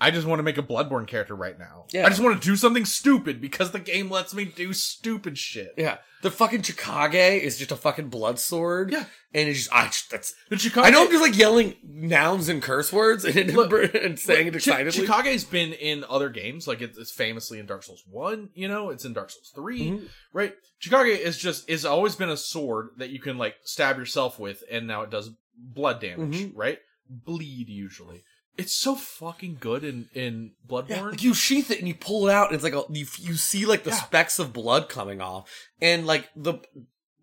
I 0.00 0.10
just 0.10 0.26
want 0.26 0.38
to 0.38 0.42
make 0.42 0.56
a 0.58 0.62
Bloodborne 0.62 1.06
character 1.06 1.34
right 1.36 1.58
now. 1.58 1.84
Yeah. 1.92 2.06
I 2.06 2.08
just 2.08 2.20
want 2.22 2.40
to 2.40 2.48
do 2.48 2.56
something 2.56 2.84
stupid 2.86 3.40
because 3.40 3.70
the 3.72 3.78
game 3.78 4.10
lets 4.10 4.32
me 4.32 4.44
do 4.46 4.72
stupid 4.72 5.36
shit. 5.36 5.74
yeah, 5.76 5.98
the 6.22 6.30
fucking 6.30 6.62
Chikage 6.62 7.40
is 7.40 7.58
just 7.58 7.70
a 7.70 7.76
fucking 7.76 8.08
blood 8.08 8.38
sword. 8.38 8.92
Yeah. 8.92 9.04
and 9.34 9.48
it's 9.48 9.58
just, 9.60 9.72
I 9.74 9.86
just 9.86 10.10
that's. 10.10 10.34
The 10.48 10.56
Chikage, 10.56 10.84
I 10.84 10.90
know 10.90 11.04
I'm 11.04 11.10
just 11.10 11.22
like 11.22 11.36
yelling 11.36 11.74
nouns 11.84 12.48
and 12.48 12.62
curse 12.62 12.92
words 12.92 13.24
and, 13.26 13.36
and 13.50 14.18
saying 14.18 14.46
it 14.46 14.50
Chi- 14.52 14.56
excitedly. 14.80 15.06
Chikage's 15.06 15.44
been 15.44 15.72
in 15.74 16.04
other 16.08 16.30
games, 16.30 16.66
like 16.66 16.80
it's, 16.80 16.96
it's 16.96 17.12
famously 17.12 17.58
in 17.58 17.66
Dark 17.66 17.82
Souls 17.82 18.02
One. 18.10 18.48
You 18.54 18.68
know, 18.68 18.88
it's 18.90 19.04
in 19.04 19.12
Dark 19.12 19.30
Souls 19.30 19.52
3 19.54 19.80
Mhm. 19.90 20.08
right? 20.32 20.54
Chikage 20.82 21.18
is 21.18 21.36
just 21.36 21.68
is 21.68 21.84
always 21.84 22.16
been 22.16 22.30
a 22.30 22.36
sword 22.38 22.90
that 22.96 23.10
you 23.10 23.18
can 23.20 23.36
like 23.36 23.56
stab 23.64 23.98
yourself 23.98 24.38
with, 24.38 24.64
and 24.70 24.86
now 24.86 25.02
it 25.02 25.10
does 25.10 25.30
blood 25.58 26.00
damage, 26.00 26.38
Mhm. 26.40 26.52
right? 26.54 26.78
Bleed 27.08 27.68
usually. 27.68 28.24
It's 28.58 28.76
so 28.76 28.94
fucking 28.94 29.58
good 29.60 29.84
in 29.84 30.08
in 30.14 30.52
Bloodborne. 30.68 30.88
Yeah, 30.90 31.02
like 31.02 31.22
you 31.22 31.34
sheath 31.34 31.70
it 31.70 31.78
and 31.78 31.88
you 31.88 31.94
pull 31.94 32.28
it 32.28 32.32
out, 32.32 32.46
and 32.48 32.54
it's 32.54 32.64
like 32.64 32.74
a, 32.74 32.82
you, 32.90 33.06
you 33.18 33.34
see 33.34 33.64
like 33.66 33.84
the 33.84 33.90
Yeah. 33.90 33.96
specks 34.02 34.38
of 34.38 34.52
blood 34.52 34.88
coming 34.88 35.20
off, 35.20 35.48
and 35.80 36.06
like 36.06 36.28
the 36.36 36.54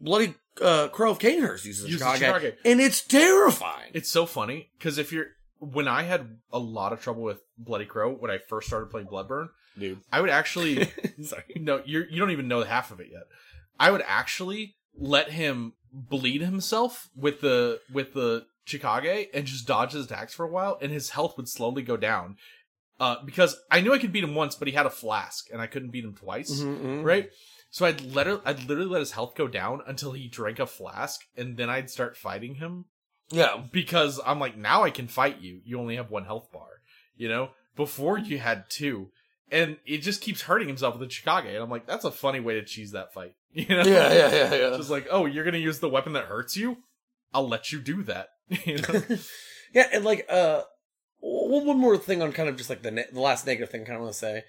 bloody 0.02 0.34
uh, 0.62 0.88
crow 0.90 1.12
of 1.12 1.20
Cainhurst 1.20 1.66
uses 1.66 1.88
Uses 1.90 2.02
Chikage, 2.02 2.20
Chikage. 2.42 2.56
and 2.66 2.80
it's 2.82 3.02
terrifying. 3.02 3.92
It's 3.94 4.10
so 4.10 4.26
funny 4.26 4.72
because 4.78 4.98
if 4.98 5.12
you're 5.12 5.28
when 5.60 5.88
I 5.88 6.04
had 6.04 6.38
a 6.52 6.60
lot 6.60 6.94
of 6.94 7.02
trouble 7.02 7.24
with 7.24 7.42
Bloody 7.58 7.86
Crow 7.86 8.14
when 8.14 8.32
I 8.32 8.38
first 8.38 8.68
started 8.68 8.90
playing 8.90 9.08
Bloodborne, 9.08 9.50
dude. 9.78 10.00
I 10.12 10.22
would 10.22 10.30
actually 10.30 10.92
Sorry. 11.22 11.44
no, 11.56 11.82
you 11.86 12.06
you 12.10 12.20
don't 12.20 12.32
even 12.32 12.48
know 12.48 12.64
half 12.64 12.92
of 12.92 13.00
it 13.00 13.08
yet. 13.12 13.24
I 13.80 13.92
would 13.92 14.04
actually 14.08 14.76
let 14.96 15.30
him 15.32 15.74
bleed 15.92 16.42
himself 16.42 17.10
with 17.16 17.42
the 17.42 17.80
with 17.92 18.14
the 18.14 18.46
Chikage 18.68 19.28
and 19.34 19.46
just 19.46 19.66
dodge 19.68 19.94
his 19.94 20.06
attacks 20.06 20.34
for 20.34 20.46
a 20.46 20.50
while, 20.52 20.78
and 20.82 20.92
his 20.92 21.12
health 21.12 21.38
would 21.38 21.48
slowly 21.50 21.82
go 21.82 21.98
down. 21.98 22.36
Uh, 23.00 23.16
because 23.24 23.56
I 23.72 23.82
knew 23.82 23.94
I 23.94 24.00
could 24.00 24.12
beat 24.12 24.24
him 24.24 24.34
once, 24.36 24.56
but 24.56 24.68
he 24.68 24.74
had 24.74 24.86
a 24.88 24.92
flask, 24.92 25.48
and 25.54 25.62
I 25.62 25.68
couldn't 25.68 25.92
beat 25.92 26.04
him 26.04 26.16
twice, 26.16 26.52
Mhm, 26.62 26.80
mhm. 26.82 27.04
right? 27.06 27.30
So 27.70 27.86
I'd 27.86 28.02
let 28.02 28.26
it, 28.28 28.42
I'd 28.44 28.64
literally 28.68 28.90
let 28.90 29.00
his 29.02 29.12
health 29.12 29.36
go 29.36 29.48
down 29.48 29.82
until 29.86 30.14
he 30.14 30.28
drank 30.28 30.58
a 30.60 30.66
flask, 30.66 31.22
and 31.36 31.58
then 31.58 31.70
I'd 31.70 31.90
start 31.92 32.18
fighting 32.18 32.56
him 32.56 32.86
Yeah. 33.30 33.64
because 33.72 34.20
I'm 34.26 34.40
like, 34.40 34.58
now 34.58 34.84
I 34.84 34.90
can 34.90 35.08
fight 35.08 35.42
you. 35.42 35.62
You 35.64 35.80
only 35.80 35.96
have 35.98 36.10
one 36.10 36.26
health 36.26 36.52
bar, 36.52 36.82
you 37.16 37.30
know. 37.30 37.52
Before 37.76 38.18
you 38.18 38.40
had 38.40 38.68
two, 38.70 39.12
and 39.52 39.78
it 39.86 40.00
just 40.00 40.22
keeps 40.22 40.42
hurting 40.42 40.68
himself 40.68 40.98
with 40.98 41.08
the 41.08 41.14
Chikage, 41.14 41.46
and 41.46 41.58
I'm 41.58 41.70
like, 41.70 41.86
that's 41.86 42.04
a 42.06 42.10
funny 42.12 42.40
way 42.40 42.56
to 42.56 42.66
cheese 42.66 42.92
that 42.94 43.14
fight, 43.14 43.36
you 43.52 43.68
know? 43.68 43.84
Yeah, 43.84 44.12
yeah, 44.12 44.32
yeah, 44.32 44.56
yeah. 44.56 44.78
Just 44.78 44.90
like, 44.90 45.08
oh, 45.12 45.26
you're 45.28 45.46
gonna 45.46 45.58
use 45.60 45.80
the 45.80 45.90
weapon 45.90 46.14
that 46.14 46.26
hurts 46.26 46.58
you? 46.58 46.78
I'll 47.32 47.48
let 47.48 47.72
you 47.72 47.80
do 47.80 48.02
that. 48.04 48.30
you 48.66 48.78
know? 48.78 49.02
yeah, 49.74 49.88
and 49.94 50.06
like 50.06 50.26
uh, 50.30 50.62
one 51.20 51.66
one 51.66 51.80
more 51.80 51.98
thing 51.98 52.22
on 52.22 52.32
kind 52.32 52.50
of 52.50 52.58
just 52.58 52.70
like 52.70 52.82
the 52.82 52.92
ne- 52.92 53.06
the 53.12 53.22
last 53.22 53.46
negative 53.46 53.70
thing 53.70 53.82
I 53.82 53.86
kind 53.86 53.96
of 53.98 54.02
want 54.04 54.14
to 54.14 54.20
say 54.20 54.44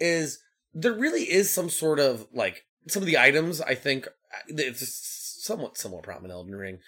is 0.00 0.38
there 0.74 0.92
really 0.92 1.22
is 1.22 1.52
some 1.52 1.68
sort 1.68 1.98
of 2.00 2.26
like 2.32 2.64
some 2.88 3.02
of 3.02 3.06
the 3.06 3.18
items 3.18 3.60
I 3.60 3.74
think 3.74 4.06
uh, 4.06 4.38
it's 4.48 5.38
somewhat 5.42 5.76
similar 5.76 6.02
problem 6.02 6.26
in 6.26 6.30
Elden 6.30 6.54
Ring 6.54 6.78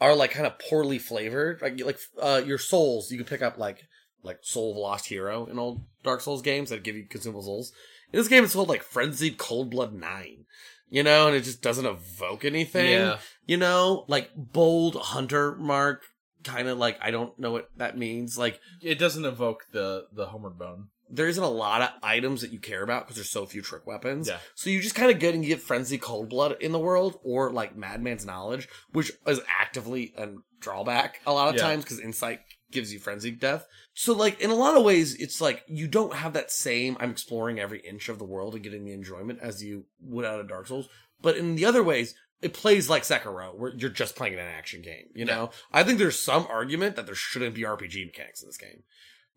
are 0.00 0.14
like 0.14 0.32
kind 0.32 0.46
of 0.46 0.58
poorly 0.58 0.98
flavored. 0.98 1.62
Like 1.62 1.80
like 1.84 1.98
uh, 2.20 2.42
your 2.44 2.58
souls 2.58 3.10
you 3.10 3.18
can 3.18 3.26
pick 3.26 3.42
up 3.42 3.58
like 3.58 3.84
like 4.22 4.38
Soul 4.42 4.72
of 4.72 4.76
Lost 4.76 5.06
Hero 5.08 5.46
in 5.46 5.58
old 5.58 5.82
Dark 6.02 6.20
Souls 6.20 6.42
games 6.42 6.70
that 6.70 6.82
give 6.82 6.96
you 6.96 7.06
consumable 7.06 7.42
souls. 7.42 7.72
In 8.12 8.18
this 8.18 8.28
game, 8.28 8.44
it's 8.44 8.52
called 8.54 8.68
like 8.68 8.82
Frenzied 8.82 9.38
Cold 9.38 9.70
Blood 9.70 9.94
Nine. 9.94 10.44
You 10.92 11.04
know, 11.04 11.28
and 11.28 11.36
it 11.36 11.44
just 11.44 11.62
doesn't 11.62 11.86
evoke 11.86 12.44
anything 12.44 12.90
Yeah. 12.90 13.18
you 13.46 13.56
know, 13.56 14.04
like 14.08 14.30
bold 14.34 14.96
hunter 14.96 15.54
mark, 15.54 16.02
kind 16.44 16.68
of 16.68 16.78
like 16.78 16.98
I 17.00 17.10
don't 17.10 17.38
know 17.38 17.52
what 17.52 17.70
that 17.76 17.96
means. 17.98 18.38
Like 18.38 18.60
It 18.80 18.98
doesn't 18.98 19.24
evoke 19.24 19.66
the 19.72 20.06
the 20.12 20.26
homeward 20.26 20.58
bone. 20.58 20.88
there 21.12 21.26
isn't 21.28 21.42
a 21.42 21.48
lot 21.48 21.82
of 21.82 21.88
items 22.02 22.40
that 22.40 22.52
you 22.52 22.58
care 22.58 22.82
about 22.82 23.04
because 23.04 23.16
there's 23.16 23.28
so 23.30 23.44
few 23.46 23.62
trick 23.62 23.86
weapons. 23.86 24.28
Yeah. 24.28 24.38
So 24.54 24.70
you 24.70 24.80
just 24.80 24.94
kind 24.94 25.10
of 25.10 25.18
get 25.18 25.34
and 25.34 25.44
get 25.44 25.60
frenzy 25.60 25.98
cold 25.98 26.28
blood 26.28 26.56
in 26.60 26.72
the 26.72 26.78
world, 26.78 27.18
or 27.24 27.50
like 27.50 27.76
Madman's 27.76 28.24
knowledge, 28.24 28.68
which 28.92 29.10
is 29.26 29.40
actively 29.60 30.12
a 30.16 30.28
drawback 30.60 31.20
a 31.26 31.32
lot 31.32 31.48
of 31.48 31.54
Yeah. 31.56 31.62
times 31.62 31.84
because 31.84 32.00
insight 32.00 32.40
gives 32.70 32.92
you 32.92 33.00
frenzied 33.00 33.40
death. 33.40 33.66
So 33.94 34.12
like 34.14 34.40
in 34.40 34.50
a 34.50 34.54
lot 34.54 34.76
of 34.76 34.84
ways, 34.84 35.14
it's 35.16 35.40
like 35.40 35.64
you 35.66 35.88
don't 35.88 36.14
have 36.14 36.32
that 36.34 36.52
same 36.52 36.96
I'm 37.00 37.10
exploring 37.10 37.58
every 37.58 37.80
inch 37.80 38.08
of 38.08 38.18
the 38.20 38.24
world 38.24 38.54
and 38.54 38.62
getting 38.62 38.84
the 38.84 38.92
enjoyment 38.92 39.40
as 39.42 39.62
you 39.64 39.86
would 40.00 40.24
out 40.24 40.38
of 40.40 40.48
Dark 40.48 40.68
Souls. 40.68 40.88
But 41.20 41.36
in 41.36 41.56
the 41.56 41.64
other 41.66 41.82
ways, 41.82 42.14
it 42.42 42.54
plays 42.54 42.88
like 42.88 43.02
Sekiro, 43.02 43.54
where 43.54 43.72
you're 43.76 43.90
just 43.90 44.16
playing 44.16 44.34
an 44.34 44.40
action 44.40 44.82
game. 44.82 45.06
You 45.14 45.24
know, 45.26 45.50
I 45.72 45.82
think 45.84 45.98
there's 45.98 46.18
some 46.20 46.46
argument 46.50 46.96
that 46.96 47.06
there 47.06 47.14
shouldn't 47.14 47.54
be 47.54 47.62
RPG 47.62 48.06
mechanics 48.06 48.42
in 48.42 48.48
this 48.48 48.56
game. 48.56 48.82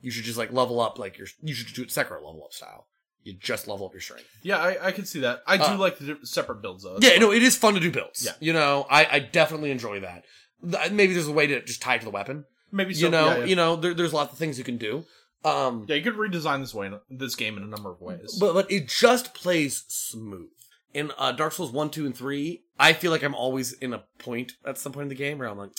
You 0.01 0.11
should 0.11 0.23
just 0.25 0.37
like 0.37 0.51
level 0.51 0.79
up, 0.79 0.99
like 0.99 1.17
your 1.17 1.27
you 1.41 1.53
should 1.53 1.73
do 1.73 1.81
it 1.83 1.89
Sekiro 1.89 2.15
level 2.23 2.43
up 2.45 2.53
style. 2.53 2.87
You 3.23 3.33
just 3.39 3.69
level 3.69 3.85
up 3.85 3.93
your 3.93 4.01
strength. 4.01 4.27
Yeah, 4.41 4.57
I, 4.57 4.87
I 4.87 4.91
can 4.91 5.05
see 5.05 5.21
that. 5.21 5.43
I 5.47 5.55
do 5.55 5.63
Uh, 5.63 5.77
like 5.77 5.97
the 5.97 6.17
separate 6.23 6.61
builds 6.61 6.83
though. 6.83 6.97
Yeah, 6.99 7.17
no, 7.19 7.31
it 7.31 7.41
is 7.41 7.55
fun 7.55 7.73
to 7.75 7.79
do 7.79 7.89
builds. 7.89 8.25
Yeah. 8.25 8.33
you 8.41 8.51
know, 8.51 8.85
I 8.89 9.05
I 9.09 9.19
definitely 9.19 9.71
enjoy 9.71 10.01
that. 10.01 10.23
Th- 10.69 10.91
Maybe 10.91 11.13
there's 11.13 11.27
a 11.27 11.31
way 11.31 11.47
to 11.47 11.61
just 11.63 11.81
tie 11.81 11.95
it 11.95 11.99
to 11.99 12.05
the 12.05 12.11
weapon. 12.11 12.45
maybe 12.71 12.93
so, 12.93 13.05
you 13.05 13.11
know, 13.11 13.27
yeah, 13.27 13.37
yeah. 13.39 13.45
you 13.45 13.55
know, 13.55 13.75
there, 13.77 13.93
there's 13.93 14.11
lots 14.13 14.33
of 14.33 14.39
things 14.39 14.57
you 14.57 14.63
can 14.65 14.77
do. 14.77 15.05
Um, 15.45 15.85
Yeah, 15.87 15.95
you 15.95 16.03
could 16.03 16.15
redesign 16.15 16.59
this 16.61 16.73
way, 16.73 16.89
this 17.09 17.35
game 17.35 17.55
in 17.57 17.63
a 17.63 17.67
number 17.67 17.91
of 17.91 17.99
ways. 18.01 18.37
but 18.39 18.53
but 18.53 18.69
it 18.71 18.87
just 18.89 19.33
plays 19.33 19.83
smooth. 19.87 20.49
In 20.93 21.11
uh, 21.17 21.31
Dark 21.31 21.53
Souls 21.53 21.71
one, 21.71 21.89
two, 21.89 22.05
and 22.05 22.15
three, 22.15 22.63
I 22.79 22.93
feel 22.93 23.11
like 23.11 23.23
I'm 23.23 23.35
always 23.35 23.73
in 23.73 23.93
a 23.93 24.03
point 24.19 24.53
at 24.65 24.77
some 24.77 24.91
point 24.91 25.03
in 25.03 25.09
the 25.09 25.15
game 25.15 25.39
where 25.39 25.47
I'm 25.47 25.57
like, 25.57 25.71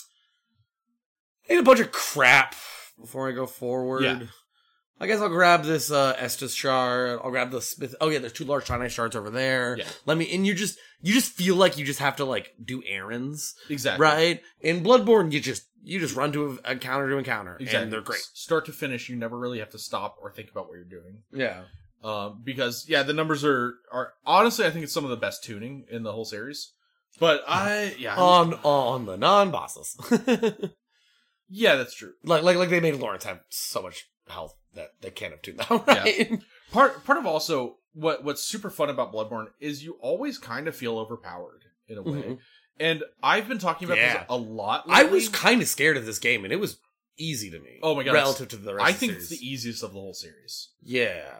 I 1.49 1.53
need 1.53 1.59
a 1.59 1.63
bunch 1.63 1.79
of 1.79 1.91
crap 1.91 2.55
before 2.99 3.29
I 3.29 3.31
go 3.31 3.45
forward. 3.45 4.03
Yeah. 4.03 4.19
I 4.99 5.07
guess 5.07 5.19
I'll 5.19 5.29
grab 5.29 5.63
this 5.63 5.91
uh 5.91 6.15
Estus 6.15 6.55
shard. 6.55 7.19
I'll 7.23 7.31
grab 7.31 7.51
the 7.51 7.61
Smith. 7.61 7.95
Oh 7.99 8.09
yeah, 8.09 8.19
there's 8.19 8.31
two 8.33 8.45
large 8.45 8.65
Titanite 8.65 8.91
shards 8.91 9.15
over 9.15 9.29
there. 9.29 9.77
Yeah. 9.77 9.87
Let 10.05 10.17
me. 10.17 10.33
And 10.33 10.47
you 10.47 10.53
just 10.53 10.77
you 11.01 11.13
just 11.13 11.33
feel 11.33 11.55
like 11.55 11.77
you 11.77 11.85
just 11.85 11.99
have 11.99 12.15
to 12.17 12.25
like 12.25 12.53
do 12.63 12.81
errands, 12.87 13.55
exactly. 13.69 14.03
right? 14.03 14.41
In 14.61 14.83
Bloodborne, 14.83 15.33
you 15.33 15.41
just 15.41 15.63
you 15.83 15.99
just 15.99 16.15
run 16.15 16.31
to 16.31 16.59
a 16.63 16.71
encounter 16.71 17.09
to 17.09 17.17
encounter, 17.17 17.57
Exactly. 17.59 17.83
and 17.83 17.91
they're 17.91 18.01
great. 18.01 18.21
Start 18.33 18.65
to 18.65 18.71
finish, 18.71 19.09
you 19.09 19.15
never 19.15 19.37
really 19.37 19.59
have 19.59 19.69
to 19.71 19.77
stop 19.77 20.17
or 20.21 20.31
think 20.31 20.49
about 20.49 20.67
what 20.67 20.75
you're 20.75 20.83
doing. 20.85 21.23
Yeah. 21.31 21.63
Um, 22.05 22.41
because 22.43 22.85
yeah, 22.87 23.01
the 23.03 23.13
numbers 23.13 23.43
are 23.43 23.73
are 23.91 24.13
honestly, 24.25 24.65
I 24.65 24.69
think 24.69 24.83
it's 24.83 24.93
some 24.93 25.03
of 25.05 25.09
the 25.09 25.17
best 25.17 25.43
tuning 25.43 25.85
in 25.89 26.03
the 26.03 26.11
whole 26.11 26.25
series. 26.25 26.71
But 27.19 27.43
I 27.47 27.95
yeah 27.97 28.15
On 28.17 28.53
on 28.63 29.05
the 29.05 29.17
non 29.17 29.49
bosses. 29.51 29.97
yeah 31.49 31.75
that's 31.75 31.95
true. 31.95 32.13
like 32.23 32.43
like 32.43 32.57
like 32.57 32.69
they 32.69 32.79
made 32.79 32.95
Lawrence 32.95 33.23
have 33.23 33.39
so 33.49 33.81
much 33.81 34.07
health 34.27 34.55
that 34.73 34.89
they 35.01 35.11
can't 35.11 35.31
have 35.31 35.41
tuned 35.41 35.61
Yeah. 35.69 35.81
right? 35.87 36.39
Part 36.71 37.03
part 37.05 37.17
of 37.17 37.25
also 37.25 37.77
what 37.93 38.23
what's 38.23 38.43
super 38.43 38.69
fun 38.69 38.89
about 38.89 39.13
Bloodborne 39.13 39.47
is 39.59 39.83
you 39.83 39.93
always 40.01 40.37
kind 40.37 40.67
of 40.67 40.75
feel 40.75 40.97
overpowered 40.97 41.63
in 41.87 41.97
a 41.97 42.01
way. 42.01 42.11
Mhm. 42.21 42.39
And 42.79 43.03
I've 43.23 43.47
been 43.47 43.59
talking 43.59 43.85
about 43.87 43.97
Yeah. 43.97 44.13
this 44.17 44.25
a 44.29 44.35
lot. 44.37 44.83
I 44.89 45.03
was 45.05 45.29
kind 45.29 45.61
of 45.61 45.67
scared 45.69 45.95
of 45.95 46.05
this 46.05 46.19
game, 46.19 46.43
and 46.43 46.51
it 46.51 46.57
was 46.57 46.77
easy 47.17 47.49
to 47.51 47.59
me. 47.59 47.79
Oh 47.81 47.95
my 47.95 48.03
God, 48.03 48.13
Relative 48.13 48.49
to 48.49 48.57
the 48.57 48.75
rest, 48.75 48.85
I 48.85 48.89
of 48.89 48.95
the 48.95 48.99
think 49.07 49.13
it's 49.17 49.29
the 49.29 49.37
easiest 49.47 49.81
of 49.81 49.93
the 49.93 49.99
whole 50.01 50.13
series. 50.13 50.71
yeah. 50.83 51.39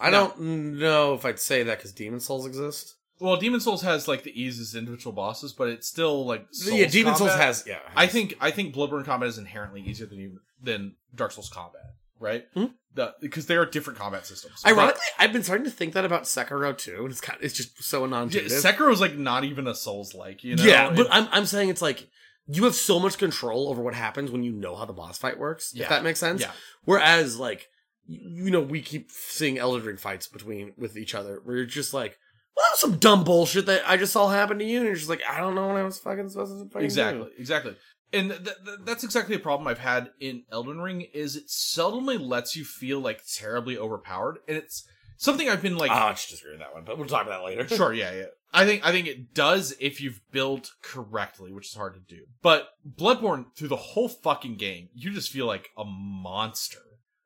I 0.00 0.10
No. 0.10 0.28
don't 0.28 0.78
know 0.78 1.14
if 1.14 1.24
I'd 1.24 1.40
say 1.40 1.62
that 1.64 1.78
because 1.78 1.92
Demon 1.92 2.20
Souls 2.20 2.46
exist. 2.46 2.94
Well, 3.20 3.36
Demon 3.36 3.60
Souls 3.60 3.82
has 3.82 4.06
like 4.06 4.22
the 4.22 4.40
easiest 4.40 4.74
individual 4.76 5.12
bosses, 5.12 5.52
but 5.52 5.68
it's 5.68 5.88
still 5.88 6.24
like 6.24 6.46
yeah, 6.52 6.82
Souls 6.84 6.92
Demon 6.92 7.16
Souls 7.16 7.34
has 7.34 7.64
yeah. 7.66 7.80
I 7.96 8.06
think 8.06 8.34
I 8.40 8.50
think 8.52 8.74
Bloodborne 8.74 9.04
combat 9.04 9.28
is 9.28 9.38
inherently 9.38 9.80
easier 9.82 10.06
than 10.06 10.18
even- 10.20 10.40
than 10.62 10.94
Dark 11.14 11.32
Souls 11.32 11.48
combat, 11.48 11.94
right? 12.20 12.46
Hmm? 12.54 12.66
The, 12.94 13.14
because 13.20 13.46
they 13.46 13.56
are 13.56 13.66
different 13.66 13.98
combat 13.98 14.24
systems. 14.26 14.60
But- 14.62 14.72
Ironically, 14.72 15.00
I've 15.18 15.32
been 15.32 15.42
starting 15.42 15.64
to 15.64 15.70
think 15.70 15.94
that 15.94 16.04
about 16.04 16.24
Sekiro 16.24 16.76
too, 16.78 17.02
and 17.02 17.10
it's 17.10 17.20
kind 17.20 17.38
it's 17.42 17.54
just 17.54 17.82
so 17.82 18.06
non-intuitive. 18.06 18.52
Sekiro 18.52 18.92
is 18.92 19.00
like 19.00 19.16
not 19.16 19.42
even 19.44 19.66
a 19.66 19.74
Souls 19.74 20.14
like, 20.14 20.44
you 20.44 20.54
know. 20.56 20.62
yeah, 20.64 20.88
but 20.90 21.06
It- 21.06 21.12
I'm 21.12 21.28
I'm 21.32 21.46
saying 21.46 21.70
it's 21.70 21.82
like 21.82 22.08
you 22.46 22.64
have 22.64 22.74
so 22.76 22.98
much 23.00 23.18
control 23.18 23.68
over 23.68 23.82
what 23.82 23.94
happens 23.94 24.30
when 24.30 24.42
you 24.44 24.52
know 24.52 24.74
how 24.76 24.84
the 24.84 24.92
boss 24.92 25.18
fight 25.18 25.38
works. 25.40 25.72
Yeah. 25.74 25.82
If 25.84 25.88
that 25.90 26.02
makes 26.04 26.20
sense. 26.20 26.40
yeah, 26.40 26.52
Whereas 26.84 27.36
like 27.36 27.68
you, 28.08 28.50
know 28.50 28.60
we 28.60 28.80
keep 28.80 29.10
seeing 29.10 29.58
Elden 29.58 29.84
Ring 29.84 29.96
fights 29.96 30.26
between 30.26 30.72
with 30.76 30.96
each 30.96 31.14
other 31.14 31.40
where 31.44 31.56
you're 31.56 31.66
just 31.66 31.94
like. 31.94 32.18
Well, 32.56 32.64
that 32.66 32.72
was 32.72 32.80
some 32.80 32.98
dumb 32.98 33.22
bullshit 33.22 33.66
that 33.66 33.88
I 33.88 33.96
just 33.96 34.12
saw 34.12 34.28
happen 34.28 34.58
to 34.58 34.64
you, 34.64 34.78
and 34.78 34.86
you're 34.86 34.96
just 34.96 35.08
like, 35.08 35.22
I 35.30 35.38
don't 35.38 35.54
know 35.54 35.68
what 35.68 35.76
I 35.76 35.84
was 35.84 36.00
fucking 36.00 36.28
supposed 36.28 36.52
to 36.52 36.64
fucking 36.64 36.80
do. 36.80 36.84
exactly, 36.84 37.28
exactly. 37.38 37.76
And 38.12 38.30
th- 38.30 38.42
th- 38.42 38.78
that's 38.84 39.04
exactly 39.04 39.36
a 39.36 39.38
problem 39.38 39.68
I've 39.68 39.78
had 39.78 40.10
in 40.18 40.42
Elden 40.50 40.80
Ring 40.80 41.02
is 41.14 41.36
it 41.36 41.46
seldomly 41.46 42.18
lets 42.18 42.56
you 42.56 42.64
feel 42.64 42.98
like 42.98 43.20
terribly 43.32 43.78
overpowered, 43.78 44.38
and 44.48 44.56
it's 44.56 44.88
something 45.18 45.48
I've 45.48 45.62
been 45.62 45.76
like 45.76 45.92
Ah, 45.92 46.08
I 46.08 46.12
just 46.12 46.30
disagree 46.30 46.52
with 46.52 46.60
that 46.60 46.74
one, 46.74 46.84
but 46.84 46.98
we'll 46.98 47.06
talk 47.06 47.26
about 47.26 47.42
that 47.42 47.46
later. 47.46 47.68
sure, 47.76 47.92
yeah, 47.92 48.12
yeah. 48.12 48.24
I 48.52 48.64
think 48.64 48.84
I 48.84 48.90
think 48.90 49.06
it 49.06 49.34
does 49.34 49.76
if 49.78 50.00
you've 50.00 50.20
built 50.32 50.72
correctly, 50.82 51.52
which 51.52 51.68
is 51.68 51.74
hard 51.76 51.94
to 51.94 52.00
do. 52.00 52.22
But 52.42 52.70
Bloodborne 52.88 53.54
through 53.54 53.68
the 53.68 53.76
whole 53.76 54.08
fucking 54.08 54.56
game, 54.56 54.88
you 54.94 55.12
just 55.12 55.30
feel 55.30 55.46
like 55.46 55.68
a 55.76 55.84
monster 55.84 56.78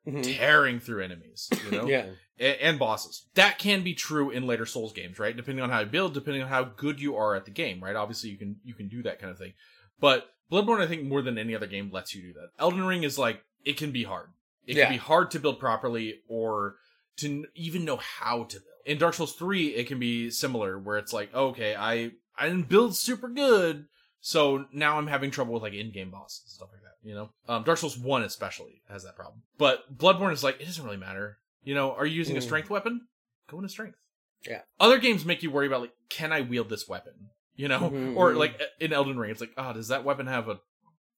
Mhm. 0.07 0.37
tearing 0.37 0.79
through 0.79 1.03
enemies, 1.03 1.49
you 1.65 1.71
know? 1.71 1.87
Yeah. 1.87 2.07
A- 2.39 2.63
and 2.65 2.79
bosses. 2.79 3.27
That 3.35 3.57
can 3.59 3.83
be 3.83 3.93
true 3.93 4.31
in 4.31 4.47
later 4.47 4.65
Souls 4.65 4.91
games, 4.91 5.19
right? 5.19 5.35
Depending 5.37 5.63
on 5.63 5.69
how 5.69 5.81
you 5.81 5.85
build, 5.85 6.13
depending 6.13 6.41
on 6.41 6.49
how 6.49 6.63
good 6.63 6.99
you 6.99 7.15
are 7.15 7.35
at 7.35 7.45
the 7.45 7.51
game, 7.51 7.81
right? 7.83 7.95
Obviously 7.95 8.31
you 8.31 8.37
can 8.37 8.57
you 8.63 8.73
can 8.73 8.87
do 8.89 9.03
that 9.03 9.19
kind 9.19 9.31
of 9.31 9.37
thing. 9.37 9.53
But 9.99 10.29
Bloodborne 10.51 10.81
I 10.81 10.87
think 10.87 11.03
more 11.03 11.21
than 11.21 11.37
any 11.37 11.55
other 11.55 11.67
game 11.67 11.89
lets 11.91 12.13
you 12.15 12.21
do 12.21 12.33
that. 12.33 12.49
Elden 12.59 12.83
Ring 12.85 13.03
is 13.03 13.17
like 13.19 13.43
it 13.63 13.77
can 13.77 13.91
be 13.91 14.03
hard. 14.03 14.29
It 14.65 14.75
Yeah. 14.77 14.85
can 14.85 14.93
be 14.93 14.97
hard 14.97 15.31
to 15.31 15.39
build 15.39 15.59
properly 15.59 16.21
or 16.27 16.75
to 17.17 17.27
n- 17.27 17.45
even 17.55 17.85
know 17.85 17.97
how 17.97 18.43
to 18.45 18.55
build. 18.57 18.65
In 18.85 18.97
Dark 18.97 19.13
Souls 19.13 19.33
3, 19.35 19.67
it 19.75 19.87
can 19.87 19.99
be 19.99 20.29
similar 20.29 20.77
where 20.79 20.97
it's 20.97 21.13
like, 21.13 21.33
okay, 21.33 21.75
I 21.75 22.11
I 22.37 22.47
didn't 22.49 22.67
build 22.67 22.97
super 22.97 23.29
good, 23.29 23.85
so 24.19 24.65
now 24.73 24.97
I'm 24.97 25.07
having 25.07 25.29
trouble 25.31 25.53
with 25.53 25.63
like 25.63 25.73
in-game 25.73 26.09
bosses 26.09 26.41
and 26.45 26.51
stuff 26.51 26.69
like 26.73 26.81
you 27.03 27.13
know? 27.15 27.29
Um 27.47 27.63
Dark 27.63 27.77
Souls 27.77 27.97
1 27.97 28.23
especially 28.23 28.81
has 28.89 29.03
that 29.03 29.15
problem. 29.15 29.43
But 29.57 29.97
Bloodborne 29.97 30.33
is 30.33 30.43
like 30.43 30.59
it 30.61 30.65
doesn't 30.65 30.83
really 30.83 30.97
matter. 30.97 31.37
You 31.63 31.75
know, 31.75 31.91
are 31.93 32.05
you 32.05 32.15
using 32.15 32.35
a 32.35 32.39
Mm. 32.39 32.43
strength 32.43 32.69
weapon? 32.69 33.07
Go 33.49 33.57
into 33.57 33.69
strength. 33.69 33.97
Yeah. 34.45 34.61
Other 34.79 34.97
games 34.99 35.23
make 35.25 35.43
you 35.43 35.51
worry 35.51 35.67
about 35.67 35.81
like 35.81 35.93
can 36.09 36.31
I 36.31 36.41
wield 36.41 36.69
this 36.69 36.87
weapon? 36.87 37.13
You 37.55 37.67
know? 37.67 37.79
Mhm, 37.91 38.15
Or 38.15 38.33
like 38.33 38.59
in 38.79 38.91
Elden 38.93 39.17
Ring 39.19 39.29
it's 39.31 39.41
like, 39.41 39.53
"Ah, 39.57 39.73
does 39.73 39.87
that 39.89 40.03
weapon 40.03 40.27
have 40.27 40.49
a 40.49 40.59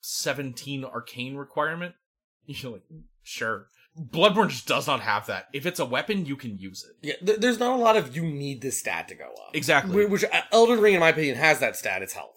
17 0.01 0.83
arcane 0.85 1.35
requirement?" 1.35 1.95
You're 2.45 2.73
like, 2.73 2.83
"Sure." 3.23 3.67
Bloodborne 3.97 4.49
just 4.49 4.67
does 4.67 4.87
not 4.87 4.99
have 4.99 5.25
that. 5.27 5.47
If 5.53 5.65
it's 5.65 5.79
a 5.79 5.85
weapon, 5.85 6.25
you 6.25 6.35
can 6.35 6.57
use 6.57 6.83
it. 6.83 6.97
Yeah, 7.01 7.25
th- 7.25 7.39
there's 7.39 7.59
not 7.59 7.71
a 7.79 7.81
lot 7.81 7.95
of 7.95 8.13
you 8.13 8.23
need 8.23 8.61
this 8.61 8.77
stat 8.77 9.07
to 9.07 9.15
go 9.15 9.23
up. 9.29 9.51
Exactly. 9.55 10.05
Which 10.05 10.25
uh, 10.25 10.41
Elden 10.51 10.81
Ring, 10.81 10.95
in 10.95 10.99
my 10.99 11.09
opinion, 11.09 11.37
has 11.37 11.59
that 11.59 11.77
stat. 11.77 12.01
It's 12.01 12.11
health. 12.11 12.34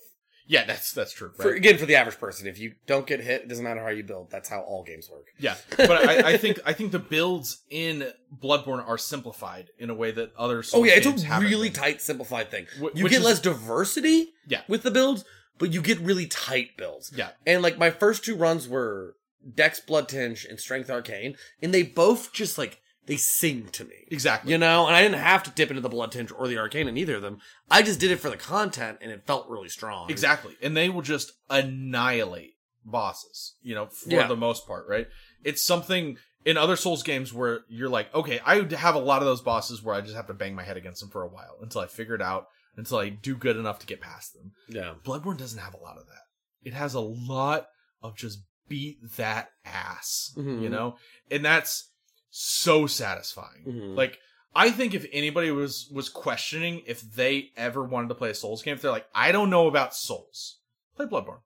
Yeah, 0.50 0.64
that's 0.64 0.92
that's 0.92 1.12
true. 1.12 1.30
For, 1.36 1.50
again, 1.52 1.76
for 1.76 1.84
the 1.86 1.94
average 1.94 2.18
person, 2.18 2.46
if 2.46 2.58
you 2.58 2.72
don't 2.86 3.06
get 3.06 3.20
hit, 3.20 3.42
it 3.42 3.48
doesn't 3.48 3.62
matter 3.62 3.82
how 3.82 3.90
you 3.90 4.02
build. 4.02 4.30
That's 4.30 4.48
how 4.48 4.60
all 4.62 4.82
games 4.82 5.10
work. 5.10 5.26
Yeah, 5.38 5.56
but 5.76 5.90
I, 6.08 6.32
I 6.32 6.36
think 6.38 6.58
I 6.64 6.72
think 6.72 6.90
the 6.92 6.98
builds 6.98 7.62
in 7.70 8.10
Bloodborne 8.42 8.86
are 8.88 8.96
simplified 8.96 9.68
in 9.78 9.90
a 9.90 9.94
way 9.94 10.10
that 10.10 10.32
other 10.38 10.62
Souls 10.62 10.80
Oh 10.82 10.84
yeah, 10.86 10.94
it's 10.96 11.06
a 11.06 11.40
really 11.40 11.68
been. 11.68 11.74
tight, 11.74 12.00
simplified 12.00 12.50
thing. 12.50 12.66
Wh- 12.80 12.96
you 12.96 13.08
get 13.10 13.18
is- 13.20 13.24
less 13.24 13.40
diversity 13.40 14.32
Yeah. 14.46 14.62
with 14.68 14.82
the 14.84 14.90
builds, 14.90 15.24
but 15.58 15.72
you 15.72 15.82
get 15.82 15.98
really 16.00 16.26
tight 16.26 16.76
builds. 16.78 17.12
Yeah. 17.14 17.30
And 17.46 17.62
like 17.62 17.76
my 17.76 17.90
first 17.90 18.24
two 18.24 18.34
runs 18.34 18.66
were 18.66 19.16
Dex 19.54 19.80
Blood 19.80 20.08
Tinge 20.08 20.46
and 20.48 20.58
Strength 20.58 20.88
Arcane, 20.90 21.36
and 21.62 21.74
they 21.74 21.82
both 21.82 22.32
just 22.32 22.56
like 22.56 22.80
they 23.08 23.16
sing 23.16 23.68
to 23.72 23.84
me. 23.84 24.06
Exactly. 24.12 24.52
You 24.52 24.58
know, 24.58 24.86
and 24.86 24.94
I 24.94 25.02
didn't 25.02 25.18
have 25.18 25.42
to 25.44 25.50
dip 25.50 25.70
into 25.70 25.80
the 25.82 25.88
Blood 25.88 26.12
Tinge 26.12 26.30
or 26.30 26.46
the 26.46 26.58
Arcane 26.58 26.86
in 26.86 26.96
either 26.96 27.16
of 27.16 27.22
them. 27.22 27.40
I 27.70 27.82
just 27.82 27.98
did 27.98 28.10
it 28.12 28.20
for 28.20 28.30
the 28.30 28.36
content, 28.36 28.98
and 29.00 29.10
it 29.10 29.26
felt 29.26 29.48
really 29.48 29.68
strong. 29.68 30.10
Exactly. 30.10 30.54
And 30.62 30.76
they 30.76 30.88
will 30.88 31.02
just 31.02 31.32
annihilate 31.50 32.54
bosses, 32.84 33.54
you 33.62 33.74
know, 33.74 33.86
for 33.86 34.10
Yeah. 34.10 34.26
the 34.28 34.36
most 34.36 34.66
part, 34.66 34.86
right? 34.88 35.08
It's 35.44 35.62
something 35.64 36.18
in 36.44 36.56
other 36.56 36.76
Souls 36.76 37.02
games 37.02 37.32
where 37.32 37.60
you're 37.68 37.88
like, 37.88 38.14
okay, 38.14 38.40
I 38.44 38.62
have 38.76 38.94
a 38.94 38.98
lot 39.00 39.20
of 39.22 39.26
those 39.26 39.42
bosses 39.42 39.82
where 39.82 39.94
I 39.94 40.00
just 40.00 40.14
have 40.14 40.26
to 40.28 40.34
bang 40.34 40.54
my 40.54 40.62
head 40.62 40.76
against 40.76 41.00
them 41.00 41.10
for 41.10 41.22
a 41.22 41.28
while 41.28 41.58
until 41.60 41.80
I 41.80 41.86
figure 41.86 42.14
it 42.14 42.22
out, 42.22 42.46
until 42.76 42.98
I 42.98 43.08
do 43.08 43.34
good 43.36 43.56
enough 43.56 43.78
to 43.80 43.86
get 43.86 44.00
past 44.00 44.34
them. 44.34 44.52
Yeah. 44.68 44.94
Bloodborne 45.04 45.36
doesn't 45.36 45.58
have 45.58 45.74
a 45.74 45.78
lot 45.82 45.98
of 45.98 46.06
that. 46.06 46.22
It 46.62 46.72
has 46.74 46.94
a 46.94 47.00
lot 47.00 47.66
of 48.02 48.16
just 48.16 48.38
beat 48.68 48.98
that 49.16 49.50
ass, 49.64 50.32
Mhm. 50.36 50.62
you 50.62 50.68
know? 50.68 50.96
And 51.30 51.44
that's 51.44 51.87
so 52.30 52.86
satisfying. 52.86 53.64
Mhm. 53.66 53.96
Like 53.96 54.18
I 54.54 54.70
think 54.70 54.94
if 54.94 55.06
anybody 55.12 55.50
was 55.50 55.88
was 55.92 56.08
questioning 56.08 56.82
if 56.86 57.00
they 57.00 57.50
ever 57.56 57.84
wanted 57.84 58.08
to 58.08 58.14
play 58.14 58.30
a 58.30 58.34
Souls 58.34 58.62
game, 58.62 58.74
if 58.74 58.82
they're 58.82 58.90
like, 58.90 59.06
I 59.14 59.32
don't 59.32 59.50
know 59.50 59.66
about 59.66 59.94
Souls, 59.94 60.58
play 60.96 61.06
Bloodborne. 61.06 61.40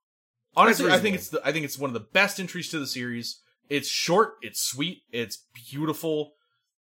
Honestly, 0.55 0.91
I 0.91 0.99
think 0.99 1.17
it's 1.17 1.31
the, 1.31 1.41
I 1.47 1.52
think 1.52 1.65
it's 1.65 1.78
one 1.78 1.91
of 1.91 1.94
the 1.94 2.01
best 2.01 2.39
entries 2.39 2.69
to 2.70 2.78
the 2.78 2.86
series. 2.86 3.41
It's 3.69 3.89
short, 3.89 4.35
it's 4.43 4.61
sweet, 4.62 5.02
it's 5.11 5.44
beautiful, 5.70 6.35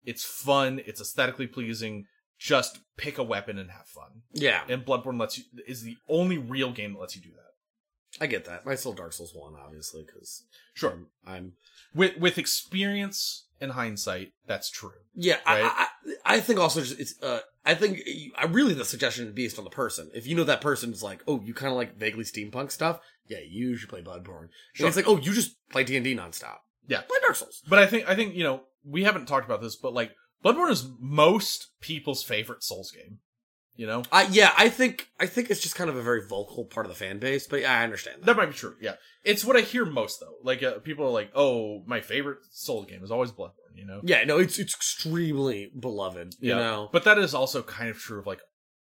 it's 0.04 0.24
fun, 0.26 0.82
it's 0.86 1.00
aesthetically 1.00 1.48
pleasing. 1.48 2.06
Just 2.38 2.80
pick 2.98 3.18
a 3.18 3.24
weapon 3.24 3.58
and 3.60 3.70
have 3.70 3.86
fun. 3.86 4.24
Yeah. 4.34 4.64
And 4.68 4.84
Bloodborne 4.84 5.20
lets 5.20 5.38
you 5.38 5.44
is 5.68 5.84
the 5.84 5.98
only 6.10 6.38
real 6.38 6.72
game 6.72 6.94
that 6.94 7.00
lets 7.00 7.16
you 7.16 7.22
do 7.22 7.30
that. 7.30 7.51
I 8.19 8.27
get 8.27 8.45
that. 8.45 8.64
I 8.65 8.75
still 8.75 8.93
Dark 8.93 9.14
Souls 9.14 9.33
1, 9.33 9.53
obviously, 9.64 10.03
because 10.06 10.43
Sure. 10.73 10.91
I'm, 10.91 11.07
I'm 11.25 11.53
With 11.93 12.17
with 12.17 12.38
experience 12.38 13.45
and 13.59 13.72
hindsight, 13.73 14.33
that's 14.48 14.69
true. 14.69 14.91
Yeah, 15.15 15.35
Right? 15.45 15.64
I, 15.64 15.88
I, 16.25 16.38
I 16.38 16.40
think 16.40 16.59
also 16.59 16.81
just 16.81 16.99
it's. 16.99 17.22
Uh, 17.22 17.40
I 17.65 17.75
think 17.75 17.99
I 18.35 18.45
really 18.45 18.73
the 18.73 18.85
suggestion 18.85 19.27
is 19.27 19.33
based 19.33 19.59
on 19.59 19.64
the 19.65 19.69
person. 19.69 20.09
If 20.15 20.25
you 20.25 20.35
know 20.35 20.43
that 20.45 20.61
person 20.61 20.91
is 20.91 21.03
like, 21.03 21.22
oh, 21.27 21.41
you 21.41 21.53
kind 21.53 21.72
of 21.72 21.77
like 21.77 21.95
vaguely 21.98 22.23
steampunk 22.23 22.72
stuff. 22.72 22.99
Yeah, 23.27 23.38
you 23.48 23.77
should 23.77 23.90
play 23.90 24.01
Bloodborne. 24.01 24.49
Sure. 24.73 24.85
And 24.85 24.88
it's 24.88 24.95
like, 24.95 25.07
oh, 25.07 25.17
you 25.17 25.31
just 25.31 25.56
play 25.69 25.83
D 25.83 25.95
and 25.95 26.03
D 26.03 26.15
nonstop. 26.15 26.57
Yeah. 26.88 27.01
play 27.01 27.17
Dark 27.22 27.35
Souls. 27.35 27.61
But 27.69 27.80
I 27.80 27.85
think 27.85 28.09
I 28.09 28.15
think 28.15 28.33
you 28.33 28.43
know 28.43 28.64
we 28.83 29.03
haven't 29.03 29.27
talked 29.27 29.45
about 29.45 29.61
this, 29.61 29.75
but 29.75 29.93
like 29.93 30.11
Bloodborne 30.43 30.72
is 30.72 30.90
most 30.99 31.67
people's 31.81 32.23
favorite 32.23 32.64
Souls 32.64 32.91
game. 32.91 33.19
You 33.82 33.88
know 33.88 34.03
I 34.11 34.27
yeah, 34.27 34.53
I 34.56 34.69
think 34.69 35.10
I 35.19 35.26
think 35.26 35.50
it's 35.50 35.60
just 35.60 35.74
kind 35.74 35.90
of 35.90 35.95
a 35.95 36.03
very 36.03 36.24
vocal 36.27 36.66
part 36.66 36.85
of 36.85 36.92
the 36.92 36.95
fan 36.95 37.18
base. 37.18 37.48
But 37.48 37.61
yeah, 37.61 37.80
I 37.80 37.84
understand 37.84 38.22
that. 38.22 38.27
that 38.27 38.38
might 38.38 38.45
be 38.45 38.53
true. 38.53 38.76
Yeah, 38.80 38.93
it's 39.24 39.43
what 39.43 39.56
I 39.56 39.61
hear 39.61 39.85
most 39.85 40.19
though. 40.19 40.35
Like 40.43 40.61
uh, 40.61 40.74
people 40.82 41.03
are 41.03 41.10
like, 41.10 41.32
"Oh, 41.34 41.82
my 41.88 42.00
favorite 42.00 42.38
Soul 42.51 42.84
game 42.84 43.03
is 43.03 43.10
always 43.10 43.32
Bloodborne." 43.32 43.74
You 43.74 43.88
know. 43.88 44.01
yeah, 44.03 44.24
no, 44.24 44.38
it's 44.38 44.60
it's 44.60 44.76
extremely 44.76 45.72
beloved. 45.80 46.35
You 46.40 46.53
know, 46.53 46.90
But 46.92 47.06
that 47.06 47.18
is 47.18 47.34
also 47.34 47.64
kind 47.64 47.90
of 47.90 47.98
true 47.98 48.19
of 48.19 48.27
like 48.27 48.42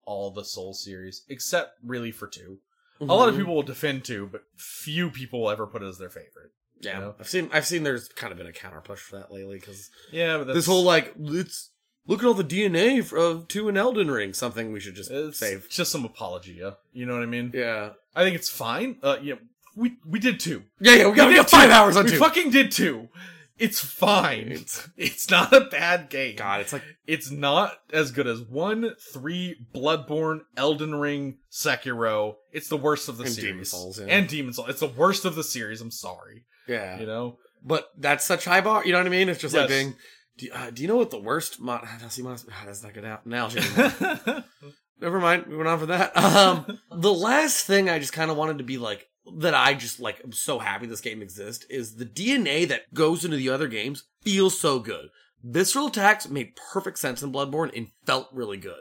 all 0.05 0.31
the 0.31 0.45
Soul 0.45 0.75
series, 0.75 1.25
except 1.29 1.73
really 1.83 2.13
for 2.13 2.29
two. 2.29 2.61
Mhm. 3.01 3.11
A 3.11 3.15
lot 3.15 3.29
of 3.29 3.37
people 3.37 3.57
will 3.57 3.65
defend 3.65 4.05
two, 4.05 4.29
but 4.31 4.43
few 4.57 5.11
people 5.11 5.41
will 5.41 5.51
ever 5.51 5.67
put 5.67 5.83
it 5.83 5.87
as 5.87 5.99
their 5.99 6.09
favorite. 6.09 6.53
Yeah, 6.79 6.95
you 6.95 7.01
know? 7.01 7.15
I've 7.19 7.29
seen 7.29 7.51
I've 7.53 7.67
seen 7.67 7.83
there's 7.83 8.09
kind 8.11 8.31
of 8.31 8.39
been 8.39 8.47
a 8.47 8.53
counter 8.53 8.81
push 8.81 9.01
for 9.01 9.17
that 9.17 9.33
lately 9.33 9.59
because 9.59 9.91
Yeah, 10.13 10.39
this 10.45 10.67
whole 10.67 10.85
like 10.85 11.15
it's 11.19 11.73
look 12.07 12.21
at 12.21 12.27
all 12.27 12.35
the 12.35 12.45
DNA 12.45 13.13
of 13.13 13.49
two 13.49 13.69
in 13.69 13.77
Elden 13.77 14.11
Ring. 14.11 14.33
Something 14.35 14.73
we 14.73 14.81
should 14.81 14.95
just 14.95 15.11
it's 15.11 15.39
save. 15.39 15.69
just 15.69 15.91
some 15.93 16.05
apology, 16.05 16.59
yeah. 16.61 16.73
You 16.93 17.07
know 17.07 17.15
what 17.15 17.23
I 17.23 17.27
mean? 17.27 17.51
Yeah. 17.55 17.91
I 18.15 18.23
think 18.23 18.37
it's 18.37 18.51
fine. 18.51 18.97
Uh, 19.03 19.17
know, 19.23 19.39
we 19.77 19.97
we 20.07 20.19
did 20.19 20.39
two. 20.41 20.63
Yeah, 20.81 20.95
yeah, 20.95 21.09
we 21.09 21.17
got, 21.17 21.29
we 21.29 21.35
did 21.35 21.41
got 21.41 21.51
five 21.51 21.69
two. 21.69 21.75
hours 21.75 21.97
on 21.97 22.05
we 22.05 22.11
two. 22.13 22.19
fucking 22.19 22.51
did 22.51 22.71
two. 22.71 23.09
It's 23.57 23.81
fine. 23.81 24.49
It's- 24.51 24.89
It's, 24.97 25.31
not 25.31 25.53
a 25.53 25.61
bad 25.63 26.11
game. 26.11 26.35
God, 26.37 26.61
it's 26.61 26.73
like 26.73 26.83
It's 27.07 27.31
not 27.31 27.79
as 27.93 28.11
good 28.11 28.27
as 28.27 28.41
one, 28.41 28.95
three, 29.13 29.57
Bloodborne, 29.73 30.41
Elden 30.57 30.95
Ring, 30.97 31.39
Sekiro. 31.53 32.35
It's 32.53 32.69
the 32.69 32.77
worst 32.77 33.09
of 33.09 33.17
the 33.17 33.25
And 33.25 33.33
series. 33.33 33.51
Demon 33.53 33.65
Souls, 33.65 34.01
yeah. 34.01 34.07
And 34.07 34.29
Demon 34.29 34.53
Souls. 34.53 34.69
It's 34.71 34.81
the 34.81 34.89
worst 34.89 35.25
of 35.25 35.37
the 35.37 35.45
series. 35.45 35.81
I'm 35.81 35.91
sorry. 35.93 36.45
yeah, 36.67 36.99
You 36.99 37.07
know? 37.07 37.39
but 37.65 37.89
that's 37.97 38.25
such 38.25 38.45
high 38.45 38.61
bar. 38.61 38.85
You 38.85 38.93
know 38.93 38.99
what 38.99 39.07
I 39.07 39.11
mean? 39.11 39.29
It's 39.29 39.41
just 39.41 39.55
like 39.55 39.69
being. 39.69 39.95
Do 40.37 40.47
you, 40.47 40.53
uh, 40.53 40.71
do 40.71 40.83
you 40.83 40.89
know 40.89 40.97
what 40.97 41.11
the 41.11 41.21
worst 41.21 41.61
mod? 41.61 41.87
See, 42.09 42.23
that's 42.67 42.83
not 42.83 42.95
good 42.95 43.05
out 43.05 43.25
analogy. 43.27 43.61
Never 45.01 45.21
mind. 45.21 45.47
We 45.47 45.57
went 45.57 45.69
on 45.69 45.79
for 45.81 45.87
that. 45.87 46.17
Um, 46.17 46.79
the 46.91 47.13
last 47.13 47.67
thing 47.67 47.91
I 47.91 47.99
just 47.99 48.13
kind 48.13 48.31
of 48.31 48.37
wanted 48.37 48.59
to 48.59 48.65
be 48.65 48.79
like 48.79 49.09
that. 49.39 49.55
I 49.55 49.75
just 49.75 50.01
like. 50.01 50.21
I'm 50.25 50.33
so 50.33 50.59
happy 50.59 50.87
this 50.87 51.01
game 51.01 51.21
exists. 51.23 51.67
Is 51.69 51.97
the 51.97 52.07
DNA 52.07 52.67
that 52.69 52.93
goes 52.95 53.25
into 53.25 53.37
the 53.37 53.51
other 53.51 53.69
games 53.69 54.05
feels 54.23 54.59
so 54.59 54.79
good. 54.79 55.09
Visceral 55.43 55.89
attacks 55.89 56.29
made 56.29 56.57
perfect 56.73 56.99
sense 56.99 57.23
in 57.23 57.33
Bloodborne 57.33 57.77
and 57.77 57.89
felt 58.07 58.29
really 58.33 58.57
good. 58.57 58.81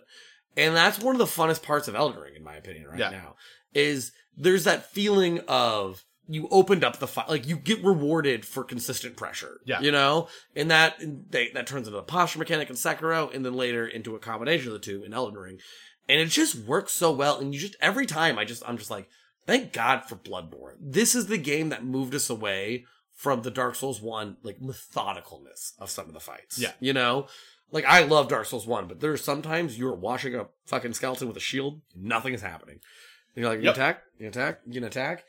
And 0.56 0.76
that's 0.76 1.00
one 1.00 1.16
of 1.16 1.20
the 1.20 1.26
funnest 1.26 1.64
parts 1.64 1.88
of 1.88 1.96
Elden 1.96 2.22
Ring, 2.22 2.36
in 2.36 2.44
my 2.44 2.56
opinion, 2.56 2.88
right 2.88 3.00
Yeah. 3.00 3.10
now. 3.10 3.36
Is 3.74 4.12
there's 4.38 4.64
that 4.64 4.92
feeling 4.92 5.40
of 5.48 6.04
you 6.28 6.48
opened 6.52 6.84
up 6.84 7.00
the 7.00 7.08
fight, 7.08 7.30
like 7.30 7.48
you 7.48 7.58
get 7.58 7.84
rewarded 7.84 8.46
for 8.46 8.64
consistent 8.64 9.18
pressure. 9.18 9.60
Yeah. 9.66 9.82
You 9.82 9.92
know? 9.92 10.30
And 10.56 10.72
that 10.72 10.96
they, 11.30 11.50
that 11.50 11.68
turns 11.68 11.88
into 11.88 12.00
a 12.00 12.04
posture 12.04 12.40
mechanic 12.40 12.70
in 12.70 12.76
Sekiro 12.76 13.34
and 13.34 13.46
then 13.46 13.54
later 13.54 13.86
into 13.86 14.16
a 14.16 14.20
combination 14.20 14.68
of 14.68 14.74
the 14.74 14.80
two 14.80 15.04
in 15.04 15.14
Elden 15.14 15.38
Ring. 15.38 15.60
And 16.08 16.20
it 16.20 16.28
just 16.28 16.56
works 16.56 16.94
so 16.94 17.12
well. 17.12 17.40
And 17.40 17.54
you 17.54 17.60
just 17.60 17.76
every 17.82 18.06
time 18.06 18.38
I 18.40 18.46
just 18.46 18.64
I'm 18.68 18.78
just 18.78 18.92
like, 18.92 19.10
thank 19.46 19.74
God 19.74 20.06
for 20.06 20.16
Bloodborne. 20.16 20.78
This 20.80 21.14
is 21.16 21.28
the 21.28 21.38
game 21.38 21.70
that 21.70 21.86
moved 21.86 22.16
us 22.16 22.30
away 22.30 22.86
from 23.14 23.42
the 23.42 23.52
Dark 23.52 23.76
Souls 23.76 24.02
1 24.02 24.38
like 24.44 24.60
methodicalness 24.60 25.74
of 25.80 25.90
some 25.90 26.08
of 26.08 26.14
the 26.14 26.20
fights. 26.20 26.58
Yeah. 26.60 26.72
You 26.80 26.94
know? 26.94 27.28
Like 27.72 27.86
I 27.86 28.04
love 28.04 28.28
Dark 28.30 28.46
Souls 28.46 28.68
1, 28.68 28.88
but 28.88 29.00
there's 29.00 29.24
sometimes 29.24 29.78
you're 29.78 29.96
watching 29.96 30.36
a 30.36 30.48
fucking 30.68 30.94
skeleton 30.94 31.28
with 31.28 31.38
a 31.38 31.42
shield, 31.42 31.82
nothing 31.96 32.34
is 32.34 32.42
happening. 32.42 32.80
And 33.36 33.42
you're 33.42 33.50
like, 33.50 33.60
you 33.60 33.66
Yep. 33.66 33.76
attack, 33.76 34.04
you 34.20 34.28
attack, 34.28 34.60
you 34.68 34.74
can 34.74 34.84
attack. 34.84 35.24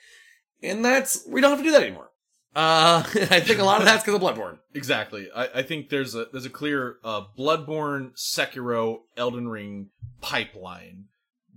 And 0.62 0.84
that's 0.84 1.24
we 1.28 1.40
don't 1.40 1.50
have 1.50 1.58
to 1.60 1.64
do 1.64 1.72
that 1.72 1.82
anymore. 1.82 2.10
Uh 2.56 3.02
I 3.30 3.40
think 3.40 3.58
a 3.58 3.64
lot 3.64 3.80
of 3.80 3.84
that's 3.86 4.04
because 4.04 4.14
of 4.14 4.22
Bloodborne. 4.22 4.58
Exactly. 4.74 5.28
I, 5.34 5.48
I 5.56 5.62
think 5.62 5.88
there's 5.88 6.14
a 6.14 6.26
there's 6.32 6.46
a 6.46 6.50
clear 6.50 6.96
uh, 7.04 7.22
Bloodborne, 7.38 8.12
Sekiro, 8.16 8.98
Elden 9.16 9.48
Ring 9.48 9.90
pipeline 10.20 11.04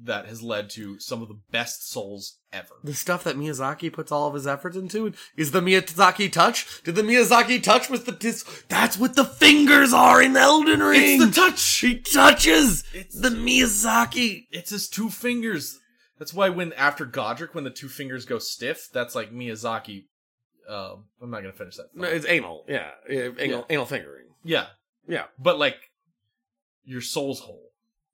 that 0.03 0.27
has 0.27 0.43
led 0.43 0.69
to 0.69 0.99
some 0.99 1.23
of 1.23 1.27
the 1.27 1.39
best 1.51 1.89
Souls 1.89 2.37
ever. 2.53 2.75
the 2.83 2.93
stuff 2.93 3.23
that 3.23 3.35
Miyazaki 3.35 3.91
puts 3.91 4.11
all 4.11 4.27
of 4.27 4.35
his 4.35 4.45
efforts 4.45 4.77
into 4.77 5.11
is 5.35 5.51
the 5.51 5.59
Miyazaki 5.61 6.31
touch. 6.31 6.83
Did 6.83 6.93
the 6.93 7.01
Miyazaki 7.01 7.61
touch 7.63 7.89
with 7.89 8.05
the 8.05 8.11
dis- 8.11 8.43
that's 8.69 8.95
what 8.97 9.15
the 9.15 9.25
fingers 9.25 9.93
are 9.93 10.21
in 10.21 10.37
Elden 10.37 10.81
Ring. 10.81 11.19
It's 11.21 11.35
the 11.35 11.41
touch. 11.41 11.63
He 11.79 11.97
touches 11.99 12.83
It's- 12.93 13.15
the 13.19 13.29
Miyazaki. 13.29 14.45
It's 14.51 14.69
his 14.69 14.87
two 14.87 15.09
fingers. 15.09 15.79
That's 16.19 16.33
why 16.33 16.49
when 16.49 16.73
after 16.73 17.05
Godrick, 17.05 17.53
when 17.53 17.63
the 17.63 17.69
two 17.69 17.89
fingers 17.89 18.25
go 18.25 18.39
stiff, 18.39 18.89
that's 18.91 19.15
like 19.15 19.31
Miyazaki. 19.31 20.05
Uh, 20.67 20.95
I'm 21.21 21.29
not 21.31 21.41
gonna 21.41 21.53
finish 21.53 21.77
that. 21.77 21.95
No, 21.95 22.07
it's 22.07 22.25
anal. 22.27 22.65
Yeah, 22.67 22.89
yeah 23.09 23.29
anal, 23.39 23.65
anal 23.69 23.85
fingering. 23.85 24.25
Yeah, 24.43 24.67
Yeah, 25.07 25.25
but 25.39 25.57
like 25.59 25.77
your 26.83 27.01
soul's 27.01 27.41
hole. 27.41 27.63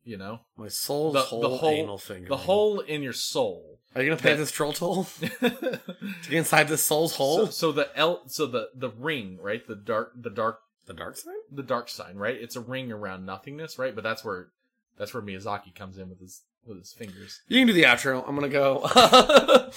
You 0.05 0.17
know, 0.17 0.41
my 0.57 0.67
soul's 0.67 1.13
the, 1.13 1.21
whole, 1.21 1.41
the 1.41 1.49
hole, 1.49 1.69
anal 1.69 1.97
fingering. 1.97 2.27
the 2.29 2.35
hole 2.37 2.81
in 2.81 3.01
your 3.03 3.13
soul. 3.13 3.79
Are 3.95 4.01
you 4.01 4.09
gonna 4.09 4.21
pay 4.21 4.31
that- 4.31 4.37
this 4.37 4.51
troll 4.51 4.73
toll 4.73 5.05
to 5.39 5.79
get 6.23 6.33
inside 6.33 6.67
this 6.67 6.83
soul's 6.85 7.15
hole? 7.15 7.45
So, 7.45 7.51
so 7.51 7.71
the 7.71 7.89
L, 7.97 8.23
so 8.27 8.45
the 8.45 8.69
the 8.75 8.89
ring, 8.89 9.37
right? 9.41 9.65
The 9.65 9.75
dark, 9.75 10.11
the 10.15 10.29
dark, 10.29 10.59
the 10.87 10.93
dark 10.93 11.15
sign, 11.15 11.35
the 11.49 11.63
dark 11.63 11.87
sign, 11.89 12.17
right? 12.17 12.35
It's 12.35 12.55
a 12.57 12.61
ring 12.61 12.91
around 12.91 13.25
nothingness, 13.25 13.79
right? 13.79 13.95
But 13.95 14.03
that's 14.03 14.25
where 14.25 14.49
that's 14.97 15.13
where 15.13 15.23
Miyazaki 15.23 15.73
comes 15.73 15.97
in 15.97 16.09
with 16.09 16.19
his 16.19 16.41
with 16.65 16.79
his 16.79 16.93
fingers. 16.93 17.41
You 17.47 17.59
can 17.59 17.67
do 17.67 17.73
the 17.73 17.83
outro. 17.83 18.23
I'm 18.27 18.35
gonna 18.35 18.49
go. 18.49 18.89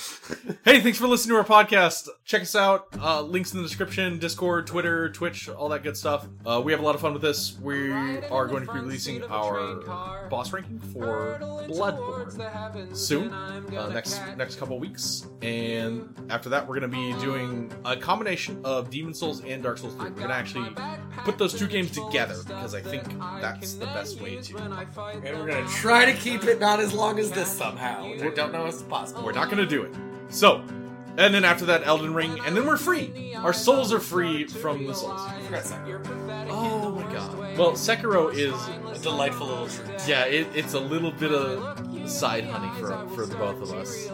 Hey, 0.65 0.81
thanks 0.81 0.99
for 0.99 1.07
listening 1.07 1.35
to 1.35 1.39
our 1.39 1.65
podcast. 1.65 2.09
Check 2.25 2.43
us 2.43 2.55
out. 2.57 2.89
Uh, 3.01 3.23
links 3.23 3.53
in 3.53 3.59
the 3.63 3.63
description: 3.67 4.19
Discord, 4.19 4.67
Twitter, 4.67 5.09
Twitch, 5.11 5.49
all 5.49 5.69
that 5.71 5.83
good 5.85 5.97
stuff. 5.97 6.27
Uh, 6.45 6.61
we 6.63 6.73
have 6.73 6.81
a 6.81 6.85
lot 6.85 6.95
of 6.95 7.01
fun 7.01 7.13
with 7.13 7.23
this. 7.23 7.57
We 7.63 7.93
are 7.93 8.47
going 8.47 8.67
to 8.67 8.73
be 8.73 8.81
releasing 8.81 9.23
our 9.25 10.29
boss 10.29 10.53
ranking 10.53 10.81
for 10.81 11.39
Bloodborne 11.69 12.95
soon, 12.97 13.33
uh, 13.33 13.89
next 13.89 14.21
next 14.37 14.57
couple 14.57 14.79
weeks, 14.79 15.27
and 15.41 16.13
after 16.31 16.49
that, 16.51 16.67
we're 16.69 16.79
going 16.79 16.91
to 16.91 16.97
be 16.97 17.13
doing 17.25 17.73
a 17.85 17.97
combination 17.97 18.61
of 18.65 18.91
Demon 18.91 19.15
Souls 19.15 19.43
and 19.45 19.63
Dark 19.63 19.79
Souls 19.79 19.95
3. 19.95 20.05
We're 20.11 20.11
going 20.11 20.29
to 20.29 20.35
actually 20.35 20.69
put 21.25 21.39
those 21.39 21.55
two 21.55 21.69
games 21.69 21.93
together 21.93 22.37
because 22.47 22.75
I 22.75 22.81
think 22.83 23.05
that's 23.41 23.75
the 23.75 23.87
best 23.87 24.21
way 24.21 24.41
to. 24.43 24.57
and 24.59 25.39
we're 25.39 25.47
gonna 25.47 25.69
try 25.69 26.05
to 26.05 26.13
keep 26.19 26.45
it 26.45 26.61
not 26.61 26.76
as 26.81 26.93
long 26.93 27.19
as 27.19 27.31
this 27.31 27.51
somehow, 27.51 28.09
which 28.11 28.23
I 28.23 28.31
don't 28.31 28.53
know 28.53 28.67
if 28.67 28.75
it's 28.75 28.83
possible. 28.83 29.25
We're 29.25 29.33
not 29.33 29.47
going 29.51 29.59
to 29.59 29.67
do 29.67 29.83
it. 29.83 29.95
So, 30.29 30.63
and 31.19 31.33
then 31.33 31.45
after 31.45 31.65
that, 31.67 31.87
Elden 31.87 32.13
Ring, 32.13 32.39
and 32.45 32.57
then 32.57 32.67
we're 32.67 32.77
free. 32.77 33.35
Our 33.37 33.53
souls 33.53 33.93
are 33.93 34.01
free 34.01 34.45
from 34.45 34.87
the 34.87 34.95
souls. 34.95 35.21
Oh 36.49 36.91
my 36.91 37.13
god. 37.13 37.59
Well, 37.59 37.73
Sekiro 37.73 38.33
is 38.35 38.53
a 38.99 39.03
delightful 39.03 39.47
little 39.47 39.69
treat. 39.69 40.09
yeah, 40.09 40.25
it, 40.27 40.47
it's 40.55 40.75
a 40.75 40.81
little 40.81 41.11
bit 41.13 41.33
of 41.33 42.11
side 42.11 42.45
honey 42.45 42.71
for 42.79 43.09
for 43.15 43.27
the 43.27 43.35
both 43.37 43.63
of 43.63 43.73
us. 43.73 44.09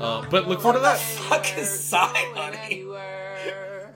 Uh, 0.00 0.26
but 0.30 0.48
look 0.48 0.60
forward 0.60 0.78
to 0.78 0.82
that. 0.82 0.98
Fuck 0.98 1.58
is 1.58 1.68
Psy 1.68 2.12
Money? 2.34 2.58
anywhere. 2.64 3.94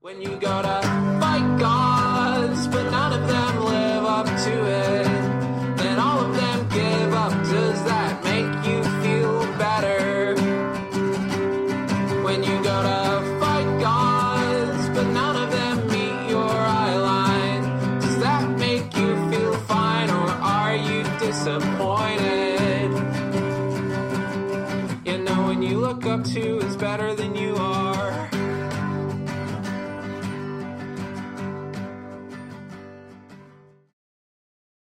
When 0.00 0.20
you 0.20 0.36
gotta 0.36 0.86
fight 1.20 1.58
gods, 1.58 2.66
but 2.68 2.90
none 2.90 3.12
of 3.12 3.28
them 3.28 3.64
live 3.64 4.04
up 4.04 4.26
to 4.26 4.66
it. 4.66 5.23
Give 6.74 7.14
up. 7.14 7.32
Does 7.44 7.84
that 7.84 8.03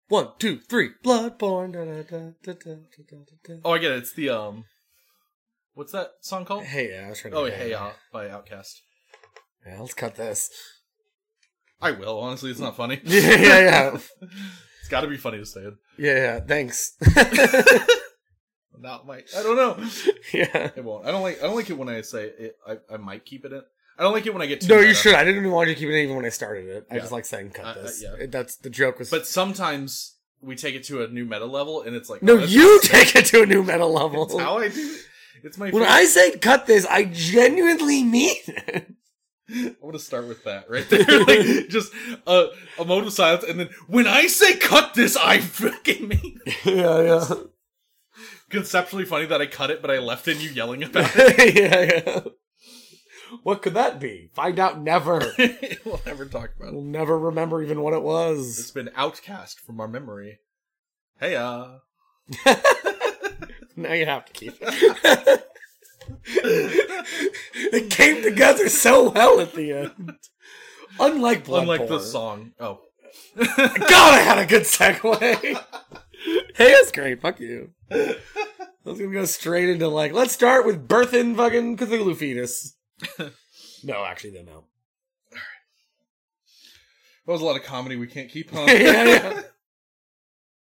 One, 0.08 0.30
two, 0.38 0.59
three. 0.59 0.92
Bloodborne. 1.03 1.74
Da, 1.74 1.84
da, 1.84 2.03
da, 2.03 2.32
da, 2.43 2.53
da, 2.53 2.75
da, 2.75 3.17
da, 3.17 3.56
da. 3.56 3.61
Oh, 3.64 3.72
I 3.72 3.80
get 3.80 3.92
it. 3.92 3.98
It's 3.98 4.14
the 4.14 4.30
um, 4.30 4.66
what's 5.74 5.92
that 5.93 6.11
song 6.22 6.45
called? 6.45 6.64
Hey, 6.66 6.92
yeah, 6.92 7.08
I 7.08 7.09
was 7.09 7.19
trying 7.19 7.34
to. 7.34 7.40
Oh, 7.40 7.45
hey, 7.45 7.74
uh, 7.74 7.90
by 8.14 8.27
Outkast. 8.27 8.82
Yeah, 9.66 9.80
let's 9.80 9.95
cut 9.95 10.16
this. 10.16 10.50
I 11.82 11.92
will. 11.92 12.19
Honestly, 12.19 12.51
it's 12.51 12.59
not 12.59 12.75
funny. 12.77 13.01
Yeah, 13.03 13.22
yeah, 13.35 13.59
yeah. 13.59 13.98
it's 14.80 14.90
got 14.90 15.01
to 15.01 15.08
be 15.08 15.17
funny 15.17 15.40
to 15.40 15.45
say 15.45 15.61
it. 15.61 15.74
Yeah, 15.98 16.16
yeah. 16.16 16.40
Thanks. 16.40 16.95
Not 18.77 19.08
my. 19.08 19.24
I 19.35 19.42
don't 19.43 19.56
know. 19.56 19.84
yeah. 20.34 20.69
It 20.75 20.84
won't. 20.84 21.08
I 21.08 21.11
don't 21.11 21.24
like. 21.24 21.40
I 21.40 21.48
don't 21.48 21.56
like 21.56 21.69
it 21.69 21.77
when 21.77 21.90
I 21.90 22.01
say 22.01 22.25
it. 22.25 22.56
I, 22.67 22.77
I 22.93 22.98
might 22.98 23.25
keep 23.25 23.45
it 23.45 23.53
in. 23.53 23.61
I 23.98 24.03
don't 24.03 24.14
like 24.14 24.25
it 24.25 24.33
when 24.33 24.41
I 24.41 24.45
get 24.45 24.61
too. 24.61 24.67
No, 24.67 24.80
you 24.80 24.93
should. 24.93 25.14
I 25.15 25.24
didn't 25.24 25.40
even 25.40 25.51
want 25.51 25.69
you 25.69 25.75
to 25.75 25.80
keep 25.80 25.90
it 25.90 26.01
even 26.03 26.15
when 26.17 26.25
I 26.25 26.30
started 26.30 26.67
it. 26.67 26.88
I 26.91 26.95
Yeah. 26.95 26.99
just 27.01 27.11
like 27.11 27.25
saying 27.25 27.51
cut 27.51 27.65
Uh, 27.65 27.69
uh, 27.69 27.83
this. 27.83 28.01
yeah. 28.03 28.14
It- 28.24 28.32
That's 28.32 28.56
the 28.57 28.69
joke 28.69 28.99
was. 28.99 29.09
But 29.09 29.25
sometimes 29.25 30.15
we 30.41 30.56
take 30.56 30.75
it 30.75 30.83
to 30.85 31.03
a 31.03 31.07
new 31.07 31.25
meta 31.25 31.45
level, 31.45 31.82
and 31.82 31.95
it's 31.95 32.09
like 32.09 32.22
no, 32.22 32.33
oh, 32.33 32.38
that's 32.38 32.51
you 32.51 32.80
take 32.83 33.15
it 33.15 33.25
to 33.27 33.43
a 33.43 33.45
new 33.45 33.64
metal 33.64 33.91
level. 33.93 34.24
It's 34.25 34.38
how 34.38 34.57
I 34.59 34.67
do. 34.69 34.80
it. 34.80 35.01
It's 35.43 35.57
my. 35.57 35.65
When 35.65 35.83
favorite. 35.83 35.90
I 35.90 36.06
say 36.06 36.38
cut 36.38 36.65
this, 36.65 36.85
I 36.85 37.06
genuinely 37.06 38.03
mean 38.03 38.35
it. 38.48 38.88
I 39.48 39.75
want 39.80 39.93
to 39.95 39.99
start 39.99 40.27
with 40.27 40.43
that 40.45 40.67
right 40.69 40.90
there, 40.90 41.03
like, 41.25 41.69
just 41.69 41.93
a 42.25 42.48
a 42.80 42.83
moment 42.85 43.07
of 43.07 43.14
silence, 43.14 43.43
and 43.48 43.59
then 43.59 43.69
when 43.88 44.07
I 44.07 44.25
say 44.27 44.56
cut 44.57 44.95
this, 44.95 45.15
I 45.15 45.40
fucking 45.40 46.07
mean. 46.07 46.40
it. 46.48 46.65
yeah, 46.65 47.01
yeah. 47.01 47.43
Conceptually 48.49 49.06
funny 49.06 49.25
that 49.27 49.41
I 49.41 49.45
cut 49.45 49.69
it, 49.72 49.82
but 49.82 49.91
I 49.91 49.99
left 49.99 50.27
in 50.27 50.40
you 50.40 50.49
yelling 50.49 50.83
about 50.88 51.11
it. 51.15 51.56
yeah, 51.56 51.82
yeah. 52.06 52.19
What 53.43 53.61
could 53.61 53.73
that 53.73 53.99
be? 53.99 54.30
Find 54.33 54.59
out 54.59 54.80
never. 54.80 55.33
we'll 55.85 56.01
never 56.05 56.25
talk 56.25 56.51
about 56.55 56.69
it. 56.69 56.73
we'll 56.73 56.83
never 56.83 57.17
remember 57.17 57.61
even 57.61 57.81
what 57.81 57.93
it 57.93 58.01
was. 58.03 58.59
It's 58.59 58.72
been 58.72 58.89
outcast 58.95 59.59
from 59.59 59.80
our 59.80 59.88
memory. 59.88 60.39
Hey, 61.19 61.35
uh, 61.35 61.77
Now 63.75 63.93
you 63.93 64.05
have 64.05 64.25
to 64.25 64.33
keep 64.33 64.57
it. 64.61 65.45
it 66.35 67.89
came 67.89 68.23
together 68.23 68.69
so 68.69 69.09
well 69.11 69.39
at 69.39 69.53
the 69.53 69.73
end. 69.73 70.14
Unlike 70.99 71.45
Bloodborne. 71.45 71.61
unlike 71.61 71.88
the 71.88 71.99
song. 71.99 72.53
Oh, 72.59 72.80
God, 73.35 73.51
I 73.91 74.19
had 74.19 74.38
a 74.38 74.45
good 74.45 74.64
segue. 74.64 75.19
hey, 76.55 76.72
that's 76.72 76.91
great. 76.91 77.22
Fuck 77.22 77.39
you. 77.41 77.72
I 77.91 78.15
was 78.85 78.99
gonna 78.99 79.11
go 79.11 79.25
straight 79.25 79.69
into 79.69 79.88
like, 79.89 80.14
let's 80.14 80.33
start 80.33 80.65
with 80.65 80.88
birthing 80.88 81.35
fucking 81.35 81.77
Cthulhu 81.77 82.15
fetus. 82.15 82.74
no, 83.83 84.06
actually, 84.06 84.32
they 84.32 84.43
no, 84.43 84.51
no. 84.51 84.64
that 87.25 87.32
was 87.32 87.41
a 87.41 87.45
lot 87.45 87.56
of 87.56 87.64
comedy 87.64 87.95
we 87.95 88.07
can't 88.07 88.30
keep 88.30 88.53
on. 88.56 88.67
yeah, 88.67 89.03
yeah. 89.03 89.41